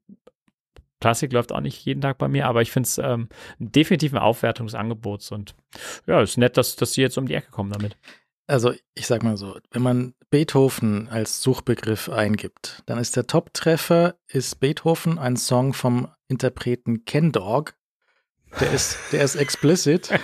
Klassik 1.00 1.32
läuft 1.32 1.52
auch 1.52 1.60
nicht 1.60 1.84
jeden 1.84 2.00
Tag 2.00 2.16
bei 2.16 2.26
mir, 2.26 2.46
aber 2.46 2.62
ich 2.62 2.72
finde 2.72 2.86
es 2.86 2.96
ähm, 2.96 3.28
definitiv 3.58 4.14
ein 4.14 4.18
Aufwertungsangebot 4.18 5.30
und 5.30 5.54
ja, 6.06 6.22
ist 6.22 6.38
nett, 6.38 6.56
dass, 6.56 6.74
dass 6.74 6.94
sie 6.94 7.02
jetzt 7.02 7.18
um 7.18 7.28
die 7.28 7.34
Ecke 7.34 7.50
kommen 7.50 7.70
damit. 7.70 7.98
Also 8.48 8.72
ich 8.94 9.06
sag 9.06 9.22
mal 9.22 9.36
so, 9.36 9.58
wenn 9.72 9.82
man 9.82 10.14
Beethoven 10.30 11.08
als 11.10 11.42
Suchbegriff 11.42 12.08
eingibt, 12.08 12.82
dann 12.86 12.96
ist 12.98 13.14
der 13.14 13.26
Top-Treffer 13.26 14.16
ist 14.26 14.58
Beethoven, 14.58 15.18
ein 15.18 15.36
Song 15.36 15.74
vom 15.74 16.08
Interpreten 16.28 17.04
Ken 17.04 17.30
Dog. 17.30 17.74
Der 18.58 18.72
ist, 18.72 18.96
der 19.12 19.22
ist 19.22 19.34
explicit. 19.34 20.08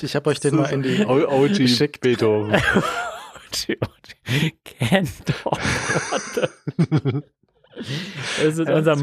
ich 0.00 0.14
habe 0.14 0.30
euch 0.30 0.38
den 0.38 0.54
mal 0.54 0.70
in 0.70 0.82
die 0.82 1.04
OG 1.04 1.56
geschickt. 1.56 2.02
Beethoven. 2.02 2.52
Ken 4.64 5.08
Dog. 5.42 5.58
Das 8.42 8.58
ist 8.58 8.68
unser, 8.68 8.96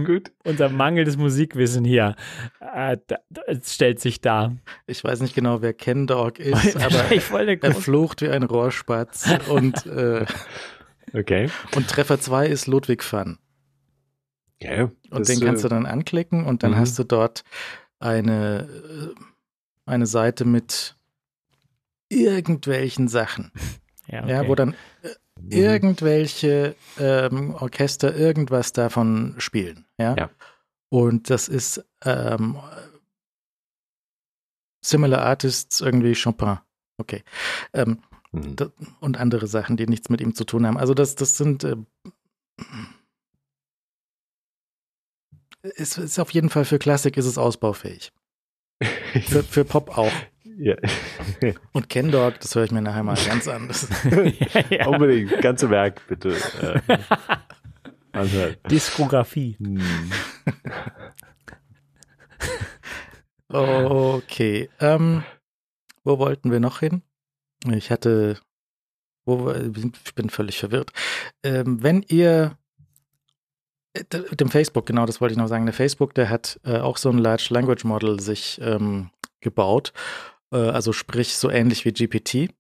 unser 0.44 0.70
mangelndes 0.70 1.18
Musikwissen 1.18 1.86
hier. 1.86 2.16
Äh, 2.60 2.98
es 3.46 3.74
stellt 3.74 4.00
sich 4.00 4.22
dar. 4.22 4.56
Ich 4.86 5.04
weiß 5.04 5.22
nicht 5.22 5.36
genau, 5.36 5.62
wer 5.62 5.74
Ken 5.74 6.08
Dog 6.08 6.40
ist, 6.40 6.76
aber 6.78 7.12
er 7.12 7.74
flucht 7.74 8.22
wie 8.22 8.30
ein 8.30 8.44
Rohrspatz 8.44 9.30
und, 9.50 9.86
äh, 9.86 10.26
okay. 11.14 11.50
und 11.76 11.88
Treffer 11.88 12.20
2 12.20 12.48
ist 12.48 12.68
Ludwig 12.68 13.04
Fun. 13.04 13.38
Ja, 14.62 14.90
und 15.12 15.30
den 15.30 15.40
kannst 15.40 15.64
du 15.64 15.68
äh, 15.68 15.72
dann 15.72 15.86
anklicken 15.86 16.46
und 16.46 16.64
dann 16.64 16.72
mhm. 16.72 16.78
hast 16.78 16.98
du 16.98 17.04
dort 17.04 17.44
eine, 18.00 18.68
äh, 18.68 19.22
eine 19.86 20.08
Seite 20.08 20.46
mit 20.46 20.96
irgendwelchen 22.10 23.08
Sachen. 23.08 23.52
Ja, 24.08 24.24
okay. 24.24 24.32
ja 24.32 24.48
wo 24.48 24.56
dann. 24.56 24.76
Irgendwelche 25.50 26.76
ähm, 27.00 27.54
Orchester 27.56 28.16
irgendwas 28.16 28.74
davon 28.74 29.36
spielen. 29.38 29.86
Ja. 29.98 30.16
ja. 30.16 30.30
Und 30.90 31.30
das 31.30 31.48
ist 31.48 31.86
ähm, 32.04 32.58
Similar 34.82 35.22
Artists, 35.22 35.82
irgendwie 35.82 36.16
Chopin. 36.16 36.60
Okay. 36.98 37.24
Ähm, 37.74 38.02
mhm. 38.32 38.56
und 39.00 39.18
andere 39.18 39.48
Sachen, 39.48 39.78
die 39.78 39.86
nichts 39.86 40.10
mit 40.10 40.22
ihm 40.22 40.34
zu 40.34 40.46
tun 40.46 40.66
haben. 40.66 40.78
Also 40.78 40.94
das, 40.94 41.16
das 41.16 41.38
sind 41.38 41.64
äh, 41.64 41.76
ist, 45.62 45.98
ist 45.98 46.20
auf 46.20 46.32
jeden 46.32 46.50
Fall 46.50 46.66
für 46.66 46.80
Klassik 46.80 47.18
ist 47.18 47.26
es 47.26 47.38
ausbaufähig. 47.38 48.12
für, 49.26 49.44
für 49.44 49.66
Pop 49.66 49.98
auch. 49.98 50.12
Ja. 50.58 50.76
Und 51.72 51.90
Ken 51.90 52.12
Dog, 52.12 52.40
das 52.40 52.56
höre 52.56 52.64
ich 52.64 52.72
mir 52.72 52.82
nachher 52.82 53.04
mal 53.04 53.18
ganz 53.28 53.48
an. 53.48 53.70
ja, 54.54 54.64
ja. 54.70 54.88
Unbedingt, 54.88 55.40
ganze 55.42 55.70
Werk 55.70 56.02
bitte. 56.08 56.36
Also, 58.12 58.48
Diskografie. 58.70 59.56
Hm. 59.60 60.12
okay. 63.50 64.70
Ähm, 64.80 65.24
wo 66.04 66.18
wollten 66.18 66.52
wir 66.52 66.60
noch 66.60 66.80
hin? 66.80 67.04
Ich 67.72 67.92
hatte, 67.92 68.40
wo, 69.26 69.52
ich 69.52 70.16
bin 70.16 70.30
völlig 70.30 70.58
verwirrt. 70.58 70.92
Ähm, 71.44 71.84
wenn 71.84 72.02
ihr 72.04 72.58
dem 74.12 74.50
Facebook, 74.50 74.86
genau, 74.86 75.06
das 75.06 75.22
wollte 75.22 75.34
ich 75.34 75.38
noch 75.38 75.48
sagen. 75.48 75.66
Der 75.66 75.74
Facebook, 75.74 76.14
der 76.14 76.30
hat 76.30 76.60
äh, 76.64 76.80
auch 76.80 76.98
so 76.98 77.10
ein 77.10 77.18
Large 77.18 77.48
Language 77.50 77.84
Model 77.84 78.20
sich 78.20 78.60
ähm, 78.62 79.10
gebaut. 79.42 79.94
Äh, 80.52 80.58
also 80.58 80.94
sprich 80.94 81.36
so 81.36 81.50
ähnlich 81.50 81.86
wie 81.86 81.94
GPT. 81.94 82.54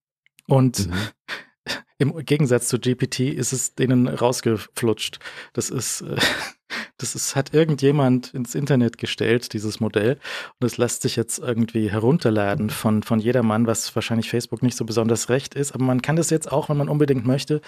Und 0.47 0.87
mhm. 0.87 0.93
im 1.97 2.25
Gegensatz 2.25 2.67
zu 2.67 2.79
GPT 2.79 3.21
ist 3.21 3.53
es 3.53 3.75
denen 3.75 4.07
rausgeflutscht. 4.07 5.19
Das 5.53 5.69
ist, 5.69 6.01
äh, 6.01 6.15
das 6.97 7.15
ist, 7.15 7.35
hat 7.35 7.53
irgendjemand 7.53 8.33
ins 8.33 8.55
Internet 8.55 8.97
gestellt, 8.97 9.53
dieses 9.53 9.79
Modell. 9.79 10.19
Und 10.59 10.65
es 10.65 10.77
lässt 10.77 11.01
sich 11.01 11.15
jetzt 11.15 11.39
irgendwie 11.39 11.91
herunterladen 11.91 12.69
von, 12.69 13.03
von 13.03 13.19
jedermann, 13.19 13.67
was 13.67 13.95
wahrscheinlich 13.95 14.29
Facebook 14.29 14.63
nicht 14.63 14.77
so 14.77 14.85
besonders 14.85 15.29
recht 15.29 15.55
ist. 15.55 15.73
Aber 15.73 15.83
man 15.83 16.01
kann 16.01 16.15
das 16.15 16.29
jetzt 16.29 16.51
auch, 16.51 16.69
wenn 16.69 16.77
man 16.77 16.89
unbedingt 16.89 17.25
möchte, 17.25 17.61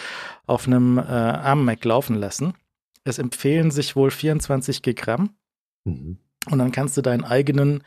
auf 0.46 0.68
einem 0.68 0.98
äh, 0.98 1.02
ARM-Mac 1.02 1.84
laufen 1.86 2.16
lassen. 2.16 2.54
Es 3.04 3.18
empfehlen 3.18 3.72
sich 3.72 3.96
wohl 3.96 4.12
24 4.12 4.82
Gramm. 4.96 5.36
Mhm. 5.86 6.20
Und 6.50 6.60
dann 6.60 6.72
kannst 6.72 6.96
du 6.98 7.02
deinen 7.02 7.26
eigenen, 7.26 7.84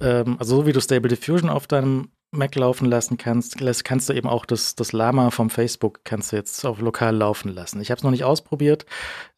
ähm, 0.00 0.36
also 0.38 0.56
so 0.56 0.66
wie 0.66 0.72
du 0.72 0.80
Stable 0.80 1.08
Diffusion 1.08 1.50
auf 1.50 1.66
deinem 1.66 2.10
Mac 2.34 2.54
laufen 2.54 2.86
lassen 2.86 3.18
kannst, 3.18 3.58
kannst 3.84 4.08
du 4.08 4.14
eben 4.14 4.28
auch 4.28 4.46
das, 4.46 4.74
das 4.74 4.92
Lama 4.92 5.30
vom 5.30 5.50
Facebook 5.50 6.00
kannst 6.04 6.32
du 6.32 6.36
jetzt 6.36 6.64
auf 6.64 6.80
lokal 6.80 7.14
laufen 7.14 7.50
lassen. 7.50 7.80
Ich 7.80 7.90
habe 7.90 7.98
es 7.98 8.02
noch 8.02 8.10
nicht 8.10 8.24
ausprobiert, 8.24 8.86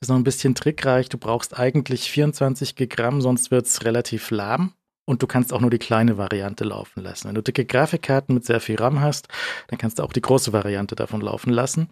ist 0.01 0.09
noch 0.09 0.16
ein 0.16 0.24
bisschen 0.24 0.55
trickreich. 0.55 1.09
Du 1.09 1.19
brauchst 1.19 1.59
eigentlich 1.59 2.09
24 2.11 2.77
Gramm, 2.89 3.20
sonst 3.20 3.51
wird 3.51 3.66
es 3.66 3.85
relativ 3.85 4.31
lahm. 4.31 4.73
Und 5.07 5.23
du 5.23 5.27
kannst 5.27 5.53
auch 5.53 5.61
nur 5.61 5.70
die 5.70 5.78
kleine 5.78 6.16
Variante 6.16 6.65
laufen 6.65 7.03
lassen. 7.03 7.28
Wenn 7.28 7.35
du 7.35 7.43
dicke 7.43 7.66
Grafikkarten 7.66 8.35
mit 8.35 8.47
sehr 8.47 8.61
viel 8.61 8.77
RAM 8.77 9.01
hast, 9.01 9.28
dann 9.69 9.78
kannst 9.78 9.99
du 9.99 10.03
auch 10.03 10.15
die 10.15 10.23
große 10.23 10.55
Variante 10.55 10.95
davon 10.95 11.20
laufen 11.20 11.53
lassen. 11.53 11.91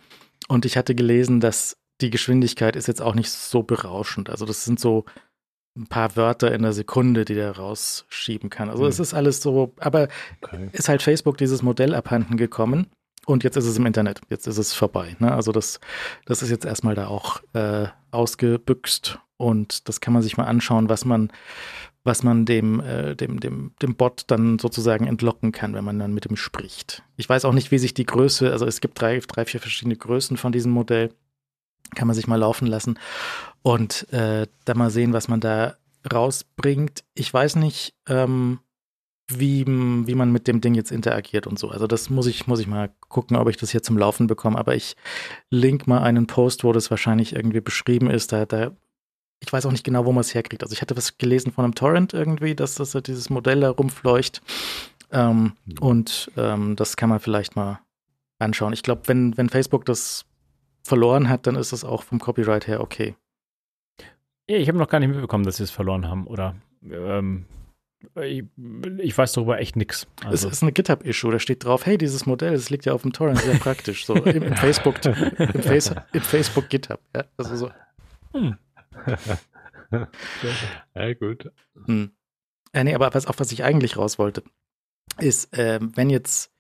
Und 0.49 0.65
ich 0.65 0.79
hatte 0.79 0.95
gelesen, 0.95 1.41
dass 1.41 1.77
die 2.01 2.11
Geschwindigkeit 2.11 2.75
ist 2.75 2.89
jetzt 2.89 3.03
auch 3.03 3.15
nicht 3.15 3.31
so 3.31 3.63
berauschend. 3.63 4.31
Also 4.31 4.47
das 4.47 4.65
sind 4.65 4.81
so 4.81 5.05
ein 5.77 5.87
paar 5.87 6.17
Wörter 6.17 6.53
in 6.53 6.63
der 6.63 6.73
Sekunde, 6.73 7.25
die 7.25 7.35
der 7.35 7.57
rausschieben 7.57 8.51
kann. 8.51 8.69
Also 8.69 8.83
hm. 8.83 8.91
es 8.91 9.01
ist 9.01 9.15
alles 9.15 9.41
so, 9.41 9.75
aber 9.79 10.09
okay. 10.43 10.69
ist 10.73 10.89
halt 10.89 11.03
Facebook 11.03 11.39
dieses 11.39 11.63
Modell 11.63 11.95
abhanden 11.95 12.37
gekommen 12.37 12.89
und 13.25 13.45
jetzt 13.45 13.57
ist 13.57 13.67
es 13.67 13.77
im 13.79 13.87
Internet, 13.87 14.21
jetzt 14.29 14.47
ist 14.47 14.59
es 14.59 14.75
vorbei. 14.75 15.17
Ne? 15.19 15.33
Also 15.33 15.53
das, 15.53 15.81
das 16.27 16.43
ist 16.43 16.51
jetzt 16.51 16.65
erstmal 16.65 16.95
da 16.95 17.07
auch 17.07 17.41
äh, 17.55 17.87
ausgebüxt 18.11 19.19
und 19.37 19.89
das 19.89 20.01
kann 20.01 20.13
man 20.13 20.23
sich 20.23 20.37
mal 20.37 20.45
anschauen, 20.45 20.89
was 20.89 21.05
man, 21.05 21.33
was 22.05 22.23
man 22.23 22.45
dem, 22.45 22.81
äh, 22.81 23.15
dem, 23.15 23.41
dem, 23.41 23.73
dem 23.81 23.95
Bot 23.95 24.25
dann 24.27 24.59
sozusagen 24.59 25.07
entlocken 25.07 25.53
kann, 25.53 25.75
wenn 25.75 25.85
man 25.85 25.99
dann 25.99 26.13
mit 26.13 26.27
ihm 26.27 26.37
spricht. 26.37 27.03
Ich 27.17 27.29
weiß 27.29 27.45
auch 27.47 27.55
nicht, 27.55 27.71
wie 27.71 27.79
sich 27.79 27.95
die 27.95 28.07
Größe, 28.07 28.51
also 28.53 28.67
es 28.67 28.81
gibt 28.81 29.01
drei, 29.01 29.21
drei, 29.21 29.45
vier 29.47 29.61
verschiedene 29.61 29.97
Größen 29.97 30.37
von 30.37 30.53
diesem 30.53 30.73
Modell 30.73 31.15
kann 31.95 32.09
man 32.09 32.15
sich 32.15 32.27
mal 32.27 32.37
laufen 32.37 32.67
lassen 32.67 32.99
und 33.63 34.13
äh, 34.13 34.47
da 34.65 34.75
mal 34.75 34.91
sehen, 34.91 35.13
was 35.13 35.29
man 35.29 35.41
da 35.41 35.77
rausbringt. 36.13 37.05
Ich 37.15 37.33
weiß 37.33 37.57
nicht, 37.57 37.95
ähm, 38.09 38.59
wie, 39.29 39.65
wie 39.67 40.15
man 40.15 40.33
mit 40.33 40.47
dem 40.49 40.61
Ding 40.61 40.75
jetzt 40.75 40.91
interagiert 40.91 41.47
und 41.47 41.59
so. 41.59 41.71
Also 41.71 41.87
das 41.87 42.11
muss 42.11 42.27
ich, 42.27 42.47
muss 42.47 42.61
ich 42.61 42.67
mal 42.67 42.91
gucken, 43.09 43.37
ob 43.37 43.49
ich 43.49 43.57
das 43.57 43.71
hier 43.71 43.83
zum 43.83 43.97
Laufen 43.97 44.27
bekomme. 44.27 44.59
Aber 44.59 44.75
ich 44.75 44.97
link 45.51 45.87
mal 45.87 46.03
einen 46.03 46.27
Post, 46.27 46.65
wo 46.65 46.73
das 46.73 46.91
wahrscheinlich 46.91 47.35
irgendwie 47.35 47.61
beschrieben 47.61 48.11
ist. 48.11 48.33
Da, 48.33 48.47
da 48.47 48.73
ich 49.41 49.53
weiß 49.53 49.67
auch 49.67 49.73
nicht 49.73 49.85
genau, 49.85 50.05
wo 50.05 50.13
man 50.13 50.21
es 50.21 50.35
herkriegt. 50.35 50.63
Also 50.63 50.73
ich 50.73 50.83
hatte 50.83 50.97
was 50.97 51.19
gelesen 51.19 51.53
von 51.53 51.65
einem 51.65 51.75
Torrent 51.75 52.15
irgendwie, 52.15 52.55
dass 52.55 52.75
das 52.75 52.93
dieses 53.05 53.31
Modell 53.31 53.61
da 53.61 53.71
rumfleucht. 53.71 54.43
Ähm, 55.11 55.53
mhm. 55.65 55.79
Und 55.81 56.31
ähm, 56.37 56.77
das 56.77 56.97
kann 56.97 57.09
man 57.09 57.21
vielleicht 57.21 57.57
mal 57.57 57.81
anschauen. 58.39 58.73
Ich 58.73 58.83
glaube, 58.83 59.03
wenn, 59.07 59.37
wenn 59.37 59.49
Facebook 59.49 59.85
das 59.85 60.25
verloren 60.83 61.29
hat, 61.29 61.47
dann 61.47 61.55
ist 61.55 61.73
es 61.73 61.85
auch 61.85 62.03
vom 62.03 62.19
Copyright 62.19 62.67
her 62.67 62.81
okay. 62.81 63.15
Ja, 64.53 64.59
ich 64.59 64.69
habe 64.69 64.77
noch 64.77 64.89
gar 64.91 65.01
nicht 65.01 65.09
mitbekommen, 65.09 65.45
dass 65.45 65.57
sie 65.57 65.63
es 65.63 65.71
verloren 65.71 66.07
haben, 66.07 66.27
oder? 66.27 66.55
Ähm, 66.85 67.47
ich, 68.17 68.45
ich, 68.99 69.17
weiß 69.17 69.33
darüber 69.33 69.59
echt 69.59 69.77
nichts. 69.77 70.07
Also. 70.27 70.49
Es 70.49 70.57
ist 70.57 70.63
eine 70.63 70.73
GitHub-Issue, 70.73 71.33
da 71.33 71.39
steht 71.39 71.65
drauf, 71.65 71.87
hey, 71.87 71.97
dieses 71.97 72.27
Modell, 72.27 72.53
das 72.53 72.69
liegt 72.69 72.85
ja 72.85 72.93
auf 72.93 73.01
dem 73.01 73.15
Torrent, 73.15 73.39
sehr 73.39 73.55
praktisch. 73.59 74.05
So 74.05 74.15
im, 74.15 74.43
im 74.43 74.55
Facebook, 74.55 75.03
im, 75.07 75.63
Face, 75.63 75.95
im, 76.13 76.21
Facebook 76.21 76.69
GitHub. 76.69 77.01
Ja, 77.17 77.25
also 77.39 77.57
so. 77.57 77.71
Hm. 78.35 78.59
ja, 80.95 81.15
gut. 81.15 81.51
Hm. 81.87 82.11
Äh, 82.75 82.85
nee, 82.85 82.95
aber 82.95 83.15
was, 83.15 83.25
auf 83.25 83.41
was 83.41 83.53
ich 83.53 83.65
eigentlich 83.65 83.97
raus 83.97 84.19
wollte, 84.19 84.43
ist, 85.19 85.57
äh, 85.57 85.81
wenn 85.81 86.11
jetzt 86.11 86.52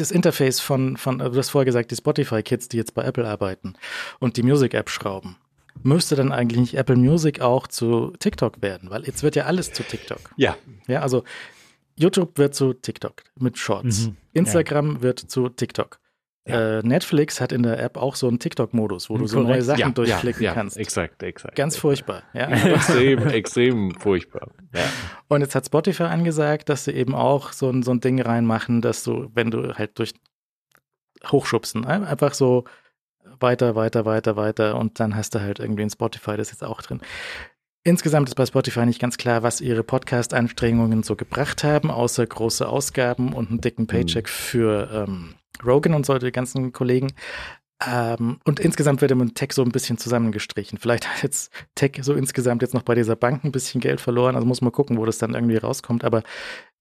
das 0.00 0.10
Interface 0.10 0.60
von, 0.60 0.96
von 0.96 1.20
also 1.20 1.32
du 1.32 1.38
hast 1.38 1.50
vorher 1.50 1.66
gesagt, 1.66 1.90
die 1.90 1.96
Spotify-Kids, 1.96 2.68
die 2.68 2.76
jetzt 2.76 2.94
bei 2.94 3.04
Apple 3.04 3.28
arbeiten 3.28 3.74
und 4.18 4.36
die 4.36 4.42
Music-App 4.42 4.90
schrauben, 4.90 5.36
müsste 5.82 6.16
dann 6.16 6.32
eigentlich 6.32 6.60
nicht 6.60 6.74
Apple 6.74 6.96
Music 6.96 7.40
auch 7.40 7.66
zu 7.66 8.12
TikTok 8.18 8.62
werden? 8.62 8.90
Weil 8.90 9.04
jetzt 9.04 9.22
wird 9.22 9.36
ja 9.36 9.44
alles 9.44 9.72
zu 9.72 9.82
TikTok. 9.82 10.32
Ja. 10.36 10.56
Ja, 10.86 11.00
also 11.02 11.24
YouTube 11.96 12.38
wird 12.38 12.54
zu 12.54 12.72
TikTok 12.72 13.22
mit 13.38 13.58
Shorts. 13.58 14.06
Mhm. 14.06 14.16
Instagram 14.32 14.94
ja. 14.96 15.02
wird 15.02 15.18
zu 15.18 15.48
TikTok. 15.48 15.98
Ja. 16.46 16.78
Äh, 16.78 16.82
Netflix 16.82 17.40
hat 17.40 17.52
in 17.52 17.62
der 17.62 17.78
App 17.82 17.98
auch 17.98 18.16
so 18.16 18.26
einen 18.26 18.38
TikTok-Modus, 18.38 19.10
wo 19.10 19.18
du 19.18 19.26
so 19.26 19.40
neue 19.40 19.62
Sachen 19.62 19.80
ja, 19.80 19.90
durchklicken 19.90 20.42
ja, 20.42 20.54
kannst. 20.54 20.78
Exakt, 20.78 21.22
exakt. 21.22 21.54
Ganz 21.54 21.76
furchtbar. 21.76 22.22
Ja. 22.32 22.48
extrem, 22.74 23.28
extrem 23.28 23.94
furchtbar. 23.94 24.48
Und 25.28 25.42
jetzt 25.42 25.54
hat 25.54 25.66
Spotify 25.66 26.04
angesagt, 26.04 26.70
dass 26.70 26.84
sie 26.84 26.92
eben 26.92 27.14
auch 27.14 27.52
so 27.52 27.68
ein, 27.68 27.82
so 27.82 27.90
ein 27.90 28.00
Ding 28.00 28.20
reinmachen, 28.20 28.80
dass 28.80 29.04
du, 29.04 29.30
wenn 29.34 29.50
du 29.50 29.74
halt 29.74 29.98
durch 29.98 30.14
Hochschubsen, 31.30 31.84
einfach 31.84 32.32
so 32.32 32.64
weiter, 33.38 33.74
weiter, 33.74 34.04
weiter, 34.06 34.36
weiter 34.36 34.76
und 34.76 34.98
dann 34.98 35.14
hast 35.14 35.34
du 35.34 35.40
halt 35.40 35.58
irgendwie 35.58 35.82
in 35.82 35.90
Spotify 35.90 36.36
das 36.36 36.50
jetzt 36.50 36.64
auch 36.64 36.82
drin. 36.82 37.00
Insgesamt 37.82 38.28
ist 38.28 38.34
bei 38.34 38.44
Spotify 38.44 38.84
nicht 38.84 39.00
ganz 39.00 39.16
klar, 39.16 39.42
was 39.42 39.62
ihre 39.62 39.82
Podcast-Anstrengungen 39.82 41.02
so 41.02 41.16
gebracht 41.16 41.64
haben, 41.64 41.90
außer 41.90 42.26
große 42.26 42.68
Ausgaben 42.68 43.32
und 43.32 43.48
einen 43.48 43.60
dicken 43.62 43.86
Paycheck 43.86 44.26
mhm. 44.26 44.28
für 44.28 44.90
ähm, 44.92 45.34
Rogan 45.64 45.94
und 45.94 46.04
so 46.04 46.18
die 46.18 46.30
ganzen 46.30 46.72
Kollegen. 46.72 47.12
Ähm, 47.86 48.38
und 48.44 48.60
insgesamt 48.60 49.00
wird 49.00 49.10
im 49.12 49.34
Tech 49.34 49.52
so 49.52 49.62
ein 49.62 49.72
bisschen 49.72 49.96
zusammengestrichen. 49.96 50.78
Vielleicht 50.78 51.08
hat 51.08 51.22
jetzt 51.22 51.50
Tech 51.74 51.92
so 52.02 52.12
insgesamt 52.12 52.60
jetzt 52.60 52.74
noch 52.74 52.82
bei 52.82 52.94
dieser 52.94 53.16
Bank 53.16 53.44
ein 53.44 53.52
bisschen 53.52 53.80
Geld 53.80 54.02
verloren. 54.02 54.34
Also 54.34 54.46
muss 54.46 54.60
man 54.60 54.72
gucken, 54.72 54.98
wo 54.98 55.06
das 55.06 55.16
dann 55.16 55.34
irgendwie 55.34 55.56
rauskommt. 55.56 56.04
Aber 56.04 56.22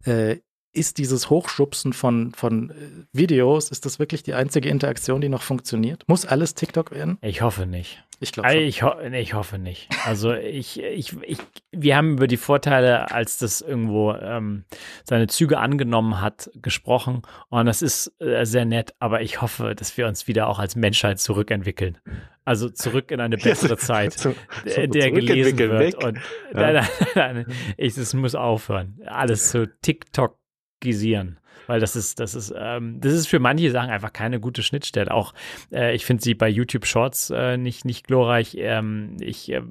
äh, 0.04 0.38
ist 0.72 0.98
dieses 0.98 1.30
Hochschubsen 1.30 1.94
von, 1.94 2.32
von 2.34 2.70
äh, 2.70 2.74
Videos, 3.12 3.72
ist 3.72 3.86
das 3.86 4.00
wirklich 4.00 4.24
die 4.24 4.34
einzige 4.34 4.70
Interaktion, 4.70 5.22
die 5.22 5.30
noch 5.30 5.42
funktioniert? 5.42 6.04
Muss 6.08 6.26
alles 6.26 6.54
TikTok 6.56 6.92
werden? 6.92 7.18
Ich 7.22 7.42
hoffe 7.42 7.66
nicht. 7.66 8.04
Ich 8.22 8.34
glaube 8.34 8.54
ich, 8.54 8.84
ho 8.84 8.92
ich 9.00 9.34
hoffe 9.34 9.58
nicht. 9.58 9.88
Also 10.06 10.34
ich, 10.34 10.82
ich, 10.82 11.16
ich, 11.22 11.38
wir 11.72 11.96
haben 11.96 12.14
über 12.14 12.28
die 12.28 12.38
Vorteile, 12.38 13.12
als 13.12 13.38
das 13.38 13.62
irgendwo 13.62 14.14
ähm, 14.14 14.66
seine 15.06 15.28
Züge 15.28 15.58
angenommen 15.58 16.20
hat, 16.20 16.52
gesprochen. 16.56 17.22
Und 17.48 17.66
das 17.66 17.82
ist 17.82 18.14
äh, 18.20 18.46
sehr 18.46 18.66
nett, 18.66 18.94
aber 19.00 19.22
ich 19.22 19.42
hoffe, 19.42 19.74
dass 19.74 19.96
wir 19.98 20.06
uns 20.06 20.28
wieder 20.28 20.48
auch 20.48 20.60
als 20.60 20.76
Menschheit 20.76 21.20
zurückentwickeln. 21.20 21.98
Also 22.44 22.70
zurück 22.70 23.12
in 23.12 23.22
eine 23.22 23.38
bessere 23.38 23.78
Zeit, 23.78 24.14
so, 24.14 24.36
so 24.66 24.88
der 24.88 25.12
gelesen 25.12 25.58
wird. 25.58 25.80
Weg. 25.80 26.04
Und 26.04 26.18
ja. 26.18 26.22
nein, 26.54 26.74
nein, 26.74 27.36
nein, 27.36 27.46
ich, 27.78 27.98
es 27.98 28.14
muss 28.14 28.36
aufhören. 28.36 29.00
Alles 29.06 29.52
zu 29.52 29.68
TikTok 29.82 30.39
gisieren. 30.80 31.40
Weil 31.68 31.80
das 31.80 31.96
ist, 31.96 32.20
das 32.20 32.34
ist, 32.34 32.54
ähm, 32.58 33.00
das 33.00 33.14
ist 33.14 33.28
für 33.28 33.40
manche 33.40 33.70
Sachen 33.70 33.92
einfach 33.92 34.12
keine 34.12 34.40
gute 34.40 34.64
Schnittstelle. 34.64 35.12
Auch 35.12 35.34
äh, 35.72 35.94
ich 35.94 36.06
finde 36.06 36.24
sie 36.24 36.34
bei 36.34 36.50
YouTube 36.50 36.86
Shorts 36.86 37.30
äh, 37.30 37.58
nicht, 37.58 37.86
nicht 37.86 38.08
glorreich. 38.08 38.56
Ähm, 38.58 39.18
ich, 39.20 39.52
äh, 39.52 39.62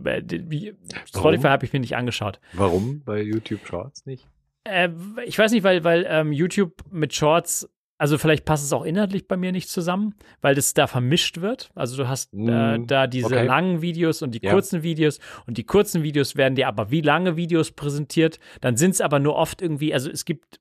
Spotify 1.06 1.48
habe 1.48 1.66
ich 1.66 1.72
mir 1.72 1.80
nicht 1.80 1.96
angeschaut. 1.96 2.40
Warum 2.52 3.02
bei 3.04 3.20
YouTube 3.20 3.66
Shorts 3.66 4.06
nicht? 4.06 4.28
Äh, 4.64 4.90
ich 5.26 5.38
weiß 5.38 5.50
nicht, 5.50 5.64
weil, 5.64 5.82
weil 5.82 6.06
ähm, 6.08 6.32
YouTube 6.32 6.84
mit 6.90 7.14
Shorts 7.14 7.68
also 8.00 8.16
vielleicht 8.16 8.44
passt 8.44 8.64
es 8.64 8.72
auch 8.72 8.84
inhaltlich 8.84 9.26
bei 9.26 9.36
mir 9.36 9.50
nicht 9.50 9.68
zusammen, 9.68 10.14
weil 10.40 10.54
das 10.54 10.72
da 10.72 10.86
vermischt 10.86 11.40
wird. 11.40 11.70
Also 11.74 11.96
du 11.96 12.08
hast 12.08 12.32
äh, 12.32 12.78
da 12.86 13.08
diese 13.08 13.26
okay. 13.26 13.44
langen 13.44 13.82
Videos 13.82 14.22
und 14.22 14.36
die 14.36 14.40
ja. 14.40 14.52
kurzen 14.52 14.84
Videos 14.84 15.18
und 15.46 15.58
die 15.58 15.64
kurzen 15.64 16.04
Videos 16.04 16.36
werden 16.36 16.54
dir 16.54 16.68
aber 16.68 16.92
wie 16.92 17.00
lange 17.00 17.36
Videos 17.36 17.72
präsentiert. 17.72 18.38
Dann 18.60 18.76
sind 18.76 18.92
es 18.92 19.00
aber 19.00 19.18
nur 19.18 19.34
oft 19.34 19.60
irgendwie, 19.60 19.92
also 19.92 20.08
es 20.10 20.24
gibt 20.24 20.60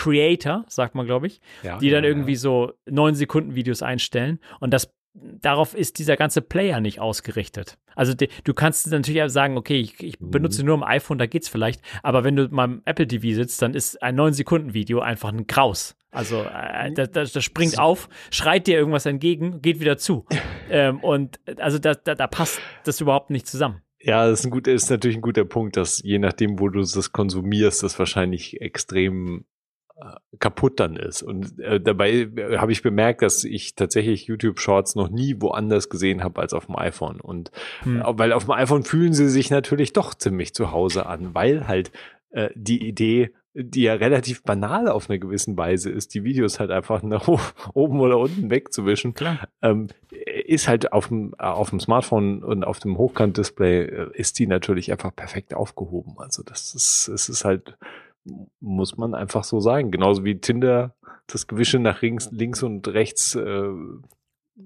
Creator, 0.00 0.64
sagt 0.66 0.94
man, 0.94 1.04
glaube 1.04 1.26
ich, 1.26 1.42
ja, 1.62 1.78
die 1.78 1.90
dann 1.90 2.04
ja, 2.04 2.08
irgendwie 2.08 2.32
ja. 2.32 2.38
so 2.38 2.72
neun 2.86 3.14
Sekunden 3.14 3.54
Videos 3.54 3.82
einstellen 3.82 4.38
und 4.58 4.72
das 4.72 4.94
darauf 5.14 5.74
ist 5.74 5.98
dieser 5.98 6.16
ganze 6.16 6.40
Player 6.40 6.80
nicht 6.80 7.00
ausgerichtet. 7.00 7.76
Also 7.94 8.14
die, 8.14 8.28
du 8.44 8.54
kannst 8.54 8.86
natürlich 8.90 9.30
sagen, 9.30 9.58
okay, 9.58 9.78
ich, 9.78 10.02
ich 10.02 10.18
mhm. 10.18 10.30
benutze 10.30 10.64
nur 10.64 10.76
im 10.76 10.82
iPhone, 10.82 11.18
da 11.18 11.26
geht's 11.26 11.48
vielleicht, 11.48 11.82
aber 12.02 12.24
wenn 12.24 12.36
du 12.36 12.48
mal 12.48 12.64
im 12.64 12.82
Apple 12.86 13.06
TV 13.06 13.34
sitzt, 13.34 13.60
dann 13.60 13.74
ist 13.74 14.02
ein 14.02 14.14
9 14.14 14.32
Sekunden 14.32 14.72
Video 14.72 15.00
einfach 15.00 15.30
ein 15.30 15.46
Graus. 15.46 15.96
Also 16.12 16.42
äh, 16.42 16.92
das, 16.92 17.10
das, 17.10 17.32
das, 17.32 17.44
springt 17.44 17.78
auf, 17.78 18.08
schreit 18.30 18.68
dir 18.68 18.78
irgendwas 18.78 19.04
entgegen, 19.04 19.60
geht 19.60 19.80
wieder 19.80 19.98
zu. 19.98 20.24
ähm, 20.70 21.00
und 21.00 21.40
also 21.58 21.78
da, 21.78 21.94
da, 21.94 22.14
da 22.14 22.26
passt 22.26 22.58
das 22.84 23.02
überhaupt 23.02 23.28
nicht 23.28 23.46
zusammen. 23.46 23.82
Ja, 24.02 24.26
das 24.26 24.40
ist, 24.40 24.46
ein 24.46 24.50
gut, 24.50 24.66
ist 24.66 24.90
natürlich 24.90 25.18
ein 25.18 25.22
guter 25.22 25.44
Punkt, 25.44 25.76
dass 25.76 26.02
je 26.02 26.18
nachdem, 26.18 26.58
wo 26.58 26.68
du 26.68 26.80
das 26.80 27.12
konsumierst, 27.12 27.82
das 27.82 27.98
wahrscheinlich 27.98 28.60
extrem 28.62 29.44
kaputt 30.38 30.80
dann 30.80 30.96
ist. 30.96 31.22
Und 31.22 31.58
äh, 31.58 31.80
dabei 31.80 32.10
äh, 32.10 32.58
habe 32.58 32.72
ich 32.72 32.82
bemerkt, 32.82 33.22
dass 33.22 33.44
ich 33.44 33.74
tatsächlich 33.74 34.26
YouTube 34.26 34.60
Shorts 34.60 34.94
noch 34.94 35.10
nie 35.10 35.36
woanders 35.40 35.88
gesehen 35.88 36.22
habe 36.22 36.40
als 36.40 36.52
auf 36.52 36.66
dem 36.66 36.76
iPhone. 36.76 37.20
Und 37.20 37.50
hm. 37.82 38.00
äh, 38.00 38.04
weil 38.18 38.32
auf 38.32 38.44
dem 38.44 38.52
iPhone 38.52 38.84
fühlen 38.84 39.12
sie 39.12 39.28
sich 39.28 39.50
natürlich 39.50 39.92
doch 39.92 40.14
ziemlich 40.14 40.54
zu 40.54 40.72
Hause 40.72 41.06
an, 41.06 41.34
weil 41.34 41.68
halt 41.68 41.90
äh, 42.30 42.50
die 42.54 42.86
Idee 42.86 43.32
die 43.52 43.82
ja 43.82 43.94
relativ 43.94 44.42
banal 44.42 44.88
auf 44.88 45.10
eine 45.10 45.18
gewissen 45.18 45.56
Weise 45.56 45.90
ist, 45.90 46.14
die 46.14 46.22
Videos 46.22 46.60
halt 46.60 46.70
einfach 46.70 47.02
nach 47.02 47.26
oben 47.74 48.00
oder 48.00 48.18
unten 48.18 48.50
wegzuwischen. 48.50 49.14
Ähm, 49.60 49.88
ist 50.46 50.68
halt 50.68 50.92
auf 50.92 51.08
dem, 51.08 51.34
auf 51.34 51.70
dem 51.70 51.80
Smartphone 51.80 52.44
und 52.44 52.64
auf 52.64 52.78
dem 52.78 52.96
Hochkant-Display 52.96 53.82
äh, 53.82 54.10
ist 54.14 54.38
die 54.38 54.46
natürlich 54.46 54.92
einfach 54.92 55.14
perfekt 55.14 55.54
aufgehoben. 55.54 56.14
Also 56.18 56.42
das 56.44 56.74
ist, 56.74 57.08
es 57.08 57.28
ist 57.28 57.44
halt, 57.44 57.76
muss 58.60 58.96
man 58.96 59.14
einfach 59.14 59.44
so 59.44 59.60
sagen. 59.60 59.90
Genauso 59.90 60.24
wie 60.24 60.40
Tinder 60.40 60.94
das 61.26 61.46
Gewische 61.46 61.78
nach 61.78 62.02
links, 62.02 62.30
links 62.30 62.62
und 62.62 62.88
rechts 62.88 63.34
äh, 63.34 63.70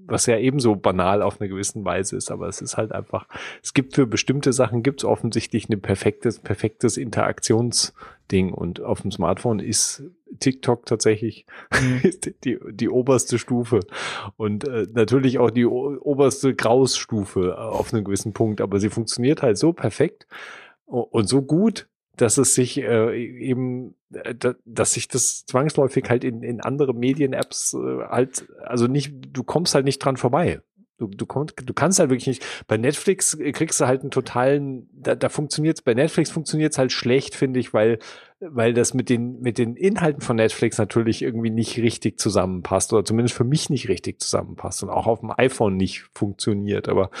was 0.07 0.25
ja 0.25 0.37
ebenso 0.37 0.75
banal 0.75 1.21
auf 1.21 1.39
eine 1.39 1.49
gewissen 1.49 1.85
Weise 1.85 2.17
ist, 2.17 2.31
aber 2.31 2.47
es 2.47 2.61
ist 2.61 2.77
halt 2.77 2.91
einfach, 2.91 3.27
es 3.63 3.73
gibt 3.73 3.95
für 3.95 4.05
bestimmte 4.05 4.53
Sachen 4.53 4.83
gibt 4.83 5.01
es 5.01 5.05
offensichtlich 5.05 5.69
ein 5.69 5.81
perfektes, 5.81 6.39
perfektes 6.39 6.97
Interaktionsding 6.97 8.53
und 8.53 8.81
auf 8.81 9.01
dem 9.01 9.11
Smartphone 9.11 9.59
ist 9.59 10.03
TikTok 10.39 10.85
tatsächlich 10.85 11.45
mhm. 11.71 12.01
die, 12.43 12.59
die 12.71 12.89
oberste 12.89 13.39
Stufe 13.39 13.81
und 14.37 14.67
äh, 14.67 14.87
natürlich 14.93 15.39
auch 15.39 15.51
die 15.51 15.65
oberste 15.65 16.55
Grausstufe 16.55 17.57
auf 17.57 17.93
einem 17.93 18.03
gewissen 18.03 18.33
Punkt, 18.33 18.61
aber 18.61 18.79
sie 18.79 18.89
funktioniert 18.89 19.41
halt 19.41 19.57
so 19.57 19.73
perfekt 19.73 20.27
und 20.85 21.27
so 21.27 21.41
gut, 21.41 21.87
dass 22.17 22.37
es 22.37 22.55
sich 22.55 22.77
äh, 22.81 23.15
eben, 23.15 23.95
äh, 24.13 24.35
dass 24.65 24.93
sich 24.93 25.07
das 25.07 25.45
zwangsläufig 25.45 26.09
halt 26.09 26.23
in, 26.23 26.43
in 26.43 26.61
andere 26.61 26.93
Medien-Apps 26.93 27.73
äh, 27.73 28.03
halt, 28.07 28.47
also 28.63 28.87
nicht, 28.87 29.13
du 29.31 29.43
kommst 29.43 29.75
halt 29.75 29.85
nicht 29.85 29.99
dran 29.99 30.17
vorbei. 30.17 30.61
Du, 30.97 31.07
du, 31.07 31.25
kommst, 31.25 31.55
du 31.61 31.73
kannst 31.73 31.99
halt 31.99 32.09
wirklich 32.09 32.27
nicht. 32.27 32.45
Bei 32.67 32.77
Netflix 32.77 33.37
kriegst 33.37 33.81
du 33.81 33.85
halt 33.85 34.01
einen 34.01 34.11
totalen, 34.11 34.89
da, 34.93 35.15
da 35.15 35.27
funktioniert 35.27 35.83
bei 35.83 35.93
Netflix 35.93 36.31
funktioniert 36.31 36.71
es 36.71 36.77
halt 36.77 36.93
schlecht, 36.93 37.35
finde 37.35 37.59
ich, 37.59 37.73
weil 37.73 37.99
weil 38.41 38.73
das 38.73 38.93
mit 38.93 39.09
den, 39.09 39.39
mit 39.39 39.57
den 39.57 39.75
Inhalten 39.75 40.21
von 40.21 40.35
Netflix 40.35 40.77
natürlich 40.77 41.21
irgendwie 41.21 41.49
nicht 41.49 41.77
richtig 41.77 42.19
zusammenpasst 42.19 42.91
oder 42.91 43.05
zumindest 43.05 43.35
für 43.35 43.45
mich 43.45 43.69
nicht 43.69 43.87
richtig 43.87 44.19
zusammenpasst 44.19 44.83
und 44.83 44.89
auch 44.89 45.07
auf 45.07 45.21
dem 45.21 45.31
iPhone 45.35 45.77
nicht 45.77 46.09
funktioniert. 46.13 46.89
Aber 46.89 47.11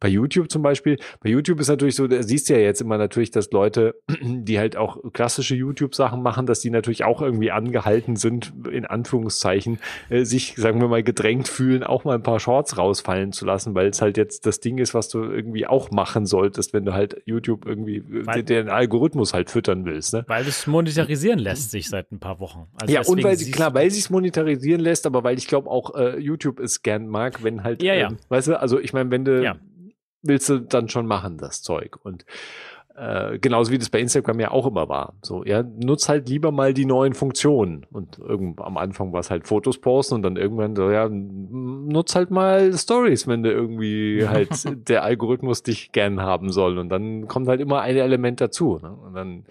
bei 0.00 0.08
YouTube 0.08 0.50
zum 0.50 0.62
Beispiel, 0.62 0.98
bei 1.20 1.30
YouTube 1.30 1.60
ist 1.60 1.68
natürlich 1.68 1.94
so, 1.94 2.08
da 2.08 2.22
siehst 2.24 2.48
du 2.48 2.54
ja 2.54 2.58
jetzt 2.58 2.80
immer 2.80 2.98
natürlich, 2.98 3.30
dass 3.30 3.52
Leute, 3.52 3.94
die 4.20 4.58
halt 4.58 4.76
auch 4.76 4.98
klassische 5.12 5.54
YouTube-Sachen 5.54 6.22
machen, 6.22 6.46
dass 6.46 6.60
die 6.60 6.70
natürlich 6.70 7.04
auch 7.04 7.22
irgendwie 7.22 7.52
angehalten 7.52 8.16
sind, 8.16 8.52
in 8.70 8.84
Anführungszeichen, 8.84 9.78
äh, 10.10 10.24
sich, 10.24 10.54
sagen 10.56 10.80
wir 10.80 10.88
mal, 10.88 11.04
gedrängt 11.04 11.46
fühlen, 11.46 11.84
auch 11.84 12.04
mal 12.04 12.16
ein 12.16 12.22
paar 12.24 12.40
Shorts 12.40 12.78
rausfallen 12.78 13.30
zu 13.30 13.44
lassen, 13.46 13.76
weil 13.76 13.88
es 13.88 14.02
halt 14.02 14.16
jetzt 14.16 14.44
das 14.44 14.58
Ding 14.58 14.78
ist, 14.78 14.92
was 14.92 15.08
du 15.08 15.22
irgendwie 15.22 15.68
auch 15.68 15.92
machen 15.92 16.26
solltest, 16.26 16.72
wenn 16.72 16.84
du 16.84 16.94
halt 16.94 17.22
YouTube 17.26 17.64
irgendwie 17.64 18.02
weil, 18.26 18.42
den, 18.42 18.66
den 18.66 18.68
Algorithmus 18.68 19.34
halt 19.34 19.50
füttern 19.50 19.84
willst. 19.84 20.14
Ne? 20.14 20.24
Weil 20.26 20.46
es 20.48 20.63
monetarisieren 20.66 21.38
lässt 21.38 21.70
sich 21.70 21.88
seit 21.88 22.12
ein 22.12 22.18
paar 22.18 22.40
Wochen. 22.40 22.66
Also 22.80 22.92
ja, 22.92 23.02
und 23.02 23.22
weil 23.22 23.36
sie, 23.36 23.50
klar, 23.50 23.74
weil 23.74 23.90
sie 23.90 24.00
es 24.00 24.10
monetarisieren 24.10 24.80
lässt, 24.80 25.06
aber 25.06 25.24
weil 25.24 25.38
ich 25.38 25.46
glaube 25.46 25.70
auch 25.70 25.94
äh, 25.94 26.18
YouTube 26.18 26.60
es 26.60 26.82
gern 26.82 27.08
mag, 27.08 27.42
wenn 27.42 27.62
halt, 27.62 27.82
ja, 27.82 27.94
ja. 27.94 28.08
Ähm, 28.08 28.18
weißt 28.28 28.48
du, 28.48 28.60
also 28.60 28.78
ich 28.78 28.92
meine, 28.92 29.10
wenn 29.10 29.24
du 29.24 29.42
ja. 29.42 29.56
willst 30.22 30.48
du 30.48 30.60
dann 30.60 30.88
schon 30.88 31.06
machen, 31.06 31.38
das 31.38 31.62
Zeug. 31.62 31.98
Und 32.02 32.24
äh, 32.96 33.38
genauso 33.40 33.72
wie 33.72 33.78
das 33.78 33.90
bei 33.90 33.98
Instagram 33.98 34.38
ja 34.38 34.50
auch 34.52 34.66
immer 34.66 34.88
war. 34.88 35.14
So, 35.22 35.44
ja, 35.44 35.64
nutz 35.64 36.08
halt 36.08 36.28
lieber 36.28 36.52
mal 36.52 36.72
die 36.72 36.84
neuen 36.84 37.12
Funktionen. 37.12 37.86
Und 37.90 38.18
irgend, 38.18 38.60
am 38.60 38.76
Anfang 38.76 39.12
war 39.12 39.20
es 39.20 39.30
halt 39.30 39.48
Fotos 39.48 39.78
posten 39.78 40.14
und 40.14 40.22
dann 40.22 40.36
irgendwann 40.36 40.76
so, 40.76 40.90
ja, 40.90 41.08
nutz 41.08 42.14
halt 42.14 42.30
mal 42.30 42.72
Stories, 42.72 43.26
wenn 43.26 43.42
du 43.42 43.50
irgendwie 43.50 44.24
halt 44.28 44.88
der 44.88 45.02
Algorithmus 45.02 45.64
dich 45.64 45.90
gern 45.90 46.20
haben 46.20 46.52
soll. 46.52 46.78
Und 46.78 46.88
dann 46.88 47.26
kommt 47.26 47.48
halt 47.48 47.60
immer 47.60 47.80
ein 47.80 47.96
Element 47.96 48.40
dazu. 48.40 48.78
Ne? 48.80 48.92
Und 48.92 49.14
dann 49.14 49.38
äh, 49.38 49.42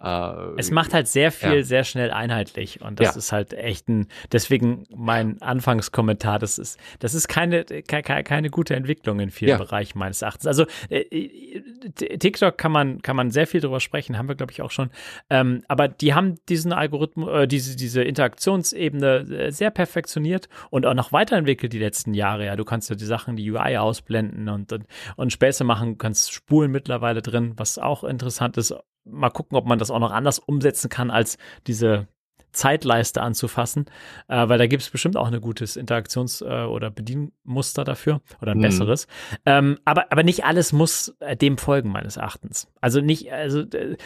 es 0.00 0.70
macht 0.70 0.94
halt 0.94 1.08
sehr 1.08 1.32
viel, 1.32 1.56
ja. 1.56 1.62
sehr 1.64 1.82
schnell 1.82 2.12
einheitlich 2.12 2.80
und 2.80 3.00
das 3.00 3.14
ja. 3.14 3.18
ist 3.18 3.32
halt 3.32 3.52
echt 3.52 3.88
ein, 3.88 4.06
deswegen 4.30 4.84
mein 4.94 5.42
Anfangskommentar, 5.42 6.38
das 6.38 6.58
ist, 6.58 6.78
das 7.00 7.14
ist 7.14 7.26
keine, 7.26 7.64
keine, 7.64 8.22
keine 8.22 8.50
gute 8.50 8.76
Entwicklung 8.76 9.18
in 9.18 9.30
vielen 9.30 9.50
ja. 9.50 9.58
Bereichen 9.58 9.98
meines 9.98 10.22
Erachtens. 10.22 10.46
Also 10.46 10.66
äh, 10.88 11.60
TikTok 11.96 12.56
kann 12.56 12.70
man, 12.70 13.02
kann 13.02 13.16
man 13.16 13.32
sehr 13.32 13.48
viel 13.48 13.60
drüber 13.60 13.80
sprechen, 13.80 14.16
haben 14.18 14.28
wir 14.28 14.36
glaube 14.36 14.52
ich 14.52 14.62
auch 14.62 14.70
schon, 14.70 14.90
ähm, 15.30 15.64
aber 15.66 15.88
die 15.88 16.14
haben 16.14 16.36
diesen 16.48 16.72
Algorithmus, 16.72 17.28
äh, 17.30 17.48
diese, 17.48 17.74
diese 17.74 18.02
Interaktionsebene 18.02 19.16
äh, 19.16 19.50
sehr 19.50 19.72
perfektioniert 19.72 20.48
und 20.70 20.86
auch 20.86 20.94
noch 20.94 21.10
weiterentwickelt 21.10 21.72
die 21.72 21.80
letzten 21.80 22.14
Jahre. 22.14 22.46
Ja, 22.46 22.54
du 22.54 22.64
kannst 22.64 22.88
ja 22.88 22.94
die 22.94 23.04
Sachen, 23.04 23.34
die 23.34 23.50
UI 23.50 23.78
ausblenden 23.78 24.48
und, 24.48 24.72
und, 24.72 24.84
und 25.16 25.32
Späße 25.32 25.64
machen, 25.64 25.98
kannst 25.98 26.32
Spulen 26.32 26.70
mittlerweile 26.70 27.20
drin, 27.20 27.54
was 27.56 27.78
auch 27.78 28.04
interessant 28.04 28.56
ist 28.56 28.74
mal 29.10 29.30
gucken, 29.30 29.56
ob 29.56 29.66
man 29.66 29.78
das 29.78 29.90
auch 29.90 29.98
noch 29.98 30.12
anders 30.12 30.38
umsetzen 30.38 30.88
kann 30.88 31.10
als 31.10 31.38
diese 31.66 32.08
Zeitleiste 32.52 33.22
anzufassen, 33.22 33.86
äh, 34.28 34.48
weil 34.48 34.58
da 34.58 34.66
gibt 34.66 34.82
es 34.82 34.90
bestimmt 34.90 35.16
auch 35.16 35.30
ein 35.30 35.40
gutes 35.40 35.76
Interaktions- 35.76 36.42
äh, 36.42 36.64
oder 36.64 36.90
Bedienmuster 36.90 37.84
dafür 37.84 38.20
oder 38.40 38.52
ein 38.52 38.58
mhm. 38.58 38.62
besseres. 38.62 39.06
Ähm, 39.44 39.78
aber, 39.84 40.10
aber 40.10 40.22
nicht 40.22 40.44
alles 40.44 40.72
muss 40.72 41.14
äh, 41.20 41.36
dem 41.36 41.58
folgen, 41.58 41.90
meines 41.90 42.16
Erachtens. 42.16 42.68
Also 42.80 43.00
nicht, 43.00 43.32
also 43.32 43.60
äh, 43.60 43.96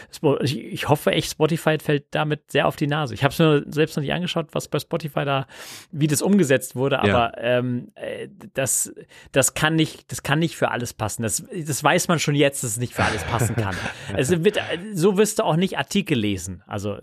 ich, 0.41 0.57
ich, 0.57 0.89
hoffe 0.89 1.11
echt, 1.11 1.31
Spotify 1.31 1.77
fällt 1.79 2.05
damit 2.11 2.51
sehr 2.51 2.67
auf 2.67 2.75
die 2.75 2.87
Nase. 2.87 3.13
Ich 3.13 3.23
habe 3.23 3.31
es 3.31 3.39
mir 3.39 3.63
selbst 3.67 3.95
noch 3.95 4.01
nicht 4.01 4.13
angeschaut, 4.13 4.49
was 4.51 4.67
bei 4.67 4.79
Spotify 4.79 5.25
da, 5.25 5.47
wie 5.91 6.07
das 6.07 6.21
umgesetzt 6.21 6.75
wurde, 6.75 6.99
aber 6.99 7.33
ja. 7.37 7.57
ähm, 7.59 7.91
äh, 7.95 8.27
das, 8.53 8.93
das 9.31 9.53
kann 9.53 9.75
nicht, 9.75 10.11
das 10.11 10.23
kann 10.23 10.39
nicht 10.39 10.55
für 10.55 10.69
alles 10.71 10.93
passen. 10.93 11.23
Das, 11.23 11.43
das 11.65 11.83
weiß 11.83 12.07
man 12.07 12.19
schon 12.19 12.35
jetzt, 12.35 12.63
dass 12.63 12.71
es 12.71 12.77
nicht 12.77 12.93
für 12.93 13.03
alles 13.03 13.23
passen 13.23 13.55
kann. 13.55 13.75
es 14.17 14.29
wird, 14.43 14.59
so 14.93 15.17
wirst 15.17 15.39
du 15.39 15.43
auch 15.43 15.55
nicht 15.55 15.77
Artikel 15.77 16.17
lesen. 16.17 16.63
Also 16.67 16.97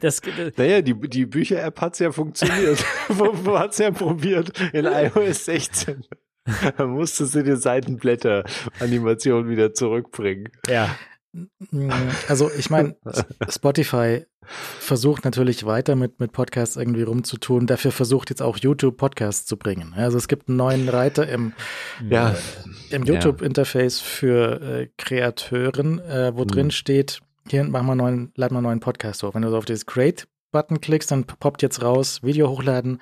das, 0.00 0.20
das 0.20 0.47
naja, 0.56 0.82
die, 0.82 0.94
die 0.94 1.26
Bücher-App 1.26 1.80
hat 1.80 1.94
es 1.94 1.98
ja 1.98 2.12
funktioniert. 2.12 2.84
wo, 3.08 3.30
wo 3.44 3.58
hat 3.58 3.72
es 3.72 3.78
ja 3.78 3.90
probiert? 3.90 4.52
In 4.72 4.84
iOS 4.84 5.44
16. 5.46 6.04
Da 6.76 6.86
musstest 6.86 7.34
du 7.34 7.42
die 7.42 7.56
Seitenblätter-Animation 7.56 9.48
wieder 9.48 9.74
zurückbringen. 9.74 10.48
Ja. 10.66 10.96
Also 12.26 12.50
ich 12.50 12.70
meine, 12.70 12.96
Spotify 13.48 14.24
versucht 14.48 15.24
natürlich 15.24 15.66
weiter 15.66 15.94
mit, 15.94 16.20
mit 16.20 16.32
Podcasts 16.32 16.76
irgendwie 16.76 17.02
rumzutun. 17.02 17.66
Dafür 17.66 17.92
versucht 17.92 18.30
jetzt 18.30 18.40
auch 18.40 18.56
YouTube 18.56 18.96
Podcasts 18.96 19.44
zu 19.46 19.58
bringen. 19.58 19.92
Also 19.94 20.16
es 20.16 20.26
gibt 20.26 20.48
einen 20.48 20.56
neuen 20.56 20.88
Reiter 20.88 21.28
im, 21.28 21.52
ja. 22.08 22.30
äh, 22.30 22.34
im 22.94 23.04
YouTube-Interface 23.04 24.00
für 24.00 24.60
äh, 24.60 24.88
Kreateuren, 24.96 25.98
äh, 26.00 26.32
wo 26.34 26.42
mhm. 26.42 26.48
drin 26.48 26.70
steht, 26.70 27.20
hier 27.50 27.64
mach 27.64 27.82
mal 27.82 27.94
neuen, 27.94 28.32
lad 28.34 28.50
mal 28.50 28.58
einen 28.58 28.66
neuen 28.66 28.80
Podcast 28.80 29.22
hoch. 29.22 29.34
Wenn 29.34 29.42
du 29.42 29.50
so 29.50 29.58
auf 29.58 29.64
dieses 29.64 29.86
Create 29.86 30.26
Button 30.50 30.80
klickst, 30.80 31.10
dann 31.10 31.24
poppt 31.24 31.62
jetzt 31.62 31.82
raus, 31.82 32.22
Video 32.22 32.48
hochladen, 32.48 33.00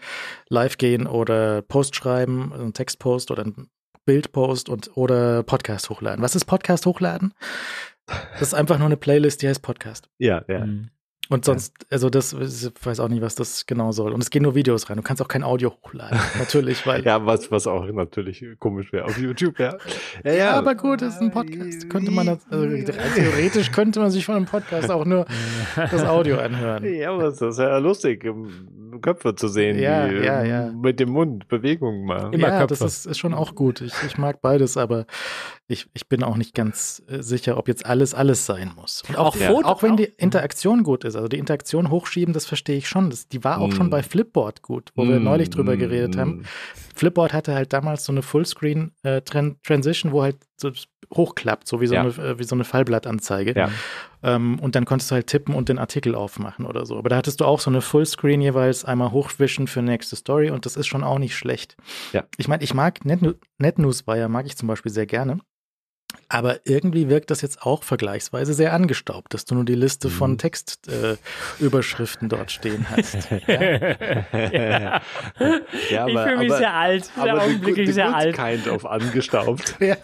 live 0.48 0.78
gehen 0.78 1.06
oder 1.06 1.62
Post 1.62 1.96
schreiben, 1.96 2.52
ein 2.52 2.72
Textpost 2.72 3.30
oder 3.30 3.44
ein 3.44 3.68
Bildpost 4.04 4.68
und 4.68 4.96
oder 4.96 5.42
Podcast 5.42 5.90
hochladen. 5.90 6.22
Was 6.22 6.36
ist 6.36 6.44
Podcast 6.44 6.86
hochladen? 6.86 7.34
Das 8.06 8.42
ist 8.42 8.54
einfach 8.54 8.78
nur 8.78 8.86
eine 8.86 8.96
Playlist, 8.96 9.42
die 9.42 9.48
heißt 9.48 9.62
Podcast. 9.62 10.08
Ja, 10.18 10.44
ja. 10.48 10.64
Mhm. 10.64 10.90
Und 11.28 11.44
sonst, 11.44 11.74
also 11.90 12.08
das, 12.08 12.32
ich 12.32 12.70
weiß 12.84 13.00
auch 13.00 13.08
nicht, 13.08 13.20
was 13.20 13.34
das 13.34 13.66
genau 13.66 13.92
soll. 13.92 14.12
Und 14.12 14.22
es 14.22 14.30
gehen 14.30 14.42
nur 14.42 14.54
Videos 14.54 14.88
rein. 14.88 14.96
Du 14.96 15.02
kannst 15.02 15.20
auch 15.20 15.28
kein 15.28 15.42
Audio 15.42 15.72
hochladen. 15.82 16.18
natürlich, 16.38 16.86
weil. 16.86 17.04
ja, 17.04 17.24
was, 17.24 17.50
was 17.50 17.66
auch 17.66 17.84
natürlich 17.86 18.44
komisch 18.58 18.92
wäre 18.92 19.06
auf 19.06 19.18
YouTube, 19.18 19.58
ja. 19.58 19.76
Ja, 20.24 20.32
ja. 20.32 20.50
aber 20.52 20.74
gut, 20.74 21.02
das 21.02 21.14
ist 21.14 21.22
ein 21.22 21.30
Podcast. 21.30 21.90
Könnte 21.90 22.10
man 22.10 22.26
das, 22.26 22.38
also 22.48 22.66
theoretisch 22.66 23.72
könnte 23.72 24.00
man 24.00 24.10
sich 24.10 24.24
von 24.24 24.36
einem 24.36 24.46
Podcast 24.46 24.90
auch 24.90 25.04
nur 25.04 25.26
das 25.76 26.04
Audio 26.04 26.38
anhören. 26.38 26.84
Ja, 26.94 27.12
aber 27.12 27.24
das 27.24 27.40
ist 27.40 27.58
ja 27.58 27.76
lustig, 27.78 28.24
Köpfe 29.00 29.34
zu 29.34 29.48
sehen, 29.48 29.78
ja, 29.78 30.08
die 30.08 30.16
ja, 30.16 30.44
ja. 30.44 30.70
mit 30.70 31.00
dem 31.00 31.10
Mund 31.10 31.48
Bewegungen 31.48 32.04
machen. 32.04 32.32
Immer 32.32 32.48
ja, 32.48 32.60
Köpfe. 32.60 32.84
das 32.84 32.98
ist, 32.98 33.06
ist 33.06 33.18
schon 33.18 33.34
auch 33.34 33.54
gut. 33.54 33.80
Ich, 33.80 33.94
ich 34.06 34.18
mag 34.18 34.40
beides, 34.40 34.76
aber 34.76 35.06
ich, 35.68 35.86
ich 35.94 36.08
bin 36.08 36.22
auch 36.22 36.36
nicht 36.36 36.54
ganz 36.54 37.02
äh, 37.08 37.22
sicher, 37.22 37.56
ob 37.58 37.68
jetzt 37.68 37.86
alles 37.86 38.14
alles 38.14 38.46
sein 38.46 38.72
muss. 38.76 39.02
Und 39.08 39.16
auch, 39.16 39.36
ja. 39.36 39.50
auch 39.50 39.82
wenn 39.82 39.96
die 39.96 40.04
Interaktion 40.04 40.82
gut 40.82 41.04
ist, 41.04 41.16
also 41.16 41.28
die 41.28 41.38
Interaktion 41.38 41.90
hochschieben, 41.90 42.32
das 42.34 42.46
verstehe 42.46 42.76
ich 42.76 42.88
schon. 42.88 43.10
Das, 43.10 43.28
die 43.28 43.42
war 43.44 43.60
auch 43.60 43.68
mm. 43.68 43.72
schon 43.72 43.90
bei 43.90 44.02
Flipboard 44.02 44.62
gut, 44.62 44.92
wo 44.94 45.04
mm. 45.04 45.08
wir 45.08 45.20
neulich 45.20 45.50
drüber 45.50 45.76
geredet 45.76 46.16
haben. 46.16 46.44
Flipboard 46.94 47.32
hatte 47.32 47.54
halt 47.54 47.72
damals 47.72 48.04
so 48.04 48.12
eine 48.12 48.22
Fullscreen-Transition, 48.22 50.10
äh, 50.10 50.14
wo 50.14 50.22
halt 50.22 50.36
so 50.56 50.70
hochklappt, 51.14 51.68
so 51.68 51.80
wie 51.80 51.86
so, 51.86 51.94
ja. 51.94 52.00
eine, 52.00 52.10
äh, 52.10 52.38
wie 52.38 52.44
so 52.44 52.54
eine 52.54 52.64
Fallblattanzeige. 52.64 53.54
Ja. 53.54 53.70
Ähm, 54.22 54.58
und 54.58 54.74
dann 54.74 54.84
konntest 54.84 55.10
du 55.10 55.14
halt 55.14 55.26
tippen 55.26 55.54
und 55.54 55.68
den 55.68 55.78
Artikel 55.78 56.14
aufmachen 56.14 56.66
oder 56.66 56.86
so. 56.86 56.96
Aber 56.98 57.08
da 57.08 57.16
hattest 57.16 57.40
du 57.40 57.44
auch 57.44 57.60
so 57.60 57.70
eine 57.70 57.80
Fullscreen 57.80 58.40
jeweils 58.40 58.84
einmal 58.84 59.12
hochwischen 59.12 59.66
für 59.66 59.82
nächste 59.82 60.16
Story 60.16 60.50
und 60.50 60.66
das 60.66 60.76
ist 60.76 60.86
schon 60.86 61.04
auch 61.04 61.18
nicht 61.18 61.36
schlecht. 61.36 61.76
Ja. 62.12 62.24
Ich 62.36 62.48
meine, 62.48 62.64
ich 62.64 62.74
mag 62.74 63.04
Net 63.04 63.20
NetNewsWire, 63.58 64.28
mag 64.28 64.46
ich 64.46 64.56
zum 64.56 64.68
Beispiel 64.68 64.92
sehr 64.92 65.06
gerne. 65.06 65.38
Aber 66.28 66.60
irgendwie 66.64 67.08
wirkt 67.08 67.30
das 67.30 67.40
jetzt 67.42 67.62
auch 67.62 67.82
vergleichsweise 67.84 68.52
sehr 68.54 68.72
angestaubt, 68.72 69.32
dass 69.34 69.44
du 69.44 69.54
nur 69.54 69.64
die 69.64 69.74
Liste 69.74 70.08
von 70.10 70.32
Mhm. 70.32 70.38
Textüberschriften 70.38 72.28
dort 72.28 72.50
stehen 72.50 72.86
hast. 72.90 73.28
Ja? 73.46 73.62
ja. 74.32 75.00
Ja, 75.90 76.06
ich 76.08 76.18
fühle 76.18 76.36
mich 76.38 76.52
sehr 76.52 76.74
alt, 76.74 77.04
sehr 77.06 77.22
aber 77.22 77.40
the 77.40 77.46
augenblicklich 77.46 77.76
good- 77.76 77.86
the 77.86 77.92
sehr 77.92 78.14
alt. 78.14 78.36
kind 78.36 78.68
of 78.68 78.84
angestaubt. 78.86 79.76
ja. 79.80 79.96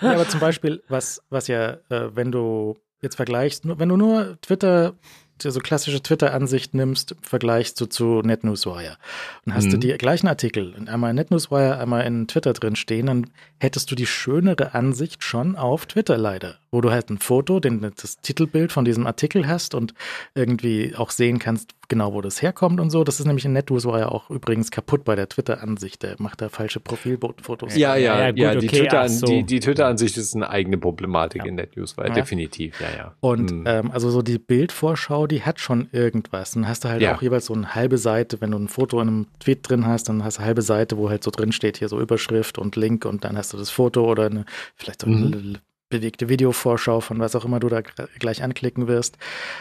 ja, 0.00 0.12
aber 0.12 0.28
zum 0.28 0.40
Beispiel, 0.40 0.82
was, 0.88 1.22
was 1.30 1.48
ja, 1.48 1.78
äh, 1.88 2.10
wenn 2.14 2.30
du 2.32 2.76
jetzt 3.02 3.16
vergleichst, 3.16 3.64
nur, 3.64 3.78
wenn 3.78 3.88
du 3.88 3.96
nur 3.96 4.38
Twitter, 4.42 4.94
so 5.42 5.58
klassische 5.60 6.02
Twitter-Ansicht 6.02 6.74
nimmst, 6.74 7.16
vergleichst 7.22 7.80
du 7.80 7.86
zu 7.86 8.20
NetNewsWire 8.22 8.98
und 9.46 9.54
hast 9.54 9.72
du 9.72 9.76
Mhm. 9.76 9.80
die 9.80 9.92
gleichen 9.96 10.28
Artikel, 10.28 10.74
einmal 10.86 11.10
in 11.10 11.16
NetNewsWire, 11.16 11.78
einmal 11.78 12.04
in 12.04 12.28
Twitter 12.28 12.52
drin 12.52 12.76
stehen, 12.76 13.06
dann 13.06 13.30
hättest 13.60 13.90
du 13.90 13.94
die 13.94 14.06
schönere 14.06 14.74
Ansicht 14.74 15.22
schon 15.22 15.54
auf 15.54 15.86
Twitter 15.86 16.18
leider, 16.18 16.56
wo 16.72 16.80
du 16.80 16.90
halt 16.90 17.10
ein 17.10 17.18
Foto, 17.18 17.60
den, 17.60 17.80
das 18.00 18.20
Titelbild 18.20 18.72
von 18.72 18.84
diesem 18.84 19.06
Artikel 19.06 19.46
hast 19.46 19.74
und 19.74 19.94
irgendwie 20.34 20.94
auch 20.96 21.10
sehen 21.10 21.38
kannst, 21.38 21.72
genau 21.88 22.12
wo 22.14 22.20
das 22.20 22.40
herkommt 22.42 22.80
und 22.80 22.90
so. 22.90 23.04
Das 23.04 23.20
ist 23.20 23.26
nämlich 23.26 23.44
in 23.44 23.52
NetNewsWire 23.52 24.10
auch 24.12 24.30
übrigens 24.30 24.70
kaputt 24.70 25.04
bei 25.04 25.14
der 25.16 25.28
Twitter-Ansicht. 25.28 26.02
Der 26.02 26.14
macht 26.18 26.40
da 26.40 26.48
falsche 26.48 26.80
Profilfotos. 26.80 27.76
Ja, 27.76 27.96
ja, 27.96 28.18
Ja, 28.18 28.28
ja, 28.28 28.34
ja, 28.34 28.52
gut, 28.54 28.62
die 28.62 28.68
okay, 28.68 28.78
Twitter, 28.80 29.08
so. 29.08 29.26
die, 29.26 29.42
die 29.44 29.60
Twitter-Ansicht 29.60 30.16
ist 30.16 30.34
eine 30.34 30.48
eigene 30.50 30.78
Problematik 30.78 31.42
Ja. 31.42 31.48
in 31.48 31.56
NetNews, 31.56 31.98
weil 31.98 32.08
Ja. 32.08 32.14
definitiv, 32.14 32.80
ja, 32.80 32.86
ja. 32.96 33.14
Und 33.20 33.50
Hm. 33.50 33.64
ähm, 33.66 33.90
also 33.90 34.10
so 34.10 34.22
die 34.22 34.38
Bildvorschau, 34.38 35.26
die 35.26 35.42
hat 35.42 35.58
schon 35.60 35.88
irgendwas. 35.92 36.52
Dann 36.52 36.68
hast 36.68 36.84
du 36.84 36.88
halt 36.88 37.02
Ja. 37.02 37.14
auch 37.16 37.22
jeweils 37.22 37.46
so 37.46 37.54
eine 37.54 37.74
halbe 37.74 37.98
Seite, 37.98 38.40
wenn 38.40 38.52
du 38.52 38.58
ein 38.58 38.68
Foto 38.68 39.00
in 39.00 39.08
einem 39.08 39.26
Tweet 39.40 39.68
drin 39.68 39.86
hast, 39.86 40.08
dann 40.08 40.22
hast 40.24 40.36
du 40.36 40.40
eine 40.40 40.46
halbe 40.46 40.62
Seite, 40.62 40.96
wo 40.96 41.10
halt 41.10 41.24
so 41.24 41.30
drin 41.30 41.50
steht, 41.52 41.78
hier 41.78 41.88
so 41.88 42.00
Überschrift 42.00 42.56
und 42.58 42.76
Link 42.76 43.04
und 43.04 43.24
dann 43.24 43.36
hast 43.36 43.49
du 43.50 43.56
das 43.58 43.70
Foto 43.70 44.04
oder 44.10 44.26
eine, 44.26 44.44
vielleicht 44.76 45.02
so 45.02 45.06
eine 45.08 45.16
Mhm. 45.36 45.58
bewegte 45.88 46.28
Videovorschau 46.28 47.00
von 47.00 47.18
was 47.18 47.34
auch 47.34 47.44
immer 47.44 47.60
du 47.60 47.68
da 47.68 47.80
gleich 47.80 48.42
anklicken 48.42 48.86
wirst. 48.88 49.18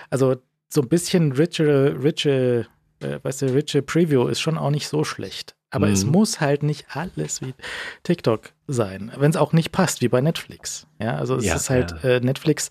Also 0.10 0.36
so 0.72 0.82
ein 0.82 0.88
bisschen 0.88 1.32
riche, 1.32 1.96
riche, 2.04 2.68
äh, 3.02 3.20
weißt 3.24 3.42
du, 3.42 3.46
riche 3.54 3.82
Preview 3.82 4.28
ist 4.28 4.40
schon 4.40 4.58
auch 4.58 4.70
nicht 4.70 4.88
so 4.88 5.04
schlecht. 5.04 5.56
Aber 5.72 5.88
es 5.90 6.06
Mhm. 6.06 6.12
muss 6.12 6.40
halt 6.40 6.64
nicht 6.64 6.86
alles 6.96 7.42
wie 7.42 7.54
TikTok 8.04 8.52
sein, 8.68 9.12
wenn 9.18 9.30
es 9.32 9.38
auch 9.38 9.54
nicht 9.54 9.72
passt, 9.72 10.02
wie 10.02 10.08
bei 10.08 10.22
Netflix. 10.22 10.88
Ja, 11.00 11.16
also 11.16 11.36
es 11.36 11.46
Ja, 11.46 11.56
ist 11.56 11.70
halt 11.70 11.96
ja. 12.04 12.10
äh, 12.10 12.20
Netflix. 12.20 12.70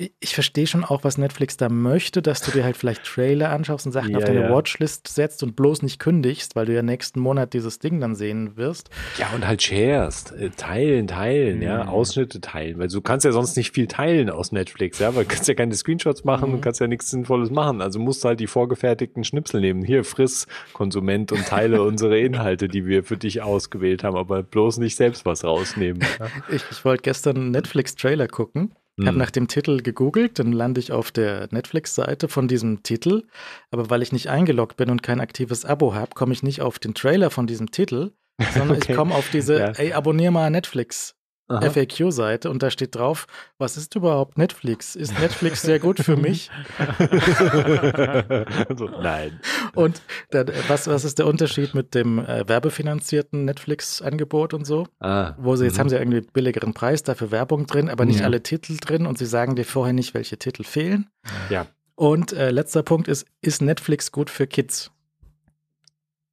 Ich- 0.00 0.34
verstehe 0.34 0.68
schon 0.68 0.84
auch, 0.84 1.02
was 1.02 1.18
Netflix 1.18 1.56
da 1.56 1.68
möchte, 1.68 2.22
dass 2.22 2.40
du 2.40 2.52
dir 2.52 2.62
halt 2.62 2.76
vielleicht 2.76 3.02
Trailer 3.02 3.50
anschaust 3.50 3.84
und 3.86 3.90
Sachen 3.90 4.14
auf 4.14 4.20
Ja, 4.22 4.28
deine 4.28 4.42
ja. 4.42 4.50
Watchlist 4.54 5.08
setzt 5.08 5.42
und 5.42 5.56
bloß 5.56 5.82
nicht 5.82 5.98
kündigst, 5.98 6.54
weil 6.54 6.66
du 6.66 6.72
ja 6.74 6.82
nächsten 6.82 7.18
Monat 7.18 7.52
dieses 7.52 7.80
Ding 7.80 8.00
dann 8.00 8.14
sehen 8.14 8.56
wirst. 8.56 8.90
Ja, 9.18 9.28
und 9.34 9.44
halt 9.44 9.60
sharest, 9.60 10.30
äh, 10.38 10.50
teilen, 10.50 11.08
teilen, 11.08 11.60
ja, 11.62 11.82
Mhm. 11.82 11.88
Ausschnitte 11.88 12.40
teilen, 12.40 12.78
weil 12.78 12.86
du 12.86 13.00
kannst 13.00 13.24
ja 13.24 13.32
sonst 13.32 13.56
nicht 13.56 13.74
viel 13.74 13.88
teilen 13.88 14.30
aus 14.30 14.52
Netflix, 14.52 15.00
ja, 15.00 15.16
weil 15.16 15.24
du 15.24 15.30
kannst 15.30 15.48
ja 15.48 15.54
keine 15.54 15.74
Screenshots 15.74 16.22
machen, 16.22 16.50
Mhm. 16.50 16.54
du 16.56 16.60
kannst 16.60 16.78
ja 16.80 16.86
nichts 16.86 17.10
Sinnvolles 17.10 17.50
machen, 17.50 17.80
also 17.82 17.98
musst 17.98 18.22
du 18.22 18.28
halt 18.28 18.38
die 18.38 18.46
vorgefertigten 18.46 19.24
Schnipsel 19.24 19.60
nehmen. 19.60 19.82
Hier, 19.82 20.04
friss, 20.04 20.46
Konsument 20.74 21.32
und 21.32 21.44
teile 21.44 21.82
unsere 21.82 22.20
Inhalte, 22.20 22.68
die 22.68 22.86
wir 22.86 23.02
für 23.02 23.16
dich 23.16 23.42
ausgewählt 23.42 24.04
haben, 24.04 24.16
aber 24.16 24.44
bloß 24.44 24.78
nicht 24.78 24.94
selbst 24.94 25.26
was 25.26 25.42
rausnehmen. 25.42 26.02
Ja? 26.20 26.28
Ich, 26.54 26.62
ich 26.70 26.84
wollte 26.84 27.02
gestern 27.02 27.36
einen 27.36 27.50
Netflix-Trailer 27.50 28.28
gucken, 28.28 28.70
habe 29.00 29.10
Hm. 29.12 29.18
nach 29.18 29.30
dem 29.30 29.48
Titel 29.48 29.82
gegoogelt, 29.82 30.38
dann 30.38 30.52
lande 30.52 30.80
ich 30.80 30.92
auf 30.92 31.10
der 31.12 31.48
Netflix-Seite 31.50 32.28
von 32.28 32.48
diesem 32.48 32.82
Titel, 32.82 33.24
aber 33.70 33.90
weil 33.90 34.02
ich 34.02 34.12
nicht 34.12 34.28
eingeloggt 34.28 34.76
bin 34.76 34.90
und 34.90 35.02
kein 35.02 35.20
aktives 35.20 35.64
Abo 35.64 35.94
habe, 35.94 36.10
komme 36.14 36.32
ich 36.32 36.42
nicht 36.42 36.60
auf 36.62 36.78
den 36.78 36.94
Trailer 36.94 37.30
von 37.30 37.46
diesem 37.46 37.70
Titel, 37.70 38.12
sondern 38.54 38.76
Okay. 38.78 38.92
ich 38.92 38.96
komme 38.96 39.14
auf 39.14 39.30
diese, 39.30 39.58
Ja. 39.58 39.70
ey, 39.72 39.92
abonnier 39.92 40.30
mal 40.30 40.50
Netflix. 40.50 41.14
FAQ-Seite 41.48 42.50
und 42.50 42.62
da 42.62 42.70
steht 42.70 42.94
drauf, 42.94 43.26
was 43.56 43.76
ist 43.76 43.94
überhaupt 43.94 44.36
Netflix? 44.36 44.94
Ist 44.94 45.18
Netflix 45.18 45.62
sehr 45.62 45.78
gut 45.78 45.98
für 46.00 46.16
mich? 46.16 46.50
so, 48.76 48.88
nein. 48.88 49.40
Und 49.74 50.02
dann, 50.30 50.50
was, 50.68 50.86
was 50.86 51.04
ist 51.04 51.18
der 51.18 51.26
Unterschied 51.26 51.74
mit 51.74 51.94
dem 51.94 52.18
äh, 52.18 52.46
werbefinanzierten 52.48 53.46
Netflix-Angebot 53.46 54.52
und 54.52 54.66
so? 54.66 54.86
Ah, 55.00 55.34
Wo 55.38 55.56
sie, 55.56 55.64
jetzt 55.64 55.76
mhm. 55.76 55.80
haben 55.80 55.88
sie 55.88 55.96
irgendwie 55.96 56.20
billigeren 56.20 56.74
Preis, 56.74 57.02
dafür 57.02 57.30
Werbung 57.30 57.66
drin, 57.66 57.88
aber 57.88 58.04
nicht 58.04 58.20
Ja. 58.20 58.26
alle 58.26 58.42
Titel 58.42 58.76
drin 58.78 59.06
und 59.06 59.16
sie 59.18 59.26
sagen 59.26 59.56
dir 59.56 59.64
vorher 59.64 59.94
nicht, 59.94 60.14
welche 60.14 60.38
Titel 60.38 60.64
fehlen. 60.64 61.08
Ja. 61.48 61.66
Und 61.94 62.32
äh, 62.32 62.50
letzter 62.50 62.82
Punkt 62.82 63.08
ist, 63.08 63.26
ist 63.40 63.62
Netflix 63.62 64.12
gut 64.12 64.30
für 64.30 64.46
Kids? 64.46 64.90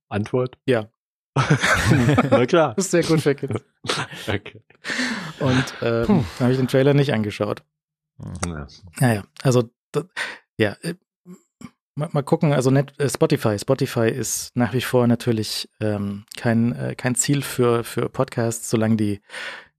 Antwort? 0.10 0.58
Ja. 0.68 0.90
Na 2.31 2.45
klar. 2.45 2.77
Ist 2.77 2.91
sehr 2.91 3.03
gut 3.03 3.22
für 3.22 3.35
Kids. 3.35 3.64
Okay. 4.27 4.61
Und 5.39 5.65
ähm, 5.81 6.05
dann 6.07 6.25
habe 6.39 6.51
ich 6.51 6.57
den 6.57 6.67
Trailer 6.67 6.93
nicht 6.93 7.14
angeschaut. 7.14 7.64
Ja. 8.45 8.67
Naja, 8.99 9.23
also 9.43 9.69
d- 9.93 10.03
ja, 10.57 10.75
äh, 10.81 10.95
mal, 11.95 12.09
mal 12.14 12.23
gucken, 12.23 12.53
also 12.53 12.72
Net, 12.72 12.93
äh, 12.99 13.09
Spotify. 13.09 13.59
Spotify 13.59 14.07
ist 14.09 14.55
nach 14.55 14.73
wie 14.73 14.81
vor 14.81 15.05
natürlich 15.07 15.69
ähm, 15.81 16.25
kein, 16.38 16.72
äh, 16.73 16.95
kein 16.95 17.15
Ziel 17.15 17.41
für, 17.41 17.83
für 17.83 18.09
Podcasts, 18.09 18.69
solange 18.69 18.95
die 18.95 19.22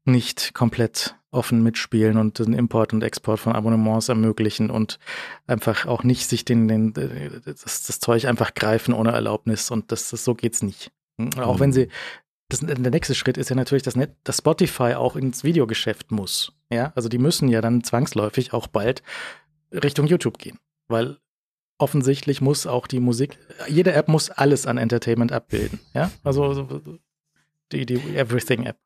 nicht 0.05 0.55
komplett 0.55 1.17
offen 1.33 1.63
mitspielen 1.63 2.17
und 2.17 2.39
den 2.39 2.53
Import 2.55 2.93
und 2.93 3.03
Export 3.03 3.41
von 3.41 3.55
Abonnements 3.55 4.09
ermöglichen 4.09 4.71
und 4.71 4.99
einfach 5.47 5.87
auch 5.87 6.05
nicht 6.05 6.29
sich 6.29 6.45
den, 6.45 6.69
den 6.69 6.95
äh, 6.95 7.41
das, 7.45 7.85
das 7.87 7.99
Zeug 8.01 8.27
einfach 8.27 8.55
greifen 8.55 8.95
ohne 8.95 9.13
Erlaubnis 9.13 9.71
und 9.71 9.91
das, 9.91 10.11
das 10.11 10.25
so 10.25 10.35
geht's 10.35 10.63
nicht. 10.63 10.93
Auch 11.39 11.61
wenn 11.61 11.73
sie 11.73 11.89
das, 12.49 12.61
der 12.61 12.91
nächste 12.91 13.15
Schritt 13.15 13.39
ist 13.39 13.49
ja 13.51 13.57
natürlich, 13.57 13.83
dass, 13.83 13.97
Net, 13.97 14.15
dass 14.25 14.39
Spotify 14.39 14.95
auch 14.95 15.17
ins 15.17 15.43
Videogeschäft 15.45 16.13
muss. 16.13 16.53
Ja, 16.71 16.93
also 16.95 17.09
die 17.09 17.19
müssen 17.19 17.49
ja 17.49 17.61
dann 17.61 17.83
zwangsläufig 17.83 18.53
auch 18.53 18.67
bald 18.69 19.03
Richtung 19.73 20.07
YouTube 20.07 20.39
gehen, 20.39 20.59
weil 20.89 21.19
offensichtlich 21.79 22.41
muss 22.41 22.67
auch 22.67 22.87
die 22.87 23.01
Musik, 23.01 23.39
jede 23.69 23.93
App 23.93 24.09
muss 24.09 24.31
alles 24.31 24.67
an 24.67 24.79
Entertainment 24.79 25.33
abbilden. 25.33 25.81
Ja, 25.95 26.11
also 26.23 26.55
so- 26.55 26.99
die, 27.73 27.85
die 27.85 28.17
Everything-App. 28.17 28.79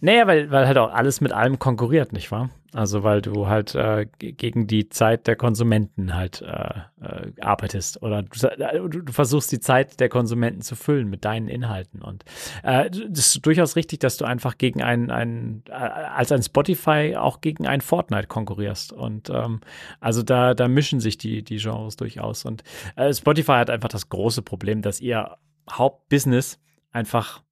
Naja, 0.00 0.26
weil, 0.26 0.50
weil 0.50 0.66
halt 0.66 0.78
auch 0.78 0.92
alles 0.92 1.20
mit 1.20 1.32
allem 1.32 1.58
konkurriert, 1.58 2.12
nicht 2.12 2.30
wahr? 2.30 2.50
Also 2.72 3.04
weil 3.04 3.22
du 3.22 3.46
halt 3.46 3.74
äh, 3.76 4.06
ge- 4.18 4.32
gegen 4.32 4.66
die 4.66 4.88
Zeit 4.88 5.28
der 5.28 5.36
Konsumenten 5.36 6.14
halt 6.14 6.42
äh, 6.42 6.80
äh, 7.00 7.32
arbeitest 7.40 8.02
oder 8.02 8.18
äh, 8.20 8.78
du, 8.88 8.88
du 8.88 9.12
versuchst 9.12 9.52
die 9.52 9.60
Zeit 9.60 10.00
der 10.00 10.08
Konsumenten 10.08 10.60
zu 10.60 10.74
füllen 10.74 11.08
mit 11.08 11.24
deinen 11.24 11.46
Inhalten 11.46 12.02
und 12.02 12.24
äh, 12.64 12.90
das 12.90 13.28
ist 13.36 13.46
durchaus 13.46 13.76
richtig, 13.76 14.00
dass 14.00 14.16
du 14.16 14.24
einfach 14.24 14.58
gegen 14.58 14.82
ein, 14.82 15.12
ein 15.12 15.62
äh, 15.68 15.72
als 15.72 16.32
ein 16.32 16.42
Spotify 16.42 17.14
auch 17.16 17.40
gegen 17.40 17.64
ein 17.68 17.80
Fortnite 17.80 18.26
konkurrierst 18.26 18.92
und 18.92 19.30
ähm, 19.30 19.60
also 20.00 20.24
da, 20.24 20.54
da 20.54 20.66
mischen 20.66 20.98
sich 20.98 21.16
die, 21.16 21.44
die 21.44 21.58
Genres 21.58 21.94
durchaus 21.94 22.44
und 22.44 22.64
Spotify 23.12 23.52
hat 23.52 23.70
einfach 23.70 23.88
das 23.88 24.08
große 24.08 24.42
Problem, 24.42 24.82
dass 24.82 25.00
ihr 25.00 25.36
Hauptbusiness 25.70 26.58
einfach 26.90 27.42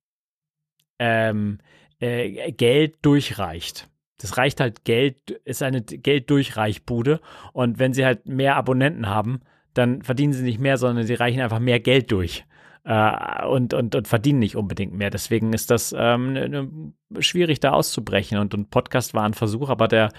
ähm, 0.98 1.58
äh, 2.02 2.52
Geld 2.52 2.96
durchreicht. 3.02 3.88
Das 4.18 4.36
reicht 4.36 4.60
halt 4.60 4.84
Geld, 4.84 5.30
ist 5.44 5.62
eine 5.62 5.82
Gelddurchreichbude. 5.82 7.20
Und 7.52 7.78
wenn 7.78 7.92
sie 7.92 8.04
halt 8.04 8.26
mehr 8.26 8.56
Abonnenten 8.56 9.08
haben, 9.08 9.40
dann 9.74 10.02
verdienen 10.02 10.32
sie 10.32 10.42
nicht 10.42 10.60
mehr, 10.60 10.76
sondern 10.76 11.06
sie 11.06 11.14
reichen 11.14 11.40
einfach 11.40 11.58
mehr 11.58 11.80
Geld 11.80 12.12
durch. 12.12 12.44
Äh, 12.84 13.46
und, 13.46 13.72
und, 13.72 13.94
und 13.94 14.08
verdienen 14.08 14.40
nicht 14.40 14.56
unbedingt 14.56 14.92
mehr. 14.92 15.10
Deswegen 15.10 15.52
ist 15.52 15.70
das 15.70 15.94
ähm, 15.96 16.32
ne, 16.32 16.48
ne, 16.48 16.92
schwierig, 17.20 17.60
da 17.60 17.70
auszubrechen. 17.70 18.38
Und, 18.38 18.52
und 18.54 18.70
Podcast 18.70 19.14
war 19.14 19.22
ein 19.22 19.34
Versuch, 19.34 19.70
aber 19.70 19.86
der, 19.86 20.12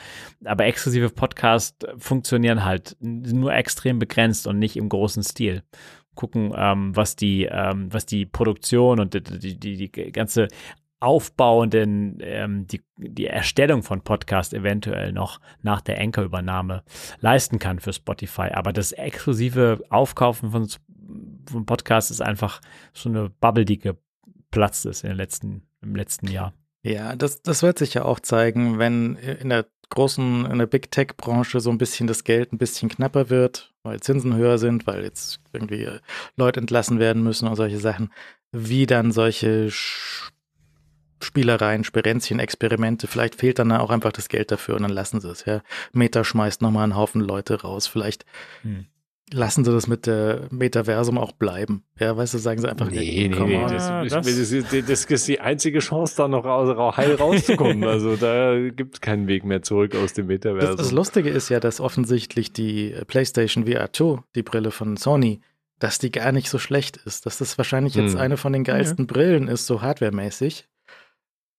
aber 0.45 0.65
exklusive 0.65 1.09
Podcasts 1.09 1.85
funktionieren 1.97 2.63
halt 2.63 2.95
nur 3.01 3.53
extrem 3.53 3.99
begrenzt 3.99 4.47
und 4.47 4.59
nicht 4.59 4.77
im 4.77 4.87
großen 4.87 5.23
Stil 5.23 5.63
gucken, 6.15 6.53
ähm, 6.55 6.95
was 6.95 7.15
die, 7.15 7.45
ähm, 7.51 7.91
was 7.91 8.05
die 8.05 8.25
Produktion 8.25 8.99
und 8.99 9.13
die, 9.13 9.57
die, 9.57 9.77
die 9.77 9.91
ganze 10.11 10.47
aufbauenden, 11.03 12.17
ähm, 12.21 12.65
die, 12.67 12.81
die 12.97 13.27
Erstellung 13.27 13.83
von 13.83 14.01
Podcast 14.01 14.53
eventuell 14.53 15.11
noch 15.11 15.41
nach 15.61 15.81
der 15.81 15.99
Anchor-Übernahme 15.99 16.83
leisten 17.19 17.59
kann 17.59 17.79
für 17.79 17.91
Spotify. 17.91 18.49
Aber 18.53 18.71
das 18.71 18.93
exklusive 18.93 19.83
Aufkaufen 19.89 20.51
von, 20.51 20.69
von 21.49 21.65
Podcasts 21.65 22.09
ist 22.09 22.21
einfach 22.21 22.61
so 22.93 23.09
eine 23.09 23.29
Bubble, 23.29 23.65
die 23.65 23.79
geplatzt 23.79 24.85
ist 24.85 25.03
in 25.03 25.09
den 25.09 25.17
letzten, 25.17 25.67
im 25.81 25.95
letzten 25.95 26.27
Jahr. 26.27 26.53
Ja, 26.83 27.15
das, 27.15 27.41
das 27.41 27.63
wird 27.63 27.79
sich 27.79 27.93
ja 27.93 28.05
auch 28.05 28.19
zeigen, 28.19 28.79
wenn 28.79 29.15
in 29.15 29.49
der 29.49 29.65
großen, 29.89 30.45
in 30.45 30.57
der 30.57 30.65
Big 30.67 30.89
Tech-Branche 30.89 31.59
so 31.59 31.69
ein 31.69 31.77
bisschen 31.77 32.07
das 32.07 32.23
Geld 32.23 32.51
ein 32.51 32.57
bisschen 32.57 32.89
knapper 32.89 33.29
wird, 33.29 33.73
weil 33.83 33.99
Zinsen 33.99 34.35
höher 34.35 34.57
sind, 34.57 34.87
weil 34.87 35.03
jetzt 35.03 35.39
irgendwie 35.51 35.87
Leute 36.35 36.59
entlassen 36.59 36.99
werden 36.99 37.23
müssen 37.23 37.47
und 37.47 37.55
solche 37.55 37.79
Sachen, 37.79 38.11
wie 38.51 38.85
dann 38.85 39.11
solche 39.11 39.69
Sch 39.69 40.32
Spielereien, 41.23 41.83
Sperenzchen, 41.83 42.39
Experimente, 42.39 43.07
vielleicht 43.07 43.35
fehlt 43.35 43.59
dann 43.59 43.71
auch 43.71 43.89
einfach 43.89 44.11
das 44.11 44.29
Geld 44.29 44.51
dafür 44.51 44.75
und 44.75 44.83
dann 44.83 44.91
lassen 44.91 45.19
sie 45.21 45.29
es, 45.29 45.45
ja. 45.45 45.61
Meta 45.91 46.23
schmeißt 46.23 46.61
nochmal 46.61 46.83
einen 46.83 46.95
Haufen 46.95 47.21
Leute 47.21 47.61
raus, 47.61 47.87
vielleicht 47.87 48.25
Hm. 48.61 48.85
lassen 49.31 49.65
sie 49.65 49.71
das 49.71 49.87
mit 49.87 50.05
der 50.05 50.47
Metaversum 50.51 51.17
auch 51.17 51.31
bleiben. 51.31 51.83
Ja, 51.99 52.15
weißt 52.15 52.33
du, 52.33 52.37
sagen 52.37 52.61
sie 52.61 52.69
einfach, 52.69 52.89
nee, 52.89 53.29
nee, 53.29 53.39
nee, 53.39 53.61
das, 53.61 53.83
ah, 53.83 54.03
das, 54.03 54.25
das, 54.25 54.85
das, 54.85 55.05
ist 55.05 55.27
die 55.27 55.39
einzige 55.39 55.79
Chance, 55.79 56.15
da 56.17 56.27
noch 56.27 56.45
raus, 56.45 56.97
heil 56.97 57.15
rauszukommen. 57.15 57.83
also 57.87 58.15
da 58.15 58.57
gibt 58.69 58.95
es 58.95 59.01
keinen 59.01 59.27
Weg 59.27 59.43
mehr 59.43 59.61
zurück 59.61 59.95
aus 59.95 60.13
dem 60.13 60.27
Metaversum. 60.27 60.77
Das, 60.77 60.91
Lustige 60.91 61.29
ist 61.29 61.49
ja, 61.49 61.59
dass 61.59 61.79
offensichtlich 61.79 62.53
die 62.53 62.95
PlayStation 63.07 63.65
VR 63.65 63.91
2, 63.91 64.23
die 64.35 64.43
Brille 64.43 64.71
von 64.71 64.97
Sony, 64.97 65.41
dass 65.79 65.99
die 65.99 66.11
gar 66.11 66.31
nicht 66.31 66.49
so 66.49 66.59
schlecht 66.59 66.97
ist. 66.97 67.25
Dass 67.25 67.39
das 67.39 67.57
wahrscheinlich 67.57 67.95
jetzt 67.95 68.13
hm. 68.13 68.21
eine 68.21 68.37
von 68.37 68.53
den 68.53 68.63
geilsten 68.63 69.05
ja. 69.05 69.13
Brillen 69.13 69.47
ist, 69.47 69.65
so 69.65 69.81
hardwaremäßig. 69.81 70.67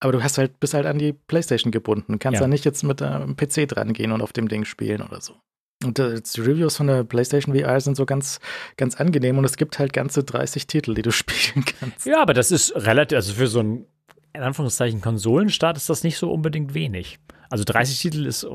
Aber 0.00 0.12
du 0.12 0.22
hast 0.22 0.38
halt, 0.38 0.60
bist 0.60 0.74
halt 0.74 0.86
an 0.86 0.98
die 0.98 1.12
PlayStation 1.12 1.70
gebunden. 1.70 2.18
Kannst 2.18 2.34
ja. 2.34 2.40
da 2.40 2.48
nicht 2.48 2.64
jetzt 2.64 2.82
mit 2.82 3.00
einem 3.00 3.36
PC 3.36 3.68
dran 3.68 3.92
gehen 3.92 4.12
und 4.12 4.22
auf 4.22 4.32
dem 4.32 4.48
Ding 4.48 4.64
spielen 4.64 5.02
oder 5.02 5.20
so. 5.20 5.34
Und 5.82 5.98
äh, 5.98 6.20
die 6.20 6.40
Reviews 6.40 6.76
von 6.76 6.86
der 6.86 7.04
PlayStation 7.04 7.54
VR 7.54 7.80
sind 7.80 7.96
so 7.96 8.06
ganz, 8.06 8.40
ganz 8.76 8.96
angenehm 8.96 9.38
und 9.38 9.44
es 9.44 9.56
gibt 9.56 9.78
halt 9.78 9.92
ganze 9.92 10.24
30 10.24 10.66
Titel, 10.66 10.94
die 10.94 11.02
du 11.02 11.10
spielen 11.12 11.64
kannst. 11.64 12.06
Ja, 12.06 12.22
aber 12.22 12.34
das 12.34 12.50
ist 12.50 12.74
relativ, 12.74 13.16
also 13.16 13.34
für 13.34 13.46
so 13.46 13.60
einen, 13.60 13.86
in 14.32 14.42
Anführungszeichen, 14.42 15.00
Konsolenstart 15.00 15.76
ist 15.76 15.90
das 15.90 16.04
nicht 16.04 16.16
so 16.16 16.32
unbedingt 16.32 16.74
wenig. 16.74 17.18
Also 17.54 17.62
30 17.62 18.00
Titel 18.00 18.26
ist 18.26 18.42
äh, 18.42 18.48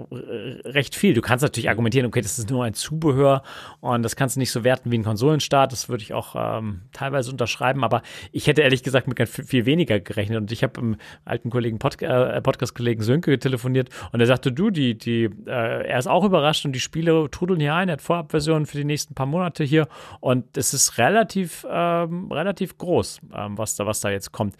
recht 0.68 0.94
viel. 0.94 1.14
Du 1.14 1.22
kannst 1.22 1.42
natürlich 1.42 1.70
argumentieren, 1.70 2.06
okay, 2.06 2.20
das 2.20 2.38
ist 2.38 2.50
nur 2.50 2.66
ein 2.66 2.74
Zubehör 2.74 3.44
und 3.80 4.04
das 4.04 4.18
kannst 4.18 4.36
du 4.36 4.42
nicht 4.42 4.52
so 4.52 4.66
werten 4.66 4.92
wie 4.92 4.98
ein 4.98 5.06
Konsolenstart. 5.06 5.72
Das 5.72 5.88
würde 5.88 6.04
ich 6.04 6.14
auch 6.14 6.36
ähm, 6.38 6.82
teilweise 6.92 7.32
unterschreiben. 7.32 7.86
Aber 7.86 8.02
ich 8.34 8.48
hätte 8.48 8.62
ehrlich 8.62 8.84
gesagt 8.84 9.08
mit 9.08 9.30
viel 9.30 9.66
weniger 9.66 10.02
gerechnet. 10.02 10.40
Und 10.40 10.52
ich 10.52 10.64
habe 10.64 10.82
mit 10.82 11.00
alten 11.24 11.50
Kollegen 11.50 11.80
Pod 11.80 12.02
äh, 12.02 12.42
Podcast-Kollegen 12.42 13.02
Sönke 13.02 13.40
telefoniert 13.40 13.88
und 14.12 14.20
er 14.20 14.26
sagte, 14.26 14.52
du, 14.52 14.70
die, 14.70 14.98
die, 14.98 15.30
äh, 15.46 15.88
er 15.88 15.98
ist 15.98 16.08
auch 16.08 16.26
überrascht 16.26 16.66
und 16.66 16.74
die 16.74 16.82
Spiele 16.82 17.30
trudeln 17.32 17.62
hier 17.62 17.76
ein. 17.76 17.88
Er 17.88 17.94
hat 17.94 18.02
Vorabversionen 18.02 18.66
für 18.66 18.76
die 18.76 18.84
nächsten 18.84 19.14
paar 19.16 19.28
Monate 19.28 19.64
hier 19.64 19.88
und 20.20 20.58
es 20.58 20.74
ist 20.74 20.98
relativ, 20.98 21.66
ähm, 21.72 22.30
relativ 22.34 22.78
groß, 22.78 23.22
ähm, 23.34 23.58
was 23.58 23.78
da, 23.78 23.86
was 23.86 24.02
da 24.02 24.10
jetzt 24.10 24.34
kommt. 24.34 24.58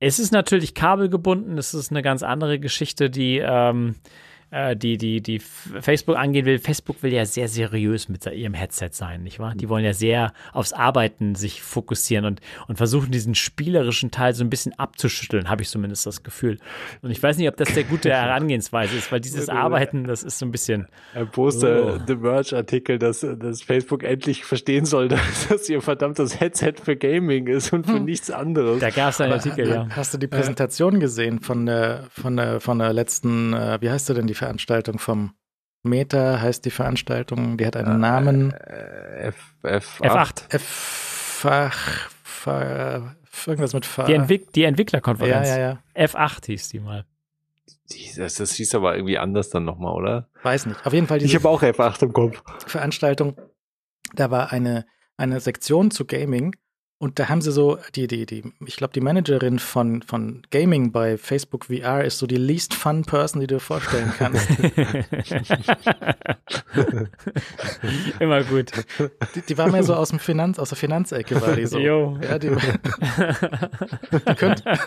Es 0.00 0.18
ist 0.18 0.32
natürlich 0.32 0.74
kabelgebunden, 0.74 1.58
es 1.58 1.74
ist 1.74 1.90
eine 1.90 2.02
ganz 2.02 2.22
andere 2.22 2.60
Geschichte, 2.60 3.10
die 3.10 3.38
ähm, 3.38 3.96
äh, 3.96 4.27
die, 4.50 4.96
die, 4.96 5.20
die 5.20 5.40
Facebook 5.40 6.16
angehen 6.16 6.46
will. 6.46 6.58
Facebook 6.58 7.02
will 7.02 7.12
ja 7.12 7.26
sehr 7.26 7.48
seriös 7.48 8.08
mit 8.08 8.24
ihrem 8.24 8.54
Headset 8.54 8.90
sein, 8.92 9.22
nicht 9.22 9.38
wahr? 9.38 9.54
Die 9.54 9.68
wollen 9.68 9.84
ja 9.84 9.92
sehr 9.92 10.32
aufs 10.54 10.72
Arbeiten 10.72 11.34
sich 11.34 11.62
fokussieren 11.62 12.24
und, 12.24 12.40
und 12.66 12.76
versuchen, 12.76 13.10
diesen 13.10 13.34
spielerischen 13.34 14.10
Teil 14.10 14.34
so 14.34 14.42
ein 14.42 14.48
bisschen 14.48 14.72
abzuschütteln, 14.78 15.50
habe 15.50 15.62
ich 15.62 15.68
zumindest 15.68 16.06
das 16.06 16.22
Gefühl. 16.22 16.58
Und 17.02 17.10
ich 17.10 17.22
weiß 17.22 17.36
nicht, 17.36 17.48
ob 17.48 17.58
das 17.58 17.74
der 17.74 17.84
gute 17.84 18.10
Herangehensweise 18.10 18.96
ist, 18.96 19.12
weil 19.12 19.20
dieses 19.20 19.48
Arbeiten, 19.50 20.04
das 20.04 20.22
ist 20.22 20.38
so 20.38 20.46
ein 20.46 20.50
bisschen. 20.50 20.88
Ein 21.14 21.30
Poster, 21.30 21.96
oh. 21.96 21.98
The 22.06 22.16
Merge-Artikel, 22.16 22.98
dass, 22.98 23.20
dass 23.20 23.62
Facebook 23.62 24.02
endlich 24.02 24.46
verstehen 24.46 24.86
soll, 24.86 25.08
dass 25.08 25.48
das 25.48 25.68
ihr 25.68 25.82
verdammtes 25.82 26.40
Headset 26.40 26.74
für 26.82 26.96
Gaming 26.96 27.48
ist 27.48 27.74
und 27.74 27.86
für 27.86 27.96
hm. 27.96 28.06
nichts 28.06 28.30
anderes. 28.30 28.80
Da 28.80 28.88
gab 28.88 29.10
es 29.10 29.20
einen 29.20 29.34
Artikel, 29.34 29.68
ja. 29.68 29.88
Hast 29.90 30.14
du 30.14 30.18
die 30.18 30.26
Präsentation 30.26 31.00
gesehen 31.00 31.40
von 31.40 31.66
der, 31.66 32.04
von 32.10 32.36
der, 32.36 32.60
von 32.60 32.78
der 32.78 32.94
letzten, 32.94 33.52
äh, 33.52 33.78
wie 33.82 33.90
heißt 33.90 34.08
du 34.08 34.14
denn, 34.14 34.26
die 34.26 34.37
Veranstaltung 34.38 34.98
vom 34.98 35.34
Meta 35.82 36.40
heißt 36.40 36.64
die 36.64 36.70
Veranstaltung, 36.70 37.56
die 37.56 37.66
hat 37.66 37.76
einen 37.76 37.96
äh, 37.96 37.98
Namen. 37.98 38.52
F, 38.52 39.54
F, 39.62 40.00
F8. 40.00 40.54
F, 40.54 41.44
F, 41.44 43.46
irgendwas 43.46 43.74
mit 43.74 43.84
F. 43.84 44.04
Die, 44.06 44.14
Entwick 44.14 44.52
die 44.52 44.64
Entwicklerkonferenz. 44.64 45.48
Ja, 45.48 45.58
ja, 45.58 45.82
ja. 45.94 46.06
F8 46.06 46.46
hieß 46.46 46.68
die 46.70 46.80
mal. 46.80 47.04
Das, 48.16 48.34
das 48.34 48.52
hieß 48.52 48.74
aber 48.74 48.96
irgendwie 48.96 49.18
anders 49.18 49.50
dann 49.50 49.64
nochmal, 49.64 49.94
oder? 49.94 50.28
Weiß 50.42 50.66
nicht. 50.66 50.84
Auf 50.84 50.92
jeden 50.92 51.06
Fall. 51.06 51.22
Ich 51.22 51.34
habe 51.34 51.48
auch 51.48 51.62
F8 51.62 52.02
im 52.02 52.12
Kopf. 52.12 52.42
Veranstaltung, 52.66 53.36
da 54.14 54.30
war 54.30 54.52
eine, 54.52 54.84
eine 55.16 55.40
Sektion 55.40 55.90
zu 55.90 56.04
Gaming 56.04 56.54
und 57.00 57.20
da 57.20 57.28
haben 57.28 57.40
sie 57.40 57.52
so, 57.52 57.78
die, 57.94 58.08
die, 58.08 58.26
die, 58.26 58.52
ich 58.66 58.76
glaube, 58.76 58.92
die 58.92 59.00
Managerin 59.00 59.60
von, 59.60 60.02
von 60.02 60.42
Gaming 60.50 60.90
bei 60.90 61.16
Facebook 61.16 61.66
VR 61.66 62.04
ist 62.04 62.18
so 62.18 62.26
die 62.26 62.36
least 62.36 62.74
fun 62.74 63.04
person, 63.04 63.40
die 63.40 63.46
du 63.46 63.54
dir 63.54 63.60
vorstellen 63.60 64.12
kannst. 64.18 64.50
Immer 68.18 68.42
gut. 68.42 68.72
Die, 69.36 69.42
die, 69.42 69.56
war 69.56 69.68
mehr 69.68 69.84
so 69.84 69.94
aus 69.94 70.08
dem 70.08 70.18
Finanz, 70.18 70.58
aus 70.58 70.70
der 70.70 70.78
Finanzecke 70.78 71.40
war 71.40 71.54
die 71.54 71.66
so. 71.66 71.78
Jo. 71.78 72.18
Ja, 72.20 72.36
die, 72.40 72.50
die 72.50 72.56
könnte 74.34 74.80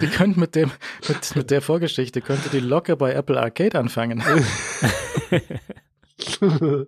die 0.00 0.06
könnt 0.06 0.36
mit 0.36 0.54
dem, 0.54 0.70
mit, 1.08 1.34
mit 1.34 1.50
der 1.50 1.60
Vorgeschichte 1.60 2.20
könnte 2.20 2.50
die 2.50 2.60
locker 2.60 2.94
bei 2.94 3.14
Apple 3.14 3.40
Arcade 3.40 3.76
anfangen. 3.76 4.22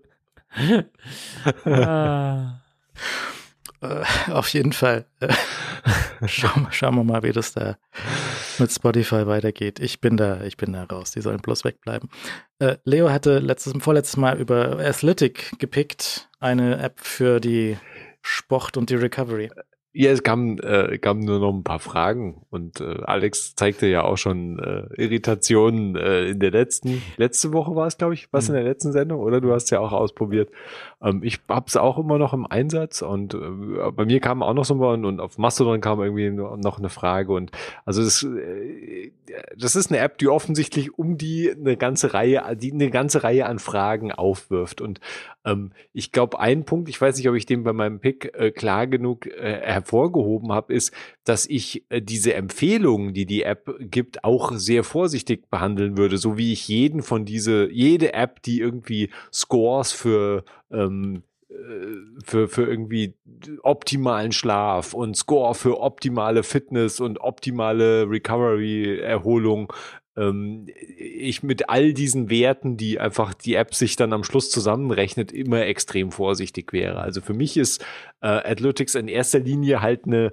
ah. 1.64 2.60
Äh, 3.81 4.05
auf 4.31 4.49
jeden 4.49 4.73
Fall. 4.73 5.07
Äh, 5.20 5.33
schauen, 6.26 6.68
schauen 6.70 6.94
wir 6.97 7.05
mal, 7.05 7.23
wie 7.23 7.33
das 7.33 7.52
da 7.52 7.76
mit 8.58 8.73
Spotify 8.73 9.26
weitergeht. 9.26 9.81
Ich 9.81 10.00
bin 10.00 10.16
da, 10.16 10.42
ich 10.42 10.57
bin 10.57 10.73
da 10.73 10.84
raus. 10.84 11.12
Die 11.12 11.20
sollen 11.20 11.39
bloß 11.39 11.65
wegbleiben. 11.65 12.08
Äh, 12.58 12.76
Leo 12.84 13.10
hatte 13.10 13.39
letztes, 13.39 13.75
vorletztes 13.81 14.16
Mal 14.16 14.39
über 14.39 14.78
Athletic 14.78 15.58
gepickt, 15.58 16.28
eine 16.41 16.78
App 16.78 17.00
für 17.00 17.41
die 17.41 17.76
Sport 18.23 18.76
und 18.76 18.91
die 18.91 18.97
Recovery. 18.97 19.50
Ja, 19.99 20.10
es 20.10 20.23
kamen, 20.23 20.58
äh, 20.58 20.99
kamen 20.99 21.20
nur 21.20 21.39
noch 21.39 21.55
ein 21.55 21.65
paar 21.65 21.78
Fragen 21.78 22.42
und 22.50 22.83
äh, 22.83 22.99
Alex 23.05 23.55
zeigte 23.55 23.86
ja 23.86 24.05
auch 24.05 24.18
schon 24.18 24.58
äh, 24.58 24.89
Irritationen 25.02 25.97
äh, 25.97 26.26
in 26.26 26.39
der 26.39 26.50
letzten, 26.50 27.02
letzte 27.16 27.55
Woche 27.55 27.75
war 27.75 27.86
es, 27.86 27.97
glaube 27.97 28.12
ich, 28.12 28.31
was 28.31 28.47
mhm. 28.47 28.57
in 28.57 28.62
der 28.62 28.70
letzten 28.70 28.92
Sendung, 28.92 29.20
oder? 29.20 29.41
Du 29.41 29.55
hast 29.55 29.70
ja 29.70 29.81
auch 29.81 29.92
ausprobiert. 29.92 30.50
Ähm, 31.00 31.23
ich 31.23 31.41
hab's 31.49 31.78
auch 31.78 31.97
immer 31.97 32.18
noch 32.18 32.34
im 32.34 32.44
Einsatz 32.44 33.00
und 33.00 33.33
äh, 33.33 33.91
bei 33.91 34.05
mir 34.05 34.20
kam 34.20 34.42
auch 34.42 34.52
noch 34.52 34.66
so 34.66 34.75
mal 34.75 35.02
und 35.02 35.18
auf 35.18 35.39
Mastodon 35.39 35.81
kam 35.81 36.02
irgendwie 36.02 36.28
noch 36.28 36.78
eine 36.78 36.91
Frage 36.91 37.33
und 37.33 37.50
also 37.86 38.05
das, 38.05 38.23
äh, 38.23 39.12
das 39.57 39.76
ist 39.76 39.91
eine 39.91 40.00
App, 40.00 40.18
die 40.18 40.28
offensichtlich 40.28 40.99
um 40.99 41.16
die 41.16 41.50
eine 41.50 41.78
ganze 41.78 42.12
Reihe, 42.12 42.55
die 42.55 42.70
eine 42.70 42.91
ganze 42.91 43.23
Reihe 43.23 43.47
an 43.47 43.58
Fragen 43.58 44.12
aufwirft 44.12 44.83
und 44.83 45.00
ähm, 45.47 45.73
ich 45.92 46.12
glaube, 46.12 46.39
ein 46.41 46.65
Punkt, 46.65 46.89
ich 46.89 47.00
weiß 47.00 47.16
nicht, 47.16 47.28
ob 47.28 47.36
ich 47.36 47.47
den 47.47 47.62
bei 47.62 47.73
meinem 47.73 48.00
Pick 48.00 48.34
äh, 48.34 48.50
klar 48.50 48.86
genug 48.86 49.26
äh, 49.26 49.60
hervorgehoben 49.86 50.52
habe, 50.52 50.74
ist, 50.74 50.92
dass 51.24 51.47
ich 51.47 51.84
äh, 51.89 52.02
diese 52.02 52.34
Empfehlungen, 52.34 53.15
die 53.15 53.26
die 53.26 53.42
App 53.42 53.74
gibt, 53.81 54.24
auch 54.24 54.52
sehr 54.52 54.84
vorsichtig 54.84 55.48
behandeln 55.50 55.97
würde, 55.97 56.18
so 56.18 56.36
wie 56.36 56.52
ich 56.52 56.68
jeden 56.68 57.02
von 57.02 57.24
diese, 57.24 57.70
jede 57.70 58.12
App, 58.12 58.42
die 58.42 58.60
irgendwie 58.60 59.10
Scores 59.32 59.92
für 59.92 60.44
ähm, 60.70 61.23
äh, 61.48 61.55
für, 62.24 62.48
für 62.48 62.66
irgendwie 62.66 63.15
optimalen 63.62 64.32
Schlaf 64.32 64.94
und 64.94 65.16
Score 65.16 65.55
für 65.55 65.81
optimale 65.81 66.42
Fitness 66.42 67.00
und 67.00 67.20
optimale 67.20 68.08
Recovery-Erholung 68.10 69.73
ähm, 70.16 70.66
ich 70.98 71.42
mit 71.42 71.68
all 71.68 71.92
diesen 71.92 72.30
Werten, 72.30 72.76
die 72.76 72.98
einfach 72.98 73.34
die 73.34 73.54
App 73.54 73.74
sich 73.74 73.96
dann 73.96 74.12
am 74.12 74.24
Schluss 74.24 74.50
zusammenrechnet, 74.50 75.32
immer 75.32 75.62
extrem 75.66 76.10
vorsichtig 76.10 76.72
wäre. 76.72 77.00
Also 77.00 77.20
für 77.20 77.34
mich 77.34 77.56
ist 77.56 77.84
äh, 78.20 78.26
Analytics 78.26 78.94
in 78.94 79.08
erster 79.08 79.40
Linie 79.40 79.82
halt 79.82 80.06
eine 80.06 80.32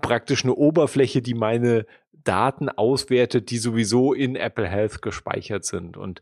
praktisch 0.00 0.44
eine 0.44 0.54
Oberfläche, 0.54 1.22
die 1.22 1.34
meine 1.34 1.86
Daten 2.12 2.68
auswertet, 2.68 3.50
die 3.50 3.58
sowieso 3.58 4.12
in 4.12 4.36
Apple 4.36 4.66
Health 4.66 5.02
gespeichert 5.02 5.64
sind. 5.64 5.96
Und 5.96 6.20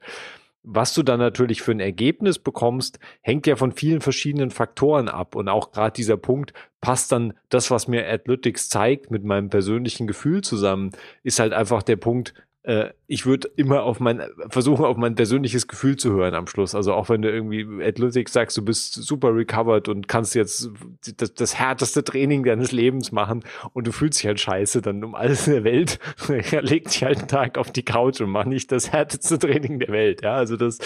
was 0.63 0.93
du 0.93 1.03
dann 1.03 1.19
natürlich 1.21 1.63
für 1.63 1.73
ein 1.73 1.81
Ergebnis 1.81 2.39
bekommst, 2.39 2.99
hängt 3.23 3.47
ja 3.47 3.57
von 3.57 3.73
vielen 3.73 4.01
verschiedenen 4.01 4.51
Faktoren 4.51 5.09
ab. 5.09 5.35
Und 5.35 5.49
auch 5.49 5.73
gerade 5.73 5.93
dieser 5.93 6.17
Punkt, 6.17 6.53
passt 6.81 7.11
dann 7.13 7.33
das, 7.49 7.71
was 7.71 7.89
mir 7.89 8.07
Analytics 8.07 8.69
zeigt, 8.69 9.11
mit 9.11 9.25
meinem 9.25 9.51
persönlichen 9.51 10.07
Gefühl 10.07 10.43
zusammen, 10.43 10.91
ist 11.23 11.39
halt 11.39 11.53
einfach 11.53 11.83
der 11.83 11.97
Punkt, 11.97 12.35
äh, 12.63 12.93
ich 13.11 13.25
würde 13.25 13.49
immer 13.57 13.85
auf 13.85 14.01
mein, 14.01 14.21
versuchen, 14.51 14.85
auf 14.85 14.99
mein 14.99 15.15
persönliches 15.15 15.67
Gefühl 15.67 15.97
zu 15.97 16.13
hören 16.13 16.35
am 16.35 16.47
Schluss. 16.47 16.75
Also 16.75 16.93
auch 16.93 17.09
wenn 17.09 17.23
du 17.23 17.31
irgendwie 17.31 17.67
Athletics 17.83 18.35
sagst, 18.35 18.55
du 18.59 18.63
bist 18.63 18.93
super 18.93 19.35
recovered 19.35 19.89
und 19.89 20.09
kannst 20.09 20.35
jetzt 20.35 20.69
das, 21.17 21.33
das 21.33 21.59
härteste 21.59 22.05
Training 22.05 22.45
deines 22.45 22.71
Lebens 22.71 23.11
machen 23.11 23.45
und 23.73 23.87
du 23.87 23.93
fühlst 23.93 24.19
dich 24.19 24.27
halt 24.27 24.41
scheiße, 24.41 24.83
dann 24.83 25.03
um 25.03 25.15
alles 25.15 25.47
in 25.47 25.55
der 25.55 25.65
Welt, 25.65 25.99
leg 26.61 26.85
dich 26.85 27.03
halt 27.03 27.21
einen 27.21 27.29
Tag 27.29 27.57
auf 27.57 27.73
die 27.73 27.83
Couch 27.83 28.21
und 28.21 28.29
mach 28.29 28.45
nicht 28.45 28.71
das 28.71 28.93
härteste 28.93 29.39
Training 29.39 29.79
der 29.79 29.89
Welt. 29.89 30.23
Ja, 30.23 30.35
also 30.35 30.59
das, 30.59 30.77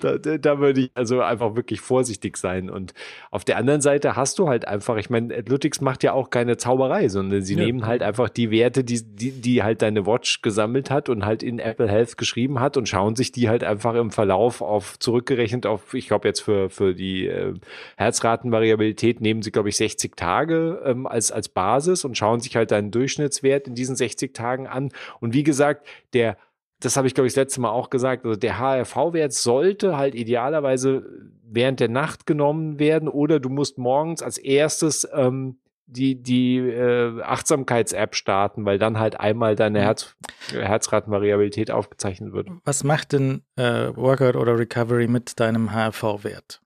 da, 0.00 0.18
da 0.18 0.58
würde 0.58 0.80
ich 0.80 0.90
also 0.94 1.20
einfach 1.20 1.54
wirklich 1.54 1.80
vorsichtig 1.80 2.38
sein. 2.38 2.70
Und 2.70 2.92
auf 3.30 3.44
der 3.44 3.56
anderen 3.56 3.82
Seite 3.82 4.16
hast 4.16 4.40
du 4.40 4.48
halt 4.48 4.66
einfach, 4.66 4.96
ich 4.96 5.10
meine, 5.10 5.32
Athletics 5.32 5.80
macht 5.80 6.02
ja 6.02 6.12
auch 6.12 6.30
keine 6.30 6.56
Zauberei, 6.56 7.08
sondern 7.08 7.42
sie 7.42 7.54
ja. 7.54 7.64
nehmen 7.64 7.86
halt 7.86 8.02
einfach 8.02 8.30
die 8.30 8.50
Werte, 8.50 8.82
die, 8.82 9.00
die, 9.00 9.30
die 9.30 9.62
halt 9.62 9.80
deine 9.80 10.06
Watch 10.06 10.42
gesammelt 10.42 10.90
hat 10.90 11.08
und 11.08 11.24
halt 11.24 11.44
in 11.44 11.67
Apple 11.70 11.88
Health 11.88 12.16
geschrieben 12.16 12.60
hat 12.60 12.76
und 12.76 12.88
schauen 12.88 13.16
sich 13.16 13.32
die 13.32 13.48
halt 13.48 13.64
einfach 13.64 13.94
im 13.94 14.10
Verlauf 14.10 14.60
auf 14.60 14.98
zurückgerechnet 14.98 15.66
auf, 15.66 15.94
ich 15.94 16.08
glaube 16.08 16.28
jetzt 16.28 16.40
für, 16.40 16.70
für 16.70 16.94
die 16.94 17.26
äh, 17.26 17.54
Herzratenvariabilität 17.96 19.20
nehmen 19.20 19.42
sie, 19.42 19.50
glaube 19.50 19.68
ich, 19.68 19.76
60 19.76 20.16
Tage 20.16 20.82
ähm, 20.84 21.06
als, 21.06 21.32
als 21.32 21.48
Basis 21.48 22.04
und 22.04 22.16
schauen 22.16 22.40
sich 22.40 22.56
halt 22.56 22.70
deinen 22.70 22.90
Durchschnittswert 22.90 23.66
in 23.66 23.74
diesen 23.74 23.96
60 23.96 24.34
Tagen 24.34 24.66
an. 24.66 24.90
Und 25.20 25.34
wie 25.34 25.42
gesagt, 25.44 25.86
der 26.12 26.36
das 26.80 26.96
habe 26.96 27.08
ich, 27.08 27.14
glaube 27.14 27.26
ich, 27.26 27.32
das 27.32 27.42
letzte 27.42 27.60
Mal 27.60 27.70
auch 27.70 27.90
gesagt, 27.90 28.24
also 28.24 28.38
der 28.38 28.58
HRV-Wert 28.58 29.32
sollte 29.32 29.96
halt 29.96 30.14
idealerweise 30.14 31.04
während 31.42 31.80
der 31.80 31.88
Nacht 31.88 32.24
genommen 32.24 32.78
werden 32.78 33.08
oder 33.08 33.40
du 33.40 33.48
musst 33.48 33.78
morgens 33.78 34.22
als 34.22 34.38
erstes 34.38 35.08
ähm, 35.12 35.58
die, 35.88 36.22
die 36.22 36.58
äh, 36.58 37.20
Achtsamkeits-App 37.22 38.14
starten, 38.14 38.64
weil 38.64 38.78
dann 38.78 38.98
halt 38.98 39.18
einmal 39.18 39.56
deine 39.56 39.80
mhm. 39.80 39.84
Herz, 39.84 40.16
Herzratenvariabilität 40.52 41.70
aufgezeichnet 41.70 42.32
wird. 42.32 42.48
Was 42.64 42.84
macht 42.84 43.12
denn 43.12 43.42
äh, 43.56 43.88
Workout 43.96 44.36
oder 44.36 44.58
Recovery 44.58 45.08
mit 45.08 45.40
deinem 45.40 45.72
HRV-Wert? 45.72 46.60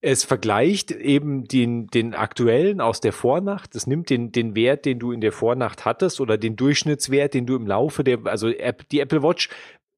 Es 0.00 0.24
vergleicht 0.24 0.90
eben 0.90 1.44
den, 1.44 1.86
den 1.88 2.14
aktuellen 2.14 2.80
aus 2.80 3.00
der 3.00 3.12
Vornacht. 3.12 3.76
Es 3.76 3.86
nimmt 3.86 4.10
den, 4.10 4.32
den 4.32 4.56
Wert, 4.56 4.84
den 4.84 4.98
du 4.98 5.12
in 5.12 5.20
der 5.20 5.30
Vornacht 5.30 5.84
hattest 5.84 6.20
oder 6.20 6.38
den 6.38 6.56
Durchschnittswert, 6.56 7.34
den 7.34 7.46
du 7.46 7.54
im 7.54 7.66
Laufe 7.66 8.02
der, 8.02 8.18
also 8.24 8.50
die 8.90 9.00
Apple 9.00 9.22
Watch 9.22 9.48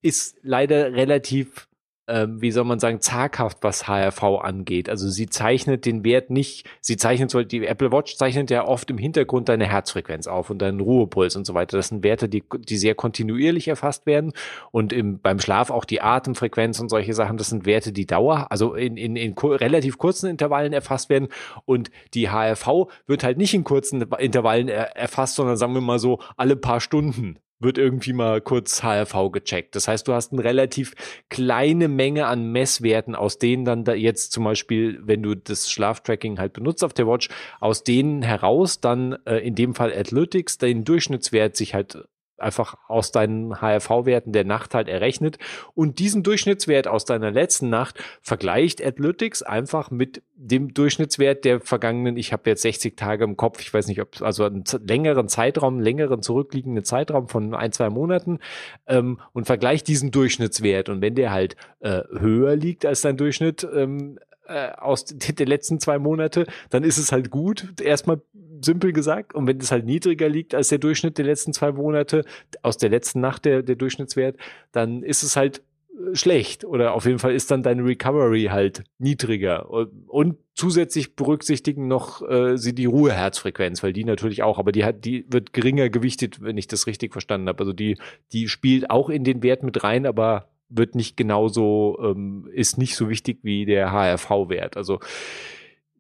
ist 0.03 0.37
leider 0.43 0.93
relativ 0.93 1.69
ähm, 2.07 2.41
wie 2.41 2.51
soll 2.51 2.65
man 2.65 2.79
sagen, 2.79 3.01
zaghaft, 3.01 3.59
was 3.63 3.89
HRV 3.89 4.23
angeht. 4.23 4.89
Also 4.89 5.09
sie 5.09 5.27
zeichnet 5.27 5.87
den 5.87 6.05
Wert 6.05 6.31
nicht, 6.31 6.67
sie 6.81 6.97
zeichnet 6.97 7.31
so, 7.31 7.43
die 7.43 7.67
Apple 7.67 7.93
Watch 7.93 8.17
zeichnet 8.17 8.51
ja 8.51 8.67
oft 8.67 8.91
im 8.91 8.99
Hintergrund 8.99 9.49
deine 9.49 9.67
Herzfrequenz 9.67 10.27
auf 10.27 10.51
und 10.51 10.59
deinen 10.61 10.81
Ruhepuls 10.81 11.37
und 11.37 11.47
so 11.47 11.55
weiter. 11.55 11.77
Das 11.77 11.89
sind 11.89 12.05
Werte, 12.05 12.29
die, 12.29 12.45
die 12.69 12.77
sehr 12.77 12.95
kontinuierlich 12.95 13.69
erfasst 13.69 14.07
werden 14.07 14.33
und 14.71 14.93
im, 14.93 15.19
beim 15.21 15.41
Schlaf 15.41 15.71
auch 15.71 15.85
die 15.85 16.03
Atemfrequenz 16.03 16.79
und 16.81 16.89
solche 16.89 17.15
Sachen. 17.15 17.37
Das 17.39 17.49
sind 17.49 17.67
Werte, 17.67 17.93
die 17.93 18.07
Dauer, 18.07 18.51
also 18.51 18.75
in, 18.75 18.97
in, 18.97 19.17
in 19.17 19.35
relativ 19.39 19.99
kurzen 19.99 20.29
Intervallen 20.29 20.73
erfasst 20.73 21.09
werden 21.09 21.29
und 21.65 21.91
die 22.13 22.29
HRV 22.29 22.89
wird 23.07 23.25
halt 23.25 23.39
nicht 23.39 23.55
in 23.55 23.65
kurzen 23.65 24.03
Intervallen 24.19 24.69
er, 24.69 24.97
erfasst, 24.97 25.37
sondern 25.37 25.57
sagen 25.57 25.75
wir 25.75 25.81
mal 25.81 25.99
so 25.99 26.21
alle 26.37 26.57
paar 26.57 26.81
Stunden 26.81 27.39
wird 27.61 27.79
irgendwie 27.79 28.13
mal 28.13 28.41
kurz 28.41 28.83
HRV 28.83 29.31
gecheckt. 29.33 29.75
Das 29.77 29.89
heißt, 29.89 30.07
du 30.07 30.13
hast 30.13 30.33
eine 30.33 30.45
relativ 30.45 30.95
kleine 31.31 31.89
Menge 31.89 32.27
an 32.27 32.53
Messwerten, 32.53 33.15
aus 33.15 33.39
denen 33.39 33.65
dann 33.65 33.85
da 33.85 33.95
jetzt 33.95 34.33
zum 34.33 34.45
Beispiel, 34.45 35.01
wenn 35.03 35.23
du 35.23 35.35
das 35.35 35.71
Schlaftracking 35.71 36.39
halt 36.39 36.53
benutzt 36.53 36.85
auf 36.85 36.93
der 36.93 37.07
Watch, 37.07 37.29
aus 37.61 37.85
denen 37.85 38.23
heraus 38.23 38.81
dann 38.81 39.17
äh, 39.27 39.39
in 39.39 39.55
dem 39.55 39.75
Fall 39.75 39.93
Athletics 39.93 40.59
den 40.59 40.85
Durchschnittswert 40.85 41.57
sich 41.57 41.75
halt 41.75 42.07
einfach 42.45 42.77
aus 42.89 43.11
deinen 43.11 43.61
HRV-Werten 43.61 44.33
der 44.33 44.45
Nacht 44.45 44.75
halt 44.75 44.89
errechnet 44.89 45.39
und 45.75 45.99
diesen 45.99 46.23
Durchschnittswert 46.23 46.87
aus 46.87 47.05
deiner 47.05 47.31
letzten 47.31 47.71
Nacht 47.71 47.99
vergleicht 48.23 48.85
Athletics 48.85 49.43
einfach 49.43 49.91
mit 49.91 50.23
dem 50.37 50.75
Durchschnittswert 50.75 51.45
der 51.45 51.61
vergangenen, 51.61 52.17
ich 52.17 52.33
habe 52.33 52.51
jetzt 52.51 52.63
60 52.63 52.97
Tage 52.97 53.25
im 53.25 53.37
Kopf, 53.37 53.61
ich 53.61 53.73
weiß 53.73 53.87
nicht, 53.87 54.01
ob 54.01 54.21
also 54.23 54.45
einen 54.45 54.65
längeren 54.87 55.29
Zeitraum, 55.29 55.81
längeren 55.81 56.23
zurückliegenden 56.23 56.85
Zeitraum 56.85 57.29
von 57.29 57.55
ein, 57.55 57.73
zwei 57.73 57.89
Monaten 57.89 58.41
ähm, 58.87 59.21
und 59.33 59.47
vergleicht 59.47 59.89
diesen 59.89 60.11
Durchschnittswert. 60.11 60.89
Und 60.89 61.01
wenn 61.01 61.15
der 61.15 61.33
halt 61.33 61.57
äh, 61.81 62.03
höher 62.19 62.57
liegt 62.57 62.85
als 62.85 63.01
dein 63.01 63.17
Durchschnitt, 63.17 63.67
ähm, 63.75 64.19
äh, 64.47 64.73
aus 64.73 65.05
der 65.07 65.47
letzten 65.47 65.81
zwei 65.81 65.99
Monate, 65.99 66.47
dann 66.71 66.85
ist 66.85 66.99
es 66.99 67.13
halt 67.13 67.31
gut, 67.31 67.81
erstmal 67.81 68.21
simpel 68.63 68.93
gesagt. 68.93 69.35
Und 69.35 69.47
wenn 69.47 69.59
es 69.59 69.71
halt 69.71 69.85
niedriger 69.85 70.29
liegt 70.29 70.55
als 70.55 70.69
der 70.69 70.79
Durchschnitt 70.79 71.19
der 71.19 71.25
letzten 71.25 71.53
zwei 71.53 71.73
Monate, 71.73 72.25
aus 72.63 72.77
der 72.77 72.91
letzten 72.91 73.21
Nacht 73.21 73.45
der, 73.45 73.63
der 73.63 73.77
Durchschnittswert, 73.77 74.37
dann 74.73 75.03
ist 75.03 75.23
es 75.23 75.37
halt 75.37 75.63
äh, 75.95 76.15
schlecht 76.15 76.65
oder 76.65 76.95
auf 76.95 77.07
jeden 77.07 77.19
Fall 77.19 77.35
ist 77.35 77.51
dann 77.51 77.63
deine 77.63 77.85
Recovery 77.85 78.45
halt 78.51 78.85
niedriger 78.99 79.69
und 79.71 80.37
zusätzlich 80.55 81.17
berücksichtigen 81.17 81.89
noch 81.89 82.23
äh, 82.29 82.57
sie 82.57 82.75
die 82.75 82.87
Ruheherzfrequenz, 82.87 83.83
weil 83.83 83.93
die 83.93 84.05
natürlich 84.05 84.43
auch, 84.43 84.59
aber 84.59 84.73
die 84.73 84.85
hat 84.85 85.05
die 85.05 85.27
wird 85.29 85.53
geringer 85.53 85.89
gewichtet, 85.91 86.41
wenn 86.43 86.59
ich 86.59 86.69
das 86.69 86.87
richtig 86.87 87.13
verstanden 87.13 87.49
habe. 87.49 87.61
Also 87.61 87.73
die 87.73 87.97
die 88.33 88.49
spielt 88.49 88.91
auch 88.91 89.09
in 89.09 89.25
den 89.25 89.43
Wert 89.43 89.63
mit 89.63 89.83
rein, 89.83 90.07
aber 90.07 90.49
wird 90.69 90.95
nicht 90.95 91.17
genauso, 91.17 91.99
ähm, 92.03 92.49
ist 92.53 92.79
nicht 92.79 92.97
so 92.97 93.09
wichtig 93.09 93.39
wie 93.43 93.65
der 93.65 93.93
HRV-Wert. 93.93 94.77
Also 94.77 95.01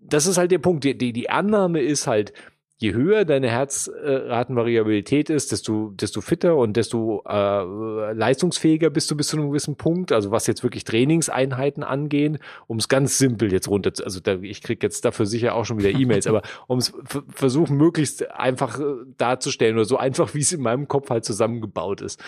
das 0.00 0.26
ist 0.26 0.38
halt 0.38 0.50
der 0.50 0.58
Punkt. 0.58 0.84
Die, 0.84 0.96
die, 0.96 1.12
die 1.12 1.30
Annahme 1.30 1.80
ist 1.80 2.06
halt, 2.06 2.32
je 2.78 2.92
höher 2.92 3.24
deine 3.24 3.48
Herzratenvariabilität 3.48 5.30
ist, 5.30 5.52
desto, 5.52 5.90
desto 5.90 6.20
fitter 6.20 6.56
und 6.56 6.76
desto 6.76 7.22
äh, 7.26 8.12
leistungsfähiger 8.12 8.90
bist 8.90 9.10
du 9.10 9.16
bis 9.16 9.28
zu 9.28 9.36
einem 9.36 9.48
gewissen 9.48 9.76
Punkt. 9.76 10.12
Also 10.12 10.30
was 10.30 10.46
jetzt 10.46 10.62
wirklich 10.62 10.84
Trainingseinheiten 10.84 11.82
angehen, 11.82 12.38
um 12.66 12.78
es 12.78 12.88
ganz 12.88 13.16
simpel 13.16 13.52
jetzt 13.52 13.68
runter 13.68 13.94
zu, 13.94 14.04
also 14.04 14.20
da, 14.20 14.34
ich 14.34 14.60
krieg 14.60 14.82
jetzt 14.82 15.04
dafür 15.04 15.26
sicher 15.26 15.54
auch 15.54 15.64
schon 15.64 15.78
wieder 15.78 15.90
E-Mails, 15.90 16.26
aber 16.26 16.42
um 16.66 16.78
es 16.78 16.92
versuchen 17.28 17.76
möglichst 17.76 18.30
einfach 18.32 18.80
äh, 18.80 18.84
darzustellen 19.16 19.76
oder 19.76 19.86
so 19.86 19.96
einfach, 19.96 20.34
wie 20.34 20.40
es 20.40 20.52
in 20.52 20.60
meinem 20.60 20.88
Kopf 20.88 21.10
halt 21.10 21.24
zusammengebaut 21.24 22.02
ist. 22.02 22.22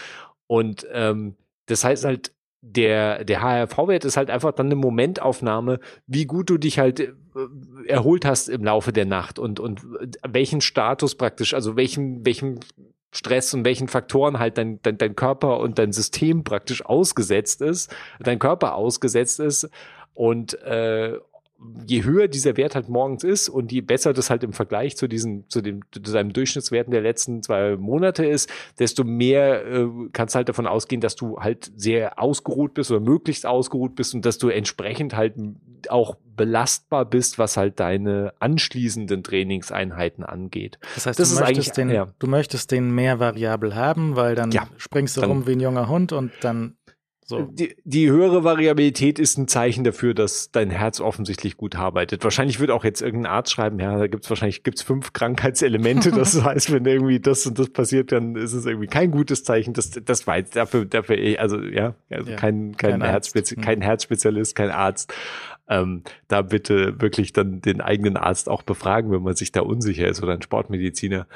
Und 0.47 0.87
ähm, 0.93 1.35
das 1.67 1.85
heißt 1.85 2.05
halt, 2.05 2.33
der, 2.63 3.25
der 3.25 3.43
HRV-Wert 3.43 4.05
ist 4.05 4.17
halt 4.17 4.31
einfach 4.31 4.53
dann 4.53 4.67
eine 4.67 4.75
Momentaufnahme, 4.75 5.79
wie 6.07 6.27
gut 6.27 6.51
du 6.51 6.59
dich 6.59 6.79
halt 6.79 7.01
äh, 7.01 7.13
erholt 7.87 8.25
hast 8.25 8.49
im 8.49 8.65
Laufe 8.65 8.93
der 8.93 9.05
Nacht 9.05 9.39
und, 9.39 9.61
und 9.61 9.83
welchen 10.27 10.61
Status 10.61 11.15
praktisch, 11.15 11.55
also 11.55 11.77
welchen, 11.77 12.27
welchen 12.27 12.61
Stress 13.13 13.55
und 13.55 13.65
welchen 13.65 13.89
Faktoren 13.89 14.39
halt 14.39 14.59
dein, 14.59 14.81
dein, 14.83 14.99
dein 14.99 15.15
Körper 15.15 15.61
und 15.61 15.79
dein 15.79 15.93
System 15.93 16.43
praktisch 16.45 16.85
ausgesetzt 16.85 17.63
ist, 17.63 17.95
dein 18.19 18.39
Körper 18.39 18.75
ausgesetzt 18.75 19.39
ist 19.39 19.71
und 20.15 20.61
äh, 20.63 21.19
je 21.87 22.05
höher 22.05 22.29
dieser 22.29 22.57
Wert 22.57 22.75
halt 22.75 22.89
morgens 22.89 23.25
ist 23.25 23.49
und 23.49 23.73
je 23.73 23.81
besser 23.81 24.13
das 24.13 24.31
halt 24.31 24.45
im 24.45 24.53
Vergleich 24.53 24.97
zu 24.97 25.09
diesen, 25.09 25.49
zu 25.49 25.63
dem, 25.63 25.81
zu 25.91 26.11
seinem 26.11 26.33
Durchschnittswerten 26.33 26.91
der 26.91 27.01
letzten 27.01 27.43
zwei 27.43 27.77
Monate 27.77 28.27
ist, 28.27 28.51
desto 28.79 29.05
mehr 29.05 29.67
äh, 29.67 29.89
kannst 30.13 30.35
du 30.35 30.37
halt 30.37 30.49
davon 30.49 30.67
ausgehen, 30.67 31.01
dass 31.01 31.17
du 31.17 31.39
halt 31.39 31.73
sehr 31.77 32.19
ausgeruht 32.21 32.75
bist 32.75 32.91
oder 32.91 33.01
möglichst 33.01 33.47
ausgeruht 33.47 33.95
bist 33.95 34.15
und 34.15 34.25
dass 34.25 34.39
du 34.39 34.49
entsprechend 34.49 35.17
halt 35.17 35.35
auch 35.89 36.17
belastbar 36.37 37.05
bist, 37.05 37.39
was 37.39 37.57
halt 37.57 37.81
deine 37.81 38.35
anschließenden 38.41 39.23
Trainingseinheiten 39.23 40.25
angeht. 40.25 40.79
Das 40.95 41.07
heißt, 41.07 41.19
das 41.19 41.35
du, 41.35 41.41
möchtest 41.41 41.77
den, 41.77 41.91
ja. 41.91 42.09
du 42.19 42.27
möchtest 42.27 42.71
den 42.71 42.95
mehr 42.95 43.19
variabel 43.19 43.75
haben, 43.75 44.17
weil 44.17 44.35
dann 44.35 44.51
ja, 44.51 44.69
springst 44.77 45.17
du 45.17 45.23
dann, 45.23 45.31
rum 45.31 45.47
wie 45.47 45.53
ein 45.53 45.61
junger 45.61 45.89
Hund 45.89 46.13
und 46.13 46.33
dann 46.41 46.77
so. 47.29 47.43
Die, 47.43 47.75
die 47.83 48.09
höhere 48.09 48.45
Variabilität 48.45 49.19
ist 49.19 49.37
ein 49.37 49.49
Zeichen 49.49 49.83
dafür, 49.83 50.15
dass 50.15 50.53
dein 50.53 50.71
Herz 50.71 51.01
offensichtlich 51.01 51.57
gut 51.57 51.75
arbeitet. 51.75 52.23
Wahrscheinlich 52.23 52.61
wird 52.61 52.71
auch 52.71 52.85
jetzt 52.85 53.03
irgendein 53.03 53.33
Arzt 53.33 53.51
schreiben, 53.51 53.81
ja, 53.81 53.99
da 53.99 54.07
gibt's 54.07 54.31
wahrscheinlich 54.31 54.63
gibt's 54.63 54.83
fünf 54.83 55.13
Krankheitselemente. 55.13 56.13
Das 56.13 56.41
heißt, 56.45 56.73
wenn 56.73 56.87
irgendwie 56.87 57.19
das 57.19 57.45
und 57.45 57.59
das 57.59 57.71
passiert, 57.71 58.13
dann 58.13 58.37
ist 58.37 58.53
es 58.53 58.65
irgendwie 58.65 58.87
kein 58.87 59.11
gutes 59.11 59.43
Zeichen. 59.43 59.75
Das, 59.75 59.91
das 59.91 60.25
weiß 60.25 60.51
dafür, 60.51 60.85
dafür, 60.85 61.19
eh, 61.19 61.37
also 61.37 61.61
ja, 61.61 61.97
also 62.11 62.31
ja, 62.31 62.37
kein, 62.37 62.77
kein, 62.77 63.01
kein, 63.01 63.03
Herzspezi 63.03 63.57
hm. 63.57 63.63
kein 63.63 63.81
Herzspezialist, 63.83 64.55
kein 64.55 64.71
Arzt. 64.71 65.13
Ähm, 65.69 66.05
da 66.29 66.43
bitte 66.43 67.01
wirklich 67.01 67.33
dann 67.33 67.61
den 67.61 67.81
eigenen 67.81 68.17
Arzt 68.17 68.49
auch 68.49 68.63
befragen, 68.63 69.11
wenn 69.11 69.23
man 69.23 69.35
sich 69.35 69.51
da 69.51 69.63
unsicher 69.63 70.07
ist 70.07 70.23
oder 70.23 70.35
ein 70.35 70.43
Sportmediziner. 70.43 71.27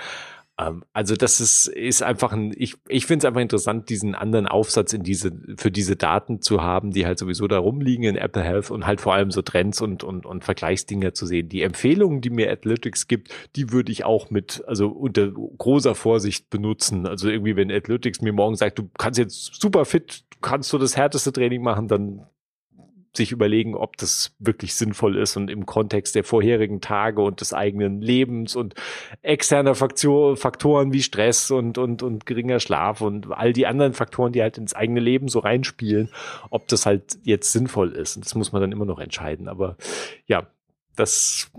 Ähm, 0.61 0.85
also 0.93 1.17
das 1.17 1.41
ist, 1.41 1.69
ist 1.69 2.03
einfach 2.03 2.33
ein, 2.33 2.53
ich, 2.57 2.75
ich 2.89 3.07
finde 3.07 3.25
es 3.25 3.29
einfach 3.29 3.41
interessant, 3.41 3.89
diesen 3.89 4.15
anderen 4.15 4.47
Aufsatz 4.47 4.93
in 4.93 5.03
diese, 5.03 5.33
für 5.57 5.71
diese 5.71 5.97
Daten 5.97 6.43
zu 6.43 6.63
haben, 6.63 6.91
die 6.91 7.07
halt 7.07 7.19
sowieso 7.19 7.49
da 7.49 7.59
rumliegen 7.59 8.05
in 8.05 8.17
Apple 8.17 8.43
Health 8.43 8.71
und 8.71 8.87
halt 8.87 9.01
vor 9.01 9.15
allem 9.15 9.31
so 9.31 9.43
Trends 9.43 9.81
und, 9.81 10.05
und, 10.05 10.27
und 10.27 10.45
Vergleichsdinger 10.45 11.15
zu 11.15 11.27
sehen. 11.27 11.49
Die 11.49 11.63
Empfehlungen, 11.63 12.21
die 12.21 12.31
mir 12.31 12.51
Athletics 12.51 13.09
gibt, 13.09 13.33
die 13.57 13.73
würde 13.73 13.93
ich 13.93 14.05
auch 14.05 14.31
mit, 14.31 14.63
also 14.67 14.89
unter 14.89 15.31
großer 15.31 15.95
Vorsicht 15.95 16.51
benutzen. 16.51 17.07
Also 17.07 17.29
irgendwie, 17.29 17.57
wenn 17.57 17.71
Athletics 17.71 18.21
mir 18.21 18.33
morgen 18.33 18.57
sagt, 18.57 18.79
du 18.79 18.91
kannst 18.99 19.19
jetzt 19.19 19.61
super 19.61 19.85
fit, 19.85 20.25
kannst 20.41 20.71
so 20.71 20.79
das 20.79 20.97
härteste 20.97 21.33
Training 21.33 21.63
machen, 21.63 21.89
dann 21.89 22.27
sich 23.17 23.33
überlegen, 23.33 23.75
ob 23.75 23.97
das 23.97 24.35
wirklich 24.39 24.75
sinnvoll 24.75 25.17
ist 25.17 25.37
und 25.37 25.51
im 25.51 25.67
Kontext 25.67 26.15
der 26.15 26.25
vorherigen 26.25 26.81
Tage 26.81 27.23
und 27.23 27.41
des 27.41 27.53
eigenen 27.53 28.01
Lebens 28.01 28.55
und 28.55 28.75
externer 29.23 29.75
Faktor, 29.75 30.37
Faktoren 30.37 30.93
wie 30.93 31.03
Stress 31.03 31.51
und, 31.51 31.77
und, 31.77 32.03
und 32.03 32.25
geringer 32.27 32.61
Schlaf 32.61 33.01
und 33.01 33.33
all 33.33 33.53
die 33.53 33.67
anderen 33.67 33.95
Faktoren, 33.95 34.33
die 34.33 34.43
halt 34.43 34.59
ins 34.59 34.75
eigene 34.75 35.01
Leben 35.01 35.29
so 35.29 35.41
reinspielen, 35.41 36.11
ob 36.51 36.69
das 36.69 36.87
halt 36.87 37.19
jetzt 37.25 37.53
sinnvoll 37.53 37.93
ist. 37.93 38.17
Und 38.17 38.25
das 38.25 38.35
muss 38.35 38.53
man 38.53 38.63
dann 38.63 38.73
immer 38.73 38.85
noch 38.85 39.01
entscheiden. 39.01 39.49
Aber 39.49 39.77
ja, 40.27 40.47
das, 40.97 41.51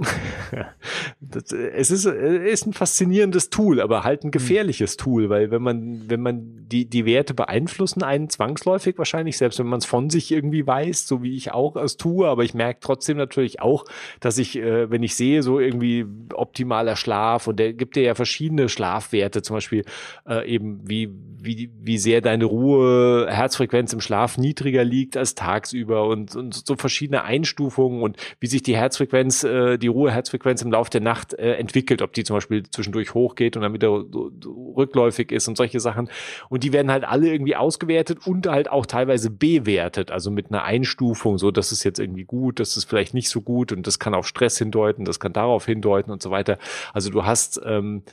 das, 1.20 1.52
es 1.52 1.92
ist, 1.92 2.06
ist 2.06 2.66
ein 2.68 2.74
faszinierendes 2.74 3.50
Tool, 3.50 3.82
aber 3.82 4.04
halt 4.04 4.24
ein 4.24 4.28
hm. 4.28 4.32
gefährliches 4.32 4.98
Tool, 4.98 5.30
weil 5.30 5.52
wenn 5.52 5.62
man, 5.62 6.10
wenn 6.10 6.22
man 6.22 6.68
die, 6.68 6.86
die 6.86 7.06
Werte 7.06 7.34
beeinflussen 7.34 8.04
einen 8.04 8.30
zwangsläufig 8.30 8.98
wahrscheinlich, 8.98 9.38
selbst 9.38 9.60
wenn 9.60 9.68
man 9.68 9.80
es 9.80 9.86
von 9.86 10.10
sich 10.10 10.32
irgendwie 10.32 10.66
weiß, 10.66 11.08
so 11.08 11.24
wie 11.24 11.36
ich 11.36 11.52
auch 11.52 11.76
es 11.76 11.98
tue, 11.98 12.28
aber 12.28 12.44
ich 12.44 12.54
merke 12.54 12.80
trotzdem 12.82 13.18
natürlich 13.18 13.62
auch, 13.62 13.86
dass 14.20 14.38
ich, 14.38 14.58
äh, 14.58 14.92
wenn 14.92 15.04
ich 15.04 15.16
sehe, 15.16 15.44
so 15.44 15.60
irgendwie 15.60 16.06
optimaler 16.34 16.96
Schlaf 16.96 17.48
und 17.48 17.58
der 17.60 17.74
gibt 17.74 17.96
dir 17.96 18.04
ja 18.04 18.16
verschiedene 18.16 18.70
Schlafwerte, 18.70 19.42
zum 19.42 19.56
Beispiel 19.56 19.86
äh, 20.28 20.48
eben 20.48 20.82
wie, 20.88 21.10
wie, 21.42 21.72
wie 21.80 21.98
sehr 21.98 22.22
deine 22.22 22.46
Ruhe, 22.46 23.28
Herzfrequenz 23.30 23.94
im 23.94 24.02
Schlaf 24.02 24.38
niedriger 24.38 24.84
liegt 24.84 25.18
als 25.18 25.36
tagsüber 25.36 26.08
und, 26.08 26.36
und 26.36 26.54
so 26.54 26.76
verschiedene 26.76 27.24
Einstufungen 27.24 28.02
und 28.02 28.18
wie 28.40 28.48
sich 28.48 28.62
die 28.62 28.76
Herzfrequenz 28.76 29.21
Herzfrequenz, 29.22 29.44
äh, 29.44 29.78
die 29.78 29.88
Ruheherzfrequenz 29.88 30.62
im 30.62 30.72
Laufe 30.72 30.90
der 30.90 31.02
Nacht 31.02 31.34
äh, 31.34 31.54
entwickelt, 31.56 32.02
ob 32.02 32.14
die 32.14 32.24
zum 32.24 32.38
Beispiel 32.38 32.64
zwischendurch 32.70 33.14
hochgeht 33.14 33.56
und 33.56 33.64
dann 33.64 33.74
wieder 33.74 33.90
rückläufig 33.90 35.32
ist 35.32 35.48
und 35.48 35.58
solche 35.58 35.80
Sachen. 35.80 36.10
Und 36.50 36.64
die 36.64 36.74
werden 36.74 36.92
halt 36.92 37.04
alle 37.04 37.32
irgendwie 37.32 37.56
ausgewertet 37.56 38.26
und 38.26 38.48
halt 38.48 38.70
auch 38.70 38.86
teilweise 38.86 39.30
bewertet, 39.30 40.12
also 40.12 40.32
mit 40.32 40.50
einer 40.50 40.64
Einstufung, 40.64 41.38
so 41.38 41.52
das 41.52 41.72
ist 41.72 41.84
jetzt 41.84 42.00
irgendwie 42.00 42.24
gut, 42.24 42.60
das 42.60 42.78
ist 42.78 42.86
vielleicht 42.86 43.14
nicht 43.14 43.30
so 43.30 43.42
gut 43.42 43.72
und 43.72 43.88
das 43.88 44.00
kann 44.00 44.14
auf 44.14 44.28
Stress 44.28 44.58
hindeuten, 44.58 45.06
das 45.06 45.20
kann 45.20 45.34
darauf 45.34 45.66
hindeuten 45.66 46.12
und 46.12 46.22
so 46.22 46.32
weiter. 46.32 46.58
Also 46.94 47.10
du 47.10 47.26
hast 47.26 47.62
ähm, 47.66 48.04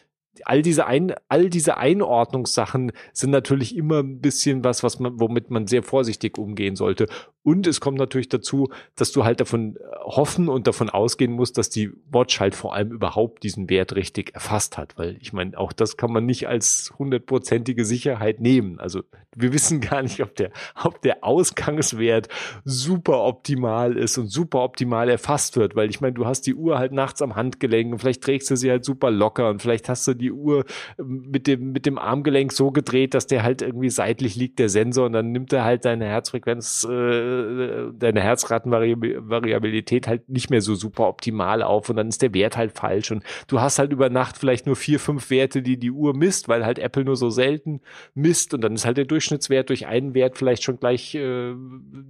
all 0.46 0.62
diese 0.62 0.86
ein, 0.86 1.14
all 1.28 1.50
diese 1.50 1.76
Einordnungssachen 1.76 2.92
sind 3.12 3.30
natürlich 3.30 3.76
immer 3.76 4.00
ein 4.00 4.20
bisschen 4.20 4.64
was, 4.64 4.82
was 4.82 4.98
man, 4.98 5.18
womit 5.20 5.50
man 5.50 5.66
sehr 5.66 5.82
vorsichtig 5.82 6.38
umgehen 6.38 6.76
sollte. 6.76 7.06
Und 7.48 7.66
es 7.66 7.80
kommt 7.80 7.96
natürlich 7.96 8.28
dazu, 8.28 8.68
dass 8.94 9.10
du 9.10 9.24
halt 9.24 9.40
davon 9.40 9.76
äh, 9.76 9.80
hoffen 10.04 10.50
und 10.50 10.66
davon 10.66 10.90
ausgehen 10.90 11.32
musst, 11.32 11.56
dass 11.56 11.70
die 11.70 11.90
Watch 12.10 12.40
halt 12.40 12.54
vor 12.54 12.74
allem 12.74 12.92
überhaupt 12.92 13.42
diesen 13.42 13.70
Wert 13.70 13.94
richtig 13.94 14.34
erfasst 14.34 14.76
hat. 14.76 14.98
Weil 14.98 15.16
ich 15.20 15.32
meine, 15.32 15.56
auch 15.56 15.72
das 15.72 15.96
kann 15.96 16.12
man 16.12 16.26
nicht 16.26 16.46
als 16.46 16.92
hundertprozentige 16.98 17.86
Sicherheit 17.86 18.40
nehmen. 18.40 18.78
Also 18.78 19.02
wir 19.34 19.54
wissen 19.54 19.80
gar 19.80 20.02
nicht, 20.02 20.20
ob 20.22 20.36
der, 20.36 20.50
ob 20.84 21.00
der 21.00 21.24
Ausgangswert 21.24 22.28
super 22.66 23.24
optimal 23.24 23.96
ist 23.96 24.18
und 24.18 24.28
super 24.28 24.62
optimal 24.62 25.08
erfasst 25.08 25.56
wird. 25.56 25.74
Weil 25.74 25.88
ich 25.88 26.02
meine, 26.02 26.12
du 26.12 26.26
hast 26.26 26.42
die 26.42 26.54
Uhr 26.54 26.78
halt 26.78 26.92
nachts 26.92 27.22
am 27.22 27.34
Handgelenk 27.34 27.92
und 27.92 27.98
vielleicht 27.98 28.22
trägst 28.22 28.50
du 28.50 28.56
sie 28.56 28.70
halt 28.70 28.84
super 28.84 29.10
locker 29.10 29.48
und 29.48 29.62
vielleicht 29.62 29.88
hast 29.88 30.06
du 30.06 30.12
die 30.12 30.27
Uhr 30.32 30.64
ähm, 30.98 31.26
mit 31.30 31.46
dem, 31.46 31.72
mit 31.72 31.86
dem 31.86 31.98
Armgelenk 31.98 32.52
so 32.52 32.70
gedreht, 32.70 33.14
dass 33.14 33.26
der 33.26 33.42
halt 33.42 33.62
irgendwie 33.62 33.90
seitlich 33.90 34.36
liegt, 34.36 34.58
der 34.58 34.68
Sensor, 34.68 35.06
und 35.06 35.12
dann 35.12 35.32
nimmt 35.32 35.52
er 35.52 35.64
halt 35.64 35.84
deine 35.84 36.06
Herzfrequenz 36.06 36.84
äh, 36.84 37.92
deine 37.92 38.20
Herzratenvariabilität 38.20 40.06
halt 40.06 40.28
nicht 40.28 40.50
mehr 40.50 40.60
so 40.60 40.74
super 40.74 41.08
optimal 41.08 41.62
auf 41.62 41.88
und 41.88 41.96
dann 41.96 42.08
ist 42.08 42.22
der 42.22 42.34
Wert 42.34 42.56
halt 42.56 42.72
falsch 42.72 43.10
und 43.10 43.22
du 43.46 43.60
hast 43.60 43.78
halt 43.78 43.92
über 43.92 44.10
Nacht 44.10 44.38
vielleicht 44.38 44.66
nur 44.66 44.76
vier, 44.76 45.00
fünf 45.00 45.30
Werte, 45.30 45.62
die 45.62 45.78
die 45.78 45.90
Uhr 45.90 46.14
misst, 46.14 46.48
weil 46.48 46.64
halt 46.64 46.78
Apple 46.78 47.04
nur 47.04 47.16
so 47.16 47.30
selten 47.30 47.80
misst 48.14 48.54
und 48.54 48.62
dann 48.62 48.74
ist 48.74 48.84
halt 48.84 48.96
der 48.96 49.04
Durchschnittswert 49.04 49.68
durch 49.68 49.86
einen 49.86 50.14
Wert 50.14 50.36
vielleicht 50.36 50.62
schon 50.62 50.78
gleich 50.78 51.14
äh, 51.14 51.54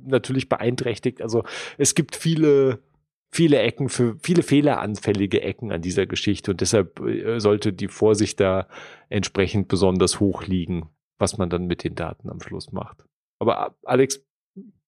natürlich 0.06 0.48
beeinträchtigt. 0.48 1.22
Also 1.22 1.44
es 1.76 1.94
gibt 1.94 2.16
viele 2.16 2.80
viele 3.30 3.58
Ecken 3.58 3.88
für 3.88 4.16
viele 4.22 4.42
fehleranfällige 4.42 5.42
Ecken 5.42 5.72
an 5.72 5.82
dieser 5.82 6.06
Geschichte 6.06 6.50
und 6.52 6.60
deshalb 6.60 7.00
äh, 7.00 7.38
sollte 7.40 7.72
die 7.72 7.88
Vorsicht 7.88 8.40
da 8.40 8.68
entsprechend 9.08 9.68
besonders 9.68 10.20
hoch 10.20 10.44
liegen, 10.44 10.88
was 11.18 11.38
man 11.38 11.50
dann 11.50 11.66
mit 11.66 11.84
den 11.84 11.94
Daten 11.94 12.30
am 12.30 12.40
Schluss 12.40 12.72
macht. 12.72 13.04
Aber 13.38 13.76
Alex, 13.84 14.24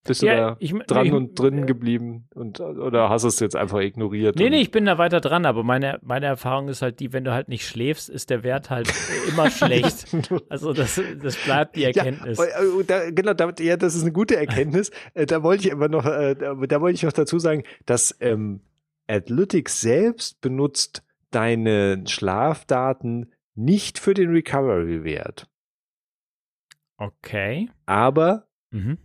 bist 0.04 0.22
du 0.22 0.26
ja, 0.26 0.36
da 0.36 0.56
ich, 0.60 0.72
dran 0.86 1.06
ich, 1.06 1.12
und 1.12 1.38
drin 1.38 1.66
geblieben 1.66 2.26
und 2.34 2.58
oder 2.60 3.10
hast 3.10 3.22
du 3.22 3.28
es 3.28 3.38
jetzt 3.38 3.54
einfach 3.54 3.80
ignoriert? 3.80 4.36
Nee, 4.36 4.48
nee, 4.48 4.60
ich 4.60 4.70
bin 4.70 4.86
da 4.86 4.96
weiter 4.96 5.20
dran, 5.20 5.44
aber 5.44 5.62
meine, 5.62 5.98
meine 6.02 6.24
Erfahrung 6.24 6.68
ist 6.68 6.80
halt 6.80 7.00
die, 7.00 7.12
wenn 7.12 7.24
du 7.24 7.32
halt 7.32 7.48
nicht 7.48 7.66
schläfst, 7.66 8.08
ist 8.08 8.30
der 8.30 8.42
Wert 8.42 8.70
halt 8.70 8.90
immer 9.28 9.50
schlecht. 9.50 10.06
Also 10.48 10.72
das, 10.72 11.00
das 11.22 11.36
bleibt 11.36 11.76
die 11.76 11.84
Erkenntnis. 11.84 12.38
Ja, 12.38 12.44
äh, 12.44 12.84
da, 12.84 13.10
genau, 13.10 13.34
da, 13.34 13.52
ja, 13.58 13.76
das 13.76 13.94
ist 13.94 14.02
eine 14.02 14.12
gute 14.12 14.36
Erkenntnis. 14.36 14.90
Äh, 15.14 15.26
da 15.26 15.42
wollte 15.42 15.66
ich 15.66 15.72
immer 15.72 15.88
noch, 15.88 16.04
äh, 16.04 16.34
da 16.34 16.80
wollte 16.80 16.94
ich 16.94 17.02
noch 17.02 17.12
dazu 17.12 17.38
sagen, 17.38 17.64
dass 17.86 18.16
ähm, 18.20 18.60
Analytics 19.08 19.80
selbst 19.80 20.40
benutzt 20.40 21.02
deine 21.30 22.04
Schlafdaten 22.06 23.32
nicht 23.54 23.98
für 23.98 24.14
den 24.14 24.30
Recovery-Wert. 24.30 25.48
Okay. 26.96 27.70
Aber 27.86 28.46
mhm 28.70 28.98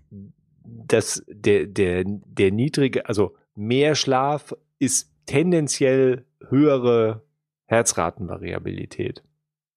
dass 0.68 1.24
der, 1.27 1.68
der, 1.68 2.03
der 2.06 2.52
niedrige, 2.52 3.08
also 3.08 3.35
mehr 3.56 3.95
Schlaf 3.95 4.53
ist 4.80 5.11
tendenziell 5.26 6.26
höhere 6.50 7.24
Herzratenvariabilität. 7.66 9.24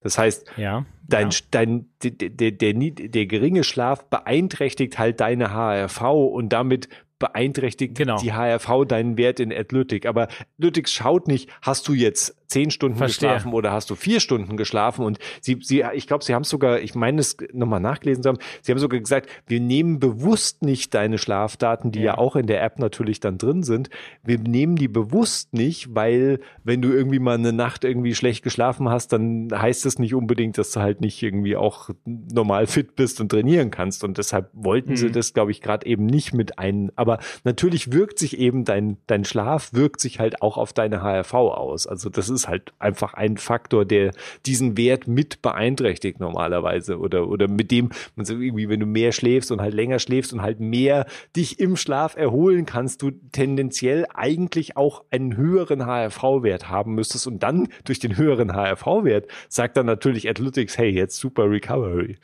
Das 0.01 0.19
heißt, 0.19 0.47
ja, 0.57 0.87
dein, 1.07 1.31
ja. 1.31 1.39
dein, 1.51 1.87
der, 2.03 2.13
der, 2.13 2.53
der, 2.53 2.75
der 2.75 3.27
geringe 3.27 3.65
Schlaf 3.65 4.05
beeinträchtigt 4.05 4.99
halt 4.99 5.21
deine 5.21 5.53
HRV 5.53 6.03
und 6.03 6.51
damit 6.51 6.89
beeinträchtigt 7.19 7.97
genau. 7.97 8.19
die 8.19 8.33
HRV 8.33 8.87
deinen 8.87 9.17
Wert 9.17 9.41
in 9.41 9.53
Athletic. 9.53 10.07
Aber 10.07 10.29
Athletic 10.57 10.89
schaut 10.89 11.27
nicht, 11.27 11.51
hast 11.63 11.89
du 11.89 11.95
jetzt 11.95 12.38
zehn 12.49 12.71
Stunden 12.71 12.97
Verstehe. 12.97 13.29
geschlafen 13.29 13.53
oder 13.53 13.73
hast 13.73 13.91
du 13.91 13.95
vier 13.95 14.21
Stunden 14.21 14.57
geschlafen? 14.57 15.05
Und 15.05 15.19
sie, 15.41 15.59
sie, 15.63 15.85
ich 15.93 16.07
glaube, 16.07 16.25
sie 16.25 16.35
haben 16.35 16.45
sogar, 16.45 16.81
ich 16.81 16.95
meine 16.95 17.21
es 17.21 17.37
nochmal 17.53 17.81
nachgelesen 17.81 18.23
zu 18.23 18.31
haben, 18.31 18.39
sie 18.63 18.73
haben 18.73 18.79
sogar 18.79 18.99
gesagt, 18.99 19.29
wir 19.47 19.61
nehmen 19.61 20.01
bewusst 20.01 20.63
nicht 20.63 20.95
deine 20.95 21.19
Schlafdaten, 21.19 21.93
die 21.93 22.01
ja. 22.01 22.13
ja 22.13 22.19
auch 22.19 22.37
in 22.37 22.47
der 22.47 22.63
App 22.63 22.79
natürlich 22.79 23.21
dann 23.21 23.39
drin 23.39 23.63
sind. 23.63 23.91
Wir 24.25 24.39
nehmen 24.39 24.77
die 24.77 24.89
bewusst 24.89 25.53
nicht, 25.53 25.95
weil 25.95 26.41
wenn 26.65 26.81
du 26.81 26.91
irgendwie 26.91 27.19
mal 27.19 27.37
eine 27.37 27.53
Nacht 27.53 27.85
irgendwie 27.85 28.15
schlecht 28.15 28.43
geschlafen 28.43 28.89
hast, 28.89 29.13
dann 29.13 29.49
heißt 29.55 29.85
das 29.85 29.99
nicht 29.99 30.15
unbedingt, 30.15 30.57
dass 30.57 30.73
du 30.73 30.81
halt 30.81 31.01
nicht 31.03 31.23
irgendwie 31.23 31.57
auch 31.57 31.91
normal 32.05 32.67
fit 32.67 32.97
bist 32.97 33.21
und 33.21 33.29
trainieren 33.29 33.71
kannst. 33.71 34.05
Und 34.05 34.17
deshalb 34.17 34.51
wollten 34.55 34.93
mhm. 34.93 34.97
sie 34.97 35.13
das, 35.13 35.35
glaube 35.35 35.51
ich, 35.51 35.61
gerade 35.61 35.87
eben 35.87 36.07
nicht 36.07 36.33
mit 36.33 36.59
ein. 36.59 36.91
Aber 36.97 37.19
natürlich 37.45 37.93
wirkt 37.93 38.19
sich 38.19 38.39
eben 38.39 38.65
dein, 38.65 38.97
dein 39.07 39.25
Schlaf 39.25 39.75
wirkt 39.75 40.01
sich 40.01 40.19
halt 40.19 40.41
auch 40.41 40.57
auf 40.57 40.73
deine 40.73 41.03
HRV 41.03 41.35
aus. 41.35 41.87
Also 41.87 42.09
das 42.09 42.31
ist 42.31 42.38
ist 42.39 42.49
halt 42.49 42.73
einfach 42.79 43.15
ein 43.15 43.37
Faktor, 43.37 43.85
der 43.85 44.13
diesen 44.47 44.77
Wert 44.77 45.09
mit 45.09 45.43
beeinträchtigt 45.43 46.21
normalerweise 46.21 46.99
oder, 46.99 47.29
oder 47.29 47.49
mit 47.49 47.71
dem, 47.71 47.91
man 48.17 48.25
sagt 48.27 48.41
irgendwie, 48.41 48.69
wenn 48.69 48.81
du 48.81 48.87
mehr 48.87 49.13
schläfst 49.13 49.51
und 49.51 49.61
halt 49.61 49.75
länger 49.75 49.99
schläfst 49.99 50.33
und 50.33 50.43
halt 50.43 50.61
mehr 50.61 51.07
dich 51.37 51.61
im 51.61 51.77
Schlaf 51.77 52.17
erholen 52.17 52.67
kannst, 52.67 53.03
du 53.03 53.11
tendenziell 53.33 54.07
eigentlich 54.15 54.77
auch 54.77 55.05
einen 55.11 55.37
höheren 55.37 55.85
HRV-Wert 55.85 56.69
haben 56.69 56.95
müsstest 56.95 57.27
und 57.27 57.43
dann 57.43 57.69
durch 57.85 57.99
den 57.99 58.17
höheren 58.17 58.53
HRV-Wert 58.53 59.27
sagt 59.49 59.77
dann 59.77 59.87
natürlich 59.87 60.29
Athletics, 60.29 60.79
hey, 60.79 60.91
jetzt 60.91 61.17
super 61.17 61.51
Recovery. 61.51 62.17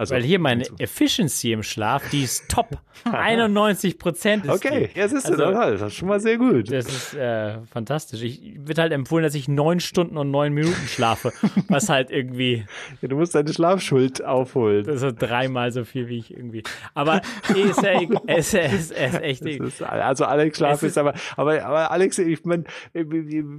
Also, 0.00 0.14
Weil 0.14 0.22
hier 0.22 0.38
meine 0.38 0.62
also. 0.62 0.76
Efficiency 0.78 1.52
im 1.52 1.62
Schlaf, 1.62 2.08
die 2.08 2.22
ist 2.22 2.48
top. 2.48 2.78
91 3.04 3.98
Prozent 3.98 4.44
ist 4.46 4.50
Okay, 4.50 4.90
die. 4.94 4.98
jetzt 4.98 5.12
ist 5.12 5.26
also, 5.26 5.50
das, 5.50 5.80
das 5.80 5.92
ist 5.92 5.94
schon 5.98 6.08
mal 6.08 6.20
sehr 6.20 6.38
gut. 6.38 6.72
Das 6.72 6.86
ist 6.86 7.14
äh, 7.14 7.58
fantastisch. 7.70 8.22
Ich 8.22 8.40
wird 8.56 8.78
halt 8.78 8.92
empfohlen, 8.92 9.22
dass 9.22 9.34
ich 9.34 9.46
neun 9.46 9.78
Stunden 9.80 10.16
und 10.16 10.30
neun 10.30 10.54
Minuten 10.54 10.86
schlafe, 10.86 11.32
was 11.68 11.90
halt 11.90 12.10
irgendwie. 12.10 12.64
Ja, 13.02 13.08
du 13.08 13.16
musst 13.16 13.34
deine 13.34 13.52
Schlafschuld 13.52 14.24
aufholen. 14.24 14.86
Das 14.86 15.02
ist 15.02 15.16
dreimal 15.16 15.70
so 15.70 15.84
viel 15.84 16.08
wie 16.08 16.18
ich 16.18 16.34
irgendwie. 16.34 16.62
Aber 16.94 17.20
ist 17.54 17.82
ja, 17.82 18.00
es, 18.26 18.54
es, 18.54 18.90
es 18.90 19.14
ist 19.14 19.22
echt. 19.22 19.44
Ist, 19.44 19.82
also 19.82 20.24
Alex 20.24 20.56
Schlaf 20.56 20.82
ist, 20.82 20.92
ist, 20.92 20.98
aber, 20.98 21.12
aber, 21.36 21.62
aber 21.62 21.90
Alex, 21.90 22.18
ich 22.18 22.42
meine, 22.46 22.64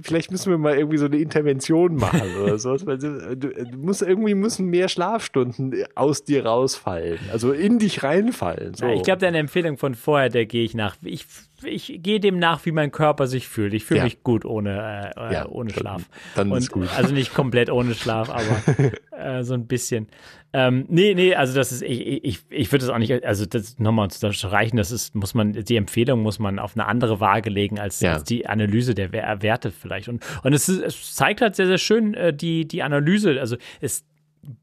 vielleicht 0.02 0.32
müssen 0.32 0.50
wir 0.50 0.58
mal 0.58 0.76
irgendwie 0.76 0.98
so 0.98 1.06
eine 1.06 1.18
Intervention 1.18 1.96
machen 1.96 2.36
oder 2.42 2.58
sowas. 2.58 2.84
Weil 2.84 2.98
du, 2.98 3.36
du 3.36 3.78
musst 3.78 4.02
irgendwie 4.02 4.34
müssen 4.34 4.66
mehr 4.66 4.88
Schlafstunden 4.88 5.84
aus 5.94 6.24
dir 6.24 6.31
dir 6.32 6.46
rausfallen, 6.46 7.18
also 7.30 7.52
in 7.52 7.78
dich 7.78 8.02
reinfallen. 8.02 8.74
So. 8.74 8.86
Ja, 8.86 8.94
ich 8.94 9.02
glaube, 9.02 9.20
deine 9.20 9.38
Empfehlung 9.38 9.76
von 9.76 9.94
vorher, 9.94 10.28
der 10.28 10.46
gehe 10.46 10.64
ich 10.64 10.74
nach. 10.74 10.96
Ich, 11.02 11.26
ich 11.64 12.00
gehe 12.02 12.20
dem 12.20 12.38
nach, 12.38 12.64
wie 12.64 12.72
mein 12.72 12.90
Körper 12.90 13.26
sich 13.26 13.48
fühlt. 13.48 13.74
Ich 13.74 13.84
fühle 13.84 13.98
ja. 13.98 14.04
mich 14.04 14.22
gut 14.22 14.44
ohne, 14.44 15.12
äh, 15.16 15.32
ja, 15.32 15.48
ohne 15.48 15.70
Schlaf. 15.70 16.08
Dann, 16.34 16.50
dann 16.50 16.58
ist 16.58 16.70
gut. 16.70 16.88
Also 16.96 17.14
nicht 17.14 17.34
komplett 17.34 17.70
ohne 17.70 17.94
Schlaf, 17.94 18.30
aber 19.12 19.16
äh, 19.16 19.44
so 19.44 19.54
ein 19.54 19.66
bisschen. 19.66 20.08
Ähm, 20.54 20.84
nee, 20.88 21.14
nee, 21.14 21.34
also 21.34 21.54
das 21.54 21.72
ist, 21.72 21.82
ich, 21.82 22.24
ich, 22.24 22.40
ich 22.50 22.70
würde 22.70 22.84
das 22.84 22.94
auch 22.94 22.98
nicht, 22.98 23.24
also 23.24 23.46
das 23.46 23.78
nochmal 23.78 24.10
zu 24.10 24.28
reichen, 24.48 24.76
das 24.76 24.90
ist, 24.90 25.14
muss 25.14 25.32
man, 25.32 25.52
die 25.52 25.76
Empfehlung 25.76 26.20
muss 26.20 26.38
man 26.38 26.58
auf 26.58 26.76
eine 26.76 26.86
andere 26.86 27.20
Waage 27.20 27.48
legen 27.48 27.78
als, 27.78 28.00
ja. 28.00 28.14
als 28.14 28.24
die 28.24 28.46
Analyse 28.46 28.94
der 28.94 29.12
Werte 29.12 29.70
vielleicht. 29.70 30.08
Und, 30.08 30.22
und 30.42 30.52
es, 30.52 30.68
ist, 30.68 30.82
es 30.82 31.14
zeigt 31.14 31.40
halt 31.40 31.56
sehr, 31.56 31.66
sehr 31.66 31.78
schön 31.78 32.12
äh, 32.12 32.34
die, 32.34 32.68
die 32.68 32.82
Analyse. 32.82 33.40
Also 33.40 33.56
es 33.80 34.04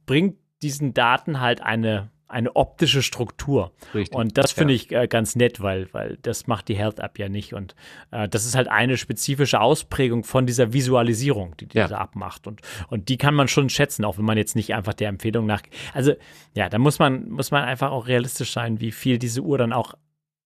bringt 0.06 0.36
diesen 0.62 0.94
Daten 0.94 1.40
halt 1.40 1.62
eine, 1.62 2.10
eine 2.28 2.56
optische 2.56 3.02
Struktur. 3.02 3.72
Richtig. 3.94 4.16
Und 4.16 4.38
das 4.38 4.52
finde 4.52 4.74
ja. 4.74 4.76
ich 4.76 4.92
äh, 4.92 5.08
ganz 5.08 5.36
nett, 5.36 5.62
weil, 5.62 5.92
weil 5.94 6.18
das 6.22 6.48
macht 6.48 6.68
die 6.68 6.76
Health 6.76 7.00
App 7.00 7.18
ja 7.18 7.30
nicht. 7.30 7.54
Und 7.54 7.76
äh, 8.12 8.30
das 8.30 8.46
ist 8.46 8.56
halt 8.56 8.68
eine 8.68 8.98
spezifische 8.98 9.60
Ausprägung 9.60 10.24
von 10.24 10.46
dieser 10.46 10.74
Visualisierung, 10.74 11.58
die 11.58 11.68
diese 11.68 11.90
ja. 11.90 12.04
App 12.04 12.16
macht. 12.16 12.48
Und, 12.48 12.62
und 12.90 13.10
die 13.10 13.18
kann 13.18 13.34
man 13.34 13.48
schon 13.48 13.70
schätzen, 13.70 14.06
auch 14.06 14.18
wenn 14.18 14.26
man 14.26 14.38
jetzt 14.38 14.56
nicht 14.56 14.74
einfach 14.74 14.94
der 14.94 15.10
Empfehlung 15.10 15.46
nach. 15.46 15.62
Also 15.94 16.14
ja, 16.56 16.70
da 16.70 16.78
muss 16.78 17.00
man, 17.00 17.30
muss 17.30 17.52
man 17.52 17.64
einfach 17.64 17.92
auch 17.92 18.08
realistisch 18.08 18.52
sein, 18.52 18.80
wie 18.80 18.92
viel 18.92 19.18
diese 19.18 19.42
Uhr 19.42 19.58
dann 19.58 19.74
auch 19.74 19.96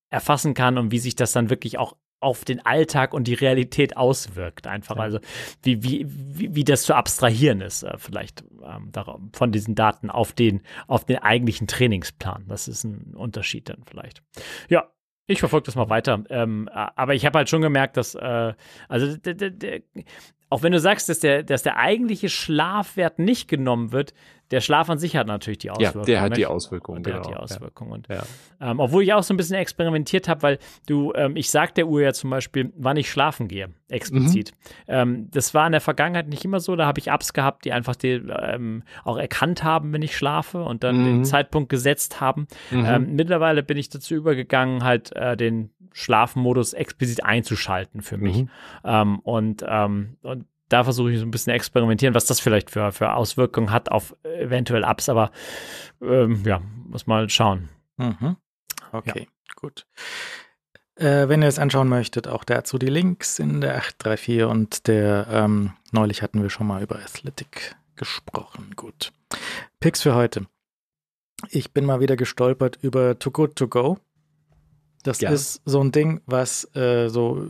erfassen 0.09 0.53
kann 0.53 0.77
und 0.77 0.91
wie 0.91 0.99
sich 0.99 1.15
das 1.15 1.31
dann 1.31 1.49
wirklich 1.49 1.79
auch 1.79 1.95
auf 2.23 2.45
den 2.45 2.65
Alltag 2.65 3.13
und 3.13 3.27
die 3.27 3.33
Realität 3.33 3.97
auswirkt. 3.97 4.67
Einfach, 4.67 4.97
also 4.97 5.19
wie, 5.61 5.83
wie, 5.83 6.05
wie, 6.07 6.55
wie 6.55 6.63
das 6.63 6.83
zu 6.83 6.95
abstrahieren 6.95 7.61
ist, 7.61 7.83
äh, 7.83 7.97
vielleicht 7.97 8.43
ähm, 8.63 8.91
von 9.33 9.51
diesen 9.51 9.75
Daten 9.75 10.09
auf 10.09 10.33
den, 10.33 10.61
auf 10.87 11.05
den 11.05 11.17
eigentlichen 11.17 11.67
Trainingsplan. 11.67 12.45
Das 12.47 12.67
ist 12.67 12.83
ein 12.83 13.13
Unterschied 13.15 13.69
dann 13.69 13.83
vielleicht. 13.85 14.23
Ja, 14.69 14.89
ich 15.27 15.39
verfolge 15.39 15.65
das 15.65 15.75
mal 15.75 15.89
weiter. 15.89 16.23
Ähm, 16.29 16.69
aber 16.73 17.13
ich 17.13 17.25
habe 17.25 17.37
halt 17.37 17.49
schon 17.49 17.61
gemerkt, 17.61 17.97
dass, 17.97 18.15
äh, 18.15 18.53
also 18.89 19.17
auch 20.49 20.63
wenn 20.63 20.71
du 20.71 20.79
sagst, 20.79 21.09
dass 21.09 21.19
der, 21.19 21.43
dass 21.43 21.63
der 21.63 21.77
eigentliche 21.77 22.29
Schlafwert 22.29 23.19
nicht 23.19 23.47
genommen 23.47 23.91
wird, 23.91 24.13
der 24.53 24.61
Schlaf 24.61 24.87
an 24.87 24.99
sich 24.99 25.15
hat 25.15 25.25
natürlich 25.25 25.57
die 25.57 25.71
Auswirkungen. 25.71 26.03
Ja, 26.03 26.05
der 26.05 26.21
hat 26.21 26.37
die 26.37 26.45
Auswirkungen. 26.45 27.01
Der 27.01 27.13
genau. 27.13 27.25
hat 27.25 27.33
die 27.33 27.35
Auswirkungen. 27.35 28.03
Ja. 28.07 28.19
Und, 28.19 28.27
ähm, 28.61 28.79
obwohl 28.79 29.01
ich 29.01 29.11
auch 29.11 29.23
so 29.23 29.33
ein 29.33 29.37
bisschen 29.37 29.55
experimentiert 29.55 30.27
habe, 30.27 30.43
weil 30.43 30.59
du, 30.85 31.11
ähm, 31.15 31.35
ich 31.35 31.49
sag 31.49 31.73
der 31.73 31.87
Uhr 31.87 32.03
ja 32.03 32.13
zum 32.13 32.29
Beispiel, 32.29 32.71
wann 32.77 32.95
ich 32.95 33.09
schlafen 33.09 33.47
gehe, 33.47 33.69
explizit. 33.89 34.51
Mhm. 34.51 34.83
Ähm, 34.87 35.31
das 35.31 35.55
war 35.55 35.65
in 35.65 35.71
der 35.71 35.81
Vergangenheit 35.81 36.27
nicht 36.27 36.45
immer 36.45 36.59
so. 36.59 36.75
Da 36.75 36.85
habe 36.85 36.99
ich 36.99 37.07
Apps 37.07 37.33
gehabt, 37.33 37.65
die 37.65 37.71
einfach 37.71 37.95
die, 37.95 38.11
ähm, 38.11 38.83
auch 39.03 39.17
erkannt 39.17 39.63
haben, 39.63 39.91
wenn 39.91 40.03
ich 40.03 40.15
schlafe 40.15 40.63
und 40.63 40.83
dann 40.83 40.99
mhm. 40.99 41.05
den 41.05 41.25
Zeitpunkt 41.25 41.69
gesetzt 41.69 42.21
haben. 42.21 42.47
Mhm. 42.69 42.85
Ähm, 42.85 43.15
mittlerweile 43.15 43.63
bin 43.63 43.77
ich 43.77 43.89
dazu 43.89 44.13
übergegangen, 44.13 44.83
halt 44.83 45.15
äh, 45.15 45.35
den 45.35 45.71
Schlafmodus 45.93 46.73
explizit 46.73 47.25
einzuschalten 47.25 48.03
für 48.03 48.17
mich. 48.17 48.43
Mhm. 48.43 48.49
Ähm, 48.85 49.19
und, 49.19 49.63
und 49.63 50.45
da 50.73 50.83
versuche 50.83 51.11
ich 51.11 51.19
so 51.19 51.25
ein 51.25 51.31
bisschen 51.31 51.53
experimentieren, 51.53 52.15
was 52.15 52.25
das 52.25 52.39
vielleicht 52.39 52.71
für, 52.71 52.91
für 52.91 53.13
Auswirkungen 53.13 53.71
hat 53.71 53.89
auf 53.89 54.15
eventuell 54.23 54.83
Apps, 54.83 55.07
aber 55.07 55.31
ähm, 56.01 56.43
ja, 56.45 56.61
muss 56.87 57.05
mal 57.05 57.29
schauen. 57.29 57.69
Mhm. 57.97 58.37
Okay, 58.91 59.27
ja. 59.27 59.53
gut. 59.55 59.85
Äh, 60.95 61.29
wenn 61.29 61.43
ihr 61.43 61.47
es 61.47 61.59
anschauen 61.59 61.87
möchtet, 61.89 62.27
auch 62.27 62.43
dazu 62.43 62.79
die 62.79 62.87
Links 62.87 63.37
in 63.37 63.61
der 63.61 63.77
834 63.77 64.43
und 64.43 64.87
der, 64.87 65.27
ähm, 65.29 65.73
neulich 65.91 66.21
hatten 66.23 66.41
wir 66.41 66.49
schon 66.49 66.67
mal 66.67 66.81
über 66.81 66.95
Athletic 66.95 67.75
gesprochen. 67.95 68.71
Gut. 68.75 69.11
Picks 69.79 70.01
für 70.01 70.15
heute. 70.15 70.47
Ich 71.49 71.71
bin 71.71 71.85
mal 71.85 71.99
wieder 71.99 72.15
gestolpert 72.15 72.77
über 72.81 73.19
Too 73.19 73.31
Good 73.31 73.55
To 73.57 73.67
Go. 73.67 73.99
Das 75.03 75.21
ja. 75.21 75.29
ist 75.29 75.61
so 75.65 75.81
ein 75.81 75.91
Ding, 75.91 76.21
was 76.25 76.69
äh, 76.75 77.09
so 77.09 77.49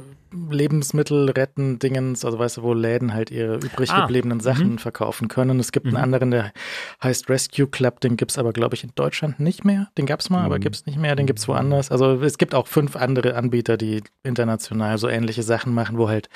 Lebensmittel 0.50 1.30
retten 1.30 1.80
Dingens, 1.80 2.26
also 2.26 2.40
weißt 2.40 2.58
du, 2.58 2.64
wo 2.64 2.74
Läden 2.74 3.14
halt 3.14 3.30
ihre 3.30 3.56
übrig 3.58 3.92
ah, 3.92 4.02
gebliebenen 4.02 4.40
Sachen 4.40 4.78
-hmm. 4.78 4.80
verkaufen 4.80 5.28
können. 5.28 5.60
Es 5.60 5.72
gibt 5.72 5.86
einen 5.86 5.96
mhm. 5.96 6.04
anderen, 6.04 6.32
der 6.32 6.54
heißt 7.04 7.30
Rescue 7.30 7.68
Club, 7.68 8.00
den 8.00 8.18
gibt 8.18 8.32
es 8.32 8.38
aber, 8.38 8.52
glaube 8.52 8.76
ich, 8.76 8.84
in 8.84 8.92
Deutschland 8.96 9.40
nicht 9.40 9.64
mehr. 9.64 9.90
Den 9.98 10.06
gab 10.06 10.20
es 10.20 10.30
mal, 10.30 10.40
mhm. 10.40 10.46
aber 10.46 10.60
gibt 10.60 10.76
es 10.76 10.86
nicht 10.86 10.98
mehr, 10.98 11.16
den 11.16 11.28
gibt 11.28 11.40
es 11.40 11.48
woanders. 11.48 11.92
Also 11.92 12.22
es 12.24 12.38
gibt 12.38 12.56
auch 12.56 12.68
fünf 12.68 12.96
andere 12.96 13.36
Anbieter, 13.36 13.78
die 13.78 14.02
international 14.24 14.98
so 14.98 15.08
ähnliche 15.08 15.44
Sachen 15.44 15.74
machen, 15.74 15.98
wo 15.98 16.10
halt 16.10 16.30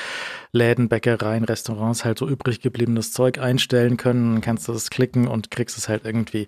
Läden, 0.52 0.90
Bäckereien, 0.90 1.44
Restaurants 1.44 2.06
halt 2.06 2.20
so 2.20 2.28
übrig 2.28 2.62
gebliebenes 2.62 3.12
Zeug 3.12 3.40
einstellen 3.40 3.98
können. 3.98 4.34
Dann 4.34 4.42
kannst 4.42 4.68
du 4.68 4.74
das 4.74 4.90
klicken 4.90 5.28
und 5.28 5.50
kriegst 5.52 5.78
es 5.78 5.90
halt 5.90 6.06
irgendwie 6.06 6.48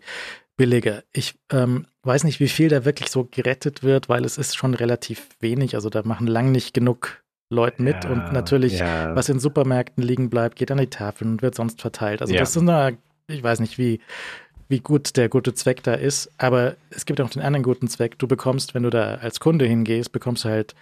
billiger. 0.55 1.03
Ich 1.13 1.35
ähm, 1.51 1.87
weiß 2.03 2.23
nicht, 2.23 2.39
wie 2.39 2.47
viel 2.47 2.69
da 2.69 2.85
wirklich 2.85 3.09
so 3.09 3.27
gerettet 3.29 3.83
wird, 3.83 4.09
weil 4.09 4.25
es 4.25 4.37
ist 4.37 4.55
schon 4.55 4.73
relativ 4.73 5.27
wenig. 5.39 5.75
Also 5.75 5.89
da 5.89 6.03
machen 6.03 6.27
lang 6.27 6.51
nicht 6.51 6.73
genug 6.73 7.21
Leute 7.49 7.81
mit 7.81 8.03
ja, 8.03 8.11
und 8.11 8.31
natürlich, 8.31 8.79
ja. 8.79 9.15
was 9.15 9.27
in 9.27 9.39
Supermärkten 9.39 10.03
liegen 10.03 10.29
bleibt, 10.29 10.55
geht 10.55 10.71
an 10.71 10.77
die 10.77 10.87
Tafeln 10.87 11.31
und 11.31 11.41
wird 11.41 11.55
sonst 11.55 11.81
verteilt. 11.81 12.21
Also 12.21 12.33
ja. 12.33 12.39
das 12.39 12.55
ist 12.55 12.61
eine, 12.61 12.97
ich 13.27 13.41
weiß 13.41 13.59
nicht, 13.59 13.77
wie, 13.77 13.99
wie 14.67 14.79
gut 14.79 15.17
der 15.17 15.29
gute 15.29 15.53
Zweck 15.53 15.81
da 15.83 15.95
ist, 15.95 16.31
aber 16.37 16.75
es 16.91 17.05
gibt 17.05 17.19
auch 17.21 17.29
den 17.29 17.41
anderen 17.41 17.63
guten 17.63 17.87
Zweck. 17.87 18.19
Du 18.19 18.27
bekommst, 18.27 18.75
wenn 18.75 18.83
du 18.83 18.91
da 18.91 19.15
als 19.15 19.39
Kunde 19.39 19.65
hingehst, 19.65 20.11
bekommst 20.11 20.45
du 20.45 20.49
halt 20.49 20.75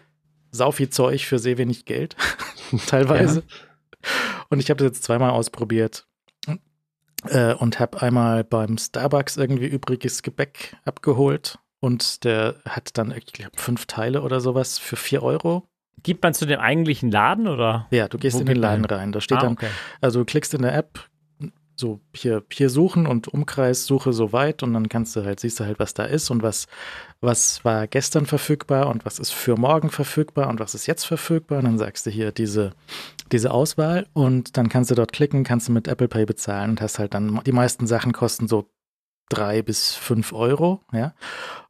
sau 0.52 0.72
viel 0.72 0.90
Zeug 0.90 1.26
für 1.26 1.40
sehr 1.40 1.58
wenig 1.58 1.86
Geld, 1.86 2.16
teilweise. 2.88 3.44
Und 4.50 4.60
ich 4.60 4.70
habe 4.70 4.78
das 4.78 4.88
jetzt 4.88 5.04
zweimal 5.04 5.32
ausprobiert 5.32 6.07
äh, 7.28 7.54
und 7.54 7.80
habe 7.80 8.02
einmal 8.02 8.44
beim 8.44 8.78
Starbucks 8.78 9.38
irgendwie 9.38 9.68
übriges 9.68 10.24
Gebäck 10.24 10.76
abgeholt 10.86 11.60
und 11.80 12.24
der 12.24 12.56
hat 12.68 12.98
dann, 12.98 13.12
ich 13.12 13.28
glaube, 13.28 13.58
fünf 13.58 13.86
Teile 13.86 14.22
oder 14.22 14.40
sowas 14.40 14.80
für 14.80 14.96
vier 14.96 15.24
Euro. 15.24 15.68
Gibt 16.04 16.24
man 16.24 16.34
zu 16.34 16.46
dem 16.46 16.60
eigentlichen 16.60 17.12
Laden 17.12 17.48
oder? 17.48 17.88
Ja, 17.92 18.08
du 18.08 18.18
gehst 18.18 18.38
Wo 18.38 18.42
in 18.42 18.46
den 18.46 18.58
Laden 18.58 18.86
rein. 18.86 19.12
Da 19.12 19.22
steht 19.22 19.40
ah, 19.40 19.42
dann, 19.42 19.54
okay. 19.54 19.70
also 20.00 20.20
du 20.20 20.26
klickst 20.26 20.54
in 20.54 20.62
der 20.62 20.76
App, 20.76 21.08
so 21.80 22.02
hier, 22.16 22.44
hier 22.52 22.70
suchen 22.70 23.06
und 23.06 23.28
Umkreis 23.28 23.86
suche 23.86 24.12
so 24.12 24.34
weit 24.34 24.64
und 24.64 24.74
dann 24.74 24.90
kannst 24.90 25.16
du 25.16 25.24
halt, 25.24 25.40
siehst 25.40 25.60
du 25.60 25.66
halt, 25.66 25.80
was 25.80 25.94
da 25.94 26.04
ist 26.04 26.30
und 26.30 26.42
was, 26.42 26.68
was 27.22 27.64
war 27.64 27.88
gestern 27.88 28.26
verfügbar 28.26 28.88
und 28.88 29.06
was 29.06 29.20
ist 29.20 29.32
für 29.32 29.56
morgen 29.58 29.90
verfügbar 29.90 30.50
und 30.50 30.60
was 30.60 30.76
ist 30.76 30.88
jetzt 30.88 31.06
verfügbar. 31.06 31.60
Und 31.60 31.66
dann 31.66 31.78
sagst 31.78 32.06
du 32.06 32.10
hier 32.10 32.32
diese, 32.32 32.74
diese 33.32 33.52
Auswahl 33.52 34.08
und 34.14 34.58
dann 34.58 34.70
kannst 34.70 34.92
du 34.92 34.96
dort 34.96 35.14
klicken, 35.14 35.44
kannst 35.44 35.68
du 35.68 35.72
mit 35.72 35.88
Apple 35.88 36.08
Pay 36.08 36.26
bezahlen 36.26 36.72
und 36.72 36.82
hast 36.82 37.00
halt 37.00 37.14
dann, 37.14 37.42
die 37.46 37.52
meisten 37.52 37.88
Sachen 37.88 38.12
kosten 38.12 38.48
so 38.48 38.70
drei 39.30 39.62
bis 39.62 39.94
fünf 39.94 40.34
Euro, 40.34 40.82
ja. 40.94 41.14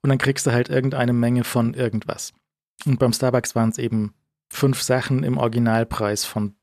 Und 0.01 0.09
dann 0.09 0.19
kriegst 0.19 0.45
du 0.47 0.51
halt 0.51 0.69
irgendeine 0.69 1.13
Menge 1.13 1.43
von 1.43 1.73
irgendwas. 1.73 2.33
Und 2.85 2.99
beim 2.99 3.13
Starbucks 3.13 3.55
waren 3.55 3.69
es 3.69 3.77
eben 3.77 4.13
fünf 4.49 4.81
Sachen 4.81 5.23
im 5.23 5.37
Originalpreis 5.37 6.25
von 6.25 6.55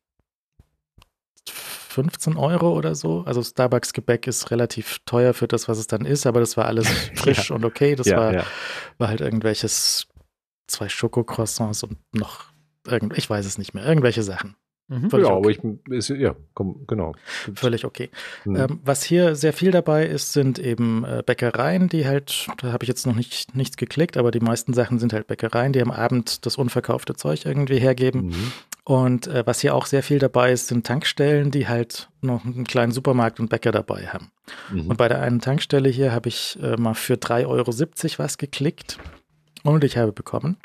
15 1.95 2.37
Euro 2.37 2.77
oder 2.77 2.95
so. 2.97 3.23
Also 3.25 3.43
Starbucks 3.43 3.93
Gebäck 3.93 4.27
ist 4.27 4.51
relativ 4.51 4.99
teuer 5.07 5.33
für 5.33 5.47
das, 5.47 5.69
was 5.69 5.79
es 5.79 5.87
dann 5.87 6.05
ist, 6.05 6.27
aber 6.27 6.41
das 6.41 6.57
war 6.57 6.67
alles 6.67 6.89
frisch 7.15 7.51
ja. 7.51 7.57
und 7.57 7.65
okay. 7.65 7.95
Das 7.95 8.09
ja, 8.09 8.17
war, 8.17 8.35
ja. 8.35 8.45
war 8.99 9.09
halt 9.09 9.21
irgendwelches 9.21 10.09
zwei 10.67 10.89
Schokocroissants 10.89 11.85
und 11.85 11.99
noch 12.13 12.47
irgend, 12.87 13.17
ich 13.17 13.31
weiß 13.31 13.47
es 13.47 13.59
nicht 13.59 13.75
mehr, 13.75 13.87
irgendwelche 13.87 14.25
Sachen. 14.25 14.57
Mhm. 14.89 15.09
ja, 15.13 15.19
okay. 15.19 15.27
aber 15.27 15.51
ich, 15.51 15.61
ist, 15.89 16.11
ja, 16.11 16.37
komm, 16.53 16.85
genau. 16.87 17.15
Völlig 17.55 17.87
okay. 17.87 18.11
Mhm. 18.45 18.57
Ähm, 18.57 18.81
was 18.85 19.03
hier 19.03 19.35
sehr 19.35 19.53
viel 19.53 19.71
dabei 19.71 20.05
ist, 20.05 20.33
sind 20.33 20.59
eben 20.59 21.05
äh, 21.05 21.23
Bäckereien, 21.25 21.89
die 21.89 22.07
halt, 22.07 22.49
da 22.59 22.73
habe 22.73 22.85
ich 22.85 22.89
jetzt 22.89 23.07
noch 23.07 23.15
nicht, 23.15 23.55
nichts 23.55 23.77
geklickt, 23.77 24.17
aber 24.17 24.31
die 24.31 24.41
meisten 24.41 24.75
Sachen 24.75 24.99
sind 24.99 25.13
halt 25.13 25.27
Bäckereien, 25.27 25.73
die 25.73 25.81
am 25.81 25.91
Abend 25.91 26.45
das 26.45 26.57
unverkaufte 26.57 27.15
Zeug 27.15 27.47
irgendwie 27.47 27.79
hergeben. 27.79 28.27
Mhm. 28.27 28.53
Und 28.85 29.27
äh, 29.29 29.47
was 29.47 29.61
hier 29.61 29.75
auch 29.75 29.87
sehr 29.87 30.03
viel 30.03 30.19
dabei 30.19 30.53
ist, 30.53 30.67
sind 30.69 30.87
Tankstellen, 30.87 31.51
die 31.51 31.67
halt 31.69 32.11
noch 32.21 32.45
einen 32.45 32.65
kleinen 32.65 32.93
Supermarkt 32.93 33.41
und 33.41 33.49
Bäcker 33.49 33.73
dabei 33.73 34.09
haben. 34.09 34.31
Mhm. 34.71 34.89
Und 34.89 34.97
bei 34.99 35.09
der 35.09 35.21
einen 35.21 35.41
Tankstelle 35.41 35.89
hier 35.89 36.13
habe 36.13 36.29
ich 36.29 36.59
äh, 36.63 36.77
mal 36.77 36.95
für 36.95 37.15
3,70 37.15 37.47
Euro 37.49 38.19
was 38.19 38.37
geklickt 38.37 38.99
und 39.63 39.85
ich 39.85 39.97
habe 39.97 40.13
bekommen 40.13 40.59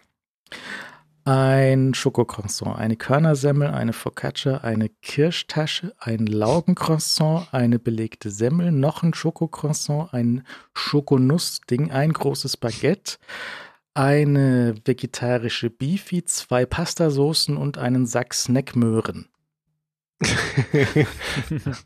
ein 1.29 1.93
Schokocroissant, 1.93 2.75
eine 2.75 2.95
Körnersemmel, 2.95 3.67
eine 3.67 3.93
Focaccia, 3.93 4.59
eine 4.59 4.89
Kirschtasche, 4.89 5.93
ein 5.99 6.25
Laugencroissant, 6.25 7.49
eine 7.51 7.77
belegte 7.77 8.31
Semmel, 8.31 8.71
noch 8.71 9.03
ein 9.03 9.13
Schokocroissant, 9.13 10.11
ein 10.11 10.43
Schokonussding, 10.73 11.91
ein 11.91 12.13
großes 12.13 12.57
Baguette, 12.57 13.17
eine 13.93 14.75
vegetarische 14.85 15.69
Beefy, 15.69 16.23
zwei 16.23 16.65
Pastasoßen 16.65 17.57
und 17.57 17.77
einen 17.77 18.05
Sack 18.05 18.33
Snackmöhren. 18.33 19.29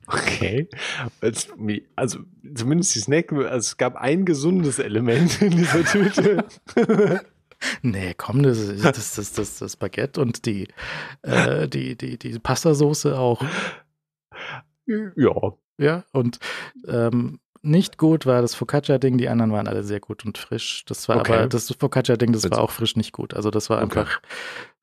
okay. 0.07 0.67
Also 1.15 2.19
zumindest 2.55 2.95
die 2.95 2.99
Snack, 2.99 3.31
also 3.31 3.55
es 3.55 3.77
gab 3.77 3.95
ein 3.95 4.25
gesundes 4.25 4.79
Element 4.79 5.41
in 5.41 5.51
dieser 5.51 5.83
Tüte. 5.83 6.45
Nee, 7.81 8.13
komm, 8.17 8.43
das 8.43 8.59
ist 8.59 8.83
das, 8.83 9.15
das, 9.15 9.31
das, 9.31 9.59
das 9.59 9.77
Baguette 9.77 10.19
und 10.19 10.45
die, 10.45 10.67
äh, 11.21 11.67
die, 11.69 11.95
die, 11.95 12.17
die 12.17 12.37
Pastasoße 12.37 13.17
auch. 13.17 13.41
Ja. 14.85 15.53
Ja, 15.77 16.03
und 16.11 16.39
ähm, 16.87 17.39
nicht 17.63 17.97
gut 17.97 18.25
war 18.25 18.41
das 18.41 18.55
Focaccia-Ding, 18.55 19.17
die 19.17 19.29
anderen 19.29 19.51
waren 19.51 19.67
alle 19.67 19.83
sehr 19.83 20.01
gut 20.01 20.25
und 20.25 20.37
frisch. 20.37 20.83
Das 20.85 21.07
war 21.07 21.17
okay. 21.17 21.33
aber 21.33 21.47
das 21.47 21.71
Focaccia-Ding, 21.71 22.33
das 22.33 22.49
war 22.51 22.59
auch 22.59 22.71
frisch 22.71 22.95
nicht 22.97 23.13
gut. 23.13 23.33
Also 23.33 23.49
das 23.49 23.69
war 23.69 23.77
okay. 23.77 23.99
einfach 23.99 24.21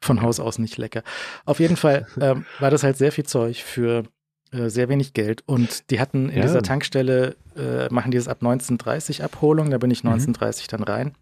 von 0.01 0.23
Haus 0.23 0.41
aus 0.41 0.59
nicht 0.59 0.79
lecker. 0.79 1.03
Auf 1.45 1.61
jeden 1.61 1.77
Fall 1.77 2.07
ähm, 2.21 2.47
war 2.59 2.71
das 2.71 2.83
halt 2.83 2.97
sehr 2.97 3.13
viel 3.13 3.27
Zeug 3.27 3.63
für 3.63 4.05
äh, 4.51 4.71
sehr 4.71 4.89
wenig 4.89 5.13
Geld 5.13 5.45
und 5.47 5.91
die 5.91 6.01
hatten 6.01 6.31
in 6.31 6.39
ja. 6.39 6.43
dieser 6.43 6.63
Tankstelle, 6.63 7.37
äh, 7.55 7.93
machen 7.93 8.11
dieses 8.11 8.29
ab 8.29 8.39
1930 8.41 9.23
Abholung, 9.23 9.71
da 9.71 9.79
bin 9.79 9.91
ich 9.91 10.01
1930 10.01 10.67
mhm. 10.67 10.71
dann 10.71 10.83
rein. 10.83 11.15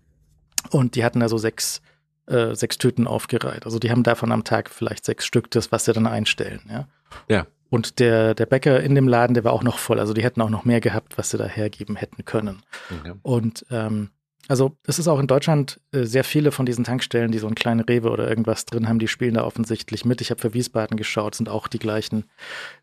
Und 0.70 0.94
die 0.94 1.04
hatten 1.04 1.20
da 1.20 1.28
so 1.28 1.38
sechs, 1.38 1.82
äh, 2.26 2.54
sechs 2.54 2.78
Tüten 2.78 3.06
aufgereiht. 3.06 3.64
Also 3.64 3.78
die 3.78 3.90
haben 3.90 4.02
davon 4.02 4.32
am 4.32 4.44
Tag 4.44 4.70
vielleicht 4.70 5.04
sechs 5.04 5.26
Stück, 5.26 5.50
das, 5.50 5.72
was 5.72 5.84
sie 5.84 5.92
dann 5.92 6.06
einstellen, 6.06 6.60
ja. 6.70 6.88
Ja. 7.28 7.46
Und 7.70 7.98
der, 7.98 8.34
der 8.34 8.46
Bäcker 8.46 8.80
in 8.82 8.94
dem 8.94 9.08
Laden, 9.08 9.34
der 9.34 9.44
war 9.44 9.52
auch 9.52 9.62
noch 9.62 9.78
voll. 9.78 10.00
Also 10.00 10.14
die 10.14 10.22
hätten 10.22 10.40
auch 10.40 10.50
noch 10.50 10.64
mehr 10.64 10.80
gehabt, 10.80 11.18
was 11.18 11.30
sie 11.30 11.38
da 11.38 11.46
hergeben 11.46 11.96
hätten 11.96 12.24
können. 12.24 12.62
Okay. 12.90 13.12
Und 13.22 13.66
ähm, 13.70 14.10
also 14.48 14.78
es 14.86 14.98
ist 14.98 15.08
auch 15.08 15.20
in 15.20 15.26
Deutschland 15.26 15.78
äh, 15.92 16.04
sehr 16.04 16.24
viele 16.24 16.52
von 16.52 16.64
diesen 16.64 16.82
Tankstellen, 16.82 17.30
die 17.30 17.38
so 17.38 17.46
einen 17.46 17.54
kleinen 17.54 17.80
Rewe 17.80 18.10
oder 18.10 18.28
irgendwas 18.28 18.64
drin 18.64 18.88
haben, 18.88 18.98
die 18.98 19.06
spielen 19.06 19.34
da 19.34 19.44
offensichtlich 19.44 20.06
mit. 20.06 20.22
Ich 20.22 20.30
habe 20.30 20.40
für 20.40 20.54
Wiesbaden 20.54 20.96
geschaut, 20.96 21.34
sind 21.34 21.50
auch 21.50 21.68
die 21.68 21.78
gleichen 21.78 22.24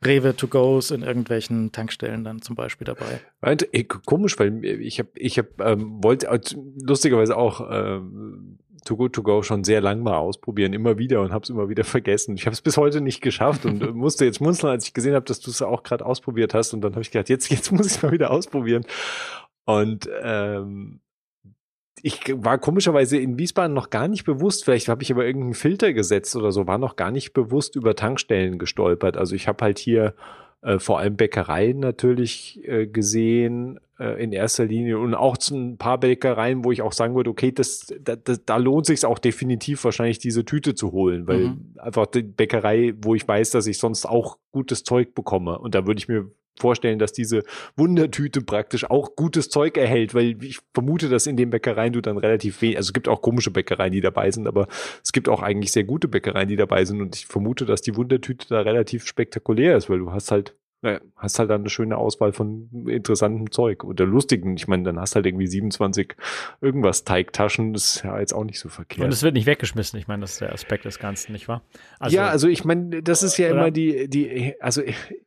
Rewe-to-Goes 0.05 0.91
in 0.91 1.01
irgendwelchen 1.01 1.72
Tankstellen 1.72 2.23
dann 2.23 2.43
zum 2.43 2.55
Beispiel 2.55 2.85
dabei. 2.85 3.19
Komisch, 4.05 4.38
weil 4.38 4.64
ich 4.64 4.99
habe, 4.99 5.09
ich 5.15 5.39
habe, 5.39 5.49
ähm, 5.59 6.03
wollte 6.03 6.30
lustigerweise 6.80 7.35
auch 7.35 7.67
ähm, 7.72 8.59
To 8.85 8.95
Good 8.95 9.14
To 9.14 9.23
Go 9.23 9.43
schon 9.43 9.64
sehr 9.64 9.81
lang 9.81 10.01
mal 10.01 10.17
ausprobieren, 10.17 10.73
immer 10.73 10.97
wieder 10.97 11.22
und 11.22 11.31
habe 11.31 11.43
es 11.43 11.49
immer 11.49 11.69
wieder 11.69 11.83
vergessen. 11.83 12.35
Ich 12.35 12.45
habe 12.45 12.53
es 12.53 12.61
bis 12.61 12.77
heute 12.77 13.01
nicht 13.01 13.22
geschafft 13.22 13.65
und 13.65 13.95
musste 13.95 14.25
jetzt 14.25 14.41
munzeln, 14.41 14.72
als 14.72 14.85
ich 14.88 14.93
gesehen 14.93 15.15
habe, 15.15 15.25
dass 15.25 15.39
du 15.39 15.51
es 15.51 15.61
auch 15.61 15.83
gerade 15.83 16.05
ausprobiert 16.05 16.53
hast. 16.53 16.73
Und 16.73 16.81
dann 16.81 16.93
habe 16.93 17.01
ich 17.01 17.11
gedacht, 17.11 17.30
jetzt, 17.30 17.49
jetzt 17.51 17.72
muss 17.72 17.85
ich 17.88 17.93
es 17.93 18.01
mal 18.01 18.11
wieder 18.11 18.31
ausprobieren. 18.31 18.85
Und 19.65 20.09
ähm, 20.22 21.01
ich 22.01 22.22
war 22.35 22.59
komischerweise 22.59 23.17
in 23.17 23.39
Wiesbaden 23.39 23.73
noch 23.73 23.89
gar 23.89 24.07
nicht 24.07 24.25
bewusst, 24.25 24.64
vielleicht 24.64 24.89
habe 24.89 25.01
ich 25.01 25.11
aber 25.11 25.25
irgendeinen 25.25 25.55
Filter 25.55 25.91
gesetzt 25.91 26.35
oder 26.35 26.51
so, 26.51 26.67
war 26.67 26.77
noch 26.77 26.97
gar 26.97 27.09
nicht 27.09 27.33
bewusst 27.33 27.75
über 27.75 27.95
Tankstellen 27.95 28.59
gestolpert. 28.59 29.17
Also 29.17 29.35
ich 29.35 29.47
habe 29.47 29.64
halt 29.64 29.80
hier 29.80 30.14
äh, 30.61 30.80
vor 30.80 31.00
allem 31.00 31.16
Bäckereien 31.16 31.80
natürlich 31.80 32.61
äh, 32.64 32.88
gesehen 32.88 33.80
äh, 34.00 34.22
in 34.22 34.32
erster 34.32 34.66
Linie 34.66 35.00
und 35.00 35.14
auch 35.14 35.38
ein 35.51 35.77
paar 35.77 36.00
Bäckereien, 36.00 36.64
wo 36.64 36.72
ich 36.72 36.82
auch 36.82 36.93
sagen 36.93 37.16
würde, 37.16 37.30
okay, 37.30 37.51
das, 37.51 37.93
da, 38.01 38.16
da, 38.16 38.35
da 38.43 38.58
lohnt 38.58 38.85
sich 38.85 39.06
auch 39.06 39.19
definitiv 39.19 39.84
wahrscheinlich 39.84 40.19
diese 40.19 40.45
Tüte 40.45 40.75
zu 40.75 40.92
holen, 40.92 41.27
weil 41.27 41.50
mhm. 41.50 41.75
einfach 41.77 42.08
die 42.08 42.24
Bäckerei, 42.24 42.93
wo 43.01 43.16
ich 43.16 43.27
weiß, 43.27 43.51
dass 43.51 43.67
ich 43.67 43.77
sonst 43.77 44.06
auch 44.06 44.38
gutes 44.51 44.84
Zeug 44.84 45.14
bekomme 45.14 45.59
und 45.59 45.75
da 45.75 45.85
würde 45.85 46.00
ich 46.00 46.08
mir 46.08 46.30
vorstellen, 46.59 47.00
dass 47.00 47.14
diese 47.14 47.43
Wundertüte 47.75 48.42
praktisch 48.42 48.90
auch 48.90 49.16
gutes 49.16 49.50
Zeug 49.50 49.77
erhält, 49.77 50.14
weil 50.14 50.43
ich 50.43 50.59
vermute, 50.74 51.09
dass 51.09 51.27
in 51.27 51.38
den 51.38 51.50
Bäckereien 51.50 51.93
du 51.93 52.01
dann 52.01 52.17
relativ 52.17 52.61
wenig, 52.61 52.77
also 52.77 52.90
es 52.90 52.93
gibt 52.93 53.08
auch 53.08 53.22
komische 53.22 53.51
Bäckereien, 53.51 53.92
die 53.92 54.01
dabei 54.01 54.32
sind, 54.32 54.48
aber 54.48 54.67
es 55.03 55.11
gibt 55.11 55.30
auch 55.30 55.42
eigentlich 55.42 55.72
sehr 55.72 55.84
gute 55.84 56.08
Bäckereien, 56.08 56.48
die 56.48 56.56
dabei 56.56 56.85
sind 56.85 57.01
und 57.01 57.16
ich 57.16 57.25
vermute, 57.25 57.66
dass 57.66 57.82
die 57.82 57.95
Wundertüte 57.95 58.48
da 58.50 58.61
relativ 58.61 59.06
spektakulär 59.06 59.77
ist, 59.77 59.90
weil 59.90 60.00
du 60.00 60.11
hast 60.11 60.32
halt 60.32 60.56
naja, 60.85 61.00
hast 61.16 61.40
halt 61.40 61.50
dann 61.50 61.61
eine 61.61 61.69
schöne 61.69 61.98
Auswahl 61.98 62.32
von 62.32 62.69
interessantem 62.88 63.50
Zeug 63.51 63.84
oder 63.84 64.06
lustigen. 64.06 64.56
Ich 64.56 64.67
meine, 64.67 64.84
dann 64.84 65.00
hast 65.00 65.16
halt 65.16 65.25
irgendwie 65.25 65.48
27 65.48 66.16
irgendwas 66.61 67.03
Teigtaschen, 67.03 67.74
das 67.74 67.95
ist 67.95 68.03
ja 68.03 68.19
jetzt 68.19 68.34
auch 68.34 68.43
nicht 68.43 68.59
so 68.59 68.69
verkehrt. 68.69 69.03
Und 69.03 69.11
es 69.11 69.24
wird 69.24 69.34
nicht 69.34 69.48
weggeschmissen. 69.48 69.98
Ich 70.00 70.08
meine, 70.08 70.22
das 70.22 70.34
ist 70.34 70.42
der 70.42 70.53
Aspekt 70.53 70.85
des 70.85 71.00
Ganzen, 71.00 71.32
nicht 71.32 71.48
wahr? 71.48 71.64
Also, 72.00 72.16
ja, 72.16 72.27
also 72.27 72.48
ich 72.48 72.66
meine, 72.66 73.01
das 73.01 73.24
ist 73.24 73.38
ja 73.38 73.48
oder? 73.48 73.61
immer 73.61 73.72
die, 73.72 74.08
die, 74.08 74.53
also 74.59 74.84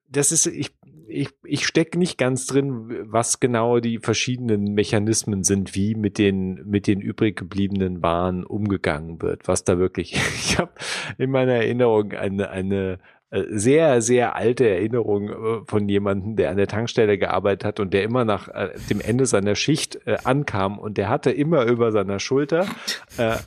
das 0.09 0.31
ist, 0.31 0.47
ich, 0.47 0.71
ich, 1.09 1.31
ich 1.45 1.67
stecke 1.67 1.99
nicht 1.99 2.19
ganz 2.19 2.47
drin, 2.47 3.07
was 3.11 3.41
genau 3.41 3.81
die 3.81 3.99
verschiedenen 3.99 4.75
Mechanismen 4.75 5.43
sind, 5.43 5.75
wie 5.75 5.95
mit 5.95 6.19
den, 6.19 6.63
mit 6.67 6.87
den 6.87 7.01
übrig 7.01 7.37
gebliebenen 7.37 8.03
Waren 8.03 8.45
umgegangen 8.45 9.21
wird, 9.23 9.49
was 9.49 9.65
da 9.65 9.79
wirklich, 9.79 10.13
ich 10.35 10.59
habe 10.59 10.73
in 11.17 11.31
meiner 11.31 11.55
Erinnerung 11.55 12.13
eine, 12.13 12.51
eine 12.51 12.99
sehr, 13.31 14.01
sehr 14.01 14.37
alte 14.37 14.69
Erinnerung 14.69 15.29
äh, 15.29 15.35
von 15.67 15.89
jemandem, 15.89 16.37
der 16.37 16.51
an 16.51 16.57
der 16.57 16.67
Tankstelle 16.67 17.19
gearbeitet 17.19 17.65
hat 17.65 17.81
und 17.81 17.93
der 17.93 18.03
immer 18.03 18.25
nach 18.25 18.49
äh, 18.49 18.71
dem 18.89 19.01
Ende 19.01 19.27
seiner 19.27 19.55
Schicht 19.55 19.99
ankam 20.25 20.79
und 20.79 20.97
der 20.97 21.09
hatte 21.09 21.31
immer 21.31 21.65
über 21.65 21.93
seiner 21.93 22.21
Schulter, 22.21 22.67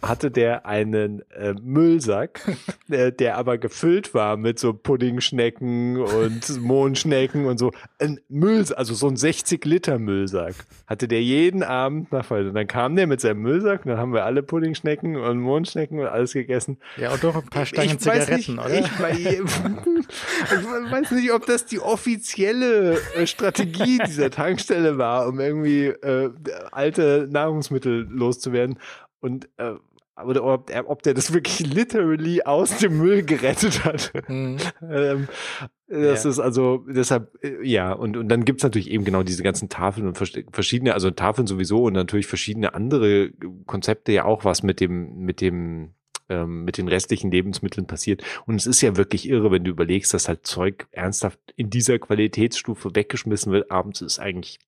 hatte 0.01 0.31
der 0.31 0.65
einen 0.65 1.23
Müllsack, 1.61 2.41
der 2.87 3.37
aber 3.37 3.57
gefüllt 3.57 4.13
war 4.13 4.37
mit 4.37 4.59
so 4.59 4.73
Puddingschnecken 4.73 5.97
und 5.97 6.61
Mohnschnecken 6.61 7.45
und 7.45 7.57
so. 7.57 7.71
Ein 7.99 8.19
Müll, 8.29 8.65
also 8.75 8.93
so 8.93 9.07
ein 9.07 9.15
60 9.15 9.63
Liter 9.65 9.99
Müllsack 9.99 10.55
hatte 10.87 11.07
der 11.07 11.21
jeden 11.21 11.63
Abend 11.63 12.11
nach 12.11 12.29
Hause. 12.29 12.49
Und 12.49 12.55
dann 12.55 12.67
kam 12.67 12.95
der 12.95 13.07
mit 13.07 13.21
seinem 13.21 13.41
Müllsack 13.41 13.85
und 13.85 13.91
dann 13.91 13.97
haben 13.97 14.13
wir 14.13 14.25
alle 14.25 14.43
Puddingschnecken 14.43 15.15
und 15.15 15.39
Mohnschnecken 15.39 15.99
und 15.99 16.07
alles 16.07 16.33
gegessen. 16.33 16.77
Ja, 16.97 17.13
und 17.13 17.23
doch 17.23 17.35
ein 17.35 17.45
paar 17.45 17.65
Stangen 17.65 17.99
Zigaretten, 17.99 18.35
nicht, 18.35 18.49
oder? 18.49 18.69
Ich, 19.19 19.41
ich 19.75 20.91
weiß 20.91 21.11
nicht, 21.11 21.31
ob 21.31 21.45
das 21.45 21.65
die 21.65 21.79
offizielle 21.79 22.97
äh, 23.15 23.27
Strategie 23.27 23.99
dieser 24.05 24.29
Tankstelle 24.29 24.97
war, 24.97 25.27
um 25.27 25.39
irgendwie 25.39 25.87
äh, 25.87 26.31
alte 26.71 27.27
Nahrungsmittel 27.29 28.07
loszuwerden. 28.09 28.79
Und 29.19 29.49
äh, 29.57 29.73
oder 30.23 30.43
ob, 30.43 30.71
ob 30.87 31.03
der 31.03 31.13
das 31.13 31.33
wirklich 31.33 31.59
literally 31.73 32.43
aus 32.43 32.77
dem 32.77 32.97
Müll 32.97 33.23
gerettet 33.23 33.83
hat. 33.85 34.11
Mhm. 34.27 34.57
ähm, 34.81 35.27
das 35.87 36.23
ja. 36.23 36.29
ist 36.29 36.39
also 36.39 36.85
deshalb, 36.87 37.37
äh, 37.43 37.65
ja, 37.67 37.91
und, 37.93 38.17
und 38.17 38.29
dann 38.29 38.45
gibt's 38.45 38.63
natürlich 38.63 38.89
eben 38.89 39.03
genau 39.03 39.23
diese 39.23 39.43
ganzen 39.43 39.69
Tafeln 39.69 40.07
und 40.07 40.17
verschiedene, 40.17 40.93
also 40.93 41.11
Tafeln 41.11 41.47
sowieso 41.47 41.83
und 41.83 41.93
natürlich 41.93 42.27
verschiedene 42.27 42.73
andere 42.73 43.31
Konzepte 43.65 44.11
ja 44.11 44.25
auch, 44.25 44.45
was 44.45 44.63
mit 44.63 44.79
dem, 44.79 45.17
mit 45.25 45.41
dem 45.41 45.93
ähm, 46.31 46.63
mit 46.63 46.77
den 46.77 46.87
restlichen 46.87 47.29
Lebensmitteln 47.29 47.85
passiert. 47.85 48.23
Und 48.45 48.55
es 48.55 48.65
ist 48.65 48.81
ja 48.81 48.95
wirklich 48.95 49.27
irre, 49.27 49.51
wenn 49.51 49.63
du 49.63 49.71
überlegst, 49.71 50.13
dass 50.13 50.27
halt 50.27 50.47
Zeug 50.47 50.87
ernsthaft 50.91 51.39
in 51.55 51.69
dieser 51.69 51.99
Qualitätsstufe 51.99 52.95
weggeschmissen 52.95 53.51
wird. 53.51 53.69
Abends 53.69 54.01
ist 54.01 54.19
eigentlich 54.19 54.59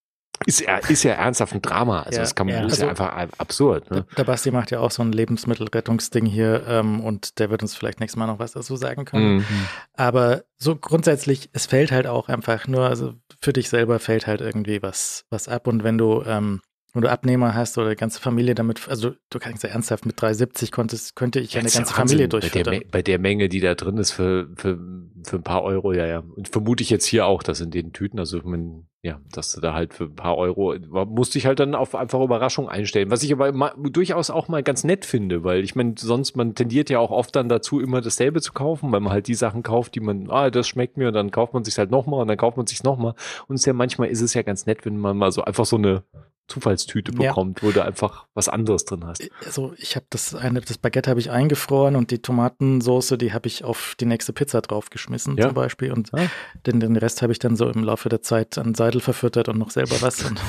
ist 0.46 0.62
ja, 0.62 0.78
ist 0.78 1.04
ja 1.04 1.14
ernsthaft 1.14 1.54
ein 1.54 1.62
Drama. 1.62 2.02
Also 2.02 2.18
ja, 2.18 2.24
das 2.24 2.36
kann 2.36 2.48
man, 2.48 2.56
ja. 2.56 2.66
ist 2.66 2.74
also, 2.74 2.84
ja 2.84 2.90
einfach 2.90 3.40
absurd. 3.40 3.90
Ne? 3.92 4.06
Der 4.18 4.24
Basti 4.24 4.52
macht 4.52 4.72
ja 4.72 4.80
auch 4.80 4.92
so 4.92 5.02
ein 5.02 5.14
Lebensmittelrettungsding 5.14 6.26
hier 6.26 6.66
ähm, 6.68 7.02
und 7.02 7.40
der 7.40 7.50
wird 7.50 7.62
uns 7.62 7.76
vielleicht 7.76 8.00
nächstes 8.00 8.18
Mal 8.18 8.28
noch 8.28 8.40
was 8.40 8.52
dazu 8.52 8.76
sagen 8.76 9.06
können. 9.06 9.38
Mhm. 9.38 9.46
Aber 9.94 10.44
so 10.58 10.76
grundsätzlich, 10.76 11.50
es 11.54 11.66
fällt 11.66 11.92
halt 11.92 12.08
auch 12.08 12.28
einfach 12.28 12.68
nur, 12.68 12.88
also 12.88 13.14
für 13.40 13.54
dich 13.54 13.70
selber 13.70 14.00
fällt 14.00 14.28
halt 14.28 14.42
irgendwie 14.42 14.82
was, 14.82 15.26
was 15.30 15.48
ab 15.48 15.68
und 15.68 15.84
wenn 15.84 15.98
du 15.98 16.24
ähm, 16.26 16.62
wenn 16.94 17.02
du 17.02 17.10
Abnehmer 17.10 17.56
hast 17.56 17.78
oder 17.80 17.90
die 17.90 17.96
ganze 17.96 18.22
Familie 18.22 18.54
damit, 18.54 18.88
also 18.88 19.14
du 19.32 19.40
kannst 19.40 19.64
ja 19.64 19.70
ernsthaft 19.70 20.06
mit 20.06 20.16
3,70 20.20 20.72
konntest, 20.72 21.16
könnte 21.16 21.40
ich 21.40 21.54
ja 21.54 21.60
eine 21.60 21.70
ganze 21.70 21.92
Familie 21.92 22.28
durchführen. 22.28 22.66
Bei, 22.66 22.86
bei 22.92 23.02
der, 23.02 23.18
Menge, 23.18 23.50
die 23.50 23.62
da 23.62 23.74
drin 23.74 23.98
ist 23.98 24.12
für, 24.12 24.48
für, 24.56 24.80
für 25.24 25.38
ein 25.38 25.44
paar 25.44 25.64
Euro, 25.64 25.92
ja, 25.92 26.06
ja. 26.06 26.20
Und 26.20 26.50
vermute 26.50 26.84
ich 26.84 26.92
jetzt 26.92 27.06
hier 27.06 27.26
auch, 27.26 27.42
dass 27.42 27.62
in 27.62 27.72
den 27.72 27.94
Tüten, 27.94 28.20
also 28.20 28.40
meine, 28.44 28.84
ja, 29.02 29.20
dass 29.32 29.52
du 29.54 29.60
da 29.60 29.74
halt 29.74 29.96
für 29.96 30.04
ein 30.04 30.16
paar 30.16 30.38
Euro, 30.38 30.76
musste 31.08 31.40
ich 31.40 31.48
halt 31.48 31.60
dann 31.60 31.74
auf 31.74 31.96
einfach 31.96 32.22
Überraschung 32.22 32.70
einstellen. 32.70 33.10
Was 33.10 33.24
ich 33.24 33.34
aber 33.34 33.52
mal, 33.52 33.74
durchaus 33.76 34.30
auch 34.30 34.48
mal 34.48 34.62
ganz 34.62 34.84
nett 34.84 35.04
finde, 35.04 35.44
weil 35.44 35.64
ich 35.64 35.76
meine, 35.76 35.96
sonst, 35.98 36.36
man 36.38 36.54
tendiert 36.54 36.92
ja 36.92 37.00
auch 37.00 37.12
oft 37.12 37.36
dann 37.36 37.50
dazu, 37.50 37.80
immer 37.80 38.02
dasselbe 38.02 38.40
zu 38.40 38.54
kaufen, 38.54 38.92
weil 38.92 39.00
man 39.00 39.12
halt 39.12 39.28
die 39.28 39.34
Sachen 39.34 39.64
kauft, 39.64 39.96
die 39.96 40.00
man, 40.00 40.30
ah, 40.30 40.52
das 40.52 40.68
schmeckt 40.68 40.98
mir 40.98 41.08
und 41.08 41.16
dann 41.16 41.32
kauft 41.32 41.56
man 41.56 41.64
sich 41.64 41.76
halt 41.80 41.90
nochmal 41.90 42.22
und 42.22 42.28
dann 42.28 42.38
kauft 42.38 42.56
man 42.56 42.68
sich 42.68 42.84
nochmal. 42.84 43.16
Und 43.48 43.66
ja 43.66 43.74
manchmal 43.74 44.10
ist 44.10 44.22
es 44.22 44.36
ja 44.36 44.44
ganz 44.44 44.68
nett, 44.68 44.86
wenn 44.86 44.98
man 44.98 45.18
mal 45.18 45.32
so 45.32 45.44
einfach 45.44 45.66
so 45.66 45.78
eine 45.78 46.04
Zufallstüte 46.48 47.14
bekommt, 47.14 47.62
ja. 47.62 47.68
wo 47.68 47.72
du 47.72 47.84
einfach 47.84 48.26
was 48.34 48.50
anderes 48.50 48.84
drin 48.84 49.06
hast. 49.06 49.30
Also 49.46 49.74
ich 49.78 49.96
habe 49.96 50.06
das 50.10 50.36
eine, 50.36 50.60
das 50.60 50.78
Baguette 50.78 51.10
habe 51.10 51.20
ich 51.20 51.32
eingefroren 51.32 51.96
und 51.96 52.12
die 52.12 52.20
Tomatensoße, 52.20 53.18
die 53.18 53.32
habe 53.32 53.48
ich 53.48 53.64
auf 53.64 53.96
die 54.00 54.06
nächste 54.06 54.34
Pizza 54.34 54.62
draufgeschmissen 54.62 55.38
ja. 55.38 55.46
zum 55.46 55.54
Beispiel 55.54 55.94
und 55.94 56.14
ah. 56.14 56.28
den, 56.66 56.82
den 56.82 56.98
Rest 56.98 57.22
habe 57.22 57.32
ich 57.32 57.40
dann 57.40 57.56
so 57.56 57.70
im 57.70 57.84
Laufe 57.84 58.10
der 58.10 58.22
Zeit 58.22 58.58
an 58.58 58.76
Seidel 58.76 59.00
verfüttert 59.00 59.48
und 59.48 59.58
noch 59.58 59.72
selber 59.72 60.02
was. 60.02 60.24
Und 60.26 60.42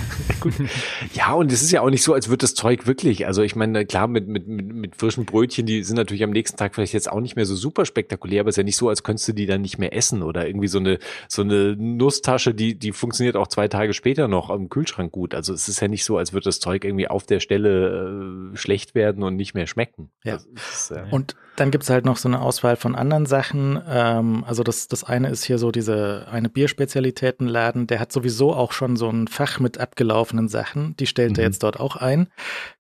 ja, 1.14 1.32
und 1.32 1.52
es 1.52 1.62
ist 1.62 1.70
ja 1.70 1.80
auch 1.80 1.90
nicht 1.90 2.02
so, 2.02 2.12
als 2.12 2.28
würde 2.28 2.38
das 2.38 2.54
Zeug 2.54 2.86
wirklich, 2.86 3.26
also 3.26 3.42
ich 3.42 3.54
meine, 3.54 3.86
klar, 3.86 4.08
mit, 4.08 4.26
mit, 4.26 4.48
mit, 4.48 4.66
mit 4.74 4.96
frischen 4.96 5.24
Brötchen, 5.26 5.64
die 5.64 5.84
sind 5.84 5.96
natürlich 5.96 6.24
am 6.24 6.30
nächsten 6.30 6.56
Tag 6.56 6.74
vielleicht 6.74 6.92
jetzt 6.92 7.10
auch 7.10 7.20
nicht 7.20 7.36
mehr 7.36 7.46
so 7.46 7.54
super 7.54 7.86
spektakulär, 7.86 8.40
aber 8.40 8.48
es 8.48 8.54
ist 8.54 8.58
ja 8.58 8.64
nicht 8.64 8.76
so, 8.76 8.88
als 8.88 9.04
könntest 9.04 9.28
du 9.28 9.32
die 9.32 9.46
dann 9.46 9.62
nicht 9.62 9.78
mehr 9.78 9.94
essen 9.94 10.24
oder 10.24 10.46
irgendwie 10.46 10.68
so 10.68 10.78
eine, 10.78 10.98
so 11.28 11.42
eine 11.42 11.76
Nusstasche, 11.76 12.52
die, 12.52 12.74
die 12.74 12.90
funktioniert 12.90 13.36
auch 13.36 13.46
zwei 13.46 13.68
Tage 13.68 13.94
später 13.94 14.26
noch 14.26 14.50
am 14.50 14.68
Kühlschrank 14.68 15.12
gut. 15.12 15.34
Also 15.34 15.54
es 15.54 15.68
ist 15.68 15.83
ja 15.84 15.88
nicht 15.88 16.04
so, 16.04 16.18
als 16.18 16.32
würde 16.32 16.44
das 16.44 16.60
Zeug 16.60 16.84
irgendwie 16.84 17.08
auf 17.08 17.24
der 17.24 17.40
Stelle 17.40 18.52
äh, 18.52 18.56
schlecht 18.56 18.94
werden 18.94 19.22
und 19.22 19.36
nicht 19.36 19.54
mehr 19.54 19.66
schmecken. 19.66 20.10
Ja. 20.24 20.36
Ist, 20.36 20.90
äh 20.90 21.04
und 21.10 21.36
dann 21.56 21.70
gibt 21.70 21.84
es 21.84 21.90
halt 21.90 22.04
noch 22.04 22.16
so 22.16 22.28
eine 22.28 22.40
Auswahl 22.40 22.76
von 22.76 22.94
anderen 22.94 23.26
Sachen. 23.26 23.80
Ähm, 23.88 24.44
also 24.46 24.62
das, 24.62 24.88
das 24.88 25.04
eine 25.04 25.28
ist 25.30 25.44
hier 25.44 25.58
so 25.58 25.70
diese 25.70 26.26
eine 26.30 26.48
Bierspezialitätenladen, 26.48 27.86
der 27.86 28.00
hat 28.00 28.12
sowieso 28.12 28.52
auch 28.52 28.72
schon 28.72 28.96
so 28.96 29.08
ein 29.08 29.28
Fach 29.28 29.60
mit 29.60 29.78
abgelaufenen 29.78 30.48
Sachen. 30.48 30.96
Die 30.96 31.06
stellt 31.06 31.32
mhm. 31.32 31.38
er 31.38 31.44
jetzt 31.44 31.62
dort 31.62 31.78
auch 31.78 31.96
ein. 31.96 32.28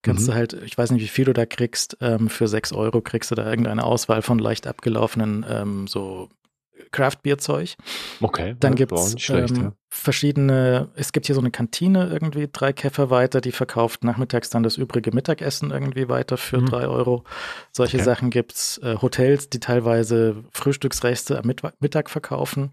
Kannst 0.02 0.26
mhm. 0.26 0.26
du 0.26 0.34
halt, 0.34 0.52
ich 0.64 0.76
weiß 0.76 0.90
nicht, 0.90 1.02
wie 1.02 1.08
viel 1.08 1.26
du 1.26 1.32
da 1.32 1.46
kriegst, 1.46 1.96
ähm, 2.00 2.28
für 2.28 2.48
sechs 2.48 2.72
Euro 2.72 3.00
kriegst 3.00 3.30
du 3.30 3.34
da 3.34 3.48
irgendeine 3.48 3.84
Auswahl 3.84 4.22
von 4.22 4.38
leicht 4.38 4.66
abgelaufenen 4.66 5.46
ähm, 5.48 5.86
so 5.86 6.28
Craft-Bier-Zeug. 6.94 7.74
Okay. 8.20 8.56
Dann 8.60 8.76
gibt 8.76 8.92
es 8.92 9.28
ähm, 9.28 9.46
ja. 9.56 9.72
verschiedene, 9.88 10.90
es 10.94 11.12
gibt 11.12 11.26
hier 11.26 11.34
so 11.34 11.40
eine 11.40 11.50
Kantine 11.50 12.08
irgendwie, 12.08 12.48
drei 12.50 12.72
Käfer 12.72 13.10
weiter, 13.10 13.40
die 13.40 13.52
verkauft 13.52 14.04
nachmittags 14.04 14.48
dann 14.48 14.62
das 14.62 14.76
übrige 14.76 15.12
Mittagessen 15.12 15.72
irgendwie 15.72 16.08
weiter 16.08 16.36
für 16.36 16.60
mhm. 16.60 16.66
drei 16.66 16.86
Euro. 16.86 17.24
Solche 17.72 17.96
okay. 17.96 18.04
Sachen 18.04 18.30
gibt 18.30 18.52
es. 18.52 18.78
Äh, 18.78 18.96
Hotels, 19.02 19.50
die 19.50 19.60
teilweise 19.60 20.44
Frühstücksreste 20.52 21.38
am 21.38 21.52
Mittag 21.80 22.10
verkaufen. 22.10 22.70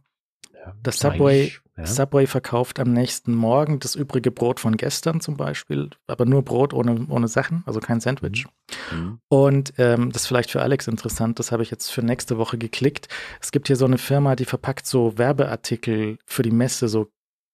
Ja, 0.54 0.76
das 0.84 1.00
Subway, 1.00 1.52
ja. 1.82 1.88
Subway 1.88 2.28
verkauft 2.28 2.80
am 2.80 2.94
nächsten 2.94 3.34
Morgen 3.34 3.80
das 3.80 3.96
übrige 3.96 4.32
Brot 4.32 4.60
von 4.60 4.78
gestern 4.78 5.22
zum 5.22 5.38
Beispiel, 5.38 5.90
aber 6.08 6.26
nur 6.26 6.44
Brot 6.44 6.74
ohne, 6.74 7.06
ohne 7.10 7.28
Sachen, 7.28 7.64
also 7.66 7.80
kein 7.80 8.00
Sandwich. 8.00 8.46
Mhm. 8.92 8.98
mhm. 8.98 9.20
Und 9.30 9.74
ähm, 9.78 10.12
das 10.12 10.24
ist 10.24 10.28
vielleicht 10.28 10.52
für 10.52 10.62
Alex 10.62 10.88
interessant, 10.88 11.40
das 11.40 11.52
habe 11.52 11.64
ich 11.64 11.72
jetzt 11.72 11.90
für 11.90 12.04
nächste 12.04 12.38
Woche 12.38 12.58
geklickt. 12.58 13.08
Es 13.42 13.52
gibt 13.52 13.68
hier 13.68 13.76
so 13.76 13.86
eine 13.86 13.98
Firma, 13.98 14.36
die 14.36 14.46
verpackt 14.46 14.86
so 14.86 15.18
Werbeartikel 15.18 16.18
für 16.26 16.44
die 16.44 16.52
Messe, 16.52 16.88
so 16.88 17.08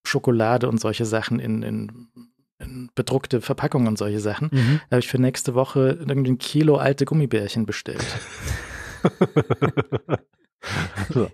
Schokolade 0.06 0.68
und 0.70 0.80
solche 0.80 1.06
Sachen 1.06 1.40
in, 1.40 1.64
in, 1.64 2.08
in 2.60 2.90
bedruckte 2.96 3.42
Verpackungen 3.42 3.88
und 3.88 3.98
solche 3.98 4.20
Sachen. 4.20 4.50
Mhm. 4.52 4.82
Da 4.90 4.96
habe 4.96 5.00
ich 5.00 5.08
für 5.08 5.20
nächste 5.20 5.54
Woche 5.54 5.98
irgendwie 6.00 6.32
ein 6.32 6.38
Kilo 6.38 6.78
alte 6.78 7.06
Gummibärchen 7.06 7.66
bestellt. 7.66 8.06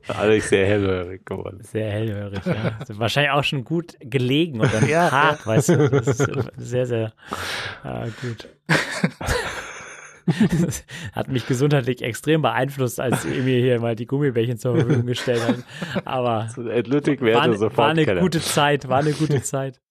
Alex 0.08 0.50
sehr 0.50 0.66
hellhörig 0.66 1.26
geworden. 1.26 1.60
Sehr 1.64 1.90
hellhörig, 1.92 2.46
ja. 2.46 2.78
Also 2.80 3.00
wahrscheinlich 3.00 3.32
auch 3.32 3.44
schon 3.44 3.64
gut 3.64 3.96
gelegen 4.00 4.60
und 4.60 4.74
dann 4.74 4.88
ja, 4.88 5.12
hart, 5.12 5.40
ja. 5.42 5.46
weißt 5.46 5.70
du. 5.70 5.90
Das 5.90 6.08
ist 6.08 6.30
sehr, 6.58 6.86
sehr 6.86 7.14
äh, 7.84 8.10
gut. 8.22 8.50
Das 10.28 10.86
hat 11.14 11.28
mich 11.28 11.48
gesundheitlich 11.48 12.02
extrem 12.02 12.42
beeinflusst, 12.42 13.00
als 13.00 13.26
ihr 13.26 13.44
mir 13.44 13.60
hier 13.60 13.80
mal 13.80 13.96
die 13.96 14.06
Gummibärchen 14.06 14.58
zur 14.58 14.76
Verfügung 14.76 15.06
gestellt 15.06 15.42
habt. 15.46 16.06
Aber 16.06 16.50
so 16.50 16.66
war, 16.66 16.72
war, 16.74 17.42
eine, 17.42 17.60
war 17.60 17.90
eine 17.90 18.20
gute 18.20 18.42
Zeit, 18.42 18.88
war 18.88 19.00
eine 19.00 19.14
gute 19.14 19.42
Zeit. 19.44 19.82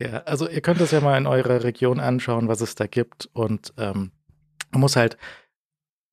Ja, 0.00 0.22
also 0.24 0.48
ihr 0.48 0.60
könnt 0.60 0.80
das 0.80 0.90
ja 0.90 1.00
mal 1.00 1.16
in 1.16 1.26
eurer 1.26 1.64
Region 1.64 2.00
anschauen, 2.00 2.48
was 2.48 2.60
es 2.60 2.74
da 2.74 2.86
gibt. 2.86 3.28
Und 3.32 3.72
ähm, 3.78 4.12
man 4.70 4.80
muss 4.80 4.96
halt, 4.96 5.16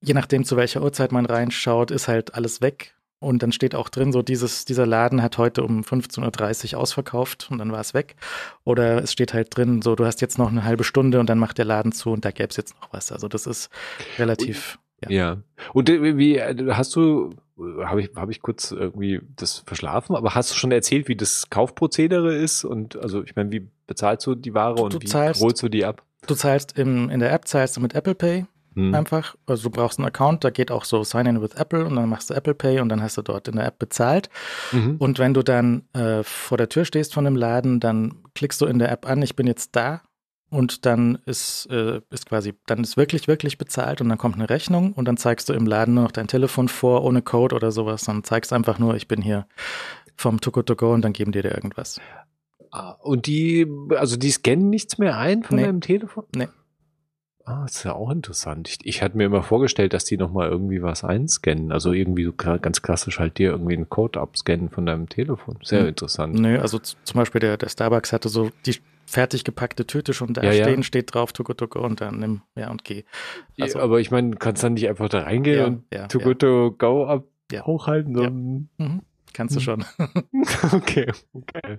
je 0.00 0.14
nachdem, 0.14 0.44
zu 0.44 0.56
welcher 0.56 0.82
Uhrzeit 0.82 1.12
man 1.12 1.26
reinschaut, 1.26 1.90
ist 1.90 2.08
halt 2.08 2.34
alles 2.34 2.60
weg. 2.60 2.94
Und 3.22 3.42
dann 3.42 3.52
steht 3.52 3.74
auch 3.74 3.90
drin, 3.90 4.12
so 4.12 4.22
dieses, 4.22 4.64
dieser 4.64 4.86
Laden 4.86 5.22
hat 5.22 5.36
heute 5.36 5.62
um 5.62 5.82
15.30 5.82 6.72
Uhr 6.74 6.80
ausverkauft 6.80 7.48
und 7.50 7.58
dann 7.58 7.70
war 7.70 7.80
es 7.80 7.92
weg. 7.92 8.16
Oder 8.64 9.02
es 9.02 9.12
steht 9.12 9.34
halt 9.34 9.54
drin, 9.54 9.82
so 9.82 9.94
du 9.94 10.06
hast 10.06 10.22
jetzt 10.22 10.38
noch 10.38 10.48
eine 10.48 10.64
halbe 10.64 10.84
Stunde 10.84 11.20
und 11.20 11.28
dann 11.28 11.38
macht 11.38 11.58
der 11.58 11.66
Laden 11.66 11.92
zu 11.92 12.12
und 12.12 12.24
da 12.24 12.30
gäbe 12.30 12.48
es 12.48 12.56
jetzt 12.56 12.74
noch 12.80 12.90
was. 12.94 13.12
Also 13.12 13.28
das 13.28 13.46
ist 13.46 13.68
relativ. 14.18 14.78
Ja. 15.04 15.10
ja. 15.10 15.36
Und 15.74 15.90
äh, 15.90 16.16
wie 16.16 16.36
äh, 16.38 16.72
hast 16.72 16.96
du, 16.96 17.34
habe 17.84 18.00
ich, 18.00 18.10
hab 18.16 18.30
ich 18.30 18.40
kurz 18.40 18.70
irgendwie 18.70 19.20
das 19.36 19.64
verschlafen, 19.66 20.16
aber 20.16 20.34
hast 20.34 20.50
du 20.52 20.54
schon 20.54 20.72
erzählt, 20.72 21.06
wie 21.08 21.16
das 21.16 21.50
Kaufprozedere 21.50 22.34
ist? 22.34 22.64
Und 22.64 22.96
also 22.96 23.22
ich 23.22 23.36
meine, 23.36 23.52
wie 23.52 23.68
bezahlst 23.86 24.26
du 24.26 24.34
die 24.34 24.54
Ware 24.54 24.80
und 24.80 24.94
Du 24.94 25.00
wie 25.00 25.06
zahlst- 25.06 25.42
holst 25.42 25.62
du 25.62 25.68
die 25.68 25.84
ab? 25.84 26.02
Du 26.26 26.34
zahlst 26.34 26.78
im, 26.78 27.10
in 27.10 27.20
der 27.20 27.32
App 27.32 27.46
zahlst 27.46 27.76
du 27.76 27.80
mit 27.82 27.94
Apple 27.94 28.14
Pay 28.14 28.46
Hm. 28.74 28.94
einfach. 28.94 29.34
Also 29.46 29.64
du 29.64 29.70
brauchst 29.70 29.98
einen 29.98 30.06
Account, 30.06 30.44
da 30.44 30.50
geht 30.50 30.70
auch 30.70 30.84
so 30.84 31.02
Sign 31.02 31.26
in 31.26 31.42
with 31.42 31.54
Apple 31.54 31.84
und 31.84 31.96
dann 31.96 32.08
machst 32.08 32.30
du 32.30 32.34
Apple 32.34 32.54
Pay 32.54 32.80
und 32.80 32.88
dann 32.88 33.02
hast 33.02 33.16
du 33.18 33.22
dort 33.22 33.48
in 33.48 33.56
der 33.56 33.66
App 33.66 33.78
bezahlt. 33.78 34.30
Mhm. 34.72 34.96
Und 34.98 35.18
wenn 35.18 35.34
du 35.34 35.42
dann 35.42 35.82
äh, 35.92 36.22
vor 36.22 36.56
der 36.58 36.68
Tür 36.68 36.84
stehst 36.84 37.12
von 37.14 37.24
dem 37.24 37.34
Laden, 37.36 37.80
dann 37.80 38.14
klickst 38.34 38.60
du 38.60 38.66
in 38.66 38.78
der 38.78 38.90
App 38.92 39.08
an, 39.08 39.22
ich 39.22 39.34
bin 39.36 39.46
jetzt 39.46 39.74
da. 39.74 40.02
Und 40.52 40.84
dann 40.84 41.18
ist, 41.26 41.66
äh, 41.70 42.00
ist 42.10 42.26
quasi, 42.26 42.54
dann 42.66 42.80
ist 42.82 42.96
wirklich, 42.96 43.28
wirklich 43.28 43.56
bezahlt 43.56 44.00
und 44.00 44.08
dann 44.08 44.18
kommt 44.18 44.34
eine 44.34 44.50
Rechnung 44.50 44.92
und 44.94 45.04
dann 45.06 45.16
zeigst 45.16 45.48
du 45.48 45.52
im 45.52 45.64
Laden 45.64 45.94
nur 45.94 46.02
noch 46.04 46.10
dein 46.12 46.26
Telefon 46.26 46.66
vor, 46.68 47.04
ohne 47.04 47.22
Code 47.22 47.54
oder 47.54 47.70
sowas. 47.70 48.02
Dann 48.02 48.24
zeigst 48.24 48.52
einfach 48.52 48.80
nur, 48.80 48.96
ich 48.96 49.06
bin 49.06 49.22
hier 49.22 49.46
vom 50.16 50.40
Tuko 50.40 50.62
to 50.62 50.74
go 50.74 50.92
und 50.92 51.02
dann 51.02 51.12
geben 51.12 51.30
die 51.30 51.42
dir 51.42 51.54
irgendwas. 51.54 52.00
Ah, 52.72 52.96
Und 53.00 53.26
die, 53.26 53.64
also 53.96 54.16
die 54.16 54.30
scannen 54.30 54.70
nichts 54.70 54.98
mehr 54.98 55.16
ein 55.18 55.44
von 55.44 55.56
Nee. 55.56 55.64
deinem 55.66 55.80
Telefon? 55.80 56.24
Nee. 56.34 56.48
Ah, 57.46 57.64
ist 57.64 57.84
ja 57.84 57.94
auch 57.94 58.10
interessant. 58.10 58.68
Ich, 58.68 58.78
ich 58.84 59.02
hatte 59.02 59.16
mir 59.16 59.24
immer 59.24 59.42
vorgestellt, 59.42 59.92
dass 59.92 60.04
die 60.04 60.16
nochmal 60.16 60.48
irgendwie 60.50 60.82
was 60.82 61.02
einscannen. 61.04 61.72
Also 61.72 61.92
irgendwie 61.92 62.24
so 62.24 62.32
ganz 62.32 62.82
klassisch 62.82 63.18
halt 63.18 63.38
dir 63.38 63.50
irgendwie 63.50 63.74
einen 63.74 63.88
Code 63.88 64.20
abscannen 64.20 64.68
von 64.70 64.86
deinem 64.86 65.08
Telefon. 65.08 65.58
Sehr 65.62 65.80
Hm. 65.80 65.88
interessant. 65.88 66.34
Nö, 66.38 66.58
also 66.60 66.78
zum 66.78 66.96
Beispiel 67.18 67.40
der, 67.40 67.56
der 67.56 67.68
Starbucks 67.68 68.12
hatte 68.12 68.28
so 68.28 68.50
die 68.66 68.76
fertig 69.06 69.42
gepackte 69.42 69.86
Tüte 69.86 70.12
schon 70.14 70.34
da 70.34 70.42
Ja, 70.42 70.52
ja. 70.52 70.64
stehen, 70.64 70.82
steht 70.84 71.12
drauf, 71.14 71.32
to 71.32 71.42
go 71.42 71.80
und 71.80 72.00
dann 72.00 72.20
nimm, 72.20 72.42
ja 72.54 72.70
und 72.70 72.84
geh. 72.84 73.04
Also- 73.58 73.80
aber 73.80 73.98
ich 74.00 74.10
meine, 74.12 74.30
du 74.30 74.38
kannst 74.38 74.62
dann 74.62 74.74
nicht 74.74 74.88
einfach 74.88 75.08
da 75.08 75.22
reingehen 75.22 75.58
Ja, 75.58 75.66
und 75.66 75.84
ja, 75.92 76.06
to 76.06 76.20
ja. 76.20 76.68
go 76.78 77.06
ab 77.06 77.24
Ja. 77.50 77.64
hochhalten, 77.66 78.12
Ja. 78.16 78.24
sondern 78.24 78.68
Mhm. 78.78 79.02
Kannst 79.32 79.54
du 79.56 79.60
Hm. 79.60 79.64
schon. 79.64 79.84
okay, 80.72 81.10
okay. 81.32 81.78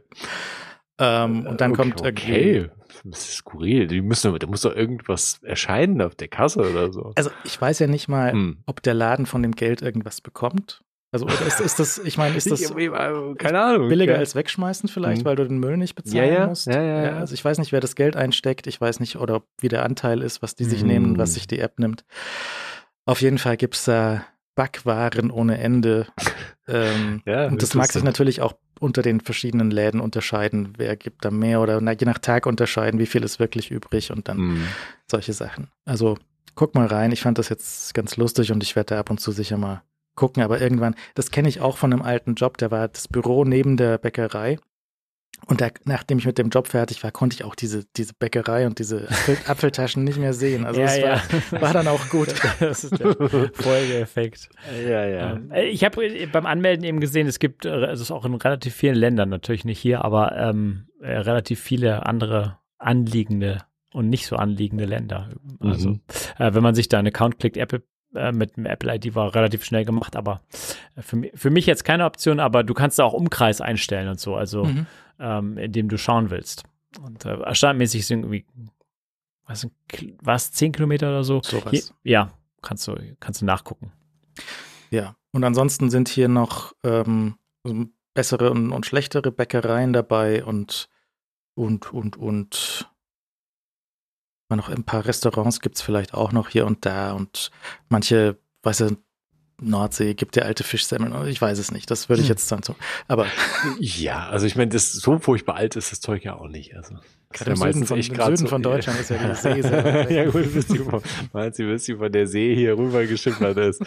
Ähm, 1.02 1.48
und 1.48 1.60
dann 1.62 1.72
okay, 1.72 1.82
kommt 1.82 2.02
irgendwie. 2.02 2.32
okay. 2.62 2.70
Das 3.04 3.20
ist 3.30 3.34
skurril. 3.38 3.88
Die 3.88 4.02
müssen, 4.02 4.38
da 4.38 4.48
muss 4.48 4.62
doch 4.62 4.76
irgendwas 4.76 5.40
erscheinen 5.44 6.02
auf 6.02 6.14
der 6.16 6.28
Kasse 6.28 6.60
oder 6.60 6.92
so. 6.94 7.14
Also 7.16 7.32
ich 7.44 7.60
weiß 7.60 7.80
ja 7.80 7.88
nicht 7.88 8.08
mal, 8.08 8.32
Hm. 8.32 8.58
ob 8.66 8.84
der 8.84 8.94
Laden 8.94 9.26
von 9.26 9.42
dem 9.42 9.54
Geld 9.54 9.82
irgendwas 9.82 10.22
bekommt. 10.22 10.82
Also 11.14 11.26
ist, 11.28 11.60
ist 11.60 11.80
das, 11.80 11.98
ich 11.98 12.18
meine, 12.18 12.38
ist 12.38 12.50
das 12.52 12.62
äh, 12.72 13.34
keine 13.38 13.62
Ahnung. 13.62 13.90
billiger 13.90 14.14
ja. 14.14 14.20
als 14.20 14.36
wegschmeißen 14.36 14.88
vielleicht, 14.88 15.24
Mhm. 15.24 15.26
weil 15.26 15.36
du 15.36 15.46
den 15.48 15.58
Müll 15.60 15.76
nicht 15.78 15.96
bezahlen 15.96 16.26
Ja, 16.26 16.32
ja, 16.42 16.48
musst? 16.48 16.68
ja, 16.68 16.82
ja, 16.82 17.04
ja. 17.04 17.18
Also 17.18 17.34
ich 17.34 17.44
weiß 17.44 17.58
nicht, 17.58 17.72
wer 17.72 17.80
das 17.82 17.96
Geld 17.96 18.16
einsteckt. 18.16 18.68
Ich 18.68 18.80
weiß 18.80 19.00
nicht, 19.00 19.16
oder 19.18 19.42
wie 19.60 19.68
der 19.68 19.84
Anteil 19.84 20.22
ist, 20.22 20.42
was 20.42 20.56
die 20.56 20.64
sich 20.66 20.84
Mhm. 20.84 20.88
nehmen, 20.88 21.18
was 21.18 21.34
sich 21.34 21.48
die 21.48 21.60
App 21.60 21.80
nimmt. 21.80 22.06
Auf 23.06 23.22
jeden 23.22 23.40
Fall 23.40 23.58
gibt's 23.58 23.84
da 23.86 24.24
Backwaren 24.56 25.32
ohne 25.32 25.58
Ende. 25.60 26.08
ähm, 26.68 27.22
Ja, 27.26 27.48
und 27.48 27.62
das 27.62 27.74
mag 27.74 27.92
sich 27.92 28.04
natürlich 28.04 28.42
auch 28.42 28.54
unter 28.80 29.02
den 29.02 29.22
verschiedenen 29.22 29.70
Läden 29.72 30.00
unterscheiden. 30.02 30.74
Wer 30.78 30.96
gibt 30.96 31.24
da 31.24 31.32
mehr 31.32 31.62
oder 31.62 31.80
na, 31.82 31.92
je 31.92 32.06
nach 32.06 32.18
Tag 32.18 32.46
unterscheiden, 32.48 33.00
wie 33.00 33.06
viel 33.06 33.24
ist 33.24 33.40
wirklich 33.40 33.70
übrig 33.72 34.12
und 34.12 34.28
dann 34.28 34.38
Hm. 34.38 34.68
solche 35.10 35.34
Sachen. 35.34 35.70
Also 35.86 36.18
guck 36.56 36.74
mal 36.76 36.88
rein. 36.88 37.12
Ich 37.12 37.22
fand 37.22 37.38
das 37.38 37.50
jetzt 37.50 37.94
ganz 37.94 38.18
lustig 38.18 38.52
und 38.52 38.64
ich 38.64 38.76
werde 38.76 38.96
da 38.96 39.00
ab 39.00 39.10
und 39.10 39.20
zu 39.20 39.32
sicher 39.32 39.58
mal 39.58 39.84
gucken. 40.16 40.42
Aber 40.44 40.60
irgendwann, 40.60 40.96
das 41.14 41.32
kenne 41.32 41.48
ich 41.48 41.62
auch 41.62 41.78
von 41.78 41.94
einem 41.94 42.02
alten 42.02 42.34
Job, 42.36 42.58
der 42.58 42.72
war 42.72 42.88
das 42.88 43.08
Büro 43.08 43.46
neben 43.46 43.78
der 43.78 43.98
Bäckerei. 43.98 44.58
Und 45.48 45.60
da, 45.60 45.70
nachdem 45.86 46.20
ich 46.20 46.26
mit 46.26 46.38
dem 46.38 46.50
Job 46.50 46.68
fertig 46.68 47.04
war, 47.04 47.12
konnte 47.12 47.34
ich 47.36 47.44
auch 47.44 47.56
diese, 47.56 47.84
diese 47.98 48.14
Bäckerei 48.14 48.68
und 48.68 48.78
diese 48.80 49.10
Apfel, 49.10 49.38
Apfeltaschen 49.48 50.04
nicht 50.04 50.20
mehr 50.20 50.34
sehen. 50.34 50.66
Also 50.66 50.80
ja, 50.82 50.86
das 50.86 50.98
ja. 51.00 51.22
War, 51.52 51.62
war 51.62 51.74
dann 51.74 51.88
auch 51.88 52.10
gut. 52.10 52.34
das 52.60 52.84
ist 52.84 53.00
der 53.00 53.16
Folgeeffekt. 53.56 54.50
Ja, 54.88 55.06
ja. 55.06 55.32
Ähm, 55.34 55.52
äh, 55.52 55.66
ich 55.68 55.84
habe 55.84 56.28
beim 56.32 56.46
Anmelden 56.46 56.84
eben 56.86 57.00
gesehen, 57.00 57.28
es 57.28 57.40
gibt, 57.40 57.66
äh, 57.66 57.86
es 57.86 58.00
ist 58.02 58.12
auch 58.12 58.26
in 58.26 58.34
relativ 58.36 58.76
vielen 58.76 58.96
Ländern, 58.96 59.30
natürlich 59.30 59.66
nicht 59.66 59.80
hier, 59.80 60.04
aber 60.06 60.36
ähm, 60.38 60.88
äh, 61.02 61.12
relativ 61.18 61.60
viele 61.60 62.06
andere 62.06 62.58
anliegende 62.78 63.60
und 63.94 64.10
nicht 64.10 64.28
so 64.28 64.36
anliegende 64.36 64.86
Länder. 64.86 65.30
Also, 65.60 65.90
Mhm. 65.90 66.02
äh, 66.38 66.54
wenn 66.54 66.64
man 66.64 66.76
sich 66.76 66.88
da 66.90 67.00
einen 67.00 67.08
Account 67.08 67.40
klickt, 67.40 67.58
Apple 67.58 67.84
äh, 68.16 68.32
mit 68.32 68.58
dem 68.58 68.66
Apple 68.66 68.94
ID 68.96 69.16
war 69.16 69.34
relativ 69.36 69.64
schnell 69.64 69.86
gemacht, 69.86 70.16
aber 70.16 70.42
äh, 70.96 71.02
für, 71.02 71.22
für 71.34 71.50
mich 71.50 71.66
jetzt 71.66 71.84
keine 71.84 72.06
Option, 72.06 72.40
aber 72.40 72.64
du 72.64 72.74
kannst 72.74 73.00
da 73.00 73.04
auch 73.06 73.14
Umkreis 73.14 73.62
einstellen 73.62 74.08
und 74.10 74.20
so, 74.20 74.36
also 74.36 74.66
Mhm. 74.66 74.86
Ähm, 75.22 75.58
in 75.58 75.72
dem 75.72 75.88
du 75.88 75.98
schauen 75.98 76.30
willst. 76.30 76.64
Und 77.02 77.26
äh, 77.26 77.56
standardmäßig 77.56 78.06
sind 78.06 78.24
irgendwie, 78.24 78.46
was, 79.46 79.68
was, 80.22 80.52
10 80.52 80.74
Kilometer 80.74 81.10
oder 81.10 81.24
so? 81.24 81.42
Sowas. 81.42 81.72
Hier, 81.72 81.84
ja, 82.04 82.34
kannst 82.62 82.88
du, 82.88 82.96
kannst 83.20 83.42
du 83.42 83.46
nachgucken. 83.46 83.92
Ja, 84.90 85.16
und 85.32 85.44
ansonsten 85.44 85.90
sind 85.90 86.10
hier 86.10 86.28
noch 86.28 86.74
ähm, 86.84 87.36
so 87.64 87.86
bessere 88.14 88.52
und, 88.52 88.72
und 88.72 88.86
schlechtere 88.86 89.32
Bäckereien 89.32 89.94
dabei 89.94 90.44
und 90.44 90.90
und 91.54 91.94
und 91.94 92.18
und 92.18 92.90
noch 94.50 94.68
ein 94.68 94.84
paar 94.84 95.06
Restaurants 95.06 95.62
gibt's 95.62 95.82
vielleicht 95.82 96.14
auch 96.14 96.34
noch 96.34 96.50
hier 96.50 96.66
und 96.66 96.86
da 96.86 97.14
und 97.14 97.52
manche, 97.88 98.38
weiß 98.64 98.80
du, 98.80 98.98
Nordsee 99.62 100.14
gibt 100.16 100.36
der 100.36 100.46
alte 100.46 100.64
Fischsemmeln. 100.64 101.28
Ich 101.28 101.42
weiß 101.42 101.58
es 101.60 101.72
nicht. 101.72 101.90
Das 101.92 102.10
würde 102.10 102.22
ich 102.22 102.28
Hm. 102.28 102.34
jetzt 102.34 102.52
dann 102.52 102.64
so. 102.64 102.76
Aber 103.08 103.28
Ja, 103.80 104.28
also 104.30 104.46
ich 104.46 104.56
meine, 104.56 104.72
das 104.72 104.92
so 104.92 105.20
furchtbar 105.20 105.56
alt 105.56 105.76
ist 105.76 105.92
das 105.92 106.00
Zeug 106.02 106.24
ja 106.24 106.36
auch 106.36 106.48
nicht. 106.48 106.76
Also 106.76 106.96
Gerade 107.34 107.52
im 107.52 107.58
Süden 107.58 107.86
von- 107.86 107.98
im 107.98 108.04
Süden 108.04 108.48
von 108.48 108.62
Deutschland 108.62 109.00
ist 109.00 109.10
ja 109.10 109.18
die 109.18 109.36
See 109.36 109.62
sehr 109.62 110.12
ja 110.12 110.30
gut, 110.30 110.54
bis 110.54 110.68
die, 110.68 110.82
meinst 111.32 111.60
du, 111.60 111.64
bis 111.68 111.86
die 111.86 111.96
von 111.96 112.12
der 112.12 112.28
See 112.28 112.54
hier 112.56 112.78
rüber 112.78 113.06
geschippert 113.06 113.58
ist. 113.58 113.82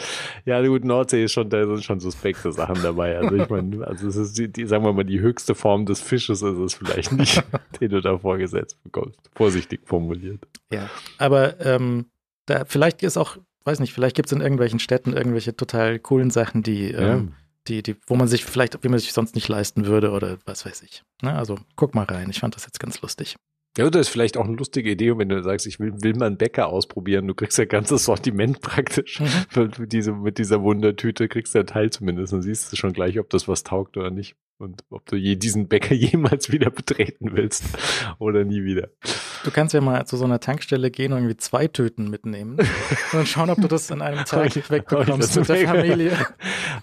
Ja 0.46 0.66
gut, 0.66 0.82
Nordsee 0.84 1.24
ist 1.24 1.32
schon, 1.32 1.50
da 1.50 1.66
sind 1.66 1.84
schon 1.84 2.00
suspekte 2.00 2.52
Sachen 2.52 2.82
dabei. 2.82 3.18
Also 3.18 3.34
ich 3.36 3.48
meine, 3.50 3.86
also 3.86 4.08
es 4.08 4.16
ist 4.16 4.38
die, 4.38 4.48
die, 4.50 4.64
sagen 4.66 4.82
wir 4.84 4.94
mal, 4.94 5.04
die 5.04 5.20
höchste 5.20 5.54
Form 5.54 5.84
des 5.84 6.00
Fisches 6.00 6.40
ist 6.40 6.56
es 6.56 6.72
vielleicht 6.74 7.12
nicht, 7.12 7.42
den 7.82 7.90
du 7.90 8.00
da 8.00 8.16
vorgesetzt 8.16 8.82
bekommst. 8.82 9.18
Vorsichtig 9.34 9.80
formuliert. 9.84 10.40
Ja, 10.72 10.88
aber 11.18 11.60
ähm, 11.60 12.06
da 12.46 12.64
vielleicht 12.64 13.02
ist 13.02 13.18
auch, 13.18 13.36
weiß 13.64 13.80
nicht, 13.80 13.92
vielleicht 13.92 14.16
gibt 14.16 14.26
es 14.26 14.32
in 14.32 14.40
irgendwelchen 14.40 14.78
Städten 14.78 15.12
irgendwelche 15.12 15.56
total 15.56 15.98
coolen 15.98 16.30
Sachen, 16.30 16.62
die, 16.62 16.90
ähm, 16.92 17.34
die, 17.66 17.82
die, 17.82 17.96
wo 18.06 18.14
man 18.16 18.28
sich 18.28 18.44
vielleicht, 18.44 18.82
wie 18.84 18.88
man 18.88 18.98
sich 18.98 19.12
sonst 19.12 19.34
nicht 19.34 19.48
leisten 19.48 19.86
würde 19.86 20.10
oder 20.10 20.38
was 20.44 20.66
weiß 20.66 20.82
ich. 20.82 21.02
Ne? 21.22 21.34
Also 21.34 21.58
guck 21.76 21.94
mal 21.94 22.04
rein. 22.04 22.30
Ich 22.30 22.40
fand 22.40 22.54
das 22.56 22.64
jetzt 22.64 22.80
ganz 22.80 23.00
lustig. 23.00 23.36
Ja, 23.76 23.90
das 23.90 24.02
ist 24.02 24.08
vielleicht 24.10 24.36
auch 24.36 24.44
eine 24.44 24.54
lustige 24.54 24.92
Idee, 24.92 25.18
wenn 25.18 25.28
du 25.28 25.42
sagst, 25.42 25.66
ich 25.66 25.80
will, 25.80 25.92
will 26.00 26.14
mal 26.14 26.26
einen 26.26 26.36
Bäcker 26.36 26.68
ausprobieren. 26.68 27.26
Du 27.26 27.34
kriegst 27.34 27.58
ja 27.58 27.64
ganzes 27.64 28.04
Sortiment 28.04 28.60
praktisch. 28.60 29.20
Mhm. 29.20 29.70
Mit, 29.78 29.92
diese, 29.92 30.12
mit 30.12 30.38
dieser 30.38 30.62
Wundertüte 30.62 31.26
kriegst 31.26 31.54
du 31.54 31.58
einen 31.58 31.66
Teil 31.66 31.90
zumindest 31.90 32.32
und 32.32 32.42
siehst 32.42 32.70
du 32.70 32.76
schon 32.76 32.92
gleich, 32.92 33.18
ob 33.18 33.30
das 33.30 33.48
was 33.48 33.64
taugt 33.64 33.96
oder 33.96 34.10
nicht. 34.10 34.36
Und 34.58 34.84
ob 34.90 35.04
du 35.06 35.16
je 35.16 35.34
diesen 35.34 35.66
Bäcker 35.66 35.94
jemals 35.94 36.52
wieder 36.52 36.70
betreten 36.70 37.32
willst 37.32 37.64
oder 38.18 38.44
nie 38.44 38.62
wieder. 38.62 38.90
Du 39.44 39.50
kannst 39.50 39.74
ja 39.74 39.80
mal 39.80 40.06
zu 40.06 40.16
so 40.16 40.24
einer 40.24 40.40
Tankstelle 40.40 40.90
gehen 40.90 41.12
und 41.12 41.18
irgendwie 41.18 41.36
zwei 41.36 41.68
Tüten 41.68 42.10
mitnehmen 42.10 42.56
und 42.58 42.68
dann 43.12 43.26
schauen, 43.26 43.50
ob 43.50 43.60
du 43.60 43.68
das 43.68 43.90
in 43.90 44.02
einem 44.02 44.24
Tag 44.24 44.56
wegbekommst 44.70 45.36
mit 45.36 45.48
der 45.48 45.68
Familie. 45.68 46.12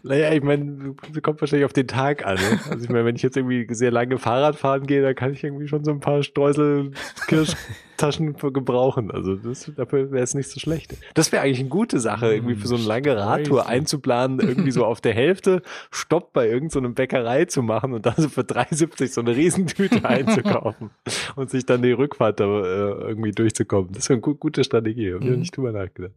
Naja, 0.03 0.31
ich 0.31 0.41
meine, 0.41 0.95
kommt 1.21 1.41
wahrscheinlich 1.41 1.65
auf 1.65 1.73
den 1.73 1.87
Tag 1.87 2.25
an. 2.25 2.35
Ne? 2.35 2.59
Also 2.69 2.83
ich 2.83 2.89
meine, 2.89 3.05
wenn 3.05 3.15
ich 3.15 3.21
jetzt 3.21 3.37
irgendwie 3.37 3.67
sehr 3.73 3.91
lange 3.91 4.17
Fahrrad 4.17 4.55
fahren 4.55 4.87
gehe, 4.87 5.01
dann 5.01 5.13
kann 5.13 5.33
ich 5.33 5.43
irgendwie 5.43 5.67
schon 5.67 5.83
so 5.83 5.91
ein 5.91 5.99
paar 5.99 6.23
Streusel 6.23 6.91
Kirschtaschen 7.27 7.90
für 8.37 8.51
gebrauchen. 8.51 9.11
Also 9.11 9.35
das, 9.35 9.71
dafür 9.75 10.11
wäre 10.11 10.23
es 10.23 10.33
nicht 10.33 10.49
so 10.49 10.59
schlecht. 10.59 10.95
Das 11.13 11.31
wäre 11.31 11.43
eigentlich 11.43 11.59
eine 11.59 11.69
gute 11.69 11.99
Sache, 11.99 12.33
irgendwie 12.33 12.55
für 12.55 12.67
so 12.67 12.75
eine 12.75 12.83
lange 12.85 13.15
Radtour 13.15 13.59
Streusel. 13.61 13.77
einzuplanen, 13.77 14.39
irgendwie 14.39 14.71
so 14.71 14.85
auf 14.85 15.01
der 15.01 15.13
Hälfte 15.13 15.61
Stopp 15.91 16.33
bei 16.33 16.47
irgendeiner 16.49 16.89
Bäckerei 16.89 17.45
zu 17.45 17.61
machen 17.61 17.93
und 17.93 18.05
dann 18.05 18.15
so 18.17 18.29
für 18.29 18.41
3,70 18.41 19.07
so 19.13 19.21
eine 19.21 19.35
Riesentüte 19.35 20.03
einzukaufen 20.09 20.89
und 21.35 21.49
sich 21.49 21.65
dann 21.65 21.81
die 21.81 21.91
Rückfahrt 21.91 22.39
da 22.39 22.45
äh, 22.45 23.07
irgendwie 23.09 23.31
durchzukommen. 23.31 23.91
Das 23.93 24.09
wäre 24.09 24.15
eine 24.15 24.21
gu 24.21 24.35
gute 24.35 24.63
Strategie. 24.63 25.13
Hab 25.13 25.21
ich 25.21 25.29
Mhm. 25.29 25.39
nicht 25.39 25.55
drüber 25.55 25.71
nachgedacht. 25.71 26.13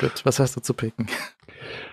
Gut, 0.00 0.24
was 0.24 0.38
hast 0.40 0.56
du 0.56 0.60
zu 0.60 0.74
picken? 0.74 1.06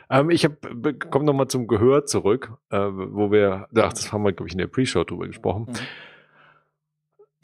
Ähm, 0.09 0.29
ich 0.29 0.45
habe 0.45 0.93
komm 1.09 1.25
noch 1.25 1.33
mal 1.33 1.47
zum 1.47 1.67
Gehör 1.67 2.05
zurück, 2.05 2.51
äh, 2.69 2.77
wo 2.77 3.31
wir, 3.31 3.67
ach, 3.75 3.93
das 3.93 4.11
haben 4.13 4.23
wir 4.23 4.31
glaube 4.33 4.47
ich 4.47 4.53
in 4.53 4.59
der 4.59 4.67
Pre-Show 4.67 5.03
drüber 5.03 5.27
gesprochen. 5.27 5.67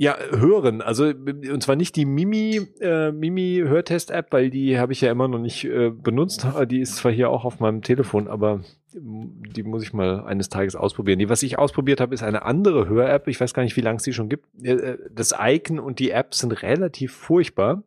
Ja, 0.01 0.17
hören. 0.31 0.81
Also 0.81 1.05
und 1.05 1.61
zwar 1.61 1.75
nicht 1.75 1.95
die 1.95 2.05
Mimi 2.05 2.59
äh, 2.79 3.11
Mimi 3.11 3.61
Hörtest 3.63 4.09
App, 4.09 4.33
weil 4.33 4.49
die 4.49 4.79
habe 4.79 4.93
ich 4.93 5.01
ja 5.01 5.11
immer 5.11 5.27
noch 5.27 5.37
nicht 5.37 5.63
äh, 5.65 5.91
benutzt. 5.91 6.43
Die 6.71 6.79
ist 6.79 6.95
zwar 6.95 7.11
hier 7.11 7.29
auch 7.29 7.45
auf 7.45 7.59
meinem 7.59 7.83
Telefon, 7.83 8.27
aber 8.27 8.61
die 8.95 9.61
muss 9.61 9.83
ich 9.83 9.93
mal 9.93 10.23
eines 10.25 10.49
Tages 10.49 10.75
ausprobieren. 10.75 11.19
Die, 11.19 11.29
was 11.29 11.43
ich 11.43 11.59
ausprobiert 11.59 12.01
habe, 12.01 12.15
ist 12.15 12.23
eine 12.23 12.41
andere 12.41 12.89
Hör-App. 12.89 13.27
Ich 13.27 13.39
weiß 13.39 13.53
gar 13.53 13.61
nicht, 13.61 13.77
wie 13.77 13.81
lange 13.81 13.97
es 13.97 14.03
die 14.03 14.13
schon 14.13 14.27
gibt. 14.27 14.47
Äh, 14.63 14.71
äh, 14.71 14.97
das 15.13 15.35
Icon 15.39 15.77
und 15.77 15.99
die 15.99 16.09
App 16.09 16.33
sind 16.33 16.63
relativ 16.63 17.13
furchtbar. 17.13 17.83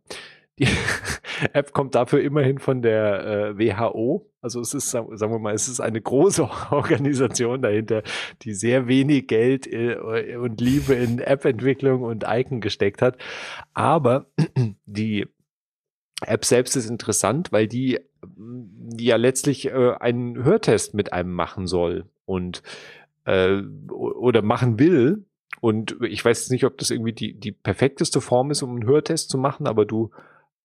Die 0.59 0.69
App 1.53 1.73
kommt 1.73 1.95
dafür 1.95 2.21
immerhin 2.21 2.59
von 2.59 2.83
der 2.83 3.27
äh, 3.27 3.59
WHO. 3.59 4.31
Also 4.41 4.61
es 4.61 4.75
ist, 4.75 4.91
sagen 4.91 5.19
wir 5.19 5.39
mal, 5.39 5.55
es 5.55 5.69
ist 5.69 5.81
eine 5.81 6.01
große 6.01 6.49
Organisation 6.71 7.63
dahinter, 7.63 8.03
die 8.43 8.55
sehr 8.55 8.87
wenig 8.87 9.27
Geld 9.27 9.67
äh, 9.67 10.37
und 10.37 10.61
Liebe 10.61 10.95
in 10.95 11.19
App-Entwicklung 11.19 12.03
und 12.03 12.25
Icon 12.27 12.61
gesteckt 12.61 13.03
hat. 13.03 13.19
Aber 13.73 14.27
die 14.87 15.27
App 16.23 16.45
selbst 16.45 16.77
ist 16.77 16.89
interessant, 16.89 17.51
weil 17.51 17.67
die, 17.67 17.99
die 18.25 19.07
ja 19.07 19.17
letztlich 19.17 19.67
äh, 19.67 19.95
einen 19.99 20.45
Hörtest 20.45 20.95
mit 20.95 21.13
einem 21.13 21.33
machen 21.33 21.67
soll 21.67 22.05
und 22.25 22.63
äh, 23.25 23.61
oder 23.91 24.43
machen 24.43 24.79
will. 24.79 25.27
Und 25.61 25.97
ich 26.03 26.25
weiß 26.25 26.51
nicht, 26.51 26.65
ob 26.65 26.79
das 26.79 26.91
irgendwie 26.91 27.13
die, 27.13 27.33
die 27.35 27.53
perfekteste 27.53 28.21
Form 28.21 28.51
ist, 28.51 28.63
um 28.63 28.71
einen 28.71 28.87
Hörtest 28.87 29.31
zu 29.31 29.39
machen, 29.39 29.67
aber 29.67 29.85
du 29.87 30.11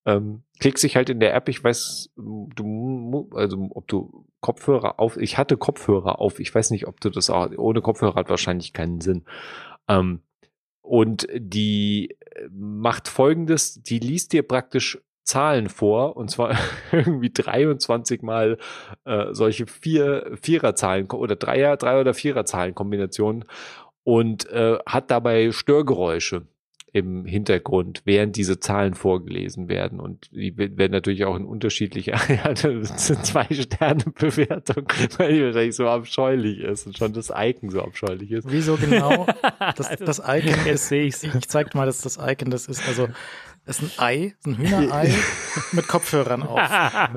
ähm, 0.05 0.43
klickst 0.59 0.83
dich 0.83 0.95
halt 0.95 1.09
in 1.09 1.19
der 1.19 1.33
App, 1.33 1.49
ich 1.49 1.63
weiß, 1.63 2.11
du, 2.15 3.29
also 3.33 3.67
ob 3.71 3.87
du 3.87 4.25
Kopfhörer 4.41 4.99
auf, 4.99 5.17
ich 5.17 5.37
hatte 5.37 5.57
Kopfhörer 5.57 6.19
auf, 6.19 6.39
ich 6.39 6.53
weiß 6.53 6.71
nicht, 6.71 6.87
ob 6.87 7.01
du 7.01 7.09
das 7.09 7.29
auch, 7.29 7.49
ohne 7.57 7.81
Kopfhörer 7.81 8.15
hat 8.15 8.29
wahrscheinlich 8.29 8.73
keinen 8.73 9.01
Sinn. 9.01 9.25
Ähm, 9.87 10.21
und 10.81 11.27
die 11.35 12.17
macht 12.49 13.07
folgendes, 13.07 13.81
die 13.83 13.99
liest 13.99 14.33
dir 14.33 14.43
praktisch 14.43 14.99
Zahlen 15.23 15.69
vor, 15.69 16.17
und 16.17 16.31
zwar 16.31 16.57
irgendwie 16.91 17.29
23 17.29 18.21
mal 18.23 18.57
äh, 19.05 19.27
solche 19.31 19.67
vier 19.67 20.31
Viererzahlen 20.41 21.09
oder 21.11 21.35
Dreier, 21.35 21.77
Drei- 21.77 22.01
oder 22.01 22.13
Viererzahlen-Kombinationen 22.13 23.45
und 24.03 24.49
äh, 24.49 24.79
hat 24.87 25.11
dabei 25.11 25.51
Störgeräusche 25.51 26.47
im 26.91 27.25
Hintergrund, 27.25 28.01
während 28.05 28.35
diese 28.35 28.59
Zahlen 28.59 28.93
vorgelesen 28.93 29.69
werden. 29.69 29.99
Und 29.99 30.31
die 30.31 30.57
werden 30.57 30.91
natürlich 30.91 31.25
auch 31.25 31.35
in 31.35 31.45
unterschiedliche, 31.45 32.11
ja, 32.29 32.55
zwei 32.55 33.47
Sterne 33.51 34.05
Bewertung, 34.05 34.85
weil 35.17 35.33
die 35.33 35.43
wahrscheinlich 35.43 35.75
so 35.75 35.87
abscheulich 35.87 36.59
ist 36.59 36.87
und 36.87 36.97
schon 36.97 37.13
das 37.13 37.31
Icon 37.35 37.69
so 37.69 37.81
abscheulich 37.81 38.31
ist. 38.31 38.49
Wieso 38.49 38.75
genau? 38.75 39.27
Das, 39.75 39.95
das 39.99 40.19
Icon 40.19 40.65
ist, 40.65 40.91
ich, 40.91 41.23
ich 41.23 41.47
zeig 41.47 41.75
mal, 41.75 41.85
dass 41.85 42.01
das 42.01 42.17
Icon, 42.17 42.49
das 42.49 42.67
ist 42.67 42.87
also, 42.87 43.07
das 43.65 43.81
ist 43.81 43.99
ein 43.99 44.03
Ei, 44.03 44.35
ein 44.45 44.57
Hühnerei 44.57 45.13
mit 45.71 45.87
Kopfhörern 45.87 46.43
auf. 46.43 46.59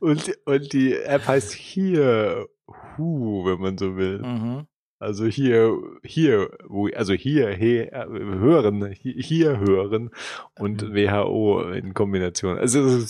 Und, 0.00 0.34
und 0.46 0.72
die 0.72 0.94
App 0.94 1.26
heißt 1.26 1.52
hier, 1.52 2.48
Hu, 2.96 3.44
wenn 3.44 3.60
man 3.60 3.76
so 3.76 3.98
will. 3.98 4.20
Mhm. 4.20 4.66
Also 5.00 5.24
hier, 5.24 5.78
hier, 6.04 6.50
also 6.94 7.14
hier, 7.14 7.48
hier 7.52 7.90
hören, 7.90 8.94
hier 9.00 9.58
hören 9.58 10.10
und 10.58 10.82
mhm. 10.82 10.94
WHO 10.94 11.62
in 11.70 11.94
Kombination. 11.94 12.58
Also 12.58 13.00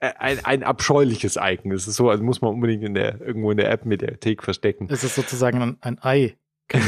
ein, 0.00 0.44
ein 0.44 0.62
abscheuliches 0.62 1.36
Icon. 1.42 1.72
Es 1.72 1.88
ist 1.88 1.96
so, 1.96 2.08
also 2.08 2.22
muss 2.22 2.40
man 2.40 2.52
unbedingt 2.52 2.84
in 2.84 2.94
der, 2.94 3.20
irgendwo 3.20 3.50
in 3.50 3.56
der 3.56 3.68
App-Mediathek 3.68 4.44
verstecken. 4.44 4.86
Es 4.92 5.02
ist 5.02 5.16
sozusagen 5.16 5.60
ein, 5.60 5.76
ein 5.80 5.98
Ei. 6.00 6.36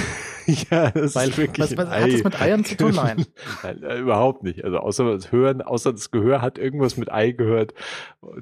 ja, 0.46 0.92
das 0.92 1.16
Weil, 1.16 1.30
ist 1.30 1.38
wirklich 1.38 1.70
was, 1.70 1.76
was 1.76 1.88
hat 1.88 2.12
das 2.12 2.22
mit 2.22 2.40
Eiern 2.40 2.64
zu 2.64 2.76
tun? 2.76 2.94
Nein. 2.94 3.26
Nein. 3.64 3.82
Äh, 3.82 3.98
überhaupt 3.98 4.44
nicht. 4.44 4.64
Also 4.64 4.78
außer 4.78 5.12
das 5.12 5.32
Hören, 5.32 5.60
außer 5.60 5.90
das 5.90 6.12
Gehör 6.12 6.40
hat 6.40 6.58
irgendwas 6.58 6.96
mit 6.96 7.10
Ei 7.10 7.32
gehört 7.32 7.74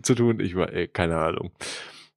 zu 0.02 0.14
tun. 0.14 0.38
Ich 0.40 0.54
war, 0.54 0.68
keine 0.88 1.16
Ahnung. 1.16 1.50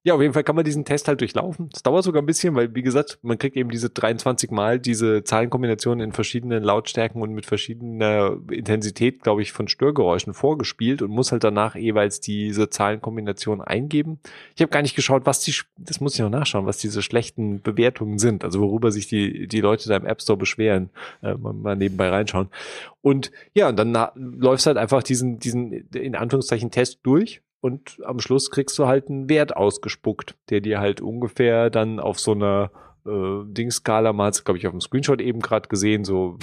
Ja, 0.06 0.14
auf 0.14 0.20
jeden 0.20 0.34
Fall 0.34 0.44
kann 0.44 0.54
man 0.54 0.66
diesen 0.66 0.84
Test 0.84 1.08
halt 1.08 1.22
durchlaufen. 1.22 1.70
Es 1.72 1.82
dauert 1.82 2.04
sogar 2.04 2.20
ein 2.20 2.26
bisschen, 2.26 2.54
weil, 2.54 2.74
wie 2.74 2.82
gesagt, 2.82 3.18
man 3.22 3.38
kriegt 3.38 3.56
eben 3.56 3.70
diese 3.70 3.88
23 3.88 4.50
Mal 4.50 4.78
diese 4.78 5.24
Zahlenkombinationen 5.24 6.04
in 6.04 6.12
verschiedenen 6.12 6.62
Lautstärken 6.62 7.22
und 7.22 7.32
mit 7.32 7.46
verschiedener 7.46 8.36
Intensität, 8.50 9.22
glaube 9.22 9.40
ich, 9.40 9.52
von 9.52 9.66
Störgeräuschen 9.66 10.34
vorgespielt 10.34 11.00
und 11.00 11.10
muss 11.10 11.32
halt 11.32 11.42
danach 11.42 11.74
jeweils 11.74 12.20
diese 12.20 12.68
Zahlenkombination 12.68 13.62
eingeben. 13.62 14.18
Ich 14.54 14.60
habe 14.60 14.70
gar 14.70 14.82
nicht 14.82 14.94
geschaut, 14.94 15.24
was 15.24 15.40
die, 15.40 15.54
das 15.78 16.02
muss 16.02 16.12
ich 16.12 16.20
noch 16.20 16.28
nachschauen, 16.28 16.66
was 16.66 16.76
diese 16.76 17.00
schlechten 17.00 17.62
Bewertungen 17.62 18.18
sind, 18.18 18.44
also 18.44 18.60
worüber 18.60 18.92
sich 18.92 19.08
die, 19.08 19.48
die 19.48 19.62
Leute 19.62 19.88
da 19.88 19.96
im 19.96 20.04
App 20.04 20.20
Store 20.20 20.36
beschweren. 20.36 20.90
Äh, 21.22 21.32
mal, 21.36 21.54
mal 21.54 21.76
nebenbei 21.76 22.10
reinschauen. 22.10 22.50
Und 23.00 23.32
ja, 23.54 23.70
und 23.70 23.76
dann 23.76 23.96
läufst 24.16 24.66
halt 24.66 24.76
einfach 24.76 25.02
diesen, 25.02 25.38
diesen, 25.38 25.88
in 25.94 26.14
Anführungszeichen, 26.14 26.70
Test 26.70 26.98
durch 27.04 27.40
und 27.64 27.98
am 28.04 28.20
Schluss 28.20 28.50
kriegst 28.50 28.78
du 28.78 28.86
halt 28.86 29.08
einen 29.08 29.30
Wert 29.30 29.56
ausgespuckt, 29.56 30.34
der 30.50 30.60
dir 30.60 30.80
halt 30.80 31.00
ungefähr 31.00 31.70
dann 31.70 31.98
auf 31.98 32.20
so 32.20 32.32
einer 32.32 32.70
äh, 33.06 33.42
Dingskala, 33.46 34.12
mal 34.12 34.26
hat 34.26 34.44
glaube 34.44 34.58
ich, 34.58 34.66
auf 34.66 34.72
dem 34.72 34.82
Screenshot 34.82 35.22
eben 35.22 35.40
gerade 35.40 35.70
gesehen, 35.70 36.04
so 36.04 36.36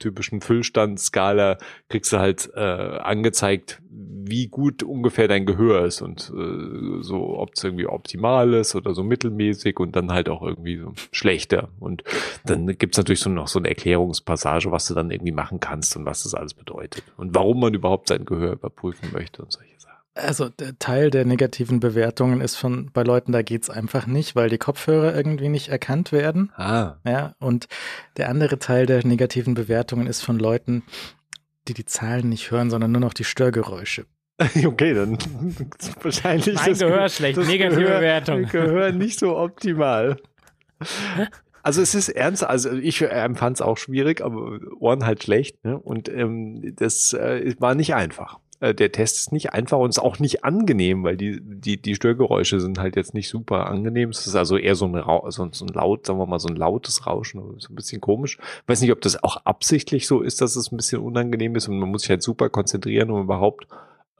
typischen 0.00 0.40
Füllstandskala 0.40 1.58
kriegst 1.90 2.14
du 2.14 2.18
halt 2.20 2.50
äh, 2.54 2.60
angezeigt, 2.60 3.82
wie 3.90 4.48
gut 4.48 4.82
ungefähr 4.82 5.28
dein 5.28 5.44
Gehör 5.44 5.84
ist 5.84 6.00
und 6.00 6.32
äh, 6.34 7.02
so, 7.02 7.38
ob 7.38 7.50
es 7.54 7.64
irgendwie 7.64 7.86
optimal 7.86 8.54
ist 8.54 8.74
oder 8.74 8.94
so 8.94 9.02
mittelmäßig 9.02 9.78
und 9.78 9.94
dann 9.94 10.10
halt 10.10 10.30
auch 10.30 10.40
irgendwie 10.40 10.78
so 10.78 10.94
schlechter. 11.10 11.68
Und 11.80 12.02
dann 12.46 12.66
gibt's 12.78 12.96
natürlich 12.96 13.20
so 13.20 13.28
noch 13.28 13.48
so 13.48 13.58
eine 13.58 13.68
Erklärungspassage, 13.68 14.72
was 14.72 14.86
du 14.86 14.94
dann 14.94 15.10
irgendwie 15.10 15.32
machen 15.32 15.60
kannst 15.60 15.98
und 15.98 16.06
was 16.06 16.22
das 16.22 16.34
alles 16.34 16.54
bedeutet 16.54 17.04
und 17.18 17.34
warum 17.34 17.60
man 17.60 17.74
überhaupt 17.74 18.08
sein 18.08 18.24
Gehör 18.24 18.52
überprüfen 18.52 19.10
möchte 19.12 19.42
und 19.42 19.52
solche 19.52 19.71
also 20.14 20.48
der 20.48 20.78
Teil 20.78 21.10
der 21.10 21.24
negativen 21.24 21.80
Bewertungen 21.80 22.40
ist 22.40 22.56
von 22.56 22.90
bei 22.92 23.02
Leuten, 23.02 23.32
da 23.32 23.42
geht's 23.42 23.70
einfach 23.70 24.06
nicht, 24.06 24.36
weil 24.36 24.48
die 24.50 24.58
Kopfhörer 24.58 25.14
irgendwie 25.14 25.48
nicht 25.48 25.68
erkannt 25.68 26.12
werden. 26.12 26.52
Ah. 26.56 26.96
Ja, 27.04 27.34
und 27.38 27.68
der 28.16 28.28
andere 28.28 28.58
Teil 28.58 28.86
der 28.86 29.06
negativen 29.06 29.54
Bewertungen 29.54 30.06
ist 30.06 30.22
von 30.22 30.38
Leuten, 30.38 30.82
die 31.68 31.74
die 31.74 31.86
Zahlen 31.86 32.28
nicht 32.28 32.50
hören, 32.50 32.70
sondern 32.70 32.92
nur 32.92 33.00
noch 33.00 33.14
die 33.14 33.24
Störgeräusche. 33.24 34.06
Okay, 34.64 34.94
dann 34.94 35.18
wahrscheinlich 36.02 36.56
mein 36.56 36.70
das 36.70 36.78
Gehör 36.80 37.08
schlecht, 37.08 37.36
das 37.36 37.46
negative 37.46 37.80
Gehör, 37.80 37.98
Bewertung. 37.98 38.42
Gehör 38.50 38.90
nicht 38.90 39.18
so 39.18 39.36
optimal. 39.36 40.16
Also 41.62 41.80
es 41.80 41.94
ist 41.94 42.08
ernst, 42.08 42.42
also 42.42 42.72
ich 42.72 43.02
empfand 43.02 43.58
es 43.58 43.62
auch 43.62 43.78
schwierig, 43.78 44.20
aber 44.20 44.58
Ohren 44.80 45.06
halt 45.06 45.22
schlecht. 45.22 45.64
Ne? 45.64 45.78
Und 45.78 46.08
ähm, 46.08 46.74
das 46.74 47.12
äh, 47.12 47.54
war 47.58 47.76
nicht 47.76 47.94
einfach. 47.94 48.40
Äh, 48.62 48.74
der 48.76 48.92
Test 48.92 49.16
ist 49.16 49.32
nicht 49.32 49.52
einfach 49.52 49.78
und 49.78 49.90
ist 49.90 49.98
auch 49.98 50.20
nicht 50.20 50.44
angenehm, 50.44 51.02
weil 51.02 51.16
die, 51.16 51.40
die, 51.42 51.82
die 51.82 51.96
Störgeräusche 51.96 52.60
sind 52.60 52.78
halt 52.78 52.94
jetzt 52.94 53.12
nicht 53.12 53.28
super 53.28 53.66
angenehm. 53.66 54.10
Es 54.10 54.24
ist 54.28 54.36
also 54.36 54.56
eher 54.56 54.76
so 54.76 54.86
ein, 54.86 55.02
so, 55.30 55.48
so 55.50 55.66
ein 55.66 55.74
laut, 55.74 56.06
sagen 56.06 56.20
wir 56.20 56.26
mal, 56.26 56.38
so 56.38 56.48
ein 56.48 56.54
lautes 56.54 57.04
Rauschen, 57.04 57.42
so 57.58 57.72
ein 57.72 57.74
bisschen 57.74 58.00
komisch. 58.00 58.38
Ich 58.38 58.68
weiß 58.68 58.80
nicht, 58.80 58.92
ob 58.92 59.00
das 59.00 59.20
auch 59.24 59.38
absichtlich 59.44 60.06
so 60.06 60.20
ist, 60.20 60.40
dass 60.40 60.54
es 60.54 60.70
ein 60.70 60.76
bisschen 60.76 61.02
unangenehm 61.02 61.56
ist 61.56 61.66
und 61.66 61.80
man 61.80 61.88
muss 61.90 62.02
sich 62.02 62.10
halt 62.10 62.22
super 62.22 62.50
konzentrieren, 62.50 63.10
um 63.10 63.22
überhaupt 63.22 63.66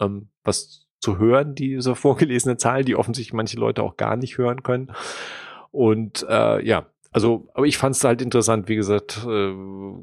ähm, 0.00 0.26
was 0.42 0.88
zu 0.98 1.18
hören, 1.18 1.54
diese 1.54 1.94
vorgelesene 1.94 2.56
Zahlen, 2.56 2.84
die 2.84 2.96
offensichtlich 2.96 3.34
manche 3.34 3.58
Leute 3.58 3.84
auch 3.84 3.96
gar 3.96 4.16
nicht 4.16 4.38
hören 4.38 4.64
können. 4.64 4.90
Und 5.70 6.26
äh, 6.28 6.66
ja, 6.66 6.86
also, 7.14 7.46
aber 7.52 7.66
ich 7.66 7.76
fand 7.76 7.94
es 7.94 8.02
halt 8.04 8.22
interessant, 8.22 8.68
wie 8.68 8.76
gesagt, 8.76 9.26
äh, 9.28 9.52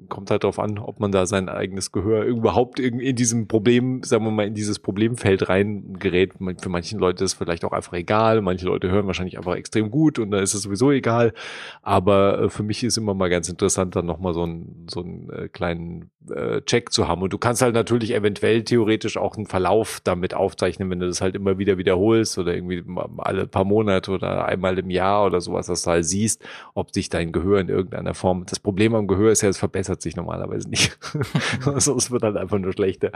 kommt 0.09 0.29
halt 0.29 0.43
darauf 0.43 0.59
an, 0.59 0.77
ob 0.77 0.99
man 0.99 1.11
da 1.11 1.25
sein 1.25 1.49
eigenes 1.49 1.91
Gehör 1.91 2.23
überhaupt 2.23 2.79
in, 2.79 3.15
diesem 3.15 3.47
Problem, 3.47 4.03
sagen 4.03 4.23
wir 4.25 4.31
mal, 4.31 4.45
in 4.45 4.53
dieses 4.53 4.77
Problemfeld 4.77 5.49
reingerät. 5.49 6.33
Für 6.61 6.69
manche 6.69 6.97
Leute 6.97 7.23
ist 7.23 7.31
es 7.31 7.37
vielleicht 7.37 7.65
auch 7.65 7.71
einfach 7.71 7.93
egal, 7.93 8.41
manche 8.41 8.67
Leute 8.67 8.91
hören 8.91 9.07
wahrscheinlich 9.07 9.39
einfach 9.39 9.55
extrem 9.55 9.89
gut 9.89 10.19
und 10.19 10.29
da 10.29 10.39
ist 10.39 10.53
es 10.53 10.61
sowieso 10.61 10.91
egal. 10.91 11.33
Aber 11.81 12.43
äh, 12.43 12.49
für 12.49 12.61
mich 12.61 12.83
ist 12.83 12.97
immer 12.97 13.15
mal 13.15 13.29
ganz 13.29 13.49
interessant, 13.49 13.95
dann 13.95 14.05
nochmal 14.05 14.35
so 14.35 14.43
einen 14.43 14.85
so 14.87 15.01
einen 15.01 15.29
äh, 15.31 15.47
kleinen 15.47 16.11
äh, 16.29 16.61
Check 16.61 16.91
zu 16.91 17.07
haben. 17.07 17.21
Und 17.21 17.33
du 17.33 17.37
kannst 17.37 17.61
halt 17.61 17.73
natürlich 17.73 18.13
eventuell 18.13 18.63
theoretisch 18.63 19.17
auch 19.17 19.35
einen 19.35 19.47
Verlauf 19.47 19.99
damit 20.03 20.33
aufzeichnen, 20.33 20.89
wenn 20.89 20.99
du 20.99 21.07
das 21.07 21.21
halt 21.21 21.35
immer 21.35 21.57
wieder 21.57 21.77
wiederholst 21.77 22.37
oder 22.37 22.53
irgendwie 22.53 22.83
alle 23.17 23.47
paar 23.47 23.63
Monate 23.63 24.11
oder 24.11 24.45
einmal 24.45 24.77
im 24.77 24.89
Jahr 24.89 25.25
oder 25.25 25.41
sowas, 25.41 25.67
dass 25.67 25.83
du 25.83 25.91
halt 25.91 26.05
siehst, 26.05 26.43
ob 26.73 26.91
sich 26.99 27.09
dein 27.09 27.31
Gehör 27.31 27.59
in 27.59 27.69
irgendeiner 27.69 28.13
Form. 28.13 28.45
Das 28.45 28.59
Problem 28.59 28.93
am 28.93 29.07
Gehör 29.07 29.31
ist 29.31 29.41
ja, 29.41 29.49
es 29.49 29.57
verbessert 29.57 30.01
sich 30.01 30.15
normalerweise 30.15 30.69
nicht. 30.69 30.97
also 31.65 31.95
es 31.95 32.11
wird 32.11 32.23
halt 32.23 32.37
einfach 32.37 32.59
nur 32.59 32.73
schlechter. 32.73 33.11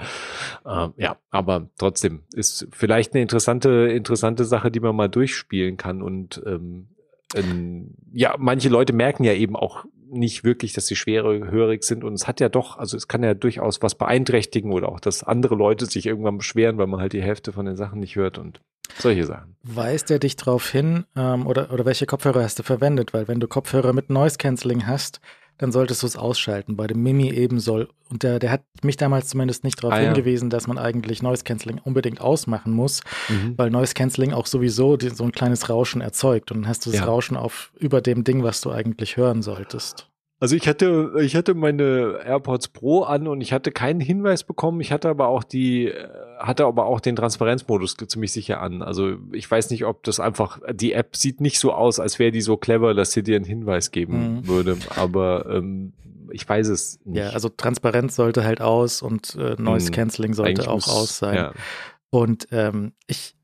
Ähm, 0.66 0.94
ja, 0.98 1.18
aber 1.30 1.70
trotzdem 1.78 2.22
ist 2.34 2.68
vielleicht 2.72 3.14
eine 3.14 3.22
interessante, 3.22 3.70
interessante 3.92 4.46
Sache, 4.46 4.72
die 4.72 4.80
man 4.80 4.96
mal 4.96 5.10
durchspielen 5.10 5.78
kann 5.78 6.02
und 6.02 6.42
ähm, 6.46 6.88
ähm, 7.36 7.96
ja, 8.12 8.36
manche 8.38 8.70
Leute 8.70 8.94
merken 8.94 9.24
ja 9.24 9.34
eben 9.34 9.56
auch 9.56 9.86
nicht 10.08 10.44
wirklich, 10.44 10.74
dass 10.74 10.86
sie 10.86 10.96
schwerhörig 10.96 11.84
sind 11.84 12.04
und 12.04 12.14
es 12.14 12.28
hat 12.28 12.40
ja 12.40 12.48
doch, 12.48 12.78
also 12.78 12.96
es 12.96 13.08
kann 13.08 13.24
ja 13.24 13.34
durchaus 13.34 13.82
was 13.82 13.96
beeinträchtigen 13.96 14.72
oder 14.72 14.90
auch, 14.90 15.00
dass 15.00 15.24
andere 15.24 15.56
Leute 15.56 15.88
sich 15.88 16.06
irgendwann 16.06 16.38
beschweren, 16.38 16.78
weil 16.78 16.88
man 16.88 17.02
halt 17.02 17.14
die 17.14 17.24
Hälfte 17.24 17.52
von 17.52 17.66
den 17.66 17.76
Sachen 17.76 18.00
nicht 18.00 18.16
hört 18.16 18.38
und 18.38 18.62
solche 19.00 19.26
Sachen. 19.26 19.56
Weist 19.64 20.12
er 20.12 20.20
dich 20.20 20.36
darauf 20.36 20.70
hin 20.70 21.06
ähm, 21.16 21.48
oder, 21.48 21.72
oder 21.72 21.86
welche 21.86 22.06
Kopfhörer 22.06 22.44
hast 22.44 22.60
du 22.60 22.64
verwendet? 22.64 23.14
Weil 23.14 23.28
wenn 23.28 23.40
du 23.40 23.48
Kopfhörer 23.48 23.94
mit 23.94 24.10
Noise 24.10 24.38
Cancelling 24.38 24.86
hast, 24.88 25.20
dann 25.60 25.72
solltest 25.72 26.02
du 26.04 26.08
es 26.08 26.18
ausschalten. 26.18 26.76
Bei 26.76 26.88
dem 26.88 27.02
Mimi 27.04 27.30
eben 27.32 27.60
soll. 27.60 27.88
Und 28.10 28.24
der, 28.24 28.40
der 28.40 28.52
hat 28.52 28.64
mich 28.82 28.98
damals 28.98 29.28
zumindest 29.30 29.64
nicht 29.64 29.82
darauf 29.82 29.94
Ah, 29.94 30.02
ja. 30.02 30.06
hingewiesen, 30.08 30.50
dass 30.50 30.68
man 30.68 30.78
eigentlich 30.78 31.22
Noise 31.22 31.44
Cancelling 31.44 31.80
unbedingt 31.84 32.20
ausmachen 32.22 32.74
muss, 32.74 33.02
Mhm. 33.30 33.54
weil 33.58 33.70
Noise 33.70 33.94
Cancelling 33.94 34.34
auch 34.34 34.48
sowieso 34.48 34.98
die, 34.98 35.10
so 35.10 35.24
ein 35.24 35.32
kleines 35.32 35.70
Rauschen 35.70 36.02
erzeugt. 36.02 36.52
Und 36.52 36.62
dann 36.64 36.68
hast 36.68 36.86
du 36.86 36.92
das 36.92 37.00
Ja. 37.02 37.06
Rauschen 37.06 37.38
auf 37.38 37.72
über 37.80 38.02
dem 38.02 38.24
Ding, 38.24 38.44
was 38.44 38.62
du 38.62 38.72
eigentlich 38.72 39.16
hören 39.16 39.42
solltest. 39.44 40.10
Also 40.44 40.58
ich 40.58 40.68
hatte, 40.68 41.14
ich 41.22 41.38
hatte 41.38 41.54
meine 41.54 42.20
AirPods 42.26 42.68
Pro 42.68 43.04
an 43.04 43.30
und 43.30 43.40
ich 43.40 43.54
hatte 43.54 43.72
keinen 43.72 44.02
Hinweis 44.02 44.44
bekommen. 44.44 44.82
Ich 44.82 44.92
hatte 44.92 45.08
aber 45.08 45.30
auch 45.30 45.46
die, 45.46 45.86
äh, 45.88 46.08
hatte 46.38 46.66
aber 46.66 46.86
auch 46.86 47.00
den 47.00 47.16
Transparenzmodus 47.16 47.96
ziemlich 48.08 48.34
sicher 48.34 48.60
an. 48.60 48.82
Also 48.82 49.14
ich 49.32 49.50
weiß 49.50 49.70
nicht, 49.70 49.86
ob 49.86 50.04
das 50.04 50.20
einfach, 50.20 50.60
die 50.74 50.92
App 50.92 51.16
sieht 51.16 51.40
nicht 51.40 51.60
so 51.60 51.72
aus, 51.72 52.02
als 52.02 52.20
wäre 52.20 52.32
die 52.32 52.42
so 52.42 52.58
clever, 52.58 52.94
dass 52.94 53.14
sie 53.14 53.24
dir 53.24 53.38
einen 53.38 53.46
Hinweis 53.46 53.92
geben 53.92 54.40
Mhm. 54.40 54.48
würde. 54.50 54.78
Aber 54.98 55.46
ähm, 55.50 55.94
ich 56.30 56.50
weiß 56.50 56.68
es 56.68 57.00
nicht. 57.06 57.20
Ja, 57.20 57.30
also 57.30 57.48
Transparenz 57.48 58.18
sollte 58.18 58.44
halt 58.44 58.60
aus 58.60 59.02
und 59.02 59.36
äh, 59.36 59.56
Noise 59.58 59.86
Hm, 59.88 59.94
Cancelling 59.94 60.34
sollte 60.34 60.50
Eigentlich 60.64 60.68
auch 60.68 60.76
muss- 60.88 60.90
aus 60.90 61.18
sein. 61.20 61.36
Ja. 61.36 61.52
Und 62.10 62.50
ähm, 62.52 62.92
ich, 63.08 63.36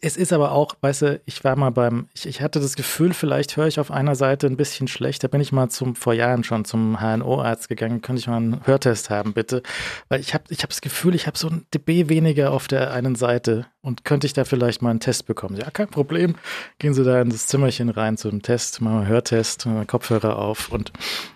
es 0.00 0.16
ist 0.16 0.32
aber 0.32 0.52
auch, 0.52 0.76
weißt 0.80 1.02
du, 1.02 1.20
ich 1.24 1.42
war 1.44 1.56
mal 1.56 1.70
beim, 1.70 2.08
ich, 2.14 2.26
ich 2.26 2.40
hatte 2.40 2.60
das 2.60 2.76
Gefühl, 2.76 3.12
vielleicht 3.12 3.56
höre 3.56 3.66
ich 3.66 3.80
auf 3.80 3.90
einer 3.90 4.14
Seite 4.14 4.46
ein 4.46 4.56
bisschen 4.56 4.88
schlecht. 4.88 5.24
Da 5.24 5.28
bin 5.28 5.40
ich 5.40 5.52
mal 5.52 5.68
zum, 5.68 5.96
vor 5.96 6.14
Jahren 6.14 6.44
schon 6.44 6.64
zum 6.64 7.00
HNO-Arzt 7.00 7.68
gegangen. 7.68 8.02
Könnte 8.02 8.20
ich 8.20 8.26
mal 8.26 8.36
einen 8.36 8.66
Hörtest 8.66 9.10
haben, 9.10 9.32
bitte? 9.32 9.62
Weil 10.08 10.20
ich 10.20 10.34
habe 10.34 10.44
ich 10.48 10.62
hab 10.62 10.70
das 10.70 10.80
Gefühl, 10.80 11.14
ich 11.14 11.26
habe 11.26 11.36
so 11.36 11.48
ein 11.48 11.66
dB 11.74 12.08
weniger 12.08 12.52
auf 12.52 12.68
der 12.68 12.92
einen 12.92 13.14
Seite 13.14 13.66
und 13.80 14.04
könnte 14.04 14.26
ich 14.26 14.32
da 14.32 14.44
vielleicht 14.44 14.82
mal 14.82 14.90
einen 14.90 15.00
Test 15.00 15.26
bekommen? 15.26 15.56
Ja, 15.56 15.70
kein 15.70 15.88
Problem. 15.88 16.36
Gehen 16.78 16.94
Sie 16.94 17.04
da 17.04 17.20
in 17.20 17.30
das 17.30 17.46
Zimmerchen 17.48 17.88
rein 17.88 18.16
zu 18.16 18.28
einem 18.28 18.42
Test, 18.42 18.80
machen 18.80 18.98
einen 18.98 19.08
Hörtest, 19.08 19.66
machen 19.66 19.86
Kopfhörer 19.86 20.38
auf 20.38 20.70
und, 20.70 20.92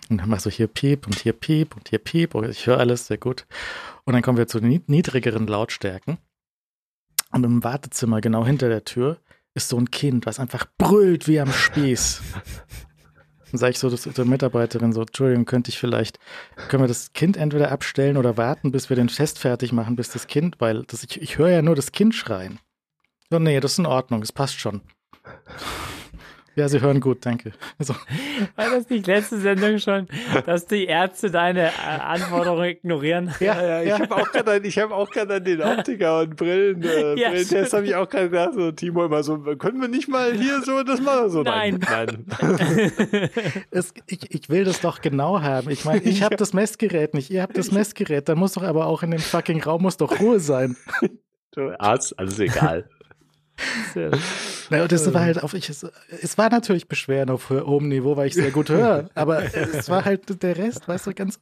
und 0.09 0.21
dann 0.21 0.29
machst 0.29 0.47
du 0.47 0.51
hier 0.51 0.69
Piep 0.69 1.07
und 1.07 1.19
hier 1.19 1.33
Piep 1.33 1.75
und 1.77 1.89
hier 1.89 1.99
Piep. 1.99 2.35
Und 2.35 2.49
ich 2.49 2.67
höre 2.67 2.79
alles 2.79 3.09
sehr 3.09 3.19
gut. 3.19 3.47
Und 4.05 4.13
dann 4.13 4.23
kommen 4.23 4.39
wir 4.39 4.47
zu 4.47 4.61
den 4.61 4.83
niedrigeren 4.87 5.49
Lautstärken. 5.49 6.19
Und 7.37 7.45
im 7.45 7.63
Wartezimmer, 7.63 8.23
genau 8.23 8.47
hinter 8.47 8.71
der 8.71 8.85
Tür, 8.85 9.19
ist 9.53 9.69
so 9.69 9.77
ein 9.77 9.91
Kind, 9.91 10.25
was 10.25 10.41
einfach 10.41 10.65
brüllt 10.79 11.29
wie 11.29 11.39
am 11.39 11.53
Spieß. 11.53 12.23
Dann 13.51 13.59
sage 13.59 13.73
ich 13.73 13.79
so 13.79 13.91
zur 13.91 14.25
Mitarbeiterin 14.25 14.95
so, 14.95 15.03
Entschuldigung, 15.03 15.45
könnte 15.45 15.69
ich 15.69 15.79
vielleicht, 15.79 16.19
können 16.69 16.83
wir 16.83 16.89
das 16.89 17.13
Kind 17.13 17.37
entweder 17.37 17.71
abstellen 17.71 18.17
oder 18.17 18.39
warten, 18.39 18.73
bis 18.73 18.89
wir 18.89 18.97
den 18.97 19.09
Test 19.09 19.39
fertig 19.39 19.73
machen, 19.73 19.97
bis 19.97 20.09
das 20.09 20.29
Kind, 20.29 20.63
weil 20.63 20.85
das, 20.85 21.05
ich, 21.05 21.21
ich 21.21 21.37
höre 21.37 21.51
ja 21.51 21.61
nur 21.61 21.77
das 21.77 21.93
Kind 21.93 22.15
schreien. 22.15 22.59
So, 23.29 23.39
nee, 23.39 23.61
das 23.61 23.73
ist 23.73 23.81
in 23.81 23.87
Ordnung, 23.87 24.23
es 24.23 24.33
passt 24.33 24.59
schon. 24.59 24.81
Ja, 26.57 26.71
Sie 26.71 26.81
hören 26.81 27.01
gut, 27.01 27.19
danke. 27.27 27.53
So, 27.79 27.95
War 28.57 28.71
das 28.71 28.89
nicht 28.89 29.07
letzte 29.07 29.39
Sendung 29.39 29.79
schon, 29.79 30.09
dass 30.47 30.67
die 30.67 30.87
Ärzte 30.87 31.31
deine 31.31 31.67
äh, 31.67 32.01
Anforderungen 32.01 32.71
ignorieren? 32.71 33.35
Ja, 33.41 33.63
ja, 33.63 33.83
ich 33.83 33.93
habe 33.93 34.17
auch 34.17 34.33
gerade 34.33 34.53
an, 34.53 34.65
ich 34.65 34.79
habe 34.79 34.95
auch 34.95 35.11
gerade 35.11 35.35
an 35.35 35.45
den 35.45 35.61
Optiker 35.61 36.21
und 36.21 36.35
Brillen, 36.37 36.83
äh, 36.83 37.21
Ja, 37.21 37.29
Brillentest 37.29 37.75
habe 37.75 37.85
ich 37.85 37.95
auch 37.95 38.09
gerade 38.09 38.31
gedacht, 38.31 38.55
so 38.55 38.73
Timo 38.73 39.05
immer 39.05 39.23
so, 39.23 39.37
können 39.37 39.83
wir 39.83 39.89
nicht 39.89 40.09
mal 40.09 40.33
hier 40.33 40.63
so 40.63 40.83
das 40.83 41.03
machen 41.03 41.29
so 41.29 41.43
Nein. 41.43 41.79
nein. 41.79 42.25
es, 43.71 43.93
ich, 44.07 44.35
ich 44.35 44.49
will 44.49 44.65
das 44.65 44.81
doch 44.81 45.03
genau 45.03 45.43
haben. 45.43 45.69
Ich 45.69 45.85
meine, 45.85 46.03
ich 46.05 46.23
habe 46.23 46.37
das 46.39 46.55
Messgerät 46.55 47.13
nicht, 47.13 47.31
ihr 47.31 47.43
habt 47.43 47.59
das 47.59 47.71
Messgerät, 47.71 48.31
da 48.31 48.35
muss 48.35 48.55
doch 48.55 48.63
aber 48.63 48.87
auch 48.87 49.03
in 49.03 49.11
dem 49.11 49.21
fucking 49.21 49.63
Raum 49.63 49.83
muss 49.83 49.99
doch 49.99 50.21
Ruhe 50.21 50.41
sein. 50.41 50.75
Du 51.51 51.79
Arzt, 51.79 52.19
alles 52.19 52.39
egal. 52.39 52.89
Sehr- 53.95 54.11
Na, 54.71 54.83
und 54.83 54.93
das 54.93 55.13
war 55.15 55.23
halt 55.23 55.43
auf 55.43 55.55
ich, 55.55 55.69
es, 55.71 55.87
es 56.23 56.37
war 56.39 56.51
natürlich 56.51 56.89
Beschweren 56.89 57.31
auf 57.31 57.51
hohem 57.51 57.89
Niveau, 57.89 58.17
weil 58.17 58.27
ich 58.29 58.35
sehr 58.35 58.51
gut 58.51 58.69
höre, 58.69 59.09
aber 59.15 59.43
es 59.55 59.89
war 59.89 60.05
halt 60.05 60.43
der 60.43 60.57
Rest, 60.59 60.87
weißt 60.89 61.07
du, 61.07 61.15
ganz 61.15 61.41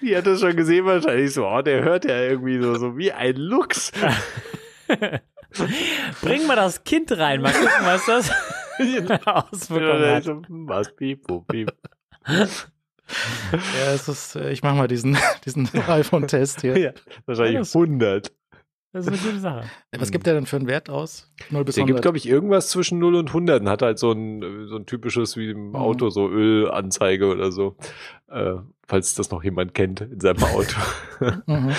Die 0.00 0.16
hat 0.16 0.26
das 0.26 0.40
schon 0.40 0.54
gesehen 0.56 0.84
wahrscheinlich 0.84 1.32
so, 1.32 1.46
oh, 1.46 1.62
der 1.62 1.82
hört 1.82 2.04
ja 2.04 2.20
irgendwie 2.22 2.60
so, 2.60 2.74
so 2.76 2.96
wie 2.96 3.10
ein 3.12 3.36
Luchs. 3.36 3.90
Bring 6.22 6.46
mal 6.46 6.56
das 6.56 6.84
Kind 6.84 7.10
rein, 7.12 7.40
mal 7.40 7.52
gucken, 7.52 7.70
was 7.84 8.04
das 8.06 8.30
Auswirkungen 9.26 10.02
Ja, 10.02 10.14
hat. 10.16 10.24
so, 10.24 10.42
Was, 10.48 10.94
piep, 10.94 11.26
piep. 11.48 11.72
ja, 12.28 13.92
es 13.94 14.06
ist 14.08 14.36
äh, 14.36 14.50
ich 14.50 14.62
mache 14.62 14.76
mal 14.76 14.86
diesen 14.88 15.16
diesen 15.44 15.68
iPhone-Test 15.88 16.60
hier. 16.60 16.78
Ja, 16.78 16.90
wahrscheinlich 17.26 17.54
Ja, 17.54 17.60
das- 17.60 17.74
100. 17.74 18.32
Das 18.92 19.06
ist 19.06 19.12
eine 19.12 19.18
gute 19.20 19.38
Sache. 19.40 19.64
Was 19.98 20.10
gibt 20.10 20.26
der 20.26 20.34
denn 20.34 20.46
für 20.46 20.56
einen 20.56 20.66
Wert 20.66 20.88
aus? 20.88 21.30
0 21.50 21.64
bis 21.64 21.74
Der 21.74 21.82
gibt, 21.84 21.96
100. 21.96 22.02
glaube 22.02 22.16
ich, 22.18 22.26
irgendwas 22.28 22.68
zwischen 22.70 22.98
0 22.98 23.16
und 23.16 23.28
100 23.28 23.60
und 23.62 23.68
hat 23.68 23.82
halt 23.82 23.98
so 23.98 24.12
ein, 24.12 24.66
so 24.68 24.76
ein 24.76 24.86
typisches 24.86 25.36
wie 25.36 25.50
im 25.50 25.68
Mhm. 25.70 25.76
Auto, 25.76 26.08
so 26.10 26.28
Ölanzeige 26.28 27.26
oder 27.26 27.52
so. 27.52 27.76
Äh, 28.30 28.54
falls 28.86 29.14
das 29.14 29.30
noch 29.30 29.44
jemand 29.44 29.74
kennt 29.74 30.00
in 30.00 30.20
seinem 30.20 30.42
Auto. 30.42 30.76
Mhm. 31.46 31.72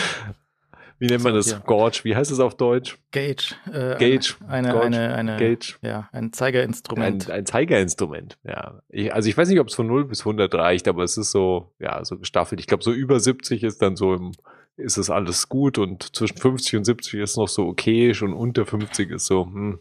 Wie 1.02 1.08
nennt 1.08 1.24
man 1.24 1.34
das? 1.34 1.64
Gauge. 1.64 2.02
Wie 2.04 2.14
heißt 2.14 2.30
es 2.30 2.42
auf 2.42 2.58
Deutsch? 2.58 2.98
Gauge. 3.14 3.56
Äh, 3.72 3.96
Gauge. 3.98 4.36
Eine, 4.50 4.82
eine, 4.82 5.14
eine, 5.16 5.38
Gauge. 5.38 5.76
ja, 5.82 6.10
ein 6.12 6.26
Ein, 6.26 6.34
Zeigerinstrument. 6.34 7.30
ein 7.32 7.46
Zeigerinstrument, 7.46 8.38
ja. 8.44 8.82
Ich, 8.90 9.14
also 9.14 9.30
ich 9.30 9.38
weiß 9.38 9.48
nicht, 9.48 9.62
ob 9.62 9.70
es 9.70 9.76
von 9.76 9.88
0 9.88 10.04
bis 10.06 10.20
100 10.22 10.54
reicht, 10.54 10.90
aber 10.90 11.04
es 11.04 11.16
ist 11.18 11.32
so, 11.32 11.72
ja, 11.80 12.04
so 12.04 12.18
gestaffelt. 12.20 12.60
Ich 12.60 12.68
glaube, 12.68 12.84
so 12.84 12.92
über 12.92 13.18
70 13.22 13.64
ist 13.64 13.82
dann 13.82 13.96
so 13.96 14.14
im, 14.14 14.34
ist 14.80 14.98
es 14.98 15.10
alles 15.10 15.50
gut 15.50 15.78
und 15.78 16.16
zwischen 16.16 16.38
50 16.38 16.78
und 16.78 16.86
70 16.86 17.14
ist 17.16 17.38
noch 17.38 17.48
so 17.48 17.68
okay, 17.68 18.14
schon 18.14 18.34
unter 18.34 18.66
50 18.66 19.12
ist 19.12 19.26
so, 19.28 19.46
hm, 19.46 19.80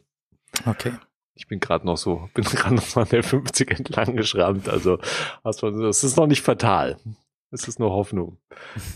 Okay. 0.66 0.92
ich 1.34 1.46
bin 1.46 1.60
gerade 1.60 1.86
noch 1.86 1.96
so, 1.96 2.28
bin 2.34 2.44
gerade 2.44 2.74
noch 2.74 2.82
so 2.82 3.00
an 3.00 3.08
der 3.10 3.22
50 3.22 3.70
entlang 3.70 4.16
geschrammt, 4.16 4.68
also 4.68 4.98
hast 5.44 5.62
du- 5.62 5.70
das 5.70 6.04
ist 6.04 6.16
noch 6.16 6.26
nicht 6.26 6.42
fatal. 6.42 6.98
Es 7.50 7.66
ist 7.66 7.78
nur 7.78 7.90
Hoffnung 7.92 8.36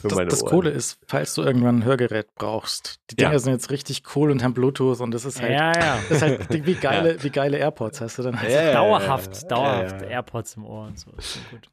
für 0.02 0.08
Das, 0.08 0.16
meine 0.18 0.28
das 0.28 0.42
Ohren. 0.42 0.50
Coole 0.50 0.70
ist, 0.70 0.98
falls 1.06 1.32
du 1.34 1.42
irgendwann 1.42 1.78
ein 1.78 1.84
Hörgerät 1.84 2.26
brauchst, 2.34 3.00
die 3.10 3.14
Ja. 3.20 3.28
Dinger 3.28 3.38
sind 3.38 3.52
jetzt 3.54 3.70
richtig 3.70 4.02
cool 4.14 4.30
und 4.30 4.42
haben 4.44 4.52
Bluetooth 4.52 5.00
und 5.00 5.10
das 5.12 5.24
ist 5.24 5.40
halt, 5.40 5.52
Ja, 5.52 5.72
ja. 5.72 5.98
das 6.10 6.10
ist 6.18 6.22
halt 6.22 6.66
wie 6.66 6.74
geile, 6.80 7.22
wie 7.22 7.30
geile 7.30 7.56
AirPods 7.56 8.02
hast 8.02 8.18
du 8.18 8.22
dann. 8.24 8.38
Ja, 8.42 8.50
ja, 8.62 8.72
Dauerhaft, 8.74 9.42
ja, 9.42 9.48
dauerhaft 9.48 10.02
ja, 10.02 10.06
ja. 10.06 10.12
AirPods 10.16 10.56
im 10.56 10.66
Ohr 10.66 10.86
und 10.88 10.98
so. 10.98 11.10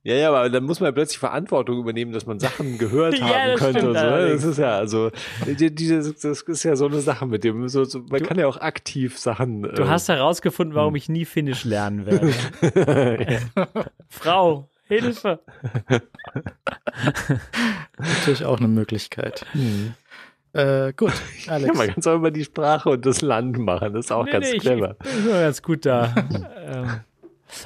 Ja, 0.03 0.15
ja, 0.15 0.29
aber 0.29 0.49
dann 0.49 0.63
muss 0.63 0.79
man 0.79 0.87
ja 0.87 0.91
plötzlich 0.93 1.19
Verantwortung 1.19 1.79
übernehmen, 1.79 2.13
dass 2.13 2.25
man 2.25 2.39
Sachen 2.39 2.77
gehört 2.77 3.19
Ja, 3.19 3.25
haben 3.27 3.55
könnte. 3.57 3.79
stimmt 3.79 3.95
Und 3.95 3.99
so. 3.99 4.05
ne? 4.05 4.29
Das 4.29 4.43
ist 4.45 4.57
ja, 4.57 4.77
also, 4.77 5.11
die, 5.45 5.75
die, 5.75 5.89
das 5.89 6.15
das 6.15 6.41
ist 6.43 6.63
ja 6.63 6.77
so 6.77 6.85
eine 6.85 7.01
Sache 7.01 7.25
mit 7.25 7.43
dem. 7.43 7.67
So, 7.67 7.83
so, 7.83 7.99
man 8.09 8.21
Du- 8.21 8.25
kann 8.25 8.39
ja 8.39 8.47
auch 8.47 8.57
aktiv 8.57 9.19
Sachen. 9.19 9.63
Du 9.63 9.81
äh, 9.83 9.87
hast 9.87 10.07
herausgefunden, 10.07 10.75
warum 10.75 10.95
ich 10.95 11.09
nie 11.09 11.25
Finnisch 11.25 11.65
lernen 11.65 12.05
werde. 12.05 13.39
ja. 13.55 13.67
Frau, 14.07 14.69
Hilfe. 14.89 15.39
Natürlich 17.97 18.43
auch 18.45 18.57
eine 18.57 18.67
Möglichkeit. 18.67 19.45
Äh, 20.53 20.93
gut, 20.93 21.13
ja, 21.45 21.53
Alex. 21.53 21.77
man 21.77 21.87
kann 21.87 21.95
es 21.99 22.07
auch 22.07 22.15
über 22.15 22.31
die 22.31 22.43
Sprache 22.43 22.89
und 22.89 23.05
das 23.05 23.21
Land 23.21 23.57
machen. 23.59 23.93
Das 23.93 24.05
ist 24.05 24.11
auch 24.11 24.25
Nee, 24.25 24.31
ganz 24.31 24.47
nee, 24.49 24.55
ich- 24.55 24.61
clever. 24.61 24.95
Ich 25.03 25.09
bin 25.15 25.25
immer 25.29 25.41
ganz 25.41 25.61
gut 25.61 25.85
da. 25.85 26.13
ähm, 26.65 26.99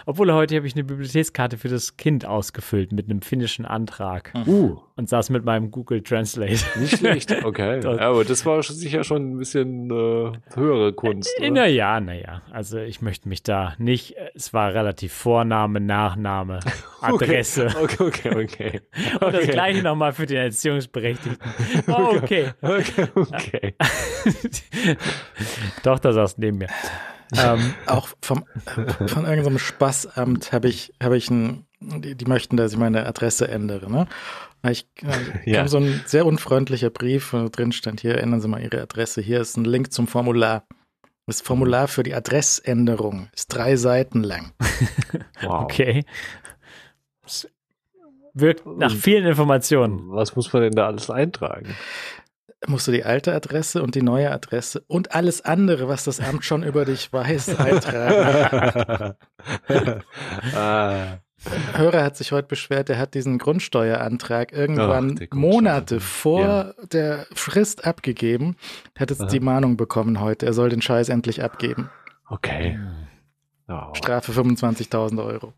obwohl 0.06 0.32
heute 0.34 0.56
habe 0.56 0.68
ich 0.68 0.74
eine 0.76 0.84
Bibliothekskarte 0.84 1.58
für 1.58 1.70
das 1.70 1.98
Kind 1.98 2.26
ausgefüllt 2.26 2.92
mit 2.92 3.10
einem 3.10 3.22
finnischen 3.22 3.66
Antrag 3.66 4.34
Uh, 4.46 4.78
und 4.96 5.10
saß 5.10 5.30
mit 5.30 5.44
meinem 5.46 5.72
Google 5.72 6.02
Translate. 6.02 6.60
nicht 6.80 6.98
schlecht. 6.98 7.34
Okay. 7.44 7.80
Das- 7.82 8.00
ja, 8.00 8.10
aber 8.10 8.24
das 8.26 8.46
war 8.46 8.62
sicher 8.64 9.04
schon 9.04 9.32
ein 9.34 9.38
bisschen 9.38 9.90
äh, 9.90 10.32
höhere 10.56 10.94
Kunst. 10.94 11.30
oder? 11.40 11.52
Naja, 11.52 12.00
naja. 12.00 12.42
Also 12.52 12.78
ich 12.80 13.02
möchte 13.02 13.28
mich 13.30 13.44
da 13.44 13.74
nicht. 13.78 14.16
äh, 14.18 14.30
Es 14.34 14.54
war 14.54 14.74
relativ 14.74 15.14
Vorname, 15.14 15.80
Nachname, 15.80 16.60
Adresse. 17.02 17.68
Okay, 17.82 18.04
okay, 18.04 18.30
okay. 18.44 18.82
Und 19.16 19.34
das 19.34 19.44
okay. 19.44 19.52
gleiche 19.52 19.84
nochmal 19.84 20.14
für 20.14 20.26
den 20.26 20.38
Erziehungsberechtigten. 20.38 21.38
Oh, 21.88 22.16
okay. 22.18 22.52
Okay, 22.62 23.08
okay. 23.16 23.76
Tochter 25.84 26.14
saß 26.14 26.38
neben 26.38 26.58
mir. 26.60 26.68
Ähm, 27.38 27.74
Auch 27.88 28.08
vom, 28.22 28.46
äh, 28.66 29.08
von 29.08 29.26
irgendeinem 29.26 29.60
Spaßamt 29.60 30.52
habe 30.52 30.68
ich, 30.68 30.94
habe 31.02 31.18
ich 31.18 31.30
ein, 31.30 31.66
die, 31.80 32.16
die 32.16 32.26
möchten, 32.26 32.58
dass 32.58 32.72
ich 32.74 32.78
meine 32.78 33.06
Adresse 33.06 33.48
ändere. 33.48 33.92
Ne? 33.92 34.08
Ich, 34.70 34.88
äh, 35.02 35.50
Ja. 35.52 35.60
kam 35.60 35.68
so 35.68 35.78
ein 35.78 36.02
sehr 36.06 36.26
unfreundlicher 36.26 36.90
Brief, 36.90 37.34
wo 37.34 37.50
drin 37.50 37.72
stand, 37.72 38.02
hier 38.02 38.18
ändern 38.18 38.42
Sie 38.42 38.48
mal 38.48 38.62
Ihre 38.62 38.82
Adresse. 38.82 39.22
Hier 39.22 39.42
ist 39.42 39.58
ein 39.58 39.66
Link 39.66 39.92
zum 39.92 40.08
Formular. 40.08 40.66
Das 41.26 41.40
Formular 41.42 41.88
für 41.88 42.04
die 42.04 42.14
Adressänderung 42.14 43.30
ist 43.34 43.48
drei 43.48 43.76
Seiten 43.76 44.24
lang. 44.24 44.52
Wow. 45.42 45.64
okay. 45.64 46.06
Es 47.26 47.48
Wirkt 48.34 48.66
nach 48.66 48.92
vielen 48.92 49.26
Informationen. 49.28 50.10
Was 50.12 50.36
muss 50.36 50.52
man 50.54 50.64
denn 50.64 50.74
da 50.74 50.88
alles 50.88 51.10
eintragen? 51.10 51.76
Musst 52.68 52.88
du 52.88 52.92
die 52.92 53.04
alte 53.04 53.34
Adresse 53.34 53.84
und 53.84 53.96
die 53.96 54.02
neue 54.02 54.32
Adresse 54.32 54.84
und 54.88 55.14
alles 55.14 55.42
andere, 55.42 55.88
was 55.90 56.06
das 56.06 56.20
Amt 56.20 56.46
schon 56.46 56.64
über 56.64 56.86
dich 56.86 57.12
weiß, 57.12 57.60
eintragen. 57.60 59.16
ah, 60.56 61.18
Hörer 61.74 62.04
hat 62.04 62.16
sich 62.16 62.32
heute 62.32 62.48
beschwert, 62.48 62.90
er 62.90 62.98
hat 62.98 63.16
diesen 63.16 63.38
Grundsteuerantrag 63.38 64.54
irgendwann 64.54 65.20
Ach. 65.22 65.36
Monate 65.36 66.00
vor 66.00 66.40
Ja. 66.42 66.74
der 66.92 67.26
Frist 67.34 67.86
abgegeben. 67.86 68.56
Er 68.96 69.02
hat 69.02 69.10
jetzt 69.10 69.22
Aha. 69.24 69.30
die 69.30 69.42
Mahnung 69.42 69.76
bekommen 69.76 70.22
heute, 70.22 70.46
er 70.46 70.54
soll 70.54 70.70
den 70.70 70.82
Scheiß 70.82 71.10
endlich 71.10 71.44
abgeben. 71.44 71.90
okay. 72.30 72.80
Oh. 73.70 73.94
Strafe 73.94 74.34
25.000 74.34 75.24
Euro. 75.24 75.54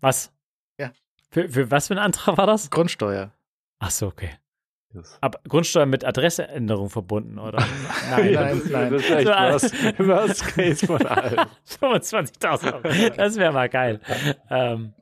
Was? 0.00 0.32
Ja. 0.78 0.92
Für, 1.30 1.48
für 1.48 1.70
was 1.70 1.88
für 1.88 1.94
ein 1.94 1.98
Antrag 1.98 2.38
war 2.38 2.46
das? 2.46 2.70
Grundsteuer. 2.70 3.32
Ach 3.80 3.90
so, 3.90 4.06
okay. 4.06 4.30
Aber 5.20 5.38
Grundsteuer 5.48 5.86
mit 5.86 6.04
Adresseänderung 6.04 6.90
verbunden, 6.90 7.38
oder? 7.38 7.58
Nein, 8.10 8.32
nein, 8.32 8.62
nein. 8.70 8.92
Das 8.92 9.02
ist 9.02 9.10
echt 9.10 9.28
was, 9.28 9.72
was 9.98 10.40
Case 10.54 10.86
von 10.86 11.06
allem. 11.06 11.38
25.000 11.80 12.72
Euro. 12.72 13.16
Das 13.16 13.36
wäre 13.36 13.52
mal 13.52 13.68
geil. 13.68 14.00
Ähm, 14.50 14.92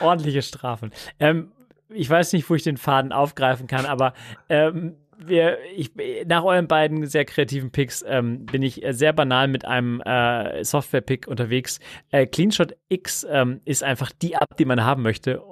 ordentliche 0.00 0.42
Strafen. 0.42 0.92
Ähm, 1.18 1.52
ich 1.88 2.08
weiß 2.08 2.32
nicht, 2.34 2.48
wo 2.48 2.54
ich 2.54 2.62
den 2.62 2.76
Faden 2.76 3.12
aufgreifen 3.12 3.66
kann, 3.66 3.84
aber 3.84 4.14
ähm, 4.48 4.96
wir, 5.18 5.58
ich, 5.76 5.92
nach 6.26 6.44
euren 6.44 6.68
beiden 6.68 7.06
sehr 7.06 7.24
kreativen 7.24 7.70
Picks 7.70 8.04
ähm, 8.06 8.46
bin 8.46 8.62
ich 8.62 8.82
sehr 8.90 9.12
banal 9.12 9.48
mit 9.48 9.64
einem 9.64 10.00
äh, 10.00 10.64
Software-Pick 10.64 11.28
unterwegs. 11.28 11.80
Äh, 12.10 12.26
CleanShot 12.26 12.76
X 12.88 13.26
ähm, 13.28 13.60
ist 13.64 13.82
einfach 13.82 14.10
die 14.10 14.32
App, 14.32 14.56
die 14.56 14.64
man 14.64 14.84
haben 14.84 15.02
möchte 15.02 15.42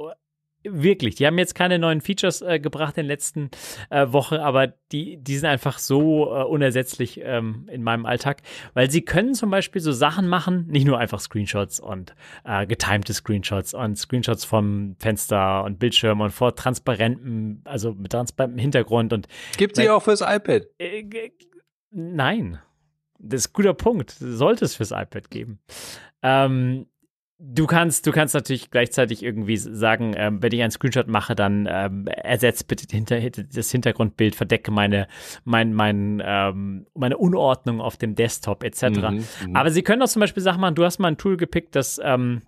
wirklich, 0.62 1.14
die 1.14 1.26
haben 1.26 1.38
jetzt 1.38 1.54
keine 1.54 1.78
neuen 1.78 2.00
Features 2.00 2.42
äh, 2.42 2.60
gebracht 2.60 2.96
in 2.96 3.04
den 3.04 3.08
letzten 3.08 3.50
äh, 3.88 4.06
Wochen, 4.12 4.36
aber 4.36 4.68
die, 4.92 5.16
die 5.16 5.36
sind 5.36 5.48
einfach 5.48 5.78
so 5.78 6.26
äh, 6.34 6.44
unersetzlich 6.44 7.20
ähm, 7.22 7.68
in 7.70 7.82
meinem 7.82 8.06
Alltag, 8.06 8.42
weil 8.74 8.90
sie 8.90 9.02
können 9.02 9.34
zum 9.34 9.50
Beispiel 9.50 9.80
so 9.80 9.92
Sachen 9.92 10.28
machen, 10.28 10.66
nicht 10.68 10.86
nur 10.86 10.98
einfach 10.98 11.20
Screenshots 11.20 11.80
und 11.80 12.14
äh, 12.44 12.66
getimte 12.66 13.14
Screenshots 13.14 13.74
und 13.74 13.96
Screenshots 13.96 14.44
vom 14.44 14.96
Fenster 14.98 15.64
und 15.64 15.78
Bildschirm 15.78 16.20
und 16.20 16.30
vor 16.30 16.54
transparentem, 16.54 17.62
also 17.64 17.94
mit 17.94 18.12
transparentem 18.12 18.58
Hintergrund 18.58 19.12
und 19.12 19.28
Gibt 19.56 19.76
sie 19.76 19.88
auch 19.88 20.02
fürs 20.02 20.20
iPad? 20.20 20.66
Äh, 20.78 21.30
nein. 21.90 22.58
Das 23.22 23.42
ist 23.42 23.50
ein 23.50 23.52
guter 23.52 23.74
Punkt. 23.74 24.16
Sollte 24.18 24.64
es 24.64 24.76
fürs 24.76 24.92
iPad 24.92 25.30
geben. 25.30 25.60
Ähm, 26.22 26.86
Du 27.42 27.66
kannst, 27.66 28.06
du 28.06 28.12
kannst 28.12 28.34
natürlich 28.34 28.70
gleichzeitig 28.70 29.22
irgendwie 29.22 29.56
sagen, 29.56 30.12
ähm, 30.14 30.42
wenn 30.42 30.52
ich 30.52 30.60
einen 30.60 30.70
Screenshot 30.70 31.08
mache, 31.08 31.34
dann 31.34 31.66
ähm, 31.70 32.06
ersetzt 32.06 32.68
bitte 32.68 32.84
hinter, 32.90 33.18
das 33.18 33.70
Hintergrundbild, 33.70 34.34
verdecke 34.34 34.70
meine, 34.70 35.08
mein, 35.44 35.72
mein, 35.72 36.22
ähm, 36.22 36.86
meine 36.94 37.16
Unordnung 37.16 37.80
auf 37.80 37.96
dem 37.96 38.14
Desktop 38.14 38.62
etc. 38.62 38.82
Mhm, 38.82 39.24
mhm, 39.46 39.56
Aber 39.56 39.70
sie 39.70 39.82
können 39.82 40.02
auch 40.02 40.08
zum 40.08 40.20
Beispiel 40.20 40.42
Sachen 40.42 40.60
machen, 40.60 40.74
du 40.74 40.84
hast 40.84 40.98
mal 40.98 41.08
ein 41.08 41.16
Tool 41.16 41.38
gepickt, 41.38 41.74
das 41.76 41.98
ähm, 42.04 42.42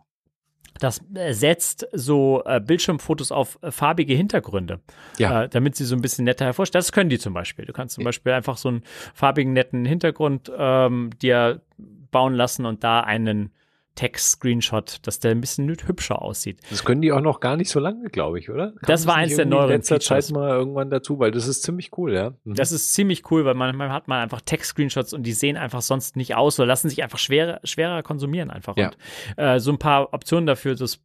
das 0.78 1.00
setzt 1.30 1.86
so 1.92 2.42
äh, 2.44 2.60
Bildschirmfotos 2.60 3.32
auf 3.32 3.58
äh, 3.62 3.70
farbige 3.70 4.14
Hintergründe, 4.14 4.80
ja. 5.16 5.44
äh, 5.44 5.48
damit 5.48 5.76
sie 5.76 5.84
so 5.84 5.94
ein 5.94 6.02
bisschen 6.02 6.24
netter 6.24 6.44
hervorstellen. 6.44 6.80
Das 6.80 6.92
können 6.92 7.08
die 7.08 7.18
zum 7.18 7.34
Beispiel. 7.34 7.64
Du 7.64 7.72
kannst 7.72 7.94
zum 7.94 8.04
Beispiel 8.04 8.32
einfach 8.32 8.56
so 8.56 8.68
einen 8.68 8.82
farbigen, 9.14 9.52
netten 9.52 9.84
Hintergrund 9.84 10.50
ähm, 10.56 11.10
dir 11.20 11.62
bauen 12.10 12.34
lassen 12.34 12.66
und 12.66 12.84
da 12.84 13.00
einen 13.00 13.52
Text-Screenshot, 13.94 15.00
dass 15.02 15.18
der 15.18 15.32
ein 15.32 15.40
bisschen 15.40 15.68
hübscher 15.68 16.22
aussieht. 16.22 16.58
Das 16.70 16.84
können 16.84 17.02
die 17.02 17.12
auch 17.12 17.20
noch 17.20 17.40
gar 17.40 17.56
nicht 17.56 17.70
so 17.70 17.78
lange, 17.80 18.08
glaube 18.08 18.38
ich, 18.38 18.50
oder? 18.50 18.72
Kam 18.72 18.80
das 18.86 19.06
war 19.06 19.16
eins 19.16 19.36
der 19.36 19.46
neueren 19.46 19.70
in 19.70 19.76
letzter 19.76 19.96
Features. 19.96 20.26
Zeit 20.26 20.34
mal 20.34 20.50
irgendwann 20.50 20.90
dazu, 20.90 21.18
weil 21.18 21.30
das 21.30 21.46
ist 21.46 21.62
ziemlich 21.62 21.96
cool, 21.98 22.14
ja. 22.14 22.30
Mhm. 22.44 22.54
Das 22.54 22.72
ist 22.72 22.92
ziemlich 22.92 23.30
cool, 23.30 23.44
weil 23.44 23.54
manchmal 23.54 23.90
hat 23.90 24.08
man 24.08 24.20
einfach 24.20 24.40
Text-Screenshots 24.40 25.12
und 25.12 25.24
die 25.24 25.32
sehen 25.32 25.56
einfach 25.56 25.82
sonst 25.82 26.16
nicht 26.16 26.34
aus 26.34 26.58
oder 26.58 26.66
lassen 26.66 26.88
sich 26.88 27.02
einfach 27.02 27.18
schwerer, 27.18 27.60
schwerer 27.64 28.02
konsumieren 28.02 28.50
einfach. 28.50 28.76
Ja. 28.76 28.88
Und 28.88 28.96
äh, 29.36 29.60
so 29.60 29.70
ein 29.70 29.78
paar 29.78 30.12
Optionen 30.14 30.46
dafür, 30.46 30.74
dass 30.74 31.00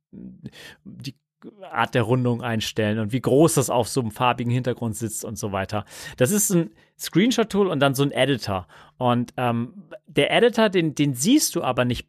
die 0.84 1.16
Art 1.72 1.94
der 1.94 2.02
Rundung 2.02 2.42
einstellen 2.42 3.00
und 3.00 3.12
wie 3.12 3.22
groß 3.22 3.56
das 3.56 3.70
auf 3.70 3.88
so 3.88 4.02
einem 4.02 4.12
farbigen 4.12 4.52
Hintergrund 4.52 4.96
sitzt 4.96 5.24
und 5.24 5.38
so 5.38 5.52
weiter. 5.52 5.86
Das 6.18 6.32
ist 6.32 6.50
ein 6.50 6.72
Screenshot-Tool 6.98 7.68
und 7.68 7.80
dann 7.80 7.94
so 7.94 8.04
ein 8.04 8.12
Editor. 8.12 8.68
Und 8.98 9.34
ähm, 9.38 9.84
der 10.08 10.32
Editor, 10.32 10.70
den, 10.70 10.96
den 10.96 11.14
siehst 11.14 11.56
du 11.56 11.64
aber 11.64 11.86
nicht 11.86 12.08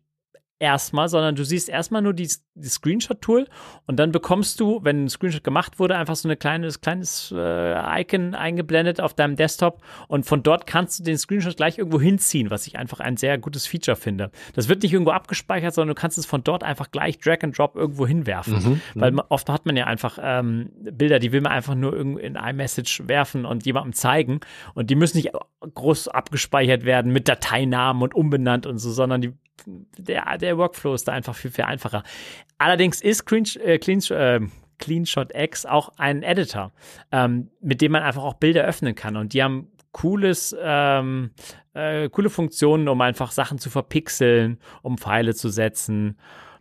erstmal, 0.61 1.09
sondern 1.09 1.37
du 1.37 1.45
siehst 1.45 1.69
erstmal 1.69 2.03
nur 2.03 2.13
die, 2.13 2.29
die 2.55 2.69
Screenshot-Tool 2.69 3.47
und 3.87 3.99
dann 3.99 4.13
bekommst 4.13 4.59
du, 4.61 4.81
wenn 4.83 5.05
ein 5.05 5.09
Screenshot 5.09 5.45
gemacht 5.45 5.79
wurde, 5.79 5.97
einfach 5.97 6.17
so 6.17 6.29
ein 6.29 6.39
kleines, 6.39 6.81
kleines 6.81 7.33
äh, 7.37 8.01
Icon 8.01 8.35
eingeblendet 8.35 9.01
auf 9.01 9.15
deinem 9.15 9.37
Desktop 9.37 9.83
und 10.09 10.27
von 10.27 10.43
dort 10.43 10.67
kannst 10.67 10.99
du 10.99 11.05
den 11.05 11.17
Screenshot 11.17 11.57
gleich 11.57 11.79
irgendwo 11.79 12.01
hinziehen, 12.01 12.51
was 12.51 12.67
ich 12.67 12.79
einfach 12.79 13.01
ein 13.01 13.17
sehr 13.17 13.39
gutes 13.39 13.67
Feature 13.67 13.97
finde. 13.97 14.31
Das 14.55 14.69
wird 14.69 14.83
nicht 14.83 14.93
irgendwo 14.93 15.13
abgespeichert, 15.13 15.75
sondern 15.75 15.95
du 15.95 16.01
kannst 16.01 16.19
es 16.19 16.27
von 16.27 16.43
dort 16.43 16.65
einfach 16.65 16.91
gleich 16.91 17.19
Drag 17.19 17.39
and 17.43 17.57
Drop 17.57 17.77
irgendwo 17.77 18.07
hinwerfen. 18.07 18.55
Mhm, 18.55 18.71
mhm. 18.71 18.81
Weil 18.95 19.13
man, 19.13 19.27
oft 19.29 19.49
hat 19.49 19.67
man 19.67 19.77
ja 19.77 19.87
einfach 19.87 20.19
ähm, 20.21 20.71
Bilder, 20.81 21.21
die 21.21 21.33
will 21.33 21.41
man 21.41 21.53
einfach 21.53 21.75
nur 21.75 21.95
irgendwo 21.95 22.19
in 22.19 22.35
iMessage 22.35 23.07
werfen 23.07 23.45
und 23.45 23.65
jemandem 23.65 23.93
zeigen 23.93 24.41
und 24.75 24.91
die 24.91 24.97
müssen 24.97 25.19
nicht 25.19 25.31
groß 25.75 26.09
abgespeichert 26.09 26.85
werden 26.85 27.13
mit 27.13 27.29
Dateinamen 27.29 28.03
und 28.03 28.15
umbenannt 28.15 28.67
und 28.67 28.79
so, 28.79 28.91
sondern 28.91 29.21
die 29.21 29.33
der, 29.67 30.39
der 30.39 30.59
Workflow 30.59 30.95
ist 30.95 31.09
da 31.09 31.13
einfach 31.13 31.35
viel, 31.35 31.51
viel 31.51 31.65
einfacher. 31.65 32.03
Allerdings 32.59 33.01
ist 33.01 33.25
Clean, 33.27 33.45
äh, 33.63 33.79
Clean, 33.79 34.01
äh, 34.11 34.47
CleanShot 34.79 35.35
X 35.35 35.67
auch 35.67 35.91
ein 35.99 36.23
Editor, 36.23 36.73
ähm, 37.13 37.51
mit 37.61 37.81
dem 37.81 37.93
man 37.93 38.03
einfach 38.03 38.23
auch 38.23 38.35
Bilder 38.35 38.65
öffnen 38.65 38.95
kann. 38.95 39.17
Und 39.17 39.35
die 39.35 39.43
haben 39.43 39.71
cooles, 39.93 40.57
ähm, 40.61 41.33
äh, 41.75 42.09
coole 42.09 42.31
Funktionen, 42.31 42.89
um 42.89 43.01
einfach 43.01 43.31
Sachen 43.31 43.59
zu 43.59 43.71
verpixeln, 43.71 44.59
um 44.83 44.99
Pfeile 44.99 45.35
zu 45.35 45.49
setzen, 45.49 46.19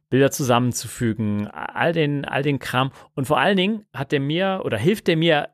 Bilder 0.09 0.31
zusammenzufügen, 0.31 1.47
all 1.47 1.93
den, 1.93 2.25
all 2.25 2.41
den 2.41 2.59
Kram. 2.59 2.91
Und 3.13 3.25
vor 3.25 3.39
allen 3.39 3.57
Dingen 3.57 3.85
hat 3.93 4.11
der 4.11 4.21
mir 4.21 4.61
oder 4.63 4.77
hilft 4.77 5.07
der 5.07 5.17
mir, 5.17 5.49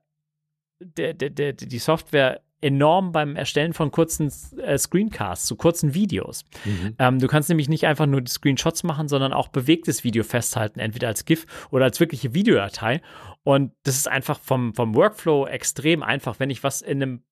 der, 0.80 1.14
der, 1.14 1.30
der, 1.30 1.54
die 1.54 1.80
Software 1.80 2.42
enorm 2.64 3.12
beim 3.12 3.36
Erstellen 3.36 3.74
von 3.74 3.92
kurzen 3.92 4.32
äh, 4.58 4.78
Screencasts, 4.78 5.46
zu 5.46 5.54
so 5.54 5.58
kurzen 5.58 5.94
Videos. 5.94 6.46
Mhm. 6.66 6.96
Ähm, 6.98 7.20
du 7.20 7.28
kannst 7.28 7.50
nämlich 7.50 7.70
nicht 7.70 7.86
einfach 7.86 8.06
nur 8.06 8.22
die 8.22 8.32
Screenshots 8.32 8.84
machen, 8.84 9.08
sondern 9.08 9.34
auch 9.34 9.50
bewegtes 9.50 10.04
Video 10.04 10.24
festhalten, 10.24 10.80
entweder 10.80 11.08
als 11.08 11.26
GIF 11.26 11.46
oder 11.72 11.86
als 11.86 12.00
wirkliche 12.00 12.34
Videodatei. 12.34 13.02
Und 13.44 13.74
das 13.84 13.98
ist 13.98 14.08
einfach 14.08 14.40
vom, 14.40 14.74
vom 14.74 14.96
Workflow 14.96 15.46
extrem 15.46 16.02
einfach. 16.02 16.40
Wenn 16.40 16.50
ich 16.50 16.64
was 16.64 16.82
in 16.82 17.02
einem, 17.02 17.24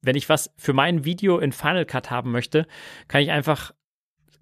wenn 0.00 0.16
ich 0.16 0.28
was 0.28 0.52
für 0.56 0.72
mein 0.72 1.04
Video 1.04 1.38
in 1.38 1.52
Final 1.52 1.84
Cut 1.84 2.10
haben 2.10 2.30
möchte, 2.30 2.66
kann 3.08 3.22
ich 3.22 3.30
einfach 3.30 3.72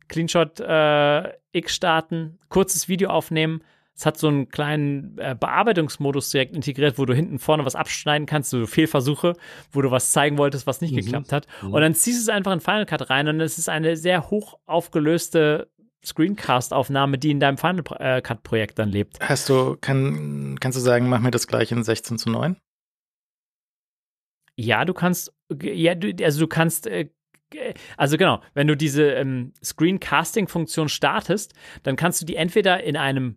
CleanShot 0.08 0.60
äh, 0.60 1.32
X 1.52 1.74
starten, 1.74 2.38
kurzes 2.48 2.88
Video 2.88 3.10
aufnehmen, 3.10 3.62
es 4.00 4.06
hat 4.06 4.16
so 4.16 4.28
einen 4.28 4.48
kleinen 4.48 5.18
äh, 5.18 5.36
Bearbeitungsmodus 5.38 6.30
direkt 6.30 6.56
integriert, 6.56 6.98
wo 6.98 7.04
du 7.04 7.12
hinten 7.12 7.38
vorne 7.38 7.66
was 7.66 7.74
abschneiden 7.74 8.24
kannst, 8.24 8.48
so 8.48 8.66
Fehlversuche, 8.66 9.34
wo 9.72 9.82
du 9.82 9.90
was 9.90 10.10
zeigen 10.10 10.38
wolltest, 10.38 10.66
was 10.66 10.80
nicht 10.80 10.92
mhm. 10.92 11.00
geklappt 11.00 11.32
hat. 11.32 11.46
Mhm. 11.60 11.74
Und 11.74 11.82
dann 11.82 11.94
ziehst 11.94 12.20
du 12.20 12.22
es 12.22 12.34
einfach 12.34 12.52
in 12.52 12.60
Final 12.60 12.86
Cut 12.86 13.10
rein 13.10 13.28
und 13.28 13.42
es 13.42 13.58
ist 13.58 13.68
eine 13.68 13.98
sehr 13.98 14.30
hoch 14.30 14.58
aufgelöste 14.64 15.70
Screencast-Aufnahme, 16.02 17.18
die 17.18 17.30
in 17.30 17.40
deinem 17.40 17.58
Final 17.58 17.84
äh, 17.98 18.22
Cut-Projekt 18.22 18.78
dann 18.78 18.88
lebt. 18.88 19.20
Hast 19.20 19.50
du, 19.50 19.76
kann, 19.78 20.56
kannst 20.60 20.78
du 20.78 20.80
sagen, 20.80 21.10
mach 21.10 21.20
mir 21.20 21.30
das 21.30 21.46
gleich 21.46 21.70
in 21.70 21.84
16 21.84 22.16
zu 22.16 22.30
9? 22.30 22.56
Ja, 24.56 24.86
du 24.86 24.94
kannst, 24.94 25.30
ja, 25.62 25.94
du, 25.94 26.10
also 26.24 26.40
du 26.40 26.46
kannst 26.46 26.86
äh, 26.86 27.10
also 27.98 28.16
genau, 28.16 28.40
wenn 28.54 28.66
du 28.66 28.76
diese 28.76 29.10
ähm, 29.10 29.52
Screencasting-Funktion 29.62 30.88
startest, 30.88 31.52
dann 31.82 31.96
kannst 31.96 32.22
du 32.22 32.24
die 32.24 32.36
entweder 32.36 32.82
in 32.82 32.96
einem 32.96 33.36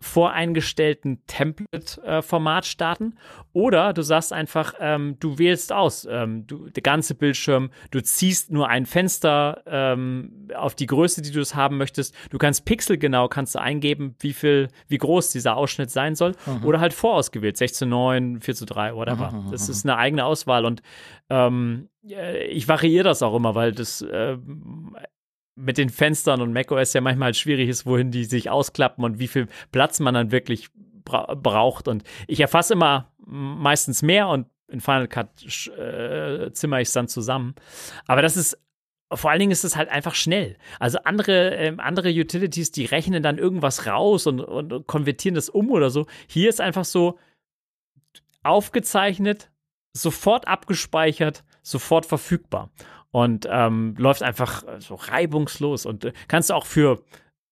voreingestellten 0.00 1.22
Template-Format 1.26 2.66
starten. 2.66 3.18
Oder 3.52 3.92
du 3.92 4.02
sagst 4.02 4.32
einfach, 4.32 4.74
ähm, 4.78 5.16
du 5.18 5.38
wählst 5.38 5.72
aus, 5.72 6.06
ähm, 6.08 6.46
du, 6.46 6.68
der 6.68 6.82
ganze 6.82 7.14
Bildschirm, 7.14 7.70
du 7.90 8.00
ziehst 8.00 8.52
nur 8.52 8.68
ein 8.68 8.86
Fenster 8.86 9.62
ähm, 9.66 10.48
auf 10.54 10.76
die 10.76 10.86
Größe, 10.86 11.20
die 11.22 11.32
du 11.32 11.40
es 11.40 11.56
haben 11.56 11.78
möchtest. 11.78 12.14
Du 12.30 12.38
kannst 12.38 12.64
pixelgenau 12.64 13.28
kannst 13.28 13.56
du 13.56 13.60
eingeben, 13.60 14.14
wie 14.20 14.32
viel, 14.32 14.68
wie 14.86 14.98
groß 14.98 15.32
dieser 15.32 15.56
Ausschnitt 15.56 15.90
sein 15.90 16.14
soll. 16.14 16.34
Mhm. 16.46 16.64
Oder 16.64 16.80
halt 16.80 16.92
vorausgewählt, 16.92 17.56
16:9, 17.56 18.40
4 18.40 18.54
zu 18.54 18.66
3, 18.66 18.94
whatever. 18.94 19.32
Mhm, 19.32 19.50
das 19.50 19.68
ist 19.68 19.84
eine 19.84 19.96
eigene 19.96 20.24
Auswahl 20.24 20.64
und 20.64 20.82
ähm, 21.28 21.88
äh, 22.08 22.46
ich 22.46 22.68
variiere 22.68 23.04
das 23.04 23.22
auch 23.22 23.34
immer, 23.34 23.54
weil 23.54 23.72
das 23.72 24.00
äh, 24.02 24.36
mit 25.58 25.76
den 25.76 25.90
Fenstern 25.90 26.40
und 26.40 26.52
macOS 26.52 26.92
ja 26.92 27.00
manchmal 27.00 27.34
schwierig 27.34 27.68
ist, 27.68 27.84
wohin 27.84 28.10
die 28.10 28.24
sich 28.24 28.48
ausklappen 28.48 29.04
und 29.04 29.18
wie 29.18 29.28
viel 29.28 29.48
Platz 29.72 29.98
man 30.00 30.14
dann 30.14 30.30
wirklich 30.30 30.68
bra 31.04 31.34
braucht. 31.34 31.88
Und 31.88 32.04
ich 32.26 32.40
erfasse 32.40 32.74
immer 32.74 33.12
meistens 33.18 34.02
mehr 34.02 34.28
und 34.28 34.46
in 34.68 34.80
Final 34.80 35.08
Cut 35.08 35.28
äh, 35.76 36.52
zimmer 36.52 36.80
ich 36.80 36.88
es 36.88 36.94
dann 36.94 37.08
zusammen. 37.08 37.54
Aber 38.06 38.22
das 38.22 38.36
ist 38.36 38.58
vor 39.10 39.30
allen 39.30 39.40
Dingen 39.40 39.52
ist 39.52 39.64
es 39.64 39.74
halt 39.74 39.88
einfach 39.88 40.14
schnell. 40.14 40.58
Also 40.78 40.98
andere, 41.04 41.56
äh, 41.56 41.74
andere 41.78 42.10
Utilities, 42.10 42.72
die 42.72 42.84
rechnen 42.84 43.22
dann 43.22 43.38
irgendwas 43.38 43.86
raus 43.86 44.26
und, 44.26 44.40
und 44.40 44.86
konvertieren 44.86 45.34
das 45.34 45.48
um 45.48 45.70
oder 45.70 45.88
so. 45.88 46.06
Hier 46.26 46.50
ist 46.50 46.60
einfach 46.60 46.84
so 46.84 47.18
aufgezeichnet, 48.42 49.50
sofort 49.94 50.46
abgespeichert, 50.46 51.42
sofort 51.62 52.04
verfügbar 52.04 52.70
und 53.10 53.48
ähm, 53.50 53.94
läuft 53.98 54.22
einfach 54.22 54.64
so 54.78 54.94
reibungslos 54.94 55.86
und 55.86 56.04
äh, 56.06 56.12
kannst 56.28 56.50
du 56.50 56.54
auch 56.54 56.66
für 56.66 57.02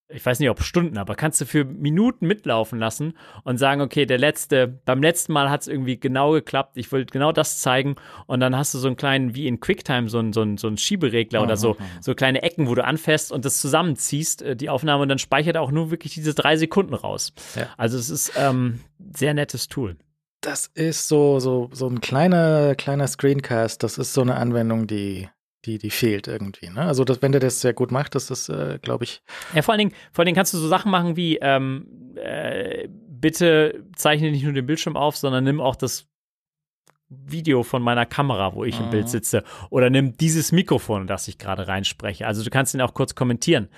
ich 0.08 0.24
weiß 0.24 0.38
nicht, 0.38 0.50
ob 0.50 0.62
Stunden, 0.62 0.98
aber 0.98 1.16
kannst 1.16 1.40
du 1.40 1.46
für 1.46 1.64
Minuten 1.64 2.26
mitlaufen 2.26 2.78
lassen 2.78 3.14
und 3.42 3.58
sagen, 3.58 3.80
okay, 3.80 4.06
der 4.06 4.18
letzte, 4.18 4.68
beim 4.68 5.02
letzten 5.02 5.32
Mal 5.32 5.50
hat 5.50 5.62
es 5.62 5.68
irgendwie 5.68 5.98
genau 5.98 6.32
geklappt, 6.32 6.76
ich 6.76 6.92
wollte 6.92 7.12
genau 7.12 7.32
das 7.32 7.58
zeigen 7.58 7.96
und 8.26 8.40
dann 8.40 8.56
hast 8.56 8.72
du 8.72 8.78
so 8.78 8.86
einen 8.86 8.96
kleinen, 8.96 9.34
wie 9.34 9.48
in 9.48 9.58
QuickTime, 9.58 10.08
so 10.08 10.18
einen, 10.18 10.32
so 10.32 10.42
einen, 10.42 10.58
so 10.58 10.68
einen 10.68 10.78
Schieberegler 10.78 11.42
oder 11.42 11.56
so, 11.56 11.76
so 12.00 12.14
kleine 12.14 12.42
Ecken, 12.42 12.68
wo 12.68 12.74
du 12.74 12.84
anfährst 12.84 13.32
und 13.32 13.44
das 13.44 13.60
zusammenziehst, 13.60 14.42
äh, 14.42 14.56
die 14.56 14.68
Aufnahme 14.68 15.02
und 15.02 15.08
dann 15.08 15.18
speichert 15.18 15.56
er 15.56 15.62
auch 15.62 15.72
nur 15.72 15.90
wirklich 15.90 16.14
diese 16.14 16.34
drei 16.34 16.56
Sekunden 16.56 16.94
raus. 16.94 17.32
Ja. 17.56 17.68
Also 17.76 17.98
es 17.98 18.08
ist 18.08 18.32
ähm, 18.36 18.80
sehr 19.12 19.34
nettes 19.34 19.68
Tool. 19.68 19.96
Das 20.40 20.70
ist 20.74 21.08
so, 21.08 21.40
so, 21.40 21.68
so 21.72 21.88
ein 21.88 22.00
kleiner, 22.00 22.76
kleiner 22.76 23.08
Screencast. 23.08 23.82
Das 23.82 23.98
ist 23.98 24.12
so 24.12 24.20
eine 24.20 24.36
Anwendung, 24.36 24.86
die 24.86 25.28
die, 25.66 25.78
die 25.78 25.90
fehlt 25.90 26.28
irgendwie. 26.28 26.70
Ne? 26.70 26.82
Also, 26.82 27.04
das, 27.04 27.20
wenn 27.22 27.32
der 27.32 27.40
das 27.40 27.60
sehr 27.60 27.74
gut 27.74 27.90
macht, 27.90 28.14
das 28.14 28.30
ist, 28.30 28.48
äh, 28.48 28.78
glaube 28.80 29.04
ich. 29.04 29.22
Ja, 29.54 29.62
vor 29.62 29.72
allen, 29.72 29.80
Dingen, 29.80 29.92
vor 30.12 30.22
allen 30.22 30.26
Dingen 30.26 30.36
kannst 30.36 30.54
du 30.54 30.58
so 30.58 30.68
Sachen 30.68 30.90
machen 30.90 31.16
wie, 31.16 31.38
ähm, 31.40 32.14
äh, 32.16 32.88
bitte 32.88 33.84
zeichne 33.96 34.30
nicht 34.30 34.44
nur 34.44 34.52
den 34.52 34.66
Bildschirm 34.66 34.96
auf, 34.96 35.16
sondern 35.16 35.44
nimm 35.44 35.60
auch 35.60 35.76
das 35.76 36.08
Video 37.08 37.62
von 37.62 37.82
meiner 37.82 38.04
Kamera, 38.04 38.54
wo 38.54 38.64
ich 38.64 38.78
mhm. 38.78 38.86
im 38.86 38.90
Bild 38.90 39.04
mhm. 39.04 39.10
sitze. 39.10 39.44
Oder 39.70 39.90
nimm 39.90 40.16
dieses 40.16 40.50
Mikrofon, 40.52 41.06
das 41.06 41.28
ich 41.28 41.38
gerade 41.38 41.68
reinspreche. 41.68 42.26
Also 42.26 42.42
du 42.42 42.50
kannst 42.50 42.74
ihn 42.74 42.80
auch 42.80 42.94
kurz 42.94 43.14
kommentieren. 43.14 43.68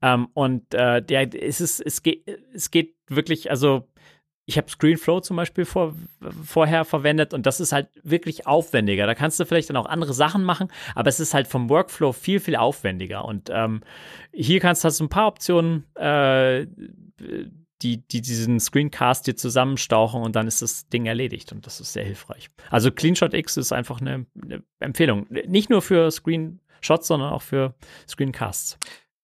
Ähm, 0.00 0.28
und 0.34 0.74
äh, 0.74 1.02
ja, 1.08 1.22
es, 1.22 1.60
ist, 1.60 1.80
es, 1.80 2.02
geht, 2.02 2.24
es 2.54 2.70
geht 2.70 2.94
wirklich, 3.08 3.50
also 3.50 3.88
ich 4.48 4.56
habe 4.56 4.70
ScreenFlow 4.70 5.20
zum 5.20 5.36
Beispiel 5.36 5.66
vor, 5.66 5.94
vorher 6.42 6.86
verwendet 6.86 7.34
und 7.34 7.44
das 7.44 7.60
ist 7.60 7.72
halt 7.72 7.88
wirklich 8.02 8.46
aufwendiger. 8.46 9.06
Da 9.06 9.14
kannst 9.14 9.38
du 9.38 9.44
vielleicht 9.44 9.68
dann 9.68 9.76
auch 9.76 9.84
andere 9.84 10.14
Sachen 10.14 10.42
machen, 10.42 10.68
aber 10.94 11.10
es 11.10 11.20
ist 11.20 11.34
halt 11.34 11.46
vom 11.46 11.68
Workflow 11.68 12.12
viel, 12.12 12.40
viel 12.40 12.56
aufwendiger. 12.56 13.26
Und 13.26 13.50
ähm, 13.52 13.82
hier 14.32 14.58
kannst 14.60 14.82
du 14.82 14.86
hast 14.86 15.00
ein 15.00 15.10
paar 15.10 15.26
Optionen, 15.26 15.84
äh, 15.96 16.66
die, 17.82 17.98
die 18.08 18.22
diesen 18.22 18.58
Screencast 18.58 19.26
dir 19.26 19.36
zusammenstauchen 19.36 20.22
und 20.22 20.34
dann 20.34 20.46
ist 20.46 20.62
das 20.62 20.88
Ding 20.88 21.04
erledigt 21.04 21.52
und 21.52 21.66
das 21.66 21.78
ist 21.78 21.92
sehr 21.92 22.04
hilfreich. 22.04 22.48
Also 22.70 22.90
CleanShot 22.90 23.34
X 23.34 23.58
ist 23.58 23.72
einfach 23.72 24.00
eine, 24.00 24.24
eine 24.42 24.62
Empfehlung. 24.80 25.26
Nicht 25.28 25.68
nur 25.68 25.82
für 25.82 26.10
Screenshots, 26.10 27.06
sondern 27.06 27.34
auch 27.34 27.42
für 27.42 27.74
Screencasts 28.08 28.78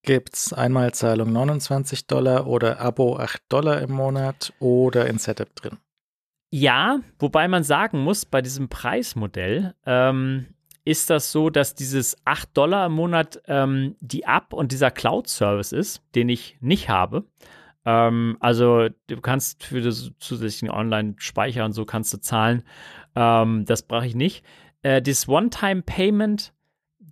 gibt 0.04 0.34
es 0.34 0.52
Einmalzahlung 0.52 1.32
29 1.32 2.06
Dollar 2.06 2.46
oder 2.46 2.80
Abo 2.80 3.16
8 3.16 3.42
Dollar 3.48 3.82
im 3.82 3.92
Monat 3.92 4.52
oder 4.60 5.06
in 5.06 5.18
Setup 5.18 5.54
drin. 5.54 5.78
Ja, 6.50 7.00
wobei 7.18 7.48
man 7.48 7.64
sagen 7.64 7.98
muss, 7.98 8.24
bei 8.24 8.40
diesem 8.40 8.68
Preismodell 8.68 9.74
ähm, 9.86 10.46
ist 10.84 11.10
das 11.10 11.32
so, 11.32 11.50
dass 11.50 11.74
dieses 11.74 12.16
8 12.24 12.56
Dollar 12.56 12.86
im 12.86 12.92
Monat 12.92 13.42
ähm, 13.48 13.96
die 14.00 14.22
App 14.22 14.52
und 14.52 14.70
dieser 14.70 14.90
Cloud-Service 14.90 15.72
ist, 15.72 16.02
den 16.14 16.28
ich 16.28 16.56
nicht 16.60 16.88
habe. 16.88 17.24
Ähm, 17.84 18.36
also 18.40 18.88
du 19.08 19.20
kannst 19.20 19.64
für 19.64 19.80
das 19.80 20.12
zusätzlichen 20.18 20.70
Online-Speicher 20.70 21.64
und 21.64 21.72
so 21.72 21.84
kannst 21.84 22.12
du 22.14 22.18
zahlen. 22.18 22.62
Ähm, 23.16 23.64
das 23.64 23.82
brauche 23.82 24.06
ich 24.06 24.14
nicht. 24.14 24.44
Äh, 24.82 25.02
das 25.02 25.28
One-Time-Payment 25.28 26.52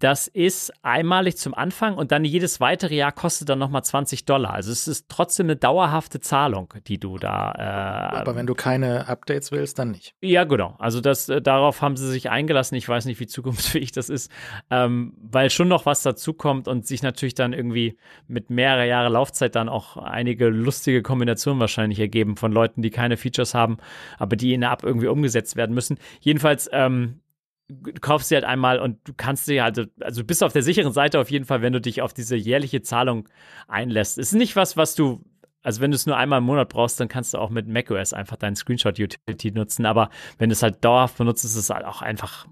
das 0.03 0.27
ist 0.27 0.73
einmalig 0.83 1.37
zum 1.37 1.55
Anfang 1.55 1.95
und 1.95 2.11
dann 2.11 2.25
jedes 2.25 2.59
weitere 2.59 2.97
Jahr 2.97 3.13
kostet 3.13 3.49
dann 3.49 3.61
nochmal 3.61 3.85
20 3.85 4.25
Dollar. 4.25 4.53
Also 4.53 4.73
es 4.73 4.89
ist 4.89 5.09
trotzdem 5.09 5.47
eine 5.47 5.55
dauerhafte 5.55 6.19
Zahlung, 6.19 6.75
die 6.89 6.99
du 6.99 7.19
da. 7.19 7.53
Äh, 7.53 8.17
Aber 8.17 8.35
wenn 8.35 8.49
du 8.49 8.55
keine 8.55 9.07
Updates 9.07 9.53
willst, 9.53 9.79
dann 9.79 9.93
nicht. 9.93 10.17
Ja, 10.21 10.43
genau. 10.43 10.75
Also 10.81 11.01
das, 11.01 11.29
äh, 11.29 11.41
darauf 11.41 11.83
haben 11.83 11.97
sie 11.97 12.11
sich 12.11 12.31
eingelassen. 12.31 12.75
Ich 12.75 12.89
weiß 12.89 13.05
nicht, 13.05 13.21
wie 13.21 13.29
zukunftsfähig 13.29 13.93
das 13.93 14.09
ist, 14.09 14.33
ähm, 14.71 15.15
weil 15.23 15.51
schon 15.51 15.69
noch 15.69 15.87
was 15.87 16.03
dazukommt 16.03 16.67
und 16.67 16.85
sich 16.85 17.05
natürlich 17.05 17.35
dann 17.35 17.53
irgendwie 17.53 17.97
mit 18.27 18.51
mehrere 18.51 18.89
Jahre 18.89 19.09
Laufzeit 19.09 19.55
dann 19.55 19.69
auch 19.69 19.97
einige 19.97 20.49
lustige 20.49 21.03
Kombinationen 21.03 21.61
wahrscheinlich 21.61 22.01
ergeben 22.01 22.37
von 22.37 22.51
Leuten, 22.51 22.83
die 22.83 22.91
keine 22.91 23.17
Features 23.17 23.55
haben, 23.55 23.77
aber 24.19 24.35
die 24.35 24.53
in 24.53 24.63
der 24.63 24.73
App 24.73 24.83
irgendwie 24.83 25.07
umgesetzt 25.07 25.55
werden 25.55 25.77
müssen. 25.77 25.97
Jedenfalls 26.21 26.69
ähm, 26.73 27.21
du 27.69 27.93
kaufst 28.01 28.29
sie 28.29 28.35
halt 28.35 28.45
einmal 28.45 28.79
und 28.79 28.99
du 29.05 29.13
kannst 29.17 29.47
sie 29.47 29.63
halt, 29.63 29.91
also 30.01 30.21
du 30.23 30.27
bist 30.27 30.43
auf 30.43 30.53
der 30.53 30.63
sicheren 30.63 30.93
Seite 30.93 31.19
auf 31.21 31.31
jeden 31.31 31.45
Fall, 31.45 31.63
wenn 31.63 31.73
du 31.73 31.81
dich 31.81 32.03
auf 32.03 32.13
diese 32.13 32.37
jährliche 32.37 32.83
Zahlung 32.83 33.29
einlässt. 33.69 34.19
Es 34.19 34.29
ist 34.29 34.39
nicht 34.39 34.57
was, 34.57 34.77
was 34.77 34.95
du, 34.95 35.25
also 35.63 35.81
wenn 35.81 35.91
du 35.91 35.95
es 35.95 36.07
nur 36.07 36.17
einmal 36.17 36.39
im 36.39 36.45
Monat 36.45 36.69
brauchst, 36.69 36.99
dann 37.01 37.09
kannst 37.09 37.35
du 37.35 37.39
auch 37.39 37.51
mit 37.51 37.69
macOS 37.69 38.13
einfach 38.13 38.37
deinen 38.37 38.57
Screenshot-Utility 38.57 39.53
nutzen. 39.53 39.87
Aber 39.87 40.11
wenn 40.39 40.49
du 40.49 40.55
es 40.55 40.63
halt 40.63 40.85
dauerhaft 40.85 41.19
benutzt, 41.19 41.45
ist 41.45 41.57
es 41.57 41.71
halt 41.71 41.85
auch 41.85 42.03
einfach 42.03 42.47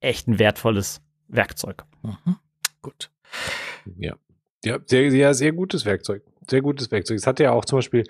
echt 0.00 0.28
ein 0.28 0.38
wertvolles 0.38 1.02
Werkzeug. 1.28 1.84
Mhm. 2.02 2.36
Gut. 2.82 3.10
Ja. 3.96 4.14
Ja, 4.64 4.78
sehr, 4.86 5.10
sehr, 5.10 5.34
sehr 5.34 5.52
gutes 5.52 5.84
Werkzeug. 5.84 6.22
Sehr 6.48 6.62
gutes 6.62 6.90
Werkzeug. 6.90 7.18
Es 7.18 7.26
hatte 7.26 7.42
ja 7.42 7.52
auch 7.52 7.64
zum 7.64 7.78
Beispiel, 7.78 8.04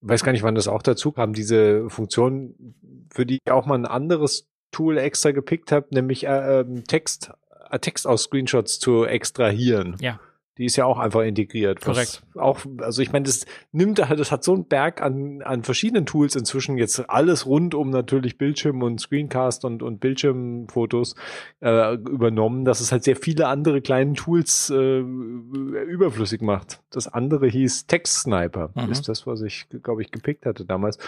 weiß 0.00 0.24
gar 0.24 0.32
nicht, 0.32 0.42
wann 0.42 0.54
das 0.54 0.68
auch 0.68 0.82
dazu 0.82 1.12
kam, 1.12 1.32
diese 1.32 1.88
Funktion, 1.90 2.74
für 3.12 3.26
die 3.26 3.38
auch 3.48 3.66
mal 3.66 3.76
ein 3.76 3.86
anderes 3.86 4.48
Tool 4.72 4.98
extra 4.98 5.30
gepickt 5.30 5.70
habe, 5.70 5.86
nämlich 5.90 6.26
äh, 6.26 6.60
ähm, 6.60 6.84
Text, 6.84 7.30
äh, 7.70 7.78
Text 7.78 8.06
aus 8.06 8.24
Screenshots 8.24 8.80
zu 8.80 9.04
extrahieren. 9.04 9.96
Ja. 10.00 10.18
Die 10.58 10.66
ist 10.66 10.76
ja 10.76 10.84
auch 10.84 10.98
einfach 10.98 11.22
integriert. 11.22 11.80
Korrekt. 11.80 12.22
Auch, 12.34 12.60
also 12.78 13.00
ich 13.00 13.10
meine, 13.10 13.24
das 13.24 13.46
nimmt 13.72 14.06
halt, 14.06 14.20
das 14.20 14.30
hat 14.30 14.44
so 14.44 14.52
einen 14.52 14.66
Berg 14.66 15.00
an, 15.00 15.40
an 15.40 15.62
verschiedenen 15.62 16.04
Tools 16.04 16.36
inzwischen 16.36 16.76
jetzt 16.76 17.08
alles 17.08 17.46
rund 17.46 17.74
um 17.74 17.88
natürlich 17.88 18.36
Bildschirm 18.36 18.82
und 18.82 19.00
Screencast 19.00 19.64
und, 19.64 19.82
und 19.82 20.00
Bildschirmfotos 20.00 21.14
äh, 21.62 21.94
übernommen, 21.94 22.66
dass 22.66 22.80
es 22.80 22.92
halt 22.92 23.02
sehr 23.02 23.16
viele 23.16 23.46
andere 23.46 23.80
kleine 23.80 24.12
Tools 24.12 24.68
äh, 24.68 24.98
überflüssig 24.98 26.42
macht. 26.42 26.82
Das 26.90 27.08
andere 27.08 27.48
hieß 27.48 27.86
Text 27.86 28.20
Sniper, 28.20 28.72
mhm. 28.74 28.92
ist 28.92 29.08
das, 29.08 29.26
was 29.26 29.40
ich, 29.40 29.66
glaube 29.82 30.02
ich, 30.02 30.10
gepickt 30.10 30.44
hatte 30.44 30.66
damals. 30.66 30.98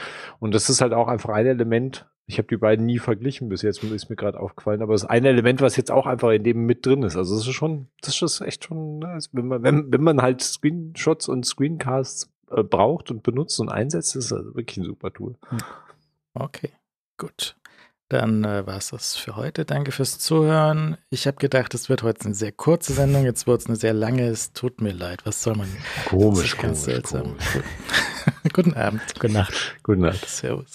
Und 0.41 0.55
das 0.55 0.71
ist 0.71 0.81
halt 0.81 0.95
auch 0.95 1.07
einfach 1.07 1.29
ein 1.29 1.45
Element 1.45 2.07
ich 2.27 2.39
habe 2.39 2.49
die 2.49 2.57
beiden 2.57 2.87
nie 2.87 2.99
verglichen 2.99 3.49
bis 3.49 3.63
jetzt, 3.63 3.83
ist 3.83 4.09
mir 4.09 4.17
gerade 4.17 4.41
aufgefallen. 4.41 4.83
Aber 4.83 4.95
es 4.95 5.03
ist 5.03 5.11
ein 5.11 5.25
Element, 5.25 5.61
was 5.61 5.77
jetzt 5.77 5.91
auch 5.91 6.07
einfach 6.07 6.31
in 6.31 6.43
dem 6.43 6.65
mit 6.65 6.87
drin 6.87 7.03
ist. 7.03 7.17
Also 7.17 7.37
das 7.37 7.47
ist 7.47 7.55
schon, 7.55 7.89
das 8.01 8.21
ist 8.21 8.41
echt 8.41 8.65
schon, 8.65 9.01
ne, 9.01 9.09
also 9.09 9.29
wenn 9.33 9.47
man, 9.47 9.63
wenn, 9.63 9.93
wenn 9.93 10.03
man 10.03 10.23
halt 10.23 10.43
Screenshots 10.43 11.29
und 11.29 11.45
Screencasts 11.45 12.31
äh, 12.51 12.63
braucht 12.63 13.11
und 13.11 13.23
benutzt 13.23 13.61
und 13.61 13.69
einsetzt, 13.69 14.17
ist 14.17 14.33
das 14.33 14.45
wirklich 14.55 14.79
ein 14.79 14.85
super 14.85 15.13
Tool. 15.13 15.37
Hm. 15.49 15.59
Okay, 16.35 16.71
gut. 17.19 17.57
Dann 18.09 18.45
äh, 18.45 18.67
war 18.67 18.77
es 18.77 18.91
das 18.91 19.17
für 19.17 19.37
heute. 19.37 19.65
Danke 19.65 19.91
fürs 19.91 20.19
Zuhören. 20.19 20.97
Ich 21.11 21.27
habe 21.27 21.39
gedacht, 21.39 21.75
es 21.75 21.89
wird 21.89 22.03
heute 22.03 22.27
eine 22.27 22.35
sehr 22.35 22.53
kurze 22.53 22.93
Sendung. 22.93 23.25
Jetzt 23.25 23.47
wird 23.47 23.63
es 23.63 23.67
eine 23.67 23.77
sehr 23.77 23.95
lange. 23.95 24.27
Es 24.29 24.53
tut 24.53 24.81
mir 24.81 24.93
leid. 24.93 25.25
Was 25.25 25.43
soll 25.43 25.57
man? 25.57 25.69
Komisch, 26.07 26.57
ganz 26.57 26.61
komisch, 26.61 26.95
seltsam. 26.95 27.23
Komisch. 27.23 27.45
Guten 28.53 28.75
Abend. 28.75 29.03
Gute 29.15 29.33
Nacht. 29.33 29.77
Gute 29.83 30.01
Nacht. 30.01 30.29
Servus. 30.29 30.73